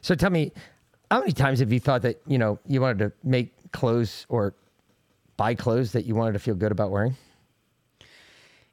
So 0.00 0.14
tell 0.14 0.30
me, 0.30 0.52
how 1.10 1.20
many 1.20 1.32
times 1.32 1.60
have 1.60 1.72
you 1.72 1.80
thought 1.80 2.02
that 2.02 2.20
you 2.26 2.38
know 2.38 2.58
you 2.66 2.80
wanted 2.80 2.98
to 2.98 3.12
make 3.22 3.52
clothes 3.72 4.26
or 4.28 4.54
buy 5.36 5.54
clothes 5.54 5.92
that 5.92 6.04
you 6.04 6.14
wanted 6.14 6.32
to 6.32 6.38
feel 6.38 6.54
good 6.54 6.72
about 6.72 6.90
wearing? 6.90 7.16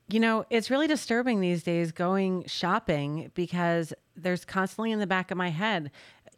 You 0.10 0.20
know, 0.20 0.46
it's 0.50 0.70
really 0.70 0.88
disturbing 0.88 1.40
these 1.40 1.64
days 1.64 1.92
going 1.92 2.46
shopping 2.46 3.32
because 3.34 3.94
there's 4.16 4.46
constantly 4.46 4.92
in 4.92 5.00
the 5.00 5.08
back 5.08 5.32
of 5.32 5.38
my 5.38 5.50
head 5.50 5.92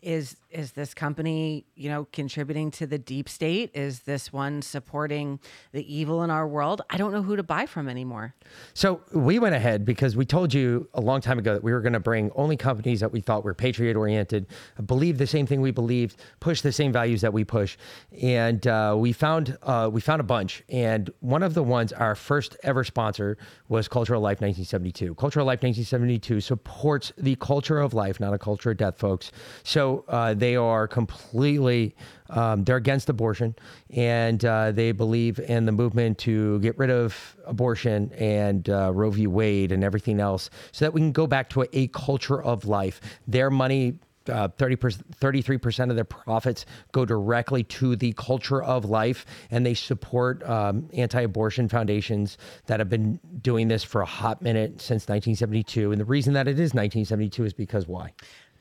is 0.06 0.38
is 0.52 0.72
this 0.72 0.94
company 0.94 1.66
you 1.76 1.90
know 1.90 2.08
contributing 2.14 2.72
to 2.72 2.86
the 2.86 2.98
deep 2.98 3.28
state? 3.28 3.72
Is 3.74 4.02
this 4.02 4.32
one 4.32 4.62
supporting 4.62 5.40
the 5.72 5.94
evil 5.94 6.24
in 6.24 6.30
our 6.30 6.48
world? 6.48 6.84
I 6.90 6.98
don't 6.98 7.12
know 7.12 7.24
who 7.24 7.36
to 7.36 7.44
buy 7.44 7.66
from 7.66 7.90
anymore. 7.90 8.36
So 8.74 9.02
we 9.14 9.40
went 9.40 9.56
ahead 9.56 9.84
because 9.84 10.16
we 10.16 10.26
told 10.26 10.54
you 10.54 10.88
a 10.94 11.02
long 11.02 11.22
time 11.22 11.40
ago 11.40 11.54
that 11.54 11.64
we 11.64 11.74
were 11.74 11.82
going 11.82 11.94
to 11.94 12.00
bring 12.00 12.32
only 12.36 12.56
companies 12.56 13.00
that 13.00 13.12
we 13.12 13.20
thought 13.20 13.44
were 13.44 13.56
patriot 13.56 13.98
oriented 13.98 14.46
believe 14.86 15.18
the 15.18 15.28
same 15.28 15.48
thing 15.48 15.60
we 15.60 15.72
believed 15.72 16.18
push 16.40 16.62
the 16.62 16.72
same 16.72 16.94
values 16.94 17.22
that 17.22 17.34
we 17.34 17.44
push. 17.44 17.76
And 18.22 18.66
uh, 18.68 18.96
we 18.98 19.12
found 19.12 19.58
uh, 19.64 19.90
we 19.92 20.02
found 20.02 20.22
a 20.22 20.26
bunch. 20.26 20.64
And 20.70 21.10
one 21.20 21.42
of 21.42 21.56
the 21.56 21.64
ones 21.64 21.92
our 21.92 22.16
first 22.16 22.56
ever 22.64 22.84
sponsor 22.84 23.38
was 23.70 23.88
cultural 23.88 24.22
life 24.22 24.40
1972 24.42 25.16
cultural 25.16 25.46
life 25.46 25.64
1972 25.64 26.42
supports 26.42 27.12
the 27.18 27.36
culture 27.38 27.80
of 27.80 27.96
life 27.96 28.20
not 28.20 28.34
a 28.34 28.38
culture 28.38 28.70
of 28.70 28.78
death 28.78 29.00
folks. 29.00 29.32
So 29.64 29.95
uh, 30.08 30.34
they 30.34 30.56
are 30.56 30.88
completely 30.88 31.96
um, 32.30 32.64
they're 32.64 32.78
against 32.78 33.10
abortion, 33.10 33.56
and 33.92 34.44
uh, 34.46 34.72
they 34.72 34.92
believe 34.92 35.40
in 35.40 35.66
the 35.66 35.72
movement 35.72 36.18
to 36.20 36.60
get 36.60 36.78
rid 36.78 36.90
of 36.90 37.38
abortion 37.46 38.12
and 38.14 38.68
uh, 38.70 38.92
Roe 38.94 39.12
v. 39.12 39.28
Wade 39.28 39.72
and 39.72 39.84
everything 39.84 40.20
else, 40.20 40.50
so 40.72 40.86
that 40.86 40.94
we 40.94 41.02
can 41.02 41.12
go 41.12 41.28
back 41.28 41.50
to 41.50 41.64
a, 41.64 41.68
a 41.74 41.88
culture 41.90 42.42
of 42.42 42.66
life. 42.66 43.00
Their 43.28 43.52
money 43.52 44.00
uh, 44.30 44.48
30 44.48 44.76
33% 44.76 45.90
of 45.90 45.96
their 45.96 46.06
profits 46.06 46.66
go 46.92 47.06
directly 47.06 47.64
to 47.64 47.96
the 47.96 48.14
culture 48.14 48.64
of 48.64 48.86
life, 48.86 49.26
and 49.52 49.66
they 49.66 49.74
support 49.74 50.44
um, 50.50 50.90
anti 50.94 51.22
abortion 51.22 51.70
foundations 51.70 52.38
that 52.66 52.80
have 52.80 52.90
been 52.90 53.20
doing 53.42 53.68
this 53.68 53.84
for 53.84 54.02
a 54.02 54.06
hot 54.06 54.42
minute 54.42 54.82
since 54.82 55.04
1972. 55.04 55.92
And 55.92 56.02
the 56.02 56.06
reason 56.06 56.34
that 56.34 56.48
it 56.48 56.60
is 56.60 56.74
1972 56.74 57.46
is 57.46 57.54
because 57.54 57.88
why? 57.88 58.14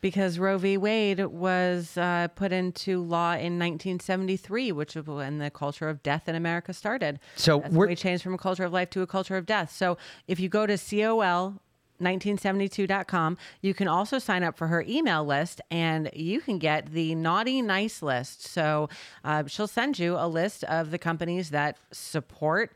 Because 0.04 0.38
Roe 0.38 0.58
v. 0.58 0.76
Wade 0.76 1.24
was 1.24 1.96
uh, 1.96 2.28
put 2.34 2.52
into 2.52 3.00
law 3.00 3.30
in 3.30 3.58
1973, 3.58 4.70
which 4.70 4.96
was 4.96 5.06
when 5.06 5.38
the 5.38 5.48
culture 5.48 5.88
of 5.88 6.02
death 6.02 6.28
in 6.28 6.34
America 6.34 6.74
started. 6.74 7.18
So 7.36 7.56
we 7.70 7.94
changed 7.94 8.22
from 8.22 8.34
a 8.34 8.38
culture 8.38 8.64
of 8.64 8.72
life 8.74 8.90
to 8.90 9.00
a 9.00 9.06
culture 9.06 9.38
of 9.38 9.46
death. 9.46 9.74
So 9.74 9.96
if 10.28 10.38
you 10.38 10.50
go 10.50 10.66
to 10.66 10.76
COL 10.76 11.58
1972.com. 12.00 13.38
You 13.62 13.72
can 13.72 13.86
also 13.86 14.18
sign 14.18 14.42
up 14.42 14.58
for 14.58 14.66
her 14.66 14.84
email 14.86 15.24
list 15.24 15.60
and 15.70 16.10
you 16.12 16.40
can 16.40 16.58
get 16.58 16.90
the 16.90 17.14
naughty 17.14 17.62
nice 17.62 18.02
list. 18.02 18.44
So 18.44 18.88
uh, 19.22 19.44
she'll 19.46 19.68
send 19.68 19.98
you 20.00 20.16
a 20.16 20.26
list 20.26 20.64
of 20.64 20.90
the 20.90 20.98
companies 20.98 21.50
that 21.50 21.78
support 21.92 22.72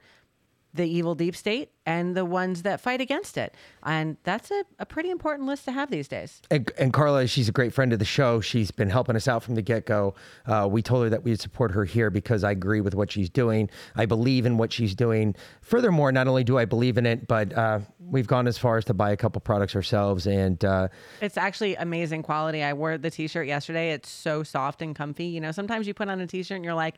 the 0.75 0.87
evil 0.87 1.15
deep 1.15 1.35
state 1.35 1.71
and 1.87 2.15
the 2.15 2.25
ones 2.25 2.63
that 2.63 2.81
fight 2.81 3.01
against 3.01 3.39
it. 3.39 3.55
And 3.83 4.19
that's 4.23 4.51
a, 4.51 4.65
a 4.79 4.85
pretty 4.85 5.11
important 5.11 5.49
list 5.49 5.65
to 5.65 5.73
have 5.73 5.91
these 5.91 6.07
days. 6.07 6.43
And, 6.51 6.71
and, 6.79 6.93
Carla, 6.93 7.27
she's 7.27 7.49
a 7.49 7.53
great 7.53 7.73
friend 7.73 7.93
of 7.93 7.99
the 7.99 8.05
show. 8.05 8.43
She's 8.43 8.71
been 8.71 8.91
helping 8.91 9.17
us 9.17 9.27
out 9.27 9.43
from 9.43 9.55
the 9.55 9.63
get 9.63 9.87
go. 9.87 10.15
Uh, 10.47 10.69
we 10.71 10.83
told 10.83 11.05
her 11.05 11.11
that 11.11 11.25
we'd 11.25 11.41
support 11.41 11.71
her 11.71 11.87
here 11.87 12.11
because 12.11 12.45
I 12.45 12.51
agree 12.51 12.83
with 12.83 12.95
what 12.95 13.11
she's 13.11 13.31
doing. 13.31 13.71
I 13.97 14.05
believe 14.05 14.45
in 14.45 14.59
what 14.59 14.73
she's 14.73 14.95
doing. 14.95 15.35
Furthermore, 15.63 16.13
not 16.13 16.29
only 16.29 16.45
do 16.45 16.59
I 16.59 16.67
believe 16.67 16.99
in 16.99 17.07
it, 17.07 17.27
but 17.27 17.53
uh, 17.55 17.81
we've 17.99 18.27
gone 18.27 18.47
as 18.47 18.59
far 18.59 18.77
as 18.77 18.85
to 18.87 18.95
buy 18.95 19.11
a 19.11 19.17
couple 19.17 19.41
products 19.41 19.75
ourselves. 19.75 20.27
And 20.27 20.63
uh, 20.65 20.89
it's 21.23 21.39
actually 21.39 21.75
amazing 21.77 22.23
quality. 22.23 22.63
I 22.63 22.75
wore 22.75 22.99
the 22.99 23.11
t 23.11 23.29
shirt 23.29 23.47
yesterday. 23.47 23.93
It's 23.93 24.11
so 24.11 24.43
soft 24.43 24.83
and 24.83 24.95
comfy. 24.95 25.25
You 25.25 25.41
know, 25.41 25.53
sometimes 25.53 25.87
you 25.87 25.95
put 25.95 26.09
on 26.09 26.21
a 26.21 26.27
t 26.27 26.43
shirt 26.43 26.57
and 26.57 26.65
you're 26.65 26.75
like, 26.75 26.97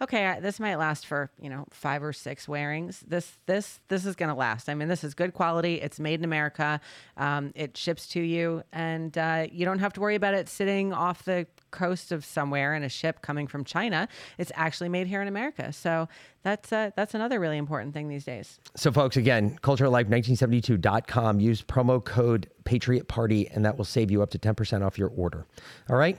okay, 0.00 0.38
this 0.40 0.60
might 0.60 0.76
last 0.76 1.06
for 1.06 1.30
you 1.40 1.48
know 1.48 1.66
five 1.70 2.02
or 2.02 2.12
six 2.12 2.48
wearings. 2.48 3.04
This 3.06 3.38
this 3.46 3.80
this 3.88 4.06
is 4.06 4.16
going 4.16 4.28
to 4.28 4.34
last. 4.34 4.68
I 4.68 4.74
mean, 4.74 4.88
this 4.88 5.04
is 5.04 5.14
good 5.14 5.34
quality. 5.34 5.80
It's 5.80 6.00
made 6.00 6.20
in 6.20 6.24
America. 6.24 6.80
Um, 7.16 7.52
it 7.54 7.76
ships 7.76 8.06
to 8.08 8.20
you, 8.20 8.62
and 8.72 9.16
uh, 9.16 9.46
you 9.50 9.64
don't 9.64 9.78
have 9.78 9.92
to 9.94 10.00
worry 10.00 10.14
about 10.14 10.34
it 10.34 10.48
sitting 10.48 10.92
off 10.92 11.24
the 11.24 11.46
coast 11.70 12.12
of 12.12 12.24
somewhere 12.24 12.74
in 12.74 12.82
a 12.84 12.88
ship 12.88 13.20
coming 13.20 13.46
from 13.46 13.64
China. 13.64 14.08
It's 14.38 14.52
actually 14.54 14.88
made 14.88 15.06
here 15.06 15.20
in 15.20 15.28
America. 15.28 15.72
So 15.72 16.08
that's 16.42 16.72
uh, 16.72 16.90
that's 16.96 17.14
another 17.14 17.40
really 17.40 17.58
important 17.58 17.94
thing 17.94 18.08
these 18.08 18.24
days. 18.24 18.60
So, 18.76 18.92
folks, 18.92 19.16
again, 19.16 19.58
culturallife1972.com. 19.62 21.40
Use 21.40 21.62
promo 21.62 22.04
code 22.04 22.50
Patriot 22.64 23.08
Party, 23.08 23.48
and 23.48 23.64
that 23.64 23.76
will 23.76 23.84
save 23.84 24.10
you 24.10 24.22
up 24.22 24.30
to 24.30 24.38
10% 24.38 24.84
off 24.84 24.98
your 24.98 25.08
order. 25.08 25.46
All 25.88 25.96
right. 25.96 26.18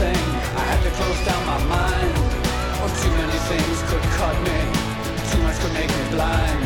Everything. 0.00 0.24
I 0.56 0.62
had 0.70 0.80
to 0.82 0.90
close 0.90 1.20
down 1.26 1.42
my 1.46 1.58
mind. 1.66 2.12
Oh, 2.80 2.90
too 3.02 3.10
many 3.18 3.38
things 3.50 3.78
could 3.90 4.04
cut 4.18 4.36
me. 4.46 4.58
Too 5.30 5.40
much 5.42 5.58
could 5.58 5.74
make 5.74 5.90
me 5.90 6.04
blind. 6.14 6.62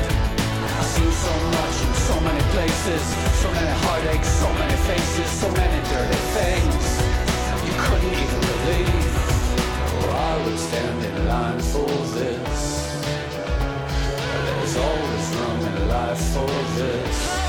I've 0.76 0.90
seen 0.92 1.10
so 1.10 1.34
much 1.56 1.76
in 1.86 1.92
so 2.08 2.16
many 2.20 2.42
places. 2.52 3.02
So 3.40 3.48
many 3.52 3.72
heartaches, 3.84 4.28
so 4.28 4.48
many 4.60 4.76
faces, 4.88 5.28
so 5.30 5.48
many 5.52 5.78
dirty 5.88 6.22
things. 6.36 6.84
You 7.66 7.74
couldn't 7.84 8.14
even 8.24 8.40
believe. 8.52 9.14
Oh, 9.88 10.28
I 10.28 10.32
would 10.44 10.58
stand 10.58 11.04
in 11.04 11.28
line 11.28 11.60
for 11.60 11.88
this. 12.18 12.60
There's 14.44 14.76
always 14.76 15.26
room 15.36 15.60
in 15.70 15.88
life 15.88 16.22
for 16.34 16.50
this. 16.76 17.42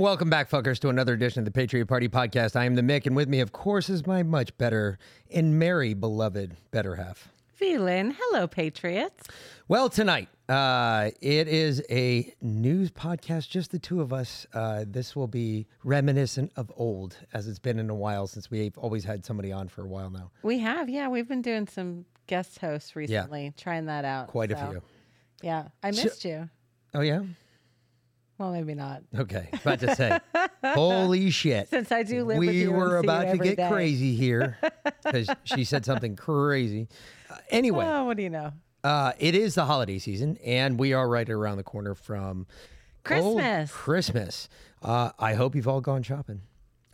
And 0.00 0.04
welcome 0.06 0.30
back, 0.30 0.48
fuckers, 0.48 0.78
to 0.78 0.88
another 0.88 1.12
edition 1.12 1.40
of 1.40 1.44
the 1.44 1.50
Patriot 1.50 1.84
Party 1.84 2.08
podcast. 2.08 2.56
I 2.56 2.64
am 2.64 2.74
the 2.74 2.80
Mick, 2.80 3.04
and 3.04 3.14
with 3.14 3.28
me, 3.28 3.40
of 3.40 3.52
course, 3.52 3.90
is 3.90 4.06
my 4.06 4.22
much 4.22 4.56
better 4.56 4.98
and 5.30 5.58
merry 5.58 5.92
beloved 5.92 6.56
better 6.70 6.96
half. 6.96 7.28
Feeling. 7.52 8.16
Hello, 8.18 8.46
Patriots. 8.46 9.28
Well, 9.68 9.90
tonight, 9.90 10.28
uh, 10.48 11.10
it 11.20 11.48
is 11.48 11.82
a 11.90 12.32
news 12.40 12.90
podcast, 12.90 13.50
just 13.50 13.72
the 13.72 13.78
two 13.78 14.00
of 14.00 14.10
us. 14.10 14.46
Uh, 14.54 14.86
this 14.88 15.14
will 15.14 15.26
be 15.26 15.66
reminiscent 15.84 16.50
of 16.56 16.72
old, 16.78 17.18
as 17.34 17.46
it's 17.46 17.58
been 17.58 17.78
in 17.78 17.90
a 17.90 17.94
while 17.94 18.26
since 18.26 18.50
we've 18.50 18.78
always 18.78 19.04
had 19.04 19.26
somebody 19.26 19.52
on 19.52 19.68
for 19.68 19.82
a 19.82 19.86
while 19.86 20.08
now. 20.08 20.30
We 20.42 20.60
have, 20.60 20.88
yeah. 20.88 21.08
We've 21.08 21.28
been 21.28 21.42
doing 21.42 21.66
some 21.66 22.06
guest 22.26 22.58
hosts 22.58 22.96
recently, 22.96 23.44
yeah. 23.44 23.50
trying 23.54 23.84
that 23.84 24.06
out. 24.06 24.28
Quite 24.28 24.48
so. 24.48 24.56
a 24.56 24.70
few. 24.70 24.82
Yeah, 25.42 25.68
I 25.82 25.90
missed 25.90 26.22
so, 26.22 26.28
you. 26.28 26.50
Oh, 26.94 27.02
yeah? 27.02 27.20
Well, 28.40 28.52
maybe 28.52 28.74
not. 28.74 29.02
Okay, 29.14 29.50
about 29.52 29.80
to 29.80 29.94
say, 29.96 30.18
holy 30.64 31.28
shit! 31.28 31.68
Since 31.68 31.92
I 31.92 32.02
do 32.04 32.24
live, 32.24 32.38
we 32.38 32.66
were 32.68 32.96
about 32.96 33.30
to 33.32 33.36
get 33.36 33.58
day. 33.58 33.68
crazy 33.68 34.14
here 34.14 34.56
because 35.04 35.28
she 35.44 35.62
said 35.64 35.84
something 35.84 36.16
crazy. 36.16 36.88
Uh, 37.28 37.36
anyway, 37.50 37.84
oh, 37.86 38.04
what 38.04 38.16
do 38.16 38.22
you 38.22 38.30
know? 38.30 38.54
Uh, 38.82 39.12
it 39.18 39.34
is 39.34 39.56
the 39.56 39.66
holiday 39.66 39.98
season, 39.98 40.38
and 40.42 40.80
we 40.80 40.94
are 40.94 41.06
right 41.06 41.28
around 41.28 41.58
the 41.58 41.62
corner 41.62 41.94
from 41.94 42.46
Christmas. 43.04 43.70
Christmas. 43.70 44.48
Uh, 44.80 45.10
I 45.18 45.34
hope 45.34 45.54
you've 45.54 45.68
all 45.68 45.82
gone 45.82 46.02
shopping. 46.02 46.40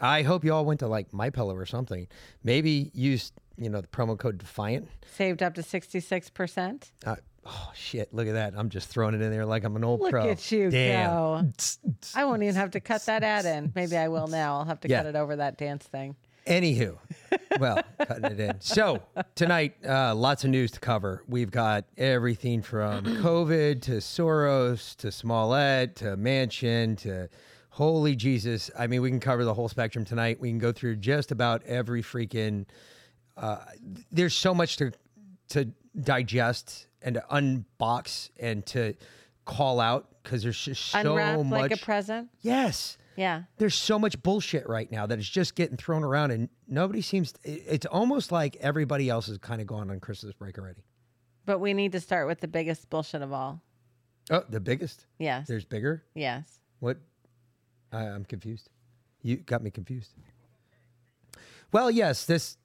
I 0.01 0.23
hope 0.23 0.45
you 0.45 0.53
all 0.53 0.65
went 0.65 0.81
to 0.81 0.89
like 0.89 1.13
My 1.13 1.31
Pillow 1.31 1.55
or 1.55 1.65
something. 1.65 2.09
Maybe 2.43 2.91
used 2.93 3.33
you 3.57 3.71
know 3.71 3.81
the 3.81 3.87
promo 3.87 4.19
code 4.19 4.39
Defiant. 4.39 4.89
Saved 5.15 5.45
up 5.45 5.55
to 5.55 5.63
sixty 5.63 6.01
six 6.01 6.29
percent. 6.29 6.91
Uh, 7.05 7.15
Oh 7.49 7.71
shit! 7.75 8.13
Look 8.13 8.27
at 8.27 8.33
that! 8.33 8.55
I'm 8.57 8.69
just 8.69 8.89
throwing 8.89 9.15
it 9.15 9.21
in 9.21 9.31
there 9.31 9.47
like 9.47 9.65
I'm 9.65 9.77
an 9.77 9.85
old 9.85 10.01
Look 10.01 10.11
pro. 10.11 10.23
Look 10.23 10.33
at 10.33 10.53
you 10.53 10.71
Damn. 10.71 11.11
go! 11.11 11.53
I 12.15 12.25
won't 12.25 12.43
even 12.43 12.57
have 12.57 12.73
to 12.73 12.81
cut 12.81 13.07
that 13.07 13.23
ad 13.23 13.45
in. 13.45 13.73
Maybe 13.75 13.97
I 13.97 14.09
will 14.09 14.27
now. 14.27 14.59
I'll 14.59 14.65
have 14.65 14.81
to 14.81 14.89
yeah. 14.89 14.99
cut 14.99 15.07
it 15.07 15.17
over 15.17 15.37
that 15.37 15.57
dance 15.57 15.85
thing. 15.85 16.17
Anywho, 16.47 16.97
well, 17.61 17.83
cutting 17.99 18.25
it 18.25 18.41
in. 18.41 18.61
So 18.61 19.03
tonight, 19.35 19.75
uh, 19.85 20.15
lots 20.15 20.45
of 20.45 20.51
news 20.51 20.71
to 20.73 20.81
cover. 20.81 21.23
We've 21.29 21.51
got 21.51 21.85
everything 21.97 22.63
from 22.63 23.05
COVID 23.05 23.83
to 23.83 23.93
Soros 23.93 24.97
to 24.97 25.11
Smollett 25.11 25.97
to 25.97 26.17
Manchin 26.17 26.97
to 26.99 27.29
holy 27.71 28.17
Jesus. 28.17 28.71
I 28.79 28.87
mean, 28.87 29.03
we 29.03 29.11
can 29.11 29.21
cover 29.21 29.45
the 29.45 29.55
whole 29.55 29.69
spectrum 29.69 30.05
tonight. 30.05 30.41
We 30.41 30.49
can 30.49 30.59
go 30.59 30.73
through 30.73 30.97
just 30.97 31.33
about 31.33 31.63
every 31.65 32.03
freaking. 32.03 32.67
Uh, 33.37 33.59
there's 34.11 34.35
so 34.35 34.55
much 34.55 34.77
to 34.79 34.93
to 35.49 35.67
digest 36.01 36.87
and 37.07 37.15
to 37.15 37.25
unbox 37.31 38.31
and 38.39 38.67
to 38.67 38.95
call 39.47 39.81
out 39.81 40.09
because 40.23 40.43
there's 40.43 40.61
just 40.61 40.85
so 40.87 40.99
Unwrap 40.99 41.39
much. 41.47 41.61
like 41.61 41.71
a 41.71 41.77
present. 41.79 42.29
Yes. 42.43 42.99
Yeah. 43.17 43.45
There's 43.57 43.77
so 43.77 43.99
much 43.99 44.21
bullshit 44.23 44.69
right 44.69 44.91
now 44.91 45.07
that 45.07 45.19
is 45.19 45.31
just 45.31 45.55
getting 45.55 45.77
thrown 45.79 46.03
around, 46.05 46.33
and 46.33 46.51
nobody 46.69 47.01
seems. 47.01 47.33
It's 47.45 47.87
almost 47.87 48.31
like 48.31 48.57
everybody 48.57 49.09
else 49.09 49.29
is 49.29 49.39
kind 49.39 49.63
of 49.63 49.67
gone 49.67 49.91
on 49.91 50.01
Christmas 50.01 50.35
break 50.35 50.59
already. 50.59 50.83
But 51.47 51.61
we 51.61 51.73
need 51.73 51.93
to 51.93 52.01
start 52.01 52.27
with 52.27 52.41
the 52.41 52.49
biggest 52.49 52.91
bullshit 52.91 53.23
of 53.23 53.33
all. 53.33 53.63
Oh, 54.31 54.43
the 54.51 54.61
biggest? 54.61 55.07
Yes. 55.19 55.47
There's 55.47 55.65
bigger. 55.65 56.03
Yes. 56.15 56.59
What? 56.81 56.99
I, 57.93 58.01
I'm 58.01 58.25
confused. 58.25 58.69
You 59.23 59.37
got 59.37 59.63
me 59.63 59.71
confused. 59.71 60.11
Well, 61.71 61.91
yes, 61.91 62.27
this 62.27 62.57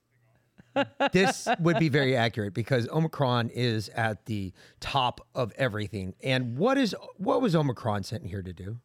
this 1.11 1.47
would 1.59 1.79
be 1.79 1.89
very 1.89 2.15
accurate 2.15 2.53
because 2.53 2.87
Omicron 2.89 3.49
is 3.49 3.89
at 3.89 4.25
the 4.25 4.53
top 4.79 5.25
of 5.35 5.51
everything. 5.57 6.13
And 6.23 6.57
what 6.57 6.77
is 6.77 6.95
what 7.17 7.41
was 7.41 7.55
Omicron 7.55 8.03
sent 8.03 8.25
here 8.25 8.41
to 8.41 8.53
do? 8.53 8.77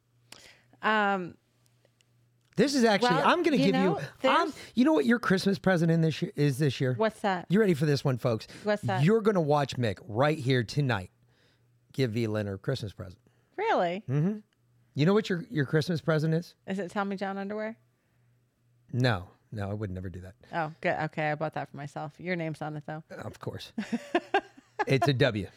Um, 0.82 1.34
this 2.56 2.74
is 2.74 2.84
actually 2.84 3.10
well, 3.10 3.26
I'm 3.26 3.42
going 3.42 3.56
to 3.56 3.64
give 3.64 3.74
know, 3.74 4.00
you 4.22 4.30
um, 4.30 4.52
you 4.74 4.84
know 4.84 4.94
what 4.94 5.04
your 5.04 5.18
Christmas 5.18 5.58
present 5.58 5.90
in 5.90 6.00
this 6.00 6.22
year 6.22 6.32
is 6.36 6.58
this 6.58 6.80
year? 6.80 6.94
What's 6.96 7.20
that? 7.20 7.46
You 7.50 7.60
ready 7.60 7.74
for 7.74 7.86
this 7.86 8.04
one, 8.04 8.16
folks? 8.18 8.46
What's 8.64 8.82
that? 8.82 9.04
You're 9.04 9.20
going 9.20 9.34
to 9.34 9.40
watch 9.40 9.76
Mick 9.76 9.98
right 10.08 10.38
here 10.38 10.64
tonight. 10.64 11.10
Give 11.92 12.10
V 12.12 12.24
her 12.24 12.58
Christmas 12.58 12.92
present. 12.92 13.20
Really? 13.56 14.04
Mm-hmm. 14.08 14.38
You 14.94 15.06
know 15.06 15.12
what 15.12 15.28
your, 15.28 15.44
your 15.50 15.66
Christmas 15.66 16.00
present 16.00 16.34
is? 16.34 16.54
Is 16.66 16.78
it 16.78 16.90
Tommy 16.90 17.16
John 17.16 17.36
underwear? 17.36 17.76
No, 18.92 19.28
no, 19.52 19.70
I 19.70 19.74
would 19.74 19.90
never 19.90 20.08
do 20.08 20.20
that. 20.20 20.34
Oh, 20.52 20.72
good. 20.80 20.96
Okay, 21.04 21.30
I 21.30 21.34
bought 21.34 21.54
that 21.54 21.70
for 21.70 21.76
myself. 21.76 22.12
Your 22.18 22.36
name's 22.36 22.62
on 22.62 22.76
it 22.76 22.84
though. 22.86 23.02
Of 23.10 23.38
course. 23.38 23.72
it's 24.86 25.08
a 25.08 25.12
W. 25.12 25.48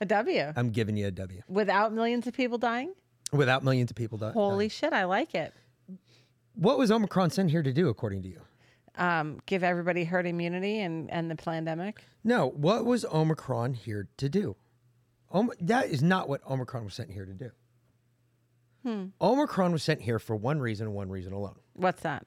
A 0.00 0.04
W. 0.06 0.52
I'm 0.56 0.70
giving 0.70 0.96
you 0.96 1.06
a 1.06 1.10
W. 1.10 1.42
Without 1.48 1.92
millions 1.92 2.26
of 2.26 2.34
people 2.34 2.58
dying? 2.58 2.92
Without 3.32 3.64
millions 3.64 3.90
of 3.90 3.96
people 3.96 4.18
dying. 4.18 4.32
Holy 4.32 4.68
shit, 4.68 4.92
I 4.92 5.04
like 5.04 5.34
it. 5.34 5.52
What 6.54 6.78
was 6.78 6.90
Omicron 6.90 7.30
sent 7.30 7.50
here 7.50 7.62
to 7.62 7.72
do, 7.72 7.88
according 7.88 8.22
to 8.22 8.28
you? 8.28 8.40
Um, 8.96 9.38
give 9.46 9.62
everybody 9.62 10.04
herd 10.04 10.26
immunity 10.26 10.80
and, 10.80 11.10
and 11.10 11.30
the 11.30 11.36
pandemic? 11.36 12.04
No, 12.24 12.48
what 12.48 12.84
was 12.84 13.04
Omicron 13.04 13.74
here 13.74 14.08
to 14.16 14.28
do? 14.28 14.56
Om- 15.30 15.52
that 15.60 15.86
is 15.86 16.02
not 16.02 16.28
what 16.28 16.40
Omicron 16.50 16.84
was 16.84 16.94
sent 16.94 17.10
here 17.10 17.24
to 17.24 17.32
do. 17.32 17.50
Hmm. 18.82 19.06
Omicron 19.20 19.72
was 19.72 19.82
sent 19.82 20.00
here 20.00 20.18
for 20.18 20.34
one 20.34 20.60
reason 20.60 20.86
and 20.86 20.96
one 20.96 21.10
reason 21.10 21.32
alone. 21.32 21.56
What's 21.74 22.02
that? 22.02 22.26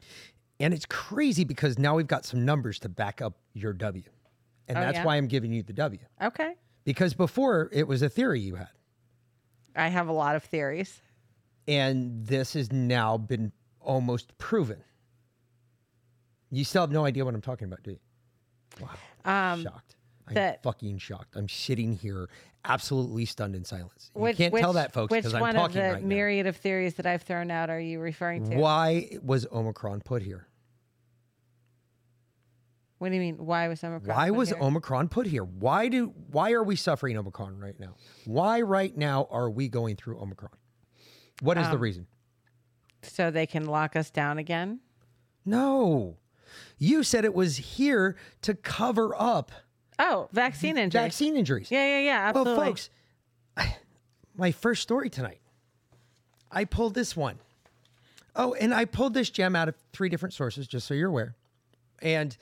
And 0.64 0.74
it's 0.74 0.86
crazy 0.86 1.44
because 1.44 1.78
now 1.80 1.96
we've 1.96 2.08
got 2.08 2.26
some 2.26 2.46
numbers 2.46 2.80
to 2.80 2.90
back 2.90 3.22
up 3.22 3.38
your 3.54 3.74
W. 3.74 4.04
And 4.68 4.78
oh, 4.78 4.82
that's 4.82 4.98
yeah? 4.98 5.06
why 5.06 5.18
I'm 5.18 5.28
giving 5.28 5.52
you 5.52 5.64
the 5.64 5.74
W. 5.74 6.00
Okay. 6.22 6.56
Because 6.84 7.14
before 7.14 7.70
it 7.72 7.88
was 7.88 8.02
a 8.02 8.10
theory 8.10 8.40
you 8.40 8.56
had. 8.56 8.70
I 9.76 9.88
have 9.88 10.08
a 10.08 10.14
lot 10.14 10.36
of 10.36 10.44
theories. 10.44 11.02
And 11.68 12.26
this 12.26 12.54
has 12.54 12.72
now 12.72 13.18
been 13.18 13.52
almost 13.80 14.38
proven. 14.38 14.84
You 16.50 16.64
still 16.64 16.82
have 16.82 16.92
no 16.92 17.06
idea 17.06 17.24
what 17.24 17.34
I'm 17.34 17.42
talking 17.42 17.66
about, 17.68 17.84
do 17.84 17.92
you? 17.92 18.00
Wow. 18.82 19.54
Um, 19.54 19.64
shocked. 19.64 19.96
I'm 20.28 20.34
that, 20.36 20.64
fucking 20.64 20.98
shocked. 20.98 21.36
I'm 21.36 21.50
sitting 21.50 21.94
here 21.94 22.30
absolutely 22.66 23.26
stunned 23.26 23.56
in 23.56 23.64
silence. 23.64 24.12
You 24.16 24.34
can't 24.34 24.54
which, 24.54 24.62
tell 24.62 24.74
that, 24.74 24.94
folks, 24.94 25.12
because 25.12 25.34
I'm 25.34 25.40
talking 25.40 25.56
right 25.56 25.56
now. 25.56 25.64
Which 25.64 25.76
one 25.76 25.86
of 25.96 26.02
the 26.02 26.08
myriad 26.08 26.48
of 26.48 26.58
theories 26.58 26.96
that 26.96 27.06
I've 27.06 27.24
thrown 27.24 27.52
out 27.52 27.70
are 27.70 27.80
you 27.80 28.00
referring 28.00 28.50
to? 28.50 28.58
Why 28.58 29.18
was 29.24 29.48
Omicron 29.52 30.02
put 30.02 30.22
here? 30.22 30.48
What 33.02 33.10
do 33.10 33.16
you 33.16 33.22
mean? 33.22 33.38
Why 33.38 33.68
was 33.68 33.84
Omicron? 33.84 34.16
Why 34.16 34.30
was 34.30 34.50
here? 34.50 34.60
Omicron 34.62 35.10
put 35.10 35.26
here? 35.26 35.44
Why 35.44 35.88
do? 35.88 36.14
Why 36.30 36.52
are 36.52 36.62
we 36.62 36.76
suffering 36.76 37.18
Omicron 37.18 37.58
right 37.58 37.80
now? 37.80 37.96
Why 38.26 38.62
right 38.62 38.96
now 38.96 39.28
are 39.32 39.50
we 39.50 39.70
going 39.70 39.96
through 39.96 40.22
Omicron? 40.22 40.52
What 41.42 41.58
is 41.58 41.66
um, 41.66 41.72
the 41.72 41.80
reason? 41.80 42.06
So 43.02 43.32
they 43.32 43.48
can 43.48 43.66
lock 43.66 43.96
us 43.96 44.12
down 44.12 44.38
again? 44.38 44.82
No, 45.48 46.18
you 46.78 47.02
said 47.02 47.26
it 47.26 47.34
was 47.34 47.58
here 47.58 48.18
to 48.44 48.54
cover 48.54 49.16
up. 49.18 49.52
Oh, 49.98 50.30
vaccine 50.32 50.78
injuries. 50.78 51.02
Vaccine 51.02 51.36
injuries. 51.36 51.72
Yeah, 51.72 51.88
yeah, 51.88 52.00
yeah. 52.02 52.28
Absolutely. 52.28 52.54
Well, 52.54 52.66
folks, 52.68 52.90
my 54.36 54.52
first 54.52 54.84
story 54.84 55.10
tonight. 55.10 55.40
I 56.52 56.66
pulled 56.66 56.94
this 56.94 57.18
one. 57.18 57.40
Oh, 58.36 58.54
and 58.54 58.76
I 58.76 58.86
pulled 58.86 59.16
this 59.16 59.32
gem 59.32 59.56
out 59.56 59.70
of 59.70 59.76
three 59.92 60.10
different 60.10 60.36
sources, 60.36 60.68
just 60.68 60.86
so 60.86 60.94
you're 60.94 61.10
aware. 61.10 61.36
And 62.00 62.38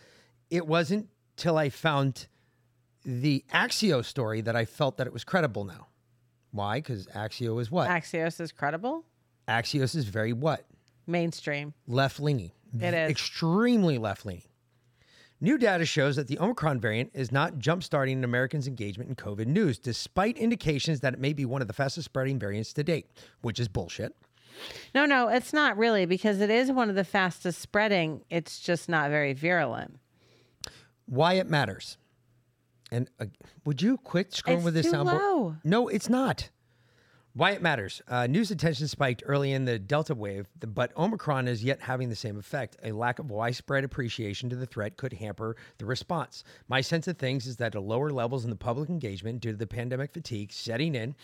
it 0.49 0.67
wasn't 0.67 1.09
till 1.35 1.57
I 1.57 1.69
found 1.69 2.27
the 3.05 3.43
Axios 3.53 4.05
story 4.05 4.41
that 4.41 4.55
I 4.55 4.65
felt 4.65 4.97
that 4.97 5.07
it 5.07 5.13
was 5.13 5.23
credible 5.23 5.63
now. 5.63 5.87
Why? 6.51 6.79
Because 6.79 7.07
Axios 7.07 7.61
is 7.61 7.71
what? 7.71 7.89
Axios 7.89 8.39
is 8.41 8.51
credible. 8.51 9.05
Axios 9.47 9.95
is 9.95 10.05
very 10.05 10.33
what? 10.33 10.65
Mainstream. 11.07 11.73
Left 11.87 12.19
leaning. 12.19 12.51
It 12.79 12.93
is. 12.93 13.09
Extremely 13.09 13.97
left 13.97 14.25
leaning. 14.25 14.43
New 15.41 15.57
data 15.57 15.85
shows 15.85 16.17
that 16.17 16.27
the 16.27 16.37
Omicron 16.37 16.81
variant 16.81 17.11
is 17.13 17.31
not 17.31 17.59
jumpstarting 17.59 18.23
Americans' 18.23 18.67
engagement 18.67 19.09
in 19.09 19.15
COVID 19.15 19.47
news, 19.47 19.79
despite 19.79 20.37
indications 20.37 20.99
that 20.99 21.13
it 21.13 21.19
may 21.19 21.31
be 21.31 21.45
one 21.45 21.61
of 21.61 21.67
the 21.67 21.73
fastest 21.73 22.05
spreading 22.05 22.37
variants 22.37 22.73
to 22.73 22.83
date, 22.83 23.07
which 23.41 23.59
is 23.59 23.69
bullshit. 23.69 24.13
No, 24.93 25.05
no, 25.05 25.29
it's 25.29 25.53
not 25.53 25.77
really 25.77 26.05
because 26.05 26.41
it 26.41 26.49
is 26.49 26.69
one 26.71 26.89
of 26.89 26.95
the 26.95 27.05
fastest 27.05 27.61
spreading. 27.61 28.25
It's 28.29 28.59
just 28.59 28.89
not 28.89 29.09
very 29.09 29.31
virulent 29.31 29.99
why 31.09 31.33
it 31.33 31.49
matters. 31.49 31.97
And 32.91 33.09
uh, 33.19 33.25
would 33.65 33.81
you 33.81 33.97
quit 33.97 34.31
scrolling 34.31 34.57
it's 34.57 34.65
with 34.65 34.73
this 34.73 34.87
soundboard? 34.87 35.59
No, 35.63 35.87
it's 35.87 36.09
not. 36.09 36.49
Why 37.33 37.51
it 37.51 37.61
matters. 37.61 38.01
Uh, 38.07 38.25
news 38.25 38.49
attention 38.49 38.87
spiked 38.87 39.21
early 39.25 39.53
in 39.53 39.63
the 39.63 39.77
Delta 39.77 40.15
wave, 40.15 40.47
but 40.59 40.95
Omicron 40.97 41.47
is 41.47 41.63
yet 41.63 41.79
having 41.79 42.09
the 42.09 42.15
same 42.15 42.37
effect. 42.39 42.75
A 42.83 42.91
lack 42.91 43.19
of 43.19 43.29
widespread 43.29 43.83
appreciation 43.83 44.49
to 44.49 44.55
the 44.55 44.65
threat 44.65 44.97
could 44.97 45.13
hamper 45.13 45.55
the 45.77 45.85
response. 45.85 46.43
My 46.67 46.81
sense 46.81 47.07
of 47.07 47.17
things 47.17 47.45
is 47.45 47.57
that 47.57 47.73
the 47.73 47.79
lower 47.79 48.09
levels 48.09 48.43
in 48.43 48.49
the 48.49 48.55
public 48.55 48.89
engagement 48.89 49.41
due 49.41 49.51
to 49.51 49.57
the 49.57 49.67
pandemic 49.67 50.11
fatigue 50.11 50.51
setting 50.51 50.95
in 50.95 51.15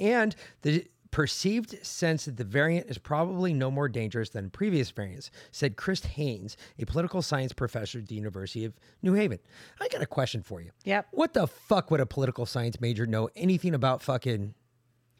and 0.00 0.34
the 0.62 0.84
perceived 1.12 1.86
sense 1.86 2.24
that 2.24 2.38
the 2.38 2.44
variant 2.44 2.90
is 2.90 2.98
probably 2.98 3.52
no 3.52 3.70
more 3.70 3.88
dangerous 3.88 4.30
than 4.30 4.50
previous 4.50 4.90
variants, 4.90 5.30
said 5.52 5.76
Chris 5.76 6.04
Haynes, 6.04 6.56
a 6.78 6.86
political 6.86 7.22
science 7.22 7.52
professor 7.52 7.98
at 7.98 8.08
the 8.08 8.16
University 8.16 8.64
of 8.64 8.72
New 9.02 9.12
Haven. 9.12 9.38
I 9.80 9.86
got 9.88 10.02
a 10.02 10.06
question 10.06 10.42
for 10.42 10.60
you. 10.60 10.70
Yep. 10.84 11.08
What 11.12 11.34
the 11.34 11.46
fuck 11.46 11.90
would 11.90 12.00
a 12.00 12.06
political 12.06 12.46
science 12.46 12.80
major 12.80 13.06
know 13.06 13.28
anything 13.36 13.74
about 13.74 14.02
fucking 14.02 14.54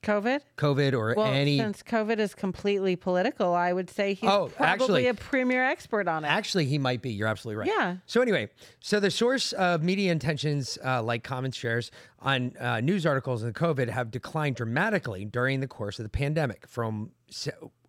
COVID? 0.03 0.41
COVID 0.57 0.93
or 0.95 1.15
well, 1.17 1.27
any. 1.27 1.59
Since 1.59 1.83
COVID 1.83 2.19
is 2.19 2.35
completely 2.35 2.97
political, 2.97 3.55
I 3.55 3.73
would 3.73 3.89
say 3.89 4.15
he's 4.15 4.29
oh, 4.29 4.51
probably 4.55 4.67
actually, 4.67 5.07
a 5.07 5.15
premier 5.15 5.65
expert 5.65 6.09
on 6.09 6.25
it. 6.25 6.29
Actually, 6.29 6.67
he 6.67 6.79
might 6.79 7.03
be. 7.03 7.11
You're 7.11 7.29
absolutely 7.29 7.61
right. 7.61 7.69
Yeah. 7.69 7.97
So, 8.07 8.21
anyway, 8.21 8.51
so 8.81 9.01
the 9.01 9.11
source 9.11 9.53
of 9.53 9.83
media 9.83 10.13
intentions, 10.13 10.79
uh, 10.85 11.03
like 11.03 11.23
comments 11.23 11.57
shares 11.57 11.91
on 12.21 12.57
uh, 12.59 12.81
news 12.81 13.07
articles 13.07 13.43
on 13.45 13.53
COVID, 13.53 13.89
have 13.89 14.11
declined 14.11 14.57
dramatically 14.57 15.25
during 15.25 15.61
the 15.61 15.69
course 15.69 15.99
of 15.99 16.05
the 16.05 16.11
pandemic 16.11 16.67
from 16.67 17.13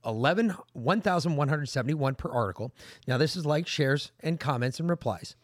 11, 0.06 0.56
1,171 0.74 2.16
per 2.16 2.30
article. 2.30 2.74
Now, 3.08 3.18
this 3.18 3.36
is 3.36 3.46
like 3.46 3.68
shares 3.68 4.12
and 4.20 4.40
comments 4.40 4.80
and 4.80 4.90
replies 4.90 5.36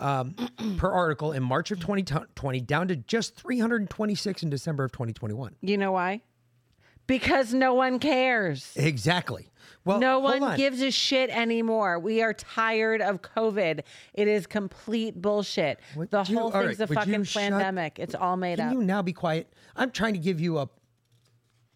um, 0.00 0.34
per 0.78 0.90
article 0.90 1.32
in 1.32 1.42
March 1.42 1.70
of 1.70 1.78
2020 1.78 2.60
down 2.62 2.88
to 2.88 2.96
just 2.96 3.36
326 3.36 4.42
in 4.42 4.50
December 4.50 4.84
of 4.84 4.92
2021. 4.92 5.54
You 5.60 5.78
know 5.78 5.92
why? 5.92 6.22
Because 7.06 7.52
no 7.52 7.74
one 7.74 7.98
cares. 7.98 8.72
Exactly. 8.76 9.50
Well, 9.84 9.98
no 9.98 10.18
one 10.20 10.42
on. 10.42 10.56
gives 10.56 10.80
a 10.80 10.90
shit 10.90 11.30
anymore. 11.30 11.98
We 11.98 12.22
are 12.22 12.32
tired 12.32 13.00
of 13.00 13.22
COVID. 13.22 13.80
It 14.14 14.28
is 14.28 14.46
complete 14.46 15.20
bullshit. 15.20 15.80
What 15.94 16.10
the 16.10 16.22
whole 16.22 16.50
thing's 16.50 16.78
right, 16.78 16.90
a 16.90 16.94
fucking 16.94 17.24
pandemic. 17.24 17.96
Shut, 17.96 18.04
it's 18.04 18.14
all 18.14 18.36
made 18.36 18.56
can 18.56 18.66
up. 18.66 18.72
Can 18.72 18.80
you 18.80 18.86
now 18.86 19.02
be 19.02 19.12
quiet? 19.12 19.52
I'm 19.74 19.90
trying 19.90 20.14
to 20.14 20.20
give 20.20 20.40
you 20.40 20.58
a. 20.58 20.68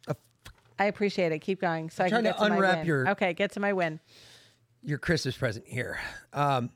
a 0.07 0.16
I 0.78 0.85
appreciate 0.85 1.33
it. 1.33 1.40
Keep 1.40 1.62
going. 1.62 1.90
So 1.90 2.04
I'm 2.04 2.09
I 2.09 2.11
can 2.11 2.23
get 2.25 2.38
to, 2.38 2.47
to 2.47 2.52
unwrap 2.52 2.87
your. 2.87 3.09
Okay, 3.11 3.33
get 3.33 3.52
to 3.52 3.61
my 3.61 3.73
win. 3.73 4.00
Your 4.83 4.99
Christmas 4.99 5.37
present 5.37 5.66
here. 5.66 5.99
Um, 6.33 6.71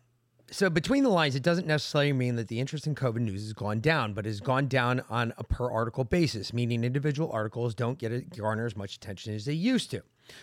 so 0.51 0.71
between 0.71 1.05
the 1.05 1.11
lines, 1.11 1.35
it 1.35 1.43
doesn't 1.43 1.67
necessarily 1.67 2.13
mean 2.13 2.37
that 2.37 2.49
the 2.49 2.61
interest 2.61 2.87
in 2.87 2.95
COVID 2.95 3.21
news 3.21 3.43
has 3.43 3.53
gone 3.53 3.81
down, 3.81 4.15
but 4.15 4.25
has 4.25 4.41
gone 4.41 4.67
down 4.67 5.03
on 5.11 5.33
a 5.37 5.45
per 5.45 5.71
article 5.71 6.05
basis, 6.05 6.53
meaning 6.53 6.85
individual 6.85 7.31
articles 7.33 7.75
don't 7.75 7.99
get 7.99 8.13
a, 8.13 8.21
garner 8.21 8.67
as 8.67 8.77
much 8.77 8.97
attention 8.97 9.35
as 9.35 9.45
they 9.45 9.53
used 9.53 9.91
to. 9.91 10.03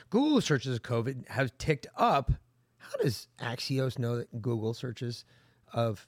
Google 0.10 0.42
searches 0.42 0.76
of 0.76 0.84
COVID 0.84 1.28
have 1.30 1.58
ticked 1.58 1.88
up. 1.98 2.32
How 2.78 2.98
does 3.02 3.28
Axios 3.42 3.98
know 3.98 4.18
that 4.18 4.42
Google 4.42 4.74
searches 4.74 5.26
of 5.74 6.08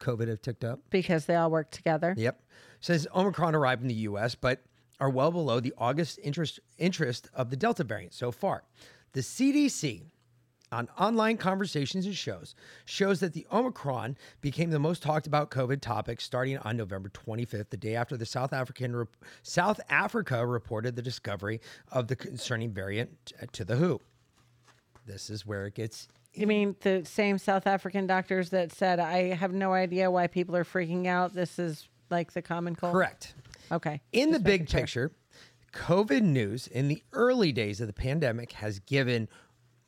COVID 0.00 0.28
have 0.28 0.42
ticked 0.42 0.64
up? 0.64 0.80
Because 0.90 1.26
they 1.26 1.36
all 1.36 1.50
work 1.50 1.70
together. 1.70 2.14
Yep. 2.16 2.42
Says 2.80 3.06
Omicron 3.14 3.54
arrived 3.54 3.82
in 3.82 3.88
the 3.88 3.94
US, 3.94 4.34
but 4.34 4.62
are 4.98 5.10
well 5.10 5.30
below 5.30 5.60
the 5.60 5.74
August 5.78 6.18
interest 6.22 6.58
interest 6.78 7.28
of 7.34 7.50
the 7.50 7.56
Delta 7.56 7.84
variant 7.84 8.14
so 8.14 8.32
far. 8.32 8.64
The 9.12 9.20
CDC 9.20 10.02
on 10.76 10.88
online 10.98 11.38
conversations 11.38 12.04
and 12.04 12.14
shows 12.14 12.54
shows 12.84 13.20
that 13.20 13.32
the 13.32 13.46
Omicron 13.50 14.16
became 14.42 14.68
the 14.68 14.78
most 14.78 15.02
talked 15.02 15.26
about 15.26 15.50
COVID 15.50 15.80
topic 15.80 16.20
starting 16.20 16.58
on 16.58 16.76
November 16.76 17.08
25th, 17.08 17.70
the 17.70 17.76
day 17.78 17.96
after 17.96 18.16
the 18.16 18.26
South 18.26 18.52
African 18.52 19.06
South 19.42 19.80
Africa 19.88 20.46
reported 20.46 20.94
the 20.94 21.02
discovery 21.02 21.60
of 21.90 22.08
the 22.08 22.16
concerning 22.16 22.72
variant 22.72 23.32
to 23.52 23.64
the 23.64 23.76
WHO. 23.76 24.00
This 25.06 25.30
is 25.30 25.46
where 25.46 25.66
it 25.66 25.74
gets. 25.74 26.08
You 26.34 26.46
mean 26.46 26.76
the 26.80 27.04
same 27.06 27.38
South 27.38 27.66
African 27.66 28.06
doctors 28.06 28.50
that 28.50 28.70
said, 28.70 29.00
"I 29.00 29.34
have 29.34 29.54
no 29.54 29.72
idea 29.72 30.10
why 30.10 30.26
people 30.26 30.54
are 30.56 30.64
freaking 30.64 31.06
out. 31.06 31.32
This 31.32 31.58
is 31.58 31.88
like 32.10 32.32
the 32.32 32.42
common 32.42 32.76
cold." 32.76 32.92
Correct. 32.92 33.34
Okay. 33.72 34.02
In 34.12 34.28
Just 34.30 34.44
the 34.44 34.50
big 34.50 34.68
sure. 34.68 34.80
picture, 34.80 35.12
COVID 35.72 36.22
news 36.22 36.66
in 36.66 36.88
the 36.88 37.02
early 37.12 37.52
days 37.52 37.80
of 37.80 37.86
the 37.86 37.92
pandemic 37.92 38.52
has 38.52 38.78
given 38.80 39.28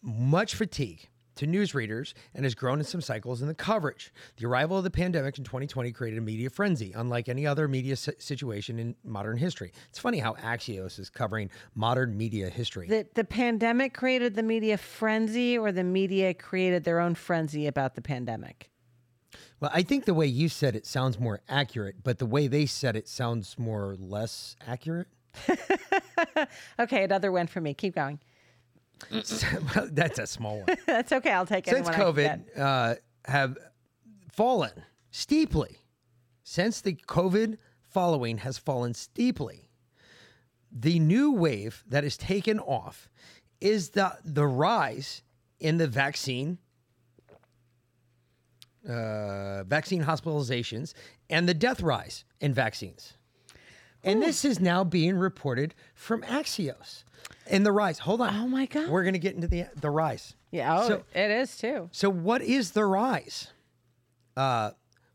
much 0.02 0.54
fatigue 0.54 1.08
to 1.38 1.46
news 1.46 1.72
readers 1.72 2.14
and 2.34 2.44
has 2.44 2.54
grown 2.54 2.78
in 2.80 2.84
some 2.84 3.00
cycles 3.00 3.40
in 3.40 3.48
the 3.48 3.54
coverage. 3.54 4.12
The 4.38 4.46
arrival 4.46 4.78
of 4.78 4.84
the 4.84 4.90
pandemic 4.90 5.38
in 5.38 5.44
2020 5.44 5.92
created 5.92 6.18
a 6.18 6.22
media 6.22 6.50
frenzy, 6.50 6.92
unlike 6.92 7.28
any 7.28 7.46
other 7.46 7.68
media 7.68 7.96
situation 7.96 8.78
in 8.80 8.96
modern 9.04 9.36
history. 9.36 9.72
It's 9.88 10.00
funny 10.00 10.18
how 10.18 10.34
Axios 10.34 10.98
is 10.98 11.10
covering 11.10 11.50
modern 11.76 12.16
media 12.16 12.50
history. 12.50 12.88
The, 12.88 13.06
the 13.14 13.24
pandemic 13.24 13.94
created 13.94 14.34
the 14.34 14.42
media 14.42 14.76
frenzy, 14.76 15.56
or 15.56 15.70
the 15.70 15.84
media 15.84 16.34
created 16.34 16.82
their 16.82 16.98
own 16.98 17.14
frenzy 17.14 17.68
about 17.68 17.94
the 17.94 18.02
pandemic? 18.02 18.70
Well, 19.60 19.70
I 19.72 19.82
think 19.82 20.06
the 20.06 20.14
way 20.14 20.26
you 20.26 20.48
said 20.48 20.74
it 20.74 20.86
sounds 20.86 21.20
more 21.20 21.40
accurate, 21.48 22.02
but 22.02 22.18
the 22.18 22.26
way 22.26 22.48
they 22.48 22.66
said 22.66 22.96
it 22.96 23.06
sounds 23.06 23.56
more 23.58 23.90
or 23.90 23.96
less 23.96 24.56
accurate. 24.66 25.06
okay, 26.80 27.04
another 27.04 27.30
win 27.30 27.46
for 27.46 27.60
me. 27.60 27.74
Keep 27.74 27.94
going. 27.94 28.18
That's 29.90 30.18
a 30.18 30.26
small 30.26 30.58
one. 30.58 30.76
That's 30.86 31.12
okay. 31.12 31.30
I'll 31.30 31.46
take 31.46 31.66
it. 31.68 31.74
Since 31.74 31.88
COVID 31.88 32.58
uh, 32.58 32.94
have 33.26 33.56
fallen 34.32 34.72
steeply, 35.10 35.78
since 36.42 36.80
the 36.80 36.94
COVID 36.94 37.58
following 37.80 38.38
has 38.38 38.58
fallen 38.58 38.94
steeply, 38.94 39.70
the 40.70 40.98
new 40.98 41.32
wave 41.32 41.84
that 41.88 42.04
is 42.04 42.16
taken 42.16 42.58
off 42.60 43.08
is 43.60 43.90
the 43.90 44.16
the 44.24 44.46
rise 44.46 45.22
in 45.60 45.78
the 45.78 45.86
vaccine 45.86 46.58
uh, 48.88 49.64
vaccine 49.64 50.04
hospitalizations 50.04 50.94
and 51.28 51.48
the 51.48 51.54
death 51.54 51.82
rise 51.82 52.24
in 52.40 52.54
vaccines. 52.54 53.14
And 54.04 54.22
this 54.22 54.44
is 54.44 54.60
now 54.60 54.84
being 54.84 55.16
reported 55.16 55.74
from 55.94 56.22
Axios. 56.22 57.04
And 57.46 57.64
the 57.66 57.72
rise. 57.72 57.98
Hold 58.00 58.20
on. 58.20 58.34
Oh 58.34 58.48
my 58.48 58.66
god. 58.66 58.88
We're 58.88 59.02
going 59.02 59.14
to 59.14 59.18
get 59.18 59.34
into 59.34 59.48
the 59.48 59.66
the 59.80 59.90
rise. 59.90 60.34
Yeah, 60.50 60.80
oh, 60.80 60.88
so, 60.88 61.04
it 61.14 61.30
is 61.30 61.56
too. 61.56 61.88
So 61.92 62.08
what 62.08 62.42
is 62.42 62.72
the 62.72 62.84
rise? 62.84 63.48
Uh 64.36 64.70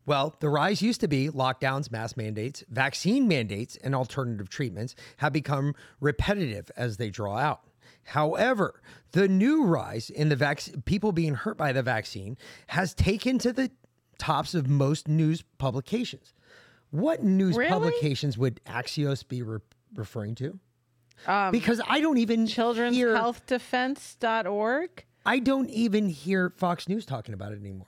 well, 0.06 0.36
the 0.40 0.50
rise 0.50 0.82
used 0.82 1.00
to 1.02 1.08
be 1.08 1.30
lockdowns, 1.30 1.90
mask 1.90 2.18
mandates, 2.18 2.64
vaccine 2.70 3.26
mandates, 3.26 3.78
and 3.78 3.96
alternative 3.96 4.50
treatments 4.50 4.96
have 5.18 5.32
become 5.32 5.76
repetitive 6.02 6.70
as 6.76 6.98
they 6.98 7.10
draw 7.10 7.38
out. 7.38 7.62
However, 8.04 8.82
the 9.14 9.30
new 9.30 9.64
rise 9.64 10.10
in 10.10 10.28
the 10.28 10.36
vaccine, 10.36 10.82
people 10.82 11.14
being 11.14 11.36
hurt 11.36 11.58
by 11.58 11.72
the 11.72 11.82
vaccine, 11.82 12.38
has 12.68 12.94
taken 12.94 13.38
to 13.40 13.54
the 13.54 13.72
tops 14.18 14.54
of 14.54 14.68
most 14.68 15.08
news 15.08 15.44
publications. 15.58 16.34
What 16.94 17.24
news 17.24 17.58
really? 17.58 17.72
publications 17.72 18.38
would 18.38 18.62
Axios 18.66 19.28
be 19.28 19.42
re- 19.42 19.58
referring 19.96 20.36
to? 20.36 20.60
Um, 21.26 21.52
because 21.52 21.82
I 21.88 22.00
don't 22.00 22.20
even 22.20 22.46
Children's 22.46 22.96
hear, 22.96 23.16
Health 23.16 23.48
Defense.org. 23.48 25.04
I 25.26 25.40
don't 25.40 25.72
even 25.72 26.08
hear 26.08 26.52
Fox 26.52 26.88
News 26.88 27.08
talking 27.08 27.34
about 27.34 27.52
it 27.52 27.60
anymore. 27.60 27.88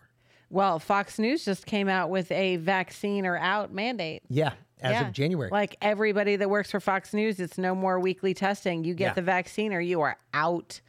Well, 0.50 0.80
Fox 0.80 1.20
News 1.20 1.46
just 1.46 1.68
came 1.68 1.88
out 1.88 2.10
with 2.10 2.32
a 2.32 2.56
vaccine 2.56 3.28
or 3.28 3.38
out 3.38 3.72
mandate. 3.72 4.24
Yeah, 4.28 4.54
as 4.82 4.94
yeah. 4.94 5.08
of 5.08 5.14
January. 5.14 5.52
Like 5.52 5.76
everybody 5.84 6.36
that 6.38 6.50
works 6.50 6.72
for 6.72 6.80
Fox 6.80 7.14
News, 7.14 7.40
it's 7.40 7.60
no 7.60 7.76
more 7.76 8.00
weekly 8.00 8.34
testing. 8.34 8.84
You 8.84 8.96
get 8.96 9.10
yeah. 9.10 9.14
the 9.14 9.22
vaccine 9.22 9.72
or 9.72 9.82
you 9.82 10.02
are 10.02 10.18
out. 10.34 10.82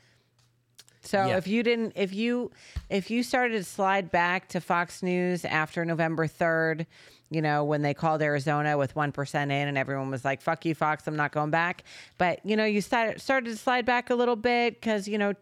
So 1.03 1.27
yeah. 1.27 1.37
if 1.37 1.47
you 1.47 1.63
didn't 1.63 1.93
if 1.97 2.15
you 2.15 2.51
if 2.89 3.11
you 3.11 3.23
started 3.23 3.59
to 3.59 3.65
slide 3.65 4.11
back 4.11 4.49
to 4.49 4.61
Fox 4.61 5.03
News 5.03 5.45
after 5.45 5.85
November 5.85 6.27
3rd, 6.27 6.87
you 7.31 7.43
know, 7.43 7.65
when 7.65 7.83
they 7.83 7.93
called 7.93 8.23
Arizona 8.23 8.79
with 8.79 8.95
1% 8.95 9.43
in 9.43 9.51
and 9.51 9.77
everyone 9.77 10.11
was 10.11 10.25
like, 10.25 10.41
fuck 10.41 10.65
you, 10.65 10.75
Fox, 10.75 11.07
I'm 11.07 11.17
not 11.17 11.33
going 11.33 11.51
back. 11.51 11.83
But, 12.19 12.45
you 12.45 12.57
know, 12.57 12.65
you 12.65 12.81
started, 12.81 13.21
started 13.21 13.51
to 13.51 13.57
slide 13.57 13.85
back 13.85 14.11
a 14.11 14.15
little 14.15 14.37
bit 14.37 14.75
because, 14.75 15.09
you 15.09 15.19
know, 15.19 15.35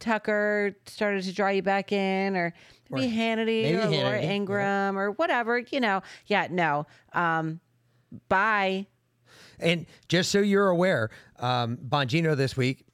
Tucker 0.00 0.76
started 0.86 1.24
to 1.24 1.32
draw 1.32 1.48
you 1.48 1.62
back 1.62 1.92
in 1.92 2.36
or 2.36 2.52
maybe 2.90 3.06
or 3.06 3.10
Hannity 3.10 3.62
maybe 3.62 3.76
or 3.76 3.80
Hannity. 3.80 4.02
Laura 4.02 4.22
Ingraham 4.22 4.94
yeah. 4.94 5.00
or 5.00 5.10
whatever, 5.12 5.58
you 5.58 5.80
know. 5.80 6.02
Yeah, 6.26 6.48
no. 6.50 6.86
Um, 7.14 7.60
bye. 8.28 8.86
And 9.58 9.86
just 10.08 10.30
so 10.30 10.40
you're 10.40 10.68
aware, 10.68 11.10
um, 11.38 11.78
Bongino 11.78 12.36
this 12.36 12.56
week 12.56 12.84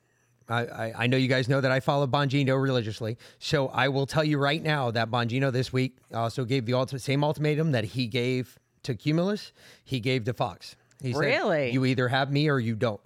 I, 0.49 0.93
I, 0.97 1.07
know 1.09 1.17
you 1.17 1.29
guys 1.29 1.49
know 1.49 1.61
that 1.61 1.73
I 1.73 1.81
follow 1.81 2.07
Bongino 2.07 2.61
religiously. 2.61 3.19
So 3.39 3.69
I 3.69 3.89
will 3.89 4.07
tell 4.07 4.23
you 4.23 4.39
right 4.39 4.63
now 4.63 4.91
that 4.93 5.11
Bongino 5.11 5.51
this 5.51 5.73
week 5.73 5.97
also 6.15 6.45
gave 6.45 6.67
the 6.67 6.73
ulti- 6.73 7.01
same 7.01 7.25
ultimatum 7.25 7.73
that 7.73 7.85
he 7.85 8.07
gave 8.07 8.59
to 8.85 8.95
Cumulus, 8.95 9.53
he 9.85 9.99
gave 9.99 10.25
to 10.25 10.33
Fox. 10.33 10.77
He 11.03 11.13
really? 11.13 11.69
Said, 11.69 11.75
you 11.75 11.85
either 11.85 12.09
have 12.09 12.31
me 12.31 12.49
or 12.49 12.61
you 12.61 12.77
don't. 12.77 13.01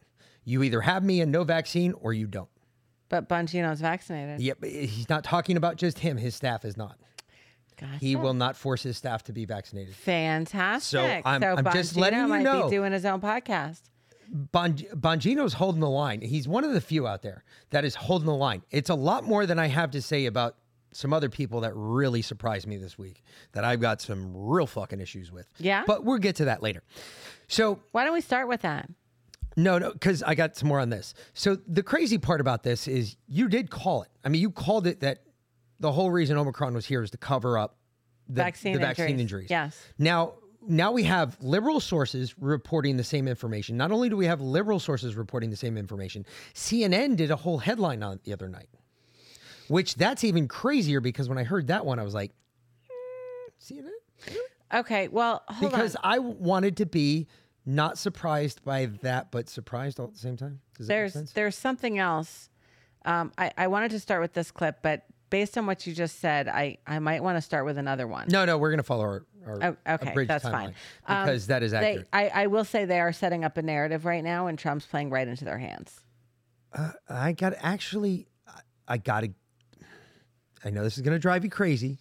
You 0.45 0.63
either 0.63 0.83
have 0.83 1.03
me 1.03 1.21
and 1.21 1.33
no 1.33 1.45
vaccine 1.45 1.95
or 1.95 2.13
you 2.13 2.27
don't. 2.27 2.49
But 3.09 3.29
Bongino's 3.29 3.81
vaccinated. 3.81 4.41
Yep. 4.41 4.65
he's 4.65 5.09
not 5.09 5.25
talking 5.25 5.57
about 5.57 5.77
just 5.77 5.99
him. 5.99 6.17
His 6.17 6.35
staff 6.35 6.65
is 6.65 6.77
not. 6.77 6.97
Gotcha. 7.77 7.97
He 7.99 8.15
will 8.15 8.35
not 8.35 8.57
force 8.57 8.83
his 8.83 8.97
staff 8.99 9.25
to 9.25 9.33
be 9.33 9.47
vaccinated. 9.47 9.95
Fantastic. 9.95 11.01
So 11.01 11.23
I'm, 11.25 11.41
so 11.41 11.55
I'm 11.57 11.73
just 11.73 11.97
letting 11.97 12.21
you 12.21 12.27
know. 12.27 12.29
might 12.29 12.65
be 12.65 12.71
doing 12.71 12.93
his 12.93 13.07
own 13.07 13.21
podcast. 13.21 13.81
Bon, 14.33 14.75
Bongino's 14.75 15.55
holding 15.55 15.81
the 15.81 15.91
line. 15.91 16.21
He's 16.21 16.47
one 16.47 16.63
of 16.65 16.73
the 16.73 16.81
few 16.81 17.07
out 17.07 17.23
there 17.23 17.43
that 17.71 17.85
is 17.85 17.97
holding 17.97 18.27
the 18.27 18.35
line. 18.35 18.63
It's 18.71 18.91
a 18.91 18.95
lot 18.95 19.25
more 19.25 19.45
than 19.45 19.59
I 19.59 19.67
have 19.67 19.91
to 19.93 20.03
say 20.03 20.27
about 20.27 20.57
some 20.93 21.13
other 21.13 21.29
people 21.29 21.61
that 21.61 21.73
really 21.75 22.23
surprised 22.23 22.67
me 22.67 22.77
this 22.77 22.99
week 22.99 23.23
that 23.53 23.65
I've 23.65 23.81
got 23.81 24.01
some 24.01 24.33
real 24.35 24.67
fucking 24.67 25.01
issues 25.01 25.33
with. 25.33 25.47
Yeah. 25.59 25.85
But 25.87 26.05
we'll 26.05 26.19
get 26.19 26.37
to 26.37 26.47
that 26.47 26.63
later. 26.63 26.83
So 27.49 27.81
why 27.93 28.05
don't 28.05 28.13
we 28.13 28.21
start 28.21 28.49
with 28.49 28.63
that? 28.63 28.89
No, 29.57 29.79
no, 29.79 29.93
because 29.93 30.23
I 30.23 30.35
got 30.35 30.57
some 30.57 30.69
more 30.69 30.81
on 30.81 30.91
this. 30.91 31.15
So 31.35 31.59
the 31.67 31.83
crazy 31.83 32.19
part 32.19 32.41
about 32.41 32.63
this 32.63 32.87
is 32.87 33.17
you 33.27 33.49
did 33.49 33.71
call 33.71 34.03
it. 34.03 34.11
I 34.25 34.29
mean, 34.29 34.41
you 34.41 34.51
called 34.51 34.87
it 34.87 35.01
that 35.01 35.23
the 35.81 35.91
whole 35.91 36.11
reason 36.11 36.37
Omicron 36.37 36.75
was 36.75 36.87
here 36.87 37.03
is 37.03 37.11
to 37.11 37.19
cover 37.19 37.59
up 37.59 37.77
the 38.29 38.43
vaccine, 38.43 38.75
the 38.75 38.79
vaccine 38.79 39.19
injuries. 39.19 39.51
injuries. 39.51 39.51
Yes. 39.51 39.87
Now, 39.99 40.35
now 40.67 40.93
we 40.93 41.05
have 41.05 41.37
liberal 41.41 41.81
sources 41.81 42.35
reporting 42.39 42.97
the 42.97 43.05
same 43.05 43.27
information. 43.29 43.77
Not 43.77 43.93
only 43.93 44.09
do 44.09 44.17
we 44.17 44.27
have 44.27 44.41
liberal 44.41 44.79
sources 44.79 45.17
reporting 45.17 45.51
the 45.51 45.57
same 45.57 45.77
information, 45.77 46.27
CNN 46.55 47.17
did 47.17 47.31
a 47.31 47.37
whole 47.37 47.59
headline 47.59 48.03
on 48.03 48.15
it 48.15 48.25
the 48.25 48.33
other 48.33 48.49
night, 48.49 48.69
which 49.69 49.95
that's 49.95 50.25
even 50.25 50.49
crazier 50.49 51.01
because 51.01 51.29
when 51.29 51.39
I 51.39 51.45
heard 51.45 51.69
that 51.69 51.87
one, 51.87 51.99
I 51.99 52.03
was 52.03 52.15
like, 52.15 52.33
mm, 52.91 53.51
CNN? 53.63 54.37
Okay, 54.73 55.09
well, 55.09 55.43
because 55.61 55.97
on. 55.97 56.03
I 56.05 56.19
wanted 56.19 56.77
to 56.79 56.87
be 56.87 57.27
not 57.67 57.99
surprised 57.99 58.65
by 58.65 58.87
that, 59.03 59.31
but 59.31 59.49
surprised 59.49 59.99
all 59.99 60.07
at 60.07 60.13
the 60.13 60.19
same 60.19 60.37
time. 60.37 60.61
there's 60.79 61.15
there's 61.33 61.57
something 61.57 61.99
else. 61.99 62.49
Um, 63.05 63.33
I, 63.39 63.53
I 63.57 63.67
wanted 63.69 63.93
to 63.93 64.01
start 64.01 64.21
with 64.21 64.35
this 64.35 64.51
clip, 64.51 64.79
but 64.83 65.05
based 65.31 65.57
on 65.57 65.67
what 65.67 65.87
you 65.87 65.95
just 65.95 66.19
said, 66.19 66.49
I, 66.49 66.79
I 66.87 66.99
might 66.99 67.23
want 67.23 67.37
to 67.37 67.41
start 67.41 67.65
with 67.65 67.79
another 67.79 68.07
one. 68.07 68.27
No, 68.29 68.45
no, 68.45 68.59
we're 68.59 68.71
going 68.71 68.79
to 68.79 68.85
follow 68.85 69.05
our, 69.05 69.25
our 69.47 69.77
oh, 69.87 69.95
okay, 69.95 70.25
that's 70.27 70.45
fine 70.45 70.75
because 71.07 71.45
um, 71.45 71.49
that 71.49 71.63
is 71.63 71.73
accurate. 71.73 72.09
They, 72.13 72.19
I, 72.19 72.43
I 72.43 72.47
will 72.49 72.65
say 72.65 72.85
they 72.85 73.01
are 73.01 73.13
setting 73.13 73.45
up 73.45 73.57
a 73.57 73.63
narrative 73.63 74.05
right 74.05 74.23
now, 74.23 74.49
and 74.49 74.59
Trump's 74.59 74.87
playing 74.87 75.11
right 75.11 75.27
into 75.27 75.45
their 75.45 75.59
hands. 75.59 76.01
Uh, 76.73 76.93
I 77.09 77.33
got 77.33 77.55
actually, 77.61 78.27
I 78.87 78.99
got 78.99 79.21
to. 79.21 79.31
I 80.65 80.71
know 80.71 80.83
this 80.83 80.97
is 80.97 81.03
going 81.03 81.15
to 81.15 81.19
drive 81.19 81.43
you 81.43 81.51
crazy, 81.51 81.99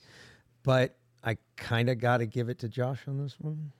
but 0.63 0.97
I 1.23 1.37
kind 1.55 1.89
of 1.89 1.99
got 1.99 2.17
to 2.17 2.25
give 2.25 2.49
it 2.49 2.59
to 2.59 2.67
Josh 2.67 2.99
on 3.07 3.17
this 3.17 3.39
one. 3.39 3.71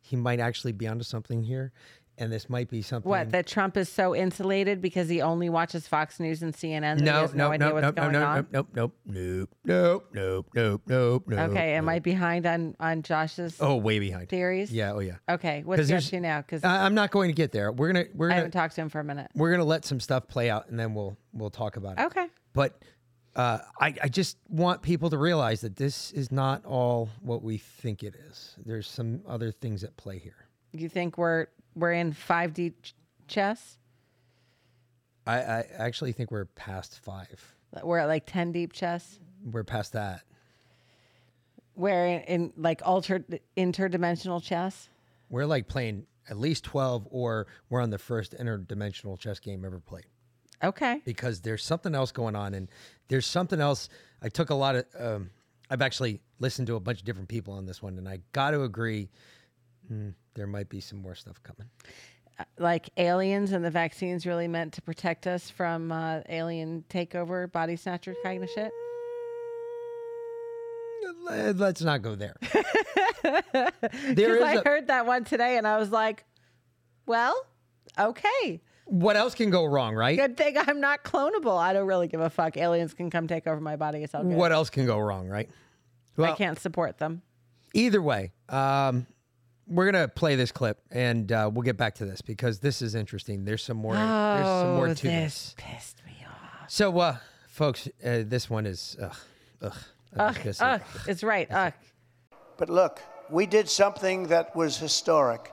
He 0.00 0.16
might 0.16 0.38
actually 0.38 0.72
be 0.72 0.86
onto 0.86 1.02
something 1.02 1.42
here 1.42 1.72
and 2.18 2.32
this 2.32 2.48
might 2.48 2.68
be 2.68 2.82
something. 2.82 3.08
What 3.08 3.30
that 3.30 3.46
Trump 3.46 3.76
is 3.76 3.88
so 3.88 4.14
insulated 4.14 4.80
because 4.80 5.08
he 5.08 5.20
only 5.20 5.48
watches 5.48 5.88
Fox 5.88 6.20
News 6.20 6.42
and 6.42 6.54
CNN. 6.54 7.00
No, 7.00 7.12
he 7.12 7.20
has 7.20 7.34
no, 7.34 7.50
no, 7.52 7.78
no, 7.78 7.90
no, 7.90 8.10
no. 8.10 8.34
Nope, 8.34 8.46
nope, 8.50 8.68
nope, 8.74 8.92
nope, 9.06 10.08
nope, 10.12 10.46
nope, 10.54 10.82
nope, 10.86 11.22
nope. 11.26 11.50
Okay, 11.50 11.74
am 11.74 11.88
I 11.88 11.98
behind 11.98 12.46
on 12.46 12.76
on 12.80 13.02
Josh's? 13.02 13.56
Oh, 13.60 13.76
way 13.76 13.98
behind 13.98 14.28
theories. 14.28 14.72
Yeah, 14.72 14.92
oh 14.92 15.00
yeah. 15.00 15.16
Okay, 15.28 15.62
what's 15.64 15.90
up 15.90 16.02
to 16.02 16.20
now? 16.20 16.40
Because 16.40 16.64
I'm 16.64 16.94
not 16.94 17.10
going 17.10 17.28
to 17.28 17.34
get 17.34 17.52
there. 17.52 17.72
We're 17.72 17.92
gonna 17.92 18.06
we're 18.14 18.28
gonna. 18.28 18.34
I 18.34 18.38
haven't 18.38 18.52
talked 18.52 18.74
to 18.76 18.80
him 18.80 18.88
for 18.88 19.00
a 19.00 19.04
minute. 19.04 19.30
We're 19.34 19.50
gonna 19.50 19.64
let 19.64 19.84
some 19.84 20.00
stuff 20.00 20.28
play 20.28 20.50
out, 20.50 20.68
and 20.68 20.78
then 20.78 20.94
we'll 20.94 21.16
we'll 21.32 21.50
talk 21.50 21.76
about 21.76 21.98
it. 21.98 22.04
Okay. 22.06 22.26
But 22.52 22.80
uh, 23.36 23.58
I, 23.80 23.94
I 24.02 24.08
just 24.08 24.36
want 24.48 24.82
people 24.82 25.10
to 25.10 25.18
realize 25.18 25.60
that 25.62 25.76
this 25.76 26.12
is 26.12 26.30
not 26.30 26.64
all 26.64 27.08
what 27.20 27.42
we 27.42 27.58
think 27.58 28.02
it 28.02 28.14
is. 28.28 28.54
There's 28.64 28.88
some 28.88 29.22
other 29.26 29.50
things 29.50 29.82
at 29.82 29.96
play 29.96 30.18
here. 30.18 30.46
You 30.72 30.88
think 30.88 31.18
we're 31.18 31.46
we're 31.74 31.92
in 31.92 32.12
5D 32.12 32.74
ch- 32.82 32.94
chess? 33.26 33.78
I, 35.26 35.38
I 35.38 35.64
actually 35.78 36.12
think 36.12 36.30
we're 36.30 36.44
past 36.44 37.00
five. 37.00 37.54
We're 37.82 37.98
at 37.98 38.08
like 38.08 38.26
10 38.26 38.52
deep 38.52 38.72
chess? 38.72 39.18
We're 39.44 39.64
past 39.64 39.92
that. 39.94 40.22
We're 41.74 42.06
in, 42.06 42.20
in 42.22 42.52
like 42.56 42.82
altered 42.84 43.40
interdimensional 43.56 44.42
chess? 44.42 44.88
We're 45.28 45.46
like 45.46 45.66
playing 45.66 46.06
at 46.28 46.38
least 46.38 46.64
12 46.64 47.08
or 47.10 47.46
we're 47.68 47.80
on 47.80 47.90
the 47.90 47.98
first 47.98 48.34
interdimensional 48.38 49.18
chess 49.18 49.40
game 49.40 49.64
ever 49.64 49.80
played. 49.80 50.06
Okay. 50.62 51.02
Because 51.04 51.40
there's 51.40 51.64
something 51.64 51.94
else 51.94 52.12
going 52.12 52.36
on 52.36 52.54
and 52.54 52.68
there's 53.08 53.26
something 53.26 53.60
else. 53.60 53.88
I 54.22 54.28
took 54.28 54.50
a 54.50 54.54
lot 54.54 54.76
of, 54.76 54.86
um, 54.98 55.30
I've 55.68 55.82
actually 55.82 56.20
listened 56.38 56.68
to 56.68 56.76
a 56.76 56.80
bunch 56.80 57.00
of 57.00 57.04
different 57.04 57.28
people 57.28 57.54
on 57.54 57.66
this 57.66 57.82
one 57.82 57.98
and 57.98 58.08
I 58.08 58.20
got 58.32 58.52
to 58.52 58.62
agree. 58.62 59.10
Hmm, 59.88 60.10
there 60.34 60.46
might 60.46 60.68
be 60.68 60.80
some 60.80 61.00
more 61.00 61.14
stuff 61.14 61.42
coming. 61.42 61.70
Uh, 62.38 62.44
like 62.58 62.90
aliens 62.96 63.52
and 63.52 63.64
the 63.64 63.70
vaccines 63.70 64.26
really 64.26 64.48
meant 64.48 64.72
to 64.74 64.82
protect 64.82 65.26
us 65.26 65.50
from 65.50 65.92
uh, 65.92 66.20
alien 66.28 66.84
takeover, 66.88 67.50
body 67.50 67.76
snatcher 67.76 68.14
kind 68.22 68.42
of 68.42 68.50
shit? 68.50 68.72
Mm, 71.28 71.58
let's 71.58 71.82
not 71.82 72.02
go 72.02 72.14
there. 72.14 72.36
Because 74.14 74.42
I 74.42 74.54
a, 74.54 74.62
heard 74.62 74.88
that 74.88 75.06
one 75.06 75.24
today 75.24 75.56
and 75.56 75.66
I 75.66 75.78
was 75.78 75.90
like, 75.90 76.24
well, 77.06 77.46
okay. 77.98 78.60
What 78.86 79.16
else 79.16 79.34
can 79.34 79.50
go 79.50 79.64
wrong, 79.64 79.94
right? 79.94 80.16
Good 80.16 80.36
thing 80.36 80.56
I'm 80.58 80.80
not 80.80 81.04
clonable. 81.04 81.58
I 81.58 81.72
don't 81.72 81.86
really 81.86 82.08
give 82.08 82.20
a 82.20 82.28
fuck. 82.28 82.56
Aliens 82.56 82.92
can 82.92 83.10
come 83.10 83.26
take 83.26 83.46
over 83.46 83.60
my 83.60 83.76
body. 83.76 84.02
It's 84.02 84.14
all 84.14 84.22
good. 84.22 84.36
What 84.36 84.52
else 84.52 84.68
can 84.68 84.84
go 84.84 84.98
wrong, 84.98 85.28
right? 85.28 85.48
Well, 86.16 86.32
I 86.32 86.36
can't 86.36 86.58
support 86.58 86.98
them. 86.98 87.22
Either 87.72 88.02
way, 88.02 88.32
um, 88.50 89.06
we're 89.66 89.90
gonna 89.90 90.08
play 90.08 90.36
this 90.36 90.52
clip 90.52 90.80
and 90.90 91.30
uh, 91.32 91.50
we'll 91.52 91.62
get 91.62 91.76
back 91.76 91.94
to 91.96 92.04
this 92.04 92.20
because 92.20 92.58
this 92.58 92.82
is 92.82 92.94
interesting. 92.94 93.44
There's 93.44 93.62
some 93.62 93.76
more. 93.76 93.94
Oh, 93.96 94.34
there's 94.36 94.46
some 94.46 94.74
more 94.74 94.88
this 94.88 95.00
to 95.00 95.06
this. 95.06 95.54
pissed 95.56 96.02
me 96.06 96.24
off. 96.26 96.70
So, 96.70 96.98
uh, 96.98 97.16
folks, 97.48 97.88
uh, 98.04 98.22
this 98.26 98.48
one 98.50 98.66
is 98.66 98.96
ugh, 99.00 99.16
ugh. 99.62 99.76
Ugh, 100.16 100.36
ugh, 100.60 100.80
it's 101.08 101.24
right. 101.24 101.50
Ugh. 101.50 101.72
But 102.56 102.68
look, 102.68 103.00
we 103.30 103.46
did 103.46 103.68
something 103.68 104.28
that 104.28 104.54
was 104.54 104.78
historic. 104.78 105.52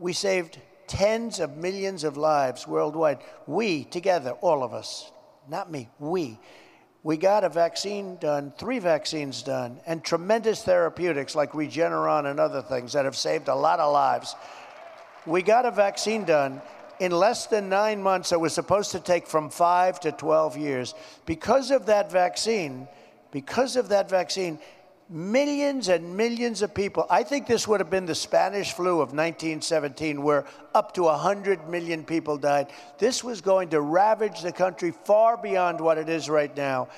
We 0.00 0.12
saved 0.12 0.58
tens 0.88 1.38
of 1.38 1.56
millions 1.56 2.02
of 2.02 2.16
lives 2.16 2.66
worldwide. 2.66 3.20
We, 3.46 3.84
together, 3.84 4.32
all 4.40 4.64
of 4.64 4.74
us, 4.74 5.12
not 5.48 5.70
me, 5.70 5.88
we. 5.98 6.38
We 7.04 7.16
got 7.16 7.42
a 7.42 7.48
vaccine 7.48 8.16
done, 8.16 8.52
three 8.56 8.78
vaccines 8.78 9.42
done, 9.42 9.80
and 9.86 10.04
tremendous 10.04 10.62
therapeutics 10.62 11.34
like 11.34 11.50
Regeneron 11.50 12.30
and 12.30 12.38
other 12.38 12.62
things 12.62 12.92
that 12.92 13.04
have 13.04 13.16
saved 13.16 13.48
a 13.48 13.54
lot 13.54 13.80
of 13.80 13.92
lives. 13.92 14.36
We 15.26 15.42
got 15.42 15.66
a 15.66 15.72
vaccine 15.72 16.24
done 16.24 16.62
in 17.00 17.10
less 17.10 17.46
than 17.46 17.68
nine 17.68 18.00
months. 18.00 18.30
that 18.30 18.38
was 18.38 18.52
supposed 18.52 18.92
to 18.92 19.00
take 19.00 19.26
from 19.26 19.50
five 19.50 19.98
to 20.00 20.12
12 20.12 20.56
years. 20.56 20.94
Because 21.26 21.72
of 21.72 21.86
that 21.86 22.12
vaccine, 22.12 22.86
because 23.32 23.74
of 23.74 23.88
that 23.88 24.08
vaccine, 24.08 24.60
millions 25.12 25.88
and 25.88 26.16
millions 26.16 26.62
of 26.62 26.74
people. 26.74 27.06
I 27.10 27.22
think 27.22 27.46
this 27.46 27.68
would 27.68 27.80
have 27.80 27.90
been 27.90 28.06
the 28.06 28.14
Spanish 28.14 28.72
flu 28.72 28.94
of 28.94 29.12
1917, 29.12 30.22
where 30.22 30.46
up 30.74 30.92
to 30.94 31.02
100 31.02 31.68
million 31.68 32.02
people 32.02 32.38
died. 32.38 32.68
This 32.98 33.22
was 33.22 33.40
going 33.40 33.68
to 33.70 33.80
ravage 33.80 34.40
the 34.40 34.52
country 34.52 34.90
far 34.90 35.36
beyond 35.36 35.80
what 35.80 35.98
it 35.98 36.08
is 36.08 36.30
right 36.30 36.54
now. 36.56 36.88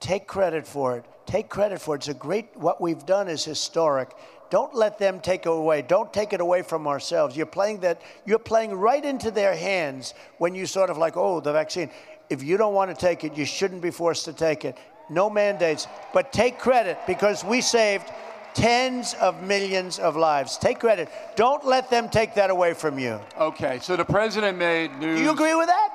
Take 0.00 0.26
credit 0.26 0.66
for 0.66 0.96
it. 0.96 1.04
Take 1.26 1.48
credit 1.48 1.80
for 1.80 1.94
it. 1.94 1.98
It's 1.98 2.08
a 2.08 2.14
great, 2.14 2.56
what 2.56 2.80
we've 2.80 3.04
done 3.04 3.28
is 3.28 3.44
historic. 3.44 4.12
Don't 4.48 4.74
let 4.74 4.98
them 4.98 5.20
take 5.20 5.44
it 5.44 5.48
away. 5.48 5.82
Don't 5.82 6.12
take 6.12 6.32
it 6.32 6.40
away 6.40 6.62
from 6.62 6.86
ourselves. 6.86 7.36
You're 7.36 7.46
playing 7.46 7.80
that, 7.80 8.00
you're 8.24 8.38
playing 8.38 8.72
right 8.74 9.04
into 9.04 9.30
their 9.30 9.54
hands 9.54 10.14
when 10.38 10.54
you 10.54 10.66
sort 10.66 10.88
of 10.88 10.96
like, 10.96 11.16
oh, 11.16 11.40
the 11.40 11.52
vaccine. 11.52 11.90
If 12.30 12.42
you 12.42 12.56
don't 12.56 12.74
want 12.74 12.90
to 12.90 12.96
take 12.96 13.24
it, 13.24 13.36
you 13.36 13.44
shouldn't 13.44 13.82
be 13.82 13.90
forced 13.90 14.24
to 14.24 14.32
take 14.32 14.64
it 14.64 14.78
no 15.08 15.30
mandates, 15.30 15.86
but 16.12 16.32
take 16.32 16.58
credit 16.58 16.98
because 17.06 17.44
we 17.44 17.60
saved 17.60 18.10
tens 18.54 19.14
of 19.14 19.42
millions 19.42 19.98
of 19.98 20.16
lives. 20.16 20.56
Take 20.56 20.80
credit. 20.80 21.08
Don't 21.36 21.64
let 21.64 21.90
them 21.90 22.08
take 22.08 22.34
that 22.34 22.50
away 22.50 22.74
from 22.74 22.98
you. 22.98 23.20
Okay, 23.38 23.78
so 23.80 23.96
the 23.96 24.04
president 24.04 24.56
made 24.56 24.90
news. 24.98 25.18
Do 25.18 25.24
you 25.24 25.30
agree 25.30 25.54
with 25.54 25.66
that? 25.66 25.90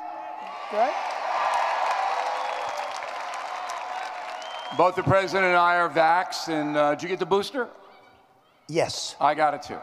Right? 0.71 0.93
Both 4.77 4.95
the 4.95 5.03
president 5.03 5.45
and 5.47 5.57
I 5.57 5.77
are 5.77 5.89
vaxxed, 5.89 6.47
and 6.47 6.77
uh, 6.77 6.95
did 6.95 7.03
you 7.03 7.09
get 7.09 7.19
the 7.19 7.25
booster? 7.25 7.67
Yes. 8.69 9.15
I 9.19 9.33
got 9.33 9.53
it 9.53 9.63
too. 9.63 9.79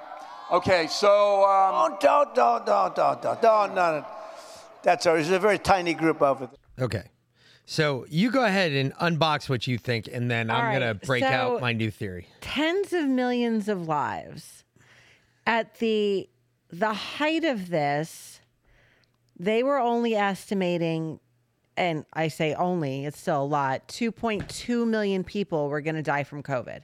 Okay, 0.50 0.86
so. 0.86 1.44
Um, 1.44 1.98
don't, 2.00 2.34
don't, 2.34 2.64
don't, 2.64 2.96
don't, 2.96 3.22
don't, 3.22 3.42
don't, 3.42 3.74
don't. 3.74 4.04
That's 4.82 5.06
all. 5.06 5.16
It's 5.16 5.28
a 5.28 5.38
very 5.38 5.58
tiny 5.58 5.92
group 5.92 6.22
of 6.22 6.42
it. 6.42 6.50
Okay. 6.80 7.02
So 7.70 8.06
you 8.08 8.30
go 8.30 8.44
ahead 8.44 8.72
and 8.72 8.94
unbox 8.94 9.50
what 9.50 9.66
you 9.66 9.76
think, 9.76 10.08
and 10.10 10.30
then 10.30 10.50
I'm 10.50 10.64
right, 10.64 10.78
going 10.78 10.98
to 10.98 11.06
break 11.06 11.22
so 11.22 11.28
out 11.28 11.60
my 11.60 11.74
new 11.74 11.90
theory. 11.90 12.26
Tens 12.40 12.94
of 12.94 13.04
millions 13.04 13.68
of 13.68 13.86
lives. 13.86 14.64
At 15.46 15.74
the 15.78 16.30
the 16.70 16.94
height 16.94 17.44
of 17.44 17.68
this, 17.68 18.40
they 19.38 19.62
were 19.62 19.78
only 19.78 20.14
estimating, 20.14 21.20
and 21.76 22.06
I 22.14 22.28
say 22.28 22.54
only, 22.54 23.04
it's 23.04 23.20
still 23.20 23.42
a 23.42 23.44
lot. 23.44 23.86
2.2 23.88 24.88
million 24.88 25.22
people 25.22 25.68
were 25.68 25.82
going 25.82 25.96
to 25.96 26.02
die 26.02 26.24
from 26.24 26.42
COVID. 26.42 26.80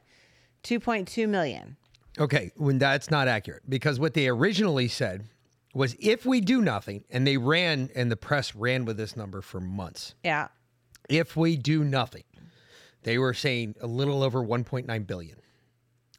2.2 0.64 1.26
million. 1.26 1.78
Okay, 2.18 2.52
when 2.56 2.76
that's 2.76 3.10
not 3.10 3.26
accurate 3.26 3.62
because 3.70 3.98
what 3.98 4.12
they 4.12 4.28
originally 4.28 4.88
said 4.88 5.24
was 5.72 5.96
if 5.98 6.26
we 6.26 6.42
do 6.42 6.60
nothing, 6.60 7.04
and 7.08 7.26
they 7.26 7.38
ran 7.38 7.88
and 7.94 8.12
the 8.12 8.16
press 8.16 8.54
ran 8.54 8.84
with 8.84 8.98
this 8.98 9.16
number 9.16 9.40
for 9.40 9.60
months. 9.62 10.14
Yeah 10.22 10.48
if 11.08 11.36
we 11.36 11.56
do 11.56 11.84
nothing, 11.84 12.24
they 13.02 13.18
were 13.18 13.34
saying 13.34 13.76
a 13.80 13.86
little 13.86 14.22
over 14.22 14.42
1.9 14.44 15.06
billion. 15.06 15.38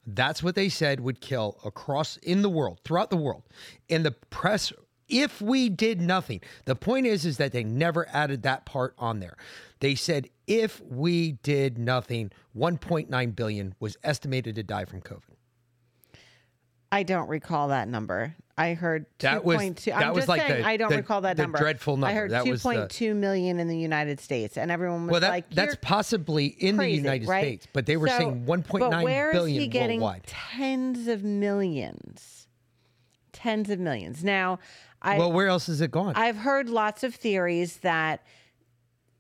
That's 0.06 0.44
what 0.44 0.56
they 0.56 0.70
said 0.70 1.00
would 1.00 1.20
kill 1.20 1.58
across 1.66 2.18
in 2.18 2.42
the 2.44 2.50
world, 2.50 2.80
throughout 2.84 3.10
the 3.10 3.18
world. 3.18 3.44
And 3.90 4.06
the 4.06 4.12
press, 4.12 4.72
if 5.10 5.42
we 5.42 5.68
did 5.70 6.00
nothing, 6.00 6.42
the 6.66 6.76
point 6.76 7.08
is, 7.08 7.26
is 7.26 7.38
that 7.38 7.52
they 7.52 7.64
never 7.64 8.08
added 8.10 8.44
that 8.44 8.66
part 8.66 8.94
on 9.00 9.20
there. 9.20 9.36
They 9.80 9.96
said 9.96 10.30
if 10.48 10.80
we 10.82 11.34
did 11.44 11.78
nothing, 11.78 12.32
1.9 12.56 13.36
billion 13.36 13.74
was 13.80 13.98
estimated 14.04 14.56
to 14.56 14.64
die 14.64 14.86
from 14.86 15.02
COVID. 15.02 15.36
I 16.92 17.04
don't 17.04 17.28
recall 17.28 17.70
that 17.70 17.88
number. 17.88 18.36
I 18.58 18.74
heard 18.74 19.06
that 19.20 19.44
was 19.44 19.58
that 19.58 19.94
I'm 19.94 20.14
was 20.14 20.30
like 20.30 20.42
saying, 20.42 20.62
the, 20.62 20.68
I 20.68 20.78
don't 20.78 20.90
the, 20.90 20.98
recall 20.98 21.22
that 21.22 21.36
the 21.36 21.44
number. 21.44 21.58
Dreadful 21.58 21.98
number. 21.98 22.08
I 22.08 22.14
heard 22.14 22.32
that 22.32 22.46
2.2 22.46 23.16
million 23.16 23.60
in 23.60 23.68
the 23.68 23.78
United 23.78 24.22
States, 24.22 24.58
and 24.58 24.72
everyone 24.72 25.08
was 25.08 25.12
well, 25.12 25.22
that, 25.22 25.30
like, 25.30 25.50
"That's 25.50 25.76
possibly 25.82 26.48
in 26.48 26.78
crazy, 26.78 26.92
the 26.92 27.04
United 27.04 27.28
right? 27.28 27.44
States," 27.44 27.68
but 27.74 27.86
they 27.86 27.98
were 27.98 28.08
so, 28.08 28.18
saying 28.18 28.46
1.9 28.46 28.80
but 28.80 29.04
where 29.04 29.46
he 29.46 29.68
getting 29.68 30.00
worldwide. 30.00 30.24
Tens 30.26 31.10
of 31.10 31.24
millions, 31.24 32.48
tens 33.34 33.70
of 33.70 33.80
millions. 33.80 34.24
Now, 34.24 34.60
I 35.02 35.18
well, 35.18 35.34
where 35.34 35.48
else 35.48 35.68
is 35.68 35.82
it 35.82 35.92
gone? 35.92 36.14
I've 36.16 36.38
heard 36.38 36.70
lots 36.70 37.04
of 37.04 37.14
theories 37.14 37.78
that 37.78 38.24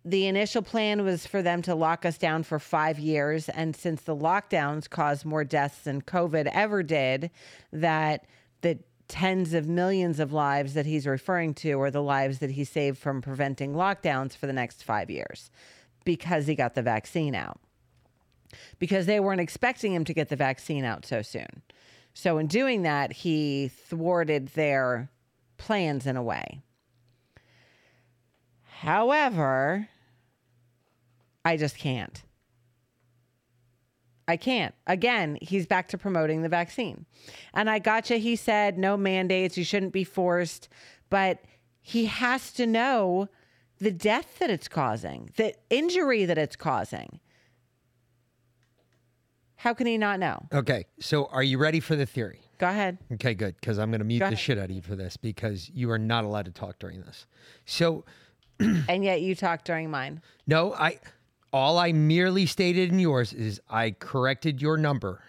the 0.05 0.27
initial 0.27 0.61
plan 0.61 1.03
was 1.03 1.25
for 1.25 1.41
them 1.41 1.61
to 1.63 1.75
lock 1.75 2.05
us 2.05 2.17
down 2.17 2.43
for 2.43 2.59
five 2.59 2.99
years. 2.99 3.49
And 3.49 3.75
since 3.75 4.03
the 4.03 4.15
lockdowns 4.15 4.87
caused 4.87 5.25
more 5.25 5.43
deaths 5.43 5.79
than 5.79 6.01
COVID 6.03 6.49
ever 6.53 6.83
did, 6.83 7.31
that 7.73 8.25
the 8.61 8.79
tens 9.07 9.53
of 9.53 9.67
millions 9.67 10.19
of 10.19 10.33
lives 10.33 10.73
that 10.73 10.85
he's 10.85 11.05
referring 11.05 11.53
to 11.53 11.79
are 11.81 11.91
the 11.91 12.01
lives 12.01 12.39
that 12.39 12.51
he 12.51 12.63
saved 12.63 12.97
from 12.97 13.21
preventing 13.21 13.73
lockdowns 13.73 14.35
for 14.35 14.47
the 14.47 14.53
next 14.53 14.83
five 14.83 15.09
years 15.09 15.49
because 16.03 16.47
he 16.47 16.55
got 16.55 16.75
the 16.75 16.81
vaccine 16.81 17.35
out. 17.35 17.59
Because 18.79 19.05
they 19.05 19.19
weren't 19.19 19.41
expecting 19.41 19.93
him 19.93 20.05
to 20.05 20.13
get 20.13 20.29
the 20.29 20.35
vaccine 20.35 20.85
out 20.85 21.05
so 21.05 21.21
soon. 21.21 21.61
So, 22.13 22.37
in 22.37 22.47
doing 22.47 22.83
that, 22.83 23.11
he 23.11 23.67
thwarted 23.67 24.47
their 24.49 25.09
plans 25.57 26.07
in 26.07 26.15
a 26.15 26.23
way. 26.23 26.61
However, 28.63 29.89
I 31.43 31.57
just 31.57 31.77
can't. 31.77 32.23
I 34.27 34.37
can't. 34.37 34.73
Again, 34.87 35.37
he's 35.41 35.67
back 35.67 35.87
to 35.89 35.97
promoting 35.97 36.41
the 36.41 36.49
vaccine. 36.49 37.05
And 37.53 37.69
I 37.69 37.79
gotcha. 37.79 38.17
He 38.17 38.35
said 38.35 38.77
no 38.77 38.97
mandates, 38.97 39.57
you 39.57 39.63
shouldn't 39.63 39.93
be 39.93 40.03
forced, 40.03 40.67
but 41.09 41.43
he 41.81 42.05
has 42.05 42.51
to 42.53 42.65
know 42.65 43.29
the 43.79 43.91
death 43.91 44.39
that 44.39 44.49
it's 44.49 44.67
causing, 44.67 45.29
the 45.37 45.53
injury 45.69 46.25
that 46.25 46.37
it's 46.37 46.55
causing. 46.55 47.19
How 49.57 49.73
can 49.73 49.87
he 49.87 49.97
not 49.97 50.19
know? 50.19 50.45
Okay. 50.53 50.85
So 50.99 51.25
are 51.25 51.43
you 51.43 51.57
ready 51.57 51.79
for 51.79 51.95
the 51.95 52.05
theory? 52.05 52.41
Go 52.57 52.69
ahead. 52.69 52.97
Okay, 53.13 53.33
good. 53.33 53.55
Because 53.59 53.77
I'm 53.77 53.89
going 53.91 53.99
to 53.99 54.05
mute 54.05 54.19
the 54.19 54.35
shit 54.35 54.57
out 54.57 54.65
of 54.65 54.71
you 54.71 54.81
for 54.81 54.95
this 54.95 55.17
because 55.17 55.69
you 55.69 55.91
are 55.91 55.99
not 55.99 56.23
allowed 56.23 56.45
to 56.45 56.51
talk 56.51 56.79
during 56.79 57.01
this. 57.01 57.25
So. 57.65 58.05
and 58.59 59.03
yet 59.03 59.21
you 59.21 59.35
talk 59.35 59.63
during 59.63 59.91
mine. 59.91 60.21
No, 60.47 60.73
I. 60.73 60.99
All 61.55 61.79
I 61.79 61.93
merely 61.93 62.45
stated 62.47 62.91
in 62.91 62.99
yours 62.99 63.31
is 63.31 63.61
I 63.69 63.91
corrected 63.91 64.61
your 64.61 64.75
number. 64.75 65.21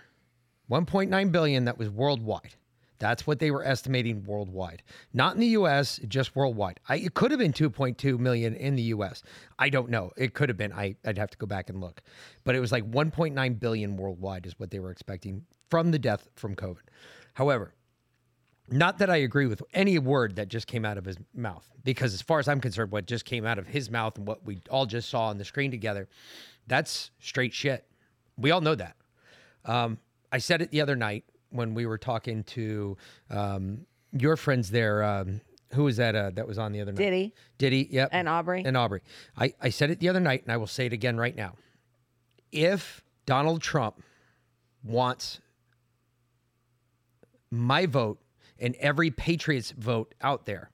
1.9 0.69 1.31
billion 1.31 1.67
that 1.67 1.79
was 1.79 1.89
worldwide. 1.89 2.57
That's 2.99 3.29
what 3.29 3.39
they 3.39 3.53
were 3.53 3.65
estimating 3.65 4.25
worldwide. 4.25 4.83
Not 5.15 5.35
in 5.35 5.41
the 5.41 5.47
US, 5.59 6.01
just 6.09 6.35
worldwide. 6.35 6.81
I, 6.89 6.97
it 6.97 7.15
could 7.15 7.31
have 7.31 7.39
been 7.39 7.53
2.2 7.53 8.19
million 8.19 8.57
in 8.57 8.75
the 8.75 8.83
US. 8.83 9.23
I 9.61 9.69
don't 9.69 9.89
know. 9.89 10.11
It 10.17 10.35
could 10.35 10.49
have 10.49 10.59
been. 10.59 10.73
I, 10.73 10.97
I'd 11.05 11.17
have 11.17 11.31
to 11.31 11.39
go 11.39 11.47
back 11.47 11.71
and 11.71 11.81
look. 11.81 12.03
But 12.43 12.57
it 12.57 12.61
was 12.61 12.73
like 12.73 12.91
1.9 12.91 13.61
billion 13.61 13.97
worldwide 13.97 14.47
is 14.47 14.59
what 14.59 14.73
they 14.73 14.81
were 14.81 14.91
expecting 14.91 15.45
from 15.71 15.93
the 15.93 15.99
death 16.01 16.29
from 16.35 16.57
COVID. 16.57 16.89
However, 17.35 17.73
not 18.71 18.99
that 18.99 19.11
I 19.11 19.17
agree 19.17 19.47
with 19.47 19.63
any 19.73 19.99
word 19.99 20.37
that 20.37 20.49
just 20.49 20.67
came 20.67 20.85
out 20.85 20.99
of 20.99 21.05
his 21.05 21.17
mouth, 21.35 21.69
because 21.85 22.15
as 22.15 22.23
far 22.23 22.39
as 22.39 22.49
I'm 22.49 22.61
concerned, 22.61 22.91
what 22.91 23.07
just 23.07 23.25
came 23.25 23.47
out 23.47 23.59
of 23.59 23.67
his 23.67 23.91
mouth 23.91 24.17
and 24.17 24.27
what 24.27 24.45
we 24.45 24.61
all 24.71 24.87
just 24.87 25.09
saw 25.09 25.29
on 25.29 25.39
the 25.39 25.45
screen 25.45 25.71
together, 25.71 26.09
that's 26.67 27.11
straight 27.21 27.55
shit. 27.55 27.85
We 28.37 28.51
all 28.51 28.61
know 28.61 28.75
that. 28.75 28.97
Um, 29.65 29.99
I 30.33 30.39
said 30.39 30.63
it 30.63 30.71
the 30.71 30.81
other 30.81 30.97
night 30.97 31.25
when 31.51 31.75
we 31.75 31.87
were 31.87 31.99
talking 31.99 32.45
to 32.45 32.97
um, 33.31 33.87
your 34.13 34.37
friends 34.37 34.71
there. 34.71 35.03
Um, 35.03 35.41
who 35.73 35.85
was 35.85 35.97
that? 35.97 36.15
Uh, 36.15 36.31
that 36.35 36.47
was 36.47 36.59
on 36.59 36.73
the 36.73 36.81
other 36.81 36.93
night. 36.93 36.99
Diddy. 36.99 37.35
Diddy. 37.59 37.89
Yep. 37.91 38.11
And 38.13 38.29
Aubrey. 38.29 38.63
And 38.65 38.77
Aubrey. 38.77 39.03
I, 39.37 39.55
I 39.61 39.71
said 39.71 39.91
it 39.91 40.01
the 40.01 40.09
other 40.09 40.21
night, 40.21 40.43
and 40.43 40.53
I 40.53 40.57
will 40.57 40.67
say 40.67 40.87
it 40.87 40.93
again 40.93 41.17
right 41.17 41.35
now. 41.35 41.55
If 42.53 43.03
Donald 43.27 43.63
Trump 43.63 44.03
wants 44.83 45.41
my 47.51 47.87
vote 47.87 48.19
and 48.59 48.75
every 48.77 49.11
Patriots 49.11 49.73
vote 49.73 50.15
out 50.21 50.47
there 50.47 50.71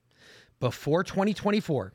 before 0.59 1.03
2024, 1.03 1.93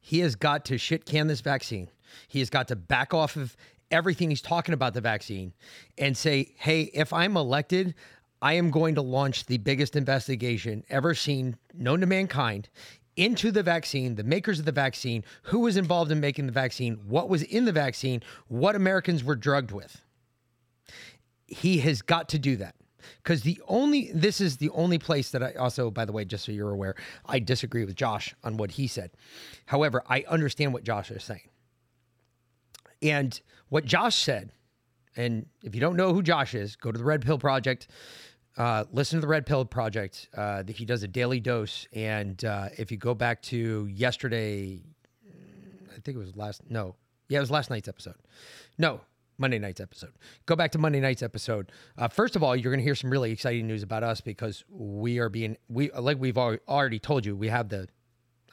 he 0.00 0.20
has 0.20 0.36
got 0.36 0.64
to 0.66 0.78
shit 0.78 1.04
can 1.04 1.26
this 1.26 1.40
vaccine. 1.40 1.88
He 2.28 2.38
has 2.38 2.50
got 2.50 2.68
to 2.68 2.76
back 2.76 3.12
off 3.12 3.36
of 3.36 3.56
everything 3.90 4.30
he's 4.30 4.42
talking 4.42 4.74
about 4.74 4.94
the 4.94 5.00
vaccine 5.00 5.52
and 5.98 6.16
say, 6.16 6.54
hey, 6.56 6.82
if 6.94 7.12
I'm 7.12 7.36
elected, 7.36 7.94
I 8.40 8.54
am 8.54 8.70
going 8.70 8.94
to 8.96 9.02
launch 9.02 9.46
the 9.46 9.58
biggest 9.58 9.94
investigation 9.96 10.84
ever 10.88 11.14
seen, 11.14 11.56
known 11.74 12.00
to 12.00 12.06
mankind, 12.06 12.68
into 13.16 13.50
the 13.50 13.62
vaccine, 13.62 14.14
the 14.14 14.24
makers 14.24 14.58
of 14.58 14.64
the 14.64 14.72
vaccine, 14.72 15.24
who 15.44 15.60
was 15.60 15.76
involved 15.76 16.10
in 16.10 16.20
making 16.20 16.46
the 16.46 16.52
vaccine, 16.52 16.94
what 17.06 17.28
was 17.28 17.42
in 17.42 17.64
the 17.64 17.72
vaccine, 17.72 18.22
what 18.48 18.74
Americans 18.74 19.22
were 19.22 19.36
drugged 19.36 19.70
with. 19.70 20.04
He 21.46 21.78
has 21.78 22.02
got 22.02 22.28
to 22.30 22.38
do 22.38 22.56
that. 22.56 22.74
Because 23.22 23.42
the 23.42 23.60
only, 23.68 24.10
this 24.12 24.40
is 24.40 24.56
the 24.56 24.70
only 24.70 24.98
place 24.98 25.30
that 25.30 25.42
I 25.42 25.52
also, 25.54 25.90
by 25.90 26.04
the 26.04 26.12
way, 26.12 26.24
just 26.24 26.44
so 26.44 26.52
you're 26.52 26.70
aware, 26.70 26.94
I 27.26 27.38
disagree 27.38 27.84
with 27.84 27.94
Josh 27.94 28.34
on 28.42 28.56
what 28.56 28.72
he 28.72 28.86
said. 28.86 29.10
However, 29.66 30.02
I 30.08 30.24
understand 30.28 30.72
what 30.72 30.84
Josh 30.84 31.10
is 31.10 31.24
saying. 31.24 31.48
And 33.00 33.40
what 33.68 33.84
Josh 33.84 34.16
said, 34.16 34.52
and 35.16 35.46
if 35.62 35.74
you 35.74 35.80
don't 35.80 35.96
know 35.96 36.14
who 36.14 36.22
Josh 36.22 36.54
is, 36.54 36.76
go 36.76 36.92
to 36.92 36.98
the 36.98 37.04
Red 37.04 37.22
Pill 37.22 37.38
Project. 37.38 37.88
Uh, 38.56 38.84
listen 38.92 39.16
to 39.16 39.20
the 39.20 39.28
Red 39.28 39.46
Pill 39.46 39.64
Project. 39.64 40.28
Uh, 40.36 40.62
he 40.68 40.84
does 40.84 41.02
a 41.02 41.08
daily 41.08 41.40
dose, 41.40 41.86
and 41.92 42.44
uh, 42.44 42.68
if 42.76 42.90
you 42.90 42.98
go 42.98 43.14
back 43.14 43.40
to 43.42 43.86
yesterday, 43.90 44.82
I 45.26 46.00
think 46.00 46.16
it 46.16 46.20
was 46.20 46.36
last. 46.36 46.62
No, 46.68 46.96
yeah, 47.28 47.38
it 47.38 47.40
was 47.40 47.50
last 47.50 47.70
night's 47.70 47.88
episode. 47.88 48.16
No, 48.76 49.00
Monday 49.42 49.58
night's 49.58 49.80
episode. 49.80 50.12
Go 50.46 50.54
back 50.54 50.70
to 50.70 50.78
Monday 50.78 51.00
night's 51.00 51.22
episode. 51.22 51.72
Uh, 51.98 52.06
first 52.06 52.36
of 52.36 52.44
all, 52.44 52.54
you're 52.54 52.70
going 52.70 52.78
to 52.78 52.84
hear 52.84 52.94
some 52.94 53.10
really 53.10 53.32
exciting 53.32 53.66
news 53.66 53.82
about 53.82 54.04
us 54.04 54.20
because 54.20 54.64
we 54.70 55.18
are 55.18 55.28
being 55.28 55.56
we 55.68 55.90
like 55.90 56.18
we've 56.18 56.38
already 56.38 57.00
told 57.00 57.26
you 57.26 57.34
we 57.34 57.48
have 57.48 57.68
the 57.68 57.88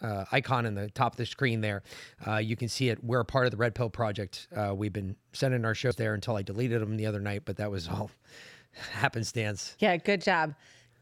uh, 0.01 0.25
icon 0.31 0.65
in 0.65 0.73
the 0.73 0.89
top 0.89 1.13
of 1.13 1.17
the 1.17 1.27
screen 1.27 1.61
there. 1.61 1.83
Uh, 2.25 2.37
you 2.37 2.55
can 2.55 2.67
see 2.67 2.89
it. 2.89 3.03
We're 3.03 3.19
a 3.19 3.25
part 3.25 3.45
of 3.45 3.51
the 3.51 3.57
Red 3.57 3.75
Pill 3.75 3.89
Project. 3.91 4.47
Uh, 4.55 4.73
we've 4.75 4.91
been 4.91 5.15
sending 5.31 5.63
our 5.63 5.75
shows 5.75 5.95
there 5.95 6.15
until 6.15 6.35
I 6.35 6.41
deleted 6.41 6.81
them 6.81 6.97
the 6.97 7.05
other 7.05 7.19
night, 7.19 7.43
but 7.45 7.57
that 7.57 7.69
was 7.69 7.87
all 7.87 8.09
happenstance. 8.91 9.75
Yeah, 9.77 9.95
good 9.97 10.21
job. 10.23 10.55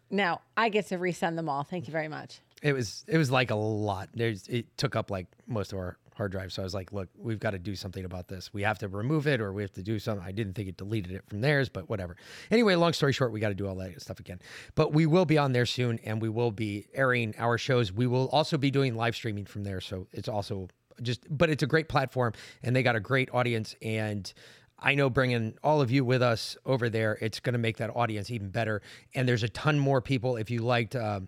Now 0.10 0.42
I 0.58 0.68
get 0.68 0.88
to 0.88 0.98
resend 0.98 1.38
them 1.38 1.48
all. 1.48 1.64
Thank 1.64 1.88
you 1.88 1.94
very 1.94 2.10
much. 2.10 2.42
It 2.62 2.74
was 2.74 3.06
it 3.08 3.18
was 3.18 3.32
like 3.32 3.52
a 3.52 3.56
lot. 3.56 4.10
There's 4.14 4.48
it 4.50 4.78
took 4.78 4.98
up 4.98 5.10
like 5.10 5.28
most 5.48 5.72
of 5.72 5.80
our 5.80 5.98
hard 6.18 6.32
drive. 6.32 6.52
So 6.52 6.62
I 6.62 6.66
was 6.66 6.74
like, 6.74 6.92
look, 6.92 7.10
we've 7.18 7.40
got 7.40 7.52
to 7.52 7.60
do 7.60 7.76
something 7.76 8.04
about 8.04 8.28
this. 8.28 8.54
We 8.54 8.64
have 8.64 8.80
to 8.80 8.88
remove 8.88 9.28
it 9.28 9.40
or 9.40 9.54
we 9.54 9.62
have 9.62 9.72
to 9.74 9.84
do 9.84 10.00
something. 10.00 10.26
I 10.26 10.32
didn't 10.32 10.54
think 10.54 10.68
it 10.68 10.78
deleted 10.78 11.12
it 11.12 11.24
from 11.28 11.42
theirs, 11.42 11.70
but 11.70 11.90
whatever. 11.90 12.18
Anyway, 12.52 12.76
long 12.76 12.94
story 12.94 13.14
short, 13.14 13.32
we 13.32 13.40
got 13.40 13.50
to 13.50 13.56
do 13.56 13.68
all 13.68 13.76
that 13.76 14.02
stuff 14.02 14.20
again. 14.20 14.40
But 14.76 14.94
we 14.94 15.06
will 15.06 15.26
be 15.26 15.38
on 15.38 15.54
there 15.54 15.66
soon 15.66 16.00
and 16.00 16.22
we 16.22 16.30
will 16.30 16.52
be 16.52 16.88
airing 16.94 17.36
our 17.38 17.58
shows. 17.58 17.94
We 17.94 18.08
will 18.08 18.28
also 18.30 18.58
be 18.58 18.72
doing 18.72 18.96
live 18.96 19.16
streaming 19.16 19.46
from 19.46 19.64
there. 19.64 19.80
So 19.80 20.08
it's 20.12 20.28
also 20.28 20.68
just, 21.02 21.24
but 21.30 21.50
it's 21.50 21.64
a 21.64 21.68
great 21.68 21.88
platform 21.88 22.34
and 22.64 22.76
they 22.76 22.84
got 22.84 22.96
a 22.96 23.00
great 23.00 23.30
audience. 23.34 23.76
And 23.82 24.32
I 24.80 24.96
know 24.96 25.10
bringing 25.10 25.58
all 25.64 25.82
of 25.82 25.92
you 25.92 26.04
with 26.04 26.22
us 26.22 26.58
over 26.66 26.90
there, 26.90 27.18
it's 27.22 27.40
going 27.40 27.54
to 27.54 27.60
make 27.60 27.78
that 27.78 27.96
audience 27.96 28.32
even 28.32 28.50
better. 28.50 28.82
And 29.16 29.28
there's 29.28 29.44
a 29.44 29.50
ton 29.50 29.80
more 29.80 30.02
people. 30.02 30.38
If 30.38 30.50
you 30.50 30.62
liked 30.62 30.96
uh, 30.96 31.22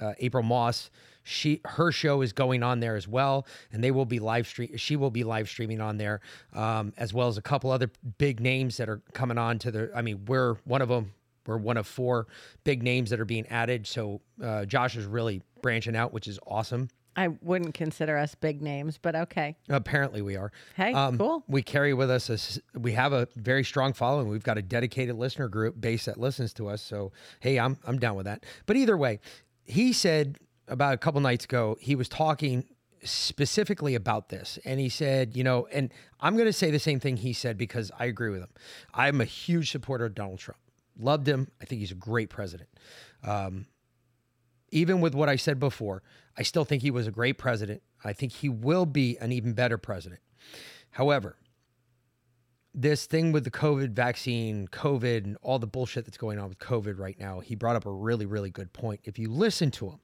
uh, 0.00 0.12
April 0.18 0.42
Moss, 0.42 0.90
she 1.24 1.60
her 1.64 1.92
show 1.92 2.22
is 2.22 2.32
going 2.32 2.62
on 2.62 2.80
there 2.80 2.96
as 2.96 3.06
well, 3.06 3.46
and 3.72 3.82
they 3.82 3.90
will 3.90 4.04
be 4.04 4.18
live 4.18 4.46
stream. 4.46 4.76
She 4.76 4.96
will 4.96 5.10
be 5.10 5.24
live 5.24 5.48
streaming 5.48 5.80
on 5.80 5.98
there, 5.98 6.20
um, 6.52 6.92
as 6.96 7.14
well 7.14 7.28
as 7.28 7.38
a 7.38 7.42
couple 7.42 7.70
other 7.70 7.90
big 8.18 8.40
names 8.40 8.76
that 8.76 8.88
are 8.88 9.02
coming 9.12 9.38
on 9.38 9.58
to 9.60 9.70
the. 9.70 9.90
I 9.94 10.02
mean, 10.02 10.24
we're 10.26 10.54
one 10.64 10.82
of 10.82 10.88
them. 10.88 11.12
We're 11.46 11.58
one 11.58 11.76
of 11.76 11.86
four 11.86 12.28
big 12.62 12.82
names 12.82 13.10
that 13.10 13.18
are 13.18 13.24
being 13.24 13.46
added. 13.48 13.86
So 13.86 14.20
uh, 14.42 14.64
Josh 14.64 14.96
is 14.96 15.06
really 15.06 15.42
branching 15.60 15.96
out, 15.96 16.12
which 16.12 16.28
is 16.28 16.38
awesome. 16.46 16.88
I 17.16 17.28
wouldn't 17.42 17.74
consider 17.74 18.16
us 18.16 18.34
big 18.34 18.62
names, 18.62 18.98
but 19.00 19.14
okay. 19.14 19.56
Apparently, 19.68 20.22
we 20.22 20.36
are. 20.36 20.50
Hey, 20.76 20.94
um, 20.94 21.18
cool. 21.18 21.44
We 21.46 21.62
carry 21.62 21.92
with 21.94 22.10
us 22.10 22.30
a, 22.30 22.78
we 22.78 22.92
have 22.92 23.12
a 23.12 23.28
very 23.36 23.64
strong 23.64 23.92
following. 23.92 24.28
We've 24.28 24.42
got 24.42 24.56
a 24.56 24.62
dedicated 24.62 25.16
listener 25.16 25.48
group 25.48 25.80
base 25.80 26.06
that 26.06 26.18
listens 26.18 26.54
to 26.54 26.68
us. 26.68 26.80
So 26.80 27.12
hey, 27.40 27.58
I'm 27.58 27.76
I'm 27.86 27.98
down 27.98 28.16
with 28.16 28.26
that. 28.26 28.44
But 28.66 28.76
either 28.76 28.96
way, 28.96 29.20
he 29.64 29.92
said 29.92 30.38
about 30.68 30.94
a 30.94 30.98
couple 30.98 31.20
nights 31.20 31.44
ago, 31.44 31.76
he 31.80 31.94
was 31.94 32.08
talking 32.08 32.64
specifically 33.04 33.94
about 33.94 34.28
this. 34.28 34.58
And 34.64 34.78
he 34.78 34.88
said, 34.88 35.36
you 35.36 35.44
know, 35.44 35.66
and 35.72 35.92
I'm 36.20 36.34
going 36.36 36.46
to 36.46 36.52
say 36.52 36.70
the 36.70 36.78
same 36.78 37.00
thing 37.00 37.16
he 37.16 37.32
said 37.32 37.58
because 37.58 37.90
I 37.98 38.06
agree 38.06 38.30
with 38.30 38.40
him. 38.40 38.50
I'm 38.94 39.20
a 39.20 39.24
huge 39.24 39.70
supporter 39.70 40.04
of 40.04 40.14
Donald 40.14 40.38
Trump. 40.38 40.60
Loved 40.98 41.28
him. 41.28 41.48
I 41.60 41.64
think 41.64 41.80
he's 41.80 41.90
a 41.90 41.96
great 41.96 42.30
president. 42.30 42.68
Um, 43.24 43.66
even 44.70 45.00
with 45.00 45.14
what 45.14 45.28
I 45.28 45.36
said 45.36 45.58
before, 45.58 46.02
I 46.36 46.42
still 46.42 46.64
think 46.64 46.82
he 46.82 46.90
was 46.90 47.06
a 47.06 47.10
great 47.10 47.38
president. 47.38 47.82
I 48.04 48.12
think 48.12 48.32
he 48.32 48.48
will 48.48 48.86
be 48.86 49.18
an 49.18 49.32
even 49.32 49.52
better 49.52 49.78
president. 49.78 50.20
However, 50.90 51.36
this 52.74 53.06
thing 53.06 53.32
with 53.32 53.44
the 53.44 53.50
COVID 53.50 53.90
vaccine, 53.90 54.66
COVID, 54.68 55.24
and 55.24 55.36
all 55.42 55.58
the 55.58 55.66
bullshit 55.66 56.06
that's 56.06 56.16
going 56.16 56.38
on 56.38 56.48
with 56.48 56.58
COVID 56.58 56.98
right 56.98 57.18
now, 57.18 57.40
he 57.40 57.54
brought 57.54 57.76
up 57.76 57.84
a 57.84 57.92
really, 57.92 58.26
really 58.26 58.50
good 58.50 58.72
point. 58.72 59.00
If 59.04 59.18
you 59.18 59.28
listen 59.30 59.70
to 59.72 59.90
him, 59.90 60.00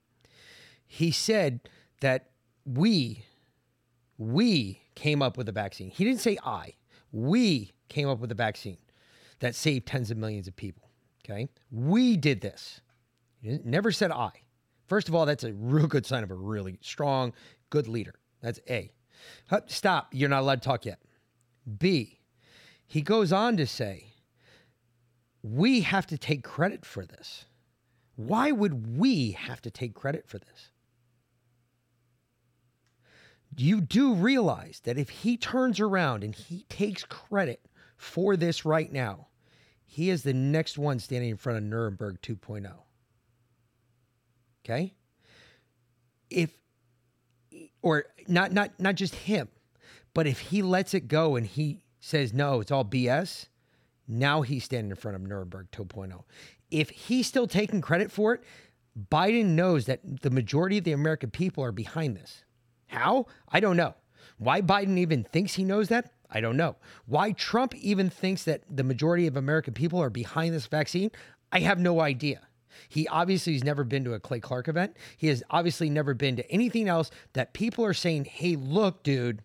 he 0.88 1.10
said 1.12 1.60
that 2.00 2.30
we, 2.64 3.24
we 4.16 4.80
came 4.94 5.22
up 5.22 5.36
with 5.36 5.48
a 5.48 5.52
vaccine. 5.52 5.90
He 5.90 6.04
didn't 6.04 6.20
say 6.20 6.38
I. 6.44 6.74
We 7.12 7.72
came 7.88 8.08
up 8.08 8.18
with 8.18 8.32
a 8.32 8.34
vaccine 8.34 8.78
that 9.40 9.54
saved 9.54 9.86
tens 9.86 10.10
of 10.10 10.16
millions 10.16 10.48
of 10.48 10.56
people. 10.56 10.90
Okay. 11.24 11.48
We 11.70 12.16
did 12.16 12.40
this. 12.40 12.80
He 13.40 13.58
never 13.64 13.92
said 13.92 14.10
I. 14.10 14.30
First 14.86 15.08
of 15.08 15.14
all, 15.14 15.26
that's 15.26 15.44
a 15.44 15.52
real 15.52 15.86
good 15.86 16.06
sign 16.06 16.24
of 16.24 16.30
a 16.30 16.34
really 16.34 16.78
strong, 16.80 17.34
good 17.70 17.86
leader. 17.86 18.14
That's 18.40 18.58
A. 18.68 18.90
Stop. 19.66 20.08
You're 20.12 20.30
not 20.30 20.40
allowed 20.40 20.62
to 20.62 20.68
talk 20.68 20.86
yet. 20.86 21.00
B. 21.78 22.20
He 22.86 23.02
goes 23.02 23.32
on 23.32 23.58
to 23.58 23.66
say, 23.66 24.14
we 25.42 25.82
have 25.82 26.06
to 26.06 26.16
take 26.16 26.42
credit 26.42 26.86
for 26.86 27.04
this. 27.04 27.44
Why 28.16 28.50
would 28.50 28.98
we 28.98 29.32
have 29.32 29.60
to 29.62 29.70
take 29.70 29.94
credit 29.94 30.26
for 30.26 30.38
this? 30.38 30.70
You 33.60 33.80
do 33.80 34.14
realize 34.14 34.80
that 34.84 34.98
if 34.98 35.08
he 35.08 35.36
turns 35.36 35.80
around 35.80 36.24
and 36.24 36.34
he 36.34 36.64
takes 36.68 37.04
credit 37.04 37.60
for 37.96 38.36
this 38.36 38.64
right 38.64 38.92
now, 38.92 39.28
he 39.84 40.10
is 40.10 40.22
the 40.22 40.34
next 40.34 40.78
one 40.78 40.98
standing 40.98 41.30
in 41.30 41.36
front 41.36 41.58
of 41.58 41.64
Nuremberg 41.64 42.20
2.0. 42.22 42.72
Okay? 44.64 44.94
If 46.30 46.50
or 47.80 48.04
not 48.26 48.52
not 48.52 48.78
not 48.78 48.96
just 48.96 49.14
him, 49.14 49.48
but 50.12 50.26
if 50.26 50.38
he 50.38 50.62
lets 50.62 50.94
it 50.94 51.08
go 51.08 51.36
and 51.36 51.46
he 51.46 51.84
says 52.00 52.34
no, 52.34 52.60
it's 52.60 52.70
all 52.70 52.84
BS, 52.84 53.46
now 54.06 54.42
he's 54.42 54.64
standing 54.64 54.90
in 54.90 54.96
front 54.96 55.16
of 55.16 55.22
Nuremberg 55.22 55.70
2.0. 55.70 56.22
If 56.70 56.90
he's 56.90 57.26
still 57.26 57.46
taking 57.46 57.80
credit 57.80 58.12
for 58.12 58.34
it, 58.34 58.42
Biden 59.10 59.46
knows 59.46 59.86
that 59.86 60.22
the 60.22 60.30
majority 60.30 60.78
of 60.78 60.84
the 60.84 60.92
American 60.92 61.30
people 61.30 61.64
are 61.64 61.72
behind 61.72 62.16
this. 62.16 62.44
How? 62.88 63.26
I 63.48 63.60
don't 63.60 63.76
know. 63.76 63.94
Why 64.38 64.60
Biden 64.60 64.98
even 64.98 65.24
thinks 65.24 65.54
he 65.54 65.64
knows 65.64 65.88
that? 65.88 66.12
I 66.30 66.40
don't 66.40 66.56
know. 66.56 66.76
Why 67.06 67.32
Trump 67.32 67.74
even 67.74 68.10
thinks 68.10 68.44
that 68.44 68.62
the 68.68 68.84
majority 68.84 69.26
of 69.26 69.36
American 69.36 69.72
people 69.72 70.02
are 70.02 70.10
behind 70.10 70.54
this 70.54 70.66
vaccine? 70.66 71.10
I 71.50 71.60
have 71.60 71.78
no 71.78 72.00
idea. 72.00 72.42
He 72.88 73.08
obviously 73.08 73.54
has 73.54 73.64
never 73.64 73.82
been 73.82 74.04
to 74.04 74.14
a 74.14 74.20
Clay 74.20 74.40
Clark 74.40 74.68
event. 74.68 74.96
He 75.16 75.28
has 75.28 75.42
obviously 75.50 75.90
never 75.90 76.14
been 76.14 76.36
to 76.36 76.50
anything 76.50 76.88
else 76.88 77.10
that 77.32 77.54
people 77.54 77.84
are 77.84 77.94
saying, 77.94 78.26
hey, 78.26 78.56
look, 78.56 79.02
dude, 79.02 79.42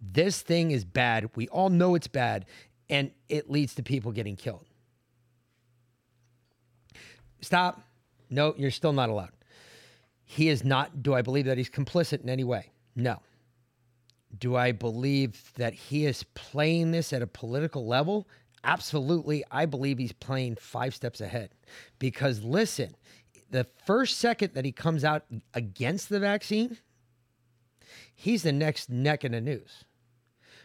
this 0.00 0.42
thing 0.42 0.70
is 0.70 0.84
bad. 0.84 1.30
We 1.34 1.48
all 1.48 1.70
know 1.70 1.94
it's 1.94 2.06
bad, 2.06 2.46
and 2.88 3.10
it 3.28 3.50
leads 3.50 3.74
to 3.76 3.82
people 3.82 4.12
getting 4.12 4.36
killed. 4.36 4.66
Stop. 7.40 7.82
No, 8.30 8.54
you're 8.56 8.70
still 8.70 8.92
not 8.92 9.08
allowed. 9.08 9.32
He 10.24 10.48
is 10.48 10.64
not, 10.64 11.02
do 11.02 11.14
I 11.14 11.22
believe 11.22 11.46
that 11.46 11.58
he's 11.58 11.70
complicit 11.70 12.22
in 12.22 12.28
any 12.28 12.44
way? 12.44 12.70
No. 12.96 13.20
Do 14.38 14.56
I 14.56 14.72
believe 14.72 15.52
that 15.56 15.74
he 15.74 16.06
is 16.06 16.24
playing 16.34 16.90
this 16.90 17.12
at 17.12 17.22
a 17.22 17.26
political 17.26 17.86
level? 17.86 18.26
Absolutely. 18.64 19.44
I 19.50 19.66
believe 19.66 19.98
he's 19.98 20.12
playing 20.12 20.56
five 20.56 20.94
steps 20.94 21.20
ahead. 21.20 21.50
Because 21.98 22.42
listen, 22.42 22.96
the 23.50 23.66
first 23.84 24.18
second 24.18 24.54
that 24.54 24.64
he 24.64 24.72
comes 24.72 25.04
out 25.04 25.24
against 25.54 26.08
the 26.08 26.18
vaccine, 26.18 26.78
he's 28.14 28.42
the 28.42 28.52
next 28.52 28.90
neck 28.90 29.24
in 29.24 29.32
the 29.32 29.40
news. 29.40 29.84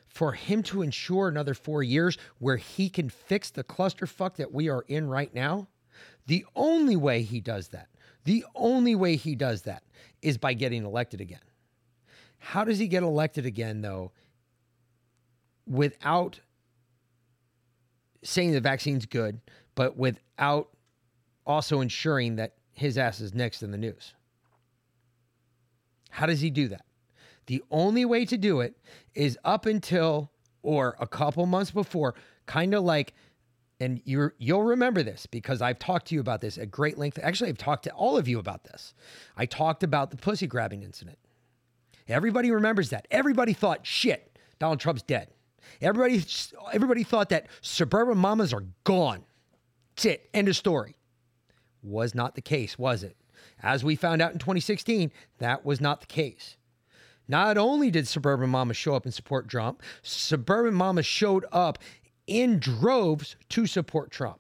For 0.08 0.34
him 0.34 0.64
to 0.64 0.82
ensure 0.82 1.28
another 1.28 1.54
four 1.54 1.84
years 1.84 2.18
where 2.40 2.58
he 2.58 2.90
can 2.90 3.10
fix 3.10 3.50
the 3.50 3.64
clusterfuck 3.64 4.36
that 4.38 4.52
we 4.52 4.68
are 4.70 4.84
in 4.88 5.08
right 5.08 5.34
now, 5.34 5.68
the 6.28 6.46
only 6.56 6.96
way 6.96 7.22
he 7.22 7.40
does 7.40 7.70
that, 7.70 7.88
the 8.26 8.46
only 8.56 8.96
way 8.96 9.16
he 9.16 9.36
does 9.36 9.62
that 9.64 9.84
is 10.22 10.38
by 10.38 10.54
getting 10.54 10.86
elected 10.86 11.22
again. 11.22 11.40
How 12.44 12.66
does 12.66 12.80
he 12.80 12.88
get 12.88 13.04
elected 13.04 13.46
again, 13.46 13.82
though, 13.82 14.12
without 15.68 16.40
saying 18.24 18.52
the 18.52 18.60
vaccine's 18.60 19.06
good, 19.06 19.40
but 19.76 19.96
without 19.96 20.70
also 21.46 21.82
ensuring 21.82 22.38
that 22.38 22.56
his 22.74 22.98
ass 22.98 23.22
is 23.22 23.36
next 23.36 23.62
in 23.62 23.70
the 23.70 23.78
news? 23.78 24.16
How 26.10 26.26
does 26.26 26.42
he 26.42 26.50
do 26.50 26.68
that? 26.70 26.84
The 27.46 27.64
only 27.70 28.06
way 28.06 28.26
to 28.26 28.38
do 28.38 28.62
it 28.62 28.76
is 29.14 29.38
up 29.46 29.68
until 29.68 30.32
or 30.64 30.96
a 31.00 31.08
couple 31.08 31.46
months 31.46 31.70
before, 31.70 32.16
kind 32.48 32.74
of 32.74 32.84
like 32.84 33.14
and 33.80 34.02
you 34.04 34.32
you'll 34.40 34.64
remember 34.64 35.04
this 35.04 35.28
because 35.28 35.62
I've 35.62 35.80
talked 35.80 36.08
to 36.08 36.16
you 36.16 36.22
about 36.22 36.42
this 36.42 36.58
at 36.58 36.72
great 36.72 36.98
length. 36.98 37.20
Actually, 37.22 37.52
I've 37.52 37.58
talked 37.60 37.84
to 37.84 37.92
all 37.92 38.18
of 38.18 38.28
you 38.28 38.40
about 38.40 38.64
this. 38.64 38.94
I 39.38 39.46
talked 39.46 39.84
about 39.84 40.10
the 40.10 40.18
pussy 40.18 40.48
grabbing 40.48 40.82
incident. 40.82 41.20
Everybody 42.12 42.52
remembers 42.52 42.90
that. 42.90 43.08
Everybody 43.10 43.54
thought, 43.54 43.86
shit, 43.86 44.38
Donald 44.60 44.80
Trump's 44.80 45.02
dead. 45.02 45.30
Everybody, 45.82 46.24
everybody 46.74 47.04
thought 47.04 47.30
that 47.30 47.48
suburban 47.62 48.18
mamas 48.18 48.54
are 48.54 48.66
gone. 48.84 49.24
That's 49.96 50.06
it. 50.06 50.30
End 50.34 50.48
of 50.48 50.56
story. 50.56 50.96
Was 51.82 52.14
not 52.14 52.36
the 52.36 52.42
case, 52.42 52.78
was 52.78 53.04
it? 53.04 53.16
As 53.64 53.84
we 53.84 53.96
found 53.96 54.22
out 54.22 54.34
in 54.34 54.40
2016, 54.40 55.12
that 55.40 55.66
was 55.66 55.82
not 55.82 56.02
the 56.02 56.08
case. 56.08 56.58
Not 57.28 57.58
only 57.58 57.90
did 57.92 58.08
suburban 58.08 58.50
mamas 58.50 58.78
show 58.78 58.96
up 58.96 59.06
and 59.06 59.14
support 59.14 59.48
Trump, 59.48 59.82
suburban 60.02 60.74
mamas 60.74 61.06
showed 61.06 61.46
up 61.52 61.80
in 62.28 62.60
droves 62.60 63.36
to 63.50 63.66
support 63.66 64.12
Trump. 64.12 64.40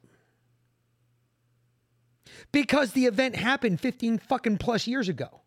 Because 2.51 2.91
the 2.91 3.05
event 3.05 3.35
happened 3.35 3.79
15 3.79 4.17
fucking 4.17 4.57
plus 4.57 4.87
years 4.87 5.07
ago. 5.07 5.40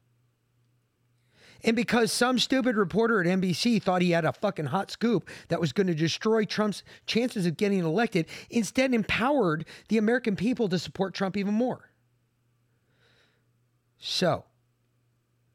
And 1.65 1.75
because 1.75 2.13
some 2.13 2.39
stupid 2.39 2.77
reporter 2.77 3.21
at 3.21 3.27
NBC 3.27 3.83
thought 3.83 4.03
he 4.03 4.11
had 4.11 4.27
a 4.27 4.35
fucking 4.35 4.67
hot 4.67 4.91
scoop 4.91 5.31
that 5.49 5.61
was 5.61 5.73
going 5.73 5.87
to 5.87 5.95
destroy 5.95 6.45
Trump's 6.45 6.85
chances 7.07 7.47
of 7.47 7.57
getting 7.57 7.79
elected, 7.79 8.27
instead 8.51 8.93
empowered 8.93 9.65
the 9.89 9.97
American 9.97 10.37
people 10.37 10.69
to 10.69 10.79
support 10.79 11.15
Trump 11.15 11.39
even 11.39 11.55
more. 11.55 11.89
So, 13.99 14.45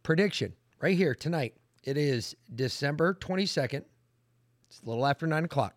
prediction 0.01 0.53
right 0.81 0.97
here 0.97 1.13
tonight. 1.13 1.53
It 1.83 1.95
is 1.95 2.35
December 2.55 3.13
22nd. 3.13 3.83
It's 4.67 4.81
a 4.83 4.89
little 4.89 5.05
after 5.05 5.27
nine 5.27 5.45
o'clock. 5.45 5.75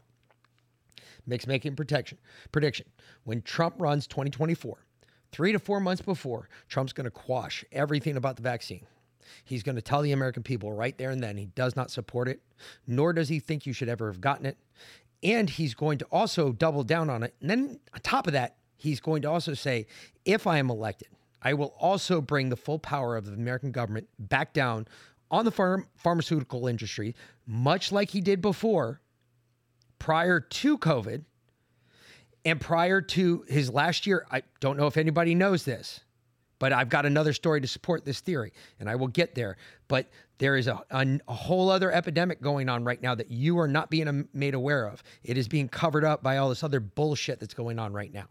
Mix 1.26 1.46
making 1.46 1.76
protection 1.76 2.18
prediction. 2.50 2.86
When 3.24 3.42
Trump 3.42 3.74
runs 3.78 4.06
2024, 4.06 4.84
three 5.30 5.52
to 5.52 5.58
four 5.58 5.78
months 5.78 6.02
before, 6.02 6.48
Trump's 6.68 6.92
going 6.92 7.04
to 7.04 7.10
quash 7.10 7.64
everything 7.70 8.16
about 8.16 8.36
the 8.36 8.42
vaccine. 8.42 8.86
He's 9.44 9.62
going 9.62 9.76
to 9.76 9.82
tell 9.82 10.02
the 10.02 10.12
American 10.12 10.42
people 10.42 10.72
right 10.72 10.96
there 10.96 11.11
and 11.11 11.22
then 11.22 11.37
he 11.37 11.46
does 11.46 11.76
not 11.76 11.90
support 11.90 12.28
it, 12.28 12.40
nor 12.87 13.12
does 13.12 13.28
he 13.28 13.40
think 13.40 13.66
you 13.66 13.72
should 13.72 13.88
ever 13.88 14.11
have 14.11 14.20
gotten 14.20 14.46
it. 14.46 14.56
And 15.22 15.48
he's 15.48 15.74
going 15.74 15.98
to 15.98 16.04
also 16.11 16.52
double 16.52 16.82
down 16.82 17.08
on 17.08 17.22
it. 17.22 17.35
And 17.40 17.48
then 17.48 17.80
on 17.94 18.00
top 18.00 18.26
of 18.26 18.32
that, 18.32 18.56
he's 18.76 19.00
going 19.00 19.22
to 19.22 19.30
also 19.30 19.54
say, 19.54 19.87
if 20.24 20.46
I 20.46 20.58
am 20.58 20.70
elected, 20.70 21.08
I 21.42 21.54
will 21.54 21.74
also 21.78 22.20
bring 22.20 22.48
the 22.48 22.56
full 22.56 22.78
power 22.78 23.16
of 23.16 23.26
the 23.26 23.32
American 23.32 23.72
government 23.72 24.08
back 24.18 24.52
down 24.52 24.87
on 25.30 25.44
the 25.44 25.50
farm, 25.50 25.87
pharmaceutical 25.96 26.66
industry, 26.66 27.14
much 27.46 27.90
like 27.90 28.11
he 28.11 28.20
did 28.20 28.40
before, 28.40 29.00
prior 29.98 30.40
to 30.40 30.78
COVID 30.78 31.24
and 32.44 32.61
prior 32.61 33.00
to 33.00 33.44
his 33.48 33.70
last 33.70 34.06
year. 34.06 34.26
I 34.30 34.42
don't 34.61 34.76
know 34.76 34.87
if 34.87 34.96
anybody 34.96 35.35
knows 35.35 35.64
this. 35.64 36.00
But 36.62 36.72
I've 36.72 36.88
got 36.88 37.07
another 37.07 37.33
story 37.33 37.61
to 37.61 37.66
support 37.66 38.05
this 38.05 38.20
theory, 38.20 38.53
and 38.79 38.88
I 38.88 38.94
will 38.94 39.09
get 39.09 39.35
there. 39.35 39.57
But 39.88 40.07
there 40.38 40.57
is 40.57 40.68
a, 40.68 40.81
a, 40.92 41.18
a, 41.27 41.35
whole 41.35 41.68
other 41.68 41.90
epidemic 41.90 42.40
going 42.40 42.68
on 42.68 42.85
right 42.85 43.03
now 43.03 43.16
that 43.16 43.33
you 43.33 43.59
are 43.59 43.66
not 43.66 43.90
being 43.90 44.07
um, 44.07 44.29
made 44.33 44.55
aware 44.55 44.87
of. 44.87 45.03
It 45.25 45.37
is 45.37 45.48
being 45.48 45.68
covered 45.68 46.05
up 46.05 46.22
by 46.22 46.37
all 46.37 46.51
this 46.51 46.62
other 46.62 46.79
bullshit 46.79 47.40
that's 47.40 47.53
going 47.53 47.81
on 47.81 47.92
right 47.92 48.14
now. 48.14 48.27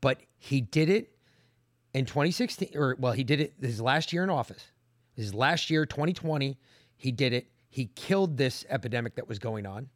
But 0.00 0.18
he 0.36 0.62
did 0.62 0.90
it 0.90 1.16
in 1.92 2.06
2016, 2.06 2.70
or 2.74 2.96
well, 2.98 3.12
he 3.12 3.22
did 3.22 3.40
it 3.40 3.52
his 3.60 3.80
last 3.80 4.12
year 4.12 4.24
in 4.24 4.30
office. 4.30 4.72
His 5.14 5.32
last 5.32 5.70
year, 5.70 5.86
2020, 5.86 6.58
he 6.96 7.12
did 7.12 7.32
it. 7.32 7.46
He 7.70 7.84
killed 7.94 8.36
this 8.36 8.66
epidemic 8.68 9.14
that 9.14 9.28
was 9.28 9.38
going 9.38 9.64
on. 9.64 9.90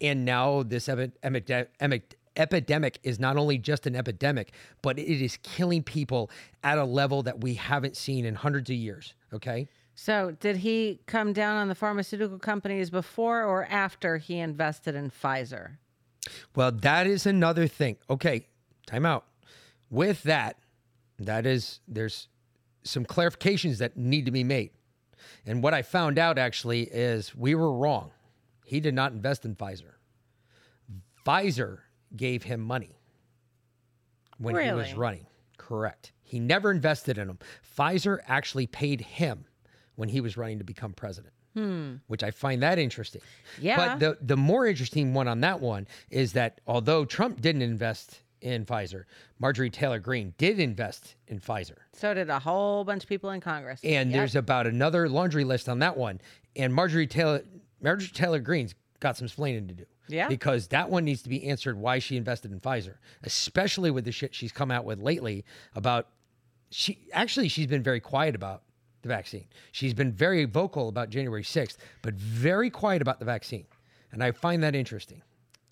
And 0.00 0.24
now 0.24 0.64
this 0.64 0.88
epidemic, 0.88 2.18
epidemic 2.36 2.98
is 3.02 3.18
not 3.18 3.36
only 3.36 3.58
just 3.58 3.86
an 3.86 3.96
epidemic, 3.96 4.52
but 4.82 4.98
it 4.98 5.22
is 5.22 5.38
killing 5.42 5.82
people 5.82 6.30
at 6.62 6.78
a 6.78 6.84
level 6.84 7.22
that 7.22 7.40
we 7.40 7.54
haven't 7.54 7.96
seen 7.96 8.24
in 8.24 8.34
hundreds 8.34 8.70
of 8.70 8.76
years. 8.76 9.14
Okay. 9.32 9.68
So, 9.96 10.36
did 10.40 10.56
he 10.56 11.00
come 11.06 11.32
down 11.32 11.56
on 11.56 11.68
the 11.68 11.74
pharmaceutical 11.74 12.38
companies 12.38 12.90
before 12.90 13.44
or 13.44 13.64
after 13.66 14.16
he 14.16 14.38
invested 14.38 14.96
in 14.96 15.10
Pfizer? 15.10 15.76
Well, 16.56 16.72
that 16.72 17.06
is 17.06 17.26
another 17.26 17.68
thing. 17.68 17.96
Okay, 18.10 18.48
time 18.86 19.06
out. 19.06 19.24
With 19.90 20.24
that, 20.24 20.58
that 21.20 21.46
is, 21.46 21.78
there's 21.86 22.28
some 22.82 23.04
clarifications 23.04 23.78
that 23.78 23.96
need 23.96 24.24
to 24.26 24.32
be 24.32 24.42
made. 24.42 24.70
And 25.46 25.62
what 25.62 25.74
I 25.74 25.82
found 25.82 26.18
out 26.18 26.38
actually 26.38 26.82
is 26.82 27.34
we 27.34 27.54
were 27.54 27.72
wrong. 27.72 28.10
He 28.64 28.80
did 28.80 28.94
not 28.94 29.12
invest 29.12 29.44
in 29.44 29.54
Pfizer. 29.54 29.92
Pfizer 31.24 31.78
gave 32.16 32.42
him 32.42 32.60
money 32.60 32.98
when 34.38 34.54
really? 34.54 34.68
he 34.68 34.74
was 34.74 34.94
running. 34.94 35.26
Correct. 35.56 36.12
He 36.22 36.40
never 36.40 36.70
invested 36.70 37.18
in 37.18 37.28
him. 37.28 37.38
Pfizer 37.78 38.18
actually 38.26 38.66
paid 38.66 39.00
him 39.00 39.44
when 39.96 40.08
he 40.08 40.20
was 40.20 40.36
running 40.36 40.58
to 40.58 40.64
become 40.64 40.92
president. 40.92 41.32
Hmm. 41.54 41.96
Which 42.08 42.24
I 42.24 42.32
find 42.32 42.62
that 42.62 42.78
interesting. 42.78 43.22
Yeah. 43.60 43.76
But 43.76 44.00
the 44.00 44.18
the 44.20 44.36
more 44.36 44.66
interesting 44.66 45.14
one 45.14 45.28
on 45.28 45.40
that 45.42 45.60
one 45.60 45.86
is 46.10 46.32
that 46.32 46.60
although 46.66 47.04
Trump 47.04 47.40
didn't 47.40 47.62
invest 47.62 48.22
in 48.40 48.64
Pfizer, 48.64 49.04
Marjorie 49.38 49.70
Taylor 49.70 50.00
Greene 50.00 50.34
did 50.36 50.58
invest 50.58 51.14
in 51.28 51.38
Pfizer. 51.38 51.76
So 51.92 52.12
did 52.12 52.28
a 52.28 52.40
whole 52.40 52.82
bunch 52.84 53.04
of 53.04 53.08
people 53.08 53.30
in 53.30 53.40
Congress. 53.40 53.80
And 53.84 54.10
yep. 54.10 54.18
there's 54.18 54.34
about 54.34 54.66
another 54.66 55.08
laundry 55.08 55.44
list 55.44 55.68
on 55.68 55.78
that 55.78 55.96
one. 55.96 56.20
And 56.56 56.74
Marjorie 56.74 57.06
Taylor 57.06 57.42
Marjorie 57.80 58.08
Taylor 58.08 58.40
Greene's 58.40 58.74
got 58.98 59.16
some 59.16 59.26
explaining 59.26 59.68
to 59.68 59.74
do. 59.74 59.84
Yeah. 60.08 60.28
Because 60.28 60.68
that 60.68 60.90
one 60.90 61.04
needs 61.04 61.22
to 61.22 61.28
be 61.28 61.48
answered 61.48 61.78
why 61.78 61.98
she 61.98 62.16
invested 62.16 62.52
in 62.52 62.60
Pfizer, 62.60 62.96
especially 63.22 63.90
with 63.90 64.04
the 64.04 64.12
shit 64.12 64.34
she's 64.34 64.52
come 64.52 64.70
out 64.70 64.84
with 64.84 65.00
lately 65.00 65.44
about 65.74 66.08
she 66.70 66.98
actually 67.12 67.48
she's 67.48 67.66
been 67.66 67.82
very 67.82 68.00
quiet 68.00 68.34
about 68.34 68.62
the 69.02 69.08
vaccine. 69.08 69.46
She's 69.72 69.94
been 69.94 70.12
very 70.12 70.44
vocal 70.44 70.88
about 70.88 71.10
January 71.10 71.42
6th, 71.42 71.76
but 72.02 72.14
very 72.14 72.70
quiet 72.70 73.00
about 73.02 73.18
the 73.18 73.24
vaccine. 73.24 73.66
And 74.12 74.22
I 74.22 74.32
find 74.32 74.62
that 74.62 74.74
interesting. 74.74 75.22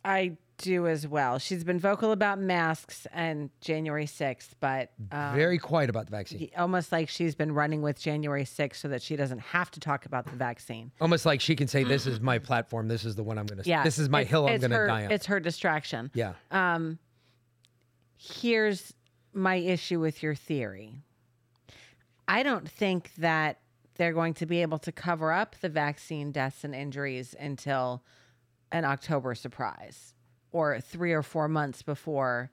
I 0.05 0.37
do 0.63 0.87
as 0.87 1.07
well. 1.07 1.39
She's 1.39 1.65
been 1.65 1.79
vocal 1.79 2.13
about 2.13 2.39
masks 2.39 3.07
and 3.13 3.51
January 3.61 4.07
6th, 4.07 4.51
but 4.61 4.93
um, 5.11 5.35
very 5.35 5.59
quiet 5.59 5.91
about 5.91 6.07
the 6.07 6.13
vaccine. 6.13 6.49
Almost 6.57 6.93
like 6.93 7.09
she's 7.09 7.35
been 7.35 7.53
running 7.53 7.83
with 7.83 8.01
January 8.01 8.45
6th 8.45 8.77
so 8.77 8.89
that 8.89 9.03
she 9.03 9.17
doesn't 9.17 9.41
have 9.41 9.71
to 9.73 9.81
talk 9.81 10.07
about 10.07 10.25
the 10.27 10.37
vaccine. 10.37 10.93
Almost 11.01 11.27
like 11.27 11.41
she 11.41 11.57
can 11.57 11.69
say, 11.69 11.85
This 11.85 12.07
is 12.07 12.21
my 12.21 12.39
platform. 12.39 12.89
This 12.89 13.05
is 13.05 13.17
the 13.17 13.23
one 13.23 13.39
I'm 13.39 13.47
going 13.47 13.63
to, 13.63 13.69
yeah, 13.69 13.83
this 13.83 13.99
is 13.99 14.09
my 14.09 14.25
hill 14.25 14.47
I'm 14.47 14.59
going 14.59 14.71
to 14.71 14.87
die 14.87 15.05
on. 15.07 15.11
It's 15.11 15.27
her 15.27 15.41
distraction. 15.41 16.11
Yeah. 16.15 16.35
Um, 16.51 16.99
here's 18.17 18.95
my 19.35 19.57
issue 19.57 19.99
with 19.99 20.23
your 20.23 20.35
theory 20.35 20.95
I 22.29 22.43
don't 22.43 22.69
think 22.69 23.15
that 23.17 23.59
they're 23.97 24.13
going 24.13 24.35
to 24.35 24.47
be 24.47 24.63
able 24.63 24.79
to 24.79 24.93
cover 24.93 25.33
up 25.33 25.57
the 25.61 25.69
vaccine 25.69 26.33
deaths 26.33 26.65
and 26.65 26.75
injuries 26.75 27.35
until 27.39 28.03
an 28.71 28.85
October 28.85 29.35
surprise 29.35 30.15
or 30.53 30.81
three 30.81 31.13
or 31.13 31.23
four 31.23 31.49
months 31.49 31.83
before 31.83 32.51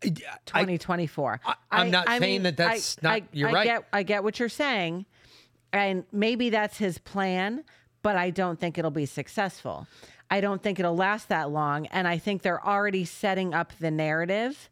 2024. 0.00 1.40
I, 1.44 1.54
am 1.82 1.90
not 1.90 2.08
I 2.08 2.18
saying 2.18 2.32
mean, 2.32 2.42
that 2.44 2.56
that's 2.56 2.96
I, 3.02 3.20
not, 3.20 3.22
you're 3.32 3.50
I 3.50 3.52
right. 3.52 3.64
Get, 3.64 3.88
I 3.92 4.02
get 4.02 4.24
what 4.24 4.38
you're 4.38 4.48
saying. 4.48 5.06
And 5.72 6.04
maybe 6.12 6.50
that's 6.50 6.78
his 6.78 6.98
plan, 6.98 7.64
but 8.02 8.16
I 8.16 8.30
don't 8.30 8.58
think 8.58 8.78
it'll 8.78 8.90
be 8.90 9.06
successful. 9.06 9.86
I 10.30 10.40
don't 10.40 10.62
think 10.62 10.78
it'll 10.78 10.96
last 10.96 11.28
that 11.28 11.50
long. 11.50 11.86
And 11.86 12.08
I 12.08 12.18
think 12.18 12.42
they're 12.42 12.64
already 12.64 13.04
setting 13.04 13.54
up 13.54 13.72
the 13.78 13.90
narrative 13.90 14.70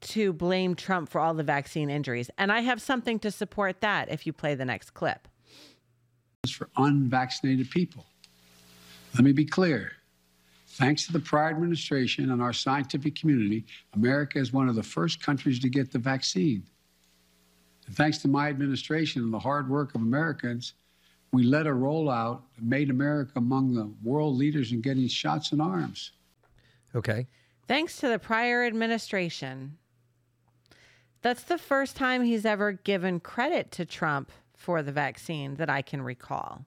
to 0.00 0.32
blame 0.32 0.74
Trump 0.74 1.08
for 1.08 1.20
all 1.20 1.34
the 1.34 1.44
vaccine 1.44 1.90
injuries. 1.90 2.30
And 2.38 2.50
I 2.50 2.60
have 2.60 2.80
something 2.80 3.18
to 3.20 3.30
support 3.30 3.80
that 3.80 4.10
if 4.10 4.26
you 4.26 4.32
play 4.32 4.54
the 4.54 4.64
next 4.64 4.90
clip. 4.90 5.28
For 6.48 6.68
unvaccinated 6.76 7.70
people. 7.70 8.06
Let 9.14 9.24
me 9.24 9.32
be 9.32 9.44
clear 9.44 9.92
Thanks 10.72 11.04
to 11.04 11.12
the 11.12 11.20
prior 11.20 11.50
administration 11.50 12.30
and 12.30 12.40
our 12.40 12.54
scientific 12.54 13.14
community, 13.14 13.66
America 13.92 14.38
is 14.38 14.54
one 14.54 14.70
of 14.70 14.74
the 14.74 14.82
first 14.82 15.22
countries 15.22 15.58
to 15.60 15.68
get 15.68 15.92
the 15.92 15.98
vaccine. 15.98 16.62
And 17.86 17.94
thanks 17.94 18.16
to 18.18 18.28
my 18.28 18.48
administration 18.48 19.22
and 19.22 19.34
the 19.34 19.38
hard 19.38 19.68
work 19.68 19.94
of 19.94 20.00
Americans, 20.00 20.72
we 21.30 21.42
led 21.42 21.66
a 21.66 21.70
rollout 21.70 22.40
that 22.54 22.64
made 22.64 22.88
America 22.88 23.32
among 23.36 23.74
the 23.74 23.92
world 24.02 24.36
leaders 24.36 24.72
in 24.72 24.80
getting 24.80 25.06
shots 25.08 25.52
in 25.52 25.60
arms. 25.60 26.12
Okay. 26.94 27.26
Thanks 27.68 27.98
to 27.98 28.08
the 28.08 28.18
prior 28.18 28.64
administration. 28.64 29.76
That's 31.20 31.42
the 31.42 31.58
first 31.58 31.96
time 31.96 32.24
he's 32.24 32.46
ever 32.46 32.72
given 32.72 33.20
credit 33.20 33.70
to 33.72 33.84
Trump 33.84 34.32
for 34.56 34.82
the 34.82 34.92
vaccine 34.92 35.56
that 35.56 35.68
I 35.68 35.82
can 35.82 36.00
recall. 36.00 36.64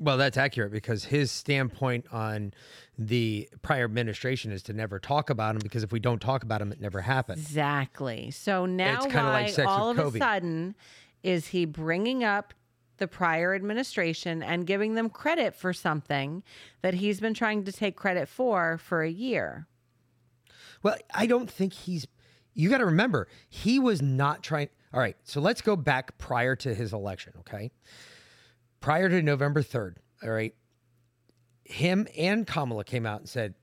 Well, 0.00 0.16
that's 0.16 0.38
accurate 0.38 0.72
because 0.72 1.04
his 1.04 1.30
standpoint 1.30 2.06
on 2.10 2.54
the 2.96 3.50
prior 3.60 3.84
administration 3.84 4.50
is 4.50 4.62
to 4.64 4.72
never 4.72 4.98
talk 4.98 5.28
about 5.28 5.54
him 5.54 5.60
because 5.62 5.82
if 5.82 5.92
we 5.92 6.00
don't 6.00 6.20
talk 6.20 6.42
about 6.42 6.62
him, 6.62 6.72
it 6.72 6.80
never 6.80 7.02
happened. 7.02 7.38
Exactly. 7.38 8.30
So 8.30 8.64
now, 8.64 9.04
it's 9.04 9.14
why 9.14 9.52
like 9.56 9.58
all 9.66 9.90
of 9.90 9.98
Kobe. 9.98 10.18
a 10.18 10.22
sudden 10.22 10.74
is 11.22 11.48
he 11.48 11.66
bringing 11.66 12.24
up 12.24 12.54
the 12.96 13.06
prior 13.06 13.54
administration 13.54 14.42
and 14.42 14.66
giving 14.66 14.94
them 14.94 15.10
credit 15.10 15.54
for 15.54 15.72
something 15.72 16.42
that 16.80 16.94
he's 16.94 17.20
been 17.20 17.34
trying 17.34 17.64
to 17.64 17.72
take 17.72 17.96
credit 17.96 18.26
for 18.28 18.78
for 18.78 19.02
a 19.02 19.10
year? 19.10 19.66
Well, 20.82 20.96
I 21.14 21.26
don't 21.26 21.50
think 21.50 21.72
he's. 21.72 22.06
You 22.54 22.68
got 22.68 22.78
to 22.78 22.86
remember, 22.86 23.28
he 23.48 23.78
was 23.78 24.00
not 24.00 24.42
trying. 24.42 24.70
All 24.92 25.00
right, 25.00 25.16
so 25.24 25.40
let's 25.40 25.60
go 25.60 25.76
back 25.76 26.18
prior 26.18 26.56
to 26.56 26.74
his 26.74 26.92
election. 26.92 27.34
Okay, 27.40 27.70
prior 28.80 29.08
to 29.08 29.22
November 29.22 29.62
third. 29.62 29.98
All 30.22 30.30
right, 30.30 30.54
him 31.64 32.06
and 32.16 32.46
Kamala 32.46 32.84
came 32.84 33.06
out 33.06 33.20
and 33.20 33.28
said. 33.28 33.54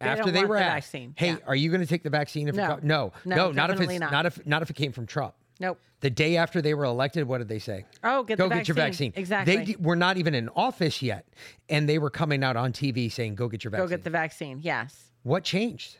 They 0.00 0.06
after 0.06 0.30
they 0.30 0.44
were 0.44 0.56
the 0.58 0.64
asked, 0.64 0.92
vaccine. 0.92 1.14
"Hey, 1.16 1.30
Yeah. 1.30 1.36
are 1.44 1.56
you 1.56 1.70
going 1.70 1.80
to 1.80 1.86
take 1.86 2.04
the 2.04 2.10
vaccine?" 2.10 2.46
If 2.46 2.54
No. 2.54 2.66
co- 2.68 2.80
no, 2.82 3.12
No, 3.24 3.36
no, 3.36 3.50
not 3.52 3.70
if 3.70 3.80
it's 3.80 3.98
not. 3.98 4.12
not 4.12 4.26
if 4.26 4.46
not 4.46 4.62
if 4.62 4.70
it 4.70 4.76
came 4.76 4.92
from 4.92 5.06
Trump. 5.06 5.34
Nope. 5.58 5.80
The 6.00 6.10
day 6.10 6.36
after 6.36 6.62
they 6.62 6.72
were 6.72 6.84
elected, 6.84 7.26
what 7.26 7.38
did 7.38 7.48
they 7.48 7.58
say? 7.58 7.84
Oh, 8.04 8.22
get 8.22 8.38
go 8.38 8.48
the 8.48 8.54
get 8.54 8.68
your 8.68 8.76
vaccine. 8.76 9.10
vaccine. 9.10 9.20
Exactly. 9.20 9.56
They 9.56 9.64
d- 9.64 9.76
were 9.80 9.96
not 9.96 10.16
even 10.16 10.34
in 10.36 10.48
office 10.50 11.02
yet, 11.02 11.26
and 11.68 11.88
they 11.88 11.98
were 11.98 12.10
coming 12.10 12.44
out 12.44 12.56
on 12.56 12.72
TV 12.72 13.08
saying, 13.08 13.34
"Go 13.34 13.48
get 13.48 13.64
your 13.64 13.72
vaccine." 13.72 13.86
Go 13.86 13.90
get 13.90 14.04
the 14.04 14.10
vaccine. 14.10 14.60
Yes. 14.62 15.10
what 15.24 15.42
changed? 15.42 15.98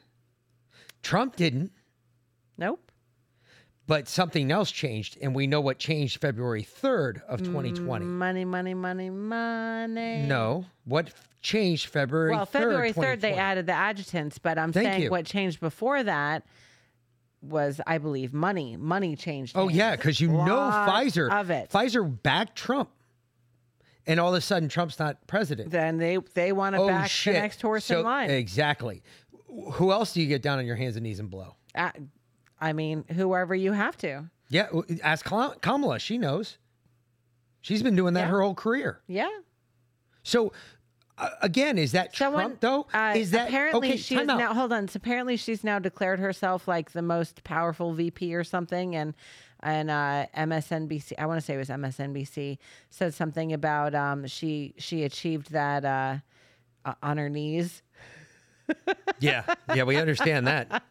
Trump 1.02 1.34
didn't, 1.34 1.72
Nope. 2.56 2.87
But 3.88 4.06
something 4.06 4.52
else 4.52 4.70
changed, 4.70 5.16
and 5.22 5.34
we 5.34 5.46
know 5.48 5.60
what 5.62 5.78
changed 5.78 6.20
February 6.20 6.62
third 6.62 7.22
of 7.26 7.40
2020. 7.40 8.04
Money, 8.04 8.44
money, 8.44 8.74
money, 8.74 9.08
money. 9.10 10.18
No, 10.26 10.66
what 10.84 11.06
f- 11.06 11.28
changed 11.40 11.86
February? 11.86 12.30
Well, 12.32 12.44
3rd, 12.44 12.48
February 12.50 12.92
3rd, 12.92 13.20
they 13.22 13.30
2020? 13.30 13.38
added 13.38 13.66
the 13.66 13.72
adjuvants, 13.72 14.38
but 14.42 14.58
I'm 14.58 14.72
Thank 14.72 14.86
saying 14.88 15.02
you. 15.04 15.10
what 15.10 15.24
changed 15.24 15.58
before 15.58 16.02
that 16.02 16.44
was, 17.40 17.80
I 17.86 17.96
believe, 17.96 18.34
money. 18.34 18.76
Money 18.76 19.16
changed. 19.16 19.56
Oh 19.56 19.68
yeah, 19.68 19.96
because 19.96 20.20
you 20.20 20.28
know 20.28 20.56
Lot 20.56 20.86
Pfizer. 20.90 21.32
of 21.32 21.48
it. 21.50 21.70
Pfizer 21.70 22.22
backed 22.22 22.56
Trump, 22.56 22.90
and 24.06 24.20
all 24.20 24.34
of 24.34 24.38
a 24.38 24.42
sudden 24.42 24.68
Trump's 24.68 24.98
not 24.98 25.26
president. 25.26 25.70
Then 25.70 25.96
they 25.96 26.18
they 26.34 26.52
want 26.52 26.74
to 26.76 26.82
oh 26.82 26.88
back 26.88 27.10
the 27.24 27.32
next 27.32 27.62
horse 27.62 27.86
So- 27.86 28.00
in 28.00 28.04
line. 28.04 28.28
Exactly. 28.28 29.02
Who 29.74 29.92
else 29.92 30.12
do 30.12 30.20
you 30.20 30.26
get 30.26 30.42
down 30.42 30.58
on 30.58 30.66
your 30.66 30.76
hands 30.76 30.96
and 30.96 31.04
knees 31.04 31.20
and 31.20 31.30
blow? 31.30 31.54
Uh, 31.74 31.90
I 32.60 32.72
mean, 32.72 33.04
whoever 33.14 33.54
you 33.54 33.72
have 33.72 33.96
to. 33.98 34.24
Yeah, 34.48 34.68
ask 35.02 35.24
Kamala. 35.26 35.98
She 35.98 36.18
knows. 36.18 36.58
She's 37.60 37.82
been 37.82 37.96
doing 37.96 38.14
that 38.14 38.20
Yeah. 38.22 38.28
her 38.28 38.42
whole 38.42 38.54
career. 38.54 39.00
Yeah. 39.06 39.28
So, 40.22 40.52
uh, 41.18 41.30
again, 41.42 41.76
is 41.78 41.92
that 41.92 42.14
Someone, 42.16 42.56
Trump 42.56 42.60
though? 42.60 42.86
uh, 42.94 43.14
is 43.16 43.30
that 43.32 43.48
apparently 43.48 43.88
okay? 43.88 43.96
she 43.96 44.14
time 44.14 44.24
is 44.24 44.28
out. 44.30 44.38
now? 44.38 44.54
Hold 44.54 44.72
on. 44.72 44.88
So 44.88 44.96
apparently 44.96 45.36
she's 45.36 45.64
now 45.64 45.78
declared 45.78 46.18
herself 46.20 46.66
like 46.68 46.92
the 46.92 47.02
most 47.02 47.44
powerful 47.44 47.92
VP 47.92 48.34
or 48.34 48.44
something, 48.44 48.94
and 48.96 49.14
and 49.60 49.90
uh, 49.90 50.26
MSNBC. 50.36 51.14
I 51.18 51.26
want 51.26 51.40
to 51.40 51.44
say 51.44 51.54
it 51.54 51.58
was 51.58 51.68
MSNBC 51.68 52.58
said 52.90 53.12
something 53.14 53.52
about 53.52 53.94
um 53.94 54.26
she 54.26 54.74
she 54.78 55.02
achieved 55.04 55.50
that 55.50 55.84
uh, 55.84 56.18
uh, 56.84 56.94
on 57.02 57.18
her 57.18 57.28
knees. 57.28 57.82
Yeah, 59.20 59.42
yeah, 59.74 59.82
we 59.82 59.96
understand 59.96 60.46
that 60.46 60.82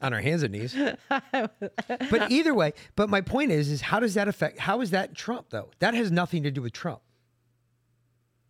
on 0.00 0.14
our 0.14 0.20
hands 0.20 0.42
and 0.42 0.52
knees. 0.52 0.74
But 1.08 2.30
either 2.30 2.54
way, 2.54 2.72
but 2.96 3.10
my 3.10 3.20
point 3.20 3.52
is, 3.52 3.70
is 3.70 3.80
how 3.82 4.00
does 4.00 4.14
that 4.14 4.28
affect? 4.28 4.58
How 4.58 4.80
is 4.80 4.90
that 4.90 5.14
Trump 5.14 5.50
though? 5.50 5.70
That 5.80 5.94
has 5.94 6.10
nothing 6.10 6.42
to 6.44 6.50
do 6.50 6.62
with 6.62 6.72
Trump. 6.72 7.00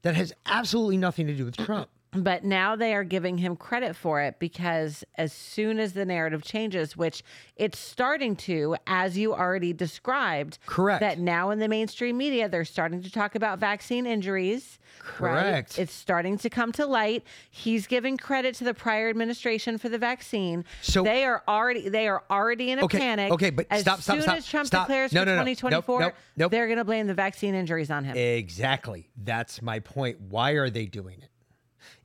That 0.03 0.15
has 0.15 0.33
absolutely 0.47 0.97
nothing 0.97 1.27
to 1.27 1.35
do 1.35 1.45
with 1.45 1.57
Trump. 1.57 1.89
But 2.13 2.43
now 2.43 2.75
they 2.75 2.95
are 2.95 3.05
giving 3.05 3.37
him 3.37 3.55
credit 3.55 3.95
for 3.95 4.23
it 4.23 4.39
because 4.39 5.05
as 5.17 5.31
soon 5.31 5.79
as 5.79 5.93
the 5.93 6.07
narrative 6.07 6.43
changes, 6.43 6.97
which 6.97 7.23
it's 7.57 7.79
starting 7.79 8.35
to, 8.37 8.77
as 8.87 9.19
you 9.19 9.35
already 9.35 9.75
described, 9.75 10.59
Correct. 10.65 11.01
That 11.01 11.19
now 11.19 11.51
in 11.51 11.59
the 11.59 11.69
mainstream 11.69 12.17
media, 12.17 12.49
they're 12.49 12.65
starting 12.65 13.03
to 13.03 13.11
talk 13.11 13.35
about 13.35 13.59
vaccine 13.59 14.07
injuries. 14.07 14.79
right? 15.21 15.33
Correct. 15.43 15.79
It's 15.79 15.93
starting 15.93 16.39
to 16.39 16.49
come 16.49 16.73
to 16.73 16.87
light. 16.87 17.25
He's 17.51 17.87
giving 17.87 18.17
credit 18.17 18.55
to 18.57 18.65
the 18.65 18.73
prior 18.75 19.11
administration 19.11 19.77
for 19.77 19.91
the 19.91 19.99
vaccine. 19.99 20.65
So- 20.81 21.03
they 21.05 21.25
are 21.25 21.43
already 21.47 21.89
they 21.91 22.09
are 22.09 22.25
already 22.31 22.71
in 22.71 22.79
a 22.79 22.85
Okay, 22.85 22.99
panic. 22.99 23.33
okay, 23.33 23.51
but 23.51 23.67
as 23.71 23.83
stop, 23.83 24.01
soon 24.01 24.23
stop, 24.23 24.37
as 24.39 24.47
Trump 24.47 24.67
stop. 24.67 24.87
declares 24.87 25.13
No, 25.13 25.21
for 25.21 25.27
no, 25.27 25.33
no. 25.33 25.43
Nope, 25.45 25.57
2024, 25.59 26.01
nope, 26.01 26.15
nope. 26.39 26.51
they're 26.53 26.67
going 26.67 26.79
to 26.79 26.85
blame 26.85 27.07
the 27.07 27.15
vaccine 27.15 27.55
injuries 27.55 27.91
on 27.91 28.05
him. 28.05 28.17
Exactly. 28.17 29.11
That's 29.23 29.61
my 29.61 29.81
point. 29.81 30.21
Why 30.23 30.53
are 30.53 30.71
they 30.71 30.87
doing 30.87 31.21
it? 31.21 31.29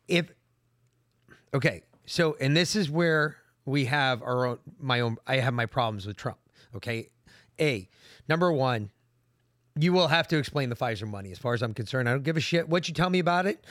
If 0.07 0.31
okay, 1.53 1.83
so 2.05 2.35
and 2.39 2.55
this 2.55 2.75
is 2.75 2.89
where 2.89 3.37
we 3.65 3.85
have 3.85 4.21
our 4.21 4.45
own 4.45 4.59
my 4.79 4.99
own 4.99 5.17
I 5.25 5.37
have 5.37 5.53
my 5.53 5.65
problems 5.65 6.05
with 6.05 6.17
Trump. 6.17 6.39
Okay. 6.75 7.09
A 7.59 7.87
number 8.27 8.51
one, 8.51 8.89
you 9.79 9.93
will 9.93 10.07
have 10.07 10.27
to 10.29 10.37
explain 10.37 10.69
the 10.69 10.75
Pfizer 10.75 11.07
money 11.07 11.31
as 11.31 11.37
far 11.37 11.53
as 11.53 11.61
I'm 11.61 11.73
concerned. 11.73 12.09
I 12.09 12.13
don't 12.13 12.23
give 12.23 12.37
a 12.37 12.41
shit 12.41 12.67
what 12.67 12.87
you 12.87 12.93
tell 12.93 13.09
me 13.09 13.19
about 13.19 13.45
it. 13.45 13.63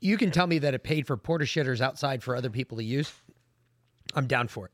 You 0.00 0.16
can 0.16 0.30
tell 0.30 0.46
me 0.46 0.58
that 0.58 0.74
it 0.74 0.82
paid 0.82 1.06
for 1.06 1.16
porter 1.16 1.44
shitters 1.44 1.80
outside 1.80 2.22
for 2.22 2.36
other 2.36 2.50
people 2.50 2.78
to 2.78 2.84
use. 2.84 3.12
I'm 4.14 4.26
down 4.26 4.48
for 4.48 4.66
it. 4.66 4.72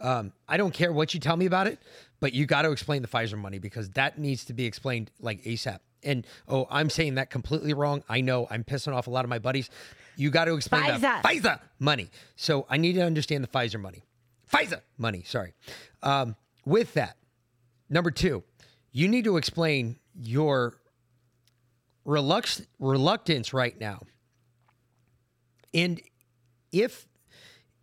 Um, 0.00 0.32
I 0.48 0.56
don't 0.56 0.72
care 0.72 0.92
what 0.92 1.12
you 1.14 1.20
tell 1.20 1.36
me 1.36 1.46
about 1.46 1.66
it, 1.66 1.80
but 2.20 2.32
you 2.32 2.46
got 2.46 2.62
to 2.62 2.70
explain 2.70 3.02
the 3.02 3.08
Pfizer 3.08 3.36
money 3.36 3.58
because 3.58 3.90
that 3.90 4.18
needs 4.18 4.44
to 4.46 4.52
be 4.52 4.64
explained 4.64 5.10
like 5.20 5.42
ASAP. 5.42 5.80
And 6.04 6.26
oh, 6.46 6.66
I'm 6.70 6.90
saying 6.90 7.16
that 7.16 7.30
completely 7.30 7.74
wrong. 7.74 8.04
I 8.08 8.20
know 8.20 8.46
I'm 8.50 8.62
pissing 8.62 8.94
off 8.94 9.08
a 9.08 9.10
lot 9.10 9.24
of 9.24 9.28
my 9.28 9.40
buddies. 9.40 9.68
You 10.18 10.30
got 10.30 10.46
to 10.46 10.54
explain 10.56 10.82
the 11.00 11.06
Pfizer. 11.22 11.60
Money. 11.78 12.10
So 12.34 12.66
I 12.68 12.76
need 12.76 12.94
to 12.94 13.02
understand 13.02 13.44
the 13.44 13.48
Pfizer 13.48 13.80
money. 13.80 14.02
Pfizer 14.52 14.80
money. 14.98 15.22
Sorry. 15.24 15.54
Um, 16.02 16.34
with 16.66 16.92
that, 16.94 17.16
number 17.88 18.10
two, 18.10 18.42
you 18.90 19.06
need 19.06 19.24
to 19.24 19.36
explain 19.36 20.00
your 20.20 20.74
relux- 22.04 22.66
reluctance 22.80 23.52
right 23.54 23.78
now. 23.78 24.02
And 25.72 26.00
if 26.72 27.06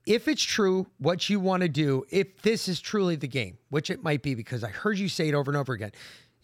if 0.05 0.27
it's 0.27 0.43
true 0.43 0.85
what 0.99 1.29
you 1.29 1.39
want 1.39 1.63
to 1.63 1.69
do, 1.69 2.05
if 2.11 2.41
this 2.41 2.67
is 2.67 2.79
truly 2.79 3.15
the 3.15 3.27
game, 3.27 3.57
which 3.69 3.89
it 3.89 4.03
might 4.03 4.21
be 4.21 4.35
because 4.35 4.63
I 4.63 4.69
heard 4.69 4.99
you 4.99 5.07
say 5.07 5.29
it 5.29 5.33
over 5.33 5.49
and 5.49 5.57
over 5.57 5.73
again. 5.73 5.93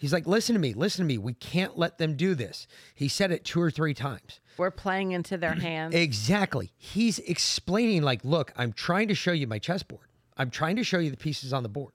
He's 0.01 0.11
like, 0.11 0.25
"Listen 0.25 0.55
to 0.55 0.59
me, 0.59 0.73
listen 0.73 1.05
to 1.05 1.07
me. 1.07 1.19
We 1.19 1.35
can't 1.35 1.77
let 1.77 1.99
them 1.99 2.15
do 2.15 2.33
this." 2.33 2.65
He 2.95 3.07
said 3.07 3.31
it 3.31 3.45
two 3.45 3.61
or 3.61 3.69
three 3.69 3.93
times. 3.93 4.39
We're 4.57 4.71
playing 4.71 5.11
into 5.11 5.37
their 5.37 5.53
hands. 5.69 5.93
Exactly. 5.93 6.73
He's 6.75 7.19
explaining 7.19 8.01
like, 8.01 8.25
"Look, 8.25 8.51
I'm 8.57 8.73
trying 8.73 9.09
to 9.09 9.15
show 9.15 9.31
you 9.31 9.45
my 9.45 9.59
chessboard. 9.59 10.07
I'm 10.35 10.49
trying 10.49 10.77
to 10.77 10.83
show 10.83 10.97
you 10.97 11.11
the 11.11 11.17
pieces 11.17 11.53
on 11.53 11.61
the 11.61 11.69
board." 11.69 11.93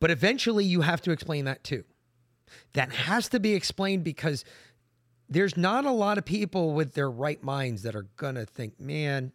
But 0.00 0.10
eventually 0.10 0.64
you 0.64 0.80
have 0.80 1.02
to 1.02 1.10
explain 1.10 1.44
that 1.44 1.62
too. 1.62 1.84
That 2.72 2.92
has 2.92 3.28
to 3.28 3.38
be 3.38 3.52
explained 3.52 4.04
because 4.04 4.42
there's 5.28 5.54
not 5.54 5.84
a 5.84 5.92
lot 5.92 6.16
of 6.16 6.24
people 6.24 6.72
with 6.72 6.94
their 6.94 7.10
right 7.10 7.42
minds 7.44 7.82
that 7.82 7.94
are 7.94 8.06
going 8.16 8.36
to 8.36 8.46
think, 8.46 8.80
man, 8.80 9.32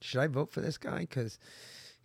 should 0.00 0.20
I 0.20 0.26
vote 0.26 0.50
for 0.50 0.60
this 0.60 0.76
guy? 0.76 1.00
Because, 1.00 1.38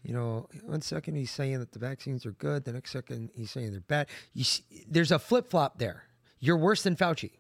you 0.04 0.14
know, 0.14 0.48
one 0.64 0.82
second 0.82 1.16
he's 1.16 1.32
saying 1.32 1.60
that 1.60 1.72
the 1.72 1.80
vaccines 1.80 2.26
are 2.26 2.32
good, 2.32 2.66
the 2.66 2.74
next 2.74 2.92
second 2.92 3.30
he's 3.36 3.52
saying 3.52 3.72
they're 3.72 3.82
bad. 3.82 4.08
You 4.34 4.44
see, 4.44 4.64
there's 4.90 5.12
a 5.12 5.20
flip 5.20 5.50
flop 5.50 5.78
there. 5.78 6.06
You're 6.40 6.58
worse 6.58 6.84
than 6.84 6.96
Fauci. 6.96 7.32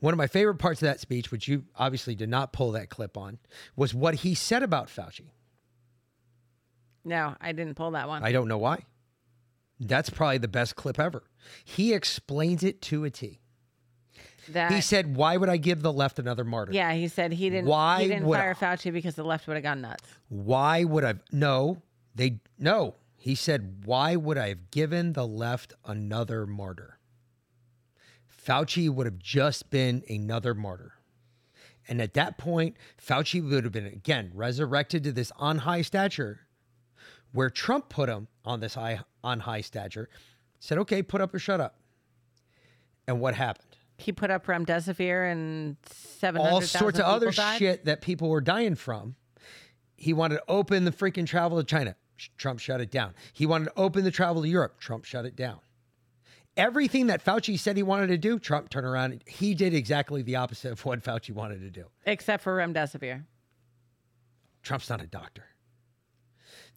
One 0.00 0.12
of 0.12 0.18
my 0.18 0.26
favorite 0.26 0.56
parts 0.58 0.82
of 0.82 0.86
that 0.86 1.00
speech, 1.00 1.30
which 1.30 1.46
you 1.46 1.64
obviously 1.76 2.14
did 2.14 2.28
not 2.28 2.52
pull 2.52 2.72
that 2.72 2.88
clip 2.90 3.16
on, 3.16 3.38
was 3.76 3.94
what 3.94 4.16
he 4.16 4.34
said 4.34 4.62
about 4.62 4.88
Fauci. 4.88 5.30
no, 7.04 7.34
I 7.40 7.52
didn't 7.52 7.74
pull 7.74 7.92
that 7.92 8.08
one. 8.08 8.24
I 8.24 8.32
don't 8.32 8.48
know 8.48 8.58
why. 8.58 8.84
That's 9.78 10.10
probably 10.10 10.38
the 10.38 10.48
best 10.48 10.76
clip 10.76 10.98
ever. 10.98 11.22
He 11.64 11.94
explains 11.94 12.62
it 12.62 12.82
to 12.82 13.04
a 13.04 13.10
T. 13.10 13.40
that 14.48 14.72
He 14.72 14.80
said, 14.80 15.16
"Why 15.16 15.36
would 15.36 15.48
I 15.48 15.56
give 15.56 15.82
the 15.82 15.92
left 15.92 16.18
another 16.18 16.44
martyr? 16.44 16.72
Yeah, 16.72 16.92
he 16.92 17.08
said 17.08 17.32
he 17.32 17.50
didn't. 17.50 17.68
Why 17.68 18.02
he 18.02 18.08
didn't 18.08 18.26
would 18.26 18.38
fire 18.38 18.56
I? 18.60 18.64
Fauci 18.64 18.92
because 18.92 19.14
the 19.14 19.24
left 19.24 19.46
would 19.46 19.54
have 19.54 19.62
gone 19.62 19.80
nuts. 19.80 20.04
Why 20.28 20.84
would 20.84 21.04
I? 21.04 21.14
No, 21.32 21.82
they 22.14 22.40
no." 22.58 22.96
He 23.16 23.34
said, 23.34 23.84
"Why 23.84 24.16
would 24.16 24.38
I 24.38 24.48
have 24.48 24.70
given 24.70 25.12
the 25.12 25.26
left 25.26 25.74
another 25.84 26.46
martyr? 26.46 26.98
Fauci 28.28 28.88
would 28.88 29.06
have 29.06 29.18
just 29.18 29.70
been 29.70 30.02
another 30.08 30.54
martyr." 30.54 30.94
And 31.88 32.00
at 32.00 32.14
that 32.14 32.38
point, 32.38 32.76
Fauci 32.98 33.42
would 33.42 33.64
have 33.64 33.72
been 33.72 33.86
again 33.86 34.30
resurrected 34.34 35.02
to 35.04 35.12
this 35.12 35.32
on 35.36 35.58
high 35.58 35.82
stature, 35.82 36.40
where 37.32 37.50
Trump 37.50 37.88
put 37.88 38.08
him 38.08 38.28
on 38.44 38.60
this 38.60 38.74
high 38.74 39.00
on 39.22 39.40
high 39.40 39.60
stature. 39.60 40.08
Said, 40.58 40.78
"Okay, 40.78 41.02
put 41.02 41.20
up 41.20 41.34
or 41.34 41.38
shut 41.38 41.60
up." 41.60 41.76
And 43.06 43.20
what 43.20 43.34
happened? 43.34 43.69
He 44.00 44.12
put 44.12 44.30
up 44.30 44.46
remdesivir 44.46 45.30
and 45.30 45.76
seven 45.86 46.40
all 46.40 46.60
sorts 46.62 46.98
of 46.98 47.04
other 47.04 47.30
died. 47.30 47.58
shit 47.58 47.84
that 47.84 48.00
people 48.00 48.28
were 48.28 48.40
dying 48.40 48.74
from. 48.74 49.14
He 49.96 50.12
wanted 50.12 50.36
to 50.36 50.44
open 50.48 50.84
the 50.84 50.90
freaking 50.92 51.26
travel 51.26 51.58
to 51.58 51.64
China. 51.64 51.96
Trump 52.38 52.60
shut 52.60 52.80
it 52.80 52.90
down. 52.90 53.14
He 53.32 53.46
wanted 53.46 53.66
to 53.66 53.72
open 53.76 54.04
the 54.04 54.10
travel 54.10 54.42
to 54.42 54.48
Europe. 54.48 54.78
Trump 54.80 55.04
shut 55.04 55.24
it 55.26 55.36
down. 55.36 55.58
Everything 56.56 57.06
that 57.06 57.24
Fauci 57.24 57.58
said 57.58 57.76
he 57.76 57.82
wanted 57.82 58.08
to 58.08 58.18
do, 58.18 58.38
Trump 58.38 58.70
turned 58.70 58.86
around. 58.86 59.22
He 59.26 59.54
did 59.54 59.72
exactly 59.72 60.22
the 60.22 60.36
opposite 60.36 60.72
of 60.72 60.84
what 60.84 61.02
Fauci 61.02 61.30
wanted 61.32 61.60
to 61.60 61.70
do. 61.70 61.84
except 62.06 62.42
for 62.42 62.56
remdesivir. 62.56 63.24
Trump's 64.62 64.90
not 64.90 65.00
a 65.00 65.06
doctor. 65.06 65.44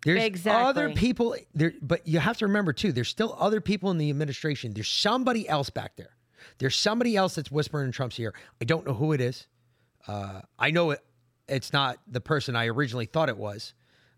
There's 0.06 0.22
Exactly. 0.24 0.70
other 0.70 0.94
people 0.94 1.36
there, 1.54 1.74
but 1.82 2.06
you 2.08 2.20
have 2.20 2.38
to 2.38 2.46
remember 2.48 2.74
too. 2.74 2.92
There's 2.92 3.08
still 3.10 3.36
other 3.40 3.62
people 3.62 3.90
in 3.92 3.98
the 3.98 4.10
administration. 4.10 4.74
There's 4.74 4.90
somebody 4.90 5.48
else 5.48 5.70
back 5.70 5.96
there. 5.96 6.13
There's 6.58 6.76
somebody 6.76 7.16
else 7.16 7.36
that's 7.36 7.52
whispering 7.52 7.88
in 7.88 7.92
Trump's 7.92 8.20
ear. 8.20 8.34
I 8.62 8.66
don't 8.66 8.86
know 8.86 8.94
who 8.94 9.14
it 9.14 9.22
is. 9.22 9.48
Uh, 10.08 10.42
I 10.58 10.72
know 10.72 10.92
it. 10.92 11.00
It's 11.48 11.74
not 11.74 12.00
the 12.08 12.22
person 12.22 12.56
I 12.56 12.68
originally 12.68 13.06
thought 13.06 13.30
it 13.30 13.38
was. 13.38 13.74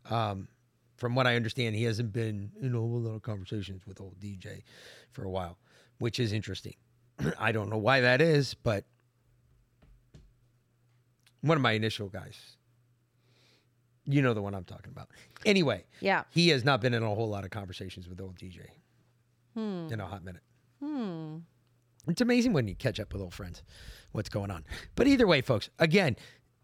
Um, 0.09 0.47
from 0.95 1.15
what 1.15 1.27
I 1.27 1.35
understand, 1.35 1.75
he 1.75 1.83
hasn't 1.83 2.13
been 2.13 2.51
in 2.61 2.73
a 2.73 2.79
whole 2.79 3.01
lot 3.01 3.15
of 3.15 3.21
conversations 3.21 3.85
with 3.85 3.99
old 3.99 4.19
DJ 4.19 4.63
for 5.11 5.23
a 5.23 5.29
while, 5.29 5.57
which 5.97 6.19
is 6.19 6.31
interesting. 6.31 6.75
I 7.39 7.51
don't 7.51 7.69
know 7.69 7.77
why 7.77 8.01
that 8.01 8.21
is, 8.21 8.53
but 8.53 8.85
one 11.41 11.57
of 11.57 11.61
my 11.61 11.73
initial 11.73 12.07
guys. 12.07 12.39
You 14.07 14.21
know 14.21 14.35
the 14.35 14.41
one 14.41 14.53
I'm 14.53 14.63
talking 14.63 14.91
about. 14.91 15.09
Anyway, 15.45 15.83
yeah, 15.99 16.23
he 16.29 16.49
has 16.49 16.63
not 16.63 16.79
been 16.79 16.93
in 16.93 17.01
a 17.01 17.15
whole 17.15 17.29
lot 17.29 17.43
of 17.43 17.49
conversations 17.49 18.07
with 18.07 18.21
old 18.21 18.35
DJ 18.35 18.67
hmm. 19.55 19.87
in 19.91 19.99
a 19.99 20.05
hot 20.05 20.23
minute. 20.23 20.43
Hmm. 20.79 21.37
It's 22.07 22.21
amazing 22.21 22.53
when 22.53 22.67
you 22.67 22.75
catch 22.75 22.99
up 22.99 23.11
with 23.13 23.21
old 23.21 23.33
friends, 23.33 23.63
what's 24.11 24.29
going 24.29 24.51
on. 24.51 24.65
But 24.95 25.07
either 25.07 25.27
way, 25.27 25.41
folks, 25.41 25.69
again, 25.79 26.15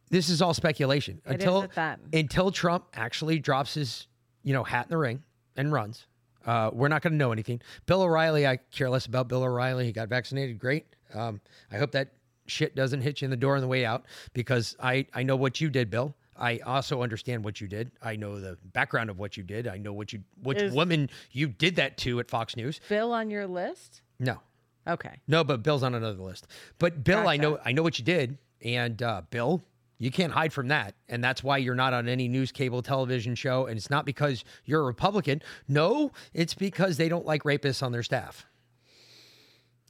this 0.10 0.30
is 0.30 0.42
all 0.42 0.54
speculation 0.54 1.22
it 1.26 1.34
until 1.34 1.68
until 2.14 2.52
Trump 2.52 2.86
actually 2.94 3.40
drops 3.40 3.74
his 3.74 4.08
you 4.44 4.54
know 4.54 4.64
hat 4.64 4.86
in 4.86 4.90
the 4.90 4.98
ring 4.98 5.24
and 5.56 5.72
runs. 5.72 6.08
Uh, 6.46 6.72
we're 6.74 6.88
not 6.88 7.02
going 7.02 7.14
to 7.14 7.18
know 7.18 7.32
anything. 7.32 7.62
Bill 7.86 8.02
O'Reilly, 8.02 8.48
I 8.48 8.58
care 8.72 8.90
less 8.90 9.06
about 9.06 9.28
Bill 9.28 9.44
O'Reilly. 9.44 9.86
He 9.86 9.92
got 9.92 10.10
vaccinated, 10.10 10.58
great. 10.58 10.86
Um, 11.14 11.40
I 11.72 11.78
hope 11.78 11.92
that 11.92 12.14
shit 12.48 12.76
doesn't 12.76 13.02
hit 13.02 13.22
you 13.22 13.26
in 13.26 13.32
the 13.32 13.38
door 13.38 13.56
on 13.56 13.62
the 13.62 13.68
way 13.68 13.86
out 13.86 14.06
because 14.34 14.76
I 14.82 15.06
I 15.14 15.24
know 15.24 15.36
what 15.36 15.62
you 15.62 15.70
did, 15.70 15.90
Bill. 15.90 16.16
I 16.36 16.58
also 16.60 17.04
understand 17.04 17.44
what 17.44 17.62
you 17.62 17.68
did. 17.68 17.92
I 18.02 18.16
know 18.16 18.40
the 18.40 18.58
background 18.74 19.10
of 19.10 19.20
what 19.20 19.38
you 19.38 19.44
did. 19.44 19.68
I 19.68 19.78
know 19.78 19.94
what 19.94 20.12
you 20.12 20.24
which 20.42 20.62
Is 20.62 20.74
woman 20.74 21.10
you 21.32 21.48
did 21.48 21.76
that 21.76 21.98
to 22.00 22.20
at 22.20 22.30
Fox 22.30 22.56
News. 22.56 22.82
Bill 22.90 23.14
on 23.14 23.30
your 23.30 23.46
list? 23.46 24.02
No. 24.20 24.40
Okay. 24.88 25.20
No, 25.28 25.44
but 25.44 25.64
Bill's 25.64 25.84
on 25.84 25.96
another 25.96 26.22
list. 26.22 26.48
But 26.80 27.04
Bill, 27.04 27.20
gotcha. 27.20 27.30
I 27.30 27.38
know 27.38 27.60
I 27.64 27.72
know 27.72 27.84
what 27.84 28.00
you 28.00 28.06
did, 28.06 28.38
and 28.64 29.02
uh, 29.02 29.22
Bill, 29.30 29.62
you 30.02 30.10
can't 30.10 30.34
hide 30.34 30.52
from 30.52 30.70
that. 30.70 30.96
And 31.10 31.24
that's 31.24 31.44
why 31.44 31.58
you're 31.58 31.76
not 31.76 31.94
on 31.94 32.08
any 32.08 32.28
news, 32.28 32.52
cable, 32.52 32.82
television 32.82 33.36
show. 33.36 33.68
And 33.68 33.78
it's 33.78 33.92
not 33.92 34.04
because 34.06 34.44
you're 34.66 34.82
a 34.82 34.86
Republican. 34.86 35.44
No, 35.68 36.12
it's 36.34 36.56
because 36.56 36.98
they 36.98 37.08
don't 37.08 37.26
like 37.26 37.44
rapists 37.44 37.84
on 37.84 37.92
their 37.92 38.02
staff. 38.02 38.48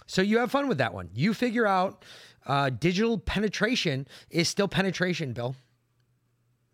So 0.08 0.22
you 0.22 0.40
have 0.40 0.52
fun 0.52 0.68
with 0.68 0.80
that 0.80 0.94
one. 0.94 1.10
You 1.14 1.34
figure 1.34 1.66
out 1.66 2.04
uh, 2.46 2.70
digital 2.72 3.18
penetration 3.18 4.06
is 4.30 4.50
still 4.50 4.68
penetration, 4.68 5.32
Bill. 5.32 5.56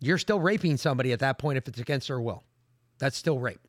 You're 0.00 0.18
still 0.18 0.40
raping 0.40 0.76
somebody 0.76 1.12
at 1.12 1.20
that 1.20 1.38
point 1.38 1.58
if 1.58 1.68
it's 1.68 1.78
against 1.78 2.08
their 2.08 2.20
will. 2.20 2.42
That's 2.98 3.16
still 3.16 3.38
rape. 3.38 3.60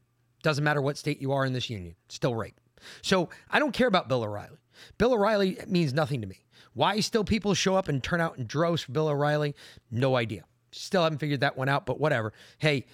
Doesn't 0.42 0.64
matter 0.64 0.82
what 0.82 0.98
state 0.98 1.22
you 1.22 1.32
are 1.34 1.46
in 1.46 1.54
this 1.54 1.70
union, 1.70 1.96
still 2.08 2.34
rape. 2.34 2.60
So 3.02 3.30
I 3.50 3.60
don't 3.60 3.74
care 3.74 3.88
about 3.88 4.08
Bill 4.08 4.24
O'Reilly. 4.24 4.58
Bill 4.98 5.14
O'Reilly 5.14 5.58
means 5.68 5.94
nothing 5.94 6.22
to 6.22 6.28
me. 6.28 6.40
Why 6.74 7.00
still 7.00 7.24
people 7.24 7.54
show 7.54 7.76
up 7.76 7.90
and 7.90 8.02
turn 8.04 8.22
out 8.22 8.38
in 8.38 8.46
droves 8.46 8.84
for 8.84 8.92
Bill 8.92 9.10
O'Reilly? 9.10 9.56
No 9.92 10.16
idea. 10.16 10.44
Still 10.72 11.04
haven't 11.04 11.18
figured 11.20 11.42
that 11.42 11.58
one 11.58 11.68
out, 11.68 11.86
but 11.86 12.00
whatever. 12.00 12.32
Hey, 12.60 12.86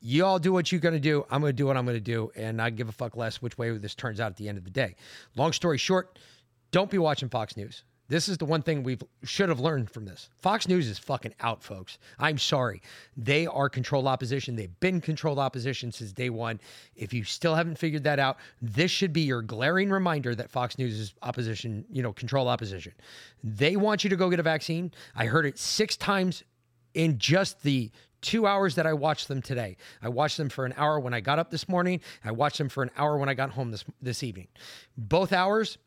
you 0.00 0.24
all 0.24 0.38
do 0.38 0.52
what 0.52 0.72
you're 0.72 0.80
going 0.80 0.94
to 0.94 1.00
do. 1.00 1.24
I'm 1.30 1.40
going 1.40 1.50
to 1.50 1.56
do 1.56 1.66
what 1.66 1.76
I'm 1.76 1.84
going 1.84 1.96
to 1.96 2.00
do. 2.00 2.30
And 2.34 2.60
I 2.60 2.70
give 2.70 2.88
a 2.88 2.92
fuck 2.92 3.16
less 3.16 3.40
which 3.40 3.56
way 3.56 3.70
this 3.70 3.94
turns 3.94 4.20
out 4.20 4.30
at 4.30 4.36
the 4.36 4.48
end 4.48 4.58
of 4.58 4.64
the 4.64 4.70
day. 4.70 4.96
Long 5.36 5.52
story 5.52 5.78
short, 5.78 6.18
don't 6.70 6.90
be 6.90 6.98
watching 6.98 7.28
Fox 7.28 7.56
News. 7.56 7.84
This 8.10 8.28
is 8.28 8.38
the 8.38 8.44
one 8.44 8.62
thing 8.62 8.82
we 8.82 8.98
should 9.22 9.48
have 9.50 9.60
learned 9.60 9.88
from 9.88 10.04
this. 10.04 10.30
Fox 10.42 10.66
News 10.66 10.88
is 10.88 10.98
fucking 10.98 11.32
out, 11.38 11.62
folks. 11.62 11.96
I'm 12.18 12.38
sorry. 12.38 12.82
They 13.16 13.46
are 13.46 13.68
controlled 13.68 14.08
opposition. 14.08 14.56
They've 14.56 14.80
been 14.80 15.00
controlled 15.00 15.38
opposition 15.38 15.92
since 15.92 16.10
day 16.10 16.28
one. 16.28 16.60
If 16.96 17.14
you 17.14 17.22
still 17.22 17.54
haven't 17.54 17.78
figured 17.78 18.02
that 18.02 18.18
out, 18.18 18.38
this 18.60 18.90
should 18.90 19.12
be 19.12 19.20
your 19.20 19.42
glaring 19.42 19.90
reminder 19.90 20.34
that 20.34 20.50
Fox 20.50 20.76
News 20.76 20.98
is 20.98 21.14
opposition, 21.22 21.84
you 21.88 22.02
know, 22.02 22.12
control 22.12 22.48
opposition. 22.48 22.92
They 23.44 23.76
want 23.76 24.02
you 24.02 24.10
to 24.10 24.16
go 24.16 24.28
get 24.28 24.40
a 24.40 24.42
vaccine. 24.42 24.90
I 25.14 25.26
heard 25.26 25.46
it 25.46 25.56
six 25.56 25.96
times 25.96 26.42
in 26.94 27.16
just 27.16 27.62
the 27.62 27.92
two 28.22 28.44
hours 28.44 28.74
that 28.74 28.86
I 28.86 28.92
watched 28.92 29.28
them 29.28 29.40
today. 29.40 29.76
I 30.02 30.08
watched 30.08 30.36
them 30.36 30.48
for 30.48 30.66
an 30.66 30.74
hour 30.76 30.98
when 30.98 31.14
I 31.14 31.20
got 31.20 31.38
up 31.38 31.52
this 31.52 31.68
morning. 31.68 32.00
I 32.24 32.32
watched 32.32 32.58
them 32.58 32.68
for 32.68 32.82
an 32.82 32.90
hour 32.96 33.16
when 33.18 33.28
I 33.28 33.34
got 33.34 33.50
home 33.50 33.70
this 33.70 33.84
this 34.02 34.24
evening. 34.24 34.48
Both 34.98 35.32
hours, 35.32 35.78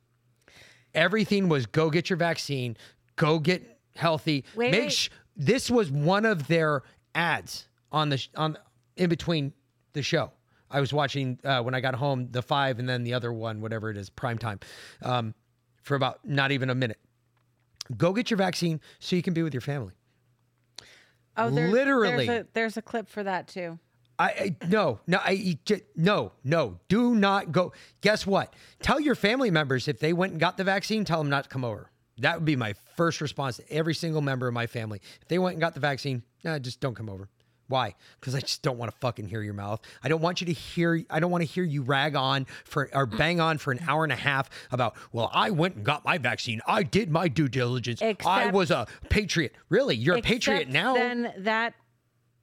Everything 0.96 1.50
was 1.50 1.66
go 1.66 1.90
get 1.90 2.10
your 2.10 2.18
vaccine, 2.18 2.78
go 3.16 3.40
get 3.40 3.80
healthy. 3.96 4.46
Wait, 4.56 4.72
Make 4.72 4.82
wait. 4.84 4.92
Sh- 4.94 5.10
this 5.36 5.70
was 5.72 5.92
one 5.92 6.26
of 6.26 6.48
their 6.48 6.84
ads 7.16 7.68
on 7.92 8.10
the 8.10 8.26
on 8.36 8.58
in 8.96 9.10
between 9.10 9.54
the 9.94 10.02
show. 10.02 10.32
I 10.70 10.80
was 10.80 10.92
watching 10.92 11.40
uh, 11.44 11.62
when 11.62 11.76
I 11.76 11.82
got 11.82 11.96
home 11.96 12.30
the 12.32 12.42
five 12.42 12.80
and 12.80 12.90
then 12.90 13.04
the 13.04 13.14
other 13.14 13.32
one, 13.32 13.62
whatever 13.62 13.90
it 13.92 13.98
is, 13.98 14.10
prime 14.10 14.38
time, 14.38 14.60
um, 15.04 15.34
for 15.84 15.96
about 15.96 16.20
not 16.26 16.52
even 16.52 16.70
a 16.70 16.76
minute. 16.76 17.00
Go 17.98 18.14
get 18.14 18.32
your 18.32 18.38
vaccine 18.38 18.80
so 19.00 19.16
you 19.16 19.22
can 19.22 19.34
be 19.34 19.44
with 19.44 19.54
your 19.54 19.62
family. 19.62 19.94
Oh, 21.36 21.50
there's, 21.50 21.72
literally, 21.72 22.28
there's 22.28 22.42
a, 22.42 22.48
there's 22.54 22.78
a 22.78 22.82
clip 22.82 23.10
for 23.10 23.24
that 23.24 23.48
too. 23.48 23.80
I, 24.20 24.56
I 24.62 24.68
no 24.68 25.00
no 25.08 25.20
I 25.24 25.58
no 25.96 26.32
no 26.44 26.80
do 26.88 27.16
not 27.16 27.52
go. 27.52 27.74
Guess 28.02 28.26
what? 28.28 28.54
Tell 28.82 29.00
your 29.00 29.16
family 29.16 29.52
members 29.52 29.88
if 29.88 30.00
they 30.00 30.14
went 30.14 30.32
and 30.34 30.40
got 30.40 30.58
the 30.58 30.64
vaccine, 30.64 31.06
tell 31.06 31.20
them 31.20 31.30
not 31.30 31.46
to 31.46 31.50
come 31.50 31.66
over. 31.66 31.90
That 32.20 32.36
would 32.36 32.46
be 32.46 32.56
my 32.56 32.74
first 32.96 33.22
response 33.22 33.58
to 33.58 33.72
every 33.72 33.96
single 33.96 34.22
member 34.22 34.48
of 34.48 34.54
my 34.54 34.68
family. 34.68 35.02
If 35.22 35.28
they 35.28 35.40
went 35.40 35.54
and 35.54 35.62
got 35.62 35.74
the 35.74 35.80
vaccine, 35.80 36.24
nah, 36.44 36.60
just 36.60 36.80
don't 36.80 36.96
come 36.96 37.10
over. 37.10 37.28
Why? 37.68 37.96
Because 38.20 38.36
I 38.36 38.40
just 38.42 38.62
don't 38.62 38.78
want 38.78 38.92
to 38.92 38.98
fucking 39.00 39.28
hear 39.28 39.42
your 39.42 39.54
mouth. 39.54 39.82
I 40.04 40.10
don't 40.10 40.22
want 40.22 40.42
you 40.42 40.48
to 40.48 40.54
hear. 40.54 41.02
I 41.10 41.20
don't 41.20 41.32
want 41.32 41.42
to 41.42 41.48
hear 41.48 41.64
you 41.64 41.82
rag 41.82 42.16
on 42.16 42.46
for 42.66 42.90
or 42.94 43.06
bang 43.06 43.40
on 43.40 43.58
for 43.58 43.72
an 43.72 43.80
hour 43.88 44.04
and 44.04 44.14
a 44.14 44.18
half 44.18 44.50
about. 44.72 44.96
Well, 45.12 45.32
I 45.34 45.50
went 45.50 45.78
and 45.78 45.86
got 45.86 46.04
my 46.06 46.18
vaccine. 46.18 46.62
I 46.68 46.84
did 46.84 47.10
my 47.10 47.30
due 47.30 47.48
diligence. 47.48 48.02
Except, 48.02 48.28
I 48.28 48.52
was 48.52 48.70
a 48.70 48.86
patriot. 49.10 49.54
Really, 49.70 49.96
you're 49.96 50.18
a 50.18 50.22
patriot 50.22 50.70
now. 50.70 50.94
Then 50.94 51.34
that 51.38 51.74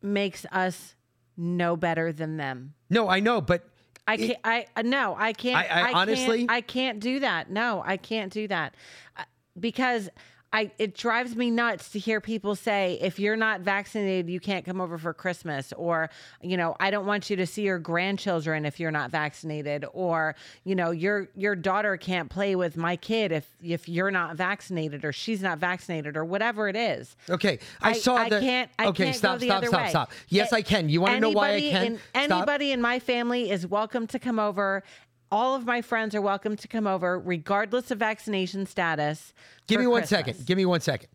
makes 0.02 0.46
us 0.46 0.94
no 1.36 1.76
better 1.76 2.12
than 2.12 2.36
them. 2.36 2.74
No, 2.88 3.08
I 3.08 3.20
know, 3.20 3.40
but 3.40 3.64
I 4.06 4.16
can't. 4.16 4.30
It, 4.30 4.38
I 4.44 4.82
no, 4.82 5.14
I 5.18 5.32
can't. 5.32 5.56
I, 5.56 5.66
I, 5.66 5.90
I 5.90 5.92
honestly, 5.92 6.38
can't, 6.38 6.50
I 6.50 6.60
can't 6.60 7.00
do 7.00 7.20
that. 7.20 7.50
No, 7.50 7.82
I 7.84 7.96
can't 7.96 8.32
do 8.32 8.48
that 8.48 8.74
uh, 9.16 9.24
because 9.58 10.10
I 10.52 10.70
it 10.78 10.96
drives 10.96 11.36
me 11.36 11.50
nuts 11.50 11.90
to 11.90 11.98
hear 11.98 12.20
people 12.20 12.56
say 12.56 12.98
if 13.00 13.18
you're 13.18 13.36
not 13.36 13.60
vaccinated 13.60 14.28
you 14.28 14.40
can't 14.40 14.64
come 14.64 14.80
over 14.80 14.98
for 14.98 15.14
Christmas 15.14 15.72
or 15.76 16.10
you 16.42 16.56
know 16.56 16.76
I 16.80 16.90
don't 16.90 17.06
want 17.06 17.30
you 17.30 17.36
to 17.36 17.46
see 17.46 17.62
your 17.62 17.78
grandchildren 17.78 18.66
if 18.66 18.80
you're 18.80 18.90
not 18.90 19.10
vaccinated 19.10 19.84
or 19.92 20.34
you 20.64 20.74
know 20.74 20.90
your 20.90 21.28
your 21.36 21.54
daughter 21.54 21.96
can't 21.96 22.28
play 22.28 22.56
with 22.56 22.76
my 22.76 22.96
kid 22.96 23.30
if 23.30 23.48
if 23.62 23.88
you're 23.88 24.10
not 24.10 24.36
vaccinated 24.36 25.04
or 25.04 25.12
she's 25.12 25.40
not 25.40 25.58
vaccinated 25.58 26.16
or 26.16 26.24
whatever 26.24 26.68
it 26.68 26.76
is. 26.76 27.16
Okay, 27.28 27.58
I, 27.80 27.90
I 27.90 27.92
saw 27.92 28.28
the. 28.28 28.36
I 28.38 28.40
can't. 28.40 28.70
I 28.78 28.86
okay, 28.86 29.04
can't 29.04 29.16
stop, 29.16 29.40
stop, 29.40 29.64
stop, 29.64 29.82
way. 29.82 29.90
stop. 29.90 30.12
Yes, 30.28 30.52
I 30.52 30.62
can. 30.62 30.88
You 30.88 31.00
want 31.00 31.14
to 31.14 31.20
know 31.20 31.30
why 31.30 31.54
I 31.54 31.60
can? 31.60 31.86
In, 31.86 32.00
anybody 32.14 32.72
in 32.72 32.80
my 32.80 32.98
family 32.98 33.50
is 33.50 33.66
welcome 33.66 34.06
to 34.08 34.18
come 34.18 34.38
over 34.38 34.82
all 35.30 35.54
of 35.54 35.64
my 35.64 35.82
friends 35.82 36.14
are 36.14 36.20
welcome 36.20 36.56
to 36.56 36.68
come 36.68 36.86
over, 36.86 37.18
regardless 37.18 37.90
of 37.90 37.98
vaccination 37.98 38.66
status. 38.66 39.32
Give 39.66 39.80
me 39.80 39.86
one 39.86 40.00
Christmas. 40.00 40.18
second. 40.18 40.46
Give 40.46 40.56
me 40.56 40.66
one 40.66 40.80
second. 40.80 41.08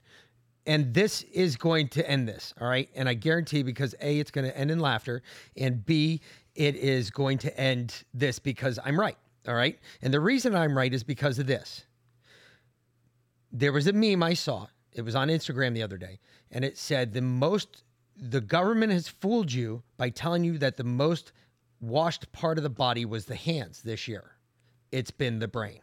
And 0.68 0.94
this 0.94 1.22
is 1.24 1.58
going 1.58 1.90
to 1.90 2.10
end 2.10 2.28
this, 2.28 2.54
all 2.60 2.68
right? 2.68 2.90
And 2.96 3.08
I 3.08 3.14
guarantee 3.14 3.62
because 3.62 3.94
A, 4.02 4.20
it's 4.20 4.32
going 4.32 4.48
to 4.48 4.58
end 4.58 4.72
in 4.72 4.80
laughter, 4.80 5.22
and 5.56 5.86
B, 5.86 6.22
it 6.56 6.76
is 6.76 7.12
going 7.12 7.38
to 7.40 7.60
end 7.60 8.04
this 8.14 8.40
because 8.40 8.80
I'm 8.84 9.00
right, 9.00 9.18
all 9.48 9.54
right? 9.54 9.78
And 10.02 10.14
the 10.14 10.20
reason 10.20 10.56
I'm 10.56 10.76
right 10.76 10.94
is 10.94 11.04
because 11.04 11.38
of 11.38 11.46
this. 11.46 11.86
There 13.52 13.72
was 13.72 13.88
a 13.88 13.94
meme 13.94 14.24
I 14.24 14.34
saw. 14.34 14.68
It 14.92 15.04
was 15.04 15.16
on 15.16 15.28
Instagram 15.28 15.74
the 15.74 15.84
other 15.84 15.98
day, 15.98 16.20
and 16.52 16.66
it 16.66 16.78
said 16.78 17.14
the 17.14 17.22
most 17.22 17.84
the 18.18 18.42
government 18.42 18.94
has 18.94 19.10
fooled 19.10 19.52
you 19.52 19.84
by 19.98 20.10
telling 20.10 20.46
you 20.46 20.58
that 20.58 20.78
the 20.78 20.86
most 20.86 21.34
washed 21.82 22.32
part 22.32 22.58
of 22.58 22.64
the 22.64 22.70
body 22.70 23.06
was 23.06 23.26
the 23.26 23.36
hands 23.36 23.82
this 23.82 24.08
year. 24.08 24.32
It's 24.92 25.12
been 25.12 25.40
the 25.40 25.48
brain. 25.48 25.80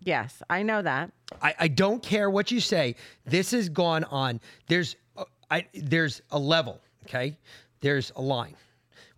Yes, 0.00 0.42
I 0.48 0.62
know 0.62 0.82
that. 0.82 1.12
I, 1.42 1.54
I 1.58 1.68
don't 1.68 2.02
care 2.02 2.30
what 2.30 2.50
you 2.50 2.60
say. 2.60 2.94
This 3.24 3.50
has 3.50 3.68
gone 3.68 4.04
on. 4.04 4.40
There's 4.68 4.96
uh, 5.16 5.24
I, 5.50 5.66
there's 5.74 6.22
a 6.30 6.38
level, 6.38 6.80
okay? 7.04 7.36
There's 7.80 8.12
a 8.16 8.22
line. 8.22 8.54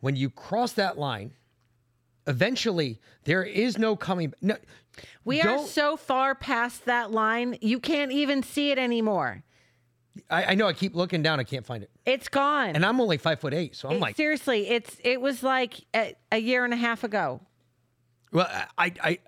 When 0.01 0.17
you 0.17 0.31
cross 0.31 0.73
that 0.75 0.99
line, 0.99 1.33
eventually 2.27 3.01
there 3.25 3.43
is 3.43 3.79
no 3.79 3.97
coming 3.97 4.33
no 4.41 4.57
we 5.25 5.41
are 5.41 5.67
so 5.67 5.97
far 5.97 6.35
past 6.35 6.85
that 6.85 7.11
line 7.11 7.57
you 7.61 7.81
can't 7.81 8.13
even 8.13 8.43
see 8.43 8.71
it 8.71 8.79
anymore 8.79 9.43
I, 10.29 10.45
I, 10.45 10.55
know. 10.55 10.67
I 10.67 10.73
keep 10.73 10.95
looking 10.95 11.23
down. 11.23 11.41
I 11.41 11.45
can't 11.45 11.65
find 11.65 11.83
it. 11.83 11.91
It's 12.05 12.29
gone. 12.29 12.71
And 12.75 12.85
I'm 12.85 13.01
only 13.01 13.17
five 13.17 13.41
foot 13.41 13.55
eight, 13.55 13.77
so 13.77 13.89
I'm 13.89 13.97
it, 13.97 14.01
like 14.01 14.17
seriously. 14.17 14.69
It's 14.69 14.97
it 15.05 15.21
was 15.21 15.43
like 15.43 15.75
a, 15.95 16.15
a, 16.33 16.39
year 16.39 16.65
and 16.65 16.75
a 16.75 16.77
half 16.77 17.05
ago. 17.05 17.41
Well, 18.33 18.49
I, 18.77 18.93
I, 19.03 19.19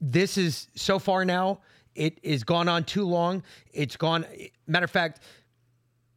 this 0.00 0.38
is 0.38 0.68
so 0.74 0.98
far 0.98 1.24
now. 1.24 1.60
It 1.94 2.18
is 2.22 2.44
gone 2.44 2.68
on 2.68 2.84
too 2.84 3.04
long. 3.04 3.42
It's 3.72 3.96
gone. 3.96 4.24
Matter 4.66 4.84
of 4.84 4.90
fact, 4.90 5.20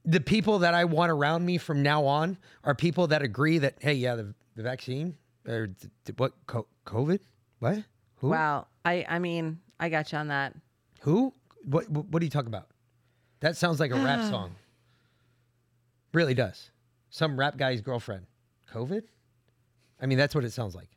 the 0.06 0.20
people 0.20 0.60
that 0.60 0.74
I 0.74 0.86
want 0.86 1.12
around 1.12 1.46
me 1.46 1.58
from 1.58 1.82
now 1.82 2.06
on 2.06 2.38
are 2.64 2.76
people 2.76 3.08
that 3.08 3.22
agree 3.22 3.58
that 3.60 3.76
hey, 3.80 3.94
yeah, 3.94 4.16
the, 4.16 4.34
the 4.56 4.64
vaccine 4.64 5.18
or 5.48 5.70
what 6.18 6.34
COVID, 6.48 7.20
what? 7.60 7.84
Who? 8.16 8.30
Well, 8.30 8.68
I 8.86 9.06
I 9.10 9.20
mean, 9.20 9.60
I 9.80 9.90
got 9.90 10.12
you 10.12 10.18
on 10.18 10.28
that. 10.30 10.56
Who? 11.02 11.34
What? 11.66 11.90
What 11.90 12.22
are 12.22 12.26
you 12.26 12.32
talking 12.32 12.48
about? 12.48 12.68
That 13.44 13.58
sounds 13.58 13.82
like 13.82 13.92
a 13.92 13.96
rap 13.96 14.22
song. 14.30 14.56
Really 16.14 16.34
does. 16.34 16.72
Some 17.10 17.38
rap 17.38 17.58
guy's 17.58 17.82
girlfriend. 17.82 18.26
COVID? 18.74 19.04
I 20.02 20.06
mean, 20.06 20.18
that's 20.18 20.34
what 20.34 20.46
it 20.46 20.52
sounds 20.52 20.74
like. 20.74 20.88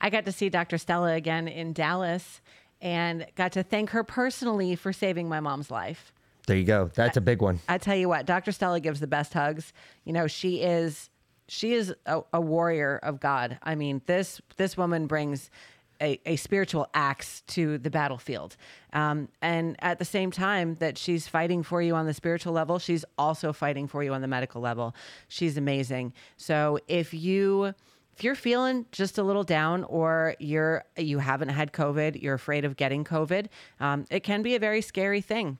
I 0.00 0.08
got 0.08 0.24
to 0.24 0.32
see 0.32 0.48
Dr. 0.48 0.78
Stella 0.78 1.12
again 1.12 1.48
in 1.48 1.74
Dallas 1.74 2.40
and 2.80 3.26
got 3.36 3.52
to 3.52 3.62
thank 3.62 3.90
her 3.90 4.02
personally 4.02 4.74
for 4.74 4.90
saving 4.90 5.28
my 5.28 5.40
mom's 5.40 5.70
life. 5.70 6.14
There 6.46 6.56
you 6.56 6.64
go. 6.64 6.90
That's 6.94 7.18
a 7.18 7.22
big 7.22 7.42
one. 7.42 7.60
I 7.68 7.76
tell 7.76 7.96
you 7.96 8.08
what, 8.08 8.24
Dr. 8.24 8.52
Stella 8.52 8.80
gives 8.80 9.00
the 9.00 9.06
best 9.06 9.34
hugs. 9.34 9.74
You 10.04 10.14
know, 10.14 10.26
she 10.26 10.62
is 10.62 11.10
she 11.46 11.74
is 11.74 11.94
a, 12.06 12.22
a 12.32 12.40
warrior 12.40 12.98
of 13.02 13.20
God. 13.20 13.58
I 13.62 13.74
mean, 13.74 14.00
this 14.06 14.40
this 14.56 14.76
woman 14.78 15.06
brings 15.06 15.50
a, 16.00 16.20
a, 16.26 16.36
spiritual 16.36 16.88
axe 16.94 17.42
to 17.48 17.78
the 17.78 17.90
battlefield. 17.90 18.56
Um, 18.92 19.28
and 19.40 19.76
at 19.80 19.98
the 19.98 20.04
same 20.04 20.30
time 20.30 20.74
that 20.76 20.98
she's 20.98 21.28
fighting 21.28 21.62
for 21.62 21.80
you 21.82 21.94
on 21.94 22.06
the 22.06 22.14
spiritual 22.14 22.52
level, 22.52 22.78
she's 22.78 23.04
also 23.16 23.52
fighting 23.52 23.86
for 23.86 24.02
you 24.02 24.12
on 24.12 24.20
the 24.20 24.28
medical 24.28 24.60
level. 24.60 24.94
She's 25.28 25.56
amazing. 25.56 26.12
So 26.36 26.78
if 26.88 27.14
you 27.14 27.74
if 28.16 28.22
you're 28.22 28.36
feeling 28.36 28.86
just 28.92 29.18
a 29.18 29.22
little 29.24 29.42
down 29.42 29.82
or 29.84 30.36
you're 30.38 30.84
you 30.96 31.18
haven't 31.18 31.48
had 31.48 31.72
covid 31.72 32.20
you're 32.22 32.34
afraid 32.34 32.64
of 32.64 32.76
getting 32.76 33.04
covid 33.04 33.46
um, 33.80 34.04
it 34.10 34.20
can 34.20 34.42
be 34.42 34.54
a 34.54 34.58
very 34.58 34.80
scary 34.80 35.20
thing 35.20 35.58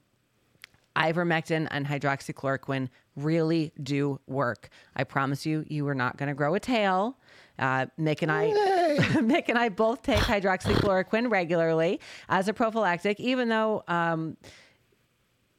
ivermectin 0.95 1.67
and 1.71 1.85
hydroxychloroquine 1.85 2.87
really 3.17 3.73
do 3.83 4.19
work 4.27 4.69
i 4.95 5.03
promise 5.03 5.45
you 5.45 5.65
you 5.67 5.85
are 5.87 5.95
not 5.95 6.15
going 6.15 6.29
to 6.29 6.35
grow 6.35 6.55
a 6.55 6.59
tail 6.59 7.17
uh, 7.59 7.87
Mick 7.99 8.21
and 8.21 8.31
I, 8.31 8.51
Mick 9.15 9.49
and 9.49 9.57
I 9.57 9.69
both 9.69 10.01
take 10.01 10.19
hydroxychloroquine 10.19 11.31
regularly 11.31 11.99
as 12.29 12.47
a 12.47 12.53
prophylactic, 12.53 13.19
even 13.19 13.49
though 13.49 13.83
um, 13.87 14.37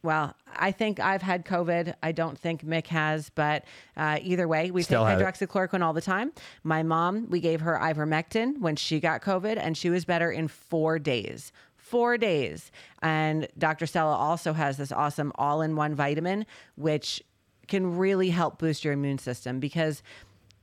well, 0.07 0.34
I 0.55 0.70
think 0.70 1.01
I've 1.01 1.20
had 1.20 1.44
COVID. 1.44 1.94
I 2.01 2.12
don't 2.12 2.38
think 2.38 2.64
Mick 2.64 2.86
has, 2.86 3.28
but 3.30 3.64
uh, 3.97 4.20
either 4.22 4.47
way, 4.47 4.70
we 4.70 4.84
Still 4.84 5.05
take 5.05 5.18
hydroxychloroquine 5.18 5.82
all 5.82 5.92
the 5.92 6.01
time. 6.01 6.32
My 6.62 6.84
mom, 6.84 7.28
we 7.28 7.40
gave 7.40 7.61
her 7.62 7.76
ivermectin 7.76 8.61
when 8.61 8.76
she 8.76 9.01
got 9.01 9.20
COVID, 9.20 9.59
and 9.59 9.76
she 9.76 9.90
was 9.90 10.05
better 10.05 10.30
in 10.30 10.47
four 10.47 11.01
days. 11.01 11.53
Four 11.76 12.18
days. 12.18 12.70
And 13.03 13.49
Dr. 13.59 13.86
Stella 13.86 14.14
also 14.14 14.53
has 14.53 14.76
this 14.76 14.92
awesome 14.92 15.32
all 15.34 15.61
in 15.61 15.74
one 15.74 15.94
vitamin, 15.94 16.47
which 16.76 17.20
can 17.66 17.97
really 17.97 18.30
help 18.30 18.59
boost 18.59 18.84
your 18.84 18.92
immune 18.92 19.18
system 19.18 19.59
because 19.59 20.05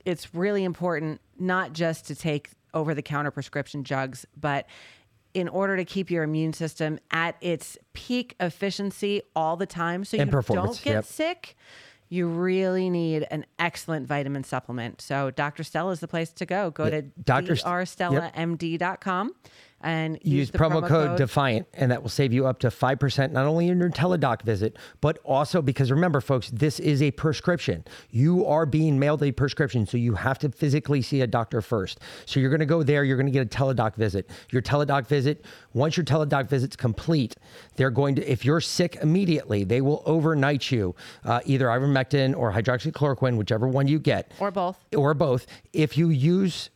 it's 0.04 0.34
really 0.34 0.64
important 0.64 1.20
not 1.38 1.72
just 1.72 2.06
to 2.06 2.14
take 2.14 2.50
over 2.72 2.94
the 2.94 3.02
counter 3.02 3.30
prescription 3.30 3.84
jugs, 3.84 4.26
but 4.38 4.66
in 5.32 5.48
order 5.48 5.76
to 5.76 5.84
keep 5.84 6.10
your 6.10 6.22
immune 6.22 6.52
system 6.52 6.98
at 7.10 7.36
its 7.40 7.76
peak 7.92 8.36
efficiency 8.38 9.22
all 9.34 9.56
the 9.56 9.66
time 9.66 10.04
so 10.04 10.16
you 10.16 10.24
don't 10.24 10.82
get 10.82 10.94
yep. 10.94 11.04
sick 11.04 11.56
you 12.14 12.28
really 12.28 12.88
need 12.90 13.26
an 13.30 13.46
excellent 13.58 14.06
vitamin 14.06 14.44
supplement. 14.44 15.00
So 15.00 15.30
Dr. 15.30 15.64
Stella 15.64 15.90
is 15.90 16.00
the 16.00 16.08
place 16.08 16.32
to 16.34 16.44
go. 16.46 16.70
Go 16.70 16.90
to 16.90 17.02
drstellamd.com. 17.02 19.34
And 19.84 20.18
use, 20.22 20.48
use 20.48 20.50
promo, 20.50 20.80
promo, 20.80 20.88
code, 20.88 21.18
Defiant, 21.18 21.68
and 21.74 21.90
that 21.90 22.02
will 22.02 22.08
save 22.08 22.32
you 22.32 22.46
up 22.46 22.58
to 22.60 22.68
5% 22.68 23.32
not 23.32 23.44
only 23.44 23.68
in 23.68 23.78
your 23.78 23.90
teledoc 23.90 24.40
visit, 24.40 24.78
but 25.02 25.18
also 25.24 25.60
because 25.60 25.90
remember, 25.90 26.22
folks, 26.22 26.48
this 26.48 26.80
is 26.80 27.02
a 27.02 27.10
prescription. 27.10 27.84
You 28.10 28.46
are 28.46 28.64
being 28.64 28.98
mailed 28.98 29.22
a 29.22 29.30
prescription, 29.30 29.86
so 29.86 29.98
you 29.98 30.14
have 30.14 30.38
to 30.38 30.48
physically 30.48 31.02
see 31.02 31.20
a 31.20 31.26
doctor 31.26 31.60
first. 31.60 32.00
So 32.24 32.40
you're 32.40 32.48
going 32.48 32.60
to 32.60 32.66
go 32.66 32.82
there, 32.82 33.04
you're 33.04 33.18
going 33.18 33.26
to 33.26 33.32
get 33.32 33.46
a 33.46 33.58
teledoc 33.58 33.94
visit. 33.94 34.30
Your 34.50 34.62
teledoc 34.62 35.06
visit, 35.06 35.44
once 35.74 35.98
your 35.98 36.04
teledoc 36.04 36.48
visit's 36.48 36.76
complete, 36.76 37.36
they're 37.76 37.90
going 37.90 38.14
to, 38.14 38.30
if 38.30 38.42
you're 38.42 38.62
sick 38.62 38.96
immediately, 39.02 39.64
they 39.64 39.82
will 39.82 40.02
overnight 40.06 40.70
you 40.70 40.94
uh, 41.24 41.40
either 41.44 41.66
ivermectin 41.66 42.34
or 42.34 42.52
hydroxychloroquine, 42.52 43.36
whichever 43.36 43.68
one 43.68 43.86
you 43.86 43.98
get. 43.98 44.32
Or 44.38 44.50
both. 44.50 44.78
Or 44.96 45.12
both. 45.12 45.46
If 45.74 45.98
you 45.98 46.08
use 46.08 46.70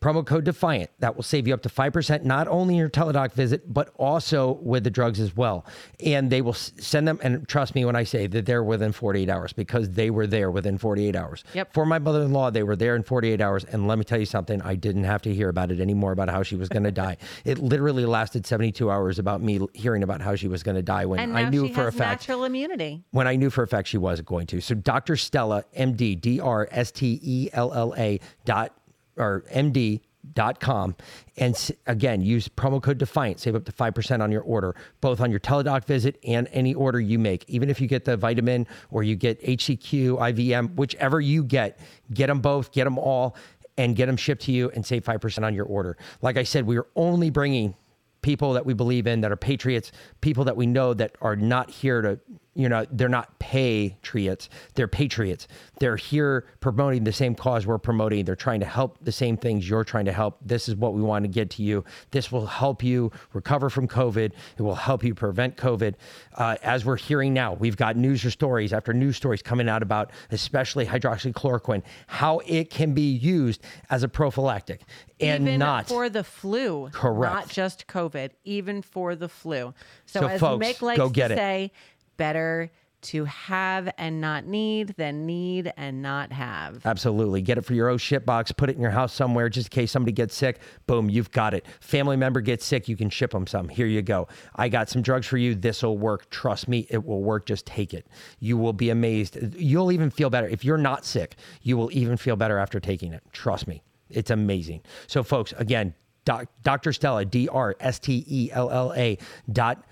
promo 0.00 0.24
code 0.24 0.44
defiant. 0.44 0.90
That 1.00 1.16
will 1.16 1.22
save 1.22 1.48
you 1.48 1.54
up 1.54 1.62
to 1.62 1.68
5% 1.68 2.24
not 2.24 2.48
only 2.48 2.74
in 2.74 2.78
your 2.78 2.88
teledoc 2.88 3.32
visit 3.32 3.72
but 3.72 3.92
also 3.96 4.58
with 4.62 4.84
the 4.84 4.90
drugs 4.90 5.20
as 5.20 5.36
well. 5.36 5.66
And 6.04 6.30
they 6.30 6.40
will 6.40 6.52
send 6.52 7.08
them 7.08 7.18
and 7.22 7.46
trust 7.48 7.74
me 7.74 7.84
when 7.84 7.96
i 7.96 8.04
say 8.04 8.26
that 8.28 8.46
they're 8.46 8.62
within 8.62 8.92
48 8.92 9.28
hours 9.28 9.52
because 9.52 9.90
they 9.90 10.10
were 10.10 10.26
there 10.26 10.50
within 10.50 10.78
48 10.78 11.16
hours. 11.16 11.44
Yep. 11.54 11.74
for 11.74 11.86
my 11.86 11.98
mother-in-law 11.98 12.50
they 12.50 12.62
were 12.62 12.76
there 12.76 12.96
in 12.96 13.02
48 13.02 13.40
hours. 13.40 13.64
And 13.64 13.88
let 13.88 13.98
me 13.98 14.04
tell 14.04 14.18
you 14.18 14.26
something 14.26 14.60
i 14.62 14.74
didn't 14.74 15.04
have 15.04 15.22
to 15.22 15.34
hear 15.34 15.48
about 15.48 15.70
it 15.70 15.80
anymore 15.80 16.12
about 16.12 16.28
how 16.28 16.42
she 16.42 16.56
was 16.56 16.68
going 16.68 16.84
to 16.84 16.92
die. 16.92 17.16
It 17.44 17.58
literally 17.58 18.04
lasted 18.04 18.46
72 18.46 18.90
hours 18.90 19.18
about 19.18 19.42
me 19.42 19.60
hearing 19.74 20.02
about 20.02 20.20
how 20.20 20.34
she 20.34 20.48
was 20.48 20.62
going 20.62 20.76
to 20.76 20.82
die 20.82 21.06
when 21.06 21.34
i 21.36 21.48
knew 21.48 21.72
for 21.72 21.88
a 21.88 21.92
fact 21.92 22.28
natural 22.28 22.44
immunity. 22.44 23.02
when 23.10 23.26
i 23.26 23.36
knew 23.36 23.50
for 23.50 23.62
a 23.62 23.68
fact 23.68 23.88
she 23.88 23.98
wasn't 23.98 24.28
going 24.28 24.46
to. 24.48 24.60
So 24.60 24.74
dr 24.74 25.16
stella 25.16 25.64
md 25.76 26.20
d-r-s-t-e-l-l-a 26.20 28.20
dot 28.44 28.77
or 29.18 29.44
md.com 29.52 30.96
and 31.36 31.70
again 31.86 32.20
use 32.20 32.48
promo 32.48 32.82
code 32.82 32.98
defiant 32.98 33.40
save 33.40 33.54
up 33.54 33.64
to 33.64 33.72
5% 33.72 34.22
on 34.22 34.32
your 34.32 34.42
order 34.42 34.74
both 35.00 35.20
on 35.20 35.30
your 35.30 35.40
teledoc 35.40 35.84
visit 35.84 36.18
and 36.24 36.48
any 36.52 36.74
order 36.74 37.00
you 37.00 37.18
make. 37.18 37.44
Even 37.48 37.70
if 37.70 37.80
you 37.80 37.86
get 37.86 38.04
the 38.04 38.16
vitamin 38.16 38.66
or 38.90 39.02
you 39.02 39.16
get 39.16 39.42
hcq 39.42 40.18
ivm 40.18 40.74
whichever 40.74 41.20
you 41.20 41.42
get 41.44 41.78
get 42.12 42.26
them 42.26 42.40
both 42.40 42.72
get 42.72 42.84
them 42.84 42.98
all 42.98 43.36
and 43.76 43.94
get 43.94 44.06
them 44.06 44.16
shipped 44.16 44.42
to 44.42 44.52
you 44.52 44.70
and 44.70 44.84
save 44.84 45.04
5% 45.04 45.44
on 45.44 45.54
your 45.54 45.66
order. 45.66 45.96
Like 46.22 46.36
i 46.36 46.42
said 46.42 46.66
we 46.66 46.78
are 46.78 46.86
only 46.96 47.30
bringing 47.30 47.74
people 48.22 48.54
that 48.54 48.66
we 48.66 48.74
believe 48.74 49.06
in 49.06 49.20
that 49.20 49.30
are 49.30 49.36
patriots 49.36 49.92
people 50.20 50.44
that 50.44 50.56
we 50.56 50.66
know 50.66 50.92
that 50.92 51.14
are 51.20 51.36
not 51.36 51.70
here 51.70 52.02
to 52.02 52.18
you 52.58 52.68
know, 52.68 52.84
they're 52.90 53.08
not 53.08 53.38
patriots, 53.38 54.50
they're 54.74 54.88
patriots. 54.88 55.46
They're 55.78 55.94
here 55.94 56.44
promoting 56.58 57.04
the 57.04 57.12
same 57.12 57.36
cause 57.36 57.68
we're 57.68 57.78
promoting. 57.78 58.24
They're 58.24 58.34
trying 58.34 58.58
to 58.60 58.66
help 58.66 58.98
the 59.00 59.12
same 59.12 59.36
things 59.36 59.68
you're 59.68 59.84
trying 59.84 60.06
to 60.06 60.12
help. 60.12 60.38
This 60.44 60.68
is 60.68 60.74
what 60.74 60.92
we 60.92 61.00
want 61.00 61.22
to 61.22 61.28
get 61.28 61.50
to 61.50 61.62
you. 61.62 61.84
This 62.10 62.32
will 62.32 62.46
help 62.46 62.82
you 62.82 63.12
recover 63.32 63.70
from 63.70 63.86
COVID. 63.86 64.32
It 64.56 64.62
will 64.62 64.74
help 64.74 65.04
you 65.04 65.14
prevent 65.14 65.56
COVID. 65.56 65.94
Uh, 66.34 66.56
as 66.64 66.84
we're 66.84 66.96
hearing 66.96 67.32
now, 67.32 67.52
we've 67.52 67.76
got 67.76 67.96
news 67.96 68.24
or 68.24 68.30
stories 68.32 68.72
after 68.72 68.92
news 68.92 69.16
stories 69.16 69.40
coming 69.40 69.68
out 69.68 69.84
about, 69.84 70.10
especially 70.32 70.84
hydroxychloroquine, 70.84 71.84
how 72.08 72.40
it 72.40 72.70
can 72.70 72.92
be 72.92 73.12
used 73.12 73.62
as 73.88 74.02
a 74.02 74.08
prophylactic 74.08 74.80
and 75.20 75.46
even 75.46 75.58
not 75.58 75.88
for 75.88 76.08
the 76.08 76.24
flu. 76.24 76.88
Correct. 76.92 77.34
Not 77.34 77.48
just 77.48 77.86
COVID, 77.86 78.30
even 78.44 78.82
for 78.82 79.14
the 79.14 79.28
flu. 79.28 79.74
So, 80.06 80.20
so 80.20 80.26
as 80.26 80.40
folks, 80.40 80.66
Mick 80.66 80.82
likes 80.82 80.98
go 80.98 81.08
get 81.08 81.28
to 81.28 81.34
it. 81.34 81.36
say, 81.36 81.72
better 82.18 82.70
to 83.00 83.24
have 83.24 83.88
and 83.96 84.20
not 84.20 84.44
need 84.44 84.88
than 84.96 85.24
need 85.24 85.72
and 85.76 86.02
not 86.02 86.32
have. 86.32 86.84
Absolutely. 86.84 87.40
Get 87.40 87.58
it 87.58 87.62
for 87.62 87.74
your 87.74 87.88
own 87.88 87.98
ship 87.98 88.26
box, 88.26 88.50
put 88.50 88.68
it 88.68 88.76
in 88.76 88.82
your 88.82 88.90
house 88.90 89.12
somewhere 89.12 89.48
just 89.48 89.68
in 89.68 89.70
case 89.70 89.92
somebody 89.92 90.12
gets 90.12 90.34
sick. 90.34 90.58
Boom, 90.86 91.08
you've 91.08 91.30
got 91.30 91.54
it. 91.54 91.64
Family 91.80 92.16
member 92.16 92.40
gets 92.40 92.64
sick, 92.66 92.88
you 92.88 92.96
can 92.96 93.08
ship 93.08 93.30
them 93.30 93.46
some. 93.46 93.68
Here 93.68 93.86
you 93.86 94.02
go. 94.02 94.28
I 94.56 94.68
got 94.68 94.88
some 94.88 95.02
drugs 95.02 95.26
for 95.26 95.36
you. 95.36 95.54
This 95.54 95.82
will 95.82 95.96
work. 95.96 96.28
Trust 96.30 96.68
me, 96.68 96.86
it 96.90 97.04
will 97.04 97.22
work. 97.22 97.46
Just 97.46 97.66
take 97.66 97.94
it. 97.94 98.08
You 98.40 98.56
will 98.56 98.72
be 98.72 98.90
amazed. 98.90 99.38
You'll 99.56 99.92
even 99.92 100.10
feel 100.10 100.30
better. 100.30 100.48
If 100.48 100.64
you're 100.64 100.76
not 100.76 101.04
sick, 101.04 101.36
you 101.62 101.76
will 101.76 101.90
even 101.92 102.16
feel 102.16 102.36
better 102.36 102.58
after 102.58 102.80
taking 102.80 103.12
it. 103.12 103.22
Trust 103.32 103.68
me. 103.68 103.82
It's 104.10 104.30
amazing. 104.30 104.82
So, 105.06 105.22
folks, 105.22 105.52
again, 105.58 105.94
doc, 106.24 106.46
Dr. 106.62 106.92
Stella, 106.92 107.24
D 107.24 107.48
R 107.48 107.76
S 107.78 107.98
T 107.98 108.24
E 108.26 108.50
L 108.52 108.70
L 108.70 108.92
A 108.96 109.18
dot 109.52 109.84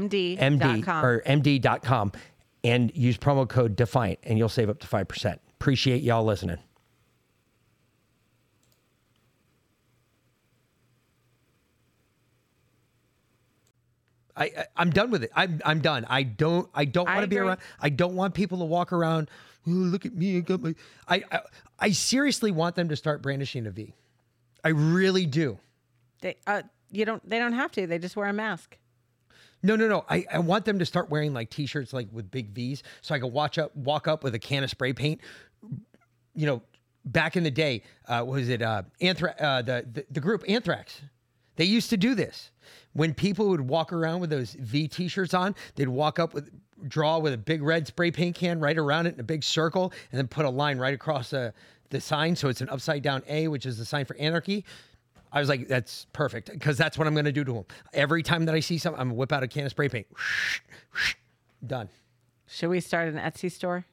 MD. 0.00 0.38
MD 0.38 1.02
or 1.02 1.22
MD.com 1.26 2.12
and 2.64 2.94
use 2.94 3.18
promo 3.18 3.48
code 3.48 3.76
Defiant 3.76 4.18
and 4.22 4.38
you'll 4.38 4.48
save 4.48 4.70
up 4.70 4.78
to 4.80 4.86
5%. 4.86 5.38
Appreciate 5.58 6.02
y'all 6.02 6.24
listening. 6.24 6.58
I, 14.36 14.50
I 14.76 14.82
am 14.82 14.90
done 14.90 15.10
with 15.10 15.24
it. 15.24 15.30
I'm 15.36 15.60
I'm 15.64 15.80
done. 15.80 16.06
I 16.08 16.22
don't 16.22 16.68
I 16.74 16.84
don't 16.86 17.06
want 17.06 17.20
to 17.20 17.26
be 17.26 17.38
around. 17.38 17.60
I 17.80 17.90
don't 17.90 18.16
want 18.16 18.34
people 18.34 18.58
to 18.58 18.64
walk 18.64 18.92
around. 18.92 19.28
Oh, 19.66 19.70
look 19.70 20.06
at 20.06 20.14
me. 20.14 20.38
I 20.38 20.40
got 20.40 20.62
my. 20.62 20.74
I, 21.06 21.22
I 21.30 21.40
I 21.78 21.90
seriously 21.90 22.50
want 22.50 22.74
them 22.74 22.88
to 22.88 22.96
start 22.96 23.22
brandishing 23.22 23.66
a 23.66 23.70
V. 23.70 23.94
I 24.64 24.70
really 24.70 25.26
do. 25.26 25.58
They 26.22 26.36
uh 26.46 26.62
you 26.90 27.04
don't 27.04 27.28
they 27.28 27.38
don't 27.38 27.52
have 27.52 27.72
to. 27.72 27.86
They 27.86 27.98
just 27.98 28.16
wear 28.16 28.28
a 28.28 28.32
mask. 28.32 28.78
No, 29.62 29.76
no, 29.76 29.88
no. 29.88 30.04
I, 30.08 30.24
I 30.32 30.38
want 30.38 30.64
them 30.64 30.78
to 30.78 30.86
start 30.86 31.08
wearing 31.08 31.32
like 31.32 31.50
t-shirts 31.50 31.92
like 31.92 32.08
with 32.12 32.30
big 32.30 32.50
V's 32.50 32.82
so 33.00 33.14
I 33.14 33.18
can 33.18 33.32
watch 33.32 33.58
up 33.58 33.74
walk 33.76 34.08
up 34.08 34.24
with 34.24 34.34
a 34.34 34.38
can 34.38 34.64
of 34.64 34.70
spray 34.70 34.92
paint. 34.92 35.20
You 36.34 36.46
know, 36.46 36.62
back 37.04 37.36
in 37.36 37.44
the 37.44 37.50
day, 37.50 37.82
uh, 38.08 38.24
was 38.26 38.48
it 38.48 38.62
uh, 38.62 38.82
Anthra- 39.00 39.40
uh, 39.40 39.62
the, 39.62 39.86
the 39.92 40.06
the 40.10 40.20
group 40.20 40.44
Anthrax? 40.48 41.00
They 41.56 41.64
used 41.64 41.90
to 41.90 41.96
do 41.96 42.14
this. 42.14 42.50
When 42.94 43.14
people 43.14 43.48
would 43.48 43.60
walk 43.60 43.92
around 43.92 44.20
with 44.20 44.30
those 44.30 44.54
V 44.54 44.88
t-shirts 44.88 45.34
on, 45.34 45.54
they'd 45.76 45.88
walk 45.88 46.18
up 46.18 46.34
with 46.34 46.50
draw 46.88 47.18
with 47.18 47.32
a 47.32 47.38
big 47.38 47.62
red 47.62 47.86
spray 47.86 48.10
paint 48.10 48.34
can 48.34 48.58
right 48.58 48.76
around 48.76 49.06
it 49.06 49.14
in 49.14 49.20
a 49.20 49.24
big 49.24 49.44
circle 49.44 49.92
and 50.10 50.18
then 50.18 50.26
put 50.26 50.44
a 50.44 50.50
line 50.50 50.78
right 50.78 50.94
across 50.94 51.30
the 51.30 51.52
the 51.90 52.00
sign 52.00 52.34
so 52.34 52.48
it's 52.48 52.62
an 52.62 52.68
upside 52.70 53.02
down 53.02 53.22
A, 53.28 53.48
which 53.48 53.66
is 53.66 53.76
the 53.78 53.84
sign 53.84 54.04
for 54.06 54.16
anarchy. 54.16 54.64
I 55.32 55.40
was 55.40 55.48
like, 55.48 55.66
that's 55.66 56.06
perfect 56.12 56.50
because 56.52 56.76
that's 56.76 56.98
what 56.98 57.06
I'm 57.06 57.14
going 57.14 57.24
to 57.24 57.32
do 57.32 57.44
to 57.44 57.54
him. 57.54 57.64
Every 57.94 58.22
time 58.22 58.44
that 58.44 58.54
I 58.54 58.60
see 58.60 58.76
something, 58.78 59.00
I'm 59.00 59.08
going 59.08 59.16
to 59.16 59.20
whip 59.20 59.32
out 59.32 59.42
a 59.42 59.48
can 59.48 59.64
of 59.64 59.70
spray 59.70 59.88
paint. 59.88 60.06
Done. 61.66 61.88
Should 62.48 62.68
we 62.68 62.80
start 62.80 63.08
an 63.08 63.14
Etsy 63.18 63.50
store? 63.50 63.86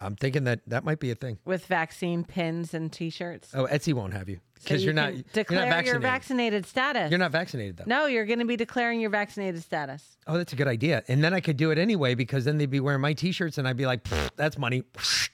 I'm 0.00 0.14
thinking 0.14 0.44
that 0.44 0.60
that 0.68 0.84
might 0.84 1.00
be 1.00 1.10
a 1.10 1.14
thing. 1.16 1.38
with 1.44 1.66
vaccine 1.66 2.22
pins 2.24 2.72
and 2.74 2.92
T-shirts. 2.92 3.50
Oh, 3.54 3.66
Etsy 3.66 3.92
won't 3.92 4.12
have 4.12 4.28
you 4.28 4.36
So 4.36 4.62
because 4.64 4.82
you 4.82 4.86
you're 4.86 4.94
not 4.94 5.08
can 5.08 5.16
you're 5.16 5.24
declare 5.32 5.60
not 5.60 5.68
vaccinated. 5.70 5.86
your 5.92 6.00
vaccinated 6.00 6.66
status. 6.66 7.10
You're 7.10 7.18
not 7.18 7.32
vaccinated 7.32 7.76
though. 7.78 7.84
No, 7.86 8.06
you're 8.06 8.26
going 8.26 8.38
to 8.38 8.44
be 8.44 8.56
declaring 8.56 9.00
your 9.00 9.10
vaccinated 9.10 9.60
status. 9.62 10.16
Oh, 10.28 10.36
that's 10.36 10.52
a 10.52 10.56
good 10.56 10.68
idea. 10.68 11.02
And 11.08 11.24
then 11.24 11.34
I 11.34 11.40
could 11.40 11.56
do 11.56 11.72
it 11.72 11.78
anyway 11.78 12.14
because 12.14 12.44
then 12.44 12.58
they'd 12.58 12.70
be 12.70 12.78
wearing 12.80 13.00
my 13.00 13.12
T-shirts 13.12 13.58
and 13.58 13.66
I'd 13.66 13.76
be 13.76 13.86
like, 13.86 14.06
"That's 14.36 14.56
money." 14.56 14.84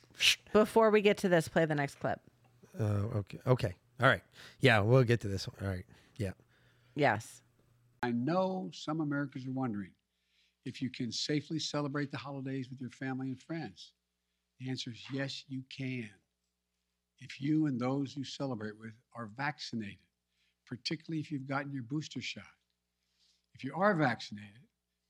Before 0.55 0.89
we 0.91 1.03
get 1.03 1.19
to 1.19 1.29
this, 1.29 1.49
play 1.49 1.67
the 1.67 1.75
next 1.75 1.97
clip. 1.97 2.21
Oh, 2.81 2.85
okay. 3.17 3.41
Okay. 3.47 3.75
All 4.01 4.09
right. 4.09 4.23
Yeah, 4.61 4.81
we'll 4.81 5.05
get 5.05 5.21
to 5.21 5.29
this 5.29 5.47
one. 5.47 5.57
All 5.63 5.69
right. 5.69 5.87
Yeah. 6.17 6.33
Yes. 6.95 7.43
I 8.03 8.11
know 8.11 8.71
some 8.73 9.01
Americans 9.01 9.47
are 9.47 9.53
wondering 9.53 9.93
if 10.65 10.83
you 10.83 10.91
can 10.91 11.13
safely 11.13 11.59
celebrate 11.59 12.11
the 12.11 12.19
holidays 12.19 12.69
with 12.71 12.81
your 12.81 12.91
family 12.91 13.29
and 13.29 13.41
friends. 13.41 13.93
The 14.61 14.71
answer 14.71 14.91
is 14.91 15.03
yes, 15.13 15.45
you 15.49 15.63
can. 15.75 16.11
If 17.21 17.41
you 17.41 17.67
and 17.67 17.79
those 17.79 18.17
you 18.17 18.25
celebrate 18.25 18.79
with 18.79 18.93
are 19.15 19.31
vaccinated, 19.37 19.99
particularly 20.67 21.21
if 21.21 21.31
you've 21.31 21.47
gotten 21.49 21.73
your 21.73 21.83
booster 21.85 22.21
shot. 22.21 22.45
If 23.55 23.63
you 23.63 23.73
are 23.77 23.95
vaccinated 23.95 24.63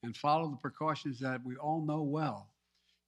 and 0.03 0.17
follow 0.17 0.51
the 0.51 0.57
precautions 0.57 1.19
that 1.21 1.41
we 1.45 1.57
all 1.57 1.81
know 1.85 2.03
well, 2.03 2.51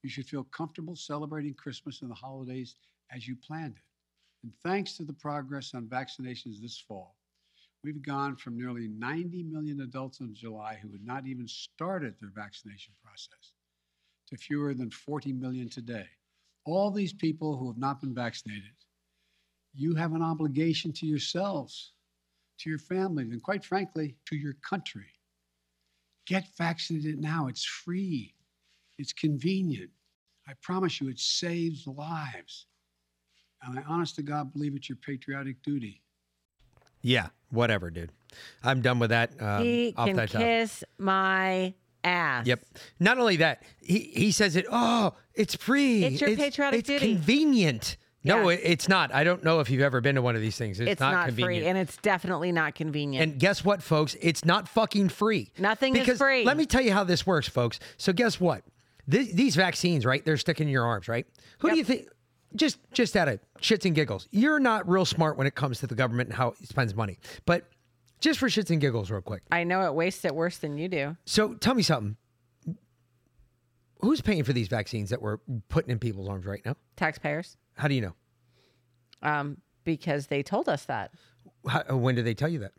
you 0.03 0.09
should 0.09 0.27
feel 0.27 0.45
comfortable 0.45 0.97
celebrating 0.97 1.55
Christmas 1.55 2.03
and 2.03 2.11
the 2.11 2.15
holidays 2.15 2.77
as 3.15 3.29
you 3.29 3.37
planned 3.37 3.75
it. 3.77 3.83
And 4.43 4.53
thanks 4.63 4.97
to 4.97 5.05
the 5.05 5.13
progress 5.13 5.75
on 5.75 5.87
vaccinations 5.87 6.61
this 6.61 6.79
fall, 6.79 7.17
we've 7.83 8.03
gone 8.03 8.37
from 8.37 8.57
nearly 8.57 8.89
90 8.89 9.45
million 9.45 9.81
adults 9.81 10.21
in 10.21 10.35
July 10.35 10.79
who 10.81 10.91
had 10.93 11.05
not 11.05 11.27
even 11.27 11.49
started 11.49 12.15
their 12.21 12.31
vaccination 12.35 12.95
process 13.05 13.53
to 14.29 14.37
fewer 14.37 14.75
than 14.75 14.91
40 14.91 15.33
million 15.33 15.69
today. 15.69 16.07
All 16.65 16.91
these 16.91 17.13
people 17.13 17.57
who 17.57 17.69
have 17.69 17.79
not 17.79 18.01
been 18.01 18.15
vaccinated, 18.15 18.75
you 19.75 19.95
have 19.95 20.15
an 20.15 20.23
obligation 20.23 20.93
to 20.95 21.07
yourselves, 21.07 21.93
to 22.59 22.71
your 22.71 22.79
families, 22.79 23.31
and 23.33 23.43
quite 23.43 23.65
frankly, 23.65 24.17
to 24.27 24.37
your 24.37 24.55
country. 24.69 25.07
Get 26.27 26.47
vaccinated 26.59 27.21
now. 27.21 27.47
It's 27.47 27.65
free, 27.65 28.35
it's 28.99 29.13
convenient. 29.13 29.91
I 30.49 30.53
promise 30.63 31.01
you, 31.01 31.09
it 31.09 31.21
saves 31.21 31.87
lives. 31.87 32.67
And 33.63 33.79
I 33.79 33.83
honest 33.89 34.15
to 34.17 34.23
God 34.23 34.53
believe 34.53 34.75
it's 34.77 34.89
your 34.89 34.97
patriotic 34.97 35.63
duty. 35.63 36.03
Yeah. 37.03 37.29
Whatever, 37.51 37.91
dude. 37.91 38.11
I'm 38.63 38.83
done 38.83 38.99
with 38.99 39.11
that. 39.11 39.31
Um, 39.41 39.63
he 39.63 39.95
off 39.97 40.07
can 40.09 40.17
that 40.17 40.31
topic. 40.31 40.47
kiss 40.47 40.85
my 40.99 41.75
ass. 42.05 42.47
Yep. 42.47 42.61
Not 43.01 43.19
only 43.19 43.37
that, 43.37 43.63
he 43.81 43.99
he 44.01 44.31
says 44.33 44.57
it. 44.57 44.67
Oh, 44.71 45.15
it's 45.35 45.55
free. 45.55 46.05
It's 46.05 46.21
your 46.21 46.35
patriotic 46.37 46.81
it's 46.81 46.87
duty. 46.89 47.13
It's 47.13 47.17
convenient. 47.19 47.97
No, 48.25 48.49
Yeah. 48.49 48.57
it, 48.57 48.61
it's 48.65 48.89
not. 48.89 49.15
I 49.15 49.23
don't 49.23 49.45
know 49.45 49.61
if 49.61 49.71
you've 49.71 49.83
ever 49.83 50.01
been 50.01 50.17
to 50.17 50.23
one 50.23 50.35
of 50.35 50.41
these 50.41 50.57
things. 50.59 50.81
It's, 50.81 50.91
It's, 50.93 51.01
not, 51.01 51.27
convenient. 51.27 51.63
free, 51.63 51.69
and 51.69 51.79
it's 51.79 51.97
definitely 51.99 52.51
not 52.51 52.75
convenient. 52.75 53.31
And 53.33 53.41
guess 53.41 53.65
what, 53.65 53.81
folks? 53.83 54.17
It's 54.21 54.45
not 54.45 54.69
fucking 54.69 55.11
free. 55.11 55.53
Nothing 55.59 55.95
is 55.95 56.01
because 56.01 56.19
free. 56.19 56.45
Let 56.45 56.57
me 56.57 56.67
tell 56.67 56.83
you 56.83 56.93
how 56.93 57.05
this 57.05 57.25
works, 57.25 57.49
folks. 57.49 57.79
So 57.97 58.13
guess 58.13 58.41
what? 58.41 58.63
Th- 59.09 59.33
these 59.33 59.55
vaccines, 59.55 60.05
right? 60.05 60.25
They're 60.25 60.37
sticking 60.37 60.67
in 60.67 60.73
your 60.73 60.85
arms, 60.85 61.07
right? 61.07 61.25
Who 61.61 61.71
do 61.71 61.77
you 61.77 61.85
think? 61.85 62.09
Just 62.57 62.79
just 62.93 63.17
out 63.17 63.29
of 63.29 63.41
shits 63.61 63.85
and 63.85 63.95
giggles, 63.95 64.29
you're 64.31 64.59
not 64.61 64.89
real 64.89 65.05
smart 65.05 65.37
when 65.37 65.47
it 65.47 65.55
comes 65.55 65.81
to 65.81 65.87
the 65.87 65.95
government 65.95 66.29
and 66.31 66.37
how 66.37 66.49
it 66.49 66.67
spends 66.69 66.95
money. 66.95 67.19
But 67.45 67.69
just 68.21 68.39
for 68.39 68.49
shits 68.49 68.71
and 68.71 68.81
giggles, 68.81 69.11
real 69.11 69.21
quick. 69.21 69.43
I 69.53 69.65
know 69.65 69.83
it 69.83 69.95
wastes 69.95 70.25
it 70.25 70.35
worse 70.35 70.59
than 70.59 70.79
you 70.79 70.89
do. 70.89 71.17
So 71.27 71.55
tell 71.55 71.75
me 71.75 71.83
something. 71.83 72.17
Who's 74.01 74.21
paying 74.21 74.45
for 74.45 74.53
these 74.53 74.69
vaccines 74.69 75.11
that 75.11 75.23
we're 75.23 75.39
putting 75.69 75.91
in 75.91 75.99
people's 75.99 76.29
arms 76.29 76.45
right 76.47 76.61
now? 76.65 76.77
Taxpayers, 76.97 77.57
How 77.77 77.89
do 77.89 77.95
you 77.95 78.01
know? 78.03 78.15
um, 79.23 79.57
because 79.85 80.27
they 80.27 80.43
told 80.43 80.69
us 80.69 80.85
that. 80.85 81.13
How, 81.67 81.83
when 81.97 82.15
did 82.15 82.25
they 82.27 82.35
tell 82.35 82.49
you 82.49 82.59
that? 82.61 82.73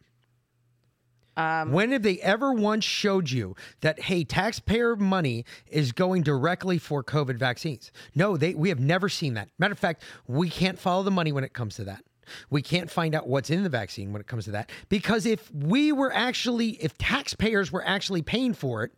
Um, 1.38 1.72
when 1.72 1.92
have 1.92 2.02
they 2.04 2.20
ever 2.20 2.52
once 2.52 2.84
showed 2.84 3.30
you 3.30 3.56
that 3.82 4.00
hey, 4.02 4.24
taxpayer 4.24 4.96
money 4.96 5.46
is 5.70 5.92
going 5.92 6.24
directly 6.24 6.78
for 6.80 7.04
COVID 7.04 7.38
vaccines? 7.38 7.92
No, 8.16 8.36
they 8.36 8.56
we 8.56 8.70
have 8.70 8.80
never 8.80 9.08
seen 9.08 9.36
that. 9.36 9.50
Matter 9.60 9.72
of 9.74 9.80
fact, 9.80 10.04
we 10.28 10.50
can't 10.50 10.80
follow 10.80 11.04
the 11.04 11.12
money 11.12 11.32
when 11.32 11.44
it 11.44 11.54
comes 11.54 11.76
to 11.76 11.84
that. 11.86 12.04
We 12.50 12.62
can't 12.62 12.92
find 12.92 13.16
out 13.16 13.28
what's 13.28 13.50
in 13.50 13.64
the 13.64 13.70
vaccine 13.70 14.12
when 14.12 14.20
it 14.20 14.28
comes 14.28 14.46
to 14.46 14.52
that 14.52 14.70
because 14.90 15.26
if 15.26 15.50
we 15.54 15.92
were 15.94 16.12
actually, 16.14 16.72
if 16.84 16.98
taxpayers 16.98 17.72
were 17.72 17.86
actually 17.86 18.22
paying 18.22 18.54
for 18.54 18.84
it, 18.84 18.92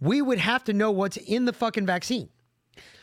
we 0.00 0.22
would 0.22 0.38
have 0.38 0.62
to 0.64 0.72
know 0.72 0.90
what's 0.92 1.16
in 1.16 1.44
the 1.46 1.52
fucking 1.52 1.86
vaccine. 1.86 2.28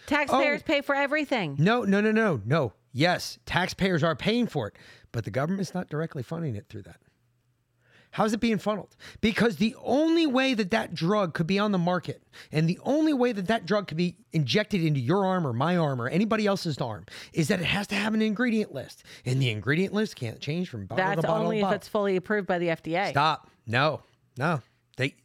Taxpayers 0.06 0.62
Oh. 0.62 0.68
pay 0.68 0.82
for 0.82 0.96
everything. 0.96 1.56
No, 1.60 1.82
no, 1.84 2.00
no, 2.00 2.12
no, 2.12 2.42
no. 2.46 2.74
Yes, 2.94 3.40
taxpayers 3.46 4.04
are 4.04 4.16
paying 4.16 4.48
for 4.48 4.68
it, 4.68 4.76
but 5.12 5.26
the 5.26 5.32
government's 5.32 5.74
not 5.74 5.90
directly 5.90 6.24
funding 6.24 6.56
it 6.56 6.68
through 6.70 6.84
that. 6.84 6.98
How's 8.16 8.32
it 8.32 8.40
being 8.40 8.60
funneled? 8.60 8.96
Because 9.20 9.58
the 9.58 9.76
only 9.84 10.26
way 10.26 10.54
that 10.54 10.72
that 10.72 10.94
drug 10.94 11.34
could 11.34 11.48
be 11.48 11.60
on 11.60 11.74
the 11.74 11.78
market 11.78 12.24
and 12.50 12.66
the 12.66 12.80
only 12.86 13.12
way 13.12 13.34
that 13.34 13.48
that 13.48 13.66
drug 13.66 13.90
could 13.90 13.98
be 13.98 14.16
injected 14.32 14.82
into 14.82 15.02
your 15.02 15.26
arm 15.26 15.46
or 15.46 15.52
my 15.52 15.76
arm 15.76 16.02
or 16.02 16.08
anybody 16.08 16.48
else's 16.48 16.78
arm 16.78 17.06
is 17.34 17.50
that 17.50 17.60
it 17.60 17.66
has 17.66 17.88
to 17.88 17.96
have 17.96 18.14
an 18.14 18.22
ingredient 18.22 18.74
list. 18.74 19.04
And 19.26 19.42
the 19.42 19.50
ingredient 19.50 19.94
list 19.94 20.16
can't 20.16 20.40
change 20.40 20.70
from 20.70 20.86
bottle 20.86 21.06
That's 21.06 21.22
to 21.24 21.28
bottle 21.28 21.40
That's 21.40 21.44
only 21.44 21.60
to 21.60 21.68
if 21.68 21.74
it's 21.74 21.88
fully 21.90 22.16
approved 22.16 22.48
by 22.48 22.58
the 22.58 22.68
FDA. 22.68 23.10
Stop. 23.10 23.50
No, 23.68 24.00
no. 24.38 24.62
They, 24.96 25.16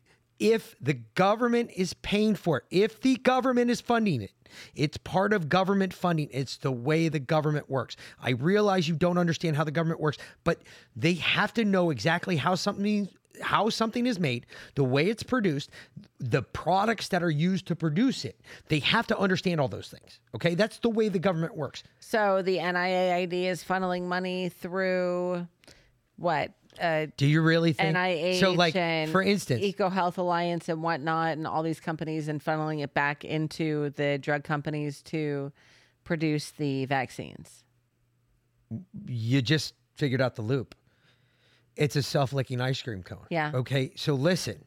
if 0.40 0.74
the 0.80 0.94
government 0.94 1.70
is 1.76 1.92
paying 1.94 2.34
for 2.34 2.56
it, 2.58 2.64
if 2.70 3.00
the 3.00 3.16
government 3.16 3.70
is 3.70 3.80
funding 3.80 4.22
it, 4.22 4.32
it's 4.74 4.96
part 4.96 5.32
of 5.32 5.48
government 5.48 5.94
funding. 5.94 6.28
It's 6.32 6.56
the 6.56 6.72
way 6.72 7.08
the 7.08 7.20
government 7.20 7.70
works. 7.70 7.96
I 8.20 8.30
realize 8.30 8.88
you 8.88 8.96
don't 8.96 9.18
understand 9.18 9.56
how 9.56 9.62
the 9.62 9.70
government 9.70 10.00
works, 10.00 10.18
but 10.42 10.62
they 10.96 11.14
have 11.14 11.54
to 11.54 11.64
know 11.64 11.90
exactly 11.90 12.36
how 12.36 12.56
something 12.56 13.08
how 13.40 13.70
something 13.70 14.06
is 14.06 14.18
made, 14.18 14.44
the 14.74 14.84
way 14.84 15.06
it's 15.06 15.22
produced, 15.22 15.70
the 16.18 16.42
products 16.42 17.08
that 17.08 17.22
are 17.22 17.30
used 17.30 17.64
to 17.66 17.76
produce 17.76 18.24
it. 18.24 18.38
They 18.68 18.80
have 18.80 19.06
to 19.06 19.18
understand 19.18 19.60
all 19.60 19.68
those 19.68 19.88
things. 19.88 20.20
Okay? 20.34 20.54
That's 20.54 20.78
the 20.78 20.90
way 20.90 21.08
the 21.08 21.20
government 21.20 21.56
works. 21.56 21.82
So 22.00 22.42
the 22.42 22.58
NIAID 22.58 23.32
is 23.32 23.64
funneling 23.64 24.02
money 24.02 24.50
through 24.50 25.46
what? 26.16 26.52
Uh, 26.80 27.06
Do 27.16 27.26
you 27.26 27.40
really 27.42 27.72
think 27.72 27.96
NIH 27.96 28.40
so 28.40 28.52
like 28.52 28.76
and 28.76 29.10
for 29.10 29.22
instance, 29.22 29.62
EcoHealth 29.64 30.18
Alliance 30.18 30.68
and 30.68 30.82
whatnot, 30.82 31.32
and 31.32 31.46
all 31.46 31.62
these 31.62 31.80
companies, 31.80 32.28
and 32.28 32.42
funneling 32.42 32.82
it 32.82 32.94
back 32.94 33.24
into 33.24 33.90
the 33.90 34.18
drug 34.18 34.44
companies 34.44 35.02
to 35.02 35.52
produce 36.04 36.50
the 36.52 36.84
vaccines. 36.86 37.64
you 39.06 39.42
just 39.42 39.74
figured 39.96 40.20
out 40.20 40.36
the 40.36 40.42
loop. 40.42 40.74
It's 41.76 41.96
a 41.96 42.02
self 42.02 42.32
licking 42.32 42.60
ice 42.60 42.80
cream 42.82 43.02
cone. 43.02 43.26
Yeah. 43.30 43.52
Okay. 43.54 43.92
So 43.96 44.14
listen, 44.14 44.64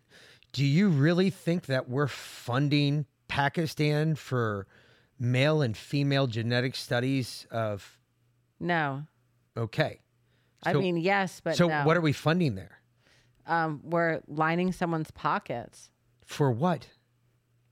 do 0.51 0.65
you 0.65 0.89
really 0.89 1.29
think 1.29 1.65
that 1.67 1.89
we're 1.89 2.07
funding 2.07 3.05
Pakistan 3.27 4.15
for 4.15 4.67
male 5.19 5.61
and 5.61 5.75
female 5.75 6.27
genetic 6.27 6.75
studies 6.75 7.47
of, 7.51 7.97
No, 8.59 9.03
okay. 9.57 9.99
I 10.65 10.73
So- 10.73 10.79
mean 10.79 10.97
yes, 10.97 11.41
but 11.43 11.55
so 11.55 11.67
no. 11.67 11.83
what 11.85 11.97
are 11.97 12.01
we 12.01 12.13
funding 12.13 12.55
there? 12.55 12.79
um, 13.45 13.81
we're 13.83 14.21
lining 14.27 14.71
someone's 14.71 15.11
pockets 15.11 15.89
For 16.25 16.49
what? 16.51 16.87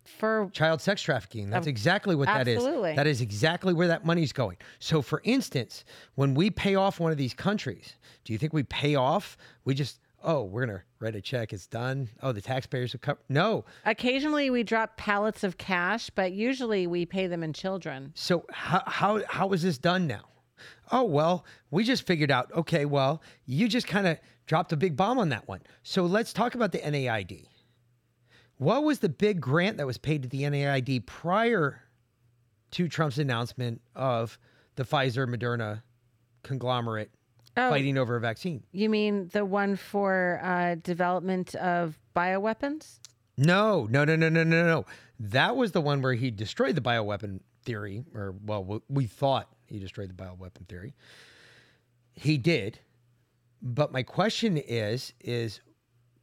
for 0.03 0.49
Child 0.51 0.81
sex 0.81 1.01
trafficking. 1.01 1.49
That's 1.49 1.67
exactly 1.67 2.15
what 2.15 2.25
that 2.27 2.47
is. 2.47 2.57
absolutely. 2.57 2.95
That 2.95 3.07
is 3.07 3.21
exactly 3.21 3.73
where 3.73 3.87
that 3.87 4.05
money's 4.05 4.33
going. 4.33 4.57
So, 4.79 5.01
for 5.01 5.21
instance, 5.23 5.85
when 6.15 6.33
we 6.33 6.49
pay 6.49 6.75
off 6.75 6.99
one 6.99 7.11
of 7.11 7.17
these 7.17 7.33
countries, 7.33 7.93
do 8.25 8.33
you 8.33 8.39
think 8.39 8.51
we 8.51 8.63
pay 8.63 8.95
off? 8.95 9.37
We 9.63 9.73
just, 9.73 9.99
oh, 10.23 10.43
we're 10.43 10.65
going 10.65 10.79
to 10.79 10.83
write 10.99 11.15
a 11.15 11.21
check. 11.21 11.53
It's 11.53 11.67
done. 11.67 12.09
Oh, 12.21 12.31
the 12.33 12.41
taxpayers 12.41 12.91
have 12.91 13.01
come. 13.01 13.17
No. 13.29 13.63
Occasionally, 13.85 14.49
we 14.49 14.63
drop 14.63 14.97
pallets 14.97 15.43
of 15.45 15.57
cash, 15.57 16.09
but 16.09 16.33
usually 16.33 16.87
we 16.87 17.05
pay 17.05 17.27
them 17.27 17.41
in 17.43 17.53
children. 17.53 18.11
So, 18.15 18.45
how, 18.51 18.83
how, 18.87 19.21
how 19.29 19.49
is 19.53 19.61
this 19.61 19.77
done 19.77 20.07
now? 20.07 20.23
Oh, 20.91 21.03
well, 21.03 21.45
we 21.69 21.83
just 21.83 22.05
figured 22.05 22.31
out, 22.31 22.51
okay, 22.53 22.85
well, 22.85 23.21
you 23.45 23.67
just 23.67 23.87
kind 23.87 24.07
of 24.07 24.17
dropped 24.45 24.71
a 24.73 24.77
big 24.77 24.95
bomb 24.95 25.17
on 25.19 25.29
that 25.29 25.47
one. 25.47 25.61
So, 25.83 26.05
let's 26.05 26.33
talk 26.33 26.55
about 26.55 26.71
the 26.71 26.79
NAID. 26.79 27.47
What 28.57 28.83
was 28.83 28.99
the 28.99 29.09
big 29.09 29.41
grant 29.41 29.77
that 29.77 29.87
was 29.87 29.97
paid 29.97 30.23
to 30.23 30.29
the 30.29 30.47
NAID 30.49 31.05
prior 31.07 31.81
to 32.71 32.87
Trump's 32.87 33.17
announcement 33.17 33.81
of 33.95 34.37
the 34.75 34.83
Pfizer 34.83 35.27
Moderna 35.27 35.81
conglomerate 36.43 37.11
Oh. 37.57 37.69
fighting 37.69 37.97
over 37.97 38.15
a 38.15 38.19
vaccine? 38.21 38.63
You 38.71 38.89
mean 38.89 39.27
the 39.33 39.43
one 39.43 39.75
for 39.75 40.39
uh, 40.43 40.75
development 40.75 41.53
of 41.55 41.99
bioweapons? 42.15 42.99
No, 43.37 43.87
no, 43.89 44.05
no, 44.05 44.15
no, 44.15 44.29
no, 44.29 44.43
no, 44.43 44.65
no. 44.65 44.85
That 45.19 45.55
was 45.55 45.71
the 45.73 45.81
one 45.81 46.01
where 46.01 46.13
he 46.13 46.31
destroyed 46.31 46.75
the 46.75 46.81
bioweapon 46.81 47.39
theory, 47.63 48.03
or 48.13 48.35
well, 48.45 48.63
we- 48.63 48.79
we 48.87 49.05
thought 49.05 49.49
he 49.71 49.79
destroyed 49.79 50.09
the 50.09 50.13
bioweapon 50.13 50.67
theory. 50.67 50.93
He 52.13 52.37
did, 52.37 52.79
but 53.61 53.91
my 53.91 54.03
question 54.03 54.57
is, 54.57 55.13
is 55.21 55.61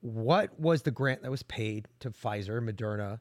what 0.01 0.59
was 0.61 0.83
the 0.83 0.91
grant 0.91 1.23
that 1.23 1.31
was 1.31 1.43
paid 1.43 1.89
to 2.01 2.11
Pfizer, 2.11 2.61
Moderna? 2.61 3.21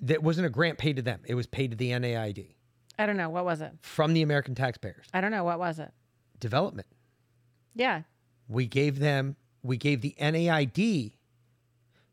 That 0.00 0.22
wasn't 0.22 0.46
a 0.46 0.50
grant 0.50 0.78
paid 0.78 0.96
to 0.96 1.02
them; 1.02 1.20
it 1.26 1.34
was 1.34 1.46
paid 1.46 1.70
to 1.70 1.76
the 1.76 1.90
NAID. 1.98 2.54
I 2.98 3.06
don't 3.06 3.16
know. 3.16 3.30
What 3.30 3.44
was 3.44 3.60
it? 3.60 3.72
From 3.80 4.12
the 4.12 4.22
American 4.22 4.54
taxpayers. 4.54 5.06
I 5.14 5.20
don't 5.20 5.30
know. 5.30 5.44
What 5.44 5.58
was 5.58 5.78
it? 5.78 5.90
Development. 6.38 6.88
Yeah. 7.74 8.02
We 8.48 8.66
gave 8.66 8.98
them, 8.98 9.36
we 9.62 9.76
gave 9.76 10.00
the 10.00 10.14
NAID. 10.18 11.12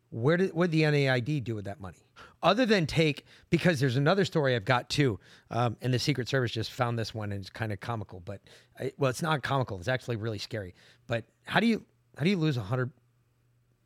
Where 0.09 0.37
did 0.37 0.53
what 0.53 0.71
did 0.71 0.79
the 0.79 0.91
NAID 0.91 1.43
do 1.43 1.55
with 1.55 1.65
that 1.65 1.79
money? 1.81 2.06
Other 2.47 2.65
than 2.65 2.85
take, 2.85 3.25
because 3.49 3.81
there's 3.81 3.97
another 3.97 4.23
story 4.23 4.55
I've 4.55 4.63
got 4.63 4.89
too, 4.89 5.19
um, 5.51 5.75
and 5.81 5.93
the 5.93 5.99
Secret 5.99 6.29
Service 6.29 6.49
just 6.49 6.71
found 6.71 6.97
this 6.97 7.13
one 7.13 7.33
and 7.33 7.41
it's 7.41 7.49
kind 7.49 7.73
of 7.73 7.81
comical, 7.81 8.21
but 8.21 8.39
I, 8.79 8.93
well, 8.97 9.09
it's 9.09 9.21
not 9.21 9.43
comical. 9.43 9.77
It's 9.79 9.89
actually 9.89 10.15
really 10.15 10.37
scary. 10.37 10.73
But 11.07 11.25
how 11.43 11.59
do 11.59 11.67
you 11.67 11.83
how 12.17 12.23
do 12.23 12.29
you 12.29 12.37
lose 12.37 12.55
a 12.55 12.61
hundred? 12.61 12.91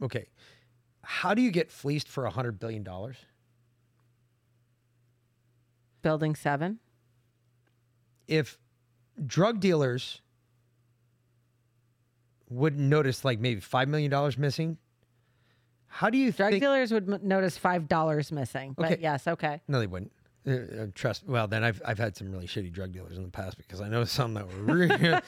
Okay, 0.04 0.28
how 1.02 1.34
do 1.34 1.42
you 1.42 1.50
get 1.50 1.72
fleeced 1.72 2.08
for 2.08 2.26
a 2.26 2.30
hundred 2.30 2.60
billion 2.60 2.84
dollars? 2.84 3.18
Building 6.04 6.36
seven. 6.36 6.78
If 8.28 8.60
drug 9.26 9.60
dealers 9.60 10.22
wouldn't 12.48 12.84
notice 12.84 13.26
like 13.26 13.40
maybe 13.40 13.60
five 13.60 13.88
million 13.88 14.12
dollars 14.12 14.38
missing, 14.38 14.78
how 15.92 16.10
do 16.10 16.18
you 16.18 16.32
think 16.32 16.38
drug 16.38 16.52
think... 16.52 16.64
dealers 16.64 16.92
would 16.92 17.12
m- 17.12 17.20
notice 17.22 17.58
five 17.58 17.88
dollars 17.88 18.32
missing? 18.32 18.74
But 18.78 18.94
okay. 18.94 19.02
yes, 19.02 19.28
okay. 19.28 19.62
No, 19.68 19.80
they 19.80 19.88
wouldn't. 19.88 20.12
Uh, 20.48 20.52
uh, 20.52 20.88
trust. 20.96 21.28
Well, 21.28 21.48
then 21.48 21.64
I've 21.64 21.82
I've 21.86 22.00
had 22.00 22.16
some 22.16 22.32
really 22.32 22.48
shitty 22.48 22.72
drug 22.72 22.94
dealers 22.94 23.18
in 23.18 23.24
the 23.24 23.30
past 23.30 23.58
because 23.58 23.82
I 23.82 23.90
know 23.90 24.04
some 24.06 24.34
that 24.34 24.48
were 24.48 24.74
really, 24.74 24.88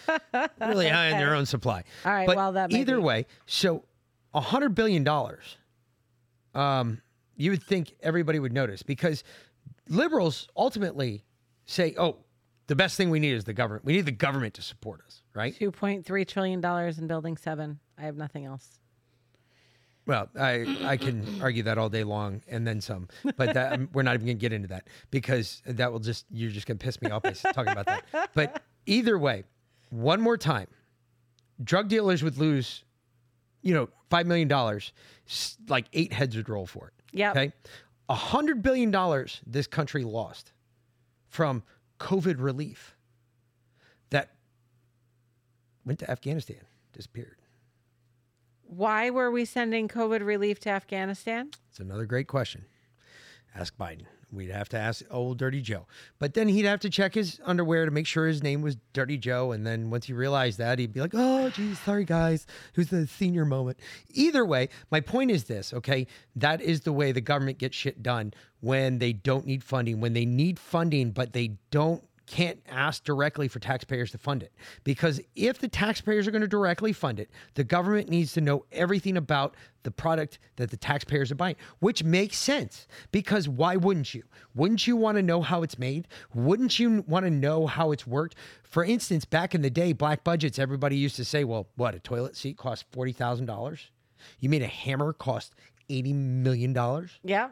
really 0.62 0.88
high 0.88 1.10
in 1.10 1.18
their 1.18 1.36
own 1.36 1.46
supply. 1.46 1.84
All 2.06 2.12
right. 2.12 2.26
But 2.26 2.38
well, 2.38 2.54
that 2.54 2.72
either 2.72 2.96
be. 2.96 3.04
way, 3.04 3.26
so 3.46 3.84
a 4.34 4.42
hundred 4.42 4.74
billion 4.74 5.04
dollars. 5.04 5.58
Um, 6.56 7.02
you 7.36 7.52
would 7.52 7.64
think 7.64 7.94
everybody 8.02 8.40
would 8.40 8.54
notice 8.54 8.84
because 8.84 9.24
liberals 9.90 10.48
ultimately 10.56 11.26
say, 11.66 11.94
"Oh, 11.98 12.18
the 12.68 12.76
best 12.76 12.96
thing 12.96 13.10
we 13.10 13.20
need 13.20 13.34
is 13.34 13.44
the 13.44 13.54
government. 13.54 13.86
We 13.86 13.94
need 13.94 14.06
the 14.06 14.12
government 14.12 14.54
to 14.56 14.62
support 14.62 15.02
us, 15.06 15.24
right?" 15.36 15.54
Two 15.54 15.72
point 15.72 16.06
three 16.06 16.24
trillion 16.26 16.62
dollars 16.62 17.00
in 17.00 17.08
building 17.08 17.36
seven. 17.36 17.80
I 17.98 18.04
have 18.04 18.16
nothing 18.16 18.46
else. 18.46 18.80
Well, 20.06 20.30
I 20.38 20.78
I 20.84 20.98
can 20.98 21.42
argue 21.42 21.64
that 21.64 21.78
all 21.78 21.90
day 21.90 22.04
long 22.04 22.42
and 22.48 22.68
then 22.68 22.82
some, 22.82 23.08
but 23.38 23.54
that, 23.54 23.74
um, 23.74 23.90
we're 23.94 24.04
not 24.04 24.16
even 24.16 24.26
going 24.26 24.38
to 24.38 24.42
get 24.42 24.52
into 24.52 24.68
that 24.68 24.88
because 25.12 25.62
that 25.66 25.92
will 25.92 26.00
just 26.00 26.26
you're 26.30 26.52
just 26.52 26.68
going 26.68 26.78
to 26.78 26.84
piss 26.84 27.02
me 27.02 27.10
off 27.10 27.24
by 27.24 27.32
talking 27.32 27.72
about 27.72 27.86
that. 27.86 28.04
But 28.34 28.62
either 28.86 29.18
way, 29.18 29.44
one 29.92 30.20
more 30.20 30.38
time, 30.38 30.68
drug 31.64 31.88
dealers 31.88 32.22
would 32.22 32.38
lose, 32.38 32.84
you 33.62 33.74
know, 33.74 33.88
five 34.10 34.28
million 34.28 34.50
dollars, 34.50 34.92
like 35.70 35.86
eight 35.94 36.12
heads 36.12 36.36
would 36.36 36.50
roll 36.50 36.66
for 36.66 36.88
it. 36.88 36.94
Yeah. 37.14 37.32
Okay, 37.32 37.54
a 38.10 38.16
hundred 38.16 38.62
billion 38.62 38.92
dollars 38.92 39.40
this 39.48 39.68
country 39.68 40.04
lost 40.04 40.52
from 41.30 41.64
COVID 42.00 42.36
relief 42.40 42.98
that 44.10 44.32
went 45.86 46.00
to 46.00 46.12
Afghanistan, 46.12 46.58
disappeared. 46.92 47.38
Why 48.76 49.12
were 49.12 49.30
we 49.30 49.46
sending 49.46 49.88
COVID 49.88 50.26
relief 50.26 50.60
to 50.62 50.70
Afghanistan? 50.70 51.52
It's 51.70 51.80
another 51.80 52.06
great 52.06 52.28
question. 52.28 52.66
Ask 53.56 53.78
Biden. 53.78 54.06
We'd 54.32 54.50
have 54.50 54.68
to 54.70 54.80
ask 54.80 55.04
old 55.12 55.38
Dirty 55.38 55.62
Joe. 55.62 55.86
But 56.18 56.34
then 56.34 56.48
he'd 56.48 56.66
have 56.66 56.80
to 56.80 56.90
check 56.90 57.14
his 57.14 57.40
underwear 57.46 57.86
to 57.86 57.92
make 57.92 58.08
sure 58.08 58.26
his 58.26 58.42
name 58.42 58.64
was 58.64 58.78
Dirty 58.92 59.16
Joe. 59.16 59.52
And 59.52 59.66
then 59.66 59.92
once 59.92 60.08
he 60.08 60.14
realized 60.14 60.58
that, 60.58 60.80
he'd 60.80 60.92
be 60.92 61.02
like, 61.02 61.14
oh, 61.14 61.52
geez, 61.52 61.78
sorry, 61.82 62.04
guys. 62.04 62.48
Who's 62.74 62.90
the 62.90 63.06
senior 63.06 63.46
moment? 63.46 63.78
Either 64.10 64.44
way, 64.44 64.70
my 64.90 65.02
point 65.02 65.30
is 65.30 65.44
this, 65.44 65.72
okay? 65.72 66.08
That 66.36 66.60
is 66.60 66.82
the 66.82 66.94
way 66.94 67.12
the 67.12 67.22
government 67.22 67.60
gets 67.60 67.78
shit 67.78 68.02
done 68.02 68.34
when 68.60 68.98
they 68.98 69.14
don't 69.14 69.46
need 69.46 69.64
funding, 69.64 70.02
when 70.02 70.14
they 70.14 70.26
need 70.26 70.58
funding, 70.58 71.12
but 71.12 71.34
they 71.34 71.58
don't 71.70 72.04
can't 72.26 72.60
ask 72.70 73.04
directly 73.04 73.48
for 73.48 73.60
taxpayers 73.60 74.12
to 74.12 74.18
fund 74.18 74.44
it. 74.44 74.54
Because 74.84 75.20
if 75.36 75.60
the 75.60 75.68
taxpayers 75.68 76.28
are 76.28 76.32
going 76.32 76.42
to 76.42 76.48
directly 76.48 76.94
fund 76.94 77.20
it, 77.20 77.30
the 77.56 77.64
government 77.64 78.10
needs 78.10 78.34
to 78.34 78.42
know 78.42 78.66
everything 78.72 79.18
about 79.18 79.56
the 79.84 79.92
product 79.92 80.40
that 80.56 80.72
the 80.72 80.78
taxpayers 80.78 81.32
are 81.32 81.36
buying, 81.36 81.56
which 81.80 82.04
makes 82.04 82.38
sense. 82.38 82.88
Because 83.12 83.50
why 83.50 83.76
wouldn't 83.76 84.14
you? 84.14 84.24
Wouldn't 84.56 84.88
you 84.88 84.96
want 84.96 85.18
to 85.18 85.22
know 85.22 85.42
how 85.42 85.64
it's 85.64 85.78
made? 85.78 86.08
Wouldn't 86.34 86.80
you 86.80 87.04
want 87.08 87.26
to 87.26 87.30
know 87.30 87.68
how 87.68 87.92
it's 87.92 88.08
worked? 88.08 88.36
For 88.64 88.84
instance, 88.84 89.26
back 89.26 89.54
in 89.54 89.62
the 89.62 89.70
day, 89.70 89.94
black 89.94 90.24
budgets, 90.24 90.58
everybody 90.58 90.96
used 90.96 91.18
to 91.18 91.26
say, 91.26 91.44
well, 91.44 91.68
what, 91.76 91.96
a 91.96 92.00
toilet 92.00 92.38
seat 92.38 92.58
costs 92.58 92.86
$40,000? 92.94 93.88
You 94.40 94.50
mean 94.50 94.62
a 94.62 94.68
hammer 94.68 95.12
cost 95.12 95.54
$80 95.90 96.16
million? 96.16 96.74
Yeah. 97.24 97.50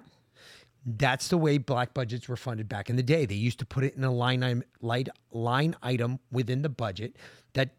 That's 0.86 1.28
the 1.28 1.38
way 1.38 1.58
black 1.60 1.94
budgets 1.94 2.28
were 2.28 2.36
funded 2.36 2.68
back 2.68 2.90
in 2.90 2.96
the 2.96 3.04
day. 3.04 3.26
They 3.26 3.36
used 3.36 3.60
to 3.60 3.66
put 3.66 3.84
it 3.84 3.96
in 3.96 4.04
a 4.04 4.12
line 4.12 4.44
item, 4.44 4.64
line 5.32 5.76
item 5.84 6.20
within 6.32 6.64
the 6.64 6.70
budget 6.70 7.18
that 7.54 7.70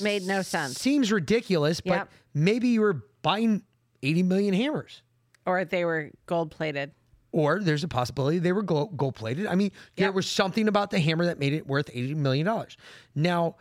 made 0.00 0.22
no 0.22 0.42
sense. 0.42 0.78
Seems 0.78 1.12
ridiculous, 1.12 1.80
but 1.80 1.92
yep. 1.92 2.10
maybe 2.32 2.68
you 2.68 2.80
were 2.80 3.04
buying 3.20 3.62
80 4.02 4.22
million 4.22 4.54
hammers. 4.54 5.02
Or 5.44 5.64
they 5.64 5.84
were 5.84 6.10
gold 6.26 6.50
plated. 6.50 6.92
Or 7.32 7.60
there's 7.60 7.84
a 7.84 7.88
possibility 7.88 8.38
they 8.38 8.52
were 8.52 8.62
gold 8.62 9.14
plated. 9.14 9.46
I 9.46 9.54
mean, 9.54 9.70
yep. 9.96 9.96
there 9.96 10.12
was 10.12 10.28
something 10.28 10.68
about 10.68 10.90
the 10.90 11.00
hammer 11.00 11.26
that 11.26 11.38
made 11.38 11.52
it 11.52 11.66
worth 11.66 11.86
$80 11.92 12.16
million. 12.16 12.66
Now, 13.14 13.56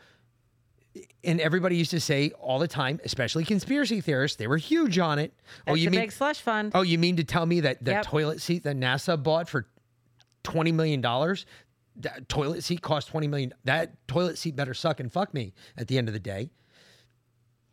and 1.23 1.39
everybody 1.39 1.75
used 1.75 1.91
to 1.91 1.99
say 1.99 2.31
all 2.39 2.59
the 2.59 2.67
time, 2.67 2.99
especially 3.03 3.45
conspiracy 3.45 4.01
theorists, 4.01 4.37
they 4.37 4.47
were 4.47 4.57
huge 4.57 4.99
on 4.99 5.19
it. 5.19 5.33
Oh, 5.35 5.41
That's 5.65 5.73
oh, 5.73 5.75
you 5.75 5.89
mean 5.89 5.99
big 6.01 6.11
slush 6.11 6.41
fund? 6.41 6.71
Oh, 6.75 6.81
you 6.81 6.97
mean 6.97 7.15
to 7.17 7.23
tell 7.23 7.45
me 7.45 7.61
that 7.61 7.83
the 7.83 7.91
yep. 7.91 8.05
toilet 8.05 8.41
seat 8.41 8.63
that 8.63 8.75
NASA 8.75 9.21
bought 9.21 9.47
for 9.47 9.67
twenty 10.43 10.71
million 10.71 11.01
dollars, 11.01 11.45
that 11.97 12.27
toilet 12.27 12.63
seat 12.63 12.81
cost 12.81 13.09
twenty 13.09 13.27
million? 13.27 13.53
That 13.63 14.07
toilet 14.07 14.37
seat 14.37 14.55
better 14.55 14.73
suck 14.73 14.99
and 14.99 15.11
fuck 15.11 15.33
me 15.33 15.53
at 15.77 15.87
the 15.87 15.97
end 15.97 16.07
of 16.07 16.13
the 16.13 16.19
day. 16.19 16.49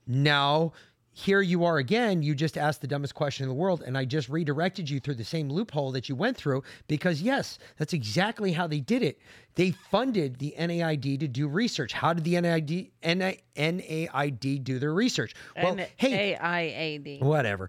Now 0.07 0.73
here 1.19 1.41
you 1.41 1.65
are 1.65 1.79
again. 1.79 2.23
You 2.23 2.33
just 2.33 2.57
asked 2.57 2.81
the 2.81 2.87
dumbest 2.87 3.13
question 3.13 3.43
in 3.43 3.49
the 3.49 3.55
world, 3.55 3.83
and 3.85 3.99
I 3.99 4.05
just 4.05 4.29
redirected 4.29 4.89
you 4.89 5.01
through 5.01 5.17
the 5.17 5.25
same 5.25 5.49
loophole 5.49 5.91
that 5.93 6.09
you 6.09 6.15
went 6.15 6.37
through 6.37 6.63
because, 6.87 7.21
yes, 7.21 7.59
that's 7.77 7.93
exactly 7.93 8.53
how 8.53 8.69
they 8.69 8.79
did 8.79 9.03
it. 9.03 9.19
They 9.57 9.73
funded 9.73 10.39
the 10.39 10.55
NAID 10.57 11.19
to 11.19 11.27
do 11.27 11.49
research. 11.49 11.93
How 11.93 12.13
did 12.13 12.23
the 12.23 12.41
NAID, 12.41 12.93
NAID 13.03 14.63
do 14.63 14.79
their 14.79 14.95
research? 14.95 15.35
Well, 15.57 15.73
N- 15.73 15.89
hey, 15.97 16.37
AIAD. 16.41 17.21
Whatever. 17.21 17.69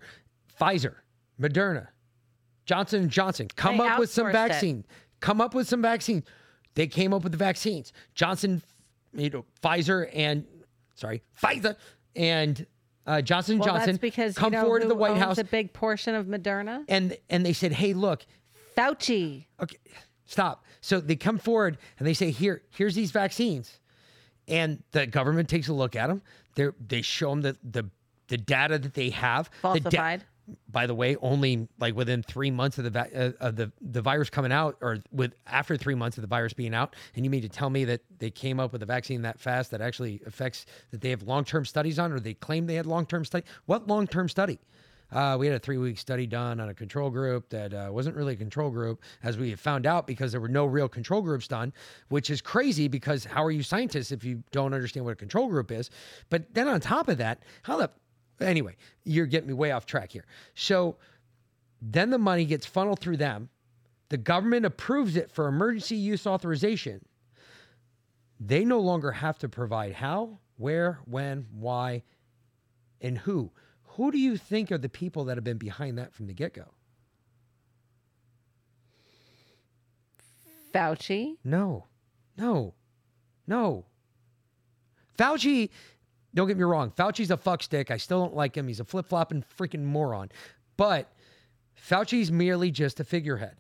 Pfizer, 0.62 0.98
Moderna, 1.42 1.88
Johnson 2.68 3.10
Johnson, 3.10 3.48
come 3.56 3.78
they 3.78 3.88
up 3.88 3.98
with 3.98 4.12
some 4.12 4.32
vaccine. 4.32 4.82
It. 4.82 4.86
Come 5.22 5.42
up 5.42 5.56
with 5.56 5.68
some 5.68 5.82
vaccine. 5.82 6.24
They 6.76 6.86
came 6.86 7.16
up 7.16 7.24
with 7.24 7.32
the 7.32 7.38
vaccines. 7.40 7.94
Johnson, 8.14 8.62
you 9.12 9.32
know, 9.32 9.46
Pfizer 9.64 10.08
and 10.14 10.46
sorry, 10.94 11.24
Pfizer 11.42 11.78
and 12.16 12.68
uh, 13.06 13.22
Johnson 13.22 13.60
well, 13.60 13.70
Johnson 13.70 13.88
that's 13.88 13.98
because 13.98 14.38
come 14.38 14.54
you 14.54 14.60
know 14.60 14.64
forward 14.64 14.82
to 14.82 14.88
the 14.88 14.96
White 14.96 15.18
House. 15.18 15.38
A 15.38 15.44
big 15.44 15.74
portion 15.74 16.16
of 16.16 16.28
Moderna. 16.28 16.84
And 16.88 17.18
and 17.30 17.46
they 17.46 17.54
said, 17.54 17.72
"Hey, 17.72 17.94
look, 17.94 18.26
Fauci." 18.78 19.46
Okay, 19.62 19.78
stop. 20.26 20.64
So 20.82 21.00
they 21.00 21.16
come 21.16 21.38
forward 21.38 21.78
and 21.98 22.08
they 22.08 22.14
say, 22.14 22.32
"Here, 22.32 22.62
here's 22.70 22.96
these 22.96 23.12
vaccines," 23.12 23.80
and 24.48 24.84
the 24.92 25.08
government 25.08 25.50
takes 25.50 25.68
a 25.68 25.74
look 25.74 25.96
at 25.96 26.08
them. 26.08 26.22
They 26.56 26.68
they 26.88 27.02
show 27.02 27.30
them 27.32 27.42
the 27.42 27.58
the 27.64 27.90
the 28.28 28.38
data 28.38 28.78
that 28.78 28.94
they 28.94 29.10
have. 29.10 29.50
Falsified. 29.62 30.22
The 30.22 30.26
by 30.70 30.88
the 30.88 30.96
way, 30.96 31.16
only 31.22 31.68
like 31.80 31.96
within 31.96 32.24
three 32.24 32.52
months 32.52 32.78
of 32.78 32.92
the 32.92 33.00
uh, 33.00 33.32
of 33.40 33.56
the 33.56 33.72
the 33.82 34.02
virus 34.02 34.30
coming 34.30 34.52
out, 34.52 34.78
or 34.82 34.98
with 35.12 35.34
after 35.48 35.78
three 35.78 35.96
months 35.96 36.18
of 36.18 36.22
the 36.22 36.28
virus 36.28 36.54
being 36.54 36.74
out, 36.74 36.96
and 37.16 37.26
you 37.26 37.30
mean 37.30 37.42
to 37.42 37.50
tell 37.50 37.70
me 37.70 37.86
that 37.86 38.02
they 38.20 38.30
came 38.30 38.60
up 38.60 38.72
with 38.72 38.84
a 38.84 38.86
vaccine 38.86 39.22
that 39.24 39.40
fast 39.40 39.72
that 39.72 39.82
actually 39.82 40.22
affects 40.26 40.66
that 40.92 41.02
they 41.02 41.10
have 41.10 41.24
long 41.24 41.44
term 41.44 41.66
studies 41.66 42.00
on, 42.00 42.12
or 42.12 42.20
they 42.20 42.34
claim 42.34 42.68
they 42.68 42.76
had 42.76 42.86
long 42.86 43.06
term 43.06 43.26
study? 43.26 43.46
What 43.66 43.88
long 43.88 44.08
term 44.08 44.30
study? 44.30 44.60
Uh, 45.12 45.36
we 45.40 45.48
had 45.48 45.56
a 45.56 45.60
three 45.60 45.78
week 45.78 45.98
study 45.98 46.28
done 46.28 46.60
on 46.60 46.70
a 46.70 46.74
control 46.74 47.10
group 47.10 47.50
that 47.50 47.74
uh, 47.74 47.90
wasn't 47.92 48.16
really 48.16 48.34
a 48.34 48.38
control 48.38 48.70
group, 48.70 49.02
as 49.24 49.38
we 49.38 49.56
found 49.56 49.86
out 49.86 50.06
because 50.06 50.32
there 50.32 50.42
were 50.42 50.48
no 50.48 50.66
real 50.66 50.88
control 50.88 51.22
groups 51.22 51.48
done, 51.48 51.74
which 52.10 52.30
is 52.30 52.42
crazy 52.42 52.88
because 52.88 53.26
how 53.26 53.44
are 53.44 53.52
you 53.52 53.64
scientists 53.64 54.12
if 54.12 54.24
you 54.24 54.44
don't 54.52 54.74
understand 54.74 55.06
what 55.06 55.14
a 55.14 55.16
control 55.16 55.48
group 55.48 55.72
is? 55.72 55.90
But 56.30 56.54
then 56.54 56.68
on 56.68 56.80
top 56.80 57.08
of 57.08 57.18
that, 57.18 57.42
how 57.64 57.78
the 57.78 57.90
Anyway, 58.42 58.76
you're 59.04 59.26
getting 59.26 59.48
me 59.48 59.54
way 59.54 59.72
off 59.72 59.86
track 59.86 60.12
here. 60.12 60.26
So 60.56 60.98
then 61.82 62.10
the 62.10 62.18
money 62.18 62.46
gets 62.46 62.66
funneled 62.66 63.00
through 63.00 63.18
them. 63.18 63.50
The 64.10 64.18
government 64.18 64.66
approves 64.66 65.16
it 65.16 65.32
for 65.32 65.48
emergency 65.48 65.96
use 65.96 66.26
authorization. 66.26 67.06
They 68.40 68.64
no 68.64 68.80
longer 68.80 69.12
have 69.12 69.38
to 69.40 69.50
provide 69.50 69.94
how, 69.94 70.40
where, 70.58 71.00
when, 71.06 71.46
why, 71.52 72.04
and 73.02 73.18
who. 73.18 73.52
Who 73.84 74.12
do 74.12 74.18
you 74.18 74.38
think 74.38 74.72
are 74.72 74.78
the 74.78 74.90
people 74.90 75.26
that 75.26 75.38
have 75.38 75.44
been 75.44 75.58
behind 75.58 75.98
that 75.98 76.14
from 76.14 76.28
the 76.28 76.34
get 76.34 76.54
go? 76.54 76.74
Fauci? 80.74 81.38
No, 81.44 81.88
no, 82.38 82.76
no. 83.48 83.86
Fauci 85.18 85.70
don't 86.34 86.48
get 86.48 86.58
me 86.58 86.64
wrong. 86.64 86.92
Fauci's 86.92 87.32
a 87.32 87.38
fuckstick. 87.38 87.92
I 87.92 87.98
still 87.98 88.22
don't 88.22 88.36
like 88.36 88.56
him. 88.56 88.68
He's 88.68 88.80
a 88.80 88.86
flip 88.86 89.08
flopping 89.08 89.44
freaking 89.58 89.84
moron. 89.84 90.30
But 90.78 91.12
Fauci's 91.76 92.32
merely 92.32 92.72
just 92.72 93.00
a 93.00 93.04
figurehead. 93.04 93.56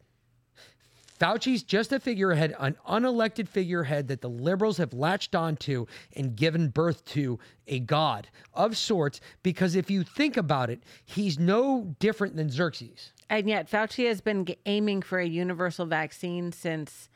Fauci's 1.19 1.63
just 1.63 1.91
a 1.91 1.99
figurehead, 1.99 2.55
an 2.59 2.77
unelected 2.87 3.49
figurehead 3.49 4.07
that 4.07 4.21
the 4.21 4.29
liberals 4.29 4.77
have 4.77 4.93
latched 4.93 5.35
onto 5.35 5.85
and 6.15 6.35
given 6.35 6.69
birth 6.69 7.03
to 7.03 7.37
a 7.67 7.79
god 7.79 8.29
of 8.53 8.77
sorts. 8.77 9.19
Because 9.43 9.75
if 9.75 9.91
you 9.91 10.03
think 10.03 10.37
about 10.37 10.69
it, 10.69 10.81
he's 11.03 11.37
no 11.37 11.95
different 11.99 12.37
than 12.37 12.49
Xerxes. 12.49 13.11
And 13.29 13.49
yet, 13.49 13.69
Fauci 13.69 14.07
has 14.07 14.21
been 14.21 14.47
aiming 14.65 15.01
for 15.01 15.19
a 15.19 15.27
universal 15.27 15.85
vaccine 15.85 16.51
since 16.53 17.09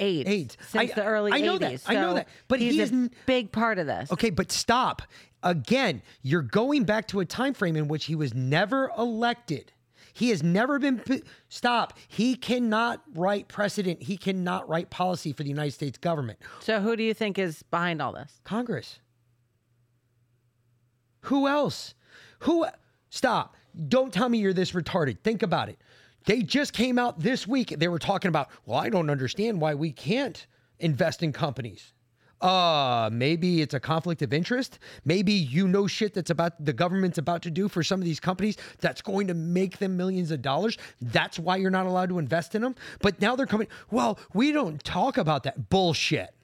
AIDS. 0.00 0.28
AIDS. 0.28 0.56
Since 0.68 0.92
I, 0.92 0.94
the 0.94 1.04
early 1.04 1.32
I 1.32 1.40
know 1.40 1.56
80s. 1.56 1.60
That. 1.60 1.80
So 1.80 1.92
I 1.92 1.94
know 1.94 2.14
that. 2.14 2.28
But 2.48 2.60
he's 2.60 2.74
he 2.74 2.80
is 2.80 2.92
a 2.92 3.10
big 3.26 3.52
part 3.52 3.78
of 3.78 3.86
this. 3.86 4.10
Okay, 4.10 4.30
but 4.30 4.50
stop. 4.50 5.02
Again, 5.42 6.02
you're 6.22 6.42
going 6.42 6.84
back 6.84 7.08
to 7.08 7.20
a 7.20 7.24
time 7.24 7.54
frame 7.54 7.76
in 7.76 7.88
which 7.88 8.06
he 8.06 8.14
was 8.14 8.34
never 8.34 8.90
elected. 8.98 9.72
He 10.12 10.30
has 10.30 10.42
never 10.42 10.78
been 10.78 11.02
stop. 11.48 11.96
He 12.08 12.34
cannot 12.34 13.02
write 13.14 13.48
precedent. 13.48 14.02
He 14.02 14.16
cannot 14.16 14.68
write 14.68 14.90
policy 14.90 15.32
for 15.32 15.42
the 15.42 15.48
United 15.48 15.72
States 15.72 15.98
government. 15.98 16.38
So 16.60 16.80
who 16.80 16.96
do 16.96 17.02
you 17.02 17.14
think 17.14 17.38
is 17.38 17.62
behind 17.62 18.02
all 18.02 18.12
this? 18.12 18.40
Congress. 18.44 18.98
Who 21.22 21.46
else? 21.46 21.94
Who 22.40 22.66
stop. 23.10 23.56
Don't 23.88 24.12
tell 24.12 24.28
me 24.28 24.38
you're 24.38 24.52
this 24.52 24.72
retarded. 24.72 25.20
Think 25.20 25.42
about 25.42 25.68
it. 25.68 25.78
They 26.26 26.42
just 26.42 26.72
came 26.72 26.98
out 26.98 27.20
this 27.20 27.46
week. 27.46 27.74
They 27.78 27.88
were 27.88 27.98
talking 27.98 28.28
about, 28.28 28.50
well, 28.66 28.78
I 28.78 28.88
don't 28.88 29.10
understand 29.10 29.60
why 29.60 29.74
we 29.74 29.92
can't 29.92 30.46
invest 30.78 31.22
in 31.22 31.32
companies. 31.32 31.92
Uh, 32.40 33.10
maybe 33.12 33.60
it's 33.60 33.74
a 33.74 33.80
conflict 33.80 34.22
of 34.22 34.32
interest. 34.32 34.78
Maybe 35.04 35.32
you 35.32 35.68
know 35.68 35.86
shit 35.86 36.14
that's 36.14 36.30
about 36.30 36.64
the 36.64 36.72
government's 36.72 37.18
about 37.18 37.42
to 37.42 37.50
do 37.50 37.68
for 37.68 37.82
some 37.82 38.00
of 38.00 38.06
these 38.06 38.20
companies 38.20 38.56
that's 38.80 39.02
going 39.02 39.26
to 39.26 39.34
make 39.34 39.78
them 39.78 39.96
millions 39.96 40.30
of 40.30 40.40
dollars. 40.40 40.78
That's 41.02 41.38
why 41.38 41.56
you're 41.56 41.70
not 41.70 41.86
allowed 41.86 42.08
to 42.08 42.18
invest 42.18 42.54
in 42.54 42.62
them. 42.62 42.76
But 43.00 43.20
now 43.20 43.36
they're 43.36 43.46
coming, 43.46 43.68
well, 43.90 44.18
we 44.32 44.52
don't 44.52 44.82
talk 44.82 45.18
about 45.18 45.42
that 45.42 45.68
bullshit 45.68 46.34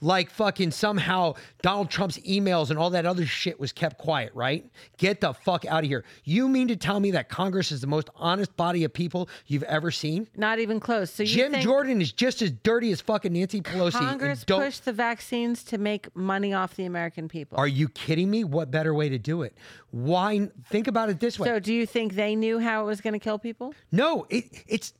like 0.00 0.30
fucking 0.30 0.70
somehow 0.70 1.34
Donald 1.62 1.90
Trump's 1.90 2.18
emails 2.18 2.70
and 2.70 2.78
all 2.78 2.90
that 2.90 3.06
other 3.06 3.26
shit 3.26 3.58
was 3.58 3.72
kept 3.72 3.98
quiet, 3.98 4.32
right? 4.34 4.64
Get 4.98 5.20
the 5.20 5.32
fuck 5.32 5.64
out 5.66 5.84
of 5.84 5.88
here. 5.88 6.04
You 6.24 6.48
mean 6.48 6.68
to 6.68 6.76
tell 6.76 7.00
me 7.00 7.12
that 7.12 7.28
Congress 7.28 7.72
is 7.72 7.80
the 7.80 7.86
most 7.86 8.10
honest 8.16 8.56
body 8.56 8.84
of 8.84 8.92
people 8.92 9.28
you've 9.46 9.62
ever 9.64 9.90
seen? 9.90 10.28
Not 10.36 10.58
even 10.58 10.80
close. 10.80 11.10
So 11.10 11.24
Jim 11.24 11.54
Jordan 11.60 12.00
is 12.00 12.12
just 12.12 12.42
as 12.42 12.50
dirty 12.50 12.92
as 12.92 13.00
fucking 13.00 13.32
Nancy 13.32 13.60
Pelosi. 13.60 13.92
Congress 13.92 14.44
pushed 14.44 14.84
the 14.84 14.92
vaccines 14.92 15.62
to 15.64 15.78
make 15.78 16.14
money 16.16 16.52
off 16.52 16.74
the 16.76 16.84
American 16.84 17.28
people. 17.28 17.58
Are 17.58 17.68
you 17.68 17.88
kidding 17.88 18.30
me? 18.30 18.44
What 18.44 18.70
better 18.70 18.94
way 18.94 19.08
to 19.08 19.18
do 19.18 19.42
it? 19.42 19.56
Why 19.90 20.48
think 20.68 20.86
about 20.88 21.10
it 21.10 21.20
this 21.20 21.38
way. 21.38 21.48
So 21.48 21.58
do 21.58 21.72
you 21.72 21.86
think 21.86 22.14
they 22.14 22.36
knew 22.36 22.58
how 22.58 22.82
it 22.82 22.86
was 22.86 23.00
going 23.00 23.14
to 23.14 23.18
kill 23.18 23.38
people? 23.38 23.74
No, 23.90 24.26
it, 24.28 24.44
it's 24.66 24.92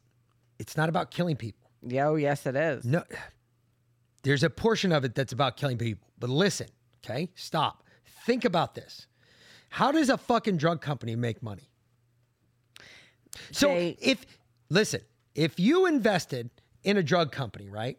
it's 0.58 0.76
not 0.76 0.88
about 0.88 1.10
killing 1.10 1.36
people. 1.36 1.68
Yo, 1.86 2.14
yes 2.14 2.46
it 2.46 2.56
is. 2.56 2.84
No 2.84 3.02
there's 4.22 4.42
a 4.42 4.50
portion 4.50 4.92
of 4.92 5.04
it 5.04 5.14
that's 5.14 5.32
about 5.32 5.56
killing 5.56 5.78
people. 5.78 6.08
But 6.18 6.30
listen, 6.30 6.68
okay? 7.04 7.30
Stop. 7.34 7.84
Think 8.24 8.44
about 8.44 8.74
this. 8.74 9.06
How 9.68 9.90
does 9.90 10.08
a 10.08 10.18
fucking 10.18 10.58
drug 10.58 10.80
company 10.80 11.16
make 11.16 11.42
money? 11.42 11.70
So 13.50 13.68
they, 13.68 13.96
if 14.00 14.24
listen, 14.68 15.00
if 15.34 15.58
you 15.58 15.86
invested 15.86 16.50
in 16.84 16.96
a 16.96 17.02
drug 17.02 17.32
company, 17.32 17.68
right? 17.68 17.98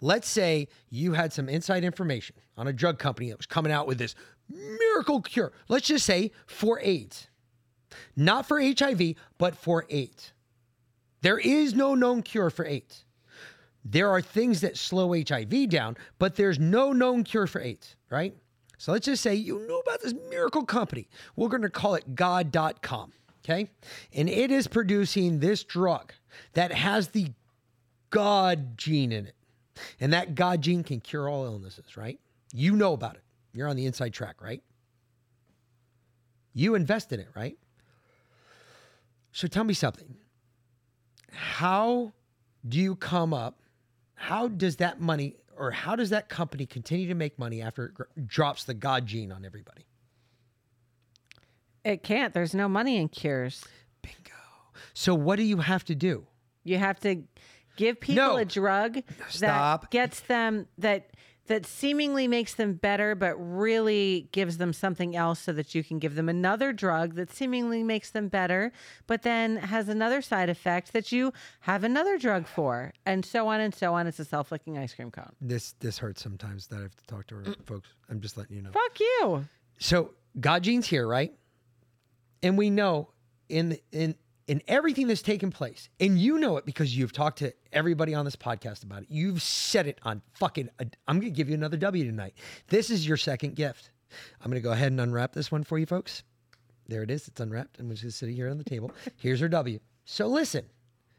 Let's 0.00 0.28
say 0.28 0.68
you 0.90 1.12
had 1.12 1.32
some 1.32 1.48
inside 1.48 1.84
information 1.84 2.36
on 2.56 2.68
a 2.68 2.72
drug 2.72 2.98
company 2.98 3.30
that 3.30 3.38
was 3.38 3.46
coming 3.46 3.72
out 3.72 3.86
with 3.86 3.98
this 3.98 4.14
miracle 4.50 5.22
cure. 5.22 5.52
Let's 5.68 5.86
just 5.86 6.04
say 6.04 6.32
for 6.46 6.78
AIDS. 6.80 7.28
Not 8.16 8.46
for 8.46 8.60
HIV, 8.60 9.14
but 9.38 9.56
for 9.56 9.86
AIDS. 9.88 10.32
There 11.22 11.38
is 11.38 11.74
no 11.74 11.94
known 11.94 12.22
cure 12.22 12.50
for 12.50 12.66
AIDS. 12.66 13.04
There 13.84 14.08
are 14.10 14.22
things 14.22 14.62
that 14.62 14.76
slow 14.76 15.12
HIV 15.12 15.68
down, 15.68 15.96
but 16.18 16.36
there's 16.36 16.58
no 16.58 16.92
known 16.92 17.22
cure 17.22 17.46
for 17.46 17.60
AIDS, 17.60 17.96
right? 18.10 18.34
So 18.78 18.92
let's 18.92 19.06
just 19.06 19.22
say 19.22 19.34
you 19.34 19.66
know 19.66 19.78
about 19.78 20.02
this 20.02 20.14
miracle 20.30 20.64
company. 20.64 21.08
We're 21.36 21.48
going 21.48 21.62
to 21.62 21.70
call 21.70 21.94
it 21.94 22.14
God.com, 22.14 23.12
okay? 23.44 23.70
And 24.12 24.28
it 24.28 24.50
is 24.50 24.66
producing 24.66 25.40
this 25.40 25.64
drug 25.64 26.12
that 26.54 26.72
has 26.72 27.08
the 27.08 27.28
God 28.10 28.78
gene 28.78 29.12
in 29.12 29.26
it. 29.26 29.34
And 30.00 30.12
that 30.12 30.34
God 30.34 30.62
gene 30.62 30.84
can 30.84 31.00
cure 31.00 31.28
all 31.28 31.44
illnesses, 31.44 31.96
right? 31.96 32.18
You 32.52 32.76
know 32.76 32.92
about 32.92 33.16
it. 33.16 33.22
You're 33.52 33.68
on 33.68 33.76
the 33.76 33.86
inside 33.86 34.12
track, 34.12 34.40
right? 34.40 34.62
You 36.52 36.74
invest 36.74 37.12
in 37.12 37.20
it, 37.20 37.28
right? 37.34 37.58
So 39.32 39.48
tell 39.48 39.64
me 39.64 39.74
something. 39.74 40.14
How 41.32 42.12
do 42.66 42.78
you 42.78 42.94
come 42.94 43.34
up 43.34 43.58
how 44.14 44.48
does 44.48 44.76
that 44.76 45.00
money 45.00 45.36
or 45.56 45.70
how 45.70 45.96
does 45.96 46.10
that 46.10 46.28
company 46.28 46.66
continue 46.66 47.08
to 47.08 47.14
make 47.14 47.38
money 47.38 47.62
after 47.62 47.86
it 47.86 47.94
gr- 47.94 48.02
drops 48.26 48.64
the 48.64 48.74
God 48.74 49.06
gene 49.06 49.32
on 49.32 49.44
everybody? 49.44 49.86
It 51.84 52.02
can't. 52.02 52.32
There's 52.32 52.54
no 52.54 52.68
money 52.68 52.96
in 52.96 53.08
cures. 53.08 53.64
Bingo. 54.02 54.16
So 54.94 55.14
what 55.14 55.36
do 55.36 55.42
you 55.42 55.58
have 55.58 55.84
to 55.84 55.94
do? 55.94 56.26
You 56.64 56.78
have 56.78 56.98
to 57.00 57.22
give 57.76 58.00
people 58.00 58.24
no. 58.24 58.36
a 58.36 58.44
drug 58.44 59.02
Stop. 59.28 59.82
that 59.82 59.90
gets 59.90 60.20
them 60.20 60.66
that 60.78 61.10
that 61.46 61.66
seemingly 61.66 62.26
makes 62.26 62.54
them 62.54 62.74
better, 62.74 63.14
but 63.14 63.34
really 63.36 64.28
gives 64.32 64.56
them 64.56 64.72
something 64.72 65.14
else 65.14 65.40
so 65.40 65.52
that 65.52 65.74
you 65.74 65.84
can 65.84 65.98
give 65.98 66.14
them 66.14 66.28
another 66.28 66.72
drug 66.72 67.14
that 67.16 67.30
seemingly 67.30 67.82
makes 67.82 68.10
them 68.10 68.28
better, 68.28 68.72
but 69.06 69.22
then 69.22 69.56
has 69.56 69.88
another 69.88 70.22
side 70.22 70.48
effect 70.48 70.92
that 70.92 71.12
you 71.12 71.32
have 71.60 71.84
another 71.84 72.16
drug 72.16 72.46
for, 72.46 72.92
and 73.04 73.24
so 73.24 73.48
on 73.48 73.60
and 73.60 73.74
so 73.74 73.94
on. 73.94 74.06
It's 74.06 74.18
a 74.18 74.24
self 74.24 74.50
licking 74.50 74.78
ice 74.78 74.94
cream 74.94 75.10
cone. 75.10 75.32
This 75.40 75.72
this 75.80 75.98
hurts 75.98 76.22
sometimes 76.22 76.68
that 76.68 76.78
I 76.78 76.82
have 76.82 76.96
to 76.96 77.06
talk 77.06 77.26
to 77.28 77.36
her, 77.36 77.42
mm. 77.42 77.66
folks. 77.66 77.88
I'm 78.08 78.20
just 78.20 78.36
letting 78.36 78.56
you 78.56 78.62
know. 78.62 78.70
Fuck 78.70 79.00
you. 79.00 79.44
So 79.78 80.12
God 80.40 80.62
gene's 80.62 80.86
here, 80.86 81.06
right? 81.06 81.32
And 82.42 82.56
we 82.56 82.70
know 82.70 83.10
in 83.48 83.78
in 83.92 84.14
in 84.46 84.62
everything 84.68 85.06
that's 85.06 85.22
taken 85.22 85.50
place, 85.50 85.88
and 86.00 86.18
you 86.18 86.38
know 86.38 86.56
it 86.56 86.66
because 86.66 86.96
you've 86.96 87.12
talked 87.12 87.38
to 87.38 87.52
everybody 87.72 88.14
on 88.14 88.24
this 88.24 88.36
podcast 88.36 88.84
about 88.84 89.02
it. 89.02 89.08
You've 89.10 89.42
said 89.42 89.86
it 89.86 89.98
on 90.02 90.22
fucking. 90.34 90.68
Uh, 90.78 90.84
I'm 91.08 91.18
going 91.20 91.32
to 91.32 91.36
give 91.36 91.48
you 91.48 91.54
another 91.54 91.76
W 91.76 92.04
tonight. 92.04 92.34
This 92.68 92.90
is 92.90 93.06
your 93.06 93.16
second 93.16 93.56
gift. 93.56 93.90
I'm 94.40 94.50
going 94.50 94.60
to 94.62 94.66
go 94.66 94.72
ahead 94.72 94.92
and 94.92 95.00
unwrap 95.00 95.32
this 95.32 95.50
one 95.50 95.64
for 95.64 95.78
you, 95.78 95.86
folks. 95.86 96.22
There 96.86 97.02
it 97.02 97.10
is. 97.10 97.26
It's 97.26 97.40
unwrapped. 97.40 97.78
I'm 97.78 97.94
just 97.94 98.18
sitting 98.18 98.36
here 98.36 98.50
on 98.50 98.58
the 98.58 98.64
table. 98.64 98.92
Here's 99.16 99.40
her 99.40 99.48
W. 99.48 99.78
So 100.04 100.26
listen, 100.26 100.66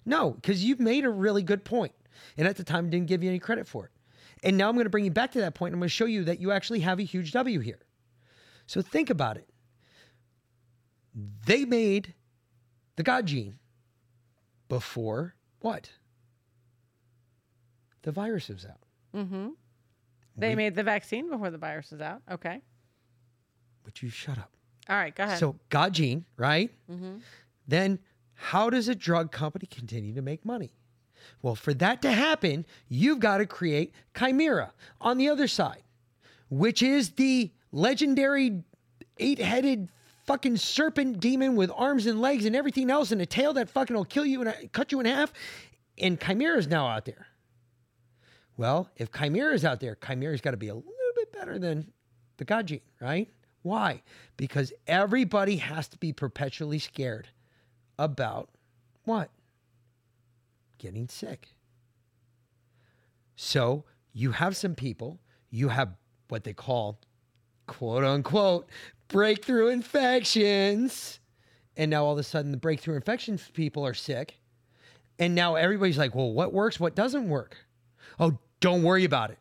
no, 0.05 0.31
because 0.31 0.63
you've 0.63 0.79
made 0.79 1.05
a 1.05 1.09
really 1.09 1.41
good 1.41 1.65
point, 1.65 1.93
and 2.37 2.47
at 2.47 2.57
the 2.57 2.63
time 2.63 2.89
didn't 2.89 3.07
give 3.07 3.23
you 3.23 3.29
any 3.29 3.39
credit 3.39 3.67
for 3.67 3.85
it. 3.85 3.91
And 4.43 4.57
now 4.57 4.69
I'm 4.69 4.75
going 4.75 4.85
to 4.85 4.91
bring 4.91 5.05
you 5.05 5.11
back 5.11 5.31
to 5.31 5.39
that 5.41 5.55
point. 5.55 5.73
I'm 5.73 5.79
going 5.79 5.87
to 5.87 5.93
show 5.93 6.05
you 6.05 6.25
that 6.25 6.39
you 6.39 6.51
actually 6.51 6.81
have 6.81 6.99
a 6.99 7.03
huge 7.03 7.31
W 7.31 7.59
here. 7.59 7.79
So 8.67 8.81
think 8.81 9.09
about 9.09 9.37
it. 9.37 9.49
They 11.45 11.65
made 11.65 12.13
the 12.95 13.03
God 13.03 13.25
gene 13.25 13.57
before 14.67 15.35
what? 15.59 15.89
The 18.03 18.11
virus 18.11 18.49
was 18.49 18.65
out. 18.65 18.83
Mm-hmm. 19.15 19.49
They 20.37 20.49
we, 20.49 20.55
made 20.55 20.75
the 20.75 20.83
vaccine 20.83 21.29
before 21.29 21.49
the 21.49 21.57
virus 21.57 21.91
was 21.91 22.01
out. 22.01 22.21
Okay. 22.31 22.61
But 23.83 24.01
you 24.01 24.09
shut 24.09 24.37
up. 24.37 24.51
All 24.89 24.95
right, 24.95 25.15
go 25.15 25.23
ahead. 25.23 25.39
So 25.39 25.55
God 25.69 25.93
gene, 25.93 26.25
right? 26.37 26.69
Mm-hmm. 26.91 27.17
Then 27.67 27.99
how 28.33 28.69
does 28.69 28.87
a 28.87 28.95
drug 28.95 29.31
company 29.31 29.65
continue 29.65 30.13
to 30.13 30.21
make 30.21 30.45
money? 30.45 30.71
Well, 31.41 31.55
for 31.55 31.73
that 31.75 32.01
to 32.03 32.11
happen, 32.11 32.65
you've 32.87 33.19
got 33.19 33.39
to 33.39 33.45
create 33.45 33.93
Chimera 34.17 34.73
on 35.01 35.17
the 35.17 35.29
other 35.29 35.47
side, 35.47 35.83
which 36.49 36.83
is 36.83 37.11
the 37.11 37.51
legendary 37.71 38.63
eight 39.17 39.39
headed 39.39 39.89
fucking 40.25 40.57
serpent 40.57 41.19
demon 41.19 41.55
with 41.55 41.71
arms 41.75 42.05
and 42.05 42.21
legs 42.21 42.45
and 42.45 42.55
everything 42.55 42.89
else 42.89 43.11
and 43.11 43.21
a 43.21 43.25
tail 43.25 43.53
that 43.53 43.69
fucking 43.69 43.95
will 43.95 44.05
kill 44.05 44.25
you 44.25 44.41
and 44.41 44.49
uh, 44.49 44.53
cut 44.71 44.91
you 44.91 44.99
in 44.99 45.05
half. 45.05 45.31
And 45.97 46.19
Chimera's 46.19 46.67
now 46.67 46.87
out 46.87 47.05
there. 47.05 47.27
Well, 48.57 48.89
if 48.95 49.11
Chimera's 49.11 49.65
out 49.65 49.79
there, 49.79 49.95
Chimera's 49.95 50.41
got 50.41 50.51
to 50.51 50.57
be 50.57 50.69
a 50.69 50.75
little 50.75 50.91
bit 51.15 51.31
better 51.31 51.59
than 51.59 51.91
the 52.37 52.45
God 52.45 52.67
gene, 52.67 52.81
right? 52.99 53.29
Why? 53.61 54.03
Because 54.37 54.71
everybody 54.87 55.57
has 55.57 55.87
to 55.89 55.97
be 55.97 56.13
perpetually 56.13 56.79
scared 56.79 57.29
about 57.97 58.49
what? 59.03 59.29
Getting 60.77 61.07
sick. 61.07 61.47
So 63.35 63.83
you 64.13 64.31
have 64.31 64.55
some 64.55 64.75
people, 64.75 65.19
you 65.49 65.69
have 65.69 65.95
what 66.29 66.43
they 66.43 66.53
call 66.53 66.99
quote 67.67 68.03
unquote 68.03 68.67
breakthrough 69.07 69.67
infections. 69.67 71.19
And 71.77 71.91
now 71.91 72.05
all 72.05 72.13
of 72.13 72.19
a 72.19 72.23
sudden 72.23 72.51
the 72.51 72.57
breakthrough 72.57 72.95
infections 72.95 73.49
people 73.53 73.85
are 73.85 73.93
sick. 73.93 74.39
And 75.19 75.35
now 75.35 75.55
everybody's 75.55 75.97
like, 75.97 76.15
well, 76.15 76.31
what 76.31 76.53
works? 76.53 76.79
What 76.79 76.95
doesn't 76.95 77.29
work? 77.29 77.57
Oh, 78.19 78.37
don't 78.59 78.83
worry 78.83 79.05
about 79.05 79.31
it. 79.31 79.39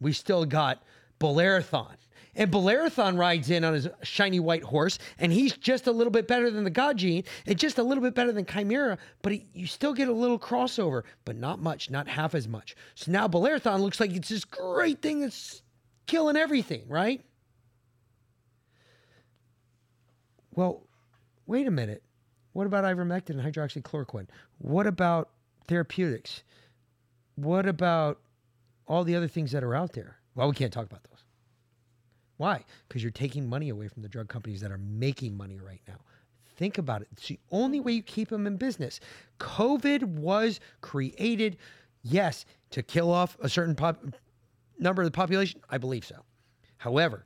We 0.00 0.12
still 0.12 0.44
got 0.44 0.82
Bolerathon 1.20 1.96
and 2.34 2.50
Bellerophon 2.50 3.16
rides 3.16 3.50
in 3.50 3.64
on 3.64 3.74
his 3.74 3.88
shiny 4.02 4.40
white 4.40 4.62
horse, 4.62 4.98
and 5.18 5.32
he's 5.32 5.56
just 5.56 5.86
a 5.86 5.92
little 5.92 6.10
bit 6.10 6.26
better 6.26 6.50
than 6.50 6.64
the 6.64 6.70
God 6.70 6.96
Gene, 6.96 7.24
and 7.46 7.58
just 7.58 7.78
a 7.78 7.82
little 7.82 8.02
bit 8.02 8.14
better 8.14 8.32
than 8.32 8.46
Chimera, 8.46 8.98
but 9.22 9.32
he, 9.32 9.46
you 9.52 9.66
still 9.66 9.92
get 9.92 10.08
a 10.08 10.12
little 10.12 10.38
crossover, 10.38 11.02
but 11.24 11.36
not 11.36 11.60
much, 11.60 11.90
not 11.90 12.08
half 12.08 12.34
as 12.34 12.48
much. 12.48 12.74
So 12.94 13.12
now 13.12 13.28
Bellerophon 13.28 13.82
looks 13.82 14.00
like 14.00 14.12
it's 14.12 14.28
this 14.28 14.44
great 14.44 15.02
thing 15.02 15.20
that's 15.20 15.62
killing 16.06 16.36
everything, 16.36 16.84
right? 16.88 17.22
Well, 20.54 20.86
wait 21.46 21.66
a 21.66 21.70
minute. 21.70 22.02
What 22.52 22.66
about 22.66 22.84
ivermectin 22.84 23.30
and 23.30 23.40
hydroxychloroquine? 23.40 24.26
What 24.58 24.86
about 24.86 25.30
therapeutics? 25.68 26.42
What 27.36 27.66
about 27.66 28.20
all 28.86 29.04
the 29.04 29.16
other 29.16 29.28
things 29.28 29.52
that 29.52 29.64
are 29.64 29.74
out 29.74 29.92
there? 29.92 30.18
Well, 30.34 30.48
we 30.48 30.54
can't 30.54 30.72
talk 30.72 30.84
about 30.84 31.02
those. 31.04 31.24
Why? 32.36 32.64
Because 32.88 33.02
you're 33.02 33.12
taking 33.12 33.48
money 33.48 33.68
away 33.68 33.88
from 33.88 34.02
the 34.02 34.08
drug 34.08 34.28
companies 34.28 34.60
that 34.60 34.72
are 34.72 34.78
making 34.78 35.36
money 35.36 35.58
right 35.58 35.80
now. 35.88 35.98
Think 36.56 36.76
about 36.76 37.02
it. 37.02 37.08
It's 37.12 37.28
the 37.28 37.38
only 37.50 37.80
way 37.80 37.92
you 37.92 38.02
keep 38.02 38.28
them 38.28 38.46
in 38.46 38.56
business. 38.56 39.00
COVID 39.40 40.02
was 40.04 40.60
created, 40.80 41.56
yes, 42.02 42.44
to 42.70 42.82
kill 42.82 43.10
off 43.10 43.36
a 43.40 43.48
certain 43.48 43.74
pop- 43.74 44.04
number 44.78 45.02
of 45.02 45.06
the 45.06 45.12
population. 45.12 45.60
I 45.70 45.78
believe 45.78 46.04
so. 46.04 46.24
However, 46.76 47.24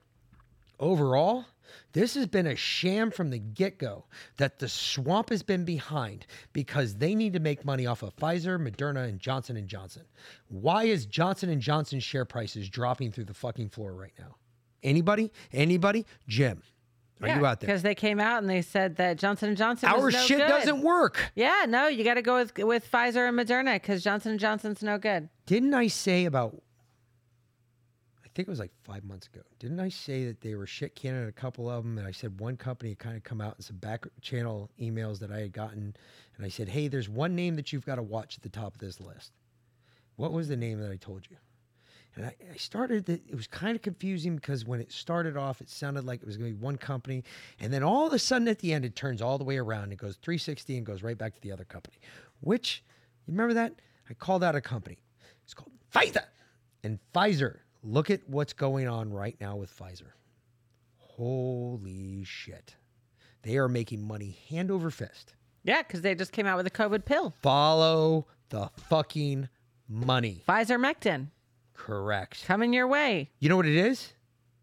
overall, 0.78 1.46
this 1.92 2.14
has 2.14 2.26
been 2.26 2.46
a 2.46 2.56
sham 2.56 3.10
from 3.10 3.30
the 3.30 3.38
get-go 3.38 4.04
that 4.36 4.58
the 4.58 4.68
swamp 4.68 5.30
has 5.30 5.42
been 5.42 5.64
behind 5.64 6.26
because 6.52 6.96
they 6.96 7.14
need 7.14 7.32
to 7.32 7.40
make 7.40 7.64
money 7.64 7.86
off 7.86 8.02
of 8.02 8.14
Pfizer, 8.16 8.58
Moderna, 8.58 9.08
and 9.08 9.18
Johnson 9.18 9.56
and 9.56 9.68
Johnson. 9.68 10.04
Why 10.48 10.84
is 10.84 11.06
Johnson 11.06 11.50
and 11.50 11.60
Johnson's 11.60 12.04
share 12.04 12.24
prices 12.24 12.68
dropping 12.68 13.12
through 13.12 13.24
the 13.24 13.34
fucking 13.34 13.70
floor 13.70 13.94
right 13.94 14.12
now? 14.18 14.36
Anybody? 14.82 15.32
Anybody? 15.52 16.06
Jim. 16.28 16.62
Are 17.22 17.28
yeah, 17.28 17.38
you 17.38 17.46
out 17.46 17.60
there? 17.60 17.68
Because 17.68 17.82
they 17.82 17.94
came 17.94 18.20
out 18.20 18.42
and 18.42 18.50
they 18.50 18.60
said 18.60 18.96
that 18.96 19.16
Johnson 19.16 19.48
and 19.48 19.56
Johnson. 19.56 19.88
Our 19.88 20.10
no 20.10 20.18
shit 20.18 20.38
good. 20.38 20.48
doesn't 20.48 20.82
work. 20.82 21.32
Yeah, 21.34 21.64
no, 21.66 21.86
you 21.86 22.04
got 22.04 22.14
to 22.14 22.22
go 22.22 22.36
with 22.36 22.58
with 22.58 22.90
Pfizer 22.90 23.26
and 23.26 23.38
Moderna 23.38 23.76
because 23.76 24.04
Johnson 24.04 24.32
and 24.32 24.40
Johnson's 24.40 24.82
no 24.82 24.98
good. 24.98 25.30
Didn't 25.46 25.72
I 25.72 25.86
say 25.86 26.26
about? 26.26 26.62
I 28.36 28.40
think 28.44 28.48
it 28.48 28.50
was 28.50 28.60
like 28.60 28.72
five 28.84 29.02
months 29.02 29.28
ago. 29.28 29.40
Didn't 29.58 29.80
I 29.80 29.88
say 29.88 30.26
that 30.26 30.42
they 30.42 30.56
were 30.56 30.66
shit 30.66 30.94
canning 30.94 31.26
a 31.26 31.32
couple 31.32 31.70
of 31.70 31.82
them? 31.82 31.96
And 31.96 32.06
I 32.06 32.10
said 32.10 32.38
one 32.38 32.58
company 32.58 32.90
had 32.90 32.98
kind 32.98 33.16
of 33.16 33.24
come 33.24 33.40
out 33.40 33.54
in 33.56 33.62
some 33.62 33.78
back 33.78 34.04
channel 34.20 34.70
emails 34.78 35.20
that 35.20 35.32
I 35.32 35.38
had 35.38 35.54
gotten, 35.54 35.96
and 36.36 36.44
I 36.44 36.50
said, 36.50 36.68
"Hey, 36.68 36.88
there's 36.88 37.08
one 37.08 37.34
name 37.34 37.56
that 37.56 37.72
you've 37.72 37.86
got 37.86 37.94
to 37.94 38.02
watch 38.02 38.36
at 38.36 38.42
the 38.42 38.50
top 38.50 38.74
of 38.74 38.78
this 38.78 39.00
list." 39.00 39.32
What 40.16 40.34
was 40.34 40.48
the 40.48 40.56
name 40.56 40.80
that 40.80 40.90
I 40.92 40.96
told 40.96 41.26
you? 41.30 41.38
And 42.14 42.26
I, 42.26 42.36
I 42.52 42.56
started, 42.58 43.08
it 43.08 43.34
was 43.34 43.46
kind 43.46 43.74
of 43.74 43.80
confusing 43.80 44.36
because 44.36 44.66
when 44.66 44.80
it 44.80 44.92
started 44.92 45.38
off, 45.38 45.62
it 45.62 45.70
sounded 45.70 46.04
like 46.04 46.20
it 46.20 46.26
was 46.26 46.36
going 46.36 46.50
to 46.50 46.58
be 46.58 46.62
one 46.62 46.76
company. 46.76 47.24
And 47.58 47.72
then 47.72 47.82
all 47.82 48.06
of 48.06 48.12
a 48.12 48.18
sudden 48.18 48.48
at 48.48 48.58
the 48.58 48.74
end, 48.74 48.84
it 48.84 48.96
turns 48.96 49.22
all 49.22 49.38
the 49.38 49.44
way 49.44 49.56
around. 49.56 49.92
It 49.92 49.96
goes 49.96 50.16
360 50.16 50.76
and 50.76 50.84
goes 50.84 51.02
right 51.02 51.16
back 51.16 51.34
to 51.36 51.40
the 51.40 51.52
other 51.52 51.64
company, 51.64 51.96
which, 52.40 52.82
you 53.26 53.32
remember 53.32 53.54
that? 53.54 53.80
I 54.10 54.14
called 54.14 54.44
out 54.44 54.54
a 54.54 54.60
company. 54.60 54.98
It's 55.44 55.54
called 55.54 55.72
Pfizer. 55.94 56.24
And 56.82 56.98
Pfizer, 57.14 57.60
look 57.86 58.10
at 58.10 58.20
what's 58.28 58.52
going 58.52 58.88
on 58.88 59.12
right 59.12 59.36
now 59.40 59.56
with 59.56 59.76
Pfizer. 59.76 60.12
Holy 60.98 62.24
shit. 62.24 62.76
They 63.42 63.56
are 63.56 63.68
making 63.68 64.06
money 64.06 64.38
hand 64.50 64.70
over 64.70 64.90
fist. 64.90 65.34
Yeah, 65.62 65.82
because 65.82 66.02
they 66.02 66.14
just 66.14 66.32
came 66.32 66.46
out 66.46 66.56
with 66.56 66.66
a 66.66 66.70
COVID 66.70 67.04
pill. 67.04 67.32
Follow 67.42 68.26
the 68.48 68.70
fucking 68.88 69.48
money. 69.88 70.42
Pfizer 70.48 70.78
Mectin. 70.78 71.28
Correct. 71.74 72.44
Coming 72.44 72.72
your 72.72 72.86
way. 72.86 73.30
You 73.38 73.48
know 73.48 73.56
what 73.56 73.66
it 73.66 73.76
is? 73.76 74.12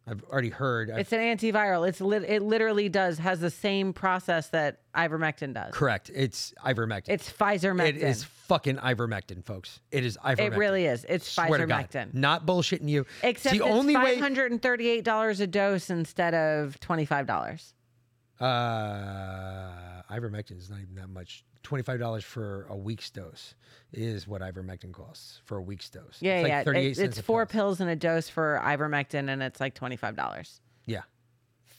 I've 0.05 0.21
already 0.25 0.49
heard. 0.49 0.91
I've, 0.91 0.99
it's 0.99 1.13
an 1.13 1.19
antiviral. 1.19 1.87
It's 1.87 2.01
li- 2.01 2.25
it 2.27 2.41
literally 2.41 2.89
does 2.89 3.17
has 3.19 3.39
the 3.39 3.49
same 3.49 3.93
process 3.93 4.49
that 4.49 4.81
ivermectin 4.93 5.53
does. 5.53 5.73
Correct. 5.73 6.11
It's 6.13 6.53
ivermectin. 6.65 7.07
It's 7.07 7.31
Pfizer 7.31 7.73
Mectin. 7.73 7.87
It 7.87 7.97
is 7.97 8.25
fucking 8.25 8.77
ivermectin, 8.77 9.45
folks. 9.45 9.79
It 9.91 10.05
is 10.05 10.17
ivermectin. 10.17 10.39
It 10.39 10.57
really 10.57 10.85
is. 10.87 11.05
It's 11.07 11.27
Swear 11.29 11.65
Pfizer. 11.67 12.13
Not 12.13 12.45
bullshitting 12.45 12.89
you. 12.89 13.05
Except 13.23 13.55
it's, 13.55 13.63
the 13.63 13.69
it's 13.69 13.75
only 13.79 13.93
five 13.93 14.19
hundred 14.19 14.51
and 14.51 14.61
thirty-eight 14.61 15.05
dollars 15.05 15.39
a 15.39 15.47
dose 15.47 15.89
instead 15.89 16.33
of 16.33 16.77
twenty-five 16.81 17.25
dollars. 17.25 17.73
Uh, 18.41 19.69
ivermectin 20.09 20.57
is 20.57 20.69
not 20.69 20.79
even 20.79 20.95
that 20.95 21.09
much. 21.09 21.43
Twenty-five 21.63 21.99
dollars 21.99 22.23
for 22.25 22.67
a 22.69 22.75
week's 22.75 23.09
dose 23.09 23.55
is 23.93 24.27
what 24.27 24.41
ivermectin 24.41 24.91
costs 24.91 25.39
for 25.45 25.57
a 25.57 25.61
week's 25.61 25.89
dose. 25.89 26.17
Yeah, 26.19 26.39
it's 26.39 26.47
yeah. 26.49 26.63
Like 26.65 26.75
it, 26.75 26.97
it's 26.99 27.21
four 27.21 27.45
pills 27.45 27.79
and 27.79 27.89
a 27.89 27.95
dose 27.95 28.27
for 28.27 28.59
ivermectin, 28.63 29.29
and 29.29 29.41
it's 29.41 29.61
like 29.61 29.73
twenty-five 29.73 30.15
dollars. 30.15 30.59
Yeah. 30.85 31.03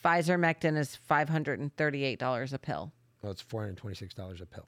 Pfizer 0.02 0.38
Mectin 0.38 0.76
is 0.78 0.96
five 0.96 1.28
hundred 1.28 1.60
and 1.60 1.74
thirty-eight 1.76 2.18
dollars 2.18 2.52
a 2.52 2.58
pill. 2.58 2.92
Well, 3.22 3.32
it's 3.32 3.42
four 3.42 3.62
hundred 3.62 3.76
twenty-six 3.76 4.14
dollars 4.14 4.40
a 4.40 4.46
pill. 4.46 4.66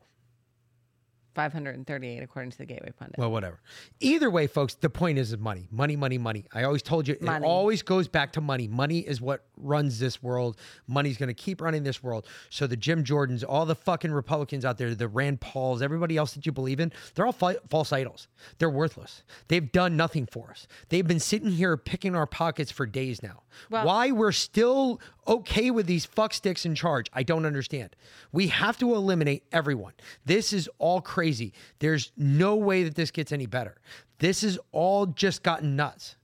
538 1.37 2.23
according 2.23 2.51
to 2.51 2.59
the 2.59 2.65
Gateway 2.65 2.93
Pundit. 2.99 3.19
Well, 3.19 3.31
whatever. 3.31 3.61
Either 4.01 4.31
way, 4.31 4.47
folks, 4.47 4.75
the 4.75 4.89
point 4.89 5.19
is 5.19 5.37
money. 5.37 5.69
Money, 5.71 5.95
money, 5.95 6.17
money. 6.17 6.47
I 6.53 6.65
always 6.65 6.83
told 6.83 7.07
you 7.07 7.17
money. 7.21 7.45
it 7.45 7.49
always 7.49 7.83
goes 7.83 8.09
back 8.09 8.33
to 8.33 8.41
money. 8.41 8.67
Money 8.67 9.01
is 9.01 9.21
what 9.21 9.45
runs 9.59 9.99
this 9.99 10.23
world. 10.23 10.57
Money's 10.89 11.19
going 11.19 11.29
to 11.29 11.35
keep 11.35 11.61
running 11.61 11.83
this 11.83 12.03
world. 12.03 12.27
So 12.49 12.67
the 12.67 12.77
Jim 12.77 13.05
Jordans, 13.05 13.45
all 13.47 13.67
the 13.67 13.75
fucking 13.75 14.11
Republicans 14.13 14.65
out 14.65 14.79
there, 14.79 14.95
the 14.95 15.09
Rand 15.09 15.41
Pauls, 15.41 15.83
everybody 15.83 16.17
else 16.17 16.33
that 16.33 16.47
you 16.47 16.53
believe 16.53 16.81
in, 16.81 16.91
they're 17.15 17.27
all 17.27 17.33
fa- 17.33 17.61
false 17.69 17.93
idols. 17.93 18.29
They're 18.59 18.71
worthless. 18.71 19.23
They've 19.49 19.71
done 19.71 19.95
nothing 19.97 20.27
for 20.27 20.51
us. 20.51 20.67
They've 20.89 21.07
been 21.07 21.21
sitting 21.21 21.51
here 21.51 21.77
picking 21.77 22.17
our 22.17 22.27
pockets 22.27 22.71
for 22.71 22.87
days 22.87 23.23
now. 23.23 23.43
Well, 23.71 23.87
Why 23.87 24.11
we're 24.11 24.33
still 24.33 25.01
okay 25.27 25.71
with 25.71 25.87
these 25.87 26.07
fucksticks 26.07 26.65
in 26.65 26.75
charge, 26.75 27.07
I 27.13 27.23
don't 27.23 27.47
understand. 27.47 27.97
We 28.33 28.49
have 28.49 28.79
to 28.79 28.95
eliminate 28.95 29.45
everyone. 29.53 29.93
This 30.25 30.53
is 30.53 30.69
all 30.79 31.01
crazy. 31.01 31.53
There's 31.79 32.13
no 32.17 32.57
way 32.57 32.85
that 32.85 32.95
this 32.95 33.11
gets 33.11 33.33
any 33.33 33.47
better. 33.47 33.77
This 34.19 34.43
is 34.43 34.59
all 34.73 35.07
just 35.07 35.43
gotten 35.43 35.77
nuts. 35.77 36.17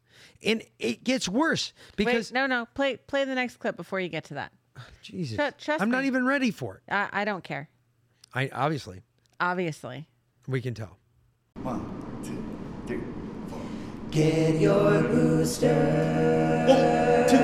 And 0.44 0.62
it 0.78 1.04
gets 1.04 1.28
worse 1.28 1.72
because 1.96 2.30
Wait, 2.30 2.34
no, 2.34 2.46
no, 2.46 2.66
play 2.74 2.96
play 2.96 3.24
the 3.24 3.34
next 3.34 3.58
clip 3.58 3.76
before 3.76 4.00
you 4.00 4.08
get 4.08 4.24
to 4.24 4.34
that. 4.34 4.52
Jesus, 5.02 5.38
I'm 5.68 5.88
me. 5.88 5.96
not 5.96 6.04
even 6.04 6.26
ready 6.26 6.50
for 6.50 6.76
it. 6.76 6.92
I, 6.92 7.08
I 7.12 7.24
don't 7.24 7.44
care. 7.44 7.68
I 8.34 8.50
obviously. 8.52 9.02
Obviously. 9.40 10.08
We 10.48 10.60
can 10.60 10.74
tell. 10.74 10.98
One, 11.62 11.80
two, 11.80 11.84
three, 11.84 11.92
four. 11.92 12.01
Get 14.12 14.60
your 14.60 15.02
booster. 15.04 16.66
One, 16.68 17.26
two, 17.30 17.38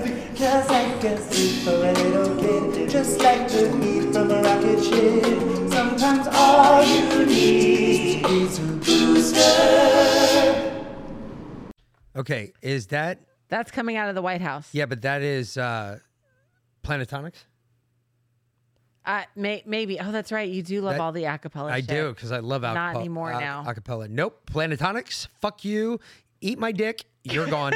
three. 0.00 0.14
Cause 0.34 0.68
I 0.70 0.98
can 0.98 1.18
sleep 1.18 1.62
for 1.64 1.72
a 1.72 1.92
little 1.92 2.34
kid, 2.40 2.88
just 2.88 3.20
like 3.20 3.46
the 3.48 3.68
heat 3.76 4.10
from 4.10 4.30
a 4.30 4.40
rocket 4.40 4.82
ship. 4.82 5.22
Sometimes 5.70 6.26
all 6.32 6.82
you 6.82 7.26
need 7.26 8.24
is 8.24 8.58
a 8.58 8.62
booster. 8.62 10.14
Okay, 12.16 12.54
is 12.62 12.86
that? 12.86 13.18
That's 13.50 13.70
coming 13.70 13.98
out 13.98 14.08
of 14.08 14.14
the 14.14 14.22
White 14.22 14.40
House. 14.40 14.70
Yeah, 14.72 14.86
but 14.86 15.02
that 15.02 15.20
is 15.20 15.58
uh, 15.58 15.98
Pentatonix. 16.82 17.34
Uh, 19.06 19.22
may, 19.36 19.62
maybe. 19.66 20.00
Oh, 20.00 20.12
that's 20.12 20.32
right. 20.32 20.48
You 20.48 20.62
do 20.62 20.80
love 20.80 20.94
that, 20.94 21.00
all 21.00 21.12
the 21.12 21.24
acapella. 21.24 21.70
I 21.70 21.80
shit. 21.80 21.88
do 21.88 22.08
because 22.14 22.32
I 22.32 22.38
love 22.38 22.62
acapella. 22.62 22.74
Not 22.74 22.96
anymore 22.96 23.32
uh, 23.32 23.40
now. 23.40 23.64
Acapella. 23.66 24.08
Nope. 24.08 24.50
Pentatonix. 24.52 25.28
Fuck 25.40 25.64
you. 25.64 26.00
Eat 26.40 26.58
my 26.58 26.72
dick. 26.72 27.04
You're 27.22 27.46
gone. 27.46 27.74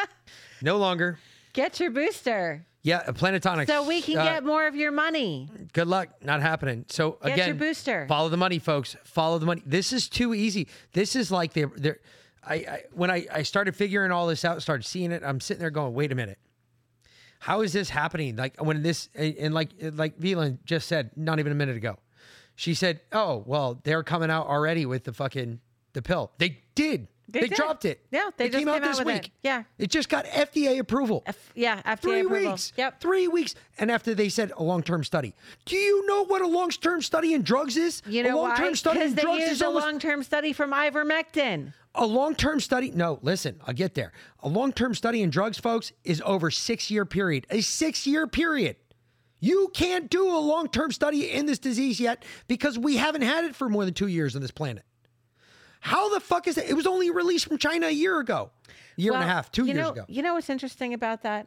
no 0.62 0.76
longer. 0.76 1.18
Get 1.52 1.80
your 1.80 1.90
booster. 1.90 2.66
Yeah, 2.82 3.02
a 3.06 3.12
Pentatonix. 3.12 3.66
So 3.66 3.86
we 3.86 4.00
can 4.00 4.18
uh, 4.18 4.24
get 4.24 4.44
more 4.44 4.66
of 4.66 4.76
your 4.76 4.92
money. 4.92 5.48
Good 5.72 5.88
luck. 5.88 6.08
Not 6.22 6.40
happening. 6.40 6.84
So 6.88 7.18
get 7.22 7.32
again, 7.32 7.46
your 7.48 7.56
booster. 7.56 8.06
Follow 8.08 8.28
the 8.28 8.36
money, 8.36 8.58
folks. 8.58 8.96
Follow 9.04 9.38
the 9.38 9.46
money. 9.46 9.62
This 9.66 9.92
is 9.92 10.08
too 10.08 10.34
easy. 10.34 10.68
This 10.92 11.16
is 11.16 11.30
like 11.30 11.52
they're 11.52 11.72
they're. 11.76 11.98
I, 12.44 12.54
I 12.54 12.82
when 12.92 13.10
I, 13.10 13.26
I 13.32 13.42
started 13.42 13.74
figuring 13.74 14.12
all 14.12 14.26
this 14.26 14.44
out, 14.44 14.62
started 14.62 14.84
seeing 14.84 15.12
it. 15.12 15.22
I'm 15.24 15.40
sitting 15.40 15.60
there 15.60 15.70
going, 15.70 15.92
wait 15.92 16.12
a 16.12 16.14
minute. 16.14 16.38
How 17.40 17.60
is 17.62 17.72
this 17.72 17.90
happening? 17.90 18.36
Like 18.36 18.60
when 18.62 18.82
this 18.82 19.08
and 19.14 19.54
like 19.54 19.70
like 19.80 20.18
Velan 20.18 20.58
just 20.64 20.88
said, 20.88 21.10
not 21.16 21.38
even 21.38 21.52
a 21.52 21.54
minute 21.54 21.76
ago, 21.76 21.98
she 22.56 22.74
said, 22.74 23.00
"Oh 23.12 23.42
well, 23.46 23.80
they're 23.84 24.02
coming 24.02 24.30
out 24.30 24.46
already 24.46 24.86
with 24.86 25.04
the 25.04 25.12
fucking 25.12 25.60
the 25.92 26.02
pill." 26.02 26.32
They 26.38 26.60
did. 26.74 27.08
They, 27.30 27.40
they 27.40 27.48
dropped 27.48 27.84
it. 27.84 28.00
Yeah, 28.10 28.30
they 28.36 28.46
it 28.46 28.52
just 28.52 28.64
came, 28.64 28.68
out 28.68 28.82
this 28.82 29.00
out 29.00 29.06
week. 29.06 29.26
It. 29.26 29.30
Yeah, 29.42 29.64
it 29.76 29.90
just 29.90 30.08
got 30.08 30.24
FDA 30.24 30.78
approval. 30.78 31.22
F- 31.26 31.52
yeah, 31.54 31.82
FDA 31.82 31.98
three 32.00 32.20
approval. 32.20 32.50
weeks. 32.52 32.72
Yep, 32.76 33.00
three 33.00 33.28
weeks. 33.28 33.54
And 33.78 33.90
after 33.90 34.14
they 34.14 34.30
said 34.30 34.50
a 34.56 34.62
long-term 34.62 35.04
study, 35.04 35.34
do 35.66 35.76
you 35.76 36.06
know 36.06 36.24
what 36.24 36.40
a 36.40 36.46
long-term 36.46 37.02
study 37.02 37.34
in 37.34 37.42
drugs 37.42 37.76
is? 37.76 38.02
You 38.06 38.22
know 38.22 38.34
a 38.34 38.40
long-term 38.40 38.68
why? 38.68 38.72
study 38.72 39.00
in 39.02 39.14
they 39.14 39.22
drugs 39.22 39.40
used 39.40 39.52
is 39.52 39.62
a 39.62 39.66
almost, 39.66 39.84
long-term 39.84 40.22
study 40.22 40.52
from 40.54 40.72
ivermectin. 40.72 41.74
A 41.94 42.06
long-term 42.06 42.60
study? 42.60 42.90
No, 42.92 43.18
listen, 43.22 43.60
I'll 43.66 43.74
get 43.74 43.94
there. 43.94 44.12
A 44.40 44.48
long-term 44.48 44.94
study 44.94 45.20
in 45.22 45.28
drugs, 45.28 45.58
folks, 45.58 45.92
is 46.04 46.22
over 46.24 46.50
six-year 46.50 47.04
period. 47.04 47.46
A 47.50 47.60
six-year 47.60 48.26
period. 48.26 48.76
You 49.40 49.70
can't 49.74 50.10
do 50.10 50.26
a 50.28 50.38
long-term 50.38 50.92
study 50.92 51.30
in 51.30 51.46
this 51.46 51.58
disease 51.58 52.00
yet 52.00 52.24
because 52.48 52.78
we 52.78 52.96
haven't 52.96 53.22
had 53.22 53.44
it 53.44 53.54
for 53.54 53.68
more 53.68 53.84
than 53.84 53.94
two 53.94 54.08
years 54.08 54.34
on 54.34 54.42
this 54.42 54.50
planet. 54.50 54.84
How 55.80 56.12
the 56.12 56.20
fuck 56.20 56.46
is 56.48 56.58
it? 56.58 56.68
It 56.68 56.74
was 56.74 56.86
only 56.86 57.10
released 57.10 57.46
from 57.46 57.58
China 57.58 57.86
a 57.86 57.92
year 57.92 58.18
ago, 58.18 58.50
year 58.96 59.12
well, 59.12 59.22
and 59.22 59.30
a 59.30 59.32
half, 59.32 59.50
two 59.50 59.64
years 59.66 59.76
know, 59.76 59.90
ago. 59.90 60.04
You 60.08 60.22
know 60.22 60.34
what's 60.34 60.50
interesting 60.50 60.94
about 60.94 61.22
that? 61.22 61.46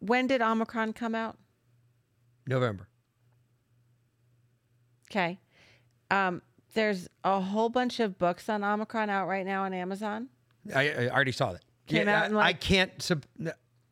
When 0.00 0.26
did 0.26 0.42
Omicron 0.42 0.92
come 0.92 1.14
out? 1.14 1.38
November. 2.46 2.88
Okay. 5.10 5.38
Um, 6.10 6.42
there's 6.74 7.08
a 7.24 7.40
whole 7.40 7.68
bunch 7.68 8.00
of 8.00 8.18
books 8.18 8.48
on 8.48 8.62
Omicron 8.62 9.10
out 9.10 9.28
right 9.28 9.46
now 9.46 9.62
on 9.62 9.72
Amazon. 9.72 10.28
I, 10.74 10.90
I 10.90 11.08
already 11.08 11.32
saw 11.32 11.52
that. 11.52 11.62
Came 11.86 12.06
yeah, 12.08 12.24
out. 12.24 12.24
I, 12.24 12.28
like, 12.28 12.46
I 12.46 12.52
can't. 12.52 13.02
Sub, 13.02 13.24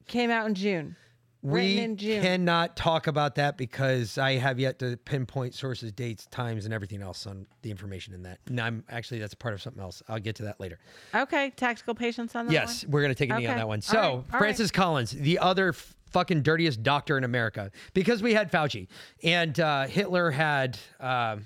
came 0.06 0.30
out 0.30 0.46
in 0.46 0.54
June. 0.54 0.96
We 1.44 1.94
cannot 1.96 2.74
talk 2.74 3.06
about 3.06 3.34
that 3.34 3.58
because 3.58 4.16
I 4.16 4.36
have 4.36 4.58
yet 4.58 4.78
to 4.78 4.96
pinpoint 4.96 5.54
sources, 5.54 5.92
dates, 5.92 6.26
times, 6.30 6.64
and 6.64 6.72
everything 6.72 7.02
else 7.02 7.26
on 7.26 7.46
the 7.60 7.70
information 7.70 8.14
in 8.14 8.22
that. 8.22 8.38
And 8.46 8.58
I'm 8.58 8.82
actually 8.88 9.20
that's 9.20 9.34
part 9.34 9.52
of 9.52 9.60
something 9.60 9.82
else. 9.82 10.02
I'll 10.08 10.18
get 10.18 10.36
to 10.36 10.44
that 10.44 10.58
later. 10.58 10.78
Okay, 11.14 11.50
tactical 11.50 11.94
patience 11.94 12.34
on 12.34 12.46
that. 12.46 12.52
Yes, 12.52 12.82
one? 12.84 12.92
we're 12.92 13.02
gonna 13.02 13.14
take 13.14 13.28
a 13.28 13.38
knee 13.38 13.46
on 13.46 13.58
that 13.58 13.68
one. 13.68 13.82
So 13.82 14.24
right. 14.32 14.38
Francis 14.38 14.68
right. 14.68 14.72
Collins, 14.72 15.10
the 15.10 15.38
other 15.38 15.68
f- 15.68 15.94
fucking 16.12 16.40
dirtiest 16.40 16.82
doctor 16.82 17.18
in 17.18 17.24
America, 17.24 17.70
because 17.92 18.22
we 18.22 18.32
had 18.32 18.50
Fauci 18.50 18.88
and 19.22 19.60
uh, 19.60 19.86
Hitler 19.86 20.30
had 20.30 20.78
uh, 20.98 21.36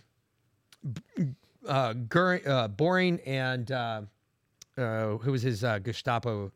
uh, 1.66 1.92
Gur- 1.94 2.42
uh, 2.46 2.68
Boring 2.68 3.18
and 3.26 3.72
uh, 3.72 4.02
uh, 4.76 5.16
who 5.16 5.32
was 5.32 5.42
his 5.42 5.64
uh, 5.64 5.80
Gestapo, 5.80 6.52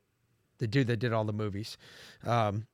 the 0.58 0.68
dude 0.68 0.86
that 0.86 0.98
did 0.98 1.12
all 1.12 1.24
the 1.24 1.32
movies. 1.32 1.76
Um, 2.24 2.68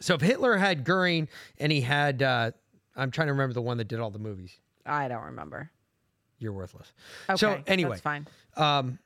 so 0.00 0.14
if 0.14 0.20
Hitler 0.20 0.56
had 0.56 0.84
Goering 0.84 1.28
and 1.58 1.72
he 1.72 1.80
had, 1.80 2.22
uh, 2.22 2.50
I'm 2.94 3.10
trying 3.10 3.28
to 3.28 3.32
remember 3.32 3.54
the 3.54 3.62
one 3.62 3.78
that 3.78 3.88
did 3.88 4.00
all 4.00 4.10
the 4.10 4.18
movies. 4.18 4.58
I 4.84 5.08
don't 5.08 5.24
remember. 5.24 5.70
You're 6.38 6.52
worthless. 6.52 6.92
Okay, 7.28 7.36
so 7.38 7.62
anyway, 7.66 7.90
that's 7.90 8.02
fine. 8.02 8.26
Um, 8.56 8.98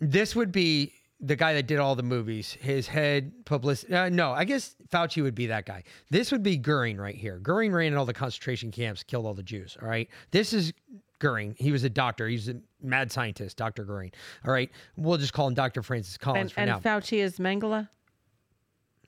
this 0.00 0.34
would 0.34 0.50
be 0.50 0.92
the 1.20 1.36
guy 1.36 1.54
that 1.54 1.66
did 1.66 1.78
all 1.78 1.94
the 1.94 2.02
movies. 2.02 2.56
His 2.60 2.88
head 2.88 3.32
publicity. 3.44 3.94
Uh, 3.94 4.08
no, 4.08 4.32
I 4.32 4.44
guess 4.44 4.74
Fauci 4.92 5.22
would 5.22 5.34
be 5.34 5.46
that 5.46 5.66
guy. 5.66 5.84
This 6.10 6.32
would 6.32 6.42
be 6.42 6.56
Goering 6.56 6.96
right 6.96 7.14
here. 7.14 7.38
Goering 7.38 7.72
ran 7.72 7.92
in 7.92 7.98
all 7.98 8.06
the 8.06 8.14
concentration 8.14 8.70
camps, 8.70 9.02
killed 9.02 9.26
all 9.26 9.34
the 9.34 9.42
Jews. 9.42 9.76
All 9.80 9.88
right. 9.88 10.08
This 10.30 10.52
is 10.52 10.72
Goering. 11.18 11.54
He 11.58 11.70
was 11.70 11.84
a 11.84 11.90
doctor. 11.90 12.26
He's 12.26 12.48
a 12.48 12.56
mad 12.82 13.12
scientist, 13.12 13.56
Dr. 13.56 13.84
Goering. 13.84 14.12
All 14.44 14.52
right. 14.52 14.70
We'll 14.96 15.18
just 15.18 15.32
call 15.32 15.46
him 15.46 15.54
Dr. 15.54 15.82
Francis 15.82 16.16
Collins 16.16 16.44
and, 16.44 16.52
for 16.52 16.60
and 16.60 16.70
now. 16.70 16.78
Fauci 16.80 17.18
is 17.18 17.38
Mengele? 17.38 17.88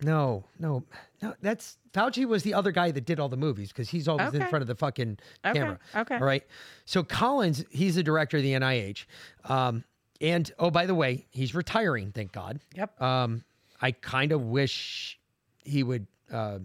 No, 0.02 0.44
no, 0.58 0.84
no. 1.22 1.34
That's 1.40 1.78
Fauci 1.92 2.26
was 2.26 2.42
the 2.42 2.54
other 2.54 2.72
guy 2.72 2.90
that 2.90 3.04
did 3.04 3.20
all 3.20 3.28
the 3.28 3.36
movies 3.36 3.68
because 3.68 3.88
he's 3.88 4.08
always 4.08 4.28
okay. 4.28 4.40
in 4.40 4.46
front 4.46 4.62
of 4.62 4.66
the 4.68 4.74
fucking 4.74 5.18
okay. 5.44 5.58
camera. 5.58 5.78
Okay. 5.94 6.16
All 6.16 6.24
right. 6.24 6.44
So 6.84 7.02
Collins, 7.02 7.64
he's 7.70 7.94
the 7.94 8.02
director 8.02 8.38
of 8.38 8.42
the 8.42 8.52
NIH. 8.52 9.04
Um, 9.44 9.84
and 10.20 10.50
oh, 10.58 10.70
by 10.70 10.86
the 10.86 10.94
way, 10.94 11.26
he's 11.30 11.54
retiring. 11.54 12.12
Thank 12.12 12.32
God. 12.32 12.60
Yep. 12.74 13.00
Um, 13.00 13.44
I 13.80 13.92
kind 13.92 14.32
of 14.32 14.42
wish 14.42 15.18
he 15.64 15.82
would. 15.82 16.06
Uh, 16.32 16.60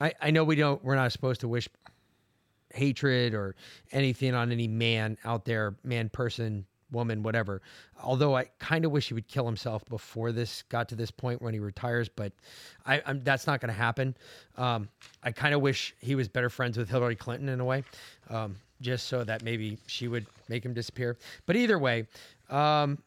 I 0.00 0.12
I 0.20 0.30
know 0.30 0.44
we 0.44 0.56
don't. 0.56 0.82
We're 0.84 0.96
not 0.96 1.12
supposed 1.12 1.40
to 1.40 1.48
wish 1.48 1.68
hatred 2.74 3.34
or 3.34 3.56
anything 3.92 4.34
on 4.34 4.52
any 4.52 4.68
man 4.68 5.16
out 5.24 5.44
there, 5.44 5.76
man, 5.82 6.08
person, 6.08 6.66
woman, 6.90 7.22
whatever. 7.22 7.62
Although 8.02 8.36
I 8.36 8.44
kind 8.58 8.84
of 8.84 8.90
wish 8.90 9.08
he 9.08 9.14
would 9.14 9.28
kill 9.28 9.46
himself 9.46 9.84
before 9.88 10.32
this 10.32 10.62
got 10.62 10.88
to 10.88 10.94
this 10.94 11.10
point 11.10 11.42
when 11.42 11.54
he 11.54 11.60
retires, 11.60 12.08
but 12.08 12.32
I, 12.86 13.02
I'm, 13.06 13.22
that's 13.24 13.46
not 13.46 13.60
going 13.60 13.68
to 13.68 13.78
happen. 13.78 14.16
Um, 14.56 14.88
I 15.22 15.32
kind 15.32 15.54
of 15.54 15.60
wish 15.60 15.94
he 16.00 16.14
was 16.14 16.28
better 16.28 16.50
friends 16.50 16.78
with 16.78 16.88
Hillary 16.88 17.16
Clinton 17.16 17.48
in 17.48 17.60
a 17.60 17.64
way, 17.64 17.84
um, 18.30 18.56
just 18.80 19.06
so 19.06 19.24
that 19.24 19.42
maybe 19.42 19.78
she 19.86 20.08
would 20.08 20.26
make 20.48 20.64
him 20.64 20.74
disappear. 20.74 21.16
But 21.46 21.56
either 21.56 21.78
way, 21.78 22.06
um, 22.48 22.98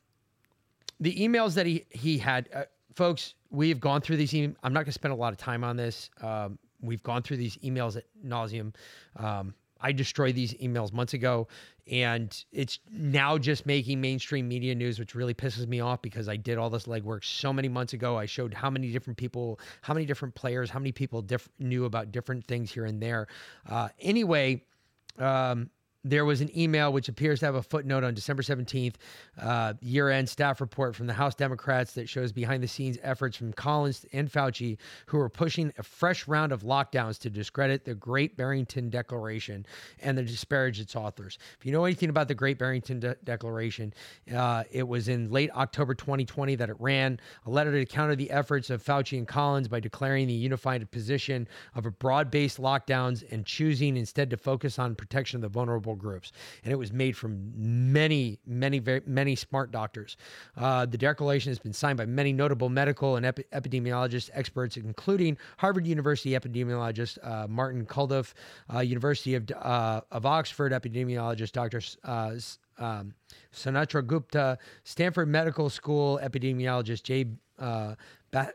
the 0.99 1.15
emails 1.15 1.55
that 1.55 1.65
he 1.65 1.85
he 1.89 2.17
had, 2.17 2.49
uh, 2.53 2.63
folks, 2.93 3.33
we've 3.49 3.79
gone 3.79 4.01
through 4.01 4.17
these. 4.17 4.33
E- 4.33 4.53
I'm 4.63 4.73
not 4.73 4.81
going 4.81 4.85
to 4.85 4.91
spend 4.91 5.13
a 5.13 5.17
lot 5.17 5.33
of 5.33 5.39
time 5.39 5.63
on 5.63 5.75
this. 5.75 6.09
Um, 6.21 6.59
we've 6.81 7.03
gone 7.03 7.23
through 7.23 7.37
these 7.37 7.57
emails 7.57 7.97
at 7.97 8.03
nauseum. 8.25 8.73
I 9.81 9.91
destroyed 9.91 10.35
these 10.35 10.53
emails 10.55 10.93
months 10.93 11.13
ago, 11.13 11.47
and 11.89 12.43
it's 12.51 12.79
now 12.91 13.37
just 13.37 13.65
making 13.65 13.99
mainstream 13.99 14.47
media 14.47 14.75
news, 14.75 14.99
which 14.99 15.15
really 15.15 15.33
pisses 15.33 15.67
me 15.67 15.79
off 15.79 16.01
because 16.01 16.29
I 16.29 16.37
did 16.37 16.57
all 16.57 16.69
this 16.69 16.85
legwork 16.85 17.23
so 17.23 17.51
many 17.51 17.67
months 17.67 17.93
ago. 17.93 18.17
I 18.17 18.25
showed 18.25 18.53
how 18.53 18.69
many 18.69 18.91
different 18.91 19.17
people, 19.17 19.59
how 19.81 19.93
many 19.93 20.05
different 20.05 20.35
players, 20.35 20.69
how 20.69 20.79
many 20.79 20.91
people 20.91 21.21
diff- 21.21 21.49
knew 21.59 21.85
about 21.85 22.11
different 22.11 22.45
things 22.47 22.71
here 22.71 22.85
and 22.85 23.01
there. 23.01 23.27
Uh, 23.67 23.89
anyway, 23.99 24.63
um, 25.17 25.69
there 26.03 26.25
was 26.25 26.41
an 26.41 26.49
email 26.57 26.91
which 26.91 27.09
appears 27.09 27.39
to 27.39 27.45
have 27.45 27.55
a 27.55 27.61
footnote 27.61 28.03
on 28.03 28.13
December 28.13 28.41
17th, 28.41 28.95
uh, 29.39 29.73
year 29.81 30.09
end 30.09 30.27
staff 30.27 30.59
report 30.59 30.95
from 30.95 31.05
the 31.05 31.13
House 31.13 31.35
Democrats 31.35 31.93
that 31.93 32.09
shows 32.09 32.31
behind 32.31 32.63
the 32.63 32.67
scenes 32.67 32.97
efforts 33.03 33.37
from 33.37 33.53
Collins 33.53 34.05
and 34.11 34.31
Fauci, 34.31 34.77
who 35.05 35.19
are 35.19 35.29
pushing 35.29 35.71
a 35.77 35.83
fresh 35.83 36.27
round 36.27 36.51
of 36.51 36.63
lockdowns 36.63 37.19
to 37.19 37.29
discredit 37.29 37.85
the 37.85 37.93
Great 37.93 38.35
Barrington 38.35 38.89
Declaration 38.89 39.65
and 40.01 40.17
to 40.17 40.23
disparage 40.23 40.79
its 40.79 40.95
authors. 40.95 41.37
If 41.59 41.65
you 41.65 41.71
know 41.71 41.85
anything 41.85 42.09
about 42.09 42.27
the 42.27 42.35
Great 42.35 42.57
Barrington 42.57 42.99
De- 42.99 43.15
Declaration, 43.23 43.93
uh, 44.33 44.63
it 44.71 44.87
was 44.87 45.07
in 45.07 45.29
late 45.29 45.51
October 45.51 45.93
2020 45.93 46.55
that 46.55 46.69
it 46.69 46.75
ran 46.79 47.19
a 47.45 47.49
letter 47.49 47.71
to 47.71 47.85
counter 47.85 48.15
the 48.15 48.31
efforts 48.31 48.71
of 48.71 48.83
Fauci 48.83 49.17
and 49.19 49.27
Collins 49.27 49.67
by 49.67 49.79
declaring 49.79 50.27
the 50.27 50.33
unified 50.33 50.89
position 50.89 51.47
of 51.75 51.85
a 51.85 51.91
broad 51.91 52.31
based 52.31 52.59
lockdowns 52.59 53.23
and 53.31 53.45
choosing 53.45 53.97
instead 53.97 54.31
to 54.31 54.37
focus 54.37 54.79
on 54.79 54.95
protection 54.95 55.37
of 55.37 55.41
the 55.41 55.49
vulnerable 55.49 55.90
vulnerable 55.91 55.95
groups. 55.95 56.31
And 56.63 56.71
it 56.71 56.77
was 56.77 56.91
made 56.91 57.15
from 57.15 57.51
many, 57.55 58.39
many, 58.45 58.79
very, 58.79 59.01
many 59.05 59.35
smart 59.35 59.71
doctors. 59.71 60.17
Uh, 60.57 60.85
the 60.85 60.97
declaration 60.97 61.49
has 61.51 61.59
been 61.59 61.73
signed 61.73 61.97
by 61.97 62.05
many 62.05 62.33
notable 62.33 62.69
medical 62.69 63.15
and 63.17 63.25
epi- 63.25 63.45
epidemiologist 63.53 64.29
experts, 64.33 64.77
including 64.77 65.37
Harvard 65.57 65.87
University 65.87 66.31
epidemiologist 66.31 67.17
uh, 67.23 67.47
Martin 67.47 67.85
Kulldorff, 67.85 68.33
uh, 68.73 68.79
University 68.79 69.35
of, 69.35 69.49
uh, 69.51 70.01
of 70.11 70.25
Oxford 70.25 70.71
epidemiologist 70.71 71.51
Dr. 71.51 71.81
Uh, 72.03 72.35
um, 72.77 73.13
Sunetra 73.53 74.05
Gupta, 74.05 74.57
Stanford 74.83 75.27
Medical 75.27 75.69
School 75.69 76.19
epidemiologist 76.23 77.03
Jay 77.03 77.25
uh, 77.59 77.95
uh, 78.33 78.47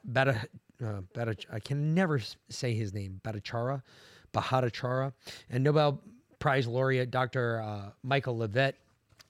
I 1.52 1.60
can 1.60 1.94
never 1.94 2.20
say 2.48 2.74
his 2.74 2.92
name, 2.92 3.20
Bhattacharya, 3.24 3.82
Bhattacharya, 4.34 5.12
and 5.48 5.64
Nobel 5.64 6.02
Prize 6.46 6.68
laureate 6.68 7.10
Dr. 7.10 7.60
Uh, 7.60 7.90
Michael 8.04 8.36
Levitt. 8.36 8.76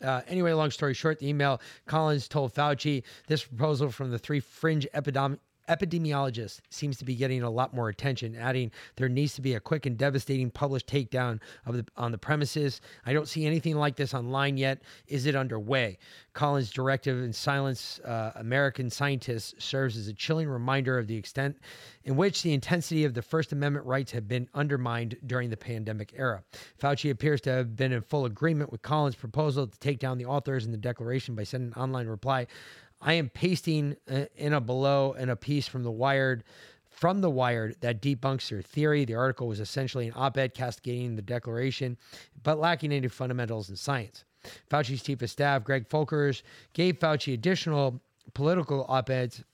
Uh, 0.05 0.21
anyway, 0.29 0.53
long 0.53 0.71
story 0.71 0.93
short, 0.93 1.19
the 1.19 1.27
email 1.27 1.63
Collins 1.87 2.29
told 2.29 2.53
Fauci 2.53 3.05
this 3.27 3.43
proposal 3.43 3.91
from 3.91 4.11
the 4.11 4.19
three 4.19 4.39
fringe 4.39 4.87
epidemiologists 4.95 5.39
epidemiologist 5.69 6.61
seems 6.71 6.97
to 6.99 7.05
be 7.05 7.15
getting 7.15 7.43
a 7.43 7.51
lot 7.51 7.75
more 7.75 7.89
attention, 7.89 8.37
adding 8.37 8.71
there 8.97 9.09
needs 9.09 9.35
to 9.35 9.43
be 9.43 9.55
a 9.55 9.61
quick 9.61 9.87
and 9.87 9.99
devastating 9.99 10.51
published 10.51 10.87
takedown 10.87 11.41
of 11.65 11.77
the 11.77 11.87
on 11.97 12.13
the 12.13 12.19
premises. 12.19 12.81
I 13.05 13.13
don't 13.13 13.29
see 13.29 13.47
anything 13.47 13.77
like 13.77 13.97
this 13.97 14.15
online 14.15 14.57
yet. 14.57 14.83
Is 15.09 15.27
it 15.27 15.37
underway? 15.37 15.99
Collins' 16.33 16.71
directive 16.71 17.23
and 17.23 17.35
silence 17.35 17.99
uh, 18.01 18.33
American 18.37 18.91
scientists 18.91 19.55
serves 19.59 19.97
as 19.97 20.09
a 20.09 20.13
chilling 20.13 20.49
reminder 20.49 20.99
of 20.99 21.07
the 21.07 21.17
extent 21.17 21.57
in 22.05 22.17
which 22.17 22.43
the 22.43 22.53
intensity 22.53 23.05
of 23.05 23.15
the 23.15 23.23
First 23.23 23.53
Amendment 23.53 23.87
rights 23.87 24.13
have 24.13 24.29
been 24.29 24.49
undermined 24.55 25.17
during 25.27 25.51
the 25.51 25.57
pandemic 25.57 26.13
era. 26.17 26.45
Fauci 26.81 27.11
appears 27.11 27.41
to 27.43 27.51
have 27.51 27.75
been 27.75 27.93
in 27.93 28.03
full 28.03 28.27
agreement 28.27 28.71
with 28.71 28.83
Collins' 28.83 29.15
proposal 29.15 29.67
to 29.67 29.79
take 29.79 29.99
down 29.99 30.19
the 30.19 30.27
authors 30.27 30.67
in 30.67 30.73
the 30.73 30.79
declaration 30.79 31.35
by 31.35 31.45
sending 31.45 31.73
an 31.75 31.83
online 31.83 32.07
reply 32.07 32.47
I 33.01 33.15
am 33.15 33.29
pasting 33.29 33.97
uh, 34.11 34.25
in 34.37 34.53
a 34.53 34.61
below 34.61 35.15
and 35.19 35.31
a 35.31 35.37
piece 35.37 35.69
from 35.69 35.83
the 35.83 35.91
Wired 35.91 36.45
from 36.97 37.21
the 37.21 37.31
Wired 37.31 37.77
that 37.83 38.01
debunks 38.01 38.49
their 38.49 38.63
theory. 38.63 39.05
The 39.05 39.17
article 39.17 39.49
was 39.49 39.61
essentially 39.61 40.07
an 40.09 40.15
op-ed 40.17 40.55
castigating 40.55 41.15
the 41.15 41.21
declaration, 41.21 41.99
but 42.43 42.59
lacking 42.59 42.91
any 42.91 43.09
fundamentals 43.09 43.69
in 43.69 43.77
science. 43.77 44.25
Fauci's 44.71 45.03
chief 45.03 45.21
of 45.21 45.29
staff, 45.29 45.63
Greg 45.63 45.89
Folkers, 45.89 46.43
gave 46.73 46.99
Fauci 46.99 47.35
additional 47.35 48.01
political 48.33 48.87
op-eds 48.89 49.45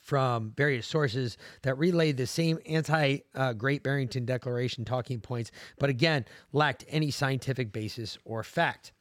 from 0.00 0.52
various 0.56 0.86
sources 0.86 1.38
that 1.62 1.76
relayed 1.78 2.16
the 2.16 2.26
same 2.26 2.58
anti 2.66 3.18
uh, 3.34 3.52
Great 3.52 3.82
Barrington 3.82 4.24
Declaration 4.24 4.84
talking 4.84 5.20
points, 5.20 5.50
but 5.78 5.90
again, 5.90 6.24
lacked 6.52 6.84
any 6.88 7.10
scientific 7.10 7.72
basis 7.72 8.18
or 8.24 8.42
fact. 8.42 8.92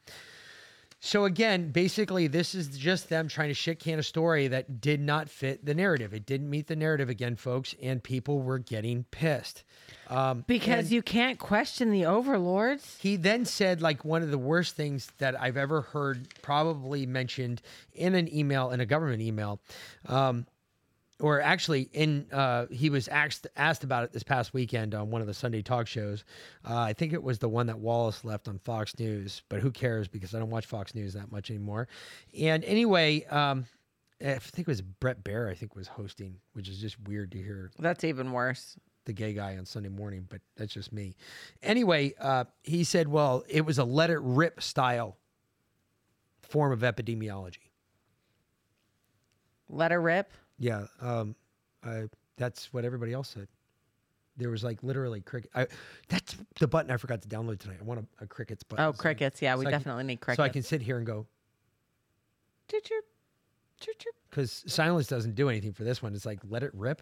So 1.06 1.26
again, 1.26 1.72
basically, 1.72 2.28
this 2.28 2.56
is 2.56 2.78
just 2.78 3.10
them 3.10 3.28
trying 3.28 3.50
to 3.50 3.54
shit 3.54 3.78
can 3.78 4.00
a 4.00 4.04
story 4.04 4.48
that 4.48 4.80
did 4.80 5.02
not 5.02 5.28
fit 5.28 5.66
the 5.66 5.74
narrative. 5.74 6.14
It 6.14 6.26
didn't 6.26 6.50
meet 6.50 6.68
the 6.68 6.78
narrative 6.78 7.10
again, 7.10 7.36
folks, 7.36 7.76
and 7.82 8.02
people 8.02 8.42
were 8.42 8.58
getting 8.58 9.04
pissed. 9.12 9.66
Um, 10.10 10.46
because 10.48 10.94
you 10.94 11.02
can't 11.02 11.38
question 11.38 11.92
the 11.92 12.06
overlords. 12.06 12.96
He 13.02 13.18
then 13.18 13.44
said, 13.44 13.82
like, 13.82 14.06
one 14.06 14.24
of 14.24 14.32
the 14.32 14.38
worst 14.38 14.78
things 14.78 15.12
that 15.18 15.40
I've 15.40 15.58
ever 15.58 15.82
heard, 15.82 16.26
probably 16.42 17.06
mentioned 17.06 17.62
in 17.92 18.16
an 18.16 18.34
email, 18.34 18.72
in 18.72 18.80
a 18.80 18.86
government 18.86 19.22
email. 19.22 19.60
Um, 20.08 20.46
or 21.24 21.40
actually, 21.40 21.90
in 21.94 22.26
uh, 22.34 22.66
he 22.70 22.90
was 22.90 23.08
asked 23.08 23.48
asked 23.56 23.86
about 23.86 24.04
it 24.04 24.12
this 24.12 24.24
past 24.24 24.54
weekend 24.54 24.94
on 24.94 25.10
one 25.10 25.22
of 25.22 25.28
the 25.28 25.34
Sunday 25.34 25.62
talk 25.62 25.88
shows. 25.88 26.26
Uh, 26.70 26.80
I 26.80 26.92
think 26.92 27.14
it 27.14 27.24
was 27.24 27.40
the 27.40 27.48
one 27.48 27.68
that 27.68 27.80
Wallace 27.80 28.26
left 28.26 28.50
on 28.50 28.60
Fox 28.60 29.00
News, 29.00 29.42
but 29.48 29.62
who 29.62 29.72
cares 29.72 30.10
because 30.10 30.36
I 30.36 30.40
don't 30.40 30.50
watch 30.50 30.66
Fox 30.66 30.94
News 30.94 31.14
that 31.14 31.32
much 31.32 31.50
anymore. 31.50 31.88
And 32.38 32.66
anyway, 32.66 33.24
um, 33.28 33.66
I 34.20 34.34
think 34.38 34.68
it 34.68 34.68
was 34.68 34.82
Bret 34.82 35.24
Baier. 35.24 35.50
I 35.50 35.54
think 35.54 35.78
was 35.78 35.88
hosting, 35.88 36.36
which 36.52 36.68
is 36.68 36.82
just 36.82 36.98
weird 37.08 37.32
to 37.32 37.38
hear. 37.38 37.72
That's 37.80 38.04
even 38.04 38.34
worse. 38.34 38.76
The 39.06 39.14
gay 39.14 39.32
guy 39.34 39.56
on 39.56 39.66
Sunday 39.66 39.90
morning, 39.90 40.28
but 40.28 40.42
that's 40.58 40.74
just 40.74 40.92
me. 40.92 41.16
Anyway, 41.62 42.16
uh, 42.20 42.44
he 42.64 42.84
said, 42.84 43.08
"Well, 43.08 43.46
it 43.48 43.66
was 43.66 43.78
a 43.78 43.86
let 43.86 44.10
it 44.10 44.20
rip 44.20 44.62
style 44.62 45.16
form 46.42 46.74
of 46.74 46.80
epidemiology." 46.80 47.70
Let 49.70 49.92
her 49.92 50.02
rip. 50.02 50.34
Yeah, 50.64 50.86
um, 51.02 51.36
I, 51.84 52.04
that's 52.38 52.72
what 52.72 52.86
everybody 52.86 53.12
else 53.12 53.28
said. 53.28 53.50
There 54.38 54.50
was 54.50 54.64
like 54.64 54.82
literally 54.82 55.20
cricket. 55.20 55.52
I, 55.54 55.68
that's 56.08 56.38
the 56.58 56.70
button 56.70 56.90
I 56.90 56.96
forgot 56.96 57.22
to 57.24 57.28
download 57.28 57.60
tonight. 57.60 57.80
I 57.82 57.84
want 57.84 58.00
a, 58.00 58.24
a 58.24 58.28
crickets 58.28 58.64
button. 58.64 58.86
Oh, 58.86 58.94
crickets! 58.94 59.42
Yeah, 59.42 59.58
we 59.58 59.66
so 59.66 59.72
definitely 59.72 60.02
can, 60.04 60.08
need 60.08 60.22
crickets. 60.22 60.38
So 60.38 60.44
I 60.44 60.48
can 60.48 60.64
sit 60.64 60.82
here 60.82 60.98
and 60.98 61.06
go. 61.06 61.28
Because 64.30 64.64
silence 64.66 65.08
doesn't 65.08 65.36
do 65.36 65.50
anything 65.50 65.74
for 65.74 65.84
this 65.84 66.02
one. 66.02 66.16
It's 66.16 66.26
like 66.26 66.40
let 66.48 66.64
it 66.64 66.72
rip. 66.74 67.02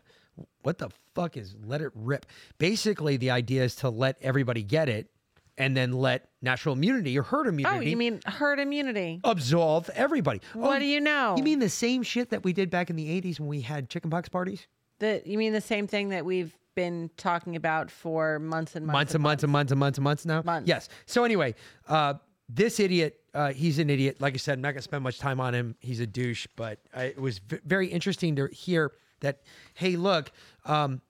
What 0.63 0.79
the 0.79 0.89
fuck 1.13 1.37
is 1.37 1.55
let 1.63 1.81
it 1.81 1.91
rip? 1.93 2.25
Basically, 2.57 3.15
the 3.15 3.29
idea 3.29 3.63
is 3.63 3.75
to 3.75 3.89
let 3.89 4.17
everybody 4.23 4.63
get 4.63 4.89
it 4.89 5.11
and 5.57 5.75
then 5.75 5.91
let 5.91 6.29
natural 6.41 6.73
immunity 6.73 7.17
or 7.17 7.23
herd 7.23 7.47
immunity. 7.47 7.77
Oh, 7.77 7.81
you 7.81 7.97
mean 7.97 8.21
herd 8.25 8.59
immunity? 8.59 9.19
Absolve 9.23 9.89
everybody. 9.93 10.41
What 10.53 10.77
oh, 10.77 10.79
do 10.79 10.85
you 10.85 10.99
know? 10.99 11.35
You 11.37 11.43
mean 11.43 11.59
the 11.59 11.69
same 11.69 12.03
shit 12.03 12.29
that 12.29 12.43
we 12.43 12.53
did 12.53 12.69
back 12.69 12.89
in 12.89 12.95
the 12.95 13.21
80s 13.21 13.39
when 13.39 13.47
we 13.49 13.61
had 13.61 13.89
chickenpox 13.89 14.29
parties? 14.29 14.67
The 14.99 15.21
you 15.25 15.37
mean 15.37 15.53
the 15.53 15.61
same 15.61 15.87
thing 15.87 16.09
that 16.09 16.25
we've 16.25 16.55
been 16.75 17.09
talking 17.17 17.55
about 17.55 17.91
for 17.91 18.39
months 18.39 18.75
and 18.75 18.85
months, 18.85 18.95
months 18.95 19.13
and 19.13 19.23
months 19.23 19.43
and 19.43 19.51
months 19.51 19.71
and 19.71 19.79
months 19.79 19.97
and 19.97 20.03
months 20.03 20.25
now. 20.25 20.41
Months. 20.43 20.67
Yes. 20.67 20.89
So 21.05 21.23
anyway, 21.23 21.55
uh, 21.87 22.15
this 22.47 22.79
idiot, 22.79 23.19
uh, 23.33 23.51
he's 23.51 23.79
an 23.79 23.89
idiot. 23.89 24.21
Like 24.21 24.33
I 24.33 24.37
said, 24.37 24.53
I'm 24.53 24.61
not 24.61 24.71
gonna 24.71 24.81
spend 24.81 25.03
much 25.03 25.19
time 25.19 25.39
on 25.39 25.53
him. 25.53 25.75
He's 25.79 25.99
a 25.99 26.07
douche. 26.07 26.47
But 26.55 26.79
I, 26.95 27.03
it 27.05 27.21
was 27.21 27.39
v- 27.39 27.59
very 27.65 27.87
interesting 27.87 28.35
to 28.37 28.47
hear 28.47 28.91
that. 29.21 29.41
Hey, 29.73 29.95
look, 29.95 30.31
um, 30.65 31.01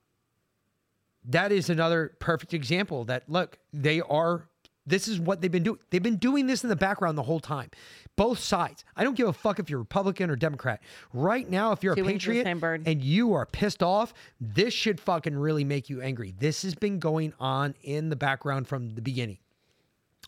that 1.26 1.52
is 1.52 1.70
another 1.70 2.16
perfect 2.20 2.54
example. 2.54 3.06
That 3.06 3.30
look, 3.30 3.58
they 3.74 4.02
are. 4.02 4.48
This 4.88 5.08
is 5.08 5.20
what 5.20 5.42
they've 5.42 5.52
been 5.52 5.64
doing. 5.64 5.80
They've 5.92 6.02
been 6.02 6.18
doing 6.18 6.48
this 6.48 6.64
in 6.64 6.70
the 6.70 6.76
background 6.76 7.18
the 7.18 7.24
whole 7.24 7.40
time. 7.40 7.70
Both 8.16 8.40
sides. 8.40 8.84
I 8.96 9.04
don't 9.04 9.16
give 9.16 9.28
a 9.28 9.34
fuck 9.34 9.60
if 9.60 9.70
you're 9.70 9.80
Republican 9.80 10.30
or 10.30 10.36
Democrat. 10.36 10.82
Right 11.14 11.50
now, 11.50 11.72
if 11.72 11.84
you're 11.84 11.96
Two 11.96 12.02
a 12.02 12.06
wings 12.06 12.28
of 12.28 12.34
the 12.34 12.44
patriot 12.44 12.82
and 12.86 13.02
you 13.04 13.34
are 13.34 13.46
pissed 13.46 13.84
off, 13.84 14.14
this 14.40 14.74
should 14.74 15.00
fucking 15.00 15.38
really 15.38 15.64
make 15.64 15.90
you 15.90 16.02
angry. 16.02 16.34
This 16.38 16.64
has 16.64 16.76
been 16.76 17.00
going 17.00 17.34
on 17.40 17.76
in 17.84 18.10
the 18.10 18.16
background 18.16 18.68
from 18.68 18.96
the 18.96 19.02
beginning. 19.02 19.38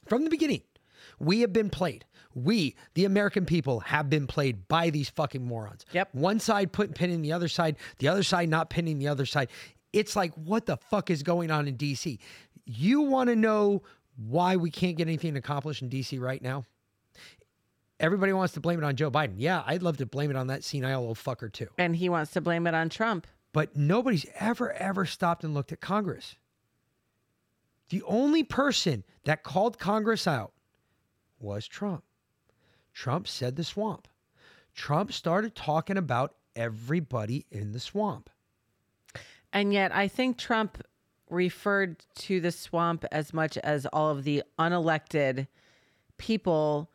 From 0.07 0.24
the 0.24 0.30
beginning. 0.30 0.61
We 1.20 1.41
have 1.41 1.53
been 1.53 1.70
played. 1.70 2.06
We, 2.36 2.76
the 2.94 3.06
American 3.06 3.45
people, 3.45 3.82
have 3.82 4.10
been 4.10 4.28
played 4.28 4.68
by 4.68 4.90
these 4.90 5.10
fucking 5.10 5.44
morons. 5.44 5.86
Yep. 5.91 6.10
One 6.14 6.40
side 6.40 6.72
putting 6.72 6.94
pinning 6.94 7.22
the 7.22 7.32
other 7.32 7.48
side, 7.48 7.76
the 7.99 8.07
other 8.07 8.24
side 8.24 8.49
not 8.49 8.70
pinning 8.70 8.98
the 8.98 9.07
other 9.07 9.26
side. 9.26 9.49
It's 9.94 10.15
like, 10.15 10.34
what 10.34 10.65
the 10.65 10.78
fuck 10.78 11.10
is 11.10 11.24
going 11.24 11.52
on 11.52 11.68
in 11.68 11.78
DC? 11.78 12.18
You 12.65 13.02
want 13.02 13.30
to 13.30 13.36
know 13.36 13.84
why 14.18 14.56
we 14.56 14.72
can't 14.72 14.98
get 14.98 15.07
anything 15.07 15.38
accomplished 15.38 15.82
in 15.82 15.90
DC 15.90 16.20
right 16.20 16.41
now? 16.41 16.65
Everybody 17.99 18.34
wants 18.34 18.53
to 18.56 18.60
blame 18.60 18.80
it 18.80 18.86
on 18.86 18.95
Joe 18.95 19.11
Biden. 19.11 19.36
Yeah, 19.38 19.64
I'd 19.65 19.84
love 19.84 19.98
to 19.98 20.06
blame 20.06 20.30
it 20.30 20.36
on 20.36 20.48
that 20.48 20.64
senile 20.64 21.03
old 21.03 21.18
fucker 21.18 21.52
too. 21.52 21.68
And 21.78 21.95
he 21.95 22.10
wants 22.10 22.32
to 22.32 22.41
blame 22.41 22.68
it 22.68 22.74
on 22.74 22.90
Trump. 22.90 23.28
But 23.53 23.78
nobody's 23.78 24.26
ever, 24.40 24.74
ever 24.74 25.06
stopped 25.06 25.44
and 25.44 25.53
looked 25.53 25.72
at 25.72 25.80
Congress. 25.80 26.36
The 27.90 28.02
only 28.03 28.44
person 28.44 29.03
that 29.26 29.44
called 29.44 29.78
Congress 29.78 30.28
out 30.28 30.53
was 31.40 31.68
Trump. 31.68 32.03
Trump 32.94 33.28
said 33.28 33.56
the 33.56 33.64
swamp. 33.64 34.07
Trump 34.74 35.14
started 35.14 35.56
talking 35.56 35.98
about 35.98 36.34
everybody 36.56 37.45
in 37.52 37.72
the 37.72 37.80
swamp. 37.80 38.30
And 39.53 39.71
yet, 39.71 39.95
I 39.95 40.07
think 40.07 40.38
Trump 40.38 40.84
referred 41.30 42.03
to 42.15 42.41
the 42.41 42.51
swamp 42.51 43.05
as 43.11 43.34
much 43.34 43.57
as 43.59 43.85
all 43.88 44.09
of 44.09 44.23
the 44.23 44.43
unelected 44.59 45.47
people 46.17 46.89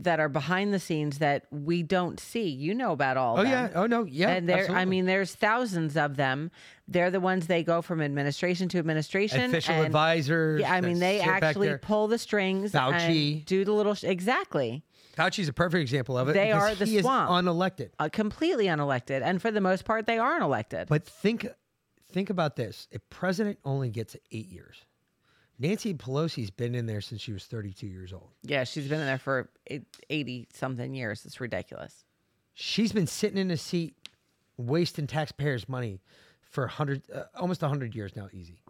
that 0.00 0.18
are 0.18 0.28
behind 0.28 0.74
the 0.74 0.80
scenes 0.80 1.18
that 1.18 1.46
we 1.52 1.82
don't 1.82 2.18
see. 2.18 2.48
You 2.48 2.74
know 2.74 2.92
about 2.92 3.16
all. 3.16 3.38
Oh 3.38 3.42
them. 3.42 3.52
yeah. 3.52 3.70
Oh 3.74 3.86
no. 3.86 4.04
Yeah. 4.04 4.30
and 4.30 4.48
there, 4.48 4.68
I 4.70 4.84
mean, 4.84 5.06
there's 5.06 5.34
thousands 5.34 5.96
of 5.96 6.16
them. 6.16 6.50
They're 6.88 7.12
the 7.12 7.20
ones 7.20 7.46
they 7.46 7.62
go 7.62 7.80
from 7.80 8.02
administration 8.02 8.68
to 8.70 8.78
administration. 8.78 9.40
official 9.44 9.76
and- 9.76 9.86
advisors. 9.86 10.60
Yeah, 10.62 10.72
I 10.72 10.80
mean, 10.80 10.98
they 10.98 11.20
actually 11.20 11.76
pull 11.78 12.08
the 12.08 12.18
strings 12.18 12.72
Fauci. 12.72 13.36
and 13.36 13.44
do 13.44 13.64
the 13.64 13.72
little 13.72 13.94
sh- 13.94 14.04
exactly. 14.04 14.82
Fauci's 15.16 15.48
a 15.48 15.52
perfect 15.52 15.80
example 15.80 16.18
of 16.18 16.28
it. 16.28 16.32
They 16.32 16.50
are 16.50 16.74
the 16.74 16.86
he 16.86 17.00
swamp. 17.00 17.30
is 17.30 17.34
unelected. 17.36 17.90
Uh, 18.00 18.08
completely 18.08 18.66
unelected, 18.66 19.22
and 19.22 19.40
for 19.40 19.52
the 19.52 19.60
most 19.60 19.84
part, 19.84 20.06
they 20.06 20.18
aren't 20.18 20.42
elected. 20.42 20.88
But 20.88 21.04
think, 21.06 21.46
think 22.14 22.30
about 22.30 22.56
this: 22.56 22.88
if 22.90 23.02
president 23.10 23.58
only 23.64 23.90
gets 23.90 24.16
eight 24.32 24.48
years, 24.48 24.76
Nancy 25.58 25.92
Pelosi's 25.92 26.50
been 26.50 26.74
in 26.74 26.86
there 26.86 27.00
since 27.02 27.20
she 27.20 27.32
was 27.32 27.44
32 27.44 27.86
years 27.86 28.12
old. 28.12 28.30
yeah, 28.42 28.64
she's 28.64 28.88
been 28.88 29.00
in 29.00 29.06
there 29.06 29.18
for 29.18 29.50
eighty 30.08 30.48
something 30.54 30.94
years. 30.94 31.26
It's 31.26 31.40
ridiculous. 31.40 32.04
She's 32.54 32.92
been 32.92 33.06
sitting 33.08 33.36
in 33.38 33.50
a 33.50 33.56
seat, 33.56 33.96
wasting 34.56 35.06
taxpayers' 35.08 35.68
money 35.68 36.00
for 36.40 36.66
hundred, 36.68 37.02
uh, 37.12 37.24
almost 37.36 37.60
hundred 37.60 37.94
years 37.94 38.14
now, 38.16 38.28
easy. 38.32 38.60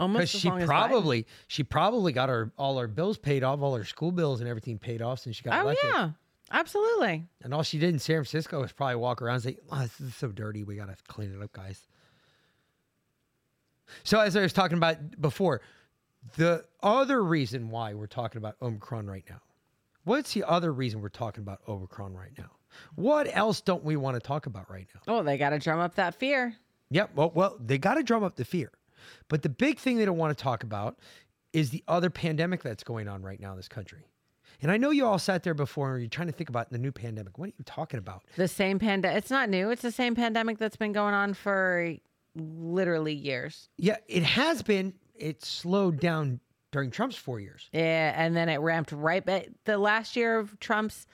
Almost 0.00 0.18
Because 0.32 0.40
she 0.40 0.48
long 0.48 0.58
as 0.60 0.64
Biden. 0.68 0.72
probably, 0.72 1.26
she 1.46 1.62
probably 1.62 2.12
got 2.12 2.28
her 2.28 2.52
all 2.58 2.76
her 2.78 2.88
bills 2.88 3.16
paid 3.16 3.44
off, 3.44 3.60
all 3.60 3.76
her 3.76 3.84
school 3.84 4.10
bills 4.10 4.40
and 4.40 4.48
everything 4.48 4.76
paid 4.78 5.00
off 5.00 5.20
since 5.20 5.36
she 5.36 5.44
got 5.44 5.58
Oh 5.60 5.62
elected. 5.62 5.90
yeah, 5.92 6.10
absolutely. 6.50 7.26
And 7.42 7.54
all 7.54 7.62
she 7.62 7.78
did 7.78 7.90
in 7.90 7.98
San 7.98 8.16
Francisco 8.16 8.60
was 8.60 8.72
probably 8.72 8.96
walk 8.96 9.22
around 9.22 9.36
and 9.36 9.44
say, 9.44 9.58
oh, 9.70 9.80
this 9.82 10.00
is 10.00 10.14
so 10.14 10.28
dirty. 10.28 10.64
We 10.64 10.76
got 10.76 10.88
to 10.88 10.96
clean 11.08 11.34
it 11.34 11.42
up, 11.42 11.52
guys. 11.52 11.86
So, 14.02 14.20
as 14.20 14.36
I 14.36 14.40
was 14.40 14.52
talking 14.52 14.78
about 14.78 15.20
before, 15.20 15.60
the 16.36 16.64
other 16.82 17.22
reason 17.22 17.70
why 17.70 17.94
we're 17.94 18.06
talking 18.06 18.38
about 18.38 18.56
Omicron 18.62 19.06
right 19.06 19.24
now, 19.28 19.40
what's 20.04 20.32
the 20.32 20.44
other 20.44 20.72
reason 20.72 21.00
we're 21.00 21.08
talking 21.10 21.42
about 21.42 21.60
Omicron 21.68 22.14
right 22.14 22.32
now? 22.38 22.50
What 22.96 23.28
else 23.36 23.60
don't 23.60 23.84
we 23.84 23.96
want 23.96 24.14
to 24.14 24.20
talk 24.20 24.46
about 24.46 24.70
right 24.70 24.88
now? 24.94 25.00
Oh, 25.06 25.22
they 25.22 25.36
got 25.38 25.50
to 25.50 25.58
drum 25.58 25.78
up 25.78 25.94
that 25.96 26.14
fear. 26.14 26.56
Yep. 26.90 27.10
Well, 27.14 27.32
well, 27.34 27.56
they 27.60 27.78
got 27.78 27.94
to 27.94 28.02
drum 28.02 28.24
up 28.24 28.36
the 28.36 28.44
fear. 28.44 28.70
But 29.28 29.42
the 29.42 29.48
big 29.48 29.78
thing 29.78 29.98
they 29.98 30.04
don't 30.04 30.16
want 30.16 30.36
to 30.36 30.42
talk 30.42 30.62
about 30.62 30.98
is 31.52 31.70
the 31.70 31.84
other 31.86 32.10
pandemic 32.10 32.62
that's 32.62 32.82
going 32.82 33.06
on 33.06 33.22
right 33.22 33.38
now 33.38 33.50
in 33.50 33.56
this 33.56 33.68
country. 33.68 34.06
And 34.62 34.70
I 34.70 34.76
know 34.76 34.90
you 34.90 35.06
all 35.06 35.18
sat 35.18 35.42
there 35.42 35.54
before 35.54 35.94
and 35.94 36.02
you're 36.02 36.08
trying 36.08 36.28
to 36.28 36.32
think 36.32 36.48
about 36.48 36.70
the 36.70 36.78
new 36.78 36.92
pandemic. 36.92 37.38
What 37.38 37.46
are 37.46 37.52
you 37.58 37.64
talking 37.64 37.98
about? 37.98 38.22
The 38.36 38.48
same 38.48 38.78
pandemic. 38.78 39.18
It's 39.18 39.30
not 39.30 39.48
new. 39.48 39.70
It's 39.70 39.82
the 39.82 39.92
same 39.92 40.14
pandemic 40.14 40.58
that's 40.58 40.76
been 40.76 40.92
going 40.92 41.14
on 41.14 41.34
for 41.34 41.94
literally 42.36 43.14
years. 43.14 43.68
Yeah, 43.76 43.96
it 44.08 44.22
has 44.22 44.62
been. 44.62 44.94
It 45.14 45.44
slowed 45.44 46.00
down 46.00 46.40
during 46.72 46.90
Trump's 46.90 47.16
four 47.16 47.38
years. 47.40 47.68
Yeah, 47.72 48.12
and 48.16 48.34
then 48.34 48.48
it 48.48 48.58
ramped 48.58 48.90
right 48.92 49.24
back. 49.24 49.48
The 49.64 49.78
last 49.78 50.16
year 50.16 50.38
of 50.38 50.58
Trump's, 50.58 51.06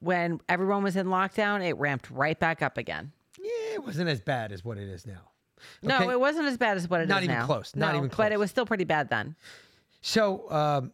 when 0.00 0.40
everyone 0.48 0.82
was 0.82 0.96
in 0.96 1.06
lockdown, 1.06 1.66
it 1.66 1.76
ramped 1.78 2.10
right 2.10 2.38
back 2.38 2.60
up 2.60 2.76
again. 2.76 3.12
Yeah, 3.40 3.74
it 3.74 3.84
wasn't 3.84 4.08
as 4.08 4.20
bad 4.20 4.52
as 4.52 4.64
what 4.64 4.76
it 4.78 4.88
is 4.88 5.06
now. 5.06 5.30
No, 5.82 6.10
it 6.10 6.20
wasn't 6.20 6.46
as 6.48 6.58
bad 6.58 6.76
as 6.76 6.88
what 6.88 7.00
it 7.00 7.04
is 7.04 7.08
now. 7.08 7.14
Not 7.14 7.24
even 7.24 7.42
close. 7.42 7.74
Not 7.74 7.92
No, 7.92 7.98
even 7.98 8.10
close. 8.10 8.24
But 8.26 8.32
it 8.32 8.38
was 8.38 8.50
still 8.50 8.66
pretty 8.66 8.84
bad 8.84 9.08
then. 9.08 9.36
So 10.02 10.50
um, 10.50 10.92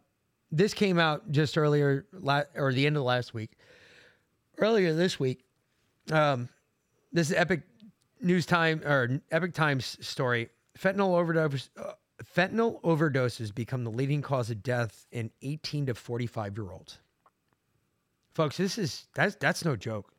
this 0.53 0.73
came 0.73 0.99
out 0.99 1.31
just 1.31 1.57
earlier, 1.57 2.05
or 2.55 2.71
the 2.71 2.85
end 2.85 2.95
of 2.95 3.03
last 3.03 3.33
week. 3.33 3.57
Earlier 4.59 4.93
this 4.93 5.19
week, 5.19 5.43
um, 6.11 6.47
this 7.11 7.31
is 7.31 7.35
Epic 7.35 7.63
News 8.21 8.45
Time 8.45 8.81
or 8.85 9.19
Epoch 9.31 9.53
Times 9.53 9.97
story. 9.99 10.49
Fentanyl 10.77 11.17
overdose. 11.17 11.71
Uh, 11.75 11.93
fentanyl 12.23 12.79
overdoses 12.83 13.53
become 13.53 13.83
the 13.83 13.89
leading 13.89 14.21
cause 14.21 14.51
of 14.51 14.61
death 14.61 15.07
in 15.11 15.31
18 15.41 15.87
to 15.87 15.95
45 15.95 16.57
year 16.57 16.71
olds. 16.71 16.99
Folks, 18.35 18.57
this 18.57 18.77
is 18.77 19.07
that's 19.15 19.35
that's 19.35 19.65
no 19.65 19.75
joke. 19.75 20.13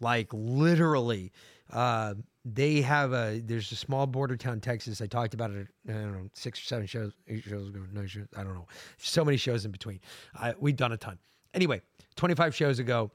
Like 0.00 0.28
literally, 0.32 1.32
uh, 1.72 2.14
they 2.54 2.80
have 2.80 3.12
a 3.12 3.40
there's 3.44 3.72
a 3.72 3.76
small 3.76 4.06
border 4.06 4.36
town, 4.36 4.60
Texas. 4.60 5.00
I 5.00 5.06
talked 5.06 5.34
about 5.34 5.50
it. 5.50 5.66
I 5.88 5.92
don't 5.92 6.12
know, 6.12 6.30
six 6.32 6.60
or 6.60 6.64
seven 6.64 6.86
shows, 6.86 7.12
eight 7.26 7.42
shows 7.42 7.68
ago. 7.68 7.80
No, 7.92 8.06
shows, 8.06 8.28
I 8.36 8.44
don't 8.44 8.54
know. 8.54 8.68
So 8.98 9.24
many 9.24 9.36
shows 9.36 9.64
in 9.64 9.72
between. 9.72 10.00
I, 10.34 10.54
we've 10.60 10.76
done 10.76 10.92
a 10.92 10.96
ton. 10.96 11.18
Anyway, 11.54 11.82
25 12.14 12.54
shows 12.54 12.78
ago, 12.78 13.10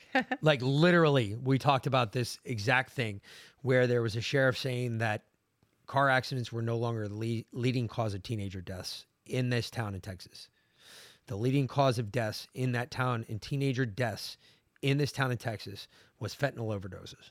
like 0.42 0.60
literally, 0.62 1.36
we 1.36 1.58
talked 1.58 1.86
about 1.86 2.12
this 2.12 2.38
exact 2.44 2.90
thing, 2.90 3.20
where 3.60 3.86
there 3.86 4.02
was 4.02 4.16
a 4.16 4.20
sheriff 4.20 4.58
saying 4.58 4.98
that 4.98 5.22
car 5.86 6.08
accidents 6.08 6.50
were 6.50 6.62
no 6.62 6.76
longer 6.76 7.06
the 7.06 7.14
lead, 7.14 7.46
leading 7.52 7.86
cause 7.86 8.14
of 8.14 8.22
teenager 8.24 8.60
deaths 8.60 9.06
in 9.26 9.48
this 9.48 9.70
town 9.70 9.94
in 9.94 10.00
Texas. 10.00 10.48
The 11.28 11.36
leading 11.36 11.68
cause 11.68 12.00
of 12.00 12.10
deaths 12.10 12.48
in 12.54 12.72
that 12.72 12.90
town 12.90 13.24
and 13.28 13.40
teenager 13.40 13.86
deaths 13.86 14.38
in 14.80 14.98
this 14.98 15.12
town 15.12 15.30
in 15.30 15.38
Texas 15.38 15.86
was 16.18 16.34
fentanyl 16.34 16.76
overdoses. 16.76 17.30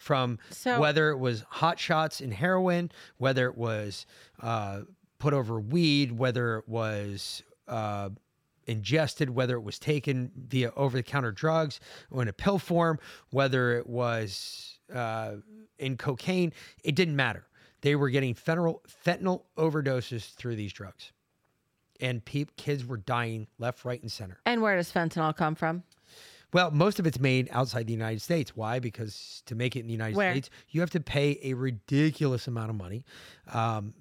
From 0.00 0.38
So- 0.50 0.80
whether 0.80 1.10
it 1.10 1.18
was 1.18 1.44
hot 1.48 1.78
shots 1.78 2.20
and 2.20 2.32
heroin, 2.32 2.90
whether 3.18 3.46
it 3.46 3.56
was 3.56 4.06
uh, 4.40 4.82
put 5.18 5.34
over 5.34 5.60
weed, 5.60 6.12
whether 6.12 6.58
it 6.58 6.68
was 6.68 7.42
uh, 7.68 8.10
ingested, 8.66 9.30
whether 9.30 9.54
it 9.56 9.62
was 9.62 9.78
taken 9.78 10.30
via 10.36 10.72
over 10.76 10.96
the 10.96 11.02
counter 11.02 11.32
drugs 11.32 11.80
or 12.10 12.22
in 12.22 12.28
a 12.28 12.32
pill 12.32 12.58
form, 12.58 12.98
whether 13.30 13.76
it 13.76 13.86
was 13.86 14.78
uh, 14.94 15.36
in 15.78 15.96
cocaine, 15.96 16.52
it 16.84 16.94
didn't 16.94 17.16
matter. 17.16 17.46
They 17.82 17.96
were 17.96 18.10
getting 18.10 18.34
fentanyl, 18.34 18.80
fentanyl 19.06 19.42
overdoses 19.56 20.34
through 20.34 20.56
these 20.56 20.72
drugs. 20.72 21.12
And 22.00 22.24
peop 22.24 22.56
kids 22.56 22.84
were 22.86 22.96
dying 22.96 23.46
left, 23.58 23.84
right, 23.84 24.00
and 24.00 24.10
center. 24.10 24.38
And 24.46 24.62
where 24.62 24.76
does 24.76 24.90
fentanyl 24.90 25.36
come 25.36 25.54
from? 25.54 25.82
Well, 26.52 26.70
most 26.70 26.98
of 26.98 27.06
it's 27.06 27.20
made 27.20 27.48
outside 27.52 27.86
the 27.86 27.92
United 27.92 28.20
States. 28.22 28.56
Why? 28.56 28.78
Because 28.78 29.42
to 29.46 29.54
make 29.54 29.76
it 29.76 29.80
in 29.80 29.86
the 29.86 29.92
United 29.92 30.16
Where? 30.16 30.32
States, 30.32 30.50
you 30.70 30.80
have 30.80 30.90
to 30.90 31.00
pay 31.00 31.38
a 31.42 31.54
ridiculous 31.54 32.48
amount 32.48 32.70
of 32.70 32.76
money. 32.76 33.04
Um, 33.52 33.94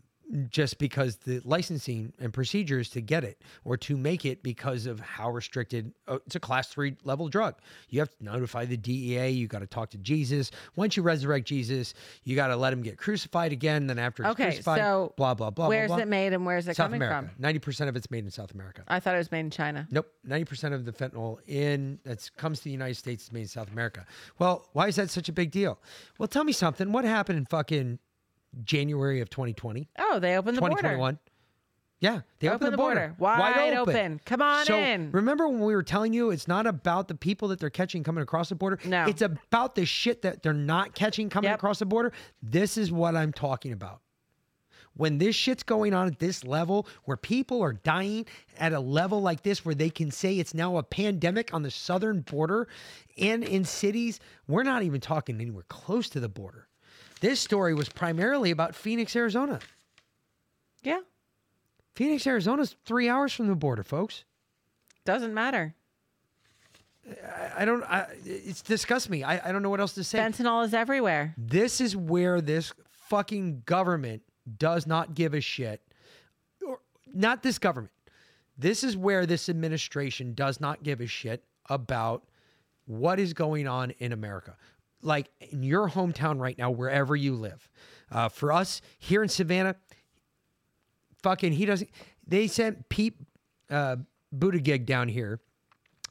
just 0.49 0.77
because 0.77 1.15
the 1.17 1.41
licensing 1.43 2.13
and 2.19 2.31
procedures 2.31 2.89
to 2.89 3.01
get 3.01 3.23
it 3.23 3.41
or 3.63 3.75
to 3.77 3.97
make 3.97 4.25
it 4.25 4.43
because 4.43 4.85
of 4.85 4.99
how 4.99 5.29
restricted 5.31 5.91
uh, 6.07 6.17
it's 6.25 6.35
a 6.35 6.39
class 6.39 6.67
three 6.67 6.95
level 7.03 7.27
drug 7.29 7.55
you 7.89 7.99
have 7.99 8.09
to 8.15 8.23
notify 8.23 8.63
the 8.63 8.77
dea 8.77 9.27
you 9.29 9.47
got 9.47 9.59
to 9.59 9.65
talk 9.67 9.89
to 9.89 9.97
jesus 9.97 10.51
once 10.75 10.95
you 10.95 11.01
resurrect 11.01 11.47
jesus 11.47 11.95
you 12.25 12.35
got 12.35 12.47
to 12.47 12.55
let 12.55 12.71
him 12.71 12.83
get 12.83 12.95
crucified 12.97 13.51
again 13.51 13.87
then 13.87 13.97
after 13.97 14.21
he's 14.23 14.31
Okay, 14.33 14.43
crucified 14.45 14.79
so 14.81 15.13
blah 15.17 15.33
blah 15.33 15.49
blah 15.49 15.67
where's 15.67 15.87
blah, 15.87 15.95
blah. 15.97 16.03
it 16.03 16.07
made 16.07 16.31
and 16.33 16.45
where's 16.45 16.67
it 16.67 16.75
south 16.75 16.85
coming 16.91 17.01
america 17.01 17.31
from? 17.35 17.43
90% 17.43 17.87
of 17.89 17.95
it's 17.95 18.11
made 18.11 18.23
in 18.23 18.29
south 18.29 18.53
america 18.53 18.83
I 18.87 18.99
thought 18.99 19.15
it 19.15 19.19
was 19.19 19.31
made 19.31 19.39
in 19.41 19.49
China. 19.51 19.87
Nope, 19.91 20.07
ninety 20.23 20.45
percent 20.45 20.73
of 20.73 20.85
the 20.85 20.91
fentanyl 20.91 21.37
in 21.47 21.99
that 22.03 22.29
comes 22.37 22.59
to 22.59 22.63
the 22.65 22.71
United 22.71 22.95
States 22.95 23.23
is 23.25 23.31
made 23.31 23.41
in 23.41 23.47
South 23.47 23.71
America. 23.71 24.05
Well, 24.39 24.65
why 24.73 24.87
is 24.87 24.95
that 24.97 25.09
such 25.09 25.29
a 25.29 25.31
big 25.33 25.51
deal? 25.51 25.79
Well, 26.17 26.27
tell 26.27 26.43
me 26.43 26.51
something. 26.53 26.91
What 26.91 27.05
happened 27.05 27.37
in 27.37 27.45
fucking 27.45 27.99
January 28.63 29.21
of 29.21 29.29
2020, 29.29 29.87
Oh, 29.97 30.19
they 30.19 30.37
opened 30.37 30.57
the 30.57 30.61
border. 30.61 30.75
2021? 30.75 31.19
Yeah, 32.01 32.21
they 32.39 32.47
Open 32.47 32.55
opened 32.67 32.73
the 32.73 32.77
border, 32.77 33.15
border. 33.17 33.39
Wide 33.41 33.73
open. 33.73 34.21
Come 34.23 34.41
on 34.41 34.65
so 34.65 34.77
in. 34.77 35.11
Remember 35.11 35.49
when 35.49 35.59
we 35.59 35.75
were 35.75 35.83
telling 35.83 36.13
you 36.13 36.31
it's 36.31 36.47
not 36.47 36.65
about 36.65 37.09
the 37.09 37.15
people 37.15 37.49
that 37.49 37.59
they're 37.59 37.69
catching 37.69 38.05
coming 38.05 38.21
across 38.21 38.47
the 38.47 38.55
border? 38.55 38.79
No. 38.85 39.03
it's 39.05 39.21
about 39.21 39.75
the 39.75 39.85
shit 39.85 40.21
that 40.21 40.41
they're 40.41 40.53
not 40.53 40.95
catching 40.95 41.29
coming 41.29 41.49
Yep. 41.49 41.57
across 41.59 41.79
the 41.79 41.85
border. 41.85 42.13
This 42.41 42.77
is 42.77 42.89
what 42.89 43.17
I'm 43.17 43.33
talking 43.33 43.73
about 43.73 43.99
when 44.95 45.17
this 45.17 45.35
shit's 45.35 45.61
going 45.63 45.93
on 45.93 46.07
at 46.07 46.19
this 46.19 46.45
level 46.45 46.87
where 47.03 47.17
people 47.17 47.61
are 47.61 47.73
dying 47.73 48.25
at 48.57 48.71
a 48.71 48.79
level 48.79 49.21
like 49.21 49.43
this 49.43 49.65
where 49.65 49.75
they 49.75 49.89
can 49.89 50.09
say 50.09 50.39
it's 50.39 50.53
now 50.53 50.77
a 50.77 50.83
pandemic 50.83 51.53
on 51.53 51.63
the 51.63 51.71
southern 51.71 52.21
border 52.21 52.67
and 53.17 53.43
in 53.43 53.65
cities 53.65 54.21
we're 54.47 54.63
not 54.63 54.83
even 54.83 54.99
talking 55.01 55.39
anywhere 55.41 55.65
close 55.67 56.07
to 56.09 56.19
the 56.21 56.29
border 56.29 56.67
this 57.21 57.39
story 57.39 57.73
was 57.73 57.89
primarily 57.89 58.51
about 58.51 58.75
phoenix 58.75 59.15
arizona 59.15 59.59
Yeah, 60.83 60.99
phoenix 61.95 62.25
arizona's 62.27 62.75
three 62.85 63.09
hours 63.09 63.33
from 63.33 63.47
the 63.47 63.55
border 63.55 63.83
folks 63.83 64.23
doesn't 65.05 65.33
matter. 65.33 65.73
i, 67.07 67.61
I 67.61 67.65
don't 67.65 67.83
I, 67.83 68.07
it's 68.25 68.61
disgusts 68.61 69.09
me 69.09 69.23
I, 69.23 69.49
I 69.49 69.51
don't 69.51 69.63
know 69.63 69.69
what 69.69 69.79
else 69.79 69.93
to 69.93 70.03
say 70.03 70.19
Fentanyl 70.19 70.63
is 70.65 70.73
everywhere. 70.73 71.33
This 71.37 71.81
is 71.81 71.95
where 71.95 72.41
this 72.41 72.73
fucking 72.91 73.63
government 73.65 74.21
does 74.57 74.85
not 74.85 75.15
give 75.15 75.33
a 75.33 75.41
shit. 75.41 75.81
Or 76.65 76.79
not 77.13 77.41
this 77.43 77.57
government. 77.57 77.91
This 78.57 78.83
is 78.83 78.95
where 78.97 79.25
this 79.25 79.49
administration 79.49 80.33
does 80.33 80.59
not 80.59 80.83
give 80.83 81.01
a 81.01 81.07
shit 81.07 81.43
about 81.69 82.23
what 82.85 83.19
is 83.19 83.33
going 83.33 83.67
on 83.67 83.91
in 83.99 84.11
America. 84.11 84.55
Like 85.01 85.29
in 85.39 85.63
your 85.63 85.89
hometown 85.89 86.39
right 86.39 86.57
now, 86.57 86.71
wherever 86.71 87.15
you 87.15 87.33
live. 87.35 87.67
Uh, 88.11 88.27
for 88.29 88.51
us 88.51 88.81
here 88.97 89.23
in 89.23 89.29
Savannah, 89.29 89.75
fucking, 91.23 91.53
he 91.53 91.65
doesn't. 91.65 91.89
They 92.27 92.47
sent 92.47 92.89
Pete 92.89 93.15
uh, 93.69 93.97
Buttigieg 94.35 94.85
down 94.85 95.07
here 95.07 95.39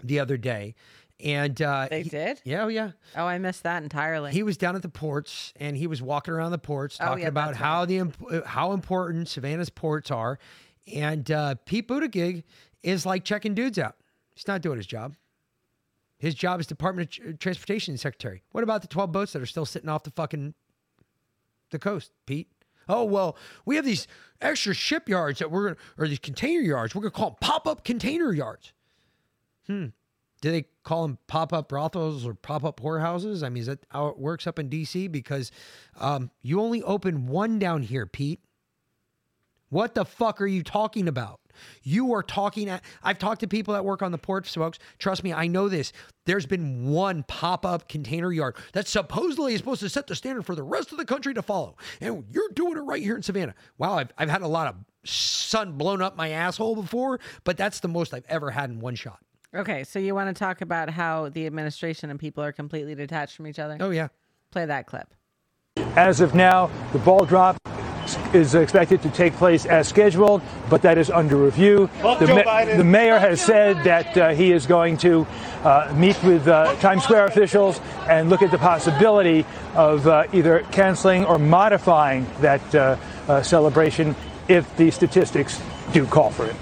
the 0.02 0.20
other 0.20 0.36
day. 0.36 0.74
And 1.20 1.60
uh, 1.60 1.88
They 1.90 2.02
he- 2.02 2.10
did? 2.10 2.40
Yeah, 2.44 2.64
oh, 2.64 2.68
yeah. 2.68 2.92
Oh, 3.16 3.24
I 3.24 3.38
missed 3.38 3.64
that 3.64 3.82
entirely. 3.82 4.30
He 4.32 4.44
was 4.44 4.56
down 4.56 4.76
at 4.76 4.82
the 4.82 4.88
ports 4.88 5.52
and 5.56 5.76
he 5.76 5.88
was 5.88 6.00
walking 6.00 6.32
around 6.32 6.52
the 6.52 6.58
ports 6.58 6.96
Oh, 7.00 7.06
talking 7.06 7.22
yeah, 7.22 7.28
about 7.28 7.56
how 7.56 7.84
the 7.84 8.00
uh, 8.02 8.40
how 8.46 8.72
important 8.72 9.28
Savannah's 9.28 9.70
ports 9.70 10.10
are. 10.12 10.38
And 10.94 11.28
uh, 11.30 11.56
Pete 11.66 11.88
Buttigieg 11.88 12.44
is 12.84 13.04
like 13.04 13.24
checking 13.24 13.54
dudes 13.54 13.78
out. 13.80 13.96
He's 14.34 14.46
not 14.46 14.62
doing 14.62 14.76
his 14.76 14.86
job. 14.86 15.16
His 16.18 16.34
job 16.34 16.60
is 16.60 16.66
Department 16.66 17.18
of 17.18 17.38
Transportation 17.38 17.96
Secretary. 17.96 18.42
What 18.52 18.64
about 18.64 18.82
the 18.82 18.88
12 18.88 19.12
boats 19.12 19.32
that 19.32 19.42
are 19.42 19.46
still 19.46 19.66
sitting 19.66 19.88
off 19.88 20.02
the 20.02 20.10
fucking 20.10 20.54
the 21.70 21.78
coast, 21.78 22.10
Pete? 22.26 22.48
Oh, 22.88 23.04
well, 23.04 23.36
we 23.66 23.76
have 23.76 23.84
these 23.84 24.06
extra 24.40 24.74
shipyards 24.74 25.38
that 25.38 25.50
we're 25.50 25.76
or 25.96 26.08
these 26.08 26.18
container 26.18 26.60
yards. 26.60 26.94
We're 26.94 27.02
to 27.02 27.10
call 27.10 27.30
them 27.30 27.36
pop 27.40 27.66
up 27.66 27.84
container 27.84 28.32
yards. 28.32 28.72
Hmm. 29.66 29.86
Do 30.40 30.50
they 30.50 30.66
call 30.84 31.02
them 31.02 31.18
pop 31.26 31.52
up 31.52 31.68
brothels 31.68 32.24
or 32.26 32.34
pop 32.34 32.64
up 32.64 32.80
whorehouses? 32.80 33.42
I 33.42 33.48
mean, 33.48 33.62
is 33.62 33.66
that 33.66 33.84
how 33.90 34.06
it 34.06 34.18
works 34.18 34.46
up 34.46 34.58
in 34.58 34.70
DC? 34.70 35.10
Because 35.10 35.50
um, 36.00 36.30
you 36.42 36.60
only 36.60 36.82
open 36.82 37.26
one 37.26 37.58
down 37.58 37.82
here, 37.82 38.06
Pete. 38.06 38.40
What 39.70 39.94
the 39.94 40.04
fuck 40.04 40.40
are 40.40 40.46
you 40.46 40.62
talking 40.62 41.08
about? 41.08 41.40
You 41.82 42.14
are 42.14 42.22
talking 42.22 42.68
at, 42.68 42.82
I've 43.02 43.18
talked 43.18 43.40
to 43.40 43.48
people 43.48 43.74
that 43.74 43.84
work 43.84 44.00
on 44.00 44.12
the 44.12 44.18
ports, 44.18 44.54
folks. 44.54 44.78
Trust 44.98 45.24
me, 45.24 45.32
I 45.32 45.46
know 45.46 45.68
this. 45.68 45.92
There's 46.24 46.46
been 46.46 46.88
one 46.90 47.24
pop 47.24 47.66
up 47.66 47.88
container 47.88 48.32
yard 48.32 48.56
that 48.72 48.86
supposedly 48.86 49.54
is 49.54 49.58
supposed 49.58 49.80
to 49.80 49.88
set 49.88 50.06
the 50.06 50.14
standard 50.14 50.46
for 50.46 50.54
the 50.54 50.62
rest 50.62 50.92
of 50.92 50.98
the 50.98 51.04
country 51.04 51.34
to 51.34 51.42
follow. 51.42 51.76
And 52.00 52.24
you're 52.30 52.50
doing 52.50 52.76
it 52.76 52.80
right 52.80 53.02
here 53.02 53.16
in 53.16 53.22
Savannah. 53.22 53.54
Wow, 53.76 53.94
I've, 53.94 54.12
I've 54.16 54.30
had 54.30 54.42
a 54.42 54.48
lot 54.48 54.68
of 54.68 54.76
sun 55.04 55.72
blown 55.72 56.00
up 56.00 56.16
my 56.16 56.30
asshole 56.30 56.76
before, 56.76 57.20
but 57.44 57.56
that's 57.56 57.80
the 57.80 57.88
most 57.88 58.14
I've 58.14 58.26
ever 58.28 58.50
had 58.50 58.70
in 58.70 58.80
one 58.80 58.94
shot. 58.94 59.18
okay, 59.54 59.84
so 59.84 59.98
you 59.98 60.14
want 60.14 60.34
to 60.34 60.38
talk 60.38 60.60
about 60.60 60.90
how 60.90 61.28
the 61.28 61.46
administration 61.46 62.10
and 62.10 62.20
people 62.20 62.44
are 62.44 62.52
completely 62.52 62.94
detached 62.94 63.36
from 63.36 63.46
each 63.46 63.58
other? 63.58 63.76
Oh, 63.80 63.90
yeah. 63.90 64.08
Play 64.50 64.66
that 64.66 64.86
clip. 64.86 65.12
As 65.96 66.20
of 66.20 66.34
now, 66.34 66.70
the 66.92 66.98
ball 66.98 67.24
drop 67.24 67.56
is 68.32 68.54
expected 68.54 69.02
to 69.02 69.10
take 69.10 69.34
place 69.34 69.66
as 69.66 69.88
scheduled, 69.88 70.42
but 70.70 70.82
that 70.82 70.98
is 70.98 71.10
under 71.10 71.36
review. 71.36 71.88
The, 72.02 72.42
ma- 72.44 72.64
the 72.64 72.84
mayor 72.84 73.18
has 73.18 73.40
said 73.40 73.84
that 73.84 74.16
uh, 74.16 74.30
he 74.30 74.52
is 74.52 74.66
going 74.66 74.96
to 74.98 75.26
uh, 75.64 75.92
meet 75.96 76.22
with 76.22 76.46
uh, 76.46 76.74
Times 76.76 77.04
Square 77.04 77.26
officials 77.26 77.80
and 78.08 78.30
look 78.30 78.42
at 78.42 78.50
the 78.50 78.58
possibility 78.58 79.44
of 79.74 80.06
uh, 80.06 80.24
either 80.32 80.60
canceling 80.72 81.24
or 81.24 81.38
modifying 81.38 82.26
that 82.40 82.74
uh, 82.74 82.96
uh, 83.28 83.42
celebration 83.42 84.14
if 84.48 84.76
the 84.76 84.90
statistics 84.90 85.60
do 85.92 86.06
call 86.06 86.30
for 86.30 86.46
it. 86.46 86.56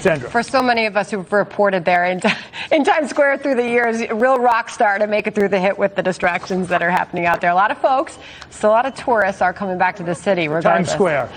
Sandra. 0.00 0.30
For 0.30 0.42
so 0.42 0.62
many 0.62 0.86
of 0.86 0.96
us 0.96 1.10
who've 1.10 1.30
reported 1.32 1.84
there 1.84 2.04
in, 2.06 2.20
in 2.72 2.84
Times 2.84 3.10
Square 3.10 3.38
through 3.38 3.56
the 3.56 3.66
years, 3.68 4.00
a 4.00 4.14
real 4.14 4.38
rock 4.38 4.68
star 4.68 4.98
to 4.98 5.06
make 5.06 5.26
it 5.26 5.34
through 5.34 5.48
the 5.48 5.60
hit 5.60 5.78
with 5.78 5.94
the 5.96 6.02
distractions 6.02 6.68
that 6.68 6.82
are 6.82 6.90
happening 6.90 7.26
out 7.26 7.40
there. 7.40 7.50
A 7.50 7.54
lot 7.54 7.70
of 7.70 7.78
folks, 7.78 8.18
still 8.50 8.70
a 8.70 8.72
lot 8.72 8.86
of 8.86 8.94
tourists 8.94 9.42
are 9.42 9.52
coming 9.52 9.78
back 9.78 9.96
to 9.96 10.02
the 10.02 10.14
city 10.14 10.48
regardless. 10.48 10.88
Times 10.88 10.90
Square. 10.90 11.30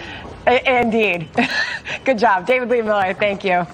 I- 0.48 0.60
indeed. 0.82 1.30
Good 2.06 2.18
job. 2.18 2.46
David 2.46 2.70
Lee 2.70 2.82
Miller, 2.82 3.14
thank 3.14 3.44
you. 3.44 3.66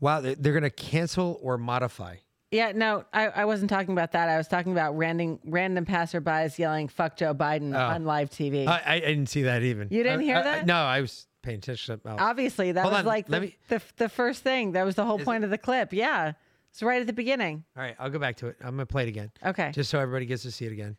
Wow, 0.00 0.20
they- 0.20 0.34
they're 0.34 0.52
going 0.52 0.62
to 0.62 0.70
cancel 0.70 1.38
or 1.42 1.58
modify. 1.58 2.16
Yeah, 2.50 2.72
no, 2.74 3.04
I, 3.12 3.26
I 3.28 3.44
wasn't 3.44 3.68
talking 3.68 3.92
about 3.92 4.12
that. 4.12 4.30
I 4.30 4.38
was 4.38 4.48
talking 4.48 4.72
about 4.72 4.96
random 4.96 5.38
random 5.44 5.84
passerbys 5.84 6.58
yelling 6.58 6.88
"fuck 6.88 7.14
Joe 7.14 7.34
Biden" 7.34 7.74
Oh. 7.76 7.78
on 7.78 8.06
live 8.06 8.30
TV. 8.30 8.66
I, 8.66 8.82
I 8.86 9.00
didn't 9.00 9.26
see 9.26 9.42
that 9.42 9.62
even. 9.62 9.88
You 9.90 10.02
didn't 10.02 10.20
I- 10.20 10.22
hear 10.24 10.36
I- 10.36 10.40
I- 10.40 10.42
that? 10.44 10.66
no, 10.66 10.76
I 10.76 11.02
was 11.02 11.26
paying 11.48 11.58
attention. 11.58 11.98
To. 12.00 12.10
Obviously, 12.10 12.72
that 12.72 12.82
Hold 12.82 12.92
was 12.92 12.98
on, 13.00 13.06
like 13.06 13.28
let 13.28 13.40
the, 13.40 13.46
me- 13.46 13.56
the 13.68 13.82
the 13.96 14.08
first 14.08 14.42
thing. 14.42 14.72
That 14.72 14.84
was 14.84 14.94
the 14.94 15.04
whole 15.04 15.18
point 15.18 15.44
of 15.44 15.50
the 15.50 15.58
clip. 15.58 15.92
Yeah, 15.92 16.32
it's 16.70 16.82
right 16.82 17.00
at 17.00 17.06
the 17.06 17.12
beginning. 17.12 17.64
All 17.76 17.82
right, 17.82 17.96
I'll 17.98 18.10
go 18.10 18.18
back 18.18 18.36
to 18.38 18.48
it. 18.48 18.56
I'm 18.60 18.70
gonna 18.72 18.86
play 18.86 19.04
it 19.04 19.08
again. 19.08 19.30
Okay. 19.44 19.70
Just 19.72 19.90
so 19.90 19.98
everybody 19.98 20.26
gets 20.26 20.42
to 20.42 20.50
see 20.50 20.66
it 20.66 20.72
again, 20.72 20.96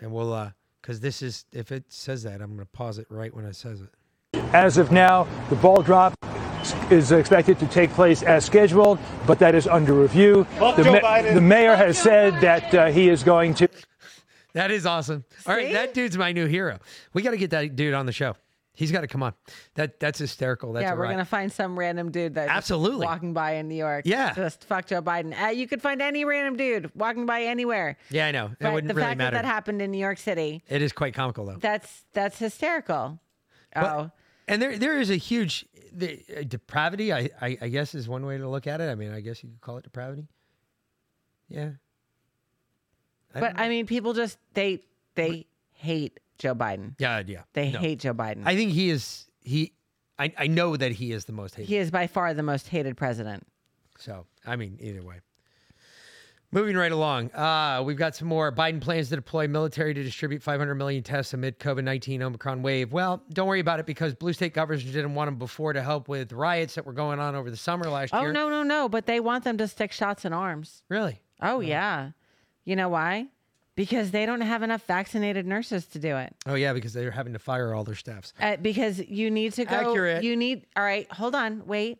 and 0.00 0.10
we'll 0.12 0.32
uh, 0.32 0.50
because 0.80 1.00
this 1.00 1.22
is 1.22 1.44
if 1.52 1.70
it 1.70 1.84
says 1.88 2.22
that, 2.22 2.40
I'm 2.40 2.50
gonna 2.52 2.66
pause 2.66 2.98
it 2.98 3.06
right 3.10 3.34
when 3.34 3.44
it 3.44 3.56
says 3.56 3.82
it. 3.82 3.90
As 4.54 4.78
of 4.78 4.90
now, 4.90 5.26
the 5.50 5.56
ball 5.56 5.82
drop 5.82 6.14
is 6.90 7.12
expected 7.12 7.58
to 7.58 7.66
take 7.66 7.90
place 7.90 8.22
as 8.22 8.44
scheduled, 8.44 8.98
but 9.26 9.38
that 9.40 9.54
is 9.54 9.66
under 9.66 9.92
review. 9.92 10.46
The, 10.58 11.00
ma- 11.02 11.22
the 11.22 11.40
mayor 11.40 11.76
has 11.76 11.98
said 11.98 12.40
that 12.40 12.74
uh, 12.74 12.86
he 12.90 13.08
is 13.08 13.22
going 13.22 13.54
to. 13.54 13.68
That 14.54 14.70
is 14.70 14.84
awesome. 14.84 15.24
All 15.46 15.54
right, 15.54 15.68
See? 15.68 15.72
that 15.72 15.94
dude's 15.94 16.18
my 16.18 16.32
new 16.32 16.44
hero. 16.44 16.78
We 17.14 17.22
got 17.22 17.30
to 17.30 17.38
get 17.38 17.48
that 17.52 17.74
dude 17.74 17.94
on 17.94 18.04
the 18.04 18.12
show. 18.12 18.36
He's 18.74 18.90
got 18.90 19.02
to 19.02 19.06
come 19.06 19.22
on. 19.22 19.34
That 19.74 20.00
that's 20.00 20.18
hysterical. 20.18 20.72
That's 20.72 20.84
yeah, 20.84 20.94
we're 20.94 21.02
riot. 21.02 21.12
gonna 21.14 21.24
find 21.26 21.52
some 21.52 21.78
random 21.78 22.10
dude 22.10 22.34
that 22.36 22.48
Absolutely. 22.48 23.04
walking 23.04 23.34
by 23.34 23.52
in 23.56 23.68
New 23.68 23.74
York. 23.74 24.04
Yeah. 24.06 24.32
just 24.32 24.64
fuck 24.64 24.86
Joe 24.86 25.02
Biden. 25.02 25.38
Uh, 25.38 25.48
you 25.48 25.68
could 25.68 25.82
find 25.82 26.00
any 26.00 26.24
random 26.24 26.56
dude 26.56 26.90
walking 26.94 27.26
by 27.26 27.42
anywhere. 27.42 27.98
Yeah, 28.10 28.26
I 28.28 28.30
know. 28.30 28.50
It 28.58 28.64
wouldn't 28.72 28.88
the 28.88 28.94
really 28.94 29.08
fact 29.08 29.18
matter. 29.18 29.36
that 29.36 29.42
that 29.42 29.48
happened 29.48 29.82
in 29.82 29.90
New 29.90 29.98
York 29.98 30.16
City, 30.18 30.62
it 30.68 30.80
is 30.80 30.92
quite 30.92 31.12
comical 31.12 31.44
though. 31.44 31.56
that's 31.60 32.04
that's 32.14 32.38
hysterical. 32.38 33.20
But- 33.74 33.84
oh, 33.84 34.10
And 34.48 34.62
there 34.62 34.78
there 34.78 34.98
is 34.98 35.10
a 35.10 35.16
huge 35.16 35.66
the, 35.92 36.18
uh, 36.34 36.42
depravity. 36.42 37.12
I, 37.12 37.28
I 37.42 37.58
I 37.60 37.68
guess 37.68 37.94
is 37.94 38.08
one 38.08 38.24
way 38.24 38.38
to 38.38 38.48
look 38.48 38.66
at 38.66 38.80
it. 38.80 38.88
I 38.90 38.94
mean, 38.94 39.12
I 39.12 39.20
guess 39.20 39.42
you 39.44 39.50
could 39.50 39.60
call 39.60 39.76
it 39.76 39.84
depravity. 39.84 40.28
Yeah. 41.48 41.72
I 43.34 43.40
but. 43.40 43.58
I 43.58 43.68
mean, 43.68 43.86
people 43.86 44.14
just 44.14 44.38
they 44.54 44.80
they 45.14 45.46
hate 45.74 46.18
Joe 46.42 46.54
Biden. 46.54 46.94
Yeah, 46.98 47.22
yeah. 47.26 47.42
They 47.54 47.70
No. 47.70 47.78
hate 47.78 48.00
Joe 48.00 48.12
Biden. 48.14 48.42
I 48.44 48.56
think 48.56 48.72
he 48.72 48.90
is 48.90 49.26
he. 49.40 49.72
I, 50.18 50.32
I 50.36 50.46
know 50.48 50.76
that 50.76 50.92
he 50.92 51.12
is 51.12 51.24
the 51.24 51.32
most 51.32 51.54
hated. 51.54 51.68
he 51.68 51.76
is 51.76 51.90
by 51.90 52.06
far 52.08 52.34
the 52.34 52.42
most 52.42 52.68
hated 52.68 52.96
president. 52.96 53.46
So, 53.98 54.26
I 54.44 54.56
mean, 54.56 54.76
either 54.80 55.02
way. 55.02 55.20
Moving 56.54 56.76
right 56.76 56.92
along, 56.92 57.30
uh, 57.32 57.82
we've 57.82 57.96
got 57.96 58.14
some 58.14 58.28
more. 58.28 58.52
Biden 58.52 58.78
plans 58.80 59.08
to 59.08 59.16
deploy 59.16 59.48
military 59.48 59.94
to 59.94 60.02
distribute 60.02 60.42
500 60.42 60.74
million 60.74 61.02
tests 61.02 61.32
amid 61.32 61.58
COVID 61.58 61.82
19 61.84 62.22
Omicron 62.22 62.60
wave. 62.60 62.92
Well, 62.92 63.22
don't 63.32 63.46
worry 63.48 63.60
about 63.60 63.80
it 63.80 63.86
because 63.86 64.14
blue 64.14 64.34
state 64.34 64.52
governors 64.52 64.84
didn't 64.84 65.14
want 65.14 65.28
them 65.28 65.36
before 65.38 65.72
to 65.72 65.80
help 65.82 66.08
with 66.08 66.30
riots 66.32 66.74
that 66.74 66.84
were 66.84 66.92
going 66.92 67.20
on 67.20 67.34
over 67.34 67.50
the 67.50 67.56
summer 67.56 67.86
last 67.88 68.12
Oh 68.12 68.20
year. 68.20 68.28
Oh, 68.28 68.32
no, 68.32 68.50
no, 68.50 68.62
no! 68.62 68.88
But 68.90 69.06
they 69.06 69.18
want 69.18 69.44
them 69.44 69.56
to 69.58 69.66
stick 69.68 69.92
shots 69.92 70.26
in 70.26 70.34
arms. 70.34 70.82
Really? 70.90 71.22
Oh 71.40 71.60
yeah. 71.60 72.10
You 72.66 72.76
know 72.76 72.90
why? 72.90 73.28
Because 73.74 74.10
they 74.10 74.26
don't 74.26 74.42
have 74.42 74.62
enough 74.62 74.82
vaccinated 74.82 75.46
nurses 75.46 75.86
to 75.86 75.98
do 75.98 76.16
it. 76.18 76.34
Oh, 76.44 76.54
yeah, 76.54 76.74
because 76.74 76.92
they're 76.92 77.10
having 77.10 77.32
to 77.32 77.38
fire 77.38 77.72
all 77.72 77.84
their 77.84 77.94
staffs. 77.94 78.34
Uh, 78.38 78.56
because 78.56 78.98
you 78.98 79.30
need 79.30 79.54
to 79.54 79.64
go. 79.64 79.74
Accurate. 79.74 80.22
You 80.22 80.36
need. 80.36 80.66
All 80.76 80.82
right, 80.82 81.10
hold 81.12 81.34
on. 81.34 81.66
Wait. 81.66 81.98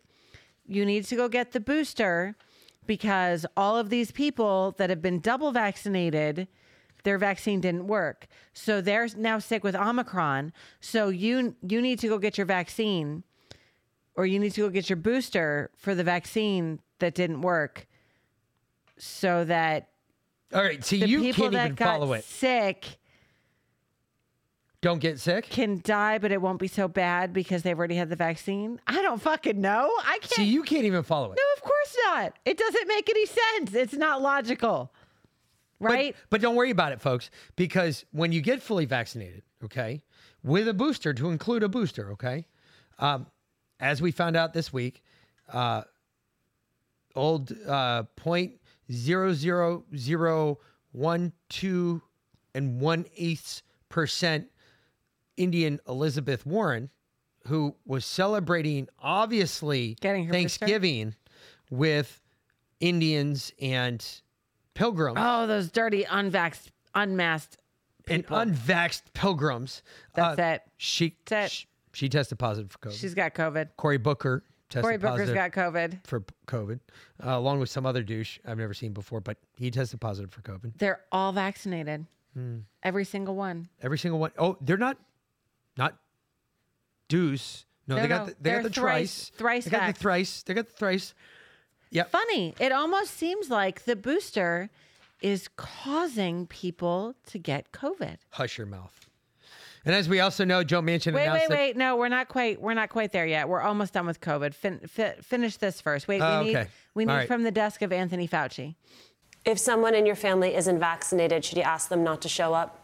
You 0.67 0.87
need 0.87 1.05
to 1.07 1.17
go 1.17 1.29
get 1.29 1.53
the 1.53 1.61
booster 1.61 2.37
because 2.87 3.47
all 3.57 3.77
of 3.77 3.91
these 3.91 4.11
people 4.11 4.75
that 4.79 4.91
have 4.91 5.03
been 5.03 5.21
double 5.21 5.51
vaccinated, 5.51 6.47
their 7.05 7.19
vaccine 7.19 7.61
didn't 7.61 7.87
work. 7.87 8.27
So 8.53 8.81
they're 8.81 9.09
now 9.17 9.39
sick 9.39 9.65
with 9.65 9.75
Omicron. 9.75 10.53
So 10.81 11.09
you 11.09 11.57
you 11.67 11.81
need 11.83 11.99
to 12.01 12.09
go 12.09 12.19
get 12.19 12.39
your 12.39 12.47
vaccine, 12.47 13.25
or 14.15 14.27
you 14.27 14.39
need 14.39 14.53
to 14.53 14.61
go 14.63 14.69
get 14.69 14.89
your 14.89 14.97
booster 14.97 15.71
for 15.77 15.95
the 15.95 16.05
vaccine 16.05 16.81
that 17.01 17.15
didn't 17.15 17.41
work, 17.41 17.87
so 18.99 19.45
that 19.45 19.89
All 20.55 20.63
right, 20.63 20.85
see, 20.85 21.01
the 21.01 21.09
you 21.09 21.21
people 21.21 21.45
can't 21.45 21.53
that 21.55 21.65
even 21.65 21.75
got 21.77 21.85
follow 21.87 22.13
it. 22.13 22.25
sick 22.25 22.99
Don't 24.81 24.99
get 24.99 25.19
sick. 25.21 25.45
can 25.49 25.81
die, 25.85 26.19
but 26.19 26.31
it 26.33 26.43
won't 26.43 26.59
be 26.59 26.69
so 26.69 26.89
bad 26.89 27.33
because 27.33 27.63
they've 27.63 27.79
already 27.79 27.95
had 27.95 28.09
the 28.11 28.17
vaccine. 28.17 28.81
I 28.87 29.01
don't 29.01 29.21
fucking 29.23 29.61
know. 29.61 29.91
I 30.05 30.19
can't. 30.21 30.33
See, 30.33 30.45
you 30.45 30.63
can't 30.63 30.85
even 30.85 31.03
follow 31.05 31.33
it. 31.33 31.37
no, 31.37 31.43
of 31.57 31.63
course 31.63 31.97
not. 32.07 32.35
It 32.45 32.59
doesn't 32.59 32.89
make 32.89 33.09
any 33.09 33.27
sense. 33.27 33.75
It's 33.75 33.95
not 33.95 34.21
logical, 34.21 34.93
right? 35.81 36.15
But, 36.15 36.31
but 36.31 36.41
don't 36.43 36.57
worry 36.57 36.71
about 36.71 36.93
it, 36.93 37.01
folks, 37.01 37.31
because 37.57 38.05
when 38.13 38.33
you 38.33 38.41
get 38.43 38.61
fully 38.61 38.85
vaccinated, 38.85 39.43
okay, 39.65 40.03
with 40.43 40.67
a 40.69 40.75
booster 40.75 41.15
to 41.15 41.31
include 41.31 41.63
a 41.63 41.69
booster, 41.69 42.11
okay, 42.13 42.47
um, 42.99 43.27
as 43.81 44.03
we 44.03 44.11
found 44.11 44.37
out 44.37 44.53
this 44.53 44.73
week, 44.73 45.03
uh, 45.53 45.83
old 47.15 47.53
uh, 47.67 48.03
point 48.17 48.55
zero 48.93 49.33
zero 49.33 49.85
zero 49.97 50.59
one 50.93 51.33
two 51.49 52.03
and 52.55 52.81
one 52.81 53.07
eighth 53.17 53.63
percent 53.89 54.49
Indian 55.37 55.81
Elizabeth 55.89 56.45
Warren, 56.47 56.91
who 57.47 57.75
was 57.87 58.05
celebrating 58.05 58.89
obviously 59.01 59.97
Getting 60.01 60.27
her? 60.27 60.33
Thanksgiving 60.33 61.15
with 61.71 62.21
Indians 62.81 63.53
and 63.61 64.05
pilgrims 64.75 65.19
oh, 65.21 65.47
those 65.47 65.71
dirty 65.71 66.05
unvaxxed, 66.05 66.69
unmasked. 66.95 67.57
and 68.09 68.23
people. 68.23 68.37
unvaxxed 68.37 69.03
pilgrims. 69.15 69.83
That's 70.15 70.39
uh, 70.39 70.43
it. 70.43 70.63
She, 70.77 71.17
That's 71.27 71.53
it. 71.53 71.57
sh- 71.57 71.67
she 71.95 72.09
tested 72.09 72.39
positive 72.39 72.71
for 72.73 72.79
COVID. 72.79 72.99
She's 73.01 73.15
got 73.15 73.35
COVID. 73.35 73.69
Cory 73.77 73.99
Booker 73.99 74.45
tested 74.73 74.83
Cory 74.83 74.97
Booker's 74.97 75.29
positive 75.29 75.35
got 75.35 75.53
COVID. 75.53 76.07
for 76.07 76.25
COVID, 76.47 76.81
uh, 77.25 77.31
along 77.39 77.61
with 77.61 77.69
some 77.69 77.85
other 77.87 78.03
douche 78.03 78.39
I've 78.47 78.59
never 78.59 78.75
seen 78.75 78.93
before, 78.93 79.21
but 79.21 79.37
he 79.57 79.71
tested 79.71 80.01
positive 80.01 80.33
for 80.33 80.41
COVID. 80.43 80.73
They're 80.79 81.01
all 81.13 81.33
vaccinated. 81.33 82.07
Hmm. 82.35 82.61
Every 82.83 83.05
single 83.05 83.37
one. 83.37 83.69
Every 83.83 83.99
single 83.99 84.19
one. 84.19 84.33
Oh, 84.39 84.57
they're 84.61 84.79
not, 84.79 84.97
not 85.77 85.99
deuce. 87.09 87.67
No, 87.87 87.97
No, 87.97 88.03
they 88.03 88.09
got 88.09 88.19
no, 88.21 88.25
the, 88.27 88.37
they 88.41 88.51
got 88.51 88.55
they're 88.55 88.63
the 88.63 88.69
thrice- 88.71 89.31
thrice. 89.31 89.31
thrice 89.37 89.65
They 89.65 89.71
got 89.71 89.87
the 89.95 90.01
thrice. 90.01 90.43
They 90.43 90.55
got 90.55 90.67
the 90.67 90.73
thrice. 90.73 91.15
Yep. 91.91 92.11
Funny. 92.11 92.55
It 92.59 92.73
almost 92.73 93.11
seems 93.15 93.51
like 93.51 93.85
the 93.85 93.97
booster 93.97 94.71
is 95.21 95.49
causing 95.57 96.47
people 96.47 97.15
to 97.27 97.39
get 97.39 97.71
COVID. 97.73 98.17
Hush 98.31 98.57
your 98.57 98.67
mouth. 98.67 99.09
And 99.85 99.95
as 99.95 100.09
we 100.09 100.21
also 100.21 100.45
know, 100.45 100.63
Joe 100.63 100.81
Manchin 100.81 101.13
Wait, 101.13 101.25
announced 101.25 101.49
wait, 101.49 101.49
that 101.49 101.59
wait. 101.59 101.77
No, 101.77 101.97
we're 101.97 102.09
not 102.09 102.29
quite. 102.29 102.61
We're 102.61 102.75
not 102.75 102.89
quite 102.89 103.13
there 103.13 103.27
yet. 103.27 103.49
We're 103.49 103.61
almost 103.61 103.93
done 103.93 104.07
with 104.07 104.21
COVID. 104.21 104.55
Fin- 104.55 104.81
fi- 104.87 105.17
finish 105.23 105.57
this 105.57 105.81
first. 105.81 106.07
Wait, 106.07 106.21
Oh, 106.21 106.41
we 106.41 106.47
need 106.47 106.57
okay. 106.57 106.69
we 106.95 107.05
need 107.05 107.11
All 107.13 107.19
right. 107.19 107.27
from 107.27 107.43
the 107.43 107.51
desk 107.51 107.83
of 107.83 107.93
Anthony 107.93 108.29
Fauci. 108.29 108.77
If 109.45 109.59
someone 109.59 109.95
in 109.95 110.07
your 110.07 110.15
family 110.15 110.55
isn't 110.55 110.79
vaccinated, 110.79 111.45
should 111.45 111.59
you 111.59 111.65
ask 111.65 111.89
them 111.89 112.05
not 112.05 112.23
to 112.23 112.29
show 112.29 112.55
up? 112.55 112.79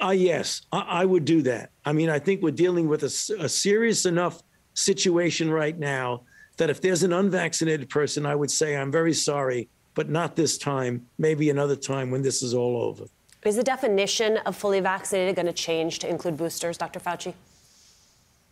Uh, 0.00 0.10
yes, 0.10 0.62
I, 0.70 0.78
I 1.00 1.04
would 1.04 1.24
do 1.24 1.42
that. 1.42 1.72
I 1.84 1.92
mean, 1.92 2.08
I 2.10 2.20
think 2.20 2.42
we're 2.42 2.52
dealing 2.52 2.86
with 2.86 3.02
a 3.02 3.08
serious 3.10 4.06
enough 4.06 4.44
situation 4.74 5.50
right 5.50 5.76
now 5.76 6.22
that 6.58 6.70
if 6.70 6.80
there's 6.80 7.02
an 7.02 7.12
unvaccinated 7.12 7.88
person, 7.90 8.24
I 8.24 8.36
would 8.36 8.52
say, 8.52 8.76
I'm 8.76 8.92
very 8.92 9.12
sorry, 9.12 9.68
but 9.94 10.08
not 10.08 10.36
this 10.36 10.56
time, 10.58 11.06
maybe 11.18 11.50
another 11.50 11.74
time 11.74 12.12
when 12.12 12.22
this 12.22 12.44
is 12.44 12.54
all 12.54 12.80
over. 12.80 13.06
Is 13.44 13.56
the 13.56 13.62
definition 13.62 14.38
of 14.38 14.56
fully 14.56 14.80
vaccinated 14.80 15.36
going 15.36 15.46
to 15.46 15.52
change 15.52 16.00
to 16.00 16.08
include 16.08 16.36
boosters, 16.36 16.76
Dr. 16.76 16.98
Fauci? 16.98 17.34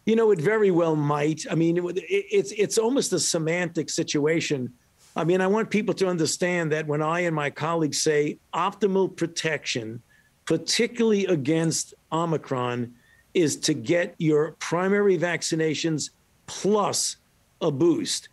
You 0.05 0.15
know, 0.15 0.31
it 0.31 0.41
very 0.41 0.71
well 0.71 0.95
might. 0.95 1.45
I 1.51 1.57
mean, 1.57 1.77
it, 1.77 2.05
it's 2.09 2.53
it's 2.53 2.79
almost 2.79 3.13
a 3.13 3.19
semantic 3.19 3.91
situation. 3.91 4.73
I 5.17 5.25
mean, 5.25 5.41
I 5.41 5.49
want 5.49 5.71
people 5.71 5.95
to 5.95 6.07
understand 6.07 6.71
that 6.73 6.87
when 6.87 7.03
I 7.03 7.21
and 7.21 7.35
my 7.35 7.51
colleagues 7.51 8.01
say 8.01 8.39
optimal 8.55 9.17
protection, 9.17 10.03
particularly 10.45 11.27
against 11.27 11.95
Omicron, 12.13 12.95
is 13.35 13.57
to 13.57 13.75
get 13.75 14.15
your 14.19 14.53
primary 14.61 15.19
vaccinations 15.19 16.11
plus 16.47 17.17
a 17.61 17.73
boost. 17.73 18.29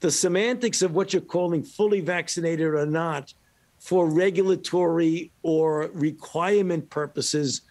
The 0.00 0.10
semantics 0.10 0.80
of 0.80 0.94
what 0.94 1.12
you're 1.12 1.20
calling 1.20 1.62
fully 1.62 2.00
vaccinated 2.00 2.68
or 2.68 2.86
not 2.86 3.34
for 3.78 4.08
regulatory 4.08 5.32
or 5.42 5.90
requirement 5.94 6.90
purposes 6.90 7.62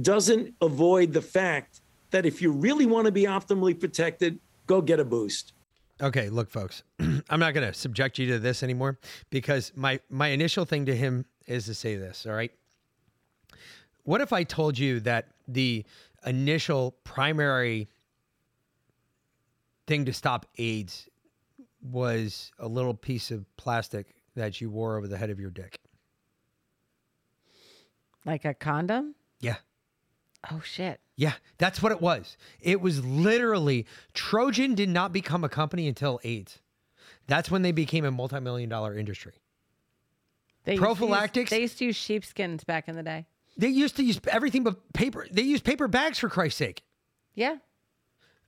doesn't 0.00 0.54
avoid 0.60 1.12
the 1.12 1.22
fact 1.22 1.80
that 2.10 2.26
if 2.26 2.42
you 2.42 2.50
really 2.50 2.86
want 2.86 3.06
to 3.06 3.12
be 3.12 3.24
optimally 3.24 3.78
protected, 3.78 4.38
go 4.66 4.80
get 4.80 5.00
a 5.00 5.04
boost. 5.04 5.52
Okay, 6.00 6.28
look, 6.28 6.50
folks, 6.50 6.82
I'm 7.00 7.40
not 7.40 7.54
going 7.54 7.66
to 7.66 7.74
subject 7.74 8.18
you 8.18 8.26
to 8.28 8.38
this 8.38 8.62
anymore 8.62 8.98
because 9.30 9.72
my 9.76 10.00
my 10.10 10.28
initial 10.28 10.64
thing 10.64 10.86
to 10.86 10.96
him 10.96 11.24
is 11.46 11.66
to 11.66 11.74
say 11.74 11.96
this. 11.96 12.26
All 12.26 12.32
right, 12.32 12.50
what 14.04 14.20
if 14.20 14.32
I 14.32 14.42
told 14.42 14.78
you 14.78 15.00
that 15.00 15.28
the 15.46 15.84
initial 16.26 16.96
primary 17.04 17.88
thing 19.86 20.04
to 20.06 20.12
stop 20.12 20.46
AIDS 20.58 21.08
was 21.82 22.52
a 22.58 22.68
little 22.68 22.94
piece 22.94 23.30
of 23.30 23.44
plastic 23.56 24.14
that 24.34 24.60
you 24.60 24.70
wore 24.70 24.96
over 24.96 25.06
the 25.08 25.18
head 25.18 25.30
of 25.30 25.38
your 25.40 25.50
dick? 25.50 25.78
Like 28.24 28.44
a 28.44 28.54
condom? 28.54 29.14
Yeah. 29.40 29.56
Oh 30.50 30.60
shit. 30.64 31.00
Yeah, 31.16 31.34
that's 31.58 31.82
what 31.82 31.92
it 31.92 32.00
was. 32.00 32.36
It 32.60 32.80
was 32.80 33.04
literally 33.04 33.86
Trojan 34.14 34.74
did 34.74 34.88
not 34.88 35.12
become 35.12 35.44
a 35.44 35.48
company 35.48 35.86
until 35.88 36.20
AIDS. 36.24 36.58
That's 37.26 37.50
when 37.50 37.62
they 37.62 37.72
became 37.72 38.04
a 38.04 38.10
multi-million 38.10 38.68
dollar 38.68 38.96
industry. 38.96 39.34
They 40.64 40.72
used 40.72 40.80
use- 40.80 40.86
Prophylactics? 40.86 41.50
they 41.50 41.60
used 41.60 41.78
to 41.78 41.84
use 41.86 41.96
sheepskins 41.96 42.64
back 42.64 42.88
in 42.88 42.96
the 42.96 43.02
day. 43.02 43.26
They 43.56 43.68
used 43.68 43.96
to 43.96 44.04
use 44.04 44.20
everything 44.28 44.64
but 44.64 44.92
paper. 44.94 45.26
They 45.30 45.42
used 45.42 45.64
paper 45.64 45.86
bags 45.88 46.18
for 46.18 46.28
Christ's 46.28 46.58
sake. 46.58 46.82
Yeah. 47.34 47.56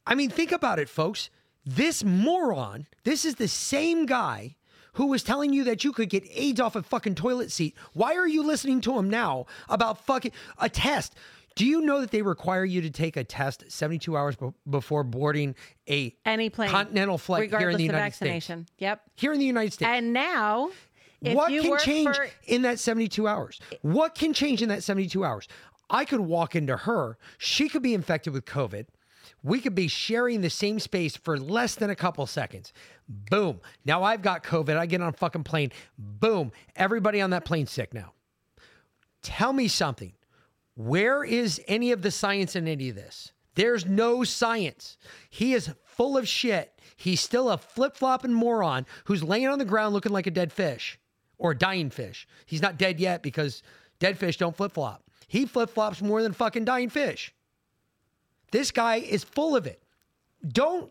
I 0.06 0.15
mean, 0.15 0.31
think 0.31 0.52
about 0.52 0.78
it, 0.78 0.89
folks. 0.89 1.31
This 1.65 2.02
moron, 2.05 2.86
this 3.05 3.24
is 3.24 3.36
the 3.36 3.48
same 3.48 4.06
guy 4.06 4.56
who 4.95 5.07
was 5.07 5.23
telling 5.23 5.53
you 5.53 5.65
that 5.65 5.85
you 5.85 5.93
could 5.93 6.09
get 6.09 6.25
AIDS 6.33 6.61
off 6.61 6.75
a 6.77 6.83
fucking 6.83 7.15
toilet 7.15 7.53
seat. 7.53 7.77
Why 7.93 8.15
are 8.15 8.27
you 8.27 8.43
listening 8.43 8.81
to 8.83 8.99
him 8.99 9.09
now 9.09 9.47
about 9.69 10.05
fucking 10.05 10.33
a 10.59 10.69
test? 10.69 11.15
Do 11.55 11.65
you 11.65 11.83
know 11.83 12.01
that 12.01 12.11
they 12.11 12.23
require 12.23 12.65
you 12.65 12.81
to 12.83 12.91
take 12.91 13.16
a 13.16 13.23
test 13.23 13.65
72 13.69 14.16
hours 14.16 14.35
be- 14.35 14.51
before 14.69 15.05
boarding 15.05 15.55
a 15.89 16.15
Any 16.25 16.51
plane. 16.51 16.69
continental 16.69 17.16
flight 17.19 17.51
here 17.51 17.71
in 17.71 17.77
the 17.77 17.85
of 17.85 17.93
United 17.93 18.03
vaccination. 18.03 18.66
Yep. 18.79 19.01
States? 19.01 19.21
Here 19.21 19.33
in 19.33 19.39
the 19.39 19.45
United 19.47 19.73
States. 19.73 19.89
And 19.89 20.12
now, 20.12 20.71
if 21.23 21.35
what 21.37 21.51
can 21.51 21.79
change 21.79 22.16
for 22.16 22.27
in 22.47 22.62
that 22.62 22.81
72 22.81 23.29
hours? 23.29 23.61
What 23.83 24.16
can 24.16 24.33
change 24.33 24.62
in 24.62 24.69
that 24.71 24.83
72 24.83 25.25
hours? 25.25 25.47
I 25.91 26.05
could 26.05 26.21
walk 26.21 26.57
into 26.57 26.77
her. 26.77 27.19
She 27.39 27.69
could 27.69 27.83
be 27.83 27.95
infected 27.95 28.33
with 28.33 28.47
COVID. 28.47 28.87
We 29.45 29.61
could 29.61 29.75
be 29.75 29.89
sharing 29.89 30.41
the 30.41 30.51
same 30.51 30.81
space 30.81 31.16
for 31.16 31.39
less 31.39 31.75
than 31.75 31.91
a 31.91 31.95
couple 31.95 32.27
seconds. 32.27 32.73
Boom. 33.07 33.61
Now 33.85 34.03
I've 34.03 34.23
got 34.23 34.43
COVID. 34.43 34.77
I 34.77 34.87
get 34.87 35.03
on 35.03 35.11
a 35.11 35.12
fucking 35.12 35.45
plane. 35.45 35.71
Boom. 35.99 36.51
Everybody 36.75 37.21
on 37.21 37.31
that 37.31 37.45
plane 37.45 37.66
sick 37.66 37.93
now. 37.93 38.15
Tell 39.23 39.53
me 39.53 39.69
something. 39.69 40.15
Where 40.77 41.23
is 41.23 41.61
any 41.69 41.93
of 41.93 42.01
the 42.01 42.11
science 42.11 42.57
in 42.57 42.66
any 42.66 42.89
of 42.89 42.97
this? 42.97 43.33
There's 43.55 43.87
no 43.87 44.25
science. 44.25 44.97
He 45.29 45.53
is 45.53 45.71
full 45.85 46.16
of 46.16 46.27
shit. 46.27 46.81
He's 46.97 47.21
still 47.21 47.51
a 47.51 47.59
flip 47.59 47.97
flopping 47.97 48.33
moron 48.33 48.87
who's 49.05 49.23
laying 49.23 49.47
on 49.47 49.59
the 49.59 49.65
ground 49.66 49.93
looking 49.93 50.12
like 50.12 50.27
a 50.27 50.31
dead 50.31 50.53
fish 50.53 50.99
or 51.37 51.51
a 51.51 51.59
dying 51.59 51.91
fish. 51.91 52.27
He's 52.47 52.62
not 52.62 52.79
dead 52.79 52.99
yet 52.99 53.23
because 53.23 53.62
dead 53.99 54.19
fish 54.19 54.39
don't 54.39 54.57
flip 54.57 54.73
flop. 54.73 55.05
He 55.29 55.45
flip 55.45 55.71
flops 55.71 56.01
more 56.01 56.23
than 56.23 56.33
fucking 56.33 56.65
dying 56.65 56.89
fish. 56.89 57.35
This 58.55 58.70
guy 58.70 58.98
is 58.98 59.24
full 59.24 59.56
of 59.56 59.66
it. 59.66 59.82
Don't 60.47 60.89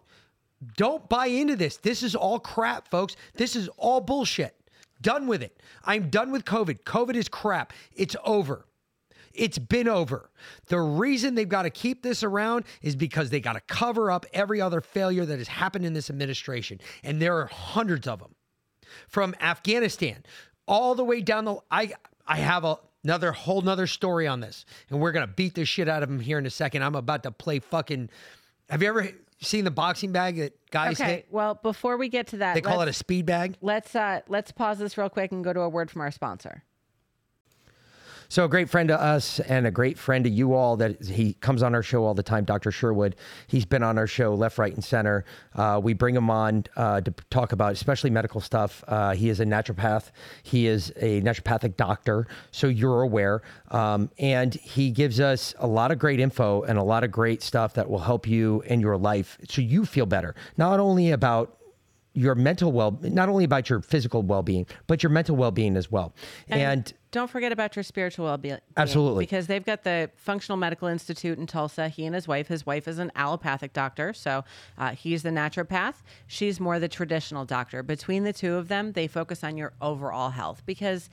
don't 0.75 1.07
buy 1.07 1.27
into 1.27 1.55
this. 1.55 1.77
This 1.77 2.03
is 2.03 2.13
all 2.13 2.37
crap, 2.37 2.89
folks. 2.89 3.15
This 3.35 3.55
is 3.55 3.69
all 3.77 4.01
bullshit. 4.01 4.53
Done 4.99 5.27
with 5.27 5.41
it. 5.41 5.57
I'm 5.85 6.09
done 6.09 6.33
with 6.33 6.43
COVID. 6.43 6.83
COVID 6.83 7.15
is 7.15 7.29
crap. 7.29 7.71
It's 7.95 8.17
over. 8.25 8.65
It's 9.33 9.57
been 9.57 9.87
over. 9.87 10.29
The 10.67 10.81
reason 10.81 11.35
they've 11.35 11.47
got 11.47 11.61
to 11.61 11.69
keep 11.69 12.03
this 12.03 12.21
around 12.21 12.65
is 12.81 12.97
because 12.97 13.29
they 13.29 13.39
got 13.39 13.53
to 13.53 13.61
cover 13.61 14.11
up 14.11 14.25
every 14.33 14.59
other 14.59 14.81
failure 14.81 15.25
that 15.25 15.37
has 15.37 15.47
happened 15.47 15.85
in 15.85 15.93
this 15.93 16.09
administration. 16.09 16.81
And 17.01 17.21
there 17.21 17.37
are 17.37 17.45
hundreds 17.45 18.09
of 18.09 18.19
them. 18.19 18.35
From 19.07 19.35
Afghanistan 19.39 20.25
all 20.67 20.95
the 20.95 21.05
way 21.05 21.21
down 21.21 21.45
the 21.45 21.55
I 21.71 21.93
I 22.27 22.39
have 22.39 22.65
a, 22.65 22.77
another 23.03 23.31
whole 23.31 23.61
nother 23.61 23.87
story 23.87 24.27
on 24.27 24.39
this. 24.39 24.65
And 24.89 24.99
we're 24.99 25.11
gonna 25.11 25.27
beat 25.27 25.55
the 25.55 25.65
shit 25.65 25.87
out 25.87 26.03
of 26.03 26.09
him 26.09 26.19
here 26.19 26.37
in 26.37 26.45
a 26.45 26.49
second. 26.49 26.83
I'm 26.83 26.95
about 26.95 27.23
to 27.23 27.31
play 27.31 27.59
fucking 27.59 28.09
have 28.69 28.81
you 28.81 28.87
ever 28.89 29.09
seen 29.39 29.65
the 29.65 29.71
boxing 29.71 30.11
bag 30.11 30.37
that 30.37 30.53
guys 30.71 30.99
okay, 30.99 31.11
hit? 31.11 31.27
well, 31.29 31.55
before 31.55 31.97
we 31.97 32.09
get 32.09 32.27
to 32.27 32.37
that, 32.37 32.53
They 32.55 32.61
call 32.61 32.81
it 32.81 32.87
a 32.87 32.93
speed 32.93 33.25
bag. 33.25 33.57
Let's 33.61 33.95
uh, 33.95 34.21
let's 34.27 34.51
pause 34.51 34.79
this 34.79 34.97
real 34.97 35.09
quick 35.09 35.31
and 35.31 35.43
go 35.43 35.53
to 35.53 35.61
a 35.61 35.69
word 35.69 35.91
from 35.91 36.01
our 36.01 36.11
sponsor. 36.11 36.63
So 38.29 38.45
a 38.45 38.49
great 38.49 38.69
friend 38.69 38.89
to 38.89 38.99
us 38.99 39.39
and 39.39 39.67
a 39.67 39.71
great 39.71 39.97
friend 39.97 40.23
to 40.23 40.29
you 40.29 40.53
all 40.53 40.77
that 40.77 41.03
he 41.03 41.33
comes 41.33 41.63
on 41.63 41.75
our 41.75 41.83
show 41.83 42.03
all 42.05 42.13
the 42.13 42.23
time, 42.23 42.45
Dr. 42.45 42.71
Sherwood. 42.71 43.15
He's 43.47 43.65
been 43.65 43.83
on 43.83 43.97
our 43.97 44.07
show 44.07 44.33
left, 44.33 44.57
right, 44.57 44.73
and 44.73 44.83
center. 44.83 45.25
Uh, 45.55 45.79
we 45.83 45.93
bring 45.93 46.15
him 46.15 46.29
on 46.29 46.65
uh, 46.75 47.01
to 47.01 47.11
talk 47.29 47.51
about 47.51 47.73
especially 47.73 48.09
medical 48.09 48.41
stuff. 48.41 48.83
Uh, 48.87 49.13
he 49.13 49.29
is 49.29 49.39
a 49.39 49.45
naturopath. 49.45 50.11
He 50.43 50.67
is 50.67 50.91
a 50.97 51.21
naturopathic 51.21 51.77
doctor, 51.77 52.27
so 52.51 52.67
you're 52.67 53.01
aware. 53.01 53.41
Um, 53.71 54.09
and 54.17 54.53
he 54.53 54.91
gives 54.91 55.19
us 55.19 55.53
a 55.59 55.67
lot 55.67 55.91
of 55.91 55.99
great 55.99 56.19
info 56.19 56.63
and 56.63 56.77
a 56.77 56.83
lot 56.83 57.03
of 57.03 57.11
great 57.11 57.41
stuff 57.41 57.73
that 57.73 57.89
will 57.89 57.99
help 57.99 58.27
you 58.27 58.61
in 58.61 58.79
your 58.79 58.97
life 58.97 59.37
so 59.47 59.61
you 59.61 59.85
feel 59.85 60.05
better. 60.05 60.35
Not 60.57 60.79
only 60.79 61.11
about 61.11 61.57
your 62.13 62.35
mental 62.35 62.71
well, 62.71 62.97
not 63.01 63.29
only 63.29 63.43
about 63.43 63.69
your 63.69 63.81
physical 63.81 64.21
well-being, 64.21 64.67
but 64.87 65.01
your 65.01 65.09
mental 65.09 65.35
well-being 65.35 65.75
as 65.75 65.91
well. 65.91 66.13
And, 66.47 66.61
and 66.61 66.93
don't 67.11 67.29
forget 67.29 67.51
about 67.51 67.75
your 67.75 67.83
spiritual 67.83 68.25
well-being. 68.25 68.59
Absolutely. 68.77 69.25
Because 69.25 69.47
they've 69.47 69.65
got 69.65 69.83
the 69.83 70.09
Functional 70.15 70.57
Medical 70.57 70.87
Institute 70.87 71.37
in 71.39 71.47
Tulsa. 71.47 71.89
He 71.89 72.05
and 72.05 72.13
his 72.13 72.27
wife. 72.27 72.47
His 72.47 72.65
wife 72.65 72.87
is 72.87 72.99
an 72.99 73.11
allopathic 73.15 73.73
doctor, 73.73 74.13
so 74.13 74.43
uh, 74.77 74.91
he's 74.91 75.23
the 75.23 75.29
naturopath. 75.29 75.95
She's 76.27 76.59
more 76.59 76.79
the 76.79 76.87
traditional 76.87 77.45
doctor. 77.45 77.81
Between 77.83 78.23
the 78.23 78.33
two 78.33 78.55
of 78.55 78.67
them, 78.67 78.91
they 78.91 79.07
focus 79.07 79.43
on 79.43 79.57
your 79.57 79.73
overall 79.81 80.29
health 80.29 80.63
because 80.65 81.09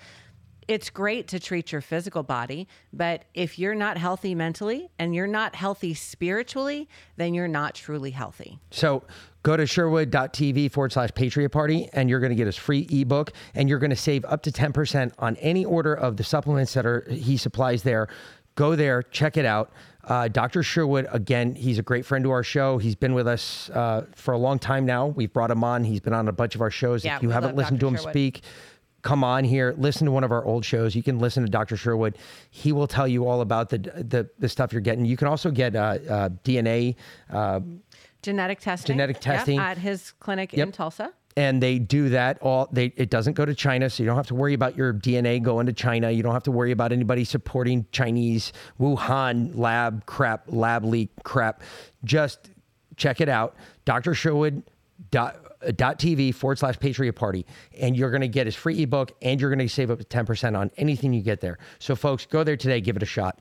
it's 0.69 0.89
great 0.89 1.27
to 1.27 1.41
treat 1.41 1.73
your 1.73 1.81
physical 1.81 2.23
body, 2.23 2.69
but 2.93 3.25
if 3.35 3.59
you're 3.59 3.75
not 3.75 3.99
healthy 3.99 4.37
mentally 4.37 4.89
and 5.01 5.15
you're 5.15 5.27
not 5.27 5.57
healthy 5.57 5.95
spiritually, 5.95 6.89
then 7.17 7.35
you're 7.35 7.49
not 7.49 7.75
truly 7.75 8.13
healthy. 8.13 8.61
So 8.71 9.03
go 9.43 9.57
to 9.57 9.67
sherwood.tv 9.67 10.71
forward 10.71 10.93
slash 10.93 11.11
patriot 11.15 11.51
party 11.51 11.89
and 11.93 12.11
you're 12.11 12.21
going 12.21 12.31
to 12.31 12.37
get 12.37 12.47
his 12.47 12.57
free 12.57 12.87
ebook 12.91 13.33
and 13.55 13.69
you're 13.69 13.79
going 13.79 13.91
to 13.91 13.97
save 13.97 14.25
up 14.27 14.43
to 14.43 14.53
10% 14.53 15.13
on 15.19 15.37
any 15.37 15.65
order 15.65 15.95
of 15.95 16.17
the 16.17 16.25
supplements 16.25 16.75
that 16.75 16.87
are 16.87 17.07
he 17.11 17.37
supplies 17.37 17.83
there. 17.83 18.09
Go 18.55 18.77
there, 18.77 19.03
check 19.03 19.37
it 19.37 19.45
out. 19.45 19.73
Uh, 20.05 20.29
Dr. 20.29 20.63
Sherwood, 20.63 21.07
again, 21.11 21.55
he's 21.55 21.79
a 21.79 21.83
great 21.83 22.05
friend 22.05 22.25
to 22.25 22.31
our 22.31 22.43
show. 22.43 22.79
He's 22.79 22.95
been 22.97 23.15
with 23.15 23.29
us 23.29 23.71
uh, 23.71 24.07
for 24.15 24.33
a 24.33 24.39
long 24.39 24.59
time 24.59 24.87
now. 24.87 25.07
We've 25.07 25.33
brought 25.33 25.51
him 25.51 25.63
on. 25.63 25.85
He's 25.85 26.01
been 26.01 26.15
on 26.15 26.27
a 26.29 26.33
bunch 26.33 26.55
of 26.55 26.63
our 26.63 26.71
shows. 26.71 27.05
Yeah, 27.05 27.17
if 27.17 27.23
you 27.23 27.31
haven't 27.31 27.55
listened 27.55 27.79
Dr. 27.79 27.81
to 27.81 27.89
him 27.89 27.97
Sherwood. 27.97 28.13
speak, 28.13 28.43
come 29.03 29.25
on 29.25 29.45
here, 29.45 29.75
listen 29.77 30.07
to 30.07 30.11
one 30.11 30.25
of 30.25 30.33
our 30.33 30.45
old 30.45 30.65
shows. 30.65 30.95
You 30.95 31.03
can 31.03 31.19
listen 31.19 31.45
to 31.45 31.51
Dr. 31.51 31.77
Sherwood. 31.77 32.19
He 32.51 32.73
will 32.73 32.87
tell 32.87 33.07
you 33.07 33.27
all 33.27 33.41
about 33.41 33.69
the 33.69 33.79
the, 33.79 34.29
the 34.39 34.49
stuff 34.49 34.73
you're 34.73 34.81
getting. 34.81 35.05
You 35.05 35.17
can 35.17 35.29
also 35.29 35.51
get 35.51 35.77
uh, 35.77 35.99
uh, 36.09 36.29
DNA. 36.45 36.97
Uh, 37.31 37.61
Genetic 38.23 38.61
testing. 38.61 38.95
Genetic 38.95 39.17
Yep, 39.17 39.23
testing. 39.23 39.59
at 39.59 39.79
his 39.79 40.13
clinic 40.21 40.53
in 40.55 40.73
Tulsa. 40.73 41.13
and 41.37 41.63
they 41.63 41.79
do 41.79 42.09
that 42.11 42.39
all 42.43 42.69
they 42.73 42.87
it 42.97 43.09
doesn't 43.09 43.35
go 43.35 43.45
to 43.45 43.55
China 43.55 43.89
so 43.89 44.03
you 44.03 44.07
don't 44.07 44.17
have 44.17 44.27
to 44.27 44.35
worry 44.35 44.53
about 44.53 44.77
your 44.77 44.93
DNA 44.93 45.41
going 45.41 45.67
to 45.67 45.73
China 45.73 46.11
you 46.11 46.23
don't 46.23 46.33
have 46.33 46.43
to 46.43 46.51
worry 46.51 46.73
about 46.73 46.91
anybody 46.93 47.25
supporting 47.25 47.87
Chinese 47.93 48.53
Wuhan 48.81 49.57
lab 49.57 50.05
crap 50.07 50.43
lab 50.49 50.85
leak 50.85 51.11
crap 51.23 51.63
just 52.05 52.51
check 52.97 53.21
it 53.21 53.29
out 53.29 53.55
Dr. 53.85 54.13
Sherwood 54.13 54.65
dot, 55.13 55.37
dot 55.77 55.99
TV 56.01 56.35
forward 56.35 56.59
slash 56.59 56.79
Patriot 56.81 57.13
Party 57.15 57.47
and 57.79 57.97
you're 57.97 58.11
going 58.11 58.21
to 58.23 58.29
get 58.29 58.47
his 58.47 58.57
free 58.57 58.83
ebook 58.83 59.13
and 59.23 59.41
you're 59.41 59.51
going 59.51 59.67
to 59.67 59.69
save 59.73 59.91
up 59.91 59.99
to 60.01 60.05
10% 60.05 60.59
on 60.59 60.71
anything 60.77 61.13
you 61.13 61.23
get 61.23 61.41
there 61.41 61.59
so 61.79 61.95
folks 61.95 62.27
go 62.27 62.43
there 62.43 62.57
today 62.57 62.81
give 62.81 62.97
it 62.97 63.03
a 63.03 63.07
shot 63.07 63.39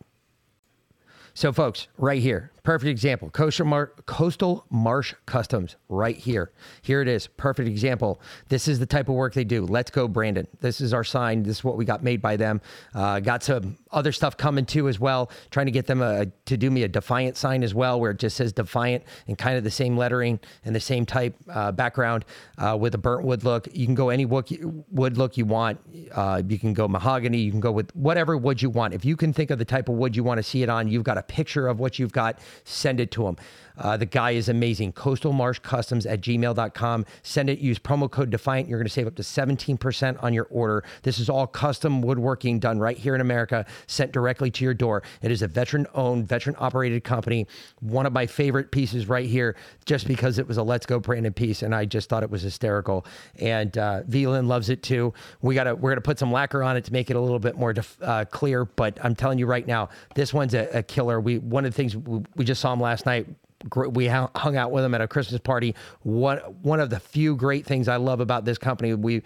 so, 1.36 1.54
folks, 1.54 1.88
right 1.98 2.22
here, 2.22 2.52
perfect 2.64 2.90
example. 2.90 3.30
Coastal, 3.30 3.66
Mar- 3.66 3.94
Coastal 4.06 4.66
Marsh 4.70 5.14
Customs, 5.26 5.76
right 5.88 6.16
here. 6.16 6.52
Here 6.82 7.02
it 7.02 7.08
is, 7.08 7.28
perfect 7.28 7.68
example. 7.68 8.22
This 8.48 8.68
is 8.68 8.80
the 8.80 8.86
type 8.86 9.10
of 9.10 9.16
work 9.16 9.34
they 9.34 9.44
do. 9.44 9.66
Let's 9.66 9.92
go, 9.92 10.08
Brandon. 10.08 10.48
This 10.62 10.82
is 10.82 10.94
our 10.94 11.04
sign. 11.04 11.44
This 11.44 11.58
is 11.58 11.64
what 11.64 11.78
we 11.78 11.86
got 11.86 12.04
made 12.04 12.22
by 12.22 12.36
them. 12.36 12.62
Uh, 12.94 13.20
got 13.20 13.44
some 13.44 13.78
other 13.92 14.12
stuff 14.12 14.38
coming 14.38 14.66
too 14.66 14.88
as 14.88 15.00
well. 15.00 15.32
Trying 15.52 15.66
to 15.68 15.72
get 15.72 15.88
them 15.88 16.02
a, 16.02 16.28
to 16.46 16.58
do 16.58 16.70
me 16.70 16.84
a 16.84 16.88
Defiant 16.88 17.38
sign 17.38 17.64
as 17.64 17.74
well, 17.74 18.00
where 18.00 18.12
it 18.12 18.20
just 18.20 18.38
says 18.38 18.54
Defiant 18.54 19.04
and 19.28 19.38
kind 19.38 19.58
of 19.58 19.64
the 19.64 19.72
same 19.72 19.98
lettering 19.98 20.40
and 20.66 20.76
the 20.76 20.80
same 20.80 21.06
type 21.06 21.36
uh, 21.50 21.72
background 21.72 22.26
uh, 22.58 22.78
with 22.80 22.96
a 22.96 22.98
burnt 22.98 23.26
wood 23.26 23.44
look. 23.44 23.68
You 23.74 23.86
can 23.86 23.96
go 23.96 24.10
any 24.10 24.26
wood, 24.26 24.48
wood 24.92 25.18
look 25.18 25.38
you 25.38 25.46
want. 25.46 25.80
Uh, 26.12 26.42
you 26.48 26.60
can 26.60 26.74
go 26.74 26.88
mahogany. 26.88 27.38
You 27.38 27.52
can 27.52 27.60
go 27.60 27.72
with 27.72 27.96
whatever 27.96 28.38
wood 28.38 28.62
you 28.62 28.70
want. 28.70 28.94
If 28.94 29.06
you 29.06 29.16
can 29.16 29.34
think 29.34 29.52
of 29.52 29.60
the 29.60 29.66
type 29.66 29.90
of 29.90 29.96
wood 29.96 30.16
you 30.16 30.24
want 30.24 30.38
to 30.38 30.44
see 30.44 30.64
it 30.64 30.70
on, 30.70 30.88
you've 30.88 31.04
got 31.04 31.18
a 31.18 31.24
picture 31.24 31.68
of 31.68 31.80
what 31.80 32.00
you've 32.00 32.12
got, 32.12 32.40
send 32.64 33.00
it 33.00 33.12
to 33.12 33.24
them. 33.24 33.38
Uh, 33.80 33.98
the 33.98 34.06
guy 34.06 34.32
is 34.32 34.50
amazing. 34.50 34.92
Coastal 34.92 35.34
Marsh 35.34 35.60
Customs 35.60 36.06
at 36.06 36.22
gmail.com. 36.22 37.06
Send 37.24 37.50
it, 37.50 37.60
use 37.60 37.80
promo 37.80 38.12
code 38.12 38.30
Defiant. 38.30 38.68
You're 38.68 38.78
going 38.78 38.88
to 38.88 38.94
save 38.94 39.08
up 39.08 39.16
to 39.16 39.24
17% 39.24 40.22
on 40.22 40.34
your 40.34 40.48
order. 40.52 40.84
This 41.04 41.20
is 41.20 41.30
all 41.30 41.48
custom 41.48 42.02
woodworking 42.02 42.60
done 42.60 42.80
right 42.80 42.98
here 42.98 43.16
in 43.16 43.22
America, 43.22 43.66
sent 43.88 44.12
directly 44.12 44.52
to 44.52 44.64
your 44.64 44.74
door. 44.74 45.04
It 45.22 45.32
is 45.32 45.42
a 45.42 45.48
veteran 45.48 45.88
owned, 45.94 46.28
veteran 46.28 46.56
operated 46.60 47.04
company. 47.04 47.48
One 47.80 48.06
of 48.06 48.14
my 48.14 48.26
favorite 48.26 48.72
pieces 48.72 49.08
right 49.08 49.28
here, 49.28 49.56
just 49.86 50.08
because 50.08 50.38
it 50.38 50.48
was 50.48 50.58
a 50.58 50.64
Let's 50.64 50.86
Go 50.86 51.00
Brandon 51.00 51.34
piece, 51.34 51.64
and 51.64 51.74
I 51.74 51.86
just 51.86 52.10
thought 52.10 52.24
it 52.24 52.30
was 52.30 52.42
hysterical. 52.42 53.06
And 53.40 53.78
uh, 53.78 54.02
loves 54.10 54.70
it 54.70 54.84
too. 54.84 55.14
We 55.42 55.56
gotta, 55.56 55.76
we're 55.76 55.92
gonna 55.92 56.02
put 56.02 56.20
some 56.20 56.32
lacquer 56.32 56.64
on 56.64 56.76
it 56.78 56.86
to 56.86 56.94
make 56.94 57.10
it 57.10 57.16
a 57.16 57.20
little 57.20 57.40
bit 57.40 57.58
more 57.58 57.74
def- 57.74 57.98
uh, 58.02 58.26
clear. 58.26 58.66
But 58.66 58.98
I'm 59.04 59.16
telling 59.16 59.40
you 59.40 59.46
right 59.46 59.66
now, 59.66 59.90
this 60.16 60.34
one's 60.34 60.54
a, 60.54 60.70
a 60.78 60.84
killer. 60.84 61.20
We 61.20 61.40
one 61.40 61.66
of 61.66 61.72
the 61.72 61.76
things 61.76 61.96
we, 61.96 62.22
we 62.36 62.46
just 62.46 62.62
saw 62.62 62.74
him 62.74 62.82
last 62.82 63.06
night 63.06 63.28
we 63.76 64.08
hung 64.08 64.58
out 64.58 64.72
with 64.72 64.84
him 64.84 64.94
at 64.94 65.02
a 65.02 65.08
Christmas 65.08 65.40
party. 65.42 65.76
One 66.02 66.38
one 66.62 66.80
of 66.80 66.90
the 66.90 67.00
few 67.00 67.36
great 67.36 67.66
things 67.66 67.88
I 67.88 67.98
love 67.98 68.20
about 68.20 68.46
this 68.46 68.58
company, 68.58 68.94
we 68.94 69.24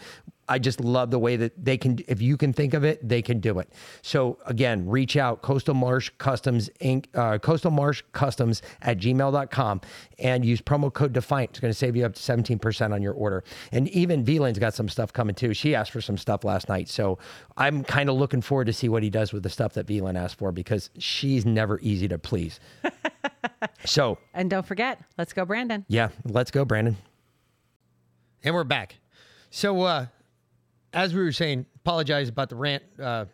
I 0.50 0.60
just 0.60 0.82
love 0.82 1.10
the 1.10 1.20
way 1.20 1.36
that 1.38 1.54
they 1.64 1.78
can 1.78 2.00
if 2.08 2.22
you 2.22 2.36
can 2.36 2.52
think 2.52 2.74
of 2.74 2.84
it, 2.84 3.08
they 3.08 3.22
can 3.22 3.40
do 3.40 3.60
it. 3.60 3.72
So 4.02 4.38
again, 4.46 4.88
reach 4.88 5.16
out 5.16 5.42
Coastal 5.42 5.74
Marsh 5.74 6.12
Customs 6.18 6.70
Inc. 6.82 7.06
Uh, 7.14 7.38
Coastal 7.38 7.72
Marsh 7.72 8.04
Customs 8.12 8.62
at 8.82 8.98
gmail.com 8.98 9.82
and 10.20 10.44
use 10.46 10.62
promo 10.62 10.92
code 10.94 11.14
Defiant. 11.14 11.52
It's 11.52 11.60
going 11.60 11.72
to 11.72 11.78
save 11.78 11.96
you 11.96 12.06
up 12.06 12.14
to 12.16 12.22
17% 12.22 12.94
on 12.94 13.02
your 13.02 13.14
order. 13.14 13.44
And 13.72 13.88
even 13.90 14.24
Veland's 14.26 14.60
got 14.60 14.74
some 14.74 14.90
stuff 14.90 15.14
coming 15.14 15.34
too. 15.36 15.54
She 15.54 15.76
asked 15.76 15.92
for 15.92 16.02
some 16.02 16.18
stuff 16.18 16.44
last 16.44 16.68
night. 16.68 16.90
So 16.90 17.20
I'm 17.56 17.84
kind 17.84 18.10
of 18.10 18.16
looking 18.16 18.42
forward 18.42 18.66
to 18.66 18.74
see 18.74 18.90
what 18.90 19.02
he 19.04 19.10
does 19.10 19.32
with 19.32 19.44
the 19.44 19.50
stuff 19.50 19.74
that 19.74 19.88
Veland 19.88 20.18
asked 20.18 20.38
for 20.38 20.52
because 20.52 20.90
she's 20.98 21.46
never 21.46 21.80
easy 21.82 22.08
to 22.10 22.18
please. 22.20 22.60
so 23.86 24.18
And 24.34 24.50
don't 24.50 24.66
forget, 24.66 25.00
let's 25.18 25.32
go, 25.34 25.46
Brandon. 25.46 25.86
yeah, 25.88 26.10
let's 26.26 26.52
go, 26.52 26.66
Brandon. 26.66 26.98
And 28.44 28.54
we're 28.54 28.64
back. 28.66 28.96
So, 29.50 29.82
uh, 29.84 30.08
as 30.94 31.14
we 31.14 31.22
were 31.22 31.32
saying, 31.32 31.66
apologize 31.76 32.30
about 32.30 32.50
the 32.50 32.56
rant. 32.56 32.84
Uh, 33.00 33.26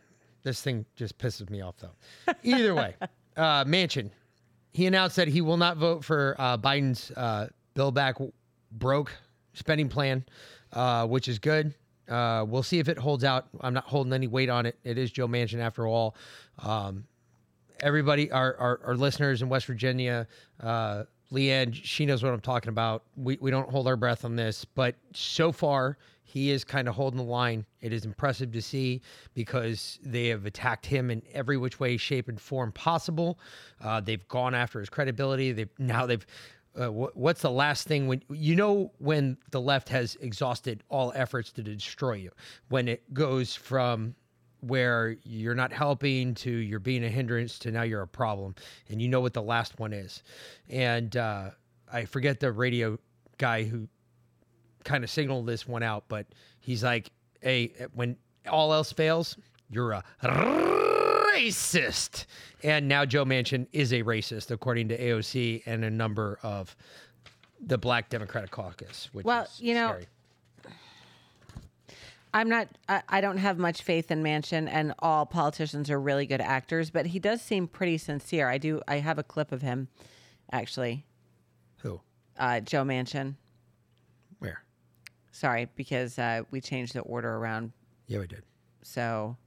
this 0.43 0.61
thing 0.61 0.85
just 0.95 1.17
pisses 1.17 1.49
me 1.49 1.61
off, 1.61 1.75
though. 1.77 2.33
Either 2.43 2.73
way, 2.73 2.95
uh, 3.37 3.65
Manchin, 3.65 4.09
he 4.71 4.85
announced 4.85 5.15
that 5.17 5.27
he 5.27 5.41
will 5.41 5.57
not 5.57 5.77
vote 5.77 6.03
for 6.03 6.35
uh, 6.39 6.57
Biden's 6.57 7.11
uh, 7.11 7.47
Bill 7.73 7.91
Back 7.91 8.15
Broke 8.71 9.11
spending 9.53 9.89
plan, 9.89 10.23
uh, 10.73 11.05
which 11.07 11.27
is 11.27 11.39
good. 11.39 11.73
Uh, 12.07 12.45
we'll 12.47 12.63
see 12.63 12.79
if 12.79 12.89
it 12.89 12.97
holds 12.97 13.23
out. 13.23 13.47
I'm 13.61 13.73
not 13.73 13.85
holding 13.85 14.13
any 14.13 14.27
weight 14.27 14.49
on 14.49 14.65
it. 14.65 14.77
It 14.83 14.97
is 14.97 15.11
Joe 15.11 15.27
Manchin 15.27 15.59
after 15.59 15.85
all. 15.85 16.15
Um, 16.59 17.05
everybody, 17.81 18.31
our, 18.31 18.55
our, 18.57 18.79
our 18.85 18.95
listeners 18.95 19.41
in 19.41 19.49
West 19.49 19.67
Virginia, 19.67 20.27
uh, 20.61 21.03
Leanne, 21.31 21.73
she 21.73 22.05
knows 22.05 22.23
what 22.23 22.33
I'm 22.33 22.39
talking 22.39 22.69
about. 22.69 23.03
We, 23.15 23.37
we 23.39 23.51
don't 23.51 23.69
hold 23.69 23.87
our 23.87 23.95
breath 23.95 24.25
on 24.25 24.35
this, 24.35 24.65
but 24.65 24.95
so 25.13 25.51
far, 25.51 25.97
he 26.29 26.51
is 26.51 26.63
kind 26.63 26.87
of 26.87 26.93
holding 26.93 27.17
the 27.17 27.23
line. 27.23 27.65
It 27.81 27.91
is 27.91 28.05
impressive 28.05 28.51
to 28.51 28.61
see 28.61 29.01
because 29.33 29.97
they 30.03 30.27
have 30.27 30.45
attacked 30.45 30.85
him 30.85 31.09
in 31.09 31.23
every 31.33 31.57
which 31.57 31.79
way, 31.79 31.97
shape, 31.97 32.29
and 32.29 32.39
form 32.39 32.71
possible. 32.71 33.39
Uh, 33.81 33.99
they've 33.99 34.27
gone 34.27 34.53
after 34.53 34.79
his 34.79 34.89
credibility. 34.89 35.51
They've 35.51 35.69
now 35.79 36.05
they've. 36.05 36.25
Uh, 36.75 36.89
wh- 36.89 37.17
what's 37.17 37.41
the 37.41 37.49
last 37.49 37.87
thing 37.87 38.07
when 38.07 38.21
you 38.29 38.55
know 38.55 38.91
when 38.99 39.37
the 39.49 39.59
left 39.59 39.89
has 39.89 40.15
exhausted 40.21 40.83
all 40.87 41.11
efforts 41.15 41.51
to 41.53 41.63
destroy 41.63 42.13
you? 42.13 42.29
When 42.67 42.87
it 42.87 43.11
goes 43.11 43.55
from 43.55 44.13
where 44.61 45.17
you're 45.23 45.55
not 45.55 45.71
helping 45.71 46.35
to 46.35 46.51
you're 46.51 46.79
being 46.79 47.03
a 47.05 47.09
hindrance 47.09 47.57
to 47.57 47.71
now 47.71 47.81
you're 47.81 48.01
a 48.01 48.07
problem 48.07 48.53
and 48.89 49.01
you 49.01 49.07
know 49.07 49.21
what 49.21 49.33
the 49.33 49.41
last 49.41 49.79
one 49.79 49.93
is 49.93 50.21
and 50.67 51.15
uh, 51.15 51.49
i 51.93 52.03
forget 52.03 52.41
the 52.41 52.51
radio 52.51 52.99
guy 53.37 53.63
who 53.63 53.87
kind 54.89 55.03
of 55.03 55.09
signaled 55.09 55.45
this 55.45 55.67
one 55.67 55.83
out 55.83 56.03
but 56.07 56.25
he's 56.59 56.83
like 56.83 57.11
hey 57.41 57.71
when 57.93 58.17
all 58.49 58.73
else 58.73 58.91
fails 58.91 59.37
you're 59.69 59.91
a 59.91 60.03
racist 61.31 62.25
and 62.63 62.87
now 62.87 63.05
joe 63.05 63.23
manchin 63.23 63.67
is 63.71 63.93
a 63.93 64.01
racist 64.01 64.49
according 64.49 64.87
to 64.87 64.97
aoc 64.97 65.61
and 65.67 65.85
a 65.85 65.89
number 65.91 66.39
of 66.41 66.75
the 67.67 67.77
black 67.77 68.09
democratic 68.09 68.49
caucus 68.49 69.09
which 69.13 69.23
well 69.25 69.43
is 69.43 69.61
you 69.61 69.75
know 69.75 69.89
scary. 69.89 70.07
I'm 72.31 72.47
not. 72.47 72.67
I, 72.87 73.01
I 73.09 73.21
don't 73.21 73.37
have 73.37 73.57
much 73.57 73.81
faith 73.81 74.11
in 74.11 74.21
Manchin, 74.21 74.69
and 74.69 74.93
all 74.99 75.25
politicians 75.25 75.89
are 75.89 75.99
really 75.99 76.27
good 76.27 76.41
actors. 76.41 76.91
But 76.91 77.07
he 77.07 77.17
does 77.17 77.41
seem 77.41 77.67
pretty 77.67 77.97
sincere. 77.97 78.47
I 78.47 78.59
do. 78.59 78.81
I 78.87 78.97
have 78.97 79.17
a 79.17 79.23
clip 79.23 79.51
of 79.51 79.63
him, 79.63 79.87
actually. 80.51 81.07
Who? 81.79 82.01
Uh, 82.37 82.59
Joe 82.59 82.83
Manchin. 82.83 83.33
Where? 85.41 85.51
Sorry, 85.51 85.69
because 85.75 86.19
uh, 86.19 86.43
we 86.51 86.61
changed 86.61 86.93
the 86.93 87.01
order 87.01 87.33
around. 87.35 87.71
Yeah, 88.07 88.19
we 88.19 88.27
did. 88.27 88.43
So 88.83 89.37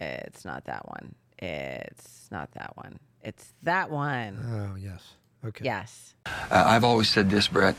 it's 0.00 0.44
not 0.44 0.64
that 0.64 0.88
one. 0.88 1.14
It's 1.38 2.28
not 2.30 2.52
that 2.52 2.76
one. 2.76 2.98
It's 3.22 3.52
that 3.62 3.90
one. 3.90 4.72
Oh 4.72 4.76
yes. 4.76 5.02
Okay. 5.44 5.64
Yes. 5.64 6.14
Uh, 6.26 6.30
I've 6.50 6.84
always 6.84 7.08
said 7.08 7.30
this, 7.30 7.48
Bret. 7.48 7.76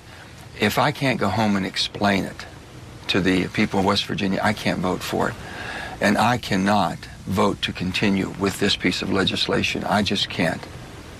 If 0.59 0.77
I 0.77 0.91
can't 0.91 1.19
go 1.19 1.29
home 1.29 1.55
and 1.55 1.65
explain 1.65 2.23
it 2.25 2.45
to 3.07 3.21
the 3.21 3.47
people 3.49 3.79
of 3.79 3.85
West 3.85 4.05
Virginia, 4.05 4.39
I 4.41 4.53
can't 4.53 4.79
vote 4.79 5.01
for 5.01 5.29
it. 5.29 5.35
And 6.01 6.17
I 6.17 6.37
cannot 6.37 6.99
vote 7.25 7.61
to 7.63 7.73
continue 7.73 8.29
with 8.39 8.59
this 8.59 8.75
piece 8.75 9.01
of 9.01 9.11
legislation. 9.11 9.83
I 9.83 10.03
just 10.03 10.29
can't. 10.29 10.65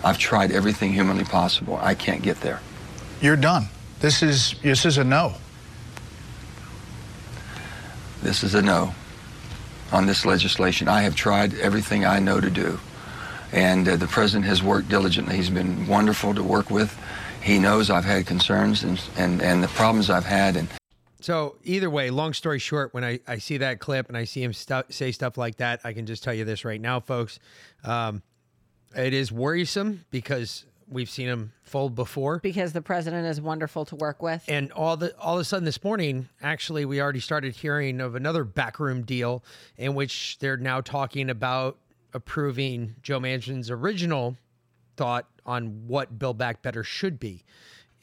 I've 0.03 0.17
tried 0.17 0.51
everything 0.51 0.93
humanly 0.93 1.25
possible. 1.25 1.77
I 1.81 1.95
can't 1.95 2.21
get 2.21 2.39
there. 2.41 2.61
You're 3.21 3.35
done. 3.35 3.67
This 3.99 4.23
is 4.23 4.55
this 4.61 4.85
is 4.85 4.97
a 4.97 5.03
no. 5.03 5.33
This 8.21 8.43
is 8.43 8.55
a 8.55 8.61
no 8.61 8.93
on 9.91 10.05
this 10.05 10.25
legislation. 10.25 10.87
I 10.87 11.01
have 11.01 11.15
tried 11.15 11.53
everything 11.55 12.05
I 12.05 12.19
know 12.19 12.39
to 12.39 12.49
do. 12.49 12.79
And 13.51 13.87
uh, 13.87 13.95
the 13.95 14.07
president 14.07 14.45
has 14.45 14.61
worked 14.61 14.89
diligently. 14.89 15.35
He's 15.35 15.49
been 15.49 15.87
wonderful 15.87 16.35
to 16.35 16.43
work 16.43 16.69
with. 16.69 16.95
He 17.41 17.57
knows 17.57 17.89
I've 17.89 18.05
had 18.05 18.27
concerns 18.27 18.83
and, 18.83 19.01
and, 19.17 19.41
and 19.41 19.63
the 19.63 19.67
problems 19.69 20.09
I've 20.09 20.25
had. 20.25 20.55
And 20.55 20.67
So 21.21 21.55
either 21.63 21.89
way, 21.89 22.11
long 22.11 22.33
story 22.33 22.59
short, 22.59 22.93
when 22.93 23.03
I, 23.03 23.19
I 23.27 23.39
see 23.39 23.57
that 23.57 23.79
clip 23.79 24.07
and 24.07 24.15
I 24.15 24.25
see 24.25 24.43
him 24.43 24.53
stu- 24.53 24.83
say 24.89 25.11
stuff 25.11 25.37
like 25.37 25.57
that, 25.57 25.81
I 25.83 25.93
can 25.93 26.05
just 26.05 26.23
tell 26.23 26.33
you 26.33 26.45
this 26.45 26.63
right 26.63 26.79
now, 26.79 26.99
folks. 26.99 27.39
Um, 27.83 28.21
it 28.95 29.13
is 29.13 29.31
worrisome 29.31 30.05
because 30.11 30.65
we've 30.89 31.09
seen 31.09 31.27
him 31.27 31.53
fold 31.63 31.95
before. 31.95 32.39
Because 32.39 32.73
the 32.73 32.81
president 32.81 33.27
is 33.27 33.39
wonderful 33.39 33.85
to 33.85 33.95
work 33.95 34.21
with. 34.21 34.43
And 34.47 34.71
all 34.71 34.97
the 34.97 35.15
all 35.17 35.35
of 35.35 35.41
a 35.41 35.43
sudden 35.43 35.65
this 35.65 35.83
morning, 35.83 36.29
actually, 36.41 36.85
we 36.85 37.01
already 37.01 37.19
started 37.19 37.55
hearing 37.55 38.01
of 38.01 38.15
another 38.15 38.43
backroom 38.43 39.03
deal 39.03 39.43
in 39.77 39.95
which 39.95 40.37
they're 40.39 40.57
now 40.57 40.81
talking 40.81 41.29
about 41.29 41.77
approving 42.13 42.95
Joe 43.01 43.19
Manchin's 43.19 43.69
original 43.69 44.35
thought 44.97 45.27
on 45.45 45.87
what 45.87 46.17
Build 46.17 46.37
Back 46.37 46.61
Better 46.61 46.83
should 46.83 47.19
be. 47.19 47.43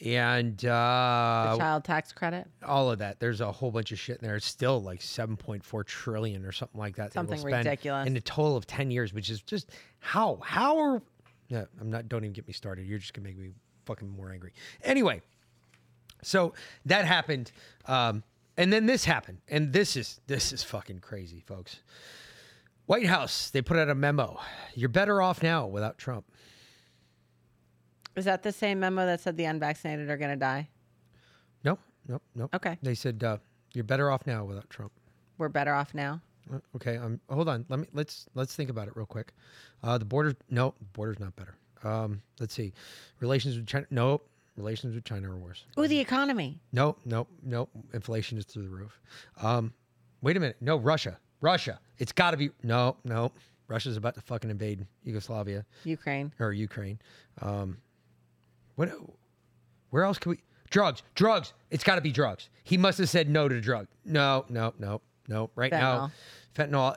And 0.04 0.62
uh, 0.62 1.52
the 1.52 1.58
child 1.58 1.84
tax 1.84 2.12
credit. 2.12 2.46
all 2.62 2.90
of 2.90 2.98
that. 2.98 3.18
There's 3.18 3.40
a 3.40 3.50
whole 3.50 3.70
bunch 3.70 3.92
of 3.92 3.98
shit 3.98 4.20
in 4.20 4.26
there. 4.26 4.36
It's 4.36 4.44
still 4.44 4.82
like 4.82 5.00
7.4 5.00 5.86
trillion 5.86 6.44
or 6.44 6.52
something 6.52 6.78
like 6.78 6.96
that. 6.96 7.14
Something 7.14 7.38
spend 7.38 7.54
ridiculous. 7.54 8.06
in 8.06 8.14
a 8.14 8.20
total 8.20 8.58
of 8.58 8.66
10 8.66 8.90
years, 8.90 9.14
which 9.14 9.30
is 9.30 9.40
just 9.40 9.70
how 9.98 10.38
how 10.42 10.78
are 10.78 11.02
yeah, 11.48 11.64
I'm 11.80 11.90
not 11.90 12.08
don't 12.08 12.24
even 12.24 12.32
get 12.32 12.46
me 12.46 12.52
started. 12.52 12.86
You're 12.86 12.98
just 12.98 13.14
going 13.14 13.24
to 13.24 13.30
make 13.30 13.38
me 13.38 13.52
fucking 13.84 14.08
more 14.08 14.32
angry. 14.32 14.52
Anyway, 14.82 15.22
so 16.22 16.54
that 16.86 17.04
happened 17.04 17.52
um 17.86 18.22
and 18.56 18.72
then 18.72 18.86
this 18.86 19.04
happened. 19.04 19.38
And 19.48 19.72
this 19.72 19.96
is 19.96 20.20
this 20.26 20.52
is 20.52 20.62
fucking 20.62 21.00
crazy, 21.00 21.40
folks. 21.40 21.80
White 22.86 23.06
House, 23.06 23.50
they 23.50 23.62
put 23.62 23.76
out 23.76 23.90
a 23.90 23.94
memo. 23.94 24.40
You're 24.74 24.88
better 24.88 25.20
off 25.20 25.42
now 25.42 25.66
without 25.66 25.98
Trump. 25.98 26.24
Is 28.14 28.24
that 28.24 28.42
the 28.42 28.52
same 28.52 28.80
memo 28.80 29.04
that 29.04 29.20
said 29.20 29.36
the 29.36 29.44
unvaccinated 29.44 30.08
are 30.08 30.16
going 30.16 30.30
to 30.30 30.36
die? 30.36 30.68
Nope, 31.64 31.80
nope, 32.08 32.22
nope. 32.34 32.54
Okay. 32.54 32.78
They 32.82 32.94
said 32.94 33.22
uh, 33.22 33.38
you're 33.74 33.84
better 33.84 34.10
off 34.10 34.26
now 34.26 34.44
without 34.44 34.70
Trump. 34.70 34.92
We're 35.36 35.50
better 35.50 35.74
off 35.74 35.92
now. 35.92 36.22
Okay, 36.76 36.96
um, 36.96 37.20
hold 37.28 37.48
on. 37.48 37.64
Let 37.68 37.80
me 37.80 37.86
let's 37.92 38.26
let's 38.34 38.54
think 38.54 38.70
about 38.70 38.88
it 38.88 38.96
real 38.96 39.06
quick. 39.06 39.32
Uh, 39.82 39.98
the 39.98 40.04
border, 40.04 40.34
no, 40.50 40.74
border's 40.92 41.18
not 41.18 41.34
better. 41.36 41.56
Um, 41.84 42.22
let's 42.40 42.54
see, 42.54 42.72
relations 43.20 43.56
with 43.56 43.66
China, 43.66 43.86
no, 43.90 44.20
relations 44.56 44.94
with 44.94 45.04
China 45.04 45.30
are 45.30 45.36
worse. 45.36 45.64
Ooh, 45.78 45.86
the 45.86 46.00
economy. 46.00 46.60
No, 46.72 46.96
no, 47.04 47.26
no, 47.42 47.68
inflation 47.92 48.38
is 48.38 48.44
through 48.44 48.62
the 48.64 48.68
roof. 48.70 48.98
Um, 49.42 49.72
wait 50.22 50.36
a 50.36 50.40
minute, 50.40 50.56
no, 50.60 50.76
Russia, 50.76 51.18
Russia, 51.40 51.78
it's 51.98 52.12
got 52.12 52.30
to 52.32 52.36
be 52.36 52.50
no, 52.62 52.96
no, 53.04 53.30
Russia's 53.68 53.96
about 53.96 54.14
to 54.14 54.20
fucking 54.20 54.50
invade 54.50 54.86
Yugoslavia 55.04 55.64
Ukraine. 55.84 56.32
or 56.40 56.52
Ukraine. 56.52 56.98
Um, 57.42 57.78
what? 58.76 58.90
Where 59.90 60.04
else 60.04 60.18
can 60.18 60.30
we? 60.30 60.38
Drugs, 60.70 61.02
drugs. 61.14 61.52
It's 61.70 61.84
got 61.84 61.94
to 61.96 62.00
be 62.00 62.10
drugs. 62.10 62.48
He 62.64 62.76
must 62.76 62.98
have 62.98 63.08
said 63.08 63.28
no 63.28 63.48
to 63.48 63.60
drug. 63.60 63.86
No, 64.04 64.44
no, 64.48 64.74
no, 64.78 65.00
no. 65.28 65.50
Right 65.54 65.72
now, 65.72 66.10
fentanyl. 66.54 66.96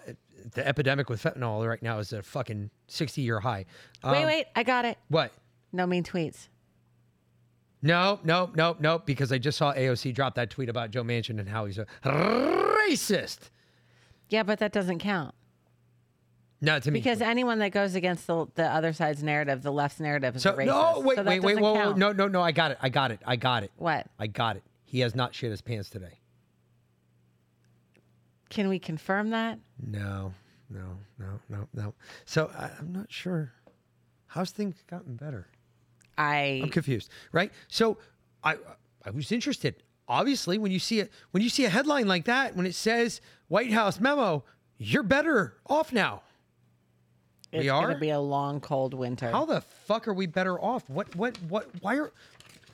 The 0.54 0.66
epidemic 0.66 1.10
with 1.10 1.22
fentanyl 1.22 1.68
right 1.68 1.84
now 1.84 2.00
is 2.00 2.14
a 2.14 2.24
fucking 2.24 2.70
sixty-year 2.88 3.42
high. 3.42 3.66
wait, 4.04 4.18
Um, 4.20 4.26
wait. 4.26 4.46
I 4.56 4.64
got 4.64 4.86
it. 4.86 4.98
What? 5.10 5.32
No 5.74 5.86
mean 5.86 6.04
tweets. 6.04 6.48
No, 7.82 8.20
no, 8.24 8.50
no, 8.56 8.76
no. 8.80 9.00
Because 9.00 9.32
I 9.32 9.38
just 9.38 9.58
saw 9.58 9.74
AOC 9.74 10.14
drop 10.14 10.36
that 10.36 10.50
tweet 10.50 10.70
about 10.70 10.92
Joe 10.92 11.04
Manchin 11.04 11.40
and 11.40 11.48
how 11.50 11.66
he's 11.66 11.78
a 11.78 11.86
racist. 12.04 13.50
Yeah, 14.30 14.44
but 14.44 14.60
that 14.60 14.72
doesn't 14.72 15.00
count. 15.00 15.34
Not 16.62 16.84
to 16.84 16.92
me. 16.92 17.00
Because 17.00 17.22
anyone 17.22 17.60
that 17.60 17.70
goes 17.72 17.96
against 17.96 18.28
the, 18.28 18.46
the 18.56 18.66
other 18.66 18.92
side's 18.92 19.24
narrative, 19.24 19.62
the 19.62 19.72
left's 19.72 20.00
narrative, 20.02 20.36
is 20.36 20.42
So 20.44 20.52
a 20.52 20.58
racist. 20.58 20.66
no, 20.66 21.00
wait, 21.00 21.16
So 21.18 21.24
wait, 21.24 21.40
wait, 21.42 21.60
whoa, 21.60 21.74
whoa, 21.74 21.94
no, 21.94 22.12
no, 22.12 22.28
no. 22.28 22.42
I 22.42 22.52
got 22.52 22.72
it. 22.72 22.78
I 22.82 22.90
got 22.90 23.12
it. 23.12 23.22
I 23.26 23.38
got 23.38 23.64
it. 23.64 23.72
What? 23.78 24.08
I 24.20 24.28
got 24.28 24.58
it. 24.58 24.64
He 24.84 25.00
has 25.00 25.16
not 25.16 25.34
shit 25.34 25.52
his 25.52 25.62
pants 25.62 25.90
today. 25.90 26.19
Can 28.50 28.68
we 28.68 28.80
confirm 28.80 29.30
that? 29.30 29.60
No, 29.86 30.34
no, 30.70 30.98
no, 31.20 31.40
no, 31.50 31.68
no. 31.74 31.94
So 32.26 32.52
I, 32.58 32.72
I'm 32.80 32.92
not 32.92 33.12
sure. 33.12 33.52
How's 34.28 34.52
things 34.52 34.76
gotten 34.90 35.16
better? 35.16 35.48
I 36.18 36.62
I'm 36.64 36.70
confused. 36.70 37.10
Right. 37.32 37.52
So 37.68 37.98
I 38.44 38.58
I 39.06 39.12
was 39.12 39.32
interested. 39.32 39.84
Obviously, 40.08 40.58
when 40.58 40.72
you 40.72 40.80
see 40.80 41.00
it, 41.00 41.12
when 41.32 41.44
you 41.44 41.50
see 41.50 41.66
a 41.66 41.70
headline 41.70 42.08
like 42.08 42.26
that, 42.26 42.56
when 42.56 42.66
it 42.66 42.74
says 42.74 43.22
White 43.48 43.72
House 43.72 44.00
memo, 44.00 44.44
you're 44.78 45.04
better 45.04 45.56
off 45.68 45.94
now. 45.94 46.24
It's 47.52 47.64
we 47.64 47.70
are. 47.70 47.84
going 47.84 47.96
to 47.96 48.00
be 48.00 48.10
a 48.10 48.20
long, 48.20 48.60
cold 48.60 48.94
winter. 48.94 49.30
How 49.30 49.46
the 49.46 49.62
fuck 49.62 50.08
are 50.08 50.14
we 50.14 50.26
better 50.26 50.60
off? 50.60 50.90
What 50.90 51.16
what 51.16 51.38
what 51.44 51.68
why 51.82 51.98
are 51.98 52.12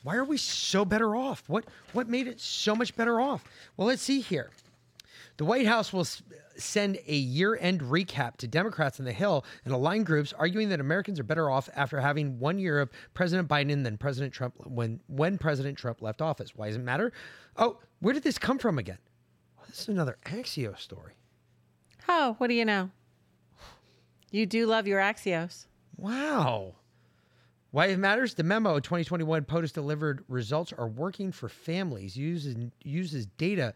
why 0.03 0.15
are 0.15 0.23
we 0.23 0.38
so 0.38 0.85
better 0.85 1.15
off? 1.15 1.43
What 1.47 1.65
what 1.93 2.07
made 2.07 2.27
it 2.27 2.39
so 2.39 2.76
much 2.76 2.95
better 2.95 3.19
off? 3.19 3.43
Well, 3.77 3.88
let's 3.88 4.02
see 4.02 4.22
here. 4.22 4.52
The 5.38 5.45
White 5.45 5.68
House 5.68 5.91
will 5.91 6.07
send 6.56 6.98
a 7.07 7.16
year-end 7.16 7.82
recap 7.82 8.38
to 8.38 8.48
Democrats 8.48 8.99
on 8.99 9.06
the 9.06 9.12
Hill 9.12 9.45
and 9.66 9.74
aligned 9.74 10.06
groups 10.06 10.34
arguing 10.34 10.70
that 10.70 10.80
Americans 10.80 11.20
are 11.20 11.24
better 11.24 11.49
off 11.49 11.70
after 11.76 11.99
having 11.99 12.40
one 12.40 12.57
year 12.57 12.80
of 12.80 12.90
President 13.14 13.49
Biden 13.49 13.84
than 13.84 13.98
President 13.98 14.34
Trump 14.34 14.56
when 14.66 15.02
when 15.07 15.38
President 15.38 15.78
Trump 15.78 16.02
left 16.02 16.22
office. 16.22 16.56
Why 16.56 16.68
does 16.68 16.78
it 16.78 16.84
matter? 16.84 17.12
Oh, 17.57 17.80
where 17.99 18.14
did 18.14 18.24
this 18.24 18.38
come 18.38 18.57
from 18.57 18.78
again? 18.78 18.99
Well, 19.57 19.66
this 19.68 19.82
is 19.82 19.90
another 19.90 20.18
Axios 20.26 20.80
story. 20.80 21.14
Oh, 22.07 22.36
what 22.38 22.48
do 22.48 22.53
you 22.53 22.66
know? 22.66 22.91
You 24.32 24.45
do 24.45 24.68
love 24.68 24.88
your 24.88 24.99
Axios. 24.99 25.66
Wow. 25.98 26.76
Why 27.72 27.88
it 27.88 27.99
matters? 27.99 28.36
The 28.36 28.44
memo 28.44 28.80
2021 28.80 29.44
POTUS 29.44 29.74
delivered 29.74 30.24
results 30.30 30.72
are 30.72 30.88
working 30.88 31.34
for 31.34 31.49
families. 31.49 32.16
Uses 32.16 32.56
uses 32.84 33.26
data 33.26 33.74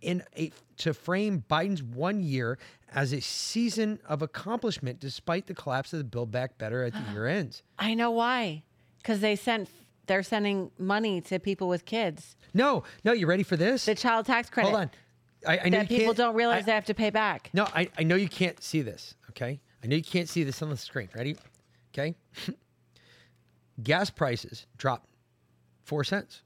in 0.00 0.22
a 0.36 0.50
to 0.78 0.94
frame 0.94 1.44
Biden's 1.50 1.82
one 1.82 2.22
year 2.22 2.58
as 2.94 3.12
a 3.12 3.20
season 3.20 4.00
of 4.06 4.22
accomplishment 4.22 4.98
despite 5.00 5.46
the 5.46 5.54
collapse 5.54 5.92
of 5.92 5.98
the 5.98 6.04
Build 6.04 6.30
Back 6.30 6.58
Better 6.58 6.82
at 6.84 6.92
the 6.92 7.02
year 7.12 7.26
ends. 7.26 7.62
I 7.78 7.94
know 7.94 8.10
why. 8.10 8.62
Because 8.98 9.20
they 9.20 9.36
sent, 9.36 9.68
they're 10.06 10.22
sending 10.22 10.70
money 10.78 11.20
to 11.22 11.38
people 11.38 11.68
with 11.68 11.84
kids. 11.84 12.36
No, 12.54 12.82
no, 13.04 13.12
you 13.12 13.26
ready 13.26 13.42
for 13.42 13.56
this? 13.56 13.84
The 13.86 13.94
child 13.94 14.26
tax 14.26 14.50
credit. 14.50 14.70
Hold 14.70 14.80
on. 14.82 14.90
I, 15.46 15.58
I 15.64 15.68
know 15.70 15.84
people 15.84 16.12
don't 16.14 16.34
realize 16.34 16.62
I- 16.64 16.66
they 16.66 16.72
have 16.72 16.84
to 16.86 16.94
pay 16.94 17.10
back. 17.10 17.50
No, 17.54 17.64
I, 17.74 17.88
I 17.98 18.02
know 18.02 18.16
you 18.16 18.28
can't 18.28 18.62
see 18.62 18.82
this, 18.82 19.14
okay? 19.30 19.60
I 19.82 19.86
know 19.86 19.96
you 19.96 20.02
can't 20.02 20.28
see 20.28 20.44
this 20.44 20.60
on 20.62 20.68
the 20.70 20.76
screen. 20.76 21.08
Ready? 21.14 21.36
Okay. 21.94 22.14
Gas 23.82 24.10
prices 24.10 24.66
dropped 24.76 25.08
four 25.84 26.04
cents. 26.04 26.42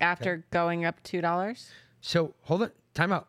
After 0.00 0.44
going 0.50 0.84
up 0.84 1.02
$2? 1.02 1.70
So 2.06 2.34
hold 2.42 2.62
on, 2.62 2.70
time 2.94 3.12
out. 3.12 3.26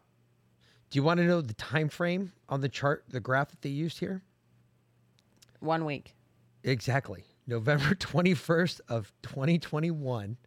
Do 0.92 1.00
you 1.00 1.04
want 1.04 1.18
to 1.18 1.24
know 1.26 1.42
the 1.42 1.56
time 1.56 1.90
frame 1.90 2.32
on 2.48 2.62
the 2.62 2.70
chart, 2.70 3.06
the 3.10 3.20
graph 3.20 3.50
that 3.50 3.64
they 3.64 3.72
used 3.72 3.98
here? 3.98 4.22
One 5.62 5.84
week. 5.84 6.14
Exactly. 6.64 7.24
November 7.48 7.96
21st 7.96 8.82
of 8.88 9.12
2021 9.24 10.38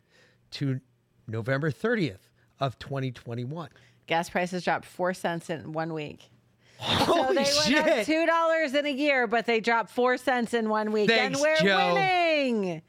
to 0.53 0.81
November 1.27 1.73
30th 1.73 2.21
of 2.61 2.79
2021. 2.79 3.69
Gas 4.07 4.31
prices 4.31 4.63
dropped 4.63 4.85
four 4.85 5.13
cents 5.13 5.51
in 5.51 5.73
one 5.73 5.93
week. 5.93 6.31
Holy 6.79 7.45
so 7.45 7.65
they 7.65 7.73
shit. 7.73 7.85
went 7.85 7.99
up 7.99 8.07
two 8.07 8.27
dollars 8.27 8.75
in 8.75 8.87
a 8.87 8.93
year, 8.93 9.27
but 9.27 9.45
they 9.45 9.59
dropped 9.59 9.91
four 9.91 10.17
cents 10.17 10.55
in 10.55 10.69
one 10.69 10.93
week, 10.93 11.11
Thanks, 11.11 11.37
and 11.37 11.43
we're 11.43 11.69
Joe. 11.69 11.95
winning. 11.95 12.83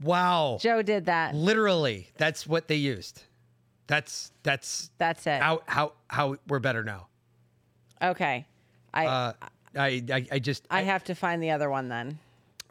Wow. 0.00 0.56
Joe 0.62 0.80
did 0.80 1.04
that. 1.04 1.34
Literally, 1.34 2.08
that's 2.16 2.46
what 2.46 2.68
they 2.68 2.76
used. 2.76 3.22
That's 3.86 4.32
that's 4.42 4.90
that's 4.98 5.26
it. 5.26 5.40
How 5.40 5.62
how 5.66 5.92
how 6.08 6.36
we're 6.48 6.58
better 6.58 6.82
now. 6.82 7.06
Okay, 8.02 8.46
I 8.92 9.06
Uh, 9.06 9.32
I, 9.76 10.02
I 10.10 10.26
I 10.32 10.38
just 10.38 10.66
I 10.70 10.82
have 10.82 11.04
to 11.04 11.14
find 11.14 11.42
the 11.42 11.50
other 11.50 11.70
one 11.70 11.88
then. 11.88 12.18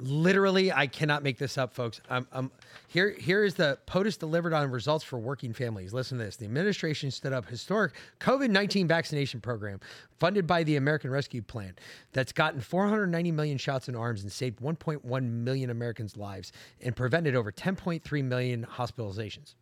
literally 0.02 0.74
I 0.74 0.88
cannot 0.88 1.24
make 1.24 1.38
this 1.38 1.58
up, 1.58 1.74
folks. 1.74 2.02
Um, 2.10 2.28
um, 2.34 2.52
here 2.90 3.12
here 3.12 3.46
is 3.46 3.56
the 3.56 3.78
POTUS 3.88 4.18
delivered 4.20 4.52
on 4.52 4.70
results 4.70 5.06
for 5.06 5.18
working 5.18 5.54
families. 5.54 5.94
Listen 5.94 6.18
to 6.18 6.26
this: 6.26 6.36
the 6.36 6.46
administration 6.46 7.12
stood 7.12 7.32
up 7.32 7.48
historic 7.48 7.94
COVID 8.20 8.50
nineteen 8.50 8.86
vaccination 8.88 9.40
program 9.40 9.80
funded 10.20 10.46
by 10.46 10.64
the 10.64 10.76
American 10.76 11.12
Rescue 11.12 11.42
Plan 11.42 11.76
that's 12.12 12.32
gotten 12.34 12.60
490 12.62 13.32
million 13.32 13.58
shots 13.58 13.88
in 13.90 13.96
arms 13.96 14.24
and 14.24 14.32
saved 14.32 14.60
1.1 14.60 15.24
million 15.30 15.70
Americans' 15.70 16.16
lives 16.18 16.52
and 16.82 16.96
prevented 16.96 17.36
over 17.36 17.52
10.3 17.52 18.24
million 18.24 18.66
hospitalizations. 18.66 19.56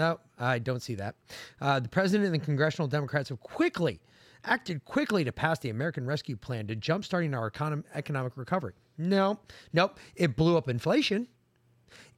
No, 0.00 0.18
I 0.38 0.58
don't 0.58 0.80
see 0.80 0.94
that. 0.94 1.14
Uh, 1.60 1.78
the 1.78 1.88
president 1.90 2.24
and 2.24 2.34
the 2.34 2.42
congressional 2.42 2.88
Democrats 2.88 3.28
have 3.28 3.38
quickly 3.40 4.00
acted 4.46 4.82
quickly 4.86 5.24
to 5.24 5.30
pass 5.30 5.58
the 5.58 5.68
American 5.68 6.06
Rescue 6.06 6.36
Plan 6.36 6.66
to 6.68 6.74
jumpstarting 6.74 7.36
our 7.36 7.50
econom- 7.50 7.84
economic 7.94 8.38
recovery. 8.38 8.72
No, 8.96 9.38
nope. 9.74 9.98
It 10.16 10.36
blew 10.36 10.56
up 10.56 10.70
inflation. 10.70 11.28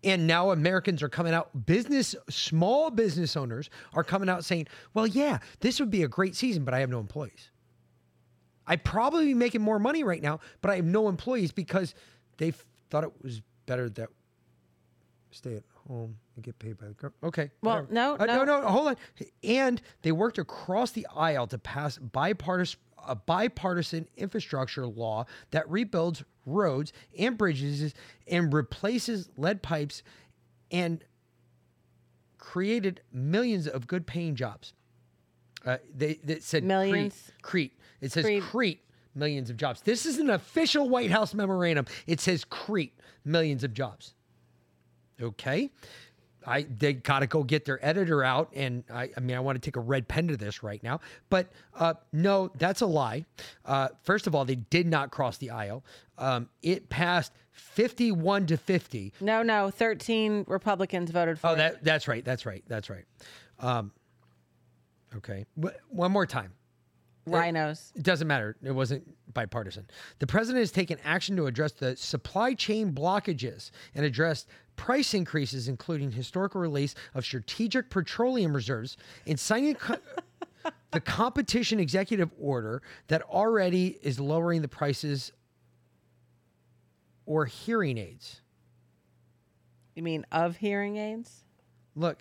And 0.05 0.29
now 0.29 0.53
Americans 0.53 1.03
are 1.03 1.09
coming 1.09 1.35
out, 1.35 1.67
business, 1.67 2.15
small 2.31 2.93
business 2.93 3.37
owners 3.37 3.69
are 3.95 4.05
coming 4.05 4.29
out 4.29 4.45
saying, 4.45 4.69
well, 4.95 5.09
yeah, 5.09 5.39
this 5.59 5.81
would 5.81 5.91
be 5.91 6.05
a 6.05 6.09
great 6.09 6.37
season, 6.37 6.65
but 6.65 6.75
I 6.75 6.79
have 6.79 6.91
no 6.91 7.01
employees. 7.01 7.51
I'd 8.65 8.85
probably 8.85 9.27
be 9.27 9.35
making 9.35 9.61
more 9.61 9.81
money 9.81 10.05
right 10.05 10.23
now, 10.23 10.39
but 10.61 10.71
I 10.71 10.77
have 10.77 10.85
no 10.85 11.09
employees 11.09 11.51
because 11.51 11.97
they 12.37 12.53
thought 12.91 13.03
it 13.03 13.13
was 13.23 13.43
better 13.67 13.89
that 13.91 14.09
stay 15.33 15.57
at 15.57 15.65
home 15.89 16.17
and 16.37 16.45
get 16.45 16.59
paid 16.59 16.79
by 16.79 16.87
the 16.87 16.95
government. 16.95 17.17
Okay. 17.25 17.51
Well, 17.63 17.87
no, 17.91 18.15
Uh, 18.19 18.27
no, 18.27 18.45
no. 18.45 18.61
no, 18.61 18.69
hold 18.69 18.89
on. 18.89 18.97
And 19.45 19.81
they 20.03 20.13
worked 20.13 20.39
across 20.39 20.91
the 20.93 21.07
aisle 21.15 21.47
to 21.49 21.59
pass 21.59 21.99
bipartisan 21.99 22.81
a 23.05 23.17
bipartisan 23.17 24.07
infrastructure 24.17 24.87
law 24.87 25.27
that 25.51 25.69
rebuilds 25.69 26.23
roads 26.47 26.93
and 27.19 27.37
bridges 27.37 27.95
and 28.29 28.53
replaces 28.55 29.29
lead 29.37 29.61
pipes 29.61 30.05
and 30.71 31.03
created 32.39 33.01
millions 33.13 33.67
of 33.67 33.89
good 33.89 34.07
paying 34.07 34.37
jobs. 34.37 34.75
Uh, 35.67 35.79
they, 35.93 36.15
they 36.23 36.39
said 36.41 36.65
Millions? 36.65 37.33
Crete. 37.43 37.73
Crete. 37.73 37.79
It 38.01 38.13
says 38.13 38.25
Crete. 38.25 38.43
Crete. 38.43 38.81
millions 39.17 39.51
of 39.51 39.57
jobs. 39.57 39.81
This 39.83 40.07
is 40.07 40.19
an 40.19 40.31
official 40.31 40.89
White 40.89 41.11
House 41.11 41.35
memorandum. 41.35 41.87
It 42.07 42.21
says 42.21 42.45
Crete 42.45 42.97
millions 43.25 43.63
of 43.65 43.75
jobs. 43.75 44.15
Okay. 45.23 45.71
I 46.45 46.63
they 46.77 46.95
gotta 46.95 47.29
go 47.29 47.45
get 47.45 47.65
their 47.65 47.79
editor 47.87 48.25
out, 48.25 48.51
and 48.57 48.83
I, 48.93 49.11
I 49.17 49.21
mean 49.21 49.37
I 49.37 49.41
want 49.41 49.55
to 49.55 49.65
take 49.65 49.77
a 49.77 49.81
red 49.81 50.09
pen 50.09 50.27
to 50.27 50.37
this 50.37 50.65
right 50.65 50.83
now, 50.83 50.99
but 51.31 51.53
uh, 51.79 51.95
no, 52.13 52.51
that's 52.59 52.81
a 52.81 52.87
lie. 52.87 53.25
Uh, 53.65 53.91
first 54.03 54.27
of 54.27 54.35
all, 54.35 54.45
they 54.45 54.57
did 54.57 54.89
not 54.89 55.13
cross 55.13 55.37
the 55.39 55.51
aisle. 55.51 55.85
Um, 56.19 56.49
it 56.61 56.89
passed 56.89 57.33
fifty-one 57.53 58.47
to 58.47 58.57
fifty. 58.57 59.13
No, 59.21 59.45
no, 59.45 59.71
13 59.71 60.45
Republicans 60.49 61.13
voted 61.13 61.39
for 61.39 61.47
Oh, 61.47 61.53
it. 61.53 61.57
that 61.59 61.85
that's 61.85 62.09
right. 62.09 62.25
That's 62.25 62.45
right. 62.45 62.65
That's 62.67 62.91
right. 62.91 63.05
Um, 63.61 63.93
okay. 65.15 65.47
W- 65.61 65.77
one 65.91 66.11
more 66.11 66.27
time. 66.27 66.53
Rhinos. 67.27 67.93
It 67.95 68.03
doesn't 68.03 68.27
matter. 68.27 68.57
It 68.63 68.73
wasn't 68.73 69.05
bipartisan. 69.33 69.87
The 70.19 70.27
president 70.27 70.63
has 70.63 70.73
taken 70.73 70.99
action 71.05 71.37
to 71.37 71.47
address 71.47 71.73
the 71.73 71.97
supply 71.97 72.55
chain 72.55 72.93
blockages 72.93 73.71
and 73.95 74.05
address 74.05 74.47
price 74.77 75.15
increases, 75.15 75.69
including 75.69 76.11
historical 76.11 76.61
release 76.61 76.95
of 77.15 77.25
strategic 77.25 77.91
petroleum 77.91 78.55
reserves 78.55 78.97
and 79.27 79.39
signing 79.39 79.75
co- 79.77 79.99
the 80.91 81.01
competition 81.01 81.79
executive 81.79 82.31
order 82.41 82.83
that 83.09 83.23
already 83.23 83.99
is 84.03 84.19
lowering 84.19 84.63
the 84.63 84.69
prices 84.69 85.33
or 87.27 87.47
hearing 87.47 87.99
aids. 87.99 88.41
You 89.95 90.03
mean 90.03 90.27
of 90.33 90.57
hearing 90.57 90.97
aids? 90.97 91.45
Look, 91.95 92.19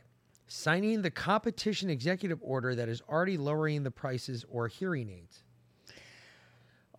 signing 0.52 1.02
the 1.02 1.10
competition 1.10 1.90
executive 1.90 2.38
order 2.42 2.76
that 2.76 2.90
is 2.90 3.02
already 3.08 3.38
lowering 3.38 3.84
the 3.84 3.92
prices 3.92 4.46
or 4.50 4.68
hearing 4.68 5.10
aids. 5.10 5.44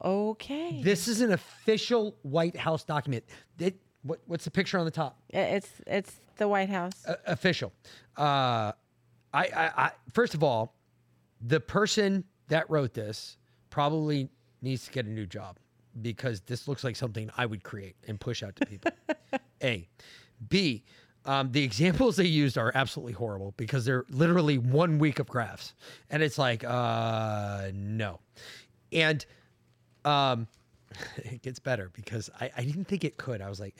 Okay. 0.03 0.81
This 0.83 1.07
is 1.07 1.21
an 1.21 1.33
official 1.33 2.17
White 2.23 2.57
House 2.57 2.83
document. 2.83 3.25
It, 3.59 3.77
what, 4.05 4.21
what's 4.27 4.45
the 4.45 4.51
picture 4.51 4.79
on 4.79 4.87
the 4.87 4.91
top? 4.91 5.19
It's 5.29 5.69
it's 5.87 6.19
the 6.39 6.49
White 6.49 6.71
House. 6.71 7.05
Uh, 7.07 7.17
official. 7.27 7.73
Uh, 8.17 8.73
I, 9.35 9.45
I, 9.45 9.73
I, 9.77 9.91
first 10.13 10.35
of 10.35 10.43
all, 10.43 10.75
the 11.43 11.61
person 11.61 12.25
that 12.49 12.69
wrote 12.71 12.95
this 12.95 13.37
probably 13.69 14.31
needs 14.63 14.87
to 14.87 14.93
get 14.93 15.05
a 15.05 15.11
new 15.11 15.27
job 15.27 15.59
because 16.01 16.41
this 16.41 16.67
looks 16.67 16.85
like 16.85 16.97
something 16.97 17.31
I 17.37 17.45
would 17.45 17.63
create 17.63 17.97
and 18.09 18.19
push 18.19 18.43
out 18.43 18.57
to 18.57 18.67
people. 18.67 18.93
a, 19.63 19.87
B. 20.49 20.85
Um, 21.25 21.53
the 21.53 21.63
examples 21.63 22.17
they 22.17 22.25
used 22.25 22.59
are 22.59 22.73
absolutely 22.75 23.13
horrible 23.13 23.55
because 23.57 23.85
they're 23.85 24.05
literally 24.11 24.59
one 24.59 24.99
week 24.99 25.21
of 25.21 25.29
graphs, 25.29 25.75
and 26.11 26.23
it's 26.23 26.37
like, 26.37 26.65
uh, 26.65 27.71
no, 27.73 28.19
and 28.93 29.25
um, 30.05 30.49
it 31.19 31.43
gets 31.43 31.59
better 31.59 31.91
because 31.93 32.29
I, 32.41 32.51
I 32.57 32.65
didn't 32.65 32.87
think 32.87 33.05
it 33.05 33.17
could. 33.17 33.41
I 33.41 33.49
was 33.49 33.61
like, 33.61 33.77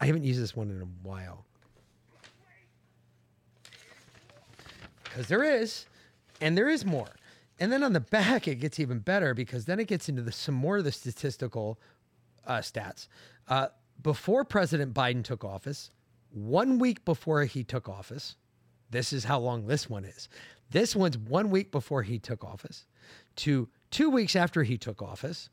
I 0.00 0.06
haven't 0.06 0.24
used 0.24 0.40
this 0.40 0.54
one 0.54 0.70
in 0.70 0.82
a 0.82 1.08
while. 1.08 1.44
Because 5.04 5.28
there 5.28 5.44
is, 5.44 5.86
and 6.40 6.58
there 6.58 6.68
is 6.68 6.84
more. 6.84 7.08
And 7.58 7.72
then 7.72 7.82
on 7.82 7.94
the 7.94 8.00
back, 8.00 8.46
it 8.46 8.56
gets 8.56 8.78
even 8.78 8.98
better 8.98 9.32
because 9.32 9.64
then 9.64 9.80
it 9.80 9.86
gets 9.86 10.08
into 10.08 10.20
the, 10.20 10.32
some 10.32 10.54
more 10.54 10.76
of 10.76 10.84
the 10.84 10.92
statistical 10.92 11.78
uh, 12.46 12.58
stats. 12.58 13.08
Uh, 13.48 13.68
before 14.02 14.44
President 14.44 14.94
Biden 14.94 15.24
took 15.24 15.44
office, 15.44 15.90
one 16.30 16.78
week 16.78 17.04
before 17.04 17.44
he 17.44 17.64
took 17.64 17.88
office, 17.88 18.36
this 18.90 19.12
is 19.12 19.24
how 19.24 19.38
long 19.38 19.66
this 19.66 19.88
one 19.88 20.04
is. 20.04 20.28
This 20.70 20.94
one's 20.94 21.18
one 21.18 21.50
week 21.50 21.70
before 21.70 22.02
he 22.02 22.18
took 22.18 22.44
office 22.44 22.86
to 23.36 23.68
two 23.90 24.10
weeks 24.10 24.36
after 24.36 24.62
he 24.62 24.76
took 24.76 25.02
office. 25.02 25.48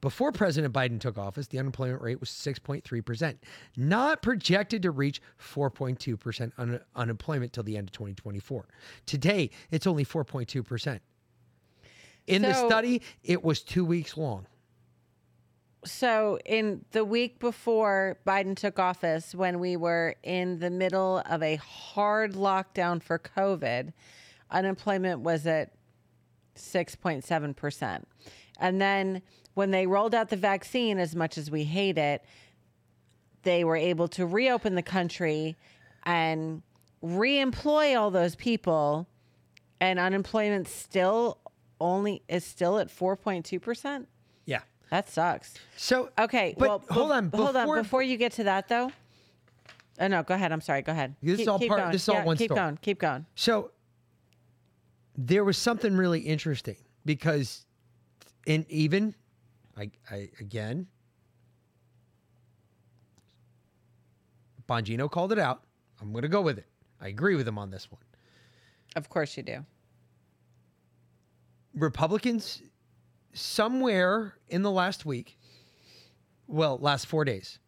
Before 0.00 0.30
President 0.30 0.72
Biden 0.72 1.00
took 1.00 1.18
office, 1.18 1.48
the 1.48 1.58
unemployment 1.58 2.00
rate 2.00 2.20
was 2.20 2.30
6.3%, 2.30 3.36
not 3.76 4.22
projected 4.22 4.82
to 4.82 4.92
reach 4.92 5.20
4.2% 5.40 6.52
un- 6.58 6.80
unemployment 6.94 7.52
till 7.52 7.64
the 7.64 7.76
end 7.76 7.88
of 7.88 7.92
2024. 7.92 8.68
Today, 9.04 9.50
it's 9.70 9.86
only 9.86 10.04
4.2%. 10.04 11.00
In 12.26 12.42
the 12.42 12.54
study, 12.54 13.02
it 13.22 13.42
was 13.42 13.62
two 13.62 13.84
weeks 13.84 14.16
long. 14.16 14.46
So, 15.86 16.38
in 16.46 16.84
the 16.92 17.04
week 17.04 17.38
before 17.38 18.16
Biden 18.26 18.56
took 18.56 18.78
office, 18.78 19.34
when 19.34 19.60
we 19.60 19.76
were 19.76 20.14
in 20.22 20.58
the 20.58 20.70
middle 20.70 21.22
of 21.28 21.42
a 21.42 21.56
hard 21.56 22.32
lockdown 22.32 23.02
for 23.02 23.18
COVID, 23.18 23.92
unemployment 24.50 25.20
was 25.20 25.46
at 25.46 25.72
6.7%. 26.56 28.02
And 28.58 28.80
then 28.80 29.20
when 29.52 29.72
they 29.72 29.86
rolled 29.86 30.14
out 30.14 30.30
the 30.30 30.36
vaccine, 30.36 30.98
as 30.98 31.14
much 31.14 31.36
as 31.36 31.50
we 31.50 31.64
hate 31.64 31.98
it, 31.98 32.24
they 33.42 33.62
were 33.62 33.76
able 33.76 34.08
to 34.08 34.24
reopen 34.24 34.74
the 34.74 34.82
country 34.82 35.54
and 36.04 36.62
reemploy 37.02 37.98
all 37.98 38.10
those 38.10 38.34
people, 38.36 39.06
and 39.80 39.98
unemployment 39.98 40.66
still 40.66 41.38
only 41.78 42.22
is 42.28 42.44
still 42.44 42.78
at 42.78 42.88
4.2%. 42.88 44.06
That 44.94 45.08
sucks. 45.08 45.54
So 45.76 46.10
okay, 46.16 46.54
but 46.56 46.68
well, 46.68 46.84
hold 46.88 47.10
on, 47.10 47.28
hold 47.34 47.56
on. 47.56 47.64
before- 47.64 47.82
Before 47.82 48.02
you 48.04 48.16
get 48.16 48.30
to 48.34 48.44
that, 48.44 48.68
though. 48.68 48.92
Oh 49.98 50.06
no, 50.06 50.22
go 50.22 50.34
ahead. 50.34 50.52
I'm 50.52 50.60
sorry. 50.60 50.82
Go 50.82 50.92
ahead. 50.92 51.16
This 51.20 51.32
is 51.32 51.38
Keep- 51.40 51.48
all 51.48 51.58
keep 51.58 51.68
part- 51.68 51.80
going. 51.80 51.90
this 51.92 52.02
is 52.04 52.08
all 52.10 52.14
Yeah, 52.14 52.24
one 52.24 52.36
Keep 52.36 52.46
story. 52.52 52.60
going. 52.60 52.78
Keep 52.80 52.98
going. 53.00 53.26
So 53.34 53.72
there 55.18 55.42
was 55.42 55.58
something 55.58 55.96
really 55.96 56.20
interesting 56.20 56.76
because, 57.04 57.66
in 58.46 58.64
even, 58.68 59.16
I, 59.76 59.90
I 60.08 60.28
again, 60.38 60.86
Bongino 64.68 65.10
called 65.10 65.32
it 65.32 65.40
out. 65.40 65.64
I'm 66.00 66.12
going 66.12 66.22
to 66.22 66.28
go 66.28 66.40
with 66.40 66.58
it. 66.58 66.66
I 67.00 67.08
agree 67.08 67.34
with 67.34 67.48
him 67.48 67.58
on 67.58 67.68
this 67.68 67.90
one. 67.90 68.00
Of 68.94 69.08
course 69.08 69.36
you 69.36 69.42
do. 69.42 69.66
Republicans 71.74 72.62
somewhere 73.34 74.34
in 74.48 74.62
the 74.62 74.70
last 74.70 75.04
week, 75.04 75.36
well, 76.46 76.78
last 76.78 77.06
four 77.06 77.24
days, 77.24 77.58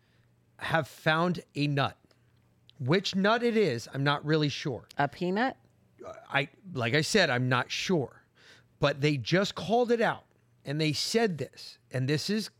have 0.58 0.88
found 0.88 1.42
a 1.54 1.66
nut. 1.66 1.96
Which 2.78 3.14
nut 3.14 3.42
it 3.42 3.56
is, 3.56 3.88
I'm 3.92 4.04
not 4.04 4.24
really 4.24 4.48
sure. 4.48 4.86
A 4.98 5.08
peanut? 5.08 5.56
I 6.32 6.48
like 6.72 6.94
I 6.94 7.00
said, 7.00 7.30
I'm 7.30 7.48
not 7.48 7.70
sure. 7.70 8.22
But 8.78 9.00
they 9.00 9.16
just 9.16 9.54
called 9.54 9.90
it 9.90 10.00
out 10.00 10.24
and 10.64 10.80
they 10.80 10.92
said 10.92 11.38
this, 11.38 11.78
and 11.90 12.08
this 12.08 12.28
is 12.28 12.50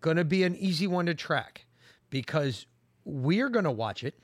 going 0.00 0.16
to 0.16 0.24
be 0.24 0.42
an 0.42 0.54
easy 0.56 0.86
one 0.86 1.06
to 1.06 1.14
track 1.14 1.64
because 2.10 2.66
we're 3.04 3.48
going 3.48 3.64
to 3.64 3.70
watch 3.70 4.04
it. 4.04 4.14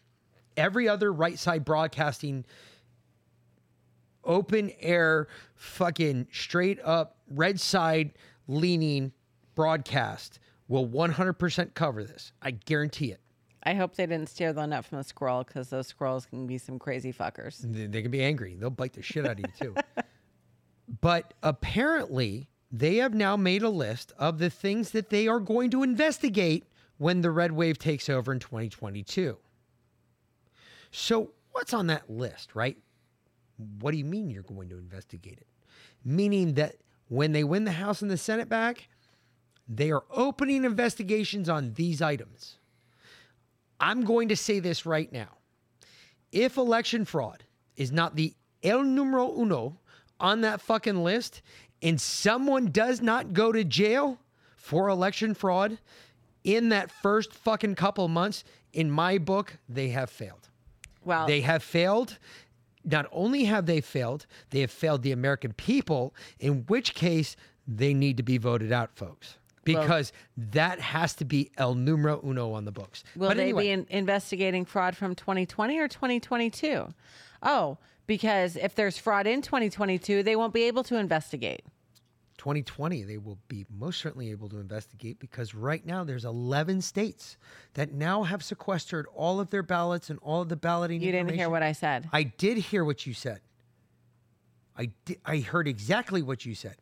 Every 0.57 0.89
other 0.89 1.13
right 1.13 1.39
side 1.39 1.65
broadcasting 1.65 2.45
open 4.25 4.71
air 4.81 5.29
fucking 5.55 6.29
straight 6.31 6.79
up 6.85 7.17
red 7.35 7.61
side 7.61 8.13
leaning 8.47 9.13
broadcast 9.55 10.39
will 10.69 10.87
100% 10.87 11.75
cover 11.75 12.05
this. 12.05 12.33
I 12.41 12.53
guarantee 12.53 13.13
it. 13.13 13.21
I 13.65 13.75
hope 13.75 13.95
they 13.95 14.07
didn't 14.07 14.29
steal 14.29 14.53
the 14.53 14.67
nut 14.67 14.85
from 14.85 14.99
the 14.99 15.05
squirrel 15.05 15.45
because 15.45 15.71
those 15.71 15.87
squirrels 15.87 16.27
can 16.27 16.47
be 16.47 16.59
some 16.59 16.79
crazy 16.79 17.13
fuckers. 17.13 17.61
They, 17.61 17.87
they 17.87 18.03
can 18.03 18.11
be 18.11 18.23
angry. 18.23 18.57
They'll 18.59 18.71
bite 18.71 18.95
the 18.95 19.03
shit 19.03 19.25
out 19.25 19.33
of 19.33 19.41
you 19.41 19.45
too. 19.59 19.75
but 21.01 21.35
apparently, 21.43 22.49
they 22.73 22.97
have 22.97 23.15
now 23.15 23.37
made 23.37 23.63
a 23.63 23.69
list 23.69 24.13
of 24.19 24.39
the 24.39 24.51
things 24.51 24.91
that 24.91 25.11
they 25.11 25.29
are 25.29 25.39
going 25.39 25.71
to 25.71 25.83
investigate 25.83 26.65
when 26.99 27.21
the 27.21 27.31
red 27.31 27.53
wave 27.53 27.79
takes 27.79 28.09
over 28.09 28.33
in 28.33 28.41
2022. 28.41 29.37
So, 30.91 31.31
what's 31.53 31.73
on 31.73 31.87
that 31.89 32.11
list, 32.11 32.55
right? 32.55 32.77
What 33.81 33.93
do 33.93 33.99
you 33.99 34.05
mean 34.05 34.31
you're 34.31 34.43
going 34.43 34.69
to 34.71 34.79
investigate 34.79 35.39
it? 35.39 35.47
Meaning 36.05 36.55
that 36.55 36.77
when 37.13 37.33
they 37.33 37.45
win 37.45 37.65
the 37.65 37.73
House 37.73 38.01
and 38.01 38.11
the 38.11 38.17
Senate 38.17 38.49
back, 38.49 38.89
they 39.69 39.91
are 39.91 40.05
opening 40.11 40.65
investigations 40.65 41.47
on 41.47 41.75
these 41.75 42.01
items. 42.01 42.57
I'm 43.79 44.03
going 44.05 44.31
to 44.31 44.37
say 44.37 44.61
this 44.61 44.87
right 44.87 45.13
now. 45.13 45.29
If 46.33 46.57
election 46.57 47.05
fraud 47.05 47.45
is 47.77 47.93
not 47.93 48.17
the 48.17 48.35
el 48.63 48.83
numero 48.83 49.31
uno 49.39 49.77
on 50.21 50.41
that 50.41 50.63
fucking 50.63 51.05
list 51.05 51.43
and 51.83 52.01
someone 52.01 52.71
does 52.71 53.03
not 53.03 53.35
go 53.35 53.53
to 53.53 53.63
jail 53.63 54.19
for 54.57 54.89
election 54.89 55.35
fraud 55.35 55.77
in 56.45 56.71
that 56.71 56.91
first 56.91 57.35
fucking 57.35 57.75
couple 57.75 58.09
months, 58.09 58.43
in 58.73 58.91
my 58.91 59.19
book, 59.19 59.59
they 59.69 59.91
have 59.91 60.09
failed. 60.09 60.49
Well, 61.05 61.27
they 61.27 61.43
have 61.43 61.63
failed. 61.63 62.17
Not 62.85 63.07
only 63.13 63.45
have 63.45 63.67
they 63.67 63.81
failed, 63.81 64.27
they 64.51 64.61
have 64.61 64.71
failed 64.71 65.03
the 65.03 65.13
American 65.13 65.53
people, 65.53 66.15
in 66.39 66.65
which 66.67 66.95
case 66.95 67.37
they 67.67 67.95
need 67.95 68.17
to 68.17 68.23
be 68.23 68.39
voted 68.39 68.73
out, 68.73 68.91
folks 68.97 69.37
because 69.65 70.13
well, 70.37 70.47
that 70.53 70.81
has 70.81 71.15
to 71.15 71.25
be 71.25 71.51
el 71.57 71.75
numero 71.75 72.21
uno 72.25 72.53
on 72.53 72.65
the 72.65 72.73
books. 72.73 73.05
Will 73.17 73.29
but 73.29 73.37
they 73.37 73.45
anyway, 73.45 73.63
be 73.65 73.71
in 73.71 73.87
investigating 73.91 74.65
fraud 74.65 74.97
from 74.97 75.15
2020 75.15 75.79
or 75.79 75.89
2022? 75.89 76.89
Oh, 77.43 77.79
because 78.07 78.57
if 78.57 78.75
there's 78.75 78.99
fraud 78.99 79.27
in 79.27 79.43
2022, 79.43 80.23
they 80.23 80.37
won't 80.37 80.55
be 80.55 80.65
able 80.65 80.85
to 80.85 80.97
investigate. 80.97 81.65
2020, 82.43 83.05
they 83.05 83.19
will 83.19 83.39
be 83.47 83.65
most 83.71 84.01
certainly 84.01 84.33
able 84.33 84.49
to 84.49 84.59
investigate 84.59 85.21
because 85.21 85.55
right 85.55 85.87
now 85.87 86.03
there's 86.03 86.25
11 86.25 86.83
states 86.83 87.37
that 87.75 87.93
now 87.93 88.25
have 88.25 88.43
sequestered 88.43 89.07
all 89.15 89.39
of 89.39 89.51
their 89.51 89.63
ballots 89.63 90.11
and 90.11 90.19
all 90.23 90.43
of 90.43 90.49
the 90.49 90.57
balloting. 90.57 91.01
You 91.01 91.13
didn't 91.13 91.35
hear 91.35 91.49
what 91.49 91.63
I 91.63 91.71
said. 91.71 92.09
I 92.13 92.25
did 92.25 92.59
hear 92.59 92.85
what 92.85 93.07
you 93.07 93.15
said. 93.15 93.43
I 94.77 94.91
did, 95.05 95.21
I 95.25 95.39
heard 95.39 95.69
exactly 95.69 96.21
what 96.21 96.45
you 96.45 96.57
said. 96.57 96.75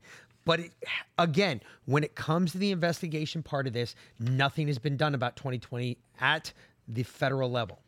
But 0.47 0.61
it, 0.61 0.73
again, 1.19 1.61
when 1.85 2.05
it 2.05 2.15
comes 2.15 2.53
to 2.53 2.59
the 2.59 2.71
investigation 2.71 3.43
part 3.43 3.67
of 3.67 3.75
this, 3.75 3.95
nothing 4.19 4.67
has 4.69 4.79
been 4.79 4.97
done 4.97 5.15
about 5.15 5.37
2020 5.37 5.99
at 6.23 6.55
the 6.89 7.03
federal 7.03 7.51
level. 7.51 7.83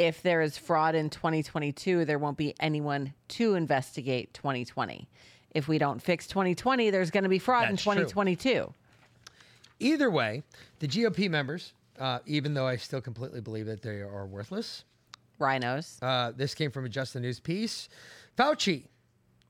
If 0.00 0.20
there 0.20 0.40
is 0.40 0.58
fraud 0.58 0.96
in 0.96 1.10
2022, 1.10 2.06
there 2.06 2.18
won't 2.18 2.36
be 2.36 2.56
anyone 2.58 3.14
to 3.28 3.54
investigate 3.54 4.34
2020. 4.34 5.08
If 5.56 5.68
we 5.68 5.78
don't 5.78 6.02
fix 6.02 6.26
2020, 6.26 6.90
there's 6.90 7.10
going 7.10 7.22
to 7.22 7.30
be 7.30 7.38
fraud 7.38 7.70
That's 7.70 7.86
in 7.86 7.92
2022. 7.94 8.50
True. 8.52 8.74
Either 9.80 10.10
way, 10.10 10.42
the 10.80 10.86
GOP 10.86 11.30
members, 11.30 11.72
uh, 11.98 12.18
even 12.26 12.52
though 12.52 12.66
I 12.66 12.76
still 12.76 13.00
completely 13.00 13.40
believe 13.40 13.64
that 13.64 13.80
they 13.80 14.02
are 14.02 14.26
worthless, 14.26 14.84
rhinos. 15.38 15.98
Uh, 16.02 16.32
this 16.36 16.54
came 16.54 16.70
from 16.70 16.84
a 16.84 16.90
Just 16.90 17.14
the 17.14 17.20
News 17.20 17.40
piece. 17.40 17.88
Fauci 18.36 18.82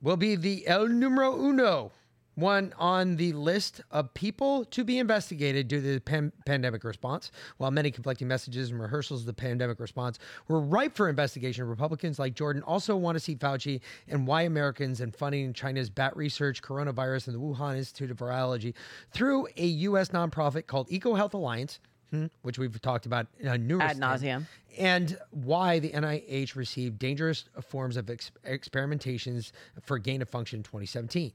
will 0.00 0.16
be 0.16 0.36
the 0.36 0.64
el 0.68 0.86
numero 0.86 1.36
uno 1.36 1.90
one 2.36 2.72
on 2.78 3.16
the 3.16 3.32
list 3.32 3.80
of 3.90 4.12
people 4.14 4.64
to 4.66 4.84
be 4.84 4.98
investigated 4.98 5.68
due 5.68 5.80
to 5.80 5.94
the 5.94 6.00
pan- 6.00 6.32
pandemic 6.44 6.84
response. 6.84 7.32
While 7.56 7.70
many 7.70 7.90
conflicting 7.90 8.28
messages 8.28 8.70
and 8.70 8.80
rehearsals 8.80 9.22
of 9.22 9.26
the 9.26 9.32
pandemic 9.32 9.80
response 9.80 10.18
were 10.46 10.60
ripe 10.60 10.94
for 10.94 11.08
investigation, 11.08 11.66
Republicans 11.66 12.18
like 12.18 12.34
Jordan 12.34 12.62
also 12.62 12.94
want 12.94 13.16
to 13.16 13.20
see 13.20 13.34
Fauci 13.34 13.80
and 14.06 14.26
why 14.26 14.42
Americans 14.42 15.00
and 15.00 15.14
funding 15.16 15.52
China's 15.52 15.90
bat 15.90 16.16
research, 16.16 16.62
coronavirus, 16.62 17.28
and 17.28 17.36
the 17.36 17.40
Wuhan 17.40 17.76
Institute 17.76 18.10
of 18.10 18.18
Virology 18.18 18.74
through 19.10 19.48
a 19.56 19.66
U.S. 19.66 20.10
nonprofit 20.10 20.66
called 20.66 20.88
EcoHealth 20.88 21.34
Alliance 21.34 21.80
Hmm, 22.10 22.26
which 22.42 22.56
we've 22.56 22.80
talked 22.80 23.06
about 23.06 23.26
uh, 23.44 23.56
numerous 23.56 23.90
ad 23.90 23.98
nauseum, 23.98 24.46
and 24.78 25.18
why 25.32 25.80
the 25.80 25.90
NIH 25.90 26.54
received 26.54 27.00
dangerous 27.00 27.46
forms 27.60 27.96
of 27.96 28.08
ex- 28.08 28.30
experimentations 28.48 29.50
for 29.82 29.98
gain 29.98 30.22
of 30.22 30.28
function 30.28 30.60
in 30.60 30.62
2017. 30.62 31.32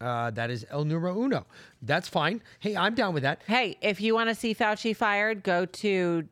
Uh, 0.00 0.30
that 0.32 0.50
is 0.50 0.66
El 0.70 0.84
Numero 0.84 1.18
Uno. 1.18 1.46
That's 1.82 2.08
fine. 2.08 2.42
Hey, 2.60 2.76
I'm 2.76 2.94
down 2.94 3.14
with 3.14 3.22
that. 3.22 3.42
Hey, 3.46 3.78
if 3.80 4.00
you 4.00 4.14
want 4.14 4.28
to 4.28 4.34
see 4.34 4.54
Fauci 4.54 4.94
fired, 4.94 5.42
go 5.42 5.64
to 5.64 6.28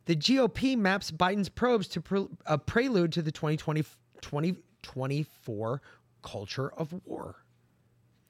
the 0.05 0.15
GOP 0.15 0.77
maps 0.77 1.09
Biden's 1.09 1.49
probes 1.49 1.87
to 1.89 2.01
pre- 2.01 2.27
a 2.45 2.57
prelude 2.57 3.13
to 3.13 3.21
the 3.23 3.31
2020 3.31 3.83
2024 4.21 5.81
culture 6.21 6.71
of 6.73 6.93
war. 7.05 7.35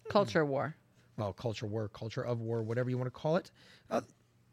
Culture 0.10 0.46
war. 0.46 0.76
Well, 1.18 1.34
culture 1.34 1.68
war, 1.68 1.90
culture 1.90 2.24
of 2.24 2.42
war, 2.42 2.64
whatever 2.64 2.90
you 2.90 2.98
want 2.98 3.08
to 3.08 3.20
call 3.20 3.36
it. 3.36 3.52
Uh, 3.90 4.02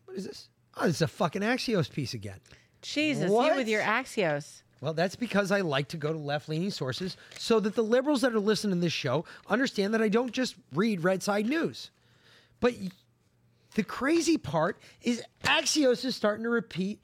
what 0.05 0.17
is 0.17 0.27
this? 0.27 0.49
Oh, 0.77 0.87
it's 0.87 1.01
a 1.01 1.09
fucking 1.09 1.43
Axios 1.43 1.91
piece 1.91 2.15
again. 2.15 2.39
Jesus, 2.83 3.31
What? 3.31 3.51
you 3.53 3.57
with 3.57 3.69
your 3.69 3.83
Axios. 3.83 4.63
Well, 4.81 4.95
that's 4.95 5.17
because 5.17 5.53
I 5.53 5.61
like 5.61 5.89
to 5.89 5.99
go 5.99 6.11
to 6.13 6.19
left 6.19 6.49
leaning 6.49 6.71
sources 6.71 7.17
so 7.39 7.61
that 7.61 7.75
the 7.75 7.83
liberals 7.85 8.23
that 8.23 8.33
are 8.33 8.41
listening 8.41 8.77
to 8.77 8.81
this 8.81 8.93
show 8.95 9.27
understand 9.47 9.93
that 9.93 10.01
I 10.01 10.09
don't 10.09 10.33
just 10.33 10.55
read 10.73 11.05
red 11.05 11.23
side 11.23 11.47
news. 11.47 11.91
But 12.61 12.75
y- 12.81 12.89
the 13.75 13.83
crazy 13.83 14.39
part 14.39 14.79
is 15.03 15.23
Axios 15.45 16.05
is 16.05 16.17
starting 16.17 16.45
to 16.45 16.51
repeat 16.51 17.01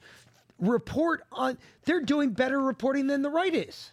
report 0.59 1.23
on 1.31 1.55
they're 1.85 2.01
doing 2.01 2.31
better 2.31 2.59
reporting 2.59 3.05
than 3.05 3.21
the 3.21 3.29
right 3.29 3.53
is. 3.53 3.91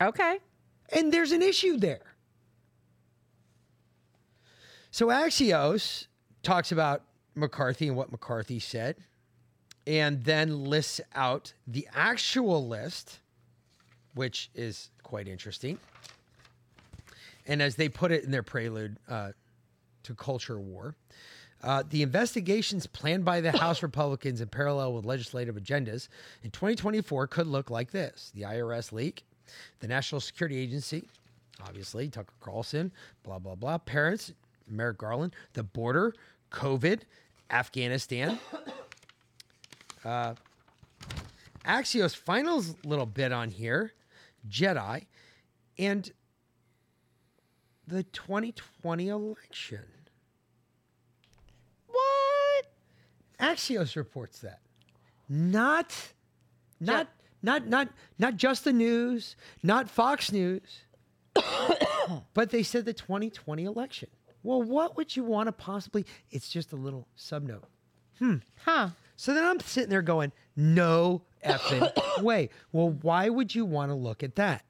Okay. 0.00 0.38
And 0.90 1.12
there's 1.12 1.32
an 1.32 1.42
issue 1.42 1.76
there. 1.76 2.00
So 4.90 5.08
Axios 5.08 6.06
talks 6.42 6.72
about 6.72 7.02
McCarthy 7.34 7.88
and 7.88 7.96
what 7.96 8.10
McCarthy 8.10 8.58
said, 8.58 8.96
and 9.88 10.22
then 10.22 10.64
lists 10.64 11.00
out 11.14 11.54
the 11.66 11.88
actual 11.94 12.68
list, 12.68 13.20
which 14.14 14.50
is 14.54 14.90
quite 15.02 15.26
interesting. 15.26 15.78
And 17.46 17.62
as 17.62 17.76
they 17.76 17.88
put 17.88 18.12
it 18.12 18.22
in 18.22 18.30
their 18.30 18.42
prelude 18.42 18.98
uh, 19.08 19.32
to 20.02 20.14
culture 20.14 20.58
war, 20.58 20.94
uh, 21.62 21.84
the 21.88 22.02
investigations 22.02 22.86
planned 22.86 23.24
by 23.24 23.40
the 23.40 23.50
House 23.50 23.82
Republicans 23.82 24.42
in 24.42 24.48
parallel 24.48 24.92
with 24.92 25.06
legislative 25.06 25.56
agendas 25.56 26.08
in 26.44 26.50
2024 26.50 27.26
could 27.26 27.46
look 27.46 27.70
like 27.70 27.90
this 27.90 28.30
the 28.34 28.42
IRS 28.42 28.92
leak, 28.92 29.24
the 29.80 29.88
National 29.88 30.20
Security 30.20 30.58
Agency, 30.58 31.08
obviously, 31.66 32.08
Tucker 32.08 32.34
Carlson, 32.40 32.92
blah, 33.22 33.38
blah, 33.38 33.54
blah, 33.54 33.78
parents, 33.78 34.34
Merrick 34.68 34.98
Garland, 34.98 35.34
the 35.54 35.62
border, 35.62 36.14
COVID, 36.52 37.00
Afghanistan. 37.50 38.38
Uh, 40.04 40.34
Axios' 41.64 42.16
final 42.16 42.64
little 42.84 43.06
bit 43.06 43.32
on 43.32 43.50
here, 43.50 43.92
Jedi, 44.48 45.06
and 45.78 46.10
the 47.86 48.02
2020 48.04 49.08
election. 49.08 49.84
What? 51.86 52.66
Axios 53.40 53.96
reports 53.96 54.40
that. 54.40 54.60
Not 55.28 55.94
not 56.80 57.08
not 57.42 57.66
not 57.66 57.88
not 58.18 58.36
just 58.36 58.64
the 58.64 58.72
news, 58.72 59.36
not 59.62 59.90
Fox 59.90 60.32
News. 60.32 60.80
but 62.34 62.50
they 62.50 62.62
said 62.62 62.84
the 62.84 62.92
2020 62.92 63.64
election. 63.64 64.08
Well, 64.42 64.62
what 64.62 64.96
would 64.96 65.14
you 65.14 65.24
want 65.24 65.48
to 65.48 65.52
possibly 65.52 66.06
It's 66.30 66.48
just 66.48 66.72
a 66.72 66.76
little 66.76 67.06
subnote. 67.16 67.64
Hmm. 68.18 68.36
Huh. 68.64 68.90
So 69.18 69.34
then 69.34 69.44
I'm 69.44 69.58
sitting 69.58 69.90
there 69.90 70.00
going, 70.00 70.30
no 70.54 71.22
effing 71.44 72.22
way. 72.22 72.50
Well, 72.70 72.90
why 73.02 73.28
would 73.28 73.52
you 73.52 73.64
want 73.64 73.90
to 73.90 73.94
look 73.96 74.22
at 74.22 74.36
that? 74.36 74.64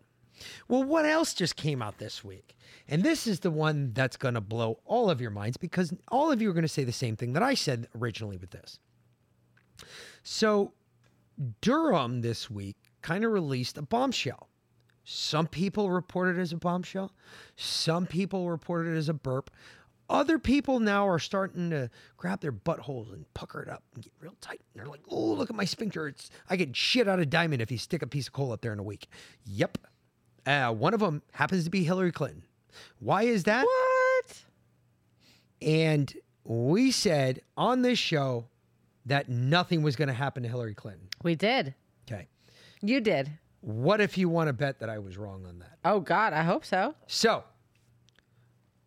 Well, 0.68 0.82
what 0.82 1.04
else 1.04 1.34
just 1.34 1.54
came 1.54 1.82
out 1.82 1.98
this 1.98 2.24
week? 2.24 2.56
And 2.88 3.02
this 3.02 3.26
is 3.26 3.40
the 3.40 3.50
one 3.50 3.92
that's 3.92 4.16
going 4.16 4.32
to 4.34 4.40
blow 4.40 4.78
all 4.86 5.10
of 5.10 5.20
your 5.20 5.30
minds 5.30 5.58
because 5.58 5.92
all 6.08 6.32
of 6.32 6.40
you 6.40 6.48
are 6.48 6.54
going 6.54 6.62
to 6.62 6.68
say 6.68 6.82
the 6.82 6.92
same 6.92 7.14
thing 7.14 7.34
that 7.34 7.42
I 7.42 7.52
said 7.52 7.88
originally 7.94 8.38
with 8.38 8.50
this. 8.50 8.78
So, 10.22 10.72
Durham 11.60 12.22
this 12.22 12.50
week 12.50 12.78
kind 13.02 13.26
of 13.26 13.32
released 13.32 13.76
a 13.76 13.82
bombshell. 13.82 14.48
Some 15.04 15.46
people 15.46 15.90
reported 15.90 16.38
it 16.38 16.40
as 16.40 16.54
a 16.54 16.56
bombshell, 16.56 17.12
some 17.54 18.06
people 18.06 18.48
reported 18.48 18.94
it 18.94 18.96
as 18.96 19.10
a 19.10 19.14
burp. 19.14 19.50
Other 20.10 20.38
people 20.38 20.80
now 20.80 21.06
are 21.06 21.18
starting 21.18 21.70
to 21.70 21.90
grab 22.16 22.40
their 22.40 22.52
buttholes 22.52 23.12
and 23.12 23.26
pucker 23.34 23.60
it 23.62 23.68
up 23.68 23.82
and 23.94 24.02
get 24.02 24.12
real 24.20 24.34
tight. 24.40 24.60
And 24.72 24.80
they're 24.80 24.90
like, 24.90 25.02
oh, 25.10 25.32
look 25.32 25.50
at 25.50 25.56
my 25.56 25.66
sphincter. 25.66 26.08
It's, 26.08 26.30
I 26.48 26.56
get 26.56 26.74
shit 26.74 27.06
out 27.06 27.20
of 27.20 27.28
diamond 27.28 27.60
if 27.60 27.70
you 27.70 27.78
stick 27.78 28.00
a 28.02 28.06
piece 28.06 28.26
of 28.26 28.32
coal 28.32 28.52
up 28.52 28.62
there 28.62 28.72
in 28.72 28.78
a 28.78 28.82
week. 28.82 29.08
Yep. 29.44 29.78
Uh, 30.46 30.72
one 30.72 30.94
of 30.94 31.00
them 31.00 31.22
happens 31.32 31.64
to 31.64 31.70
be 31.70 31.84
Hillary 31.84 32.12
Clinton. 32.12 32.42
Why 33.00 33.24
is 33.24 33.44
that? 33.44 33.64
What? 33.64 34.44
And 35.60 36.14
we 36.44 36.90
said 36.90 37.42
on 37.56 37.82
this 37.82 37.98
show 37.98 38.46
that 39.04 39.28
nothing 39.28 39.82
was 39.82 39.96
going 39.96 40.08
to 40.08 40.14
happen 40.14 40.42
to 40.42 40.48
Hillary 40.48 40.74
Clinton. 40.74 41.08
We 41.22 41.34
did. 41.34 41.74
Okay. 42.10 42.28
You 42.80 43.00
did. 43.00 43.30
What 43.60 44.00
if 44.00 44.16
you 44.16 44.28
want 44.28 44.46
to 44.46 44.52
bet 44.52 44.78
that 44.80 44.88
I 44.88 44.98
was 44.98 45.18
wrong 45.18 45.44
on 45.46 45.58
that? 45.58 45.78
Oh, 45.84 46.00
God, 46.00 46.32
I 46.32 46.42
hope 46.44 46.64
so. 46.64 46.94
So, 47.06 47.42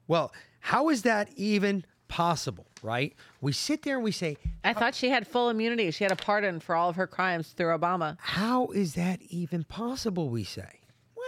well, 0.07 0.31
how 0.61 0.89
is 0.89 1.01
that 1.03 1.29
even 1.35 1.83
possible, 2.07 2.65
right? 2.81 3.13
We 3.41 3.51
sit 3.53 3.83
there 3.83 3.95
and 3.95 4.03
we 4.03 4.11
say, 4.11 4.37
I 4.63 4.73
thought 4.73 4.95
she 4.95 5.09
had 5.09 5.27
full 5.27 5.49
immunity. 5.49 5.91
She 5.91 6.03
had 6.03 6.11
a 6.11 6.15
pardon 6.15 6.59
for 6.59 6.75
all 6.75 6.89
of 6.89 6.95
her 6.95 7.07
crimes 7.07 7.49
through 7.49 7.77
Obama. 7.77 8.17
How 8.19 8.67
is 8.67 8.93
that 8.95 9.21
even 9.29 9.63
possible? 9.63 10.29
We 10.29 10.43
say. 10.43 10.79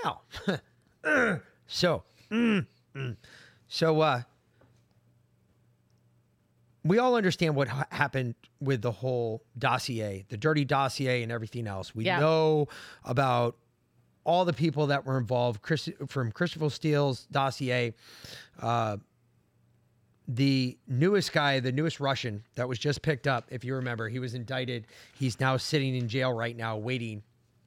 Well, 0.03 0.23
so, 1.67 2.03
mm, 2.31 2.65
mm. 2.95 3.15
so, 3.67 4.01
uh, 4.01 4.21
we 6.85 6.97
all 6.97 7.15
understand 7.15 7.55
what 7.55 7.69
ha- 7.69 7.87
happened 7.91 8.35
with 8.59 8.81
the 8.81 8.91
whole 8.91 9.41
dossier, 9.57 10.25
the 10.29 10.35
dirty 10.37 10.65
dossier, 10.65 11.23
and 11.23 11.31
everything 11.31 11.65
else. 11.65 11.95
We 11.95 12.05
Yeah. 12.05 12.19
know 12.19 12.67
about 13.05 13.55
all 14.25 14.43
the 14.45 14.53
people 14.53 14.87
that 14.87 15.05
were 15.05 15.17
involved, 15.17 15.61
Chris, 15.61 15.89
from 16.07 16.31
Christopher 16.31 16.69
Steele's 16.69 17.25
dossier, 17.31 17.93
uh, 18.59 18.97
the 20.27 20.77
newest 20.87 21.33
guy, 21.33 21.59
the 21.59 21.71
newest 21.71 21.99
Russian 21.99 22.43
that 22.55 22.67
was 22.67 22.79
just 22.79 23.01
picked 23.01 23.27
up. 23.27 23.45
If 23.49 23.63
you 23.63 23.75
remember, 23.75 24.07
he 24.09 24.19
was 24.19 24.33
indicted. 24.33 24.87
He's 25.13 25.39
now 25.39 25.57
sitting 25.57 25.95
in 25.95 26.07
jail 26.07 26.31
right 26.31 26.55
now, 26.55 26.77
waiting 26.77 27.23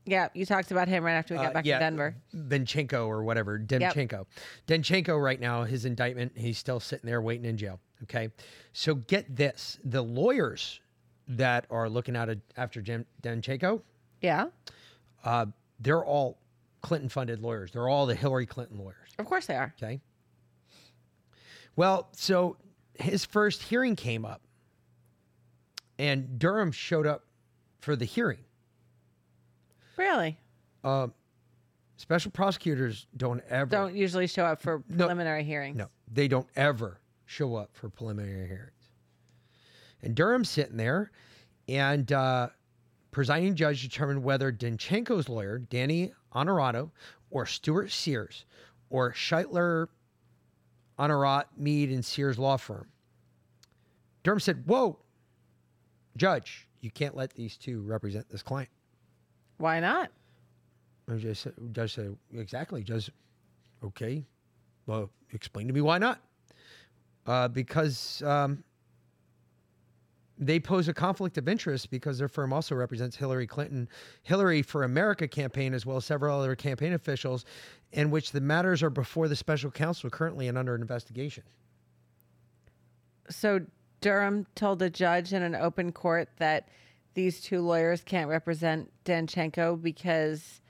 Yeah, 0.07 0.29
you 0.35 0.47
talked 0.47 0.71
about 0.71 0.89
him 0.89 1.05
right 1.05 1.15
after 1.15 1.35
we 1.35 1.39
got 1.39 1.51
uh, 1.51 1.53
back 1.55 1.67
yeah, 1.67 1.79
to 1.79 1.85
Denver. 1.85 2.17
Benchenko 2.35 3.07
or 3.07 3.25
whatever. 3.25 3.59
Danchenko. 3.59 4.25
Danchenko 4.67 5.23
right 5.23 5.41
now, 5.41 5.65
his 5.65 5.85
indictment, 5.85 6.33
he's 6.37 6.57
still 6.59 6.81
sitting 6.81 7.07
there 7.07 7.21
waiting 7.21 7.45
in 7.45 7.57
jail. 7.57 7.79
Okay. 8.05 8.31
So 8.73 8.95
get 8.95 9.35
this 9.35 9.79
the 9.85 10.03
lawyers 10.03 10.81
that 11.29 11.67
are 11.71 11.89
looking 11.89 12.15
at 12.17 12.29
it 12.29 12.41
after 12.57 12.81
Danchenko, 13.23 13.83
Yeah, 14.21 14.47
uh, 15.25 15.47
they're 15.81 16.05
all 16.05 16.39
Clinton 16.83 17.09
funded 17.09 17.41
lawyers. 17.41 17.73
They're 17.73 17.89
all 17.89 18.07
the 18.07 18.15
Hillary 18.15 18.47
Clinton 18.47 18.79
lawyers. 18.79 19.11
of 19.19 19.27
course 19.27 19.47
they 19.47 19.57
are. 19.57 19.75
Okay. 19.83 20.01
Well, 21.77 22.09
so 22.13 22.57
his 22.95 23.25
first 23.25 23.63
hearing 23.63 23.97
came 23.97 24.25
up, 24.25 24.41
and 25.99 26.39
Durham 26.39 26.73
showed 26.73 27.07
up 27.07 27.25
for 27.81 27.95
the 27.95 28.07
hearing. 28.07 28.45
Really? 29.97 30.39
Uh, 30.83 31.09
special 31.97 32.31
prosecutors 32.31 33.07
don't 33.17 33.43
ever 33.49 33.71
Don't 33.71 33.95
usually 33.95 34.27
show 34.27 34.45
up 34.45 34.61
for 34.61 34.81
preliminary 34.81 35.45
hearings. 35.45 35.77
No, 35.77 35.89
they 36.11 36.29
don't 36.29 36.49
ever 36.57 37.01
show 37.27 37.55
up 37.57 37.71
for 37.75 37.89
preliminary 37.91 38.47
hearings. 38.47 38.73
And 40.03 40.15
Durham's 40.15 40.49
sitting 40.49 40.77
there, 40.77 41.11
and 41.69 42.11
uh, 42.13 42.49
presiding 43.11 43.55
judge 43.55 43.83
determined 43.83 44.23
whether 44.23 44.53
Danchenko's 44.53 45.29
lawyer, 45.29 45.59
Danny 45.59 46.13
Onorato, 46.35 46.91
or 47.31 47.47
Stuart 47.47 47.91
Sears, 47.91 48.45
or 48.91 49.13
Schertler, 49.13 49.89
Honorat, 50.99 51.45
Mead, 51.57 51.91
and 51.91 52.05
Sears 52.05 52.39
law 52.39 52.57
firm. 52.57 52.87
Durham 54.23 54.41
said, 54.41 54.65
Whoa, 54.67 54.99
judge, 56.17 56.67
you 56.81 56.91
can't 56.91 57.17
let 57.17 57.35
these 57.35 57.57
two 57.57 57.81
represent 57.83 58.29
this 58.29 58.43
client. 58.43 58.71
Why 59.59 59.81
not? 59.81 60.11
Judge 61.09 61.39
said, 61.39 61.55
judge 61.73 61.95
said, 61.95 62.17
exactly. 62.35 62.83
Judge, 62.83 63.11
okay. 63.85 64.25
Well, 64.87 65.11
explain 65.33 65.69
to 65.69 65.73
me 65.73 65.81
why 65.81 65.99
not. 65.99 66.21
Uh, 67.27 67.49
because 67.49 68.23
um, 68.23 68.63
they 70.39 70.61
pose 70.61 70.89
a 70.89 70.95
conflict 70.95 71.39
of 71.39 71.49
interest 71.49 71.91
because 71.91 72.19
their 72.19 72.29
firm 72.29 72.53
also 72.53 72.75
represents 72.75 73.17
Hillary 73.17 73.47
Clinton, 73.47 73.89
Hillary 74.23 74.63
for 74.63 74.83
America 74.83 75.27
campaign, 75.27 75.73
as 75.73 75.87
well 75.87 75.97
as 75.97 76.05
several 76.05 76.39
other 76.39 76.55
campaign 76.55 76.93
officials, 76.93 77.45
in 77.93 78.11
which 78.11 78.33
the 78.33 78.41
matters 78.41 78.83
are 78.83 78.91
before 78.91 79.29
the 79.29 79.37
special 79.37 79.71
counsel 79.71 80.11
currently 80.11 80.49
and 80.49 80.59
under 80.59 80.75
investigation. 80.75 81.43
So 83.31 83.61
Durham 84.01 84.47
told 84.55 84.79
the 84.79 84.91
judge 84.91 85.33
in 85.33 85.43
an 85.43 85.55
open 85.55 85.93
court 85.93 86.29
that 86.37 86.69
these 87.15 87.41
two 87.41 87.63
lawyers 87.63 88.03
can't 88.03 88.29
represent 88.29 88.93
Danchenko 89.05 89.81
because 89.81 90.61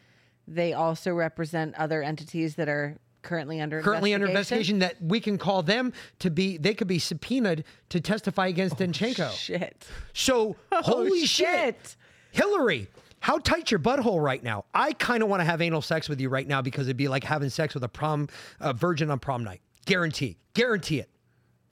they 0.46 0.72
also 0.72 1.12
represent 1.12 1.74
other 1.74 2.02
entities 2.02 2.54
that 2.54 2.68
are 2.68 2.98
currently 3.26 3.60
under 3.60 3.82
Currently 3.82 4.14
under 4.14 4.26
investigation. 4.26 4.76
investigation, 4.76 5.00
that 5.02 5.10
we 5.12 5.20
can 5.20 5.36
call 5.36 5.62
them 5.62 5.92
to 6.20 6.30
be, 6.30 6.56
they 6.56 6.72
could 6.74 6.86
be 6.86 6.98
subpoenaed 6.98 7.64
to 7.90 8.00
testify 8.00 8.46
against 8.46 8.80
oh, 8.80 8.84
Danchenko. 8.84 9.32
Shit. 9.32 9.86
So, 10.14 10.56
oh, 10.72 10.82
holy 10.82 11.26
shit. 11.26 11.46
shit. 11.46 11.96
Hillary, 12.30 12.88
How 13.20 13.38
tight's 13.38 13.70
your 13.70 13.80
butthole 13.80 14.22
right 14.22 14.42
now? 14.42 14.64
I 14.72 14.92
kind 14.92 15.22
of 15.22 15.28
want 15.28 15.40
to 15.40 15.44
have 15.44 15.60
anal 15.60 15.82
sex 15.82 16.08
with 16.08 16.20
you 16.20 16.28
right 16.28 16.46
now 16.46 16.62
because 16.62 16.86
it'd 16.86 16.96
be 16.96 17.08
like 17.08 17.24
having 17.24 17.50
sex 17.50 17.74
with 17.74 17.82
a 17.82 17.88
prom 17.88 18.28
a 18.60 18.72
virgin 18.72 19.10
on 19.10 19.18
prom 19.18 19.42
night. 19.42 19.60
Guarantee. 19.84 20.36
Guarantee 20.54 21.00
it. 21.00 21.10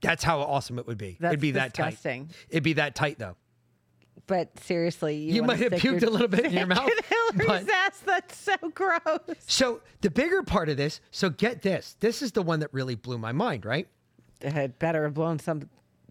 That's 0.03 0.25
how 0.25 0.41
awesome 0.41 0.79
it 0.79 0.87
would 0.87 0.99
be. 0.99 1.17
That's 1.21 1.33
It'd 1.33 1.41
be 1.41 1.53
disgusting. 1.53 2.27
that 2.27 2.33
tight. 2.33 2.47
It'd 2.51 2.63
be 2.63 2.73
that 2.75 2.95
tight 2.95 3.19
though. 3.19 3.37
But 4.27 4.59
seriously, 4.61 5.17
you, 5.17 5.35
You 5.35 5.43
might 5.43 5.59
have 5.59 5.73
puked 5.73 6.01
your 6.01 6.09
a 6.09 6.13
little 6.13 6.29
bit 6.29 6.47
in 6.47 6.53
your 6.53 6.67
mouth, 6.67 6.89
Hillary's 7.09 7.47
but- 7.67 7.71
ass. 7.71 8.03
That's 8.07 8.37
so 8.37 8.55
gross. 8.75 9.01
So 9.47 9.81
the 10.01 10.11
bigger 10.11 10.43
part 10.43 10.69
of 10.69 10.77
this, 10.77 11.01
so 11.11 11.29
get 11.31 11.63
this. 11.63 11.97
This 12.01 12.23
is 12.23 12.33
the 12.33 12.43
one 12.43 12.61
that 12.61 12.73
really 12.73 12.95
blew 12.95 13.19
my 13.19 13.33
mind, 13.33 13.65
right? 13.67 13.87
It 14.41 14.53
had 14.53 14.79
better 14.79 15.05
have 15.05 15.15
blown 15.15 15.39
some 15.39 15.69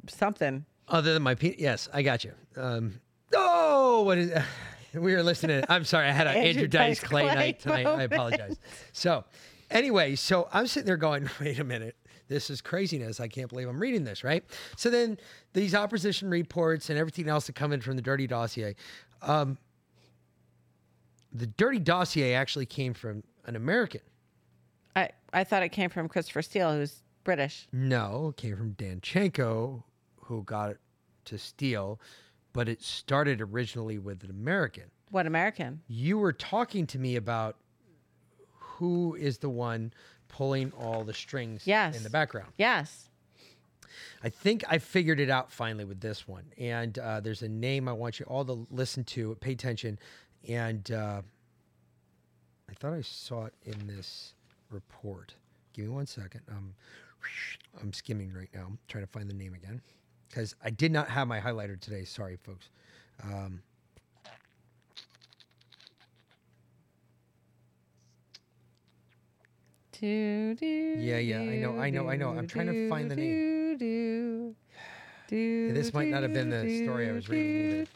something. 0.07 0.65
Other 0.87 1.13
than 1.13 1.23
my 1.23 1.35
pe- 1.35 1.55
yes, 1.57 1.89
I 1.93 2.01
got 2.01 2.23
you. 2.23 2.33
Um, 2.55 2.99
oh, 3.35 4.03
what 4.03 4.17
is? 4.17 4.31
we 4.93 5.13
were 5.15 5.23
listening. 5.23 5.63
I'm 5.69 5.83
sorry, 5.85 6.07
I 6.07 6.11
had 6.11 6.27
an 6.27 6.35
Andrew 6.37 6.49
Andrew, 6.49 6.67
Dice 6.67 6.99
Clay, 6.99 7.23
Clay 7.23 7.35
night 7.35 7.59
tonight. 7.59 7.85
I 7.87 8.03
apologize. 8.03 8.57
So, 8.91 9.23
anyway, 9.71 10.15
so 10.15 10.47
I'm 10.51 10.67
sitting 10.67 10.85
there 10.87 10.97
going, 10.97 11.29
wait 11.39 11.59
a 11.59 11.63
minute. 11.63 11.95
This 12.27 12.49
is 12.49 12.61
craziness. 12.61 13.19
I 13.19 13.27
can't 13.27 13.49
believe 13.49 13.67
I'm 13.67 13.79
reading 13.79 14.03
this, 14.03 14.23
right? 14.23 14.43
So 14.77 14.89
then 14.89 15.17
these 15.53 15.75
opposition 15.75 16.29
reports 16.29 16.89
and 16.89 16.97
everything 16.97 17.27
else 17.27 17.47
that 17.47 17.55
come 17.55 17.71
in 17.73 17.81
from 17.81 17.95
the 17.95 18.01
dirty 18.01 18.27
dossier. 18.27 18.75
Um, 19.21 19.57
the 21.31 21.47
dirty 21.47 21.79
dossier 21.79 22.33
actually 22.33 22.65
came 22.65 22.93
from 22.93 23.23
an 23.45 23.55
American. 23.55 24.01
I 24.95 25.09
I 25.31 25.43
thought 25.43 25.63
it 25.63 25.69
came 25.69 25.89
from 25.89 26.07
Christopher 26.07 26.41
Steele, 26.41 26.73
who's 26.73 27.01
British. 27.23 27.67
No, 27.71 28.29
it 28.29 28.37
came 28.37 28.55
from 28.55 28.73
Danchenko, 28.73 29.83
who 30.21 30.43
got 30.43 30.71
it 30.71 30.79
to 31.25 31.37
Steele, 31.37 31.99
but 32.53 32.69
it 32.69 32.81
started 32.81 33.41
originally 33.41 33.97
with 33.97 34.23
an 34.23 34.29
American. 34.29 34.83
What 35.09 35.25
American? 35.25 35.81
You 35.87 36.17
were 36.17 36.33
talking 36.33 36.85
to 36.87 36.99
me 36.99 37.15
about 37.15 37.57
who 38.51 39.15
is 39.15 39.37
the 39.37 39.49
one 39.49 39.93
pulling 40.33 40.71
all 40.79 41.03
the 41.03 41.13
strings 41.13 41.67
Yes. 41.67 41.95
in 41.95 42.01
the 42.01 42.09
background. 42.09 42.51
Yes. 42.57 43.09
I 44.23 44.29
think 44.29 44.63
I 44.67 44.79
figured 44.79 45.19
it 45.19 45.29
out 45.29 45.51
finally 45.51 45.85
with 45.85 46.01
this 46.01 46.27
one. 46.27 46.45
And 46.57 46.97
uh, 46.97 47.19
there's 47.19 47.43
a 47.43 47.47
name 47.49 47.87
I 47.87 47.93
want 47.93 48.19
you 48.19 48.25
all 48.25 48.43
to 48.45 48.65
listen 48.71 49.03
to, 49.05 49.35
pay 49.41 49.51
attention. 49.51 49.99
And 50.49 50.89
uh, 50.91 51.21
I 52.69 52.73
thought 52.73 52.93
I 52.93 53.01
saw 53.01 53.45
it 53.45 53.53
in 53.63 53.85
this 53.85 54.33
report. 54.71 55.35
Give 55.73 55.85
me 55.85 55.91
one 55.91 56.07
second. 56.07 56.41
Um, 56.49 56.73
I'm 57.81 57.93
skimming 57.93 58.33
right 58.33 58.49
now. 58.55 58.63
I'm 58.67 58.79
trying 58.87 59.03
to 59.05 59.11
find 59.11 59.29
the 59.29 59.35
name 59.35 59.53
again 59.53 59.81
because 60.29 60.55
I 60.63 60.71
did 60.71 60.91
not 60.91 61.09
have 61.09 61.27
my 61.27 61.39
highlighter 61.39 61.79
today. 61.79 62.05
Sorry, 62.05 62.37
folks. 62.43 62.69
Um, 63.23 63.61
Do, 69.99 70.55
do, 70.55 70.65
Yeah, 70.65 71.19
yeah, 71.19 71.39
I 71.39 71.57
know, 71.57 71.79
I 71.79 71.89
know, 71.89 72.09
I 72.09 72.15
know. 72.15 72.29
I'm 72.29 72.47
trying 72.47 72.67
to 72.67 72.89
find 72.89 73.09
the 73.09 73.15
name. 73.15 73.77
Do, 73.77 74.55
do, 75.27 75.73
this 75.73 75.93
might 75.93 76.07
not 76.07 76.23
have 76.23 76.33
been 76.33 76.49
the 76.49 76.83
story 76.83 77.09
I 77.09 77.11
was 77.11 77.29
reading. 77.29 77.87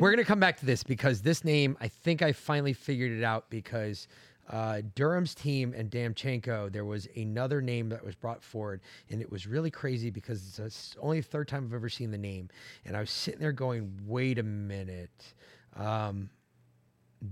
We're 0.00 0.10
going 0.10 0.16
to 0.18 0.24
come 0.24 0.40
back 0.40 0.56
to 0.58 0.66
this 0.66 0.82
because 0.82 1.22
this 1.22 1.44
name, 1.44 1.76
I 1.80 1.88
think 1.88 2.22
I 2.22 2.32
finally 2.32 2.72
figured 2.72 3.12
it 3.12 3.22
out 3.22 3.48
because 3.50 4.08
uh, 4.48 4.82
Durham's 4.96 5.34
team 5.34 5.74
and 5.76 5.90
Danchenko, 5.90 6.72
there 6.72 6.84
was 6.84 7.06
another 7.16 7.62
name 7.62 7.88
that 7.90 8.04
was 8.04 8.16
brought 8.16 8.42
forward, 8.42 8.80
and 9.10 9.20
it 9.20 9.30
was 9.30 9.46
really 9.46 9.70
crazy 9.70 10.10
because 10.10 10.58
it's 10.58 10.96
only 11.00 11.20
the 11.20 11.26
third 11.26 11.46
time 11.46 11.66
I've 11.66 11.74
ever 11.74 11.88
seen 11.88 12.10
the 12.10 12.18
name. 12.18 12.48
And 12.84 12.96
I 12.96 13.00
was 13.00 13.10
sitting 13.10 13.40
there 13.40 13.52
going, 13.52 14.00
wait 14.06 14.38
a 14.38 14.42
minute. 14.42 15.34
Um, 15.76 16.30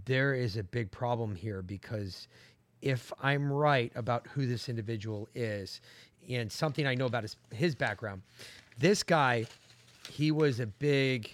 there 0.04 0.34
is 0.34 0.56
a 0.56 0.62
big 0.62 0.90
problem 0.90 1.34
here 1.34 1.62
because 1.62 2.28
if 2.82 3.12
I'm 3.22 3.52
right 3.52 3.90
about 3.94 4.26
who 4.28 4.46
this 4.46 4.68
individual 4.68 5.28
is 5.34 5.80
and 6.28 6.50
something 6.50 6.86
I 6.86 6.94
know 6.94 7.06
about 7.06 7.22
his, 7.22 7.36
his 7.50 7.74
background, 7.74 8.22
this 8.78 9.02
guy, 9.02 9.46
he 10.10 10.30
was 10.30 10.60
a 10.60 10.66
big. 10.66 11.30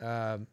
Um, 0.00 0.46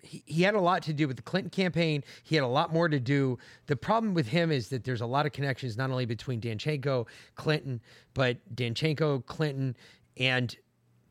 he, 0.00 0.22
he 0.26 0.42
had 0.42 0.54
a 0.54 0.60
lot 0.60 0.82
to 0.84 0.92
do 0.92 1.08
with 1.08 1.16
the 1.16 1.22
Clinton 1.22 1.50
campaign. 1.50 2.04
He 2.22 2.36
had 2.36 2.44
a 2.44 2.48
lot 2.48 2.72
more 2.72 2.88
to 2.88 3.00
do. 3.00 3.38
The 3.66 3.76
problem 3.76 4.14
with 4.14 4.26
him 4.26 4.52
is 4.52 4.68
that 4.68 4.84
there's 4.84 5.00
a 5.00 5.06
lot 5.06 5.26
of 5.26 5.32
connections, 5.32 5.76
not 5.76 5.90
only 5.90 6.06
between 6.06 6.40
Danchenko, 6.40 7.06
Clinton, 7.34 7.80
but 8.14 8.36
Danchenko, 8.54 9.24
Clinton, 9.26 9.76
and 10.18 10.56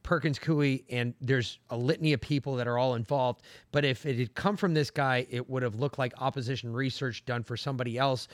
Perkins 0.03 0.39
Coie, 0.39 0.83
and 0.89 1.13
there's 1.21 1.59
a 1.69 1.77
litany 1.77 2.13
of 2.13 2.21
people 2.21 2.55
that 2.55 2.67
are 2.67 2.77
all 2.77 2.95
involved. 2.95 3.41
But 3.71 3.85
if 3.85 4.05
it 4.05 4.17
had 4.17 4.35
come 4.35 4.57
from 4.57 4.73
this 4.73 4.91
guy, 4.91 5.27
it 5.29 5.49
would 5.49 5.63
have 5.63 5.75
looked 5.75 5.99
like 5.99 6.13
opposition 6.17 6.73
research 6.73 7.25
done 7.25 7.43
for 7.43 7.55
somebody 7.55 7.97
else. 7.97 8.27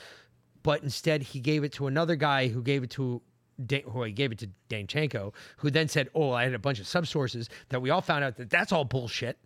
But 0.62 0.82
instead, 0.82 1.22
he 1.22 1.40
gave 1.40 1.64
it 1.64 1.72
to 1.74 1.86
another 1.86 2.16
guy 2.16 2.48
who 2.48 2.62
gave 2.62 2.82
it 2.82 2.90
to 2.90 3.22
Dan, 3.64 3.82
who 3.90 4.02
he 4.04 4.12
gave 4.12 4.32
it 4.32 4.38
to 4.38 4.50
Danchenko, 4.68 5.32
who 5.58 5.70
then 5.70 5.88
said, 5.88 6.08
"Oh, 6.14 6.30
I 6.30 6.44
had 6.44 6.54
a 6.54 6.58
bunch 6.58 6.78
of 6.78 6.86
subsources 6.86 7.48
that 7.70 7.80
we 7.80 7.90
all 7.90 8.00
found 8.00 8.24
out 8.24 8.36
that 8.36 8.50
that's 8.50 8.72
all 8.72 8.84
bullshit." 8.84 9.38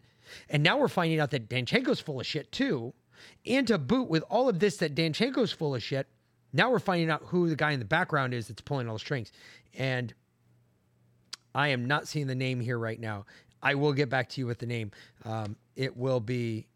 And 0.48 0.62
now 0.62 0.78
we're 0.78 0.88
finding 0.88 1.20
out 1.20 1.30
that 1.30 1.48
Danchenko's 1.48 2.00
full 2.00 2.20
of 2.20 2.26
shit 2.26 2.52
too. 2.52 2.94
And 3.46 3.66
to 3.68 3.78
boot 3.78 4.08
with 4.08 4.22
all 4.28 4.48
of 4.48 4.58
this 4.58 4.76
that 4.78 4.94
Danchenko's 4.94 5.52
full 5.52 5.74
of 5.74 5.82
shit, 5.82 6.08
now 6.52 6.70
we're 6.70 6.78
finding 6.78 7.10
out 7.10 7.22
who 7.26 7.48
the 7.48 7.56
guy 7.56 7.72
in 7.72 7.78
the 7.78 7.84
background 7.84 8.34
is 8.34 8.48
that's 8.48 8.60
pulling 8.60 8.88
all 8.88 8.94
the 8.94 9.00
strings. 9.00 9.32
And 9.74 10.12
I 11.54 11.68
am 11.68 11.86
not 11.86 12.08
seeing 12.08 12.26
the 12.26 12.34
name 12.34 12.60
here 12.60 12.78
right 12.78 12.98
now. 12.98 13.26
I 13.62 13.74
will 13.74 13.92
get 13.92 14.08
back 14.08 14.28
to 14.30 14.40
you 14.40 14.46
with 14.46 14.58
the 14.58 14.66
name. 14.66 14.90
Um, 15.24 15.56
it 15.76 15.96
will 15.96 16.20
be. 16.20 16.66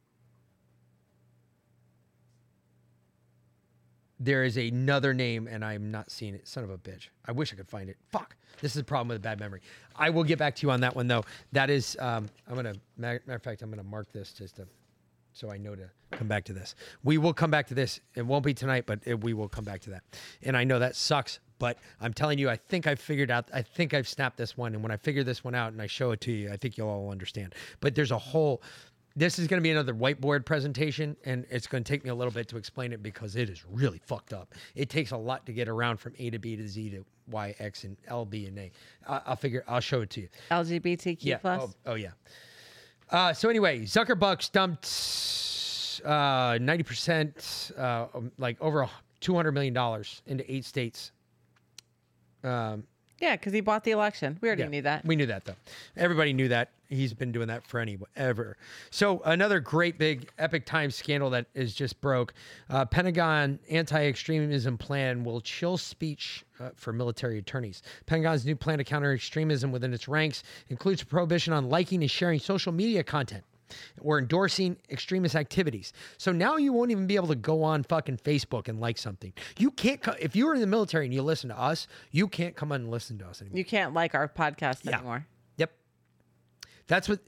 There 4.19 4.45
is 4.45 4.57
another 4.57 5.13
name, 5.13 5.47
and 5.47 5.63
I'm 5.63 5.91
not 5.91 6.11
seeing 6.11 6.35
it. 6.35 6.49
Son 6.49 6.65
of 6.65 6.71
a 6.71 6.79
bitch! 6.79 7.09
I 7.27 7.33
wish 7.33 7.53
I 7.53 7.57
could 7.57 7.69
find 7.69 7.91
it. 7.91 7.97
Fuck! 8.11 8.35
This 8.61 8.75
is 8.75 8.81
a 8.81 8.85
problem 8.85 9.09
with 9.09 9.19
a 9.19 9.21
bad 9.21 9.39
memory. 9.39 9.61
I 9.95 10.09
will 10.09 10.25
get 10.25 10.39
back 10.39 10.57
to 10.57 10.67
you 10.67 10.71
on 10.71 10.81
that 10.81 10.97
one, 10.97 11.07
though. 11.07 11.25
That 11.53 11.69
is, 11.69 11.97
um, 12.01 12.29
I'm 12.49 12.55
gonna. 12.55 12.75
Matter 12.97 13.23
matter 13.27 13.37
of 13.37 13.43
fact, 13.43 13.63
I'm 13.63 13.71
gonna 13.71 13.83
mark 13.83 14.11
this 14.13 14.33
just 14.33 14.57
to, 14.57 14.67
so 15.33 15.51
I 15.51 15.59
know 15.59 15.75
to 15.75 15.91
come 16.13 16.29
back 16.29 16.45
to 16.45 16.55
this. 16.55 16.75
We 17.05 17.19
will 17.19 17.35
come 17.35 17.51
back 17.51 17.67
to 17.67 17.75
this. 17.75 18.01
It 18.15 18.25
won't 18.25 18.45
be 18.45 18.55
tonight, 18.55 18.85
but 18.87 19.01
it, 19.05 19.23
we 19.23 19.35
will 19.35 19.49
come 19.49 19.65
back 19.65 19.83
to 19.83 19.91
that. 19.91 20.03
And 20.43 20.57
I 20.57 20.65
know 20.65 20.79
that 20.79 20.97
sucks, 20.97 21.41
but 21.59 21.79
I'm 22.01 22.13
telling 22.13 22.39
you, 22.39 22.49
I 22.51 22.57
think 22.57 22.87
I've 22.87 23.01
figured 23.01 23.31
out. 23.31 23.49
I 23.53 23.63
think 23.63 23.95
I've 23.95 24.09
snapped 24.09 24.37
this 24.37 24.57
one, 24.57 24.75
and 24.75 24.83
when 24.83 24.93
I 24.93 24.97
figure 24.97 25.25
this 25.25 25.43
one 25.45 25.55
out 25.55 25.73
and 25.73 25.81
I 25.81 25.87
show 25.87 26.11
it 26.13 26.21
to 26.23 26.33
you, 26.33 26.51
I 26.53 26.57
think 26.57 26.77
you'll 26.77 26.89
all 26.89 27.11
understand. 27.11 27.55
But 27.81 27.95
there's 27.95 28.11
a 28.11 28.19
whole. 28.19 28.63
This 29.19 29.39
is 29.39 29.47
going 29.47 29.59
to 29.59 29.63
be 29.63 29.71
another 29.71 29.95
whiteboard 29.95 30.45
presentation, 30.45 31.17
and 31.25 31.47
it's 31.49 31.67
going 31.67 31.83
to 31.83 31.89
take 31.91 32.05
me 32.05 32.11
a 32.11 32.15
little 32.15 32.33
bit 32.33 32.49
to 32.49 32.59
explain 32.59 32.93
it 32.93 33.03
because 33.03 33.35
it 33.35 33.49
is 33.49 33.65
really 33.71 33.99
fucked 34.05 34.35
up. 34.35 34.55
It 34.75 34.91
takes 34.91 35.11
a 35.13 35.17
lot 35.17 35.47
to 35.47 35.53
get 35.55 35.69
around 35.69 35.97
from 35.97 36.13
A 36.19 36.29
to 36.29 36.39
B 36.39 36.55
to 36.57 36.69
Z 36.69 36.91
to 36.91 37.05
Y, 37.31 37.55
X, 37.59 37.85
and 37.85 37.97
L, 38.09 38.27
B, 38.27 38.45
and 38.47 38.59
A. 38.59 38.71
I- 39.09 39.23
I'll 39.27 39.37
figure. 39.37 39.65
I'll 39.67 39.81
show 39.81 40.03
it 40.03 40.11
to 40.11 40.21
you. 40.21 40.29
LGBTQ 40.51 41.19
Yeah. 41.23 41.39
plus. 41.39 41.63
Oh, 41.87 41.93
oh 41.93 41.95
yeah. 41.95 42.11
Uh, 43.11 43.33
so 43.33 43.49
anyway, 43.49 43.81
Zuckerbucks 43.83 44.53
dumped 44.53 46.05
uh, 46.05 46.59
ninety 46.61 46.83
percent, 46.83 47.71
uh, 47.79 48.07
um, 48.15 48.31
like 48.39 48.61
over 48.61 48.87
two 49.21 49.35
hundred 49.35 49.53
million 49.53 49.73
dollars 49.73 50.23
into 50.27 50.51
eight 50.53 50.65
states. 50.65 51.13
Um, 52.47 52.85
Yeah, 53.21 53.35
because 53.37 53.53
he 53.53 53.61
bought 53.61 53.85
the 53.85 53.93
election. 53.93 54.39
We 54.41 54.49
already 54.49 54.65
yeah, 54.65 54.69
knew 54.69 54.83
that. 54.83 55.05
We 55.05 55.17
knew 55.17 55.27
that 55.27 55.45
though. 55.45 55.57
Everybody 55.97 56.33
knew 56.33 56.49
that. 56.49 56.71
He's 56.89 57.13
been 57.15 57.33
doing 57.33 57.49
that 57.49 57.67
for 57.67 57.81
any 57.81 57.99
ever. 58.15 58.57
So 58.91 59.21
another 59.25 59.59
great 59.59 59.99
big 59.99 60.29
epic 60.39 60.67
time 60.67 60.91
scandal 60.91 61.31
that 61.31 61.47
is 61.55 61.75
just 61.75 62.01
broke. 62.01 62.33
Uh, 62.71 62.85
Pentagon 62.85 63.59
anti-extremism 63.69 64.79
plan 64.79 65.25
will 65.25 65.41
chill 65.41 65.77
speech 65.79 66.45
uh, 66.61 66.71
for 66.77 66.93
military 66.93 67.39
attorneys. 67.39 67.83
Pentagon's 68.07 68.47
new 68.47 68.55
plan 68.55 68.79
to 68.79 68.85
counter 68.85 69.13
extremism 69.13 69.73
within 69.73 69.93
its 69.93 70.07
ranks 70.07 70.45
includes 70.69 71.03
a 71.03 71.07
prohibition 71.07 71.53
on 71.53 71.69
liking 71.69 72.03
and 72.03 72.11
sharing 72.11 72.39
social 72.39 72.71
media 72.71 73.03
content 73.03 73.43
or 74.01 74.19
endorsing 74.19 74.77
extremist 74.91 75.35
activities. 75.35 75.93
So 76.19 76.33
now 76.33 76.57
you 76.57 76.73
won't 76.73 76.91
even 76.91 77.07
be 77.07 77.17
able 77.17 77.29
to 77.29 77.35
go 77.35 77.63
on 77.63 77.83
fucking 77.83 78.19
Facebook 78.19 78.69
and 78.69 78.81
like 78.81 78.99
something. 78.99 79.33
You 79.59 79.71
can't 79.71 80.01
co- 80.03 80.15
if 80.19 80.35
you 80.37 80.47
were 80.47 80.55
in 80.55 80.61
the 80.61 80.67
military 80.67 81.05
and 81.07 81.15
you 81.15 81.23
listen 81.23 81.51
to 81.51 81.59
us, 81.61 81.87
you 82.11 82.29
can't 82.29 82.55
come 82.57 82.73
on 82.73 82.83
and 82.83 82.91
listen 82.91 83.19
to 83.19 83.27
us 83.27 83.41
anymore. 83.41 83.59
You 83.59 83.65
can't 83.65 83.95
like 83.95 84.15
our 84.15 84.29
podcast 84.29 84.85
Yeah. 84.85 84.97
anymore. 84.97 85.27
Yep. 85.57 85.73
That's 86.87 87.09
what. 87.09 87.21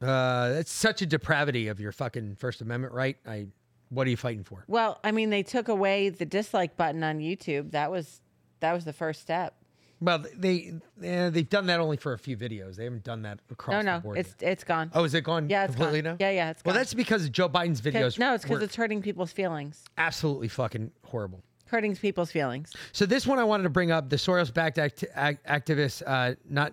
Uh, 0.00 0.48
that's 0.54 0.72
such 0.72 1.00
a 1.02 1.06
depravity 1.06 1.68
of 1.68 1.78
your 1.78 1.92
fucking 1.92 2.34
First 2.36 2.60
Amendment 2.60 2.92
right. 2.92 3.16
I. 3.26 3.46
What 3.90 4.06
are 4.06 4.10
you 4.10 4.16
fighting 4.16 4.42
for? 4.42 4.64
Well, 4.68 4.98
I 5.04 5.12
mean, 5.12 5.28
they 5.28 5.42
took 5.42 5.68
away 5.68 6.08
the 6.08 6.24
dislike 6.24 6.76
button 6.78 7.04
on 7.04 7.18
YouTube. 7.18 7.72
That 7.72 7.90
was 7.90 8.20
that 8.60 8.72
was 8.72 8.84
the 8.86 8.92
first 8.92 9.20
step. 9.20 9.54
Well, 10.02 10.24
they 10.36 10.72
eh, 11.02 11.30
they've 11.30 11.48
done 11.48 11.66
that 11.66 11.78
only 11.78 11.96
for 11.96 12.12
a 12.12 12.18
few 12.18 12.36
videos. 12.36 12.74
They 12.76 12.84
haven't 12.84 13.04
done 13.04 13.22
that 13.22 13.38
across 13.50 13.72
No, 13.72 13.78
the 13.78 13.84
no, 13.84 14.00
board. 14.00 14.18
it's 14.18 14.34
it's 14.40 14.64
gone. 14.64 14.90
oh, 14.94 15.04
is 15.04 15.14
it 15.14 15.22
gone? 15.22 15.48
yeah, 15.48 15.64
it's 15.64 15.74
completely 15.76 16.02
gone. 16.02 16.16
now. 16.18 16.26
Yeah, 16.26 16.30
yeah, 16.32 16.50
it's 16.50 16.64
Well, 16.64 16.74
gone. 16.74 16.80
that's 16.80 16.92
because 16.94 17.28
Joe 17.30 17.48
Biden's 17.48 17.80
videos. 17.80 18.18
No, 18.18 18.34
it's 18.34 18.42
because 18.44 18.58
were 18.58 18.64
it's 18.64 18.74
hurting 18.74 19.00
people's 19.00 19.30
feelings. 19.32 19.84
absolutely 19.98 20.48
fucking 20.48 20.90
horrible. 21.04 21.42
Hurting 21.66 21.94
people's 21.96 22.30
feelings. 22.32 22.72
So 22.92 23.06
this 23.06 23.26
one 23.26 23.38
I 23.38 23.44
wanted 23.44 23.62
to 23.62 23.70
bring 23.70 23.90
up: 23.92 24.10
the 24.10 24.16
Soros-backed 24.16 24.78
act- 24.78 25.04
act- 25.14 25.46
activist, 25.46 26.02
uh, 26.06 26.34
not 26.48 26.72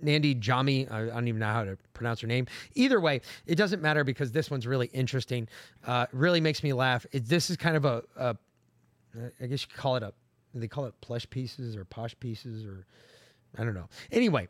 Nandi 0.00 0.34
Jami. 0.34 0.86
I, 0.88 1.02
I, 1.02 1.06
don't 1.06 1.28
even 1.28 1.40
know 1.40 1.52
how 1.52 1.64
to 1.64 1.76
pronounce 1.92 2.20
her 2.20 2.26
name. 2.28 2.46
Either 2.74 3.00
way, 3.00 3.20
it 3.46 3.56
doesn't 3.56 3.82
matter 3.82 4.04
because 4.04 4.30
this 4.30 4.50
one's 4.50 4.66
really 4.66 4.86
interesting. 4.92 5.48
Uh, 5.84 6.06
really 6.12 6.40
makes 6.40 6.62
me 6.62 6.72
laugh. 6.72 7.04
It, 7.12 7.26
this 7.26 7.50
is 7.50 7.56
kind 7.56 7.76
of 7.76 7.84
a, 7.84 8.02
a, 8.16 8.36
I 9.42 9.46
guess 9.46 9.62
you 9.62 9.68
could 9.68 9.76
call 9.76 9.96
it 9.96 10.02
a, 10.02 10.12
they 10.54 10.68
call 10.68 10.86
it 10.86 10.94
plush 11.00 11.28
pieces 11.30 11.76
or 11.76 11.84
posh 11.84 12.14
pieces 12.20 12.64
or 12.64 12.86
I 13.56 13.64
don't 13.64 13.74
know. 13.74 13.88
Anyway, 14.10 14.48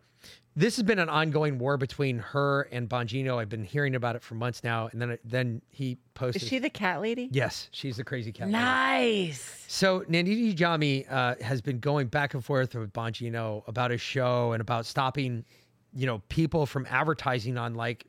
this 0.57 0.75
has 0.77 0.83
been 0.83 0.99
an 0.99 1.09
ongoing 1.09 1.59
war 1.59 1.77
between 1.77 2.19
her 2.19 2.63
and 2.73 2.89
Bongino. 2.89 3.39
I've 3.39 3.49
been 3.49 3.63
hearing 3.63 3.95
about 3.95 4.17
it 4.17 4.23
for 4.23 4.35
months 4.35 4.65
now, 4.65 4.89
and 4.91 5.01
then 5.01 5.17
then 5.25 5.63
he 5.71 5.99
posted. 6.15 6.43
Is 6.43 6.49
she 6.49 6.59
the 6.59 6.71
cat 6.71 7.01
lady? 7.01 7.29
Yes, 7.31 7.69
she's 7.71 7.97
the 7.97 8.05
crazy 8.05 8.33
cat. 8.33 8.49
Lady. 8.49 8.59
Nice. 8.59 8.99
Lady. 8.99 9.35
So 9.69 10.01
Nandini 10.01 10.55
Jami 10.55 11.07
uh, 11.07 11.37
has 11.41 11.61
been 11.61 11.79
going 11.79 12.09
back 12.09 12.35
and 12.35 12.45
forth 12.45 12.75
with 12.75 12.93
Bongino 12.93 13.63
about 13.69 13.93
his 13.93 14.01
show 14.01 14.53
and 14.53 14.61
about 14.61 14.85
stopping, 14.85 15.45
you 15.95 16.07
know, 16.07 16.23
people 16.29 16.67
from 16.67 16.87
advertising 16.91 17.57
on 17.57 17.77
like 17.77 18.07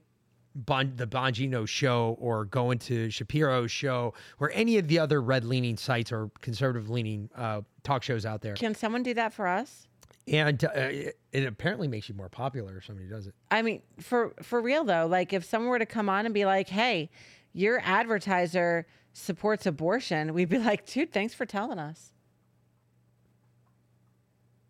bon, 0.65 0.93
the 0.95 1.07
Bongino 1.07 1.67
show 1.67 2.17
or 2.19 2.45
going 2.45 2.79
to 2.79 3.09
Shapiro's 3.09 3.71
show 3.71 4.13
or 4.39 4.51
any 4.53 4.77
of 4.77 4.87
the 4.87 4.99
other 4.99 5.21
red 5.21 5.45
leaning 5.45 5.77
sites 5.77 6.11
or 6.11 6.29
conservative 6.41 6.89
leaning 6.89 7.29
uh, 7.35 7.61
talk 7.83 8.03
shows 8.03 8.25
out 8.25 8.41
there. 8.41 8.55
Can 8.55 8.75
someone 8.75 9.03
do 9.03 9.13
that 9.13 9.33
for 9.33 9.47
us? 9.47 9.87
and 10.27 10.63
uh, 10.63 10.69
it, 10.75 11.19
it, 11.31 11.45
apparently 11.45 11.87
makes 11.87 12.07
you 12.07 12.15
more 12.15 12.29
popular 12.29 12.77
if 12.77 12.85
somebody 12.85 13.07
does 13.07 13.27
it. 13.27 13.33
I 13.49 13.61
mean, 13.61 13.81
for 13.99 14.33
for 14.41 14.61
real 14.61 14.83
though, 14.83 15.07
like 15.07 15.33
if 15.33 15.43
someone 15.43 15.69
were 15.69 15.79
to 15.79 15.85
come 15.85 16.09
on 16.09 16.25
and 16.25 16.33
be 16.33 16.45
like, 16.45 16.69
"Hey, 16.69 17.09
your 17.53 17.81
advertiser 17.83 18.85
supports 19.13 19.65
abortion," 19.65 20.33
we'd 20.33 20.49
be 20.49 20.59
like, 20.59 20.85
"Dude, 20.85 21.11
thanks 21.11 21.33
for 21.33 21.45
telling 21.45 21.79
us." 21.79 22.13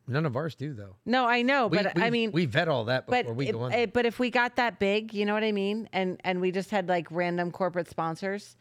None 0.10 0.26
of 0.26 0.36
ours 0.36 0.56
do 0.56 0.74
though. 0.74 0.96
No, 1.06 1.26
I 1.26 1.44
know, 1.44 1.68
we, 1.68 1.78
but 1.78 1.96
we, 1.96 2.02
I 2.02 2.10
mean, 2.10 2.32
we 2.32 2.46
vet 2.46 2.68
all 2.68 2.86
that 2.86 3.06
before 3.06 3.24
but 3.24 3.36
we 3.36 3.52
go 3.52 3.62
on. 3.62 3.74
It, 3.74 3.94
but 3.94 4.08
if 4.08 4.18
we 4.18 4.32
got 4.32 4.56
that 4.56 4.80
big, 4.80 5.14
you 5.14 5.24
know 5.24 5.36
what 5.36 5.44
I 5.44 5.52
mean, 5.52 5.88
and 5.94 6.20
and 6.24 6.42
we 6.42 6.52
just 6.52 6.72
had 6.72 6.90
like 6.90 7.08
random 7.12 7.52
corporate 7.52 7.88
sponsors, 7.88 8.58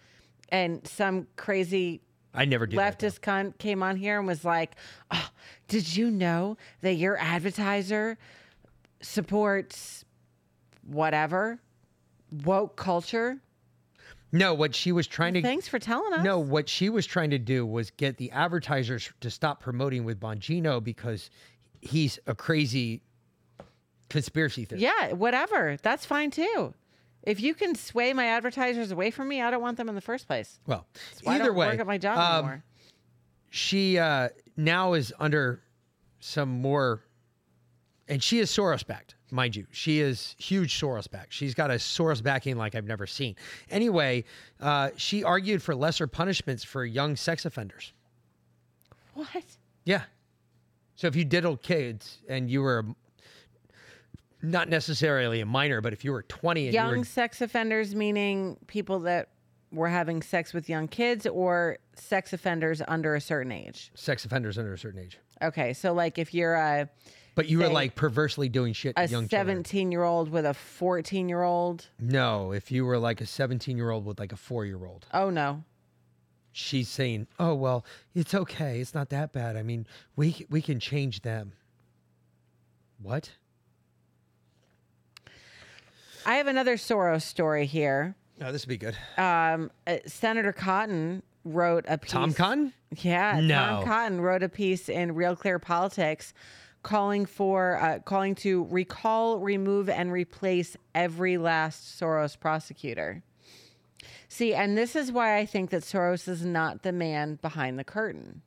and 0.50 0.86
some 0.86 1.26
crazy 1.36 2.02
I 2.34 2.44
never 2.44 2.66
did. 2.66 2.78
Leftist 2.78 3.20
cunt 3.20 3.56
came 3.58 3.82
on 3.82 3.96
here 3.96 4.18
and 4.18 4.26
was 4.26 4.44
like, 4.44 4.76
oh, 5.10 5.30
"Did 5.68 5.96
you 5.96 6.10
know 6.10 6.58
that 6.82 6.94
your 6.94 7.16
advertiser 7.16 8.18
supports 9.00 10.04
whatever 10.82 11.60
woke 12.44 12.76
culture?" 12.76 13.40
No, 14.30 14.52
what 14.54 14.74
she 14.74 14.92
was 14.92 15.06
trying 15.06 15.34
to. 15.34 15.42
Thanks 15.42 15.68
for 15.68 15.78
telling 15.78 16.12
us. 16.12 16.22
No, 16.24 16.38
what 16.38 16.68
she 16.68 16.90
was 16.90 17.06
trying 17.06 17.30
to 17.30 17.38
do 17.38 17.64
was 17.64 17.90
get 17.90 18.18
the 18.18 18.30
advertisers 18.30 19.10
to 19.20 19.30
stop 19.30 19.60
promoting 19.62 20.04
with 20.04 20.20
Bongino 20.20 20.82
because 20.82 21.30
he's 21.80 22.18
a 22.26 22.34
crazy 22.34 23.02
conspiracy 24.10 24.64
theorist. 24.64 24.82
Yeah, 24.82 25.12
whatever. 25.14 25.76
That's 25.82 26.04
fine 26.04 26.30
too. 26.30 26.74
If 27.22 27.40
you 27.40 27.54
can 27.54 27.74
sway 27.74 28.12
my 28.12 28.26
advertisers 28.26 28.90
away 28.90 29.10
from 29.10 29.28
me, 29.28 29.42
I 29.42 29.50
don't 29.50 29.60
want 29.60 29.76
them 29.76 29.88
in 29.88 29.94
the 29.94 30.00
first 30.00 30.26
place. 30.26 30.58
Well, 30.66 30.86
either 31.26 31.52
way, 31.52 31.68
work 31.68 31.80
at 31.80 31.86
my 31.86 31.98
job 31.98 32.18
um, 32.18 32.38
anymore. 32.38 32.64
She 33.50 33.98
uh, 33.98 34.28
now 34.56 34.92
is 34.92 35.12
under 35.18 35.62
some 36.20 36.48
more, 36.60 37.02
and 38.06 38.22
she 38.22 38.38
is 38.38 38.50
Soros 38.50 38.86
backed, 38.86 39.14
mind 39.30 39.56
you. 39.56 39.66
She 39.70 40.00
is 40.00 40.34
huge 40.38 40.78
Soros 40.80 41.10
back. 41.10 41.28
She's 41.30 41.54
got 41.54 41.70
a 41.70 41.74
Soros 41.74 42.22
backing 42.22 42.56
like 42.56 42.74
I've 42.74 42.86
never 42.86 43.06
seen. 43.06 43.36
Anyway, 43.70 44.24
uh, 44.60 44.90
she 44.96 45.24
argued 45.24 45.62
for 45.62 45.74
lesser 45.74 46.06
punishments 46.06 46.64
for 46.64 46.84
young 46.84 47.16
sex 47.16 47.44
offenders. 47.44 47.92
What? 49.14 49.44
Yeah. 49.84 50.02
So 50.96 51.06
if 51.06 51.16
you 51.16 51.24
diddled 51.24 51.62
kids 51.62 52.18
and 52.28 52.50
you 52.50 52.62
were 52.62 52.84
not 54.42 54.68
necessarily 54.68 55.40
a 55.40 55.46
minor, 55.46 55.80
but 55.80 55.92
if 55.92 56.04
you 56.04 56.12
were 56.12 56.22
20 56.22 56.66
and 56.66 56.74
young 56.74 56.98
were, 56.98 57.04
sex 57.04 57.40
offenders, 57.40 57.94
meaning 57.94 58.56
people 58.66 59.00
that 59.00 59.28
were 59.72 59.88
having 59.88 60.22
sex 60.22 60.52
with 60.52 60.68
young 60.68 60.88
kids 60.88 61.26
or 61.26 61.78
sex 61.94 62.32
offenders 62.32 62.80
under 62.88 63.14
a 63.14 63.20
certain 63.20 63.52
age? 63.52 63.90
Sex 63.94 64.24
offenders 64.24 64.58
under 64.58 64.72
a 64.72 64.78
certain 64.78 65.00
age. 65.00 65.18
Okay. 65.42 65.72
So, 65.72 65.92
like, 65.92 66.18
if 66.18 66.34
you're 66.34 66.54
a. 66.54 66.88
But 67.38 67.48
you 67.48 67.60
were 67.60 67.68
like 67.68 67.94
perversely 67.94 68.48
doing 68.48 68.72
shit 68.72 68.94
a 68.96 69.06
young 69.06 69.28
17 69.28 69.92
year 69.92 70.02
old 70.02 70.28
with 70.28 70.44
a 70.44 70.54
14 70.54 71.28
year 71.28 71.44
old? 71.44 71.86
No, 72.00 72.50
if 72.50 72.72
you 72.72 72.84
were 72.84 72.98
like 72.98 73.20
a 73.20 73.26
17 73.26 73.76
year 73.76 73.90
old 73.90 74.06
with 74.06 74.18
like 74.18 74.32
a 74.32 74.36
four 74.36 74.66
year 74.66 74.84
old. 74.84 75.06
Oh, 75.14 75.30
no. 75.30 75.62
She's 76.50 76.88
saying, 76.88 77.28
oh, 77.38 77.54
well, 77.54 77.84
it's 78.12 78.34
okay. 78.34 78.80
It's 78.80 78.92
not 78.92 79.10
that 79.10 79.32
bad. 79.32 79.56
I 79.56 79.62
mean, 79.62 79.86
we, 80.16 80.46
we 80.50 80.60
can 80.60 80.80
change 80.80 81.22
them. 81.22 81.52
What? 83.00 83.30
I 86.26 86.34
have 86.38 86.48
another 86.48 86.74
Soros 86.74 87.22
story 87.22 87.66
here. 87.66 88.16
Oh, 88.42 88.50
this 88.50 88.66
would 88.66 88.68
be 88.68 88.78
good. 88.78 88.96
Um, 89.16 89.70
uh, 89.86 89.98
Senator 90.06 90.52
Cotton 90.52 91.22
wrote 91.44 91.84
a 91.86 91.98
piece. 91.98 92.10
Tom 92.10 92.34
Cotton? 92.34 92.72
Yeah, 92.96 93.38
no. 93.38 93.54
Tom 93.54 93.84
Cotton 93.84 94.20
wrote 94.22 94.42
a 94.42 94.48
piece 94.48 94.88
in 94.88 95.14
Real 95.14 95.36
Clear 95.36 95.60
Politics 95.60 96.34
calling 96.82 97.26
for 97.26 97.76
uh, 97.80 97.98
calling 98.00 98.34
to 98.36 98.64
recall, 98.70 99.38
remove, 99.38 99.88
and 99.88 100.12
replace 100.12 100.76
every 100.94 101.38
last 101.38 102.00
Soros 102.00 102.38
prosecutor. 102.38 103.22
See, 104.28 104.54
and 104.54 104.76
this 104.76 104.94
is 104.94 105.10
why 105.10 105.38
I 105.38 105.46
think 105.46 105.70
that 105.70 105.82
Soros 105.82 106.28
is 106.28 106.44
not 106.44 106.82
the 106.82 106.92
man 106.92 107.38
behind 107.40 107.78
the 107.78 107.84
curtain 107.84 108.42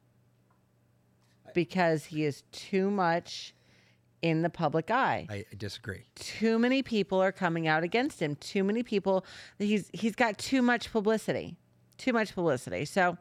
because 1.53 2.05
he 2.05 2.23
is 2.23 2.43
too 2.51 2.89
much 2.89 3.53
in 4.21 4.41
the 4.41 4.49
public 4.49 4.91
eye. 4.91 5.27
I, 5.29 5.45
disagree. 5.57 6.03
Too 6.15 6.59
many 6.59 6.83
people 6.83 7.21
are 7.21 7.31
coming 7.31 7.67
out 7.67 7.83
against 7.83 8.21
him. 8.21 8.35
Too 8.35 8.63
many 8.63 8.83
people. 8.83 9.25
He's 9.57 9.89
he's 9.93 10.15
got 10.15 10.37
too 10.37 10.61
much 10.61 10.91
publicity. 10.91 11.55
Too 11.97 12.13
much 12.13 12.33
publicity. 12.33 12.85
So. 12.85 13.17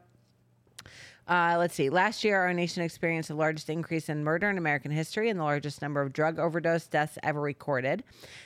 Uh, 1.27 1.55
let's 1.57 1.75
see. 1.75 1.89
Last 1.89 2.23
year, 2.23 2.41
our 2.41 2.53
nation 2.53 2.83
experienced 2.83 3.29
the 3.29 3.35
largest 3.35 3.69
increase 3.69 4.09
in 4.09 4.23
murder 4.23 4.49
in 4.49 4.57
American 4.57 4.91
history 4.91 5.29
and 5.29 5.39
the 5.39 5.43
largest 5.43 5.81
number 5.81 6.01
of 6.01 6.11
drug 6.11 6.39
overdose 6.39 6.87
deaths 6.87 7.17
ever 7.23 7.39
recorded. 7.39 8.03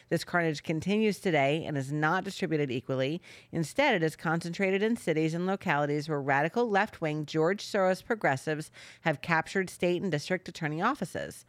This 0.10 0.24
carnage 0.24 0.62
continues 0.62 1.20
today 1.20 1.64
and 1.66 1.78
is 1.78 1.92
not 1.92 2.26
distributed 2.26 2.70
equally. 2.70 3.22
Instead, 3.52 3.96
it 3.96 4.04
is 4.04 4.16
concentrated 4.16 4.84
in 4.84 4.98
cities 4.98 5.34
and 5.34 5.48
localities 5.48 6.10
where 6.10 6.22
radical 6.22 6.70
left 6.70 7.02
wing 7.02 7.26
George 7.26 7.66
Soros 7.66 8.04
progressives 8.04 8.72
have 9.02 9.22
captured 9.22 9.70
state 9.70 10.02
and 10.02 10.12
district 10.12 10.48
attorney 10.50 10.82
offices. 10.82 11.46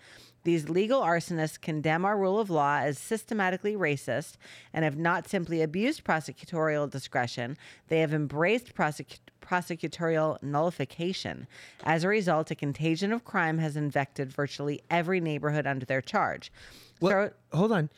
These 0.47 0.69
legal 0.69 1.01
arsonists 1.01 1.61
condemn 1.61 2.05
our 2.05 2.17
rule 2.17 2.39
of 2.39 2.51
law 2.51 2.79
as 2.79 3.01
systematically 3.01 3.75
racist 3.75 4.37
and 4.73 4.85
have 4.85 4.97
not 4.97 5.29
simply 5.29 5.61
abused 5.61 6.05
prosecutorial 6.05 6.89
discretion, 6.89 7.57
they 7.89 7.99
have 7.99 8.15
embraced 8.15 8.73
prosecu- 8.73 9.19
prosecutorial 9.43 10.41
nullification. 10.45 11.49
As 11.83 12.05
a 12.05 12.09
result, 12.09 12.53
a 12.53 12.55
contagion 12.55 13.13
of 13.13 13.25
crime 13.25 13.59
has 13.59 13.77
infected 13.77 14.33
virtually 14.33 14.81
every 14.89 15.21
neighborhood 15.21 15.67
under 15.67 15.85
their 15.85 16.01
charge. 16.01 16.53
Well, 17.01 17.31
so, 17.51 17.59
hold 17.59 17.73
on. 17.73 17.91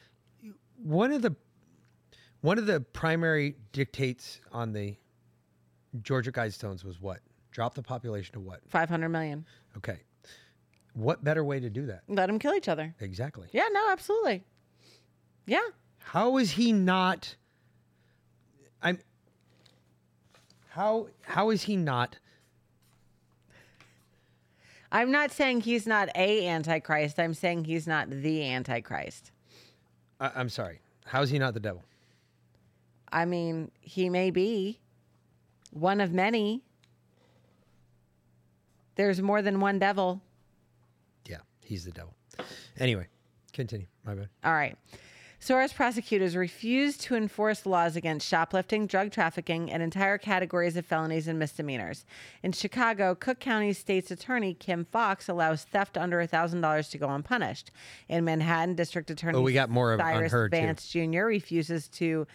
One 0.82 1.12
of 1.12 1.20
the 1.20 1.36
one 2.40 2.56
of 2.56 2.64
the 2.64 2.80
primary 2.80 3.56
dictates 3.72 4.40
on 4.52 4.72
the 4.72 4.96
Georgia 6.00 6.32
Guidestones 6.32 6.82
was 6.82 6.98
what? 6.98 7.18
Drop 7.50 7.74
the 7.74 7.82
population 7.82 8.32
to 8.32 8.40
what? 8.40 8.60
500 8.68 9.10
million. 9.10 9.44
Okay. 9.76 9.98
What 10.98 11.22
better 11.22 11.44
way 11.44 11.60
to 11.60 11.70
do 11.70 11.86
that? 11.86 12.02
Let 12.08 12.26
them 12.26 12.40
kill 12.40 12.54
each 12.54 12.68
other. 12.68 12.92
Exactly. 12.98 13.46
Yeah, 13.52 13.68
no, 13.70 13.88
absolutely. 13.88 14.42
Yeah. 15.46 15.60
How 15.98 16.38
is 16.38 16.50
he 16.50 16.72
not 16.72 17.36
I'm 18.82 18.98
how 20.70 21.06
how 21.22 21.50
is 21.50 21.62
he 21.62 21.76
not 21.76 22.18
I'm 24.90 25.12
not 25.12 25.30
saying 25.30 25.60
he's 25.60 25.86
not 25.86 26.08
a 26.16 26.48
antichrist. 26.48 27.20
I'm 27.20 27.34
saying 27.34 27.64
he's 27.64 27.86
not 27.86 28.10
the 28.10 28.50
antichrist. 28.50 29.30
I, 30.18 30.32
I'm 30.34 30.48
sorry. 30.48 30.80
How 31.04 31.22
is 31.22 31.30
he 31.30 31.38
not 31.38 31.54
the 31.54 31.60
devil? 31.60 31.84
I 33.12 33.24
mean, 33.24 33.70
he 33.80 34.08
may 34.10 34.30
be 34.30 34.80
one 35.70 36.00
of 36.00 36.12
many. 36.12 36.62
There's 38.96 39.22
more 39.22 39.42
than 39.42 39.60
one 39.60 39.78
devil. 39.78 40.22
He's 41.68 41.84
the 41.84 41.90
devil. 41.90 42.14
Anyway, 42.78 43.08
continue. 43.52 43.86
My 44.02 44.14
bad. 44.14 44.30
All 44.42 44.54
right. 44.54 44.74
Soros 45.38 45.74
prosecutors 45.74 46.34
refused 46.34 47.02
to 47.02 47.14
enforce 47.14 47.66
laws 47.66 47.94
against 47.94 48.26
shoplifting, 48.26 48.86
drug 48.86 49.12
trafficking, 49.12 49.70
and 49.70 49.82
entire 49.82 50.16
categories 50.16 50.78
of 50.78 50.86
felonies 50.86 51.28
and 51.28 51.38
misdemeanors. 51.38 52.06
In 52.42 52.52
Chicago, 52.52 53.14
Cook 53.14 53.38
County 53.38 53.74
State's 53.74 54.10
Attorney 54.10 54.54
Kim 54.54 54.86
Foxx 54.86 55.28
allows 55.28 55.64
theft 55.64 55.98
under 55.98 56.26
$1,000 56.26 56.90
to 56.90 56.98
go 56.98 57.10
unpunished. 57.10 57.70
In 58.08 58.24
Manhattan, 58.24 58.74
District 58.74 59.10
Attorney 59.10 59.36
oh, 59.36 59.42
we 59.42 59.52
got 59.52 59.68
more 59.68 59.96
Cyrus 59.98 60.32
on 60.32 60.40
her 60.40 60.48
Vance 60.48 60.90
too. 60.90 61.06
Jr. 61.06 61.26
refuses 61.26 61.86
to 61.88 62.26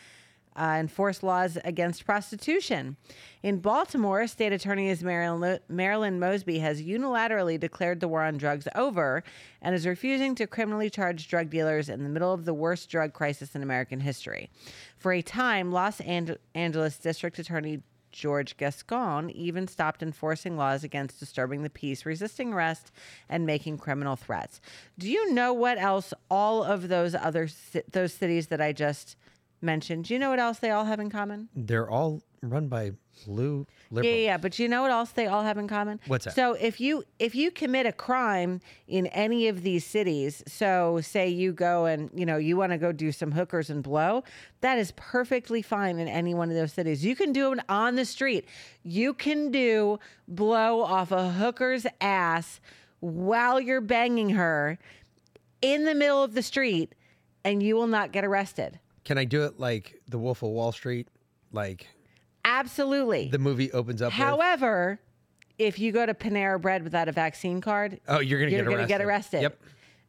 uh, 0.55 0.77
enforce 0.79 1.23
laws 1.23 1.57
against 1.63 2.05
prostitution. 2.05 2.97
In 3.41 3.59
Baltimore, 3.59 4.27
State 4.27 4.53
Attorney 4.53 4.95
Marilyn, 5.01 5.59
Marilyn 5.67 6.19
Mosby 6.19 6.59
has 6.59 6.81
unilaterally 6.81 7.59
declared 7.59 7.99
the 7.99 8.07
war 8.07 8.23
on 8.23 8.37
drugs 8.37 8.67
over 8.75 9.23
and 9.61 9.75
is 9.75 9.87
refusing 9.87 10.35
to 10.35 10.47
criminally 10.47 10.89
charge 10.89 11.27
drug 11.27 11.49
dealers 11.49 11.89
in 11.89 12.03
the 12.03 12.09
middle 12.09 12.33
of 12.33 12.45
the 12.45 12.53
worst 12.53 12.89
drug 12.89 13.13
crisis 13.13 13.55
in 13.55 13.63
American 13.63 13.99
history. 13.99 14.49
For 14.97 15.11
a 15.11 15.21
time, 15.21 15.71
Los 15.71 15.99
Angeles 16.01 16.97
District 16.97 17.39
Attorney 17.39 17.81
George 18.13 18.55
Gascon 18.57 19.29
even 19.31 19.67
stopped 19.67 20.01
enforcing 20.01 20.55
laws 20.55 20.83
against 20.83 21.19
disturbing 21.19 21.63
the 21.63 21.69
peace, 21.69 22.05
resisting 22.05 22.53
arrest, 22.53 22.91
and 23.27 23.45
making 23.45 23.79
criminal 23.79 24.15
threats. 24.15 24.61
Do 24.97 25.09
you 25.09 25.33
know 25.33 25.51
what 25.51 25.77
else 25.77 26.13
all 26.29 26.63
of 26.63 26.87
those 26.87 27.15
other 27.15 27.49
those 27.91 28.13
cities 28.13 28.47
that 28.47 28.61
I 28.61 28.71
just 28.71 29.17
mentioned. 29.63 30.05
Do 30.05 30.13
you 30.13 30.19
know 30.19 30.29
what 30.29 30.39
else 30.39 30.59
they 30.59 30.71
all 30.71 30.85
have 30.85 30.99
in 30.99 31.09
common? 31.09 31.49
They're 31.55 31.89
all 31.89 32.21
run 32.41 32.67
by 32.67 32.91
blue 33.25 33.65
liberals. 33.89 34.13
Yeah, 34.13 34.21
yeah, 34.21 34.37
but 34.37 34.59
you 34.59 34.67
know 34.67 34.81
what 34.81 34.91
else 34.91 35.11
they 35.11 35.27
all 35.27 35.43
have 35.43 35.57
in 35.57 35.67
common? 35.67 35.99
What's 36.07 36.25
that? 36.25 36.35
So 36.35 36.53
if 36.53 36.81
you 36.81 37.03
if 37.19 37.35
you 37.35 37.51
commit 37.51 37.85
a 37.85 37.91
crime 37.91 38.59
in 38.87 39.07
any 39.07 39.47
of 39.47 39.63
these 39.63 39.85
cities, 39.85 40.43
so 40.47 40.99
say 41.01 41.29
you 41.29 41.53
go 41.53 41.85
and 41.85 42.09
you 42.13 42.25
know 42.25 42.37
you 42.37 42.57
want 42.57 42.71
to 42.71 42.77
go 42.77 42.91
do 42.91 43.11
some 43.11 43.31
hookers 43.31 43.69
and 43.69 43.81
blow, 43.81 44.23
that 44.61 44.77
is 44.77 44.91
perfectly 44.95 45.61
fine 45.61 45.99
in 45.99 46.07
any 46.07 46.33
one 46.33 46.49
of 46.49 46.55
those 46.55 46.73
cities. 46.73 47.05
You 47.05 47.15
can 47.15 47.31
do 47.31 47.53
it 47.53 47.59
on 47.69 47.95
the 47.95 48.05
street. 48.05 48.45
You 48.83 49.13
can 49.13 49.51
do 49.51 49.99
blow 50.27 50.81
off 50.81 51.11
a 51.11 51.29
hooker's 51.31 51.85
ass 52.01 52.59
while 52.99 53.59
you're 53.59 53.81
banging 53.81 54.29
her 54.31 54.77
in 55.61 55.85
the 55.85 55.95
middle 55.95 56.23
of 56.23 56.33
the 56.33 56.41
street 56.41 56.93
and 57.45 57.61
you 57.61 57.75
will 57.75 57.87
not 57.87 58.11
get 58.11 58.23
arrested. 58.23 58.79
Can 59.05 59.17
I 59.17 59.25
do 59.25 59.43
it 59.43 59.59
like 59.59 60.01
The 60.07 60.17
Wolf 60.17 60.43
of 60.43 60.49
Wall 60.49 60.71
Street? 60.71 61.07
Like 61.51 61.87
Absolutely. 62.45 63.29
the 63.29 63.39
movie 63.39 63.71
opens 63.71 64.01
up. 64.01 64.07
with? 64.07 64.13
However, 64.15 64.99
if 65.57 65.79
you 65.79 65.91
go 65.91 66.05
to 66.05 66.13
Panera 66.13 66.59
Bread 66.61 66.83
without 66.83 67.07
a 67.07 67.11
vaccine 67.11 67.61
card, 67.61 67.99
Oh, 68.07 68.19
you're 68.19 68.39
gonna 68.39 68.51
get 68.51 68.65
gonna 68.65 68.87
get 68.87 69.01
arrested. 69.01 69.37
arrested. 69.37 69.41
Yep. 69.43 69.59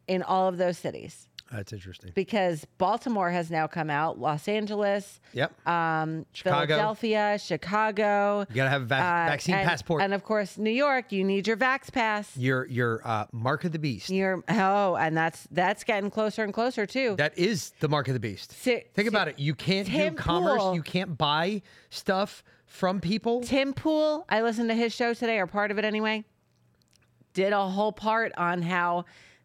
In 0.08 0.22
all 0.22 0.48
of 0.48 0.56
those 0.58 0.78
cities. 0.78 1.28
That's 1.54 1.72
interesting. 1.72 2.10
Because 2.14 2.66
Baltimore 2.78 3.30
has 3.30 3.50
now 3.50 3.66
come 3.68 3.88
out, 3.88 4.18
Los 4.18 4.48
Angeles, 4.48 5.20
Yep. 5.34 5.68
um, 5.68 6.26
Chicago. 6.32 6.66
Philadelphia, 6.66 7.38
Chicago. 7.38 8.44
You 8.48 8.54
gotta 8.56 8.70
have 8.70 8.82
a 8.82 8.86
vac- 8.86 9.00
uh, 9.00 9.30
vaccine 9.30 9.54
and- 9.54 9.68
passport. 9.68 10.02
And 10.02 10.12
of 10.12 10.24
course, 10.24 10.58
New 10.58 10.70
York, 10.70 11.12
you 11.12 11.22
need 11.22 11.46
your 11.46 11.56
Vax 11.56 11.92
Pass. 11.92 12.36
Your 12.36 12.66
your 12.66 13.00
uh, 13.04 13.26
mark 13.32 13.64
of 13.64 13.72
the 13.72 13.78
beast. 13.78 14.10
Your 14.10 14.42
oh, 14.48 14.96
and 14.96 15.16
that's 15.16 15.46
that's 15.52 15.84
getting 15.84 16.10
closer 16.10 16.42
and 16.42 16.52
closer 16.52 16.86
too. 16.86 17.14
That 17.18 17.38
is 17.38 17.70
the 17.80 17.88
mark 17.88 18.08
of 18.08 18.14
the 18.14 18.20
beast. 18.20 18.50
Think 18.52 19.08
about 19.08 19.28
it. 19.28 19.38
You 19.38 19.54
can't 19.54 19.86
Tim 19.86 20.14
do 20.14 20.20
commerce. 20.20 20.60
Pool- 20.60 20.74
You 20.74 20.82
can't 20.82 21.16
buy 21.16 21.62
stuff 21.90 22.42
from 22.66 23.00
people. 23.00 23.42
Tim 23.42 23.72
Pool, 23.74 24.24
I 24.28 24.42
listened 24.42 24.68
to 24.70 24.74
his 24.74 24.92
show 24.92 25.14
today, 25.14 25.38
or 25.38 25.46
part 25.46 25.70
of 25.70 25.78
it 25.78 25.84
anyway. 25.84 26.24
Did 27.32 27.52
a 27.52 27.68
whole 27.68 27.92
part 27.92 28.32
on 28.36 28.62
how 28.62 29.04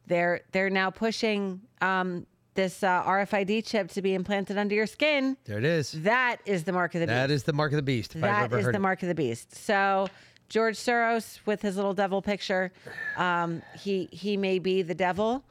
they're 0.10 0.42
they're 0.52 0.70
now 0.70 0.90
pushing 0.90 1.62
um, 1.80 2.26
this 2.56 2.84
uh, 2.84 3.04
RFID 3.04 3.66
chip 3.66 3.90
to 3.92 4.02
be 4.02 4.14
implanted 4.14 4.58
under 4.58 4.76
your 4.76 4.88
skin. 4.88 5.38
There 5.46 5.58
it 5.58 5.64
is. 5.64 5.94
That 6.04 6.42
is 6.46 6.66
the 6.66 6.74
mark 6.74 6.94
of 6.96 7.02
the 7.02 7.08
beast. 7.08 7.16
That 7.16 7.32
is 7.32 7.44
the 7.44 7.54
mark 7.54 7.72
of 7.72 7.78
the 7.78 7.84
beast. 7.84 8.16
Ever 8.18 8.60
is 8.60 8.66
the 8.66 8.72
it. 8.72 8.80
mark 8.80 9.02
of 9.02 9.08
the 9.08 9.16
beast. 9.16 9.56
So 9.56 10.08
George 10.50 10.76
Soros 10.76 11.40
with 11.46 11.62
his 11.62 11.78
little 11.78 11.94
devil 11.94 12.22
picture, 12.22 12.74
um, 13.16 13.62
he 13.80 14.10
he 14.12 14.36
may 14.36 14.60
be 14.60 14.82
the 14.82 14.96
devil. 14.96 15.46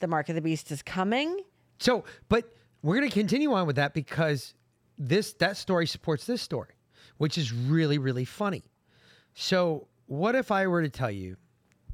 The 0.00 0.08
mark 0.08 0.28
of 0.28 0.34
the 0.34 0.40
beast 0.40 0.72
is 0.72 0.82
coming. 0.82 1.40
So, 1.78 2.04
but 2.28 2.52
we're 2.82 2.96
going 2.96 3.08
to 3.08 3.14
continue 3.14 3.52
on 3.52 3.66
with 3.66 3.76
that 3.76 3.94
because 3.94 4.54
this 4.98 5.34
that 5.34 5.56
story 5.56 5.86
supports 5.86 6.24
this 6.24 6.42
story, 6.42 6.74
which 7.18 7.38
is 7.38 7.52
really 7.52 7.98
really 7.98 8.24
funny. 8.24 8.64
So, 9.34 9.86
what 10.06 10.34
if 10.34 10.50
I 10.50 10.66
were 10.66 10.82
to 10.82 10.88
tell 10.88 11.10
you 11.10 11.36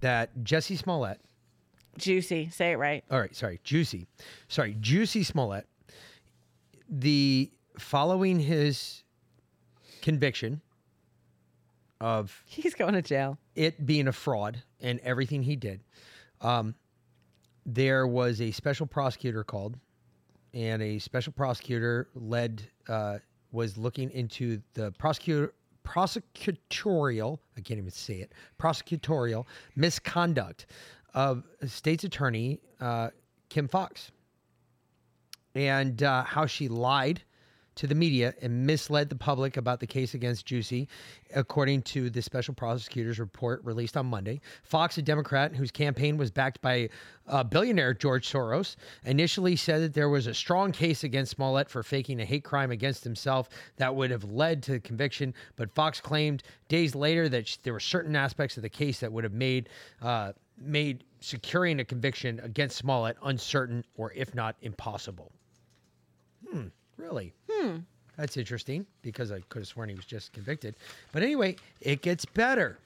that 0.01 0.45
Jesse 0.45 0.77
Smollett, 0.77 1.21
Juicy, 1.99 2.51
say 2.51 2.73
it 2.73 2.77
right. 2.77 3.05
all 3.11 3.21
right, 3.21 3.35
sorry, 3.35 3.61
Juicy, 3.65 4.07
sorry, 4.49 4.77
Juicy 4.81 5.23
Smollett, 5.23 5.67
the 6.89 7.51
following 7.79 8.39
his 8.39 9.03
conviction 10.03 10.61
of 12.01 12.43
He's 12.47 12.75
going 12.75 12.95
to 12.95 13.03
jail. 13.03 13.39
it 13.55 13.87
being 13.87 14.09
a 14.09 14.13
fraud 14.13 14.63
and 14.81 15.01
everything 15.01 15.43
he 15.43 15.57
did, 15.57 15.81
um, 16.41 16.75
there 17.65 18.07
was 18.07 18.41
a 18.41 18.51
special 18.51 18.87
prosecutor 18.87 19.43
called, 19.45 19.79
and 20.53 20.83
a 20.83 20.99
special 20.99 21.33
prosecutor 21.33 22.09
led 22.15 22.63
uh, 22.89 23.19
was 23.53 23.79
looking 23.79 24.11
into 24.11 24.61
the 24.75 24.91
prosecutor 24.93 25.55
prosecutorial 25.85 27.39
I 27.59 27.61
can't 27.61 27.77
even 27.77 27.91
say 27.91 28.15
it 28.15 28.33
prosecutorial 28.59 29.45
misconduct 29.77 30.65
of 31.15 31.45
state's 31.67 32.05
attorney 32.05 32.61
uh, 32.81 33.11
Kim 33.49 33.69
Foxx 33.69 34.11
and 35.55 36.03
uh, 36.03 36.25
how 36.25 36.47
she 36.47 36.69
lied 36.69 37.23
to 37.77 37.87
the 37.87 37.95
media 37.95 38.35
and 38.41 38.67
misled 38.67 39.09
the 39.09 39.17
public 39.17 39.57
about 39.57 39.81
the 39.81 39.87
case 39.87 40.15
against 40.15 40.47
Juicy, 40.47 40.89
according 41.35 41.83
to 41.83 42.09
the 42.09 42.23
special 42.23 42.55
prosecutor's 42.55 43.19
report 43.19 43.65
released 43.65 43.97
on 43.97 44.07
Monday. 44.07 44.41
Foxx, 44.63 44.97
a 44.99 45.03
Democrat 45.03 45.55
whose 45.55 45.71
campaign 45.71 46.17
was 46.17 46.31
backed 46.31 46.61
by 46.61 46.89
uh, 47.27 47.43
billionaire 47.43 47.95
George 47.95 48.31
Soros, 48.31 48.77
initially 49.05 49.57
said 49.57 49.83
that 49.83 49.95
there 49.95 50.09
was 50.09 50.27
a 50.27 50.35
strong 50.35 50.71
case 50.71 51.05
against 51.05 51.33
Smollett 51.33 51.69
for 51.69 51.83
faking 51.83 52.21
a 52.21 52.25
hate 52.25 52.45
crime 52.45 52.71
against 52.71 53.03
himself 53.03 53.49
that 53.77 53.95
would 53.95 54.11
have 54.11 54.25
led 54.25 54.63
to 54.65 54.79
conviction. 54.81 55.35
But 55.57 55.75
Foxx 55.75 56.01
claimed 56.01 56.43
days 56.69 56.95
later 56.95 57.29
that 57.29 57.59
there 57.65 57.73
were 57.73 57.81
certain 57.81 58.15
aspects 58.15 58.57
of 58.57 58.63
the 58.63 58.69
case 58.69 59.01
that 59.01 59.13
would 59.13 59.25
have 59.25 59.33
made 59.33 59.69
uh, 60.01 60.33
made 60.59 61.05
securing 61.21 61.81
a 61.81 61.85
conviction 61.85 62.41
against 62.43 62.77
Smollett 62.77 63.17
uncertain 63.23 63.85
or, 63.97 64.13
if 64.15 64.35
not, 64.35 64.57
impossible. 64.63 65.33
Hmm, 66.49 66.67
really? 66.97 67.33
Hmm. 67.51 67.79
That's 68.17 68.37
interesting 68.37 68.87
because 69.03 69.33
I 69.33 69.41
could 69.49 69.61
have 69.61 69.69
sworn 69.69 69.89
he 69.89 69.95
was 69.95 70.05
just 70.05 70.33
convicted. 70.33 70.77
But 71.13 71.23
anyway, 71.23 71.57
it 71.81 72.03
gets 72.03 72.25
better. 72.25 72.79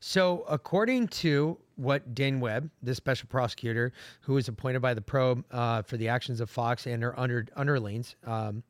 So, 0.00 0.44
according 0.48 1.08
to 1.08 1.58
what 1.74 2.14
Dan 2.14 2.38
Webb, 2.38 2.70
the 2.82 2.94
special 2.94 3.26
prosecutor 3.28 3.92
who 4.20 4.34
was 4.34 4.46
appointed 4.46 4.80
by 4.80 4.94
the 4.94 5.00
probe 5.00 5.44
uh, 5.50 5.82
for 5.82 5.96
the 5.96 6.08
actions 6.08 6.40
of 6.40 6.48
Foxx 6.48 6.86
and 6.86 7.02
her 7.02 7.18
under, 7.18 7.46
underlings, 7.56 8.14
um, 8.24 8.62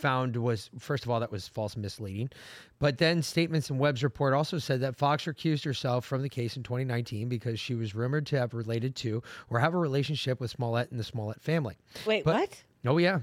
found 0.00 0.36
was 0.36 0.70
first 0.78 1.04
of 1.04 1.10
all 1.10 1.20
that 1.20 1.30
was 1.30 1.46
false 1.48 1.74
and 1.74 1.82
misleading. 1.82 2.30
But 2.78 2.98
then 2.98 3.22
statements 3.22 3.70
in 3.70 3.78
webb's 3.78 4.02
report 4.02 4.32
also 4.34 4.58
said 4.58 4.80
that 4.80 4.96
foxx 4.96 5.24
recused 5.24 5.64
herself 5.64 6.04
from 6.04 6.22
the 6.22 6.28
case 6.28 6.56
in 6.56 6.62
2019 6.62 7.28
because 7.28 7.60
she 7.60 7.74
was 7.74 7.94
rumored 7.94 8.26
to 8.28 8.38
have 8.38 8.54
related 8.54 8.96
to 8.96 9.22
or 9.50 9.58
have 9.60 9.74
a 9.74 9.78
relationship 9.78 10.40
with 10.40 10.50
smollett 10.50 10.90
and 10.90 10.98
the 10.98 11.04
smollett 11.04 11.40
family. 11.40 11.76
Wait, 12.06 12.24
But- 12.24 12.34
what? 12.40 12.62
oh 12.86 12.98
yeah 12.98 13.20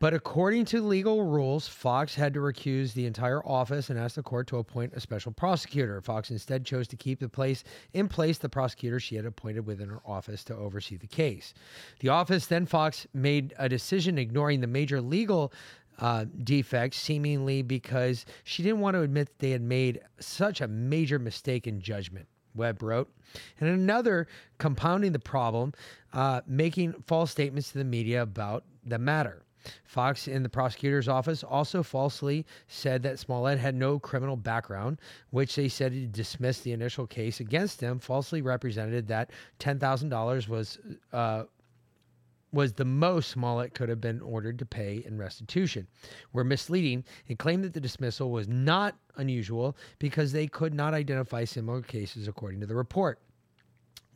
but 0.00 0.14
according 0.14 0.64
to 0.64 0.80
legal 0.80 1.22
rules, 1.24 1.68
Foxx 1.68 2.14
had 2.14 2.32
to 2.32 2.40
recuse 2.40 2.94
the 2.94 3.04
entire 3.04 3.46
office 3.46 3.90
and 3.90 3.98
ask 3.98 4.16
the 4.16 4.22
court 4.22 4.46
to 4.46 4.56
appoint 4.56 4.94
a 4.94 5.00
special 5.00 5.30
prosecutor. 5.30 6.00
Foxx 6.00 6.30
instead 6.30 6.64
chose 6.64 6.88
to 6.88 6.96
keep 6.96 7.20
the 7.20 7.28
place 7.28 7.62
in 7.92 8.08
place 8.08 8.38
the 8.38 8.48
prosecutor 8.48 8.98
she 8.98 9.16
had 9.16 9.26
appointed 9.26 9.66
within 9.66 9.90
her 9.90 10.00
office 10.06 10.42
to 10.44 10.56
oversee 10.56 10.96
the 10.96 11.06
case. 11.06 11.52
The 12.00 12.08
office 12.08 12.46
then 12.46 12.64
Foxx 12.64 13.06
made 13.12 13.54
a 13.58 13.68
decision 13.68 14.16
ignoring 14.16 14.62
the 14.62 14.66
major 14.66 15.02
legal 15.02 15.52
uh, 15.98 16.24
defects, 16.44 16.96
seemingly 16.96 17.60
because 17.60 18.24
she 18.44 18.62
didn't 18.62 18.80
want 18.80 18.94
to 18.94 19.02
admit 19.02 19.28
that 19.28 19.38
they 19.38 19.50
had 19.50 19.60
made 19.60 20.00
such 20.18 20.62
a 20.62 20.66
major 20.66 21.18
mistake 21.18 21.66
in 21.66 21.78
judgment. 21.78 22.26
Webb 22.54 22.82
wrote. 22.82 23.12
And 23.60 23.68
another 23.68 24.26
compounding 24.58 25.12
the 25.12 25.18
problem, 25.18 25.74
uh, 26.14 26.40
making 26.46 26.94
false 27.06 27.30
statements 27.30 27.70
to 27.72 27.78
the 27.78 27.84
media 27.84 28.22
about 28.22 28.64
the 28.84 28.98
matter. 28.98 29.44
Foxx 29.84 30.28
in 30.28 30.42
the 30.42 30.48
prosecutor's 30.48 31.08
office 31.08 31.42
also 31.42 31.82
falsely 31.82 32.46
said 32.68 33.02
that 33.02 33.18
Smollett 33.18 33.58
had 33.58 33.74
no 33.74 33.98
criminal 33.98 34.36
background, 34.36 35.00
which 35.30 35.54
they 35.56 35.68
said 35.68 35.92
he 35.92 36.06
dismissed 36.06 36.64
the 36.64 36.72
initial 36.72 37.06
case 37.06 37.40
against 37.40 37.80
him, 37.80 37.98
falsely 37.98 38.42
represented 38.42 39.08
that 39.08 39.30
$10,000 39.58 40.48
was 40.48 40.78
uh, 41.12 41.44
was 42.52 42.72
the 42.72 42.84
most 42.84 43.30
Smollett 43.30 43.74
could 43.74 43.88
have 43.88 44.00
been 44.00 44.20
ordered 44.20 44.58
to 44.58 44.66
pay 44.66 45.02
in 45.06 45.18
restitution, 45.18 45.86
were 46.32 46.44
misleading 46.44 47.04
and 47.28 47.38
claimed 47.38 47.64
that 47.64 47.74
the 47.74 47.80
dismissal 47.80 48.30
was 48.30 48.48
not 48.48 48.96
unusual 49.16 49.76
because 49.98 50.32
they 50.32 50.46
could 50.46 50.74
not 50.74 50.94
identify 50.94 51.44
similar 51.44 51.82
cases 51.82 52.28
according 52.28 52.60
to 52.60 52.66
the 52.66 52.74
report. 52.74 53.20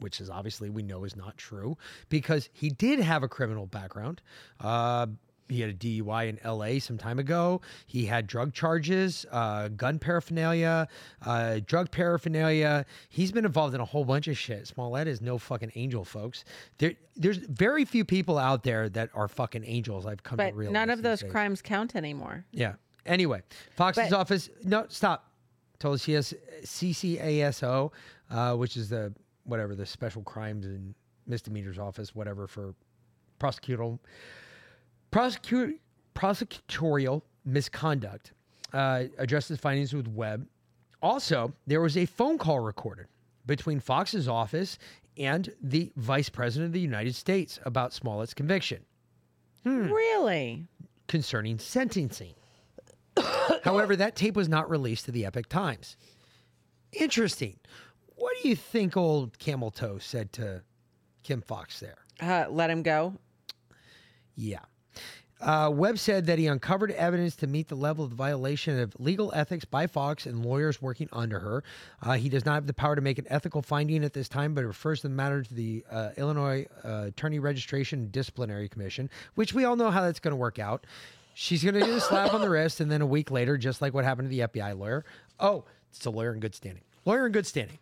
Which 0.00 0.20
is 0.20 0.28
obviously 0.28 0.70
we 0.70 0.82
know 0.82 1.04
is 1.04 1.14
not 1.14 1.36
true 1.38 1.78
because 2.08 2.48
he 2.52 2.68
did 2.68 2.98
have 2.98 3.22
a 3.22 3.28
criminal 3.28 3.66
background. 3.66 4.20
Uh, 4.60 5.06
he 5.48 5.60
had 5.60 5.70
a 5.70 5.74
DUI 5.74 6.28
in 6.28 6.38
L.A. 6.42 6.78
some 6.78 6.96
time 6.96 7.18
ago. 7.18 7.60
He 7.86 8.06
had 8.06 8.26
drug 8.26 8.52
charges, 8.54 9.26
uh, 9.30 9.68
gun 9.68 9.98
paraphernalia, 9.98 10.88
uh, 11.24 11.60
drug 11.66 11.90
paraphernalia. 11.90 12.86
He's 13.10 13.30
been 13.30 13.44
involved 13.44 13.74
in 13.74 13.80
a 13.80 13.84
whole 13.84 14.04
bunch 14.04 14.26
of 14.28 14.38
shit. 14.38 14.66
Smollett 14.66 15.06
is 15.06 15.20
no 15.20 15.36
fucking 15.38 15.72
angel, 15.74 16.04
folks. 16.04 16.44
There, 16.78 16.94
there's 17.16 17.36
very 17.36 17.84
few 17.84 18.04
people 18.04 18.38
out 18.38 18.62
there 18.62 18.88
that 18.90 19.10
are 19.14 19.28
fucking 19.28 19.64
angels. 19.66 20.06
I've 20.06 20.22
come 20.22 20.36
But 20.36 20.50
to 20.50 20.54
realize. 20.56 20.72
none 20.72 20.90
of 20.90 21.02
those 21.02 21.20
days. 21.20 21.30
crimes 21.30 21.60
count 21.62 21.94
anymore. 21.94 22.44
Yeah. 22.50 22.74
Anyway, 23.06 23.42
Foxx's 23.76 24.08
But- 24.10 24.16
office. 24.16 24.48
No, 24.64 24.86
stop. 24.88 25.30
Told 25.78 25.96
us 25.96 26.02
she 26.04 26.12
has 26.12 26.32
CCASO, 26.62 27.92
uh, 28.30 28.54
which 28.56 28.76
is 28.76 28.88
the 28.88 29.12
whatever 29.44 29.74
the 29.74 29.84
special 29.84 30.22
crimes 30.22 30.64
and 30.64 30.94
misdemeanors 31.26 31.78
office, 31.78 32.14
whatever 32.14 32.46
for 32.46 32.74
prosecutorial 33.38 33.98
prosecutorial 36.14 37.22
misconduct. 37.44 38.32
Uh, 38.72 39.04
addresses 39.18 39.58
findings 39.58 39.94
with 39.94 40.08
Webb. 40.08 40.46
Also, 41.00 41.52
there 41.66 41.80
was 41.80 41.96
a 41.96 42.06
phone 42.06 42.38
call 42.38 42.58
recorded 42.58 43.06
between 43.46 43.78
Foxx's 43.78 44.26
office 44.26 44.78
and 45.16 45.54
the 45.62 45.92
Vice 45.96 46.28
President 46.28 46.66
of 46.66 46.72
the 46.72 46.80
United 46.80 47.14
States 47.14 47.60
about 47.64 47.92
Smollett's 47.92 48.34
conviction 48.34 48.84
Really? 49.64 50.66
concerning 51.06 51.58
sentencing. 51.60 52.34
However, 53.62 53.94
that 53.94 54.16
tape 54.16 54.34
was 54.34 54.48
not 54.48 54.68
released 54.68 55.04
to 55.04 55.12
the 55.12 55.24
Epoch 55.24 55.48
Times. 55.48 55.96
Interesting. 56.92 57.58
What 58.16 58.34
do 58.42 58.48
you 58.48 58.56
think 58.56 58.96
old 58.96 59.38
Camel 59.38 59.70
Toe 59.70 59.98
said 59.98 60.32
to 60.34 60.62
Kim 61.22 61.40
Foxx 61.42 61.78
there? 61.78 61.98
Uh, 62.20 62.46
let 62.50 62.70
him 62.70 62.82
go. 62.82 63.14
Yeah. 64.34 64.60
Uh, 65.40 65.70
Webb 65.72 65.98
said 65.98 66.26
that 66.26 66.38
he 66.38 66.46
uncovered 66.46 66.90
evidence 66.92 67.36
to 67.36 67.46
meet 67.46 67.68
the 67.68 67.74
level 67.74 68.04
of 68.04 68.12
violation 68.12 68.78
of 68.78 68.94
legal 68.98 69.32
ethics 69.34 69.64
by 69.64 69.86
Foxx 69.86 70.26
and 70.26 70.44
lawyers 70.44 70.80
working 70.80 71.08
under 71.12 71.38
her. 71.38 71.64
Uh, 72.02 72.12
he 72.12 72.28
does 72.28 72.44
not 72.44 72.54
have 72.54 72.66
the 72.66 72.72
power 72.72 72.94
to 72.94 73.02
make 73.02 73.18
an 73.18 73.26
ethical 73.28 73.60
finding 73.60 74.04
at 74.04 74.12
this 74.12 74.28
time, 74.28 74.54
but 74.54 74.64
refers 74.64 75.02
the 75.02 75.08
matter 75.08 75.42
to 75.42 75.54
the 75.54 75.84
uh, 75.90 76.10
Illinois 76.16 76.66
uh, 76.84 77.04
Attorney 77.08 77.40
Registration 77.40 78.08
Disciplinary 78.10 78.68
Commission, 78.68 79.10
which 79.34 79.52
we 79.52 79.64
all 79.64 79.76
know 79.76 79.90
how 79.90 80.02
that's 80.02 80.20
going 80.20 80.32
to 80.32 80.36
work 80.36 80.58
out. 80.58 80.86
She's 81.34 81.62
going 81.64 81.74
to 81.74 81.84
do 81.84 81.96
a 81.96 82.00
slap 82.00 82.32
on 82.32 82.40
the 82.40 82.48
wrist, 82.48 82.80
and 82.80 82.90
then 82.90 83.02
a 83.02 83.06
week 83.06 83.30
later, 83.30 83.58
just 83.58 83.82
like 83.82 83.92
what 83.92 84.04
happened 84.04 84.30
to 84.30 84.36
the 84.36 84.48
FBI 84.48 84.78
lawyer, 84.78 85.04
oh, 85.40 85.64
it's 85.90 86.06
a 86.06 86.10
lawyer 86.10 86.32
in 86.32 86.40
good 86.40 86.54
standing. 86.54 86.84
Lawyer 87.04 87.26
in 87.26 87.32
good 87.32 87.46
standing. 87.46 87.78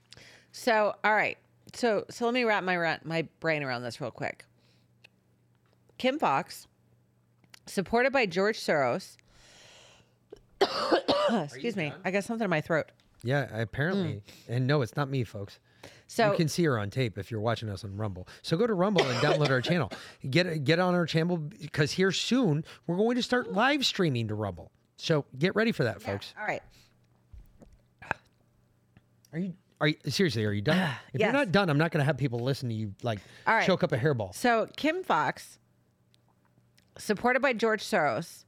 So, 0.52 0.94
all 1.04 1.14
right. 1.14 1.38
So, 1.74 2.04
so 2.10 2.24
let 2.24 2.34
me 2.34 2.44
wrap 2.44 2.64
my 2.64 2.98
my 3.04 3.28
brain 3.40 3.62
around 3.62 3.82
this 3.82 4.00
real 4.00 4.10
quick. 4.10 4.44
Kim 5.98 6.18
Foxx, 6.18 6.66
supported 7.66 8.12
by 8.12 8.26
George 8.26 8.58
Soros. 8.58 9.16
Excuse 11.44 11.76
me. 11.76 11.92
I 12.04 12.10
got 12.10 12.24
something 12.24 12.44
in 12.44 12.50
my 12.50 12.60
throat. 12.60 12.86
Yeah, 13.24 13.46
apparently. 13.56 14.14
Mm. 14.48 14.56
And 14.56 14.66
no, 14.66 14.82
it's 14.82 14.96
not 14.96 15.08
me, 15.08 15.24
folks. 15.24 15.58
So- 16.06 16.30
you 16.32 16.36
can 16.36 16.48
see 16.48 16.64
her 16.64 16.78
on 16.78 16.90
tape 16.90 17.16
if 17.18 17.30
you're 17.30 17.40
watching 17.40 17.68
us 17.68 17.84
on 17.84 17.96
Rumble. 17.96 18.28
So 18.42 18.56
go 18.56 18.66
to 18.66 18.74
Rumble 18.74 19.02
and 19.06 19.18
download 19.20 19.50
our 19.50 19.60
channel. 19.60 19.90
Get 20.30 20.64
get 20.64 20.78
on 20.78 20.94
our 20.94 21.06
channel 21.06 21.36
because 21.38 21.92
here 21.92 22.12
soon 22.12 22.64
we're 22.86 22.96
going 22.96 23.16
to 23.16 23.22
start 23.22 23.52
live 23.52 23.86
streaming 23.86 24.28
to 24.28 24.34
Rumble. 24.34 24.70
So 24.96 25.24
get 25.38 25.56
ready 25.56 25.72
for 25.72 25.84
that, 25.84 26.00
folks. 26.02 26.34
All 26.38 26.46
right. 26.46 26.62
Are 29.32 29.38
you 29.38 29.54
are 29.80 29.88
you 29.88 29.96
seriously? 30.08 30.44
Are 30.44 30.52
you 30.52 30.60
done? 30.62 30.76
If 31.14 31.20
Yes. 31.20 31.26
you're 31.26 31.32
not 31.32 31.50
done, 31.52 31.70
I'm 31.70 31.78
not 31.78 31.90
going 31.90 32.00
to 32.00 32.04
have 32.04 32.18
people 32.18 32.38
listen 32.40 32.68
to 32.68 32.74
you 32.74 32.94
like 33.02 33.18
All 33.46 33.54
right. 33.54 33.66
choke 33.66 33.82
up 33.82 33.92
a 33.92 33.98
hairball. 33.98 34.34
So, 34.34 34.68
Kim 34.76 35.02
Foxx, 35.02 35.58
supported 36.98 37.40
by 37.40 37.52
George 37.52 37.82
Soros, 37.82 38.44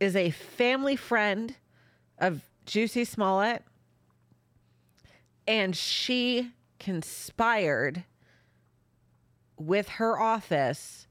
is 0.00 0.16
a 0.16 0.30
family 0.30 0.96
friend 0.96 1.54
of 2.18 2.42
Juicy 2.66 3.04
Smollett. 3.04 3.62
And 5.46 5.74
she 5.74 6.50
conspired 6.78 8.04
with 9.58 9.88
her 9.88 10.20
office 10.20 11.06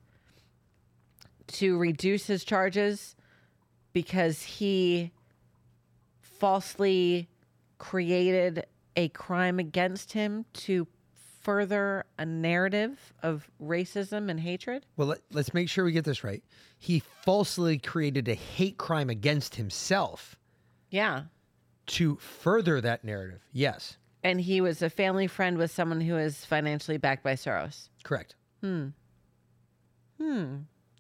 to 1.47 1.77
reduce 1.77 2.27
his 2.27 2.43
charges 2.43 3.15
because 3.93 4.41
he 4.41 5.11
falsely 6.21 7.29
created 7.77 8.65
a 8.95 9.09
crime 9.09 9.59
against 9.59 10.13
him 10.13 10.45
to 10.53 10.87
further 11.41 12.05
a 12.17 12.25
narrative 12.25 13.13
of 13.23 13.49
racism 13.61 14.29
and 14.29 14.39
hatred. 14.39 14.85
Well, 14.97 15.09
let, 15.09 15.19
let's 15.31 15.53
make 15.53 15.69
sure 15.69 15.83
we 15.85 15.91
get 15.91 16.05
this 16.05 16.23
right. 16.23 16.43
He 16.77 16.99
falsely 17.23 17.77
created 17.77 18.27
a 18.27 18.33
hate 18.35 18.77
crime 18.77 19.09
against 19.09 19.55
himself 19.55 20.35
Yeah. 20.89 21.23
to 21.87 22.15
further 22.17 22.79
that 22.81 23.03
narrative. 23.03 23.41
Yes, 23.51 23.97
And 24.23 24.39
he 24.39 24.61
was 24.61 24.81
a 24.81 24.89
family 24.89 25.27
friend 25.27 25.57
with 25.57 25.71
someone 25.71 26.01
who 26.01 26.15
is 26.17 26.45
financially 26.45 26.97
backed 26.97 27.23
by 27.23 27.33
Soros. 27.33 27.89
correct. 28.03 28.35
Hmm. 28.61 28.89
Hmm. 30.19 30.55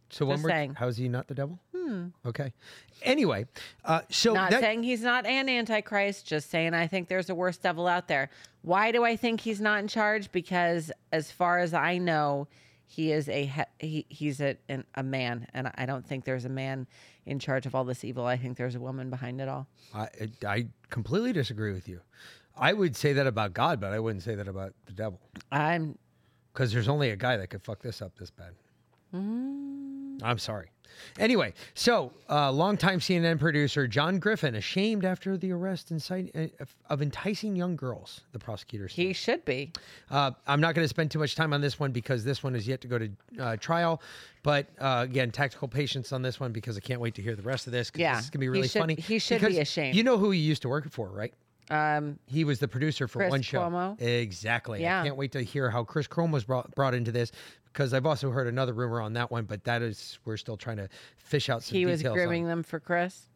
So 0.09 0.25
one 0.25 0.35
Just 0.37 0.43
more. 0.43 0.49
saying. 0.51 0.73
How 0.75 0.87
is 0.87 0.97
he 0.97 1.07
not 1.07 1.27
the 1.27 1.35
devil? 1.35 1.59
Hmm. 1.81 2.07
Okay. 2.25 2.53
Anyway, 3.01 3.45
uh, 3.85 4.01
so 4.09 4.33
not 4.33 4.51
that, 4.51 4.61
saying 4.61 4.83
he's 4.83 5.01
not 5.01 5.25
an 5.25 5.49
antichrist, 5.49 6.27
just 6.27 6.49
saying 6.49 6.73
I 6.73 6.87
think 6.87 7.07
there's 7.07 7.29
a 7.29 7.35
worse 7.35 7.57
devil 7.57 7.87
out 7.87 8.07
there. 8.07 8.29
Why 8.61 8.91
do 8.91 9.03
I 9.03 9.15
think 9.15 9.41
he's 9.41 9.59
not 9.59 9.79
in 9.79 9.87
charge? 9.87 10.31
Because 10.31 10.91
as 11.11 11.31
far 11.31 11.59
as 11.59 11.73
I 11.73 11.97
know, 11.97 12.47
he 12.85 13.11
is 13.11 13.27
a 13.29 13.45
he, 13.45 13.63
he 13.79 14.05
he's 14.09 14.41
a 14.41 14.57
an, 14.69 14.83
a 14.95 15.03
man, 15.03 15.47
and 15.53 15.71
I 15.75 15.85
don't 15.85 16.05
think 16.05 16.25
there's 16.25 16.45
a 16.45 16.49
man 16.49 16.87
in 17.25 17.39
charge 17.39 17.65
of 17.65 17.73
all 17.73 17.83
this 17.83 18.03
evil. 18.03 18.25
I 18.25 18.37
think 18.37 18.57
there's 18.57 18.75
a 18.75 18.79
woman 18.79 19.09
behind 19.09 19.41
it 19.41 19.47
all. 19.47 19.67
I, 19.93 20.09
I 20.45 20.67
completely 20.89 21.33
disagree 21.33 21.73
with 21.73 21.87
you. 21.87 22.01
I 22.55 22.73
would 22.73 22.95
say 22.95 23.13
that 23.13 23.27
about 23.27 23.53
God, 23.53 23.79
but 23.79 23.93
I 23.93 23.99
wouldn't 23.99 24.23
say 24.23 24.35
that 24.35 24.47
about 24.47 24.73
the 24.85 24.93
devil. 24.93 25.19
I'm 25.51 25.97
because 26.53 26.71
there's 26.71 26.89
only 26.89 27.09
a 27.11 27.15
guy 27.15 27.37
that 27.37 27.47
could 27.47 27.63
fuck 27.63 27.79
this 27.79 28.01
up 28.01 28.17
this 28.19 28.29
bad. 28.29 28.53
I'm 30.23 30.37
sorry. 30.37 30.69
Anyway, 31.19 31.53
so 31.73 32.11
uh, 32.29 32.51
longtime 32.51 32.99
CNN 32.99 33.39
producer 33.39 33.87
John 33.87 34.19
Griffin 34.19 34.55
ashamed 34.55 35.05
after 35.05 35.37
the 35.37 35.51
arrest 35.51 35.91
incite, 35.91 36.31
uh, 36.35 36.65
of 36.89 37.01
enticing 37.01 37.55
young 37.55 37.75
girls. 37.75 38.21
The 38.31 38.39
prosecutor 38.39 38.87
said. 38.89 39.01
he 39.01 39.13
should 39.13 39.43
be. 39.45 39.71
Uh, 40.09 40.31
I'm 40.47 40.61
not 40.61 40.75
going 40.75 40.83
to 40.85 40.89
spend 40.89 41.11
too 41.11 41.19
much 41.19 41.35
time 41.35 41.53
on 41.53 41.61
this 41.61 41.79
one 41.79 41.91
because 41.91 42.23
this 42.23 42.43
one 42.43 42.55
is 42.55 42.67
yet 42.67 42.81
to 42.81 42.87
go 42.87 42.97
to 42.97 43.09
uh, 43.39 43.57
trial. 43.57 44.01
But 44.43 44.67
uh, 44.79 45.05
again, 45.07 45.31
tactical 45.31 45.67
patience 45.67 46.11
on 46.11 46.21
this 46.21 46.39
one 46.39 46.51
because 46.51 46.77
I 46.77 46.79
can't 46.79 46.99
wait 46.99 47.15
to 47.15 47.21
hear 47.21 47.35
the 47.35 47.43
rest 47.43 47.67
of 47.67 47.73
this. 47.73 47.91
Yeah, 47.95 48.15
this 48.15 48.25
is 48.25 48.29
going 48.29 48.33
to 48.33 48.39
be 48.39 48.45
he 48.45 48.49
really 48.49 48.67
should- 48.67 48.79
funny. 48.79 48.95
he 48.95 49.19
should 49.19 49.41
be 49.41 49.59
ashamed. 49.59 49.95
You 49.95 50.03
know 50.03 50.17
who 50.17 50.31
he 50.31 50.39
used 50.39 50.63
to 50.63 50.69
work 50.69 50.89
for, 50.89 51.09
right? 51.09 51.33
Um, 51.69 52.19
he 52.27 52.43
was 52.43 52.59
the 52.59 52.67
producer 52.67 53.07
for 53.07 53.19
Chris 53.19 53.29
one 53.31 53.41
show. 53.41 53.61
Cuomo? 53.61 54.01
Exactly. 54.01 54.81
Yeah. 54.81 55.01
I 55.01 55.03
can't 55.05 55.15
wait 55.15 55.31
to 55.31 55.41
hear 55.41 55.69
how 55.69 55.85
Chris 55.85 56.05
Cuomo 56.05 56.33
was 56.33 56.43
brought, 56.43 56.75
brought 56.75 56.93
into 56.93 57.13
this 57.13 57.31
because 57.71 57.93
I've 57.93 58.05
also 58.05 58.29
heard 58.31 58.47
another 58.47 58.73
rumor 58.73 59.01
on 59.01 59.13
that 59.13 59.31
one, 59.31 59.45
but 59.45 59.63
that 59.65 59.81
is 59.81 60.19
we're 60.25 60.37
still 60.37 60.57
trying 60.57 60.77
to 60.77 60.89
fish 61.17 61.49
out 61.49 61.63
some 61.63 61.75
he 61.77 61.85
was 61.85 61.99
details. 61.99 62.15
grooming 62.15 62.43
on. 62.43 62.49
them 62.49 62.63
for 62.63 62.79
Chris. 62.79 63.27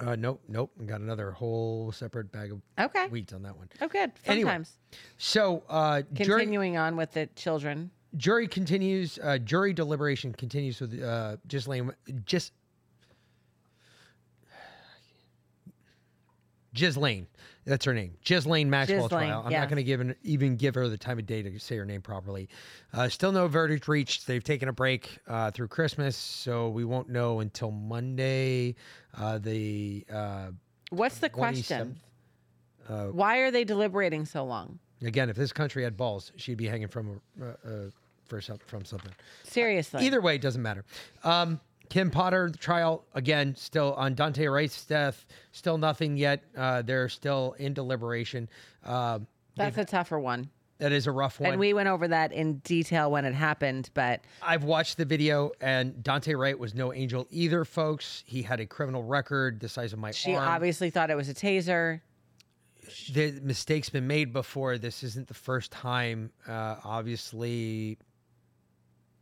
Uh, 0.00 0.16
nope, 0.16 0.40
nope. 0.48 0.72
Got 0.86 1.00
another 1.02 1.30
whole 1.30 1.92
separate 1.92 2.32
bag 2.32 2.50
of 2.50 2.60
Okay. 2.78 3.06
weeds 3.08 3.32
on 3.32 3.42
that 3.42 3.56
one. 3.56 3.68
Oh, 3.80 3.86
good. 3.86 4.10
Anyway, 4.26 4.48
Sometimes. 4.50 4.76
So 5.18 5.62
uh, 5.68 6.02
jury, 6.12 6.40
Continuing 6.40 6.76
on 6.76 6.96
with 6.96 7.12
the 7.12 7.26
children. 7.36 7.90
jury 8.16 8.48
continues. 8.48 9.20
Uh, 9.22 9.38
jury 9.38 9.72
deliberation 9.72 10.32
continues 10.32 10.80
with 10.80 11.00
uh, 11.00 11.36
Ghislaine. 11.46 11.92
Just 12.24 12.52
Ghislaine, 16.74 17.28
that's 17.64 17.84
her 17.84 17.94
name. 17.94 18.16
Ghislaine 18.24 18.68
Maxwell 18.68 19.02
Ghislaine, 19.02 19.28
trial. 19.28 19.42
I'm 19.44 19.52
yes. 19.52 19.60
not 19.60 19.68
going 19.68 19.76
to 19.76 19.84
give 19.84 20.00
an, 20.00 20.14
even 20.22 20.56
give 20.56 20.74
her 20.74 20.88
the 20.88 20.98
time 20.98 21.18
of 21.18 21.26
day 21.26 21.42
to 21.42 21.58
say 21.58 21.76
her 21.76 21.84
name 21.84 22.02
properly. 22.02 22.48
Uh, 22.92 23.08
still 23.08 23.32
no 23.32 23.48
verdict 23.48 23.88
reached. 23.88 24.26
They've 24.26 24.44
taken 24.44 24.68
a 24.68 24.72
break 24.72 25.18
uh, 25.26 25.50
through 25.50 25.68
Christmas, 25.68 26.16
so 26.16 26.68
we 26.68 26.84
won't 26.84 27.08
know 27.08 27.40
until 27.40 27.70
Monday. 27.70 28.74
Uh, 29.16 29.38
the 29.38 30.04
uh, 30.12 30.48
What's 30.90 31.18
the 31.18 31.30
question? 31.30 32.00
Uh, 32.88 33.06
Why 33.06 33.38
are 33.38 33.50
they 33.50 33.64
deliberating 33.64 34.26
so 34.26 34.44
long? 34.44 34.78
again, 35.02 35.28
if 35.28 35.36
this 35.36 35.52
country 35.52 35.82
had 35.82 35.96
balls, 35.96 36.32
she'd 36.36 36.56
be 36.56 36.66
hanging 36.66 36.88
from 36.88 37.20
a, 37.40 37.44
uh, 37.44 37.54
uh, 37.66 38.56
from 38.66 38.84
something. 38.84 39.12
Seriously. 39.44 40.04
Either 40.04 40.20
way, 40.20 40.34
it 40.36 40.40
doesn't 40.40 40.62
matter. 40.62 40.84
Um, 41.22 41.60
Kim 41.94 42.10
Potter 42.10 42.50
trial 42.58 43.04
again, 43.14 43.54
still 43.54 43.94
on 43.94 44.16
Daunte 44.16 44.52
Wright's 44.52 44.84
death. 44.84 45.26
Still 45.52 45.78
nothing 45.78 46.16
yet. 46.16 46.42
Uh, 46.56 46.82
they're 46.82 47.08
still 47.08 47.54
in 47.60 47.72
deliberation. 47.72 48.48
Um, 48.82 49.28
That's 49.54 49.78
a 49.78 49.84
tougher 49.84 50.18
one. 50.18 50.50
that 50.78 50.90
is 50.90 51.06
a 51.06 51.12
rough 51.12 51.38
one. 51.38 51.52
And 51.52 51.60
we 51.60 51.72
went 51.72 51.88
over 51.88 52.08
that 52.08 52.32
in 52.32 52.54
detail 52.64 53.12
when 53.12 53.24
it 53.24 53.32
happened, 53.32 53.90
but 53.94 54.22
I've 54.42 54.64
watched 54.64 54.96
the 54.96 55.04
video, 55.04 55.52
and 55.60 55.94
Daunte 56.02 56.36
Wright 56.36 56.58
was 56.58 56.74
no 56.74 56.92
angel 56.92 57.28
either, 57.30 57.64
folks. 57.64 58.24
He 58.26 58.42
had 58.42 58.58
a 58.58 58.66
criminal 58.66 59.04
record 59.04 59.60
the 59.60 59.68
size 59.68 59.92
of 59.92 60.00
my 60.00 60.10
she 60.10 60.34
arm. 60.34 60.48
obviously 60.48 60.90
thought 60.90 61.10
it 61.10 61.16
was 61.16 61.28
a 61.28 61.34
taser. 61.34 62.00
the 63.12 63.38
mistakes 63.40 63.88
been 63.88 64.08
made 64.08 64.32
before. 64.32 64.78
This 64.78 65.04
isn't 65.04 65.28
the 65.28 65.34
first 65.34 65.70
time. 65.70 66.32
Uh, 66.48 66.74
obviously, 66.82 67.98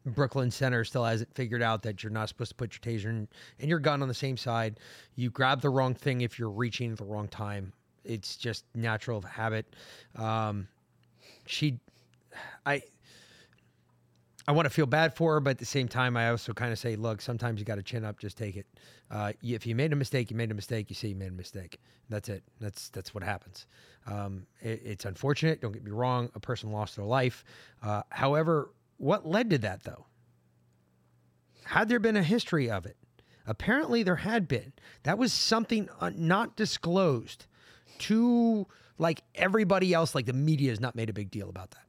Brooklyn 0.04 0.50
Center 0.50 0.84
still 0.84 1.04
hasn't 1.04 1.34
figured 1.34 1.62
out 1.62 1.82
that 1.82 2.02
you're 2.02 2.12
not 2.12 2.28
supposed 2.28 2.50
to 2.50 2.54
put 2.56 2.74
your 2.74 2.94
taser 2.94 3.08
and, 3.08 3.28
your 3.60 3.78
gun 3.78 4.02
on 4.02 4.08
the 4.08 4.14
same 4.14 4.36
side. 4.36 4.78
You 5.14 5.30
grab 5.30 5.60
the 5.60 5.70
wrong 5.70 5.94
thing 5.94 6.22
if 6.22 6.38
you're 6.38 6.50
reaching 6.50 6.92
at 6.92 6.98
the 6.98 7.04
wrong 7.04 7.28
time. 7.28 7.72
It's 8.04 8.36
just 8.36 8.64
natural 8.74 9.22
habit. 9.22 9.66
Um, 10.16 10.66
she, 11.46 11.78
I, 12.66 12.82
I 14.48 14.52
want 14.52 14.66
to 14.66 14.70
feel 14.70 14.86
bad 14.86 15.14
for 15.14 15.34
her, 15.34 15.40
but 15.40 15.50
at 15.50 15.58
the 15.58 15.64
same 15.64 15.86
time, 15.86 16.16
I 16.16 16.30
also 16.30 16.52
kind 16.52 16.72
of 16.72 16.78
say, 16.78 16.96
look, 16.96 17.20
sometimes 17.20 17.60
you 17.60 17.64
got 17.64 17.76
to 17.76 17.82
chin 17.82 18.04
up, 18.04 18.18
just 18.18 18.36
take 18.36 18.56
it. 18.56 18.66
Uh, 19.08 19.32
if 19.42 19.66
you 19.66 19.76
made 19.76 19.92
a 19.92 19.96
mistake, 19.96 20.30
you 20.30 20.36
made 20.36 20.50
a 20.50 20.54
mistake. 20.54 20.90
You 20.90 20.96
say 20.96 21.08
you 21.08 21.14
made 21.14 21.28
a 21.28 21.34
mistake. 21.34 21.78
That's 22.08 22.28
it. 22.28 22.42
That's 22.60 22.88
that's 22.88 23.14
what 23.14 23.22
happens. 23.22 23.66
Um, 24.06 24.46
it, 24.60 24.82
it's 24.84 25.04
unfortunate. 25.04 25.60
Don't 25.60 25.72
get 25.72 25.84
me 25.84 25.92
wrong. 25.92 26.28
A 26.34 26.40
person 26.40 26.72
lost 26.72 26.96
their 26.96 27.04
life. 27.04 27.44
Uh, 27.82 28.02
however, 28.08 28.70
what 28.98 29.26
led 29.26 29.50
to 29.50 29.58
that 29.58 29.84
though? 29.84 30.06
Had 31.64 31.88
there 31.88 32.00
been 32.00 32.16
a 32.16 32.22
history 32.22 32.70
of 32.70 32.86
it? 32.86 32.96
Apparently, 33.46 34.02
there 34.02 34.16
had 34.16 34.46
been. 34.46 34.72
That 35.02 35.18
was 35.18 35.32
something 35.32 35.88
uh, 36.00 36.10
not 36.14 36.56
disclosed 36.56 37.46
to 38.00 38.66
like 38.98 39.22
everybody 39.34 39.92
else. 39.92 40.14
Like 40.14 40.26
the 40.26 40.32
media 40.32 40.70
has 40.70 40.80
not 40.80 40.94
made 40.94 41.10
a 41.10 41.12
big 41.12 41.30
deal 41.30 41.48
about 41.48 41.72
that 41.72 41.82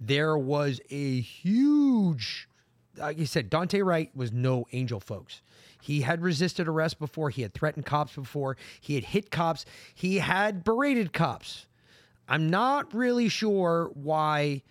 there 0.00 0.38
was 0.38 0.80
a 0.90 1.20
huge 1.20 2.48
like 2.96 3.16
you 3.16 3.26
said, 3.26 3.48
Daunte 3.48 3.84
Wright 3.84 4.10
was 4.12 4.32
no 4.32 4.66
angel, 4.72 4.98
folks. 4.98 5.40
He 5.80 6.00
had 6.00 6.20
resisted 6.20 6.66
arrest 6.66 6.98
before. 6.98 7.30
He 7.30 7.42
had 7.42 7.54
threatened 7.54 7.86
cops 7.86 8.16
before. 8.16 8.56
He 8.80 8.96
had 8.96 9.04
hit 9.04 9.30
cops. 9.30 9.64
He 9.94 10.16
had 10.18 10.64
berated 10.64 11.12
cops. 11.12 11.66
I'm 12.28 12.50
not 12.50 12.92
really 12.92 13.28
sure 13.28 13.92
why, 13.94 14.62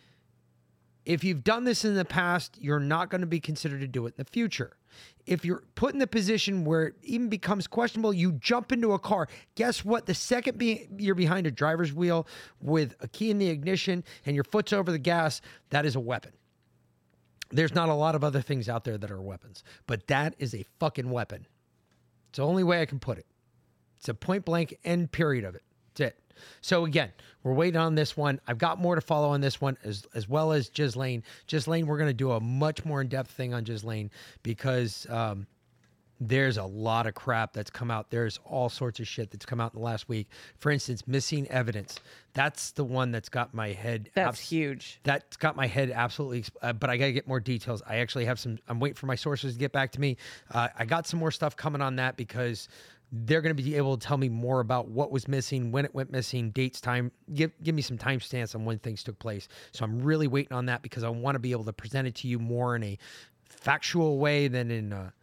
if 1.08 1.24
you've 1.24 1.44
done 1.44 1.64
this 1.64 1.86
in 1.86 1.96
the 1.96 2.06
past, 2.06 2.58
you're 2.60 2.80
not 2.80 3.10
going 3.10 3.22
to 3.22 3.28
be 3.28 3.40
considered 3.40 3.80
to 3.82 3.88
do 3.88 4.06
it 4.06 4.10
in 4.18 4.24
the 4.24 4.26
future 4.26 4.78
if 5.28 5.44
you're 5.44 5.62
put 5.76 5.94
in 5.94 6.00
the 6.00 6.08
position 6.08 6.64
where 6.64 6.88
it 6.88 6.96
even 7.04 7.28
becomes 7.28 7.68
questionable, 7.68 8.14
you 8.14 8.32
jump 8.34 8.72
into 8.72 8.94
a 8.94 9.00
car. 9.00 9.28
Guess 9.56 9.84
what? 9.84 10.06
The 10.06 10.14
second 10.14 10.58
be- 10.58 10.88
you're 10.98 11.16
behind 11.16 11.46
a 11.46 11.52
driver's 11.52 11.94
wheel 11.94 12.26
with 12.62 12.96
a 13.02 13.08
key 13.10 13.30
in 13.30 13.38
the 13.38 13.50
ignition 13.50 14.04
and 14.26 14.36
your 14.36 14.46
foot's 14.46 14.72
over 14.72 14.92
the 14.92 14.98
gas, 14.98 15.42
that 15.70 15.86
is 15.86 15.96
a 15.96 16.00
weapon. 16.00 16.32
There's 17.50 17.76
not 17.76 17.90
a 17.90 17.94
lot 17.94 18.16
of 18.16 18.24
other 18.24 18.42
things 18.42 18.68
out 18.70 18.86
there 18.86 18.98
that 18.98 19.12
are 19.12 19.22
weapons, 19.22 19.64
but 19.86 20.08
that 20.08 20.34
is 20.40 20.56
a 20.56 20.66
fucking 20.80 21.10
weapon. 21.10 21.46
It's 22.30 22.38
the 22.38 22.46
only 22.46 22.64
way 22.64 22.82
I 22.82 22.86
can 22.86 23.00
put 23.00 23.18
it. 23.18 23.26
It's 23.98 24.10
a 24.10 24.14
point 24.14 24.46
blank 24.46 24.78
end 24.84 25.12
period 25.12 25.44
of 25.44 25.56
it. 25.56 25.64
That's 25.96 26.14
it. 26.14 26.24
So 26.62 26.86
again, 26.86 27.12
we're 27.48 27.54
waiting 27.54 27.80
on 27.80 27.96
this 27.96 28.18
one. 28.18 28.42
I've 28.46 28.58
got 28.58 28.78
more 28.80 28.96
to 28.96 29.02
follow 29.02 29.30
on 29.30 29.40
this 29.40 29.62
one 29.62 29.78
as 29.84 30.06
as 30.14 30.28
well 30.28 30.52
as 30.52 30.70
Ghislaine. 30.70 31.24
Ghislaine, 31.48 31.88
we're 31.88 31.98
going 31.98 32.10
to 32.10 32.14
do 32.14 32.32
a 32.32 32.40
much 32.42 32.84
more 32.84 33.00
in 33.02 33.08
depth 33.08 33.32
thing 33.32 33.54
on 33.54 33.64
Ghislaine 33.64 34.12
because 34.44 35.08
um, 35.10 35.48
there's 36.20 36.58
a 36.58 36.64
lot 36.64 37.08
of 37.08 37.14
crap 37.14 37.54
that's 37.54 37.70
come 37.70 37.90
out. 37.90 38.10
There's 38.10 38.40
all 38.44 38.70
sorts 38.70 39.00
of 39.00 39.08
shit 39.08 39.32
that's 39.32 39.46
come 39.46 39.62
out 39.62 39.74
in 39.74 39.80
the 39.80 39.86
last 39.86 40.10
week. 40.10 40.28
For 40.58 40.72
instance, 40.72 41.08
missing 41.08 41.48
evidence. 41.50 42.00
That's 42.34 42.72
the 42.72 42.84
one 42.84 43.12
that's 43.12 43.30
got 43.30 43.54
my 43.54 43.72
head. 43.72 44.10
That's 44.14 44.40
abs- 44.40 44.50
huge. 44.50 45.00
That's 45.04 45.38
got 45.38 45.56
my 45.56 45.68
head 45.68 45.90
absolutely. 45.92 46.44
Uh, 46.62 46.74
but 46.74 46.90
I 46.90 46.98
got 46.98 47.06
to 47.06 47.14
get 47.14 47.28
more 47.28 47.40
details. 47.40 47.82
I 47.88 47.98
actually 47.98 48.26
have 48.26 48.40
some. 48.40 48.58
I'm 48.68 48.80
waiting 48.80 48.96
for 48.96 49.06
my 49.06 49.16
sources 49.16 49.54
to 49.54 49.60
get 49.60 49.72
back 49.72 49.92
to 49.94 50.02
me. 50.02 50.18
Uh, 50.52 50.68
I 50.78 50.86
got 50.86 51.08
some 51.08 51.20
more 51.20 51.32
stuff 51.32 51.56
coming 51.56 51.82
on 51.82 51.96
that 51.96 52.18
because 52.18 52.68
they're 53.12 53.42
going 53.42 53.56
to 53.56 53.64
be 53.64 53.76
able 53.76 53.98
to 53.98 54.06
tell 54.06 54.18
me 54.18 54.28
more 54.28 54.60
about 54.60 54.90
what 54.90 55.12
was 55.12 55.28
missing, 55.28 55.72
when 55.72 55.86
it 55.86 55.96
went 55.96 56.12
missing, 56.12 56.52
dates, 56.52 56.82
time. 56.82 57.12
Give 57.34 57.52
give 57.64 57.74
me 57.74 57.82
some 57.82 57.98
timestamps 57.98 58.54
on 58.54 58.66
when 58.66 58.80
things 58.80 59.04
took 59.04 59.18
place. 59.20 59.48
So 59.72 59.86
I'm 59.86 60.02
really 60.02 60.28
waiting 60.28 60.54
on 60.54 60.66
that 60.66 60.82
because 60.82 61.04
I 61.04 61.10
want 61.10 61.36
to 61.36 61.40
be 61.40 61.52
able 61.52 61.64
to 61.66 61.74
present 61.74 62.08
it 62.08 62.16
to 62.16 62.28
you 62.28 62.40
more 62.40 62.76
in 62.76 62.84
a 62.84 62.98
factual 63.50 64.18
way 64.18 64.48
than 64.48 64.72
in 64.72 64.92
a 64.92 65.14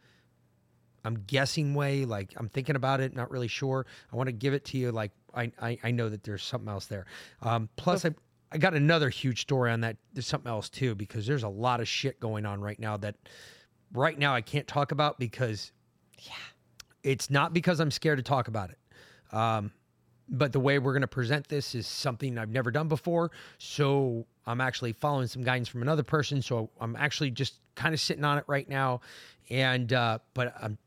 I'm 1.05 1.23
guessing 1.27 1.75
way. 1.75 2.07
Like 2.07 2.33
I'm 2.37 2.49
thinking 2.49 2.77
about 2.77 3.01
it, 3.01 3.15
not 3.15 3.31
really 3.31 3.49
sure. 3.49 3.87
I 4.11 4.17
want 4.17 4.29
to 4.29 4.33
give 4.33 4.55
it 4.55 4.65
to 4.67 4.79
you 4.79 4.91
like 4.91 5.13
I 5.35 5.53
I, 5.61 5.79
I 5.85 5.91
know 5.91 6.09
that 6.09 6.25
there's 6.25 6.43
something 6.43 6.69
else 6.69 6.87
there. 6.87 7.07
Um, 7.43 7.69
plus, 7.77 8.05
I 8.07 8.15
I 8.51 8.59
got 8.59 8.73
another 8.73 9.11
huge 9.11 9.43
story 9.43 9.71
on 9.71 9.81
that. 9.83 9.97
There's 10.15 10.27
something 10.27 10.51
else 10.51 10.71
too 10.71 10.95
because 10.95 11.27
there's 11.27 11.43
a 11.43 11.49
lot 11.49 11.81
of 11.81 11.89
shit 11.89 12.19
going 12.19 12.47
on 12.47 12.61
right 12.63 12.79
now 12.79 12.97
that 12.99 13.17
right 13.93 14.19
now 14.19 14.35
I 14.35 14.41
can't 14.41 14.67
talk 14.67 14.93
about 14.93 15.19
because 15.19 15.73
yeah 16.21 16.33
it's 17.05 17.31
not 17.31 17.53
because 17.53 17.79
I'm 17.79 17.91
scared 17.91 18.19
to 18.19 18.25
talk 18.25 18.49
about 18.49 18.71
it. 18.71 19.37
Um, 19.37 19.71
but 20.29 20.53
the 20.53 20.61
way 20.61 20.79
we're 20.79 20.93
going 20.93 21.03
to 21.03 21.07
present 21.07 21.49
this 21.49 21.75
is 21.75 21.87
something 21.87 22.39
I've 22.39 22.49
never 22.49 22.71
done 22.71 22.89
before. 22.89 23.31
So 23.59 24.27
I'm 24.47 24.61
actually 24.61 24.93
following 24.93 25.27
some 25.27 25.43
guidance 25.43 25.69
from 25.69 25.83
another 25.83 26.03
person. 26.03 26.41
So 26.41 26.71
I'm 26.81 26.97
actually 26.97 27.31
just 27.31 27.61
kind 27.75 27.95
of 27.95 28.01
sitting 28.01 28.25
on 28.25 28.39
it 28.39 28.45
right 28.47 28.69
now. 28.69 29.03
And, 29.51 29.93
uh, 29.93 30.19
but 30.33 30.55
I'm, 30.61 30.79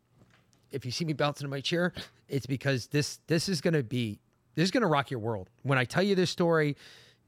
if 0.71 0.85
you 0.85 0.91
see 0.91 1.05
me 1.05 1.13
bouncing 1.13 1.45
in 1.45 1.51
my 1.51 1.61
chair, 1.61 1.93
it's 2.27 2.47
because 2.47 2.87
this, 2.87 3.19
this 3.27 3.47
is 3.47 3.61
going 3.61 3.75
to 3.75 3.83
be, 3.83 4.19
this 4.55 4.63
is 4.63 4.71
going 4.71 4.81
to 4.81 4.87
rock 4.87 5.11
your 5.11 5.19
world. 5.19 5.49
When 5.61 5.77
I 5.77 5.85
tell 5.85 6.03
you 6.03 6.15
this 6.15 6.31
story, 6.31 6.75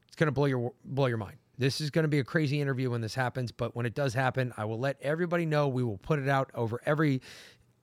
it's 0.08 0.16
going 0.16 0.26
to 0.26 0.32
blow 0.32 0.46
your, 0.46 0.72
blow 0.84 1.06
your 1.06 1.16
mind. 1.16 1.36
This 1.58 1.80
is 1.80 1.90
going 1.90 2.04
to 2.04 2.08
be 2.08 2.18
a 2.18 2.24
crazy 2.24 2.60
interview 2.60 2.90
when 2.90 3.02
this 3.02 3.14
happens, 3.14 3.52
but 3.52 3.76
when 3.76 3.86
it 3.86 3.94
does 3.94 4.14
happen, 4.14 4.52
I 4.56 4.64
will 4.64 4.78
let 4.78 4.96
everybody 5.00 5.46
know. 5.46 5.68
We 5.68 5.84
will 5.84 5.98
put 5.98 6.18
it 6.18 6.28
out 6.28 6.50
over 6.54 6.80
every 6.86 7.20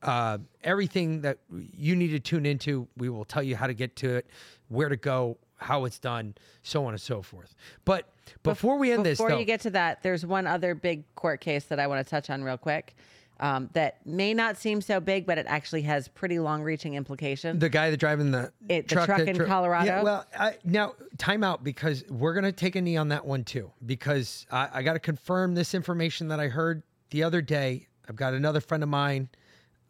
uh, 0.04 0.38
everything 0.64 1.22
that 1.22 1.40
you 1.52 1.96
need 1.96 2.10
to 2.10 2.20
tune 2.20 2.46
into. 2.46 2.88
We 2.98 3.10
will 3.10 3.26
tell 3.26 3.44
you 3.44 3.56
how 3.56 3.68
to 3.68 3.74
get 3.74 3.96
to 3.98 4.16
it, 4.16 4.28
where 4.70 4.90
to 4.90 4.98
go, 4.98 5.38
how 5.58 5.86
it's 5.86 6.00
done, 6.00 6.36
so 6.64 6.86
on 6.86 6.94
and 6.94 7.02
so 7.02 7.22
forth. 7.22 7.56
But 7.86 8.10
before 8.44 8.78
we 8.78 8.92
end 8.92 9.04
before 9.04 9.12
this, 9.12 9.18
before 9.18 9.40
you 9.40 9.46
get 9.46 9.62
to 9.62 9.72
that, 9.72 10.04
there's 10.04 10.26
one 10.26 10.48
other 10.48 10.76
big 10.76 11.04
court 11.16 11.42
case 11.42 11.66
that 11.66 11.80
I 11.80 11.88
want 11.88 12.06
to 12.06 12.10
touch 12.10 12.30
on 12.30 12.44
real 12.44 12.58
quick. 12.58 12.96
Um, 13.40 13.70
that 13.74 14.04
may 14.04 14.34
not 14.34 14.58
seem 14.58 14.82
so 14.82 15.00
big, 15.00 15.28
but 15.28 15.38
it 15.38 15.46
actually 15.48 15.84
has 15.84 16.08
pretty 16.08 16.40
long-reaching 16.40 16.96
implications. 16.96 17.60
The 17.60 17.70
guy 17.70 17.92
that 17.92 17.98
driving 17.98 18.32
the 18.32 18.52
it, 18.68 18.88
the 18.88 18.96
truck, 18.96 19.06
truck 19.06 19.20
in 19.20 19.38
Colorado. 19.46 19.86
Yeah, 19.86 20.02
well, 20.02 20.26
I, 20.36 20.58
now 20.64 20.96
time 21.20 21.44
out 21.44 21.64
because 21.64 22.04
we're 22.10 22.34
gonna 22.34 22.52
take 22.52 22.76
a 22.76 22.82
knee 22.82 22.98
on 22.98 23.10
that 23.10 23.24
one 23.24 23.44
too. 23.44 23.72
Because 23.86 24.48
I, 24.50 24.70
I 24.74 24.82
got 24.82 24.94
to 24.94 25.00
confirm 25.00 25.54
this 25.54 25.76
information 25.76 26.30
that 26.30 26.40
I 26.40 26.48
heard 26.48 26.82
the 27.12 27.22
other 27.22 27.44
day. 27.44 27.86
I've 28.10 28.16
got 28.16 28.34
another 28.34 28.60
friend 28.60 28.82
of 28.82 28.90
mine 28.90 29.30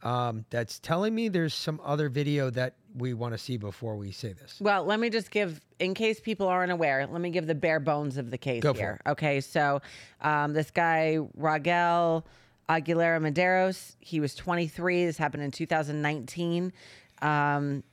um, 0.08 0.46
that's 0.50 0.80
telling 0.80 1.14
me 1.14 1.28
there's 1.28 1.54
some 1.54 1.82
other 1.84 2.08
video 2.08 2.50
that 2.52 2.76
we 2.96 3.14
want 3.14 3.34
to 3.34 3.38
see 3.38 3.58
before 3.58 3.98
we 3.98 4.14
say 4.14 4.32
this. 4.32 4.56
Well, 4.62 4.86
let 4.86 5.02
me 5.02 5.10
just 5.10 5.32
give, 5.32 5.60
in 5.80 5.94
case 5.94 6.22
people 6.22 6.48
aren't 6.48 6.72
aware, 6.72 7.06
let 7.06 7.20
me 7.20 7.30
give 7.30 7.46
the 7.46 7.56
bare 7.56 7.82
bones 7.82 8.16
of 8.16 8.32
the 8.32 8.38
case 8.38 8.64
Go 8.64 8.74
here. 8.74 9.02
Okay, 9.06 9.42
so 9.42 9.82
um, 10.22 10.54
this 10.54 10.72
guy, 10.72 11.18
Rogel 11.38 12.24
Aguilera 12.70 13.20
Mederos, 13.20 13.98
he 14.00 14.22
was 14.22 14.34
23. 14.34 15.08
This 15.08 15.18
happened 15.18 15.44
in 15.44 15.52
2019. 15.52 16.72
Um, 17.22 17.84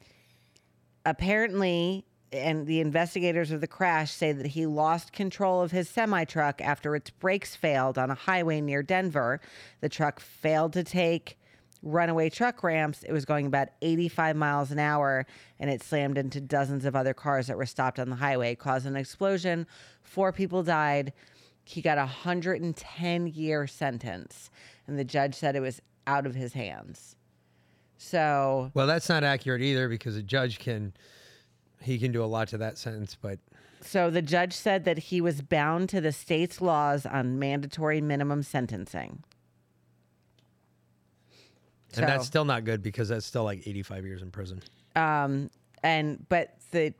apparently, 1.04 2.04
and 2.32 2.64
the 2.64 2.78
investigators 2.78 3.50
of 3.50 3.60
the 3.60 3.66
crash 3.66 4.12
say 4.12 4.30
that 4.30 4.46
he 4.46 4.66
lost 4.66 5.12
control 5.12 5.62
of 5.62 5.72
his 5.72 5.88
semi 5.88 6.22
truck 6.24 6.60
after 6.60 6.94
its 6.94 7.10
brakes 7.10 7.56
failed 7.56 7.98
on 7.98 8.12
a 8.12 8.14
highway 8.14 8.60
near 8.60 8.84
Denver. 8.84 9.40
The 9.80 9.88
truck 9.88 10.20
failed 10.20 10.74
to 10.74 10.84
take 10.84 11.38
runaway 11.84 12.30
truck 12.30 12.62
ramps. 12.64 13.02
It 13.02 13.12
was 13.12 13.24
going 13.24 13.46
about 13.46 13.68
85 13.82 14.36
miles 14.36 14.70
an 14.70 14.78
hour 14.78 15.26
and 15.60 15.70
it 15.70 15.82
slammed 15.82 16.18
into 16.18 16.40
dozens 16.40 16.84
of 16.84 16.96
other 16.96 17.14
cars 17.14 17.46
that 17.46 17.56
were 17.56 17.66
stopped 17.66 18.00
on 18.00 18.10
the 18.10 18.16
highway, 18.16 18.54
caused 18.54 18.86
an 18.86 18.96
explosion. 18.96 19.66
Four 20.02 20.32
people 20.32 20.62
died. 20.62 21.12
He 21.64 21.80
got 21.80 21.98
a 21.98 22.02
110 22.02 23.26
year 23.28 23.66
sentence, 23.66 24.50
and 24.86 24.98
the 24.98 25.04
judge 25.04 25.34
said 25.34 25.56
it 25.56 25.60
was 25.60 25.80
out 26.06 26.26
of 26.26 26.34
his 26.34 26.52
hands. 26.52 27.16
So, 27.96 28.70
well, 28.74 28.86
that's 28.86 29.08
not 29.08 29.24
accurate 29.24 29.62
either 29.62 29.88
because 29.88 30.16
a 30.16 30.22
judge 30.22 30.58
can 30.58 30.92
he 31.80 31.98
can 31.98 32.12
do 32.12 32.24
a 32.24 32.26
lot 32.26 32.48
to 32.48 32.58
that 32.58 32.76
sentence, 32.78 33.16
but 33.20 33.38
so 33.80 34.08
the 34.08 34.22
judge 34.22 34.54
said 34.54 34.84
that 34.84 34.98
he 34.98 35.20
was 35.20 35.42
bound 35.42 35.90
to 35.90 36.00
the 36.00 36.12
state's 36.12 36.62
laws 36.62 37.04
on 37.04 37.38
mandatory 37.38 38.00
minimum 38.00 38.42
sentencing. 38.42 39.22
So, 41.94 42.02
and 42.02 42.08
that's 42.10 42.26
still 42.26 42.44
not 42.44 42.64
good 42.64 42.82
because 42.82 43.08
that's 43.08 43.26
still 43.26 43.44
like 43.44 43.66
85 43.66 44.04
years 44.04 44.22
in 44.22 44.30
prison. 44.30 44.62
Um, 44.96 45.50
and 45.82 46.26
but 46.28 46.56
the 46.70 46.94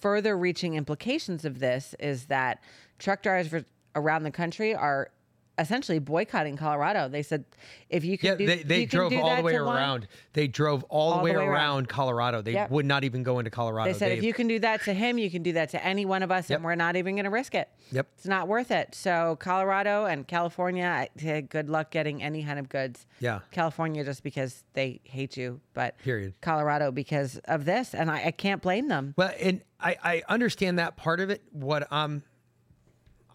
further 0.00 0.36
reaching 0.36 0.74
implications 0.74 1.44
of 1.44 1.58
this 1.58 1.94
is 1.98 2.26
that 2.26 2.62
truck 2.98 3.22
drivers 3.22 3.64
around 3.96 4.22
the 4.24 4.30
country 4.30 4.74
are 4.74 5.10
essentially 5.58 5.98
boycotting 5.98 6.56
Colorado. 6.56 7.08
They 7.08 7.22
said 7.22 7.44
if 7.88 8.04
you 8.04 8.18
can, 8.18 8.30
yeah, 8.30 8.34
do, 8.36 8.46
they, 8.46 8.62
they 8.62 8.86
drove 8.86 9.12
all 9.12 9.36
the 9.36 9.42
way 9.42 9.54
around. 9.54 10.00
One, 10.00 10.08
they 10.32 10.46
drove 10.48 10.82
all, 10.84 11.12
all 11.12 11.18
the 11.18 11.24
way, 11.24 11.30
way 11.30 11.36
around, 11.36 11.48
around, 11.48 11.88
Colorado. 11.88 12.42
They 12.42 12.52
yep. 12.52 12.70
would 12.70 12.86
not 12.86 13.04
even 13.04 13.22
go 13.22 13.38
into 13.38 13.50
Colorado. 13.50 13.92
They 13.92 13.98
said 13.98 14.10
they, 14.10 14.18
if 14.18 14.24
you 14.24 14.32
can 14.32 14.48
do 14.48 14.58
that 14.60 14.82
to 14.84 14.94
him, 14.94 15.18
you 15.18 15.30
can 15.30 15.42
do 15.42 15.52
that 15.52 15.70
to 15.70 15.84
any 15.84 16.04
one 16.04 16.22
of 16.22 16.30
us, 16.30 16.50
yep. 16.50 16.58
and 16.58 16.64
we're 16.64 16.74
not 16.74 16.96
even 16.96 17.14
going 17.14 17.24
to 17.24 17.30
risk 17.30 17.54
it. 17.54 17.68
Yep, 17.92 18.06
it's 18.16 18.26
not 18.26 18.48
worth 18.48 18.70
it. 18.70 18.94
So 18.94 19.36
Colorado 19.40 20.06
and 20.06 20.26
California, 20.26 21.08
good 21.48 21.68
luck 21.68 21.90
getting 21.90 22.22
any 22.22 22.44
kind 22.44 22.58
of 22.58 22.68
goods. 22.68 23.06
Yeah, 23.20 23.40
California 23.50 24.04
just 24.04 24.22
because 24.22 24.64
they 24.72 25.00
hate 25.04 25.36
you, 25.36 25.60
but 25.72 25.98
period. 25.98 26.34
Colorado 26.40 26.90
because 26.90 27.38
of 27.44 27.64
this, 27.64 27.94
and 27.94 28.10
I, 28.10 28.26
I 28.26 28.30
can't 28.30 28.62
blame 28.62 28.88
them. 28.88 29.14
Well, 29.16 29.32
and 29.40 29.62
I, 29.80 29.96
I 30.02 30.22
understand 30.28 30.78
that 30.78 30.96
part 30.96 31.20
of 31.20 31.30
it. 31.30 31.42
What 31.52 31.90
um, 31.92 32.22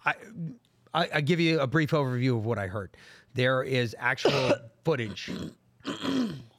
I 0.06 0.16
I, 0.94 1.10
I 1.16 1.22
give 1.22 1.40
you 1.40 1.60
a 1.60 1.68
brief 1.68 1.92
overview 1.92 2.38
of 2.38 2.46
what 2.46 2.58
I 2.58 2.68
heard. 2.68 2.96
There 3.34 3.64
is 3.64 3.96
actual 4.00 4.54
footage 4.86 5.32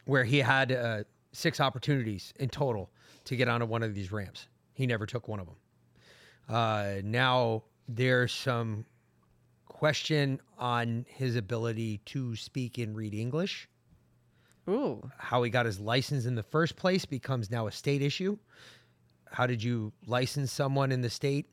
where 0.04 0.24
he 0.24 0.38
had 0.38 0.72
uh, 0.72 1.04
six 1.32 1.60
opportunities 1.60 2.32
in 2.38 2.48
total 2.48 2.90
to 3.24 3.36
get 3.36 3.48
onto 3.48 3.66
one 3.66 3.82
of 3.82 3.94
these 3.94 4.12
ramps. 4.12 4.48
He 4.74 4.86
never 4.86 5.06
took 5.06 5.28
one 5.28 5.40
of 5.40 5.46
them. 5.46 5.56
Uh, 6.48 6.94
now 7.04 7.64
there's 7.88 8.32
some 8.32 8.84
question 9.68 10.40
on 10.58 11.06
his 11.08 11.36
ability 11.36 11.98
to 12.06 12.36
speak 12.36 12.78
and 12.78 12.96
read 12.96 13.14
English. 13.14 13.68
Ooh. 14.68 15.10
How 15.16 15.42
he 15.42 15.50
got 15.50 15.66
his 15.66 15.80
license 15.80 16.26
in 16.26 16.34
the 16.34 16.42
first 16.42 16.76
place 16.76 17.04
becomes 17.04 17.50
now 17.50 17.66
a 17.66 17.72
state 17.72 18.02
issue. 18.02 18.36
How 19.30 19.46
did 19.46 19.62
you 19.62 19.92
license 20.06 20.52
someone 20.52 20.92
in 20.92 21.00
the 21.00 21.10
state 21.10 21.46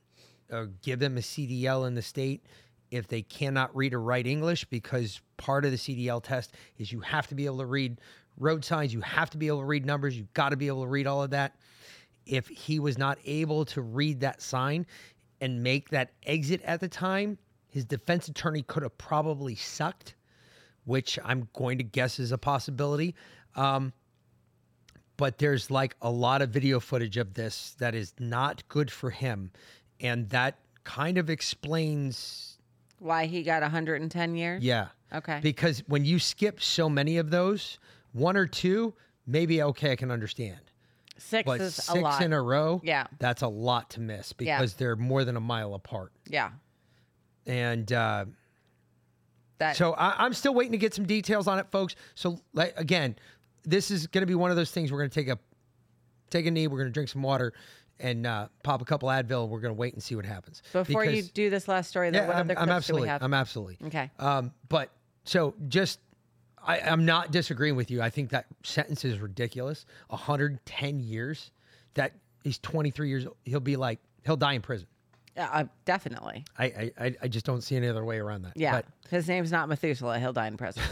or 0.52 0.68
give 0.82 1.00
them 1.00 1.18
a 1.18 1.22
CDL 1.22 1.88
in 1.88 1.96
the 1.96 2.02
state 2.02 2.46
if 2.92 3.08
they 3.08 3.22
cannot 3.22 3.76
read 3.76 3.94
or 3.94 4.02
write 4.02 4.28
English? 4.28 4.66
Because 4.66 5.22
part 5.38 5.66
of 5.66 5.72
the 5.72 5.78
CDL 5.78 6.24
test 6.24 6.54
is 6.78 6.92
you 6.92 7.00
have 7.02 7.28
to 7.28 7.36
be 7.36 7.46
able 7.46 7.60
to 7.60 7.66
read 7.66 8.00
road 8.38 8.64
signs, 8.64 8.94
you 8.94 9.02
have 9.02 9.30
to 9.32 9.38
be 9.38 9.48
able 9.48 9.60
to 9.60 9.66
read 9.66 9.86
numbers, 9.86 10.18
you've 10.18 10.34
got 10.34 10.50
to 10.50 10.58
be 10.58 10.68
able 10.68 10.84
to 10.84 10.90
read 10.90 11.08
all 11.08 11.24
of 11.24 11.32
that. 11.32 11.56
If 12.26 12.48
he 12.48 12.80
was 12.80 12.98
not 12.98 13.18
able 13.26 13.66
to 13.66 13.82
read 13.82 14.20
that 14.22 14.42
sign 14.42 14.86
and 15.42 15.64
make 15.64 15.90
that 15.90 16.12
exit 16.24 16.62
at 16.64 16.80
the 16.80 16.88
time, 16.88 17.38
his 17.70 17.86
defense 17.86 18.28
attorney 18.28 18.64
could 18.64 18.84
have 18.84 18.98
probably 18.98 19.56
sucked, 19.56 20.16
which 20.86 21.18
I'm 21.24 21.48
going 21.54 21.78
to 21.78 21.84
guess 21.84 22.20
is 22.20 22.32
a 22.32 22.38
possibility. 22.38 23.16
Um, 23.56 23.94
but 25.18 25.40
there's 25.40 25.72
like 25.72 25.96
a 26.02 26.10
lot 26.10 26.42
of 26.42 26.50
video 26.50 26.80
footage 26.80 27.18
of 27.18 27.34
this 27.34 27.76
that 27.80 27.96
is 27.96 28.14
not 28.20 28.68
good 28.70 28.92
for 28.92 29.10
him. 29.10 29.52
And 30.00 30.30
that 30.30 30.60
kind 30.84 31.18
of 31.18 31.30
explains 31.30 32.57
why 33.00 33.26
he 33.26 33.44
got 33.44 33.62
110 33.62 34.36
years. 34.36 34.64
Yeah. 34.64 34.88
Okay. 35.14 35.40
Because 35.42 35.84
when 35.88 36.04
you 36.06 36.20
skip 36.20 36.62
so 36.62 36.90
many 36.90 37.18
of 37.18 37.30
those, 37.30 37.80
one 38.14 38.36
or 38.36 38.46
two, 38.48 38.94
maybe 39.26 39.62
okay, 39.62 39.92
I 39.92 39.96
can 39.96 40.12
understand. 40.12 40.60
Six 41.18 41.46
but 41.46 41.62
is 41.62 41.76
six 41.76 41.90
a 41.90 41.96
lot. 41.96 42.22
in 42.22 42.34
a 42.34 42.42
row, 42.42 42.80
Yeah. 42.84 43.08
that's 43.20 43.42
a 43.42 43.48
lot 43.48 43.90
to 43.92 44.00
miss 44.02 44.34
Yeah. 44.40 44.58
because 44.58 44.74
they're 44.76 44.96
more 44.96 45.24
than 45.26 45.36
a 45.36 45.40
mile 45.42 45.74
apart. 45.74 46.12
Yeah. 46.30 46.52
And 47.46 47.92
uh, 47.92 48.26
That 49.58 49.76
so 49.78 49.94
I, 49.94 50.24
I'm 50.24 50.34
still 50.34 50.54
waiting 50.54 50.74
to 50.74 50.78
get 50.78 50.94
some 50.94 51.06
details 51.06 51.48
on 51.48 51.58
it, 51.60 51.68
folks. 51.72 51.96
So 52.16 52.40
like, 52.54 52.74
again, 52.78 53.16
this 53.64 53.90
is 53.90 54.06
going 54.08 54.22
to 54.22 54.28
be 54.28 54.36
one 54.36 54.52
of 54.52 54.58
those 54.58 54.72
things 54.72 54.92
we're 54.92 55.00
going 55.00 55.10
to 55.10 55.16
take 55.16 55.28
a 55.30 55.40
take 56.30 56.46
a 56.46 56.52
knee. 56.52 56.68
We're 56.68 56.78
going 56.78 56.90
to 56.90 56.94
drink 56.94 57.10
some 57.10 57.24
water 57.24 57.54
and 58.00 58.26
uh, 58.28 58.48
pop 58.64 58.82
a 58.82 58.86
couple 58.86 59.10
Advil. 59.10 59.48
We're 59.50 59.60
going 59.60 59.74
to 59.74 59.80
wait 59.80 59.94
and 59.94 60.02
see 60.02 60.16
what 60.16 60.26
happens. 60.26 60.62
Before 60.72 61.06
you 61.06 61.22
do 61.22 61.50
this 61.50 61.68
last 61.68 61.90
story, 61.90 62.10
though, 62.10 62.20
yeah, 62.20 62.28
what 62.28 62.36
I'm, 62.36 62.42
other 62.52 62.60
I'm 62.60 62.68
clips 62.68 62.70
do 62.70 62.74
absolutely, 62.74 63.02
we 63.04 63.10
have? 63.10 63.24
I'm 63.24 63.34
absolutely. 63.34 63.78
Okay. 63.88 64.12
Um, 64.20 64.54
but 64.70 64.92
so 65.24 65.56
just, 65.68 66.00
I, 66.66 66.80
I'm 66.80 67.06
not 67.06 67.32
disagreeing 67.32 67.76
with 67.76 67.92
you. 67.92 68.02
I 68.02 68.10
think 68.10 68.30
that 68.32 68.46
sentence 68.64 69.06
is 69.06 69.20
ridiculous. 69.20 69.86
110 70.10 71.00
years. 71.00 71.52
That 71.96 72.14
he's 72.44 72.60
23 72.60 73.10
years. 73.10 73.26
old. 73.26 73.38
He'll 73.46 73.60
be 73.60 73.76
like 73.76 74.00
he'll 74.26 74.38
die 74.38 74.54
in 74.54 74.62
prison. 74.62 74.88
Yeah, 75.36 75.50
uh, 75.52 75.64
definitely. 75.86 76.46
I, 76.58 76.92
I 77.00 77.16
I- 77.22 77.28
just 77.28 77.46
don't 77.46 77.62
see 77.62 77.76
any 77.76 77.88
other 77.88 78.04
way 78.04 78.18
around 78.18 78.44
that. 78.44 78.54
Yeah. 78.56 78.82
His 79.10 79.28
name's 79.28 79.52
not 79.52 79.70
Methuselah. 79.70 80.20
He'll 80.20 80.34
die 80.34 80.48
in 80.48 80.58
prison. 80.58 80.84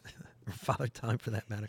Father 0.50 0.88
Time 0.88 1.18
for 1.18 1.30
that 1.30 1.48
matter. 1.48 1.68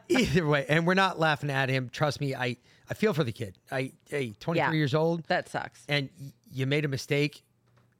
Either 0.08 0.46
way, 0.46 0.66
and 0.68 0.86
we're 0.86 0.94
not 0.94 1.18
laughing 1.18 1.50
at 1.50 1.68
him. 1.68 1.88
Trust 1.90 2.20
me, 2.20 2.34
I 2.34 2.56
I 2.90 2.94
feel 2.94 3.12
for 3.14 3.24
the 3.24 3.32
kid. 3.32 3.56
I 3.70 3.92
hey, 4.08 4.34
23 4.40 4.58
Yeah. 4.58 4.72
years 4.78 4.94
old. 4.94 5.24
That 5.28 5.48
sucks. 5.48 5.84
and 5.88 6.08
y- 6.20 6.32
you 6.52 6.66
made 6.66 6.84
a 6.84 6.88
mistake 6.88 7.42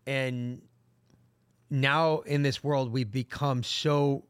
and 0.06 0.62
now 1.70 2.18
in 2.20 2.42
this 2.42 2.62
world 2.62 2.92
we've 2.92 3.10
become 3.10 3.62
so 3.62 4.22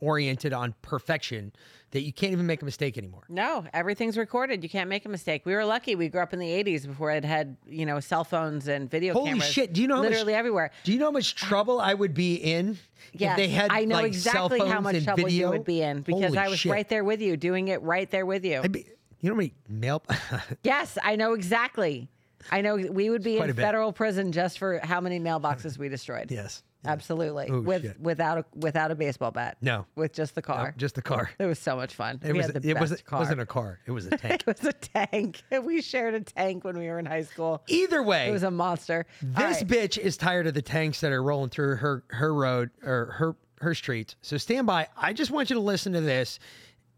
oriented 0.00 0.52
on 0.52 0.74
perfection 0.82 1.50
that 1.92 2.02
you 2.02 2.12
can't 2.12 2.32
even 2.32 2.44
make 2.46 2.60
a 2.60 2.64
mistake 2.66 2.98
anymore 2.98 3.22
No, 3.30 3.64
everything's 3.72 4.18
recorded. 4.18 4.62
You 4.62 4.68
can't 4.68 4.90
make 4.90 5.06
a 5.06 5.08
mistake. 5.08 5.46
We 5.46 5.54
were 5.54 5.64
lucky. 5.64 5.94
We 5.94 6.08
grew 6.10 6.20
up 6.20 6.34
in 6.34 6.38
the 6.38 6.48
'80s 6.50 6.86
before 6.86 7.12
it 7.12 7.24
had, 7.24 7.56
you 7.66 7.86
know, 7.86 7.98
cell 8.00 8.24
phones 8.24 8.68
and 8.68 8.90
video 8.90 9.14
holy 9.14 9.30
cameras. 9.30 9.48
shit 9.50 9.72
do 9.72 9.80
you 9.80 9.88
know 9.88 9.96
how 9.96 10.02
much- 10.02 10.10
literally 10.10 10.34
everywhere? 10.34 10.70
do 10.84 10.92
you 10.92 10.98
know 10.98 11.06
how 11.06 11.10
much 11.12 11.34
trouble 11.34 11.80
i 11.80 11.94
would 11.94 12.12
be 12.12 12.34
in 12.34 12.76
Yes, 13.14 13.30
if 13.32 13.36
they 13.38 13.48
had 13.48 13.70
I 13.72 13.86
know 13.86 13.94
like, 13.94 14.06
exactly 14.08 14.60
how 14.60 14.80
much 14.82 15.02
trouble 15.04 15.24
video? 15.24 15.46
you 15.46 15.52
would 15.56 15.64
be 15.64 15.80
in 15.80 16.02
because 16.02 16.22
Holy 16.24 16.38
I 16.38 16.48
was 16.48 16.58
shit. 16.58 16.72
right 16.72 16.88
there 16.88 17.04
with 17.04 17.22
you, 17.22 17.36
doing 17.38 17.68
it 17.68 17.80
right 17.82 18.10
there 18.10 18.26
with 18.26 18.44
you. 18.44 18.60
I'd 18.62 18.72
be, 18.72 18.84
you 19.20 19.30
know 19.30 19.34
how 19.34 19.38
many 19.38 19.54
mail 19.68 20.02
yes, 20.62 20.98
I 21.02 21.16
know 21.16 21.34
exactly. 21.34 22.08
I 22.50 22.60
know 22.60 22.76
we 22.76 23.10
would 23.10 23.22
be 23.24 23.38
in 23.38 23.46
bit. 23.46 23.56
federal 23.56 23.92
prison 23.92 24.30
just 24.30 24.58
for 24.58 24.78
how 24.82 25.00
many 25.00 25.18
mailboxes 25.18 25.78
we 25.78 25.88
destroyed. 25.88 26.30
yes 26.30 26.62
absolutely. 26.86 27.48
Oh, 27.50 27.60
with 27.60 27.82
shit. 27.82 28.00
without 28.00 28.38
a 28.38 28.44
without 28.54 28.90
a 28.90 28.94
baseball 28.94 29.30
bat. 29.30 29.56
No. 29.60 29.86
with 29.96 30.12
just 30.12 30.34
the 30.34 30.42
car. 30.42 30.66
No, 30.66 30.72
just 30.76 30.94
the 30.94 31.02
car. 31.02 31.30
It 31.38 31.46
was 31.46 31.58
so 31.58 31.76
much 31.76 31.94
fun. 31.94 32.20
it 32.22 32.32
we 32.32 32.38
was 32.38 32.46
had 32.46 32.62
the 32.62 32.70
it 32.70 32.74
best 32.74 32.80
wasn't 32.80 33.04
car. 33.04 33.18
wasn't 33.18 33.40
a 33.40 33.46
car 33.46 33.80
it 33.86 33.90
was 33.90 34.06
a 34.06 34.10
tank 34.16 34.44
it 34.46 34.46
was 34.46 34.64
a 34.64 34.72
tank. 34.72 35.42
We 35.66 35.82
shared 35.82 36.14
a 36.14 36.20
tank 36.20 36.64
when 36.64 36.78
we 36.78 36.86
were 36.86 36.98
in 36.98 37.06
high 37.06 37.22
school. 37.22 37.62
either 37.66 38.02
way 38.02 38.28
It 38.28 38.32
was 38.32 38.44
a 38.44 38.50
monster. 38.50 39.06
This 39.20 39.62
right. 39.62 39.66
bitch 39.66 39.98
is 39.98 40.16
tired 40.16 40.46
of 40.46 40.54
the 40.54 40.62
tanks 40.62 41.00
that 41.00 41.10
are 41.12 41.22
rolling 41.22 41.50
through 41.50 41.76
her 41.76 42.04
her 42.10 42.32
road 42.32 42.70
or 42.84 43.06
her 43.18 43.36
her 43.60 43.74
streets. 43.74 44.16
So 44.22 44.36
stand 44.36 44.66
by. 44.66 44.88
I 44.96 45.12
just 45.12 45.30
want 45.30 45.50
you 45.50 45.54
to 45.54 45.60
listen 45.62 45.92
to 45.94 46.00
this, 46.00 46.38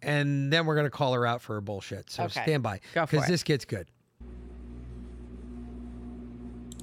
and 0.03 0.53
then 0.53 0.67
we're 0.67 0.77
gonna 0.77 0.91
call 0.91 1.13
her 1.15 1.27
out 1.27 1.41
for 1.43 1.55
her 1.55 1.61
bullshit. 1.61 2.11
So 2.11 2.25
Okay. 2.25 2.43
stand 2.43 2.63
by 2.63 2.81
because 2.95 3.27
this 3.27 3.43
gets 3.43 3.65
good. 3.65 3.87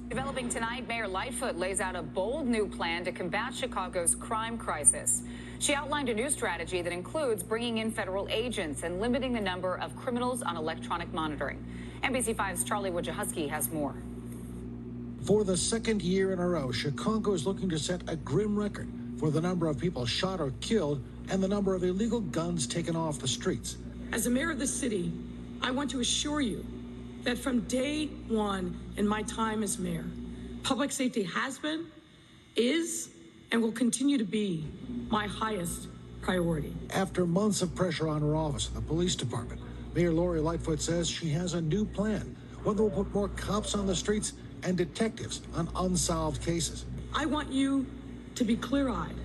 Developing 0.10 0.50
tonight, 0.50 0.88
Mayor 0.88 1.08
Lightfoot 1.08 1.58
lays 1.58 1.82
out 1.82 1.96
a 1.96 2.02
bold 2.04 2.48
new 2.48 2.68
plan 2.68 3.04
to 3.06 3.12
combat 3.12 3.54
Chicago's 3.54 4.16
crime 4.16 4.58
crisis. 4.58 5.24
She 5.60 5.74
outlined 5.74 6.10
a 6.10 6.14
new 6.14 6.30
strategy 6.30 6.82
that 6.82 6.94
includes 6.94 7.42
bringing 7.42 7.80
in 7.80 7.92
federal 7.92 8.28
agents 8.30 8.84
and 8.84 9.02
limiting 9.02 9.34
the 9.34 9.42
number 9.42 9.78
of 9.80 9.96
criminals 9.98 10.42
on 10.44 10.58
electronic 10.58 11.12
monitoring. 11.14 11.66
NBC5's 12.04 12.64
Charlie 12.64 12.92
Wojciechowski 12.92 13.50
has 13.50 13.72
more. 13.72 13.96
For 15.26 15.44
the 15.44 15.58
second 15.58 16.04
year 16.04 16.34
in 16.34 16.40
a 16.40 16.48
row, 16.48 16.72
Chicago 16.72 17.34
is 17.34 17.48
looking 17.48 17.68
to 17.70 17.80
set 17.80 18.04
a 18.08 18.16
grim 18.16 18.56
record 18.58 18.88
for 19.18 19.32
the 19.32 19.42
number 19.42 19.68
of 19.68 19.80
people 19.80 20.06
shot 20.06 20.40
or 20.40 20.52
killed 20.62 21.04
and 21.30 21.44
the 21.44 21.48
number 21.48 21.74
of 21.76 21.84
illegal 21.84 22.22
guns 22.22 22.68
taken 22.68 22.96
off 22.96 23.20
the 23.20 23.28
streets. 23.28 23.78
As 24.12 24.28
a 24.28 24.30
mayor 24.30 24.52
of 24.52 24.60
the 24.60 24.68
city, 24.68 25.12
I 25.62 25.72
want 25.72 25.90
to 25.92 26.00
assure 26.00 26.42
you 26.42 26.66
that 27.24 27.38
from 27.38 27.62
day 27.62 28.08
one 28.28 28.78
in 28.98 29.08
my 29.08 29.24
time 29.24 29.64
as 29.64 29.80
mayor, 29.80 30.06
public 30.64 30.92
safety 30.92 31.24
has 31.24 31.58
been, 31.58 31.88
is, 32.56 33.10
and 33.52 33.62
will 33.62 33.72
continue 33.72 34.18
to 34.18 34.24
be 34.24 34.66
my 35.10 35.28
highest 35.28 35.88
priority. 36.22 36.74
After 36.94 37.26
months 37.26 37.62
of 37.62 37.74
pressure 37.76 38.08
on 38.08 38.22
her 38.22 38.36
office 38.36 38.68
and 38.68 38.78
the 38.78 38.82
police 38.82 39.16
department, 39.16 39.62
Mayor 39.94 40.12
Lori 40.12 40.40
Lightfoot 40.40 40.82
says 40.82 41.10
she 41.10 41.30
has 41.30 41.54
a 41.54 41.62
new 41.62 41.86
plan, 41.86 42.36
one 42.64 42.76
that 42.76 42.84
will 42.84 43.04
put 43.04 43.14
more 43.14 43.30
cops 43.30 43.76
on 43.76 43.88
the 43.88 43.96
streets 43.96 44.34
and 44.64 44.78
detectives 44.78 45.42
on 45.56 45.70
unsolved 45.76 46.42
cases. 46.42 46.86
I 47.14 47.26
want 47.26 47.52
you 47.52 47.86
to 48.36 48.44
be 48.44 48.56
clear 48.56 48.90
eyed 48.90 49.16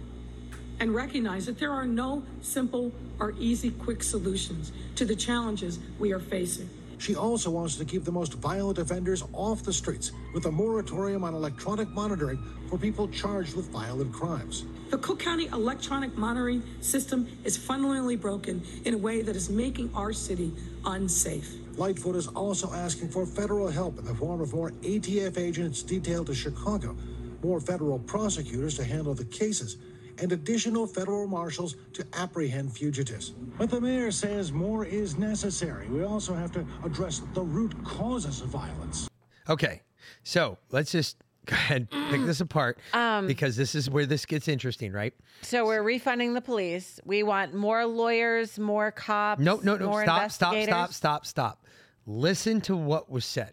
and 0.81 0.95
recognize 0.95 1.47
that 1.47 1.59
there 1.59 1.71
are 1.71 1.87
no 1.87 2.23
simple 2.41 2.91
or 3.21 3.35
easy 3.39 3.71
quick 3.71 4.03
solutions 4.03 4.73
to 4.97 5.05
the 5.05 5.15
challenges 5.15 5.79
we 5.99 6.13
are 6.13 6.19
facing. 6.19 6.69
She 6.99 7.15
also 7.15 7.51
wants 7.51 7.77
to 7.77 7.85
keep 7.87 8.05
the 8.05 8.13
most 8.13 8.35
violent 8.35 8.79
offenders 8.79 9.25
off 9.33 9.63
the 9.63 9.73
streets 9.73 10.13
with 10.35 10.45
a 10.45 10.51
moratorium 10.51 11.25
on 11.25 11.35
electronic 11.35 11.89
monitoring 11.89 12.43
for 12.69 12.77
people 12.77 13.09
charged 13.09 13.57
with 13.57 13.71
violent 13.71 14.13
crimes. 14.13 14.65
The 14.91 14.99
Cook 14.99 15.19
County 15.19 15.47
electronic 15.47 16.15
monitoring 16.17 16.63
system 16.81 17.27
is 17.45 17.57
fundamentally 17.57 18.17
broken 18.17 18.63
in 18.85 18.93
a 18.93 18.99
way 18.99 19.23
that 19.23 19.35
is 19.35 19.49
making 19.49 19.91
our 19.95 20.13
city 20.13 20.53
unsafe. 20.85 21.55
Lightfoot 21.77 22.17
is 22.17 22.27
also 22.27 22.71
asking 22.75 23.09
for 23.09 23.25
federal 23.25 23.69
help 23.69 23.99
in 23.99 24.05
the 24.05 24.15
form 24.15 24.43
of 24.43 24.53
more 24.53 24.73
ATF 24.83 25.39
agents 25.39 25.83
detailed 25.83 26.27
to 26.27 26.35
Chicago, 26.35 26.95
more 27.43 27.61
federal 27.61 27.99
prosecutors 28.01 28.77
to 28.77 28.85
handle 28.85 29.15
the 29.15 29.25
cases, 29.25 29.79
and 30.21 30.33
additional 30.33 30.87
federal 30.87 31.27
marshals 31.27 31.77
to 31.95 32.05
apprehend 32.15 32.73
fugitives. 32.73 33.31
But 33.59 33.71
the 33.71 33.81
mayor 33.81 34.11
says 34.11 34.53
more 34.53 34.85
is 34.85 35.19
necessary. 35.19 35.89
We 35.89 36.05
also 36.05 36.35
have 36.35 36.53
to 36.53 36.67
address 36.85 37.23
the 37.35 37.43
root 37.43 37.73
causes 37.85 38.41
of 38.41 38.49
violence. 38.49 39.09
Okay, 39.49 39.83
so 40.23 40.59
let's 40.71 40.93
just 40.93 41.17
go 41.47 41.55
ahead 41.55 41.89
and 41.91 42.11
pick 42.11 42.25
this 42.27 42.41
apart 42.41 42.79
Um, 42.93 43.27
because 43.27 43.57
this 43.57 43.75
is 43.75 43.89
where 43.89 44.07
this 44.07 44.27
gets 44.27 44.47
interesting, 44.47 44.93
right? 44.93 45.15
So 45.43 45.65
we're 45.65 45.83
refunding 45.83 46.35
the 46.35 46.41
police. 46.41 47.01
We 47.05 47.23
want 47.23 47.55
more 47.55 47.87
lawyers, 47.87 48.59
more 48.59 48.91
cops. 48.91 49.41
No, 49.41 49.61
no, 49.63 49.77
no. 49.77 49.87
more 49.87 50.03
Stop, 50.03 50.31
stop, 50.31 50.55
stop, 50.63 50.93
stop, 50.93 51.27
stop. 51.27 51.67
Listen 52.07 52.61
to 52.63 52.77
what 52.77 53.11
was 53.11 53.25
said. 53.25 53.53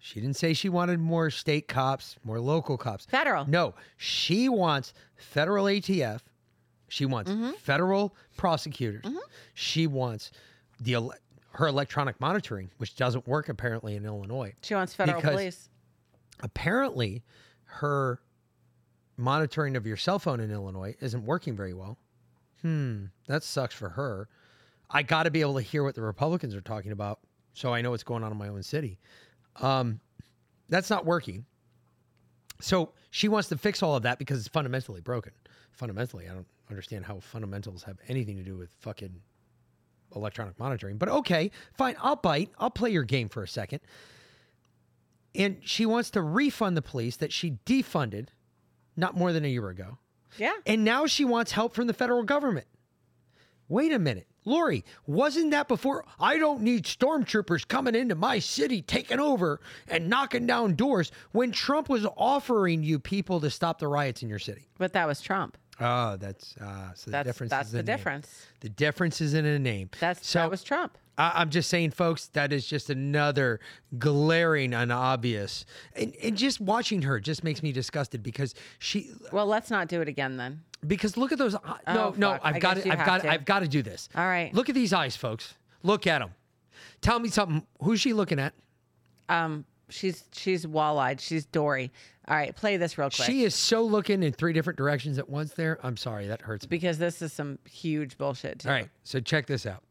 She 0.00 0.20
didn't 0.20 0.36
say 0.36 0.52
she 0.54 0.68
wanted 0.68 1.00
more 1.00 1.28
state 1.30 1.66
cops, 1.68 2.16
more 2.24 2.40
local 2.40 2.76
cops. 2.78 3.04
Federal. 3.06 3.48
No, 3.48 3.74
she 3.96 4.48
wants 4.48 4.92
federal 5.16 5.64
ATF. 5.66 6.20
She 6.88 7.04
wants 7.04 7.30
Mm-hmm. 7.30 7.50
federal 7.58 8.14
prosecutors. 8.36 9.04
She 9.54 9.86
wants 9.86 10.30
the 10.80 10.94
ele- 10.94 11.12
her 11.52 11.66
electronic 11.66 12.20
monitoring, 12.20 12.70
which 12.78 12.94
doesn't 12.96 13.26
work 13.26 13.48
apparently 13.48 13.96
in 13.96 14.04
Illinois. 14.06 14.54
She 14.62 14.74
wants 14.74 14.94
federal 14.94 15.20
police. 15.20 15.68
Apparently, 16.40 17.24
her 17.64 18.20
monitoring 19.16 19.76
of 19.76 19.86
your 19.86 19.96
cell 19.96 20.18
phone 20.18 20.40
in 20.40 20.50
Illinois 20.50 20.94
isn't 21.00 21.24
working 21.26 21.56
very 21.56 21.74
well. 21.74 21.98
Hmm, 22.62 23.06
that 23.26 23.42
sucks 23.42 23.74
for 23.74 23.88
her. 23.90 24.28
I 24.90 25.02
got 25.02 25.24
to 25.24 25.30
be 25.30 25.40
able 25.40 25.54
to 25.56 25.60
hear 25.62 25.82
what 25.84 25.94
the 25.94 26.02
Republicans 26.02 26.54
are 26.54 26.60
talking 26.60 26.92
about 26.92 27.18
so 27.52 27.74
I 27.74 27.82
know 27.82 27.90
what's 27.90 28.04
going 28.04 28.22
on 28.22 28.30
in 28.30 28.38
my 28.38 28.48
own 28.48 28.62
city. 28.62 28.98
Um, 29.60 30.00
that's 30.68 30.90
not 30.90 31.04
working. 31.04 31.46
So 32.60 32.92
she 33.10 33.28
wants 33.28 33.48
to 33.48 33.56
fix 33.56 33.82
all 33.82 33.96
of 33.96 34.02
that 34.02 34.18
because 34.18 34.38
it's 34.38 34.48
fundamentally 34.48 35.00
broken. 35.00 35.32
Fundamentally, 35.70 36.28
I 36.28 36.34
don't 36.34 36.46
understand 36.70 37.06
how 37.06 37.20
fundamentals 37.20 37.82
have 37.84 37.98
anything 38.08 38.36
to 38.36 38.42
do 38.42 38.56
with 38.56 38.70
fucking 38.80 39.20
electronic 40.14 40.58
monitoring. 40.58 40.96
But 40.96 41.08
okay, 41.08 41.50
fine. 41.74 41.96
I'll 42.00 42.16
bite. 42.16 42.50
I'll 42.58 42.70
play 42.70 42.90
your 42.90 43.04
game 43.04 43.28
for 43.28 43.42
a 43.42 43.48
second. 43.48 43.80
And 45.34 45.58
she 45.62 45.86
wants 45.86 46.10
to 46.10 46.22
refund 46.22 46.76
the 46.76 46.82
police 46.82 47.16
that 47.16 47.32
she 47.32 47.58
defunded 47.64 48.28
not 48.96 49.16
more 49.16 49.32
than 49.32 49.44
a 49.44 49.48
year 49.48 49.68
ago. 49.68 49.98
Yeah. 50.36 50.54
And 50.66 50.84
now 50.84 51.06
she 51.06 51.24
wants 51.24 51.52
help 51.52 51.74
from 51.74 51.86
the 51.86 51.92
federal 51.92 52.24
government. 52.24 52.66
Wait 53.68 53.92
a 53.92 53.98
minute. 53.98 54.26
Lori, 54.48 54.84
wasn't 55.06 55.50
that 55.50 55.68
before? 55.68 56.04
I 56.18 56.38
don't 56.38 56.62
need 56.62 56.84
stormtroopers 56.84 57.68
coming 57.68 57.94
into 57.94 58.14
my 58.14 58.38
city, 58.38 58.82
taking 58.82 59.20
over 59.20 59.60
and 59.88 60.08
knocking 60.08 60.46
down 60.46 60.74
doors 60.74 61.12
when 61.32 61.52
Trump 61.52 61.88
was 61.88 62.06
offering 62.16 62.82
you 62.82 62.98
people 62.98 63.40
to 63.40 63.50
stop 63.50 63.78
the 63.78 63.88
riots 63.88 64.22
in 64.22 64.28
your 64.28 64.38
city. 64.38 64.68
But 64.78 64.94
that 64.94 65.06
was 65.06 65.20
Trump. 65.20 65.58
Oh, 65.80 66.16
that's 66.16 66.56
uh, 66.56 66.92
so 66.94 67.04
the 67.04 67.10
That's 67.12 67.26
difference. 67.28 67.50
that's 67.50 67.70
the 67.70 67.82
difference. 67.82 68.46
The 68.60 68.68
difference 68.68 69.20
is 69.20 69.34
in 69.34 69.46
a 69.46 69.58
name. 69.60 69.90
That's 70.00 70.26
so, 70.26 70.40
that 70.40 70.50
was 70.50 70.64
Trump. 70.64 70.98
I, 71.16 71.32
I'm 71.36 71.50
just 71.50 71.68
saying, 71.68 71.92
folks, 71.92 72.26
that 72.28 72.52
is 72.52 72.66
just 72.66 72.90
another 72.90 73.60
glaring 73.96 74.74
and 74.74 74.90
obvious. 74.90 75.64
And, 75.94 76.14
and 76.22 76.36
just 76.36 76.60
watching 76.60 77.02
her 77.02 77.20
just 77.20 77.44
makes 77.44 77.62
me 77.62 77.70
disgusted 77.70 78.24
because 78.24 78.54
she. 78.80 79.12
Well, 79.32 79.46
let's 79.46 79.70
not 79.70 79.86
do 79.88 80.00
it 80.00 80.08
again 80.08 80.36
then. 80.36 80.62
Because 80.86 81.16
look 81.16 81.32
at 81.32 81.38
those. 81.38 81.54
uh, 81.54 81.58
Oh, 81.64 81.92
no, 81.94 82.14
no, 82.16 82.30
fuck. 82.32 82.40
I 82.44 82.48
I've 82.50 82.60
got 82.60 82.74
guess 82.76 82.84
to. 82.84 82.92
I've 82.92 82.98
have 82.98 83.06
got. 83.06 83.20
to. 83.22 83.30
I've 83.30 83.44
got 83.44 83.60
to 83.60 83.68
do 83.68 83.82
this. 83.82 84.08
All 84.14 84.24
right. 84.26 84.52
Look 84.54 84.68
at 84.68 84.74
these 84.74 84.92
eyes, 84.92 85.16
folks. 85.16 85.54
Look 85.82 86.06
at 86.06 86.20
them. 86.20 86.30
Tell 87.00 87.18
me 87.18 87.28
something. 87.28 87.66
Who's 87.82 88.00
she 88.00 88.12
looking 88.12 88.38
at? 88.38 88.54
Um, 89.28 89.64
she's 89.88 90.24
she's 90.32 90.66
wall-eyed. 90.66 91.20
She's 91.20 91.44
Dory. 91.46 91.90
All 92.28 92.36
right, 92.36 92.54
play 92.54 92.76
this 92.76 92.98
real 92.98 93.08
quick. 93.08 93.26
She 93.26 93.42
is 93.44 93.54
so 93.54 93.82
looking 93.82 94.22
in 94.22 94.32
three 94.32 94.52
different 94.52 94.76
directions 94.76 95.18
at 95.18 95.28
once. 95.28 95.54
There. 95.54 95.78
I'm 95.82 95.96
sorry, 95.96 96.26
that 96.28 96.42
hurts. 96.42 96.64
Me. 96.64 96.68
because 96.68 96.98
this 96.98 97.22
is 97.22 97.32
some 97.32 97.58
huge 97.68 98.18
bullshit. 98.18 98.60
Too. 98.60 98.68
All 98.68 98.74
right. 98.74 98.88
So 99.02 99.18
check 99.20 99.46
this 99.46 99.64
out. 99.66 99.82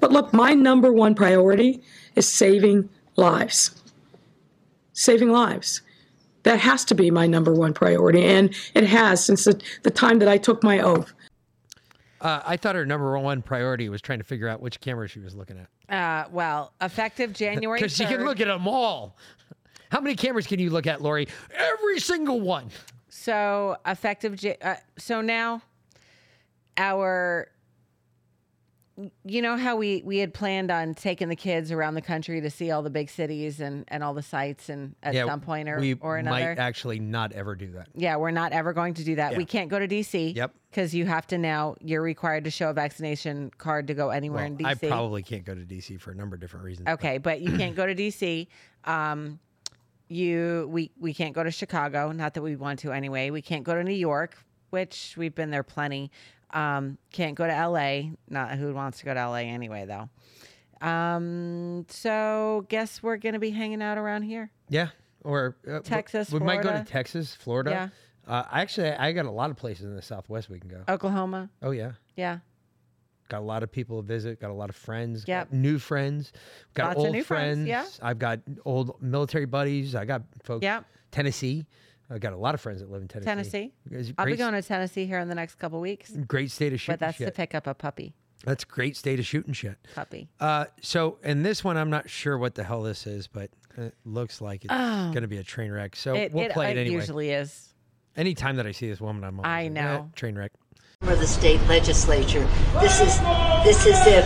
But 0.00 0.12
look, 0.12 0.32
my 0.32 0.52
number 0.52 0.92
one 0.92 1.14
priority 1.14 1.82
is 2.16 2.28
saving 2.28 2.88
lives. 3.16 3.82
Saving 4.92 5.30
lives. 5.30 5.82
That 6.44 6.60
has 6.60 6.84
to 6.86 6.94
be 6.94 7.10
my 7.10 7.26
number 7.26 7.52
one 7.52 7.74
priority. 7.74 8.24
And 8.24 8.54
it 8.74 8.84
has 8.84 9.24
since 9.24 9.44
the, 9.44 9.60
the 9.82 9.90
time 9.90 10.18
that 10.20 10.28
I 10.28 10.38
took 10.38 10.62
my 10.62 10.80
oath. 10.80 11.12
Uh, 12.20 12.40
I 12.46 12.56
thought 12.56 12.74
her 12.74 12.86
number 12.86 13.18
one 13.18 13.42
priority 13.42 13.88
was 13.90 14.00
trying 14.00 14.18
to 14.18 14.24
figure 14.24 14.48
out 14.48 14.62
which 14.62 14.80
camera 14.80 15.08
she 15.08 15.20
was 15.20 15.34
looking 15.34 15.58
at. 15.58 15.68
Uh, 15.94 16.28
well, 16.30 16.72
effective 16.80 17.32
January. 17.34 17.78
Because 17.80 17.94
she 17.96 18.04
can 18.06 18.24
look 18.24 18.40
at 18.40 18.46
them 18.46 18.66
all. 18.66 19.16
How 19.90 20.00
many 20.00 20.16
cameras 20.16 20.46
can 20.46 20.58
you 20.58 20.70
look 20.70 20.86
at, 20.86 21.02
Lori? 21.02 21.28
Every 21.54 22.00
single 22.00 22.40
one. 22.40 22.70
So 23.10 23.76
effective. 23.86 24.42
Ja- 24.42 24.54
Uh, 24.62 24.76
so 24.98 25.20
now, 25.20 25.62
our. 26.76 27.48
You 29.24 29.42
know 29.42 29.56
how 29.56 29.74
we 29.74 30.02
we 30.04 30.18
had 30.18 30.32
planned 30.32 30.70
on 30.70 30.94
taking 30.94 31.28
the 31.28 31.34
kids 31.34 31.72
around 31.72 31.94
the 31.94 32.00
country 32.02 32.40
to 32.40 32.48
see 32.48 32.70
all 32.70 32.82
the 32.82 32.90
big 32.90 33.10
cities 33.10 33.60
and 33.60 33.84
and 33.88 34.04
all 34.04 34.14
the 34.14 34.22
sites 34.22 34.68
and 34.68 34.94
at 35.02 35.14
yeah, 35.14 35.26
some 35.26 35.40
point 35.40 35.68
or 35.68 35.80
we 35.80 35.94
or 35.94 36.16
another. 36.16 36.54
might 36.54 36.58
actually 36.58 37.00
not 37.00 37.32
ever 37.32 37.56
do 37.56 37.72
that. 37.72 37.88
Yeah, 37.96 38.16
we're 38.16 38.30
not 38.30 38.52
ever 38.52 38.72
going 38.72 38.94
to 38.94 39.02
do 39.04 39.16
that. 39.16 39.32
Yeah. 39.32 39.38
We 39.38 39.46
can't 39.46 39.68
go 39.68 39.80
to 39.80 39.88
DC. 39.88 40.36
Yep. 40.36 40.54
Because 40.70 40.94
you 40.94 41.06
have 41.06 41.26
to 41.28 41.38
now. 41.38 41.74
You're 41.80 42.02
required 42.02 42.44
to 42.44 42.50
show 42.50 42.70
a 42.70 42.72
vaccination 42.72 43.50
card 43.58 43.88
to 43.88 43.94
go 43.94 44.10
anywhere 44.10 44.44
Well, 44.44 44.58
in 44.60 44.64
I 44.66 44.74
DC. 44.74 44.88
probably 44.88 45.22
can't 45.24 45.44
go 45.44 45.54
to 45.56 45.62
DC 45.62 46.00
for 46.00 46.12
a 46.12 46.14
number 46.14 46.34
of 46.34 46.40
different 46.40 46.64
reasons. 46.64 46.88
Okay, 46.88 47.18
but 47.18 47.40
you 47.40 47.56
can't 47.56 47.74
go 47.74 47.86
to 47.86 47.94
DC. 47.94 48.46
Um, 48.84 49.38
you 50.08 50.68
we 50.70 50.90
we 51.00 51.14
can't 51.14 51.34
go 51.34 51.42
to 51.42 51.50
Chicago. 51.50 52.12
Not 52.12 52.34
that 52.34 52.42
we 52.42 52.54
want 52.54 52.80
to 52.80 52.92
anyway. 52.92 53.30
We 53.30 53.40
can't 53.42 53.64
go 53.64 53.74
to 53.74 53.82
New 53.82 53.94
York, 53.94 54.36
which 54.70 55.14
we've 55.16 55.34
been 55.34 55.50
there 55.50 55.62
plenty. 55.62 56.10
Um, 56.54 56.98
can't 57.12 57.34
go 57.34 57.46
to 57.46 57.68
LA. 57.68 58.12
Not 58.30 58.52
who 58.56 58.72
wants 58.72 59.00
to 59.00 59.04
go 59.04 59.12
to 59.12 59.28
LA 59.28 59.38
anyway 59.38 59.84
though. 59.86 60.08
Um, 60.86 61.86
so 61.88 62.64
guess 62.68 63.02
we're 63.02 63.16
gonna 63.16 63.38
be 63.38 63.50
hanging 63.50 63.82
out 63.82 63.98
around 63.98 64.22
here. 64.22 64.50
Yeah. 64.68 64.88
Or 65.24 65.56
uh, 65.68 65.80
Texas, 65.80 66.30
We 66.30 66.40
might 66.40 66.62
go 66.62 66.70
to 66.70 66.84
Texas, 66.84 67.34
Florida. 67.34 67.70
Yeah. 67.70 67.88
Uh, 68.26 68.44
actually, 68.52 68.90
I 68.90 69.12
got 69.12 69.26
a 69.26 69.30
lot 69.30 69.50
of 69.50 69.56
places 69.56 69.84
in 69.86 69.96
the 69.96 70.02
Southwest 70.02 70.48
we 70.48 70.60
can 70.60 70.68
go. 70.70 70.82
Oklahoma. 70.88 71.50
Oh 71.62 71.72
yeah. 71.72 71.92
Yeah. 72.16 72.38
Got 73.28 73.40
a 73.40 73.44
lot 73.44 73.62
of 73.62 73.72
people 73.72 74.02
to 74.02 74.06
visit. 74.06 74.40
Got 74.40 74.50
a 74.50 74.54
lot 74.54 74.68
of 74.68 74.76
friends. 74.76 75.24
Yep. 75.26 75.52
New 75.52 75.78
friends. 75.78 76.32
Got 76.74 76.88
Lots 76.88 76.98
old 76.98 77.12
new 77.12 77.24
friends, 77.24 77.66
yeah. 77.66 77.86
I've 78.02 78.18
got 78.18 78.40
old 78.66 79.00
military 79.02 79.46
buddies. 79.46 79.94
I 79.94 80.04
got 80.04 80.22
folks. 80.44 80.62
Yep. 80.62 80.84
Tennessee. 81.10 81.66
I 82.14 82.18
got 82.18 82.32
a 82.32 82.36
lot 82.36 82.54
of 82.54 82.60
friends 82.60 82.80
that 82.80 82.90
live 82.90 83.02
in 83.02 83.08
Tennessee. 83.08 83.26
Tennessee. 83.26 83.72
It's 83.90 84.12
I'll 84.16 84.26
be 84.26 84.36
going 84.36 84.54
to 84.54 84.62
Tennessee 84.62 85.04
here 85.04 85.18
in 85.18 85.28
the 85.28 85.34
next 85.34 85.56
couple 85.56 85.80
weeks. 85.80 86.10
Great 86.28 86.52
state 86.52 86.72
of 86.72 86.80
shooting 86.80 86.94
shit. 86.94 87.00
But 87.00 87.06
that's 87.06 87.18
to 87.18 87.30
pick 87.32 87.54
up 87.56 87.66
a 87.66 87.74
puppy. 87.74 88.14
That's 88.44 88.62
great 88.62 88.96
state 88.96 89.18
of 89.18 89.26
shooting 89.26 89.52
shit. 89.52 89.76
Puppy. 89.96 90.28
Uh, 90.38 90.66
so, 90.80 91.18
and 91.24 91.44
this 91.44 91.64
one, 91.64 91.76
I'm 91.76 91.90
not 91.90 92.08
sure 92.08 92.38
what 92.38 92.54
the 92.54 92.62
hell 92.62 92.82
this 92.82 93.06
is, 93.06 93.26
but 93.26 93.50
it 93.76 93.94
looks 94.04 94.40
like 94.40 94.64
it's 94.64 94.72
Oh. 94.72 95.10
going 95.12 95.22
to 95.22 95.28
be 95.28 95.38
a 95.38 95.42
train 95.42 95.72
wreck. 95.72 95.96
So 95.96 96.14
it 96.14 96.32
we'll 96.32 96.44
it, 96.44 96.52
play 96.52 96.70
it, 96.70 96.76
it 96.76 96.82
anyway. 96.82 96.94
usually 97.00 97.30
is. 97.30 97.74
Anytime 98.16 98.54
that 98.56 98.66
I 98.66 98.70
see 98.72 98.88
this 98.88 99.00
woman, 99.00 99.24
I'm 99.24 99.40
always 99.40 99.48
I 99.50 99.62
like, 99.64 99.72
know. 99.72 100.08
"Eh, 100.08 100.14
train 100.14 100.36
wreck. 100.36 100.52
for 101.00 101.16
the 101.16 101.26
state 101.26 101.60
legislature. 101.66 102.46
This 102.80 103.00
is 103.00 103.18
this 103.64 103.86
is 103.86 103.98
if 104.06 104.24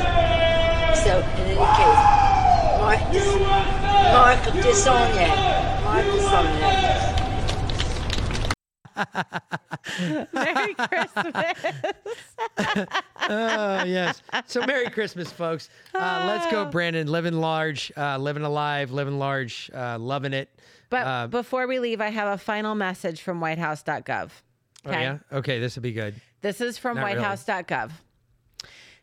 so. 1.04 1.18
In 1.18 1.46
any 1.46 1.64
case, 1.78 2.04
Mark, 2.78 3.12
Dis, 3.12 3.34
Mark 4.12 4.38
Disonier, 4.62 5.84
Mark 5.84 6.04
Disonier. 6.04 6.87
Merry 10.32 10.74
Christmas. 10.74 11.32
oh 13.28 13.84
yes. 13.84 14.22
So 14.46 14.64
Merry 14.66 14.90
Christmas, 14.90 15.30
folks. 15.30 15.70
Uh, 15.94 16.24
let's 16.26 16.50
go, 16.52 16.64
Brandon. 16.66 17.06
Living 17.06 17.34
large, 17.34 17.92
uh, 17.96 18.18
living 18.18 18.42
alive, 18.44 18.90
living 18.90 19.18
large, 19.18 19.70
uh, 19.74 19.98
loving 19.98 20.32
it. 20.32 20.48
But 20.90 21.06
Uh, 21.06 21.26
before 21.26 21.66
we 21.66 21.78
leave, 21.78 22.00
I 22.00 22.08
have 22.10 22.28
a 22.34 22.38
final 22.38 22.74
message 22.74 23.20
from 23.20 23.40
whitehouse.gov. 23.40 24.30
oh, 24.86 24.90
yeah. 24.90 25.18
Okay, 25.32 25.58
this 25.58 25.74
will 25.76 25.82
be 25.82 25.92
good. 25.92 26.14
This 26.40 26.60
is 26.60 26.78
from 26.78 26.96
Not 26.96 27.04
really. 27.06 27.18
whitehouse.gov. 27.18 27.90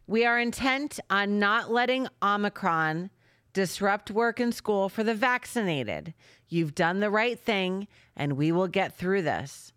We 0.08 0.26
are 0.26 0.40
intent 0.40 1.00
on 1.10 1.40
not 1.40 1.72
letting 1.72 2.08
Omicron 2.24 3.10
disrupt 3.54 4.12
work 4.12 4.40
and 4.40 4.54
school 4.54 4.90
for 4.90 5.04
the 5.04 5.14
vaccinated. 5.16 6.14
You've 6.48 6.76
done 6.76 7.00
the 7.00 7.10
right 7.10 7.40
thing, 7.40 7.88
and 8.16 8.34
we 8.34 8.52
will 8.52 8.68
get 8.68 8.98
through 8.98 9.24
this. 9.24 9.74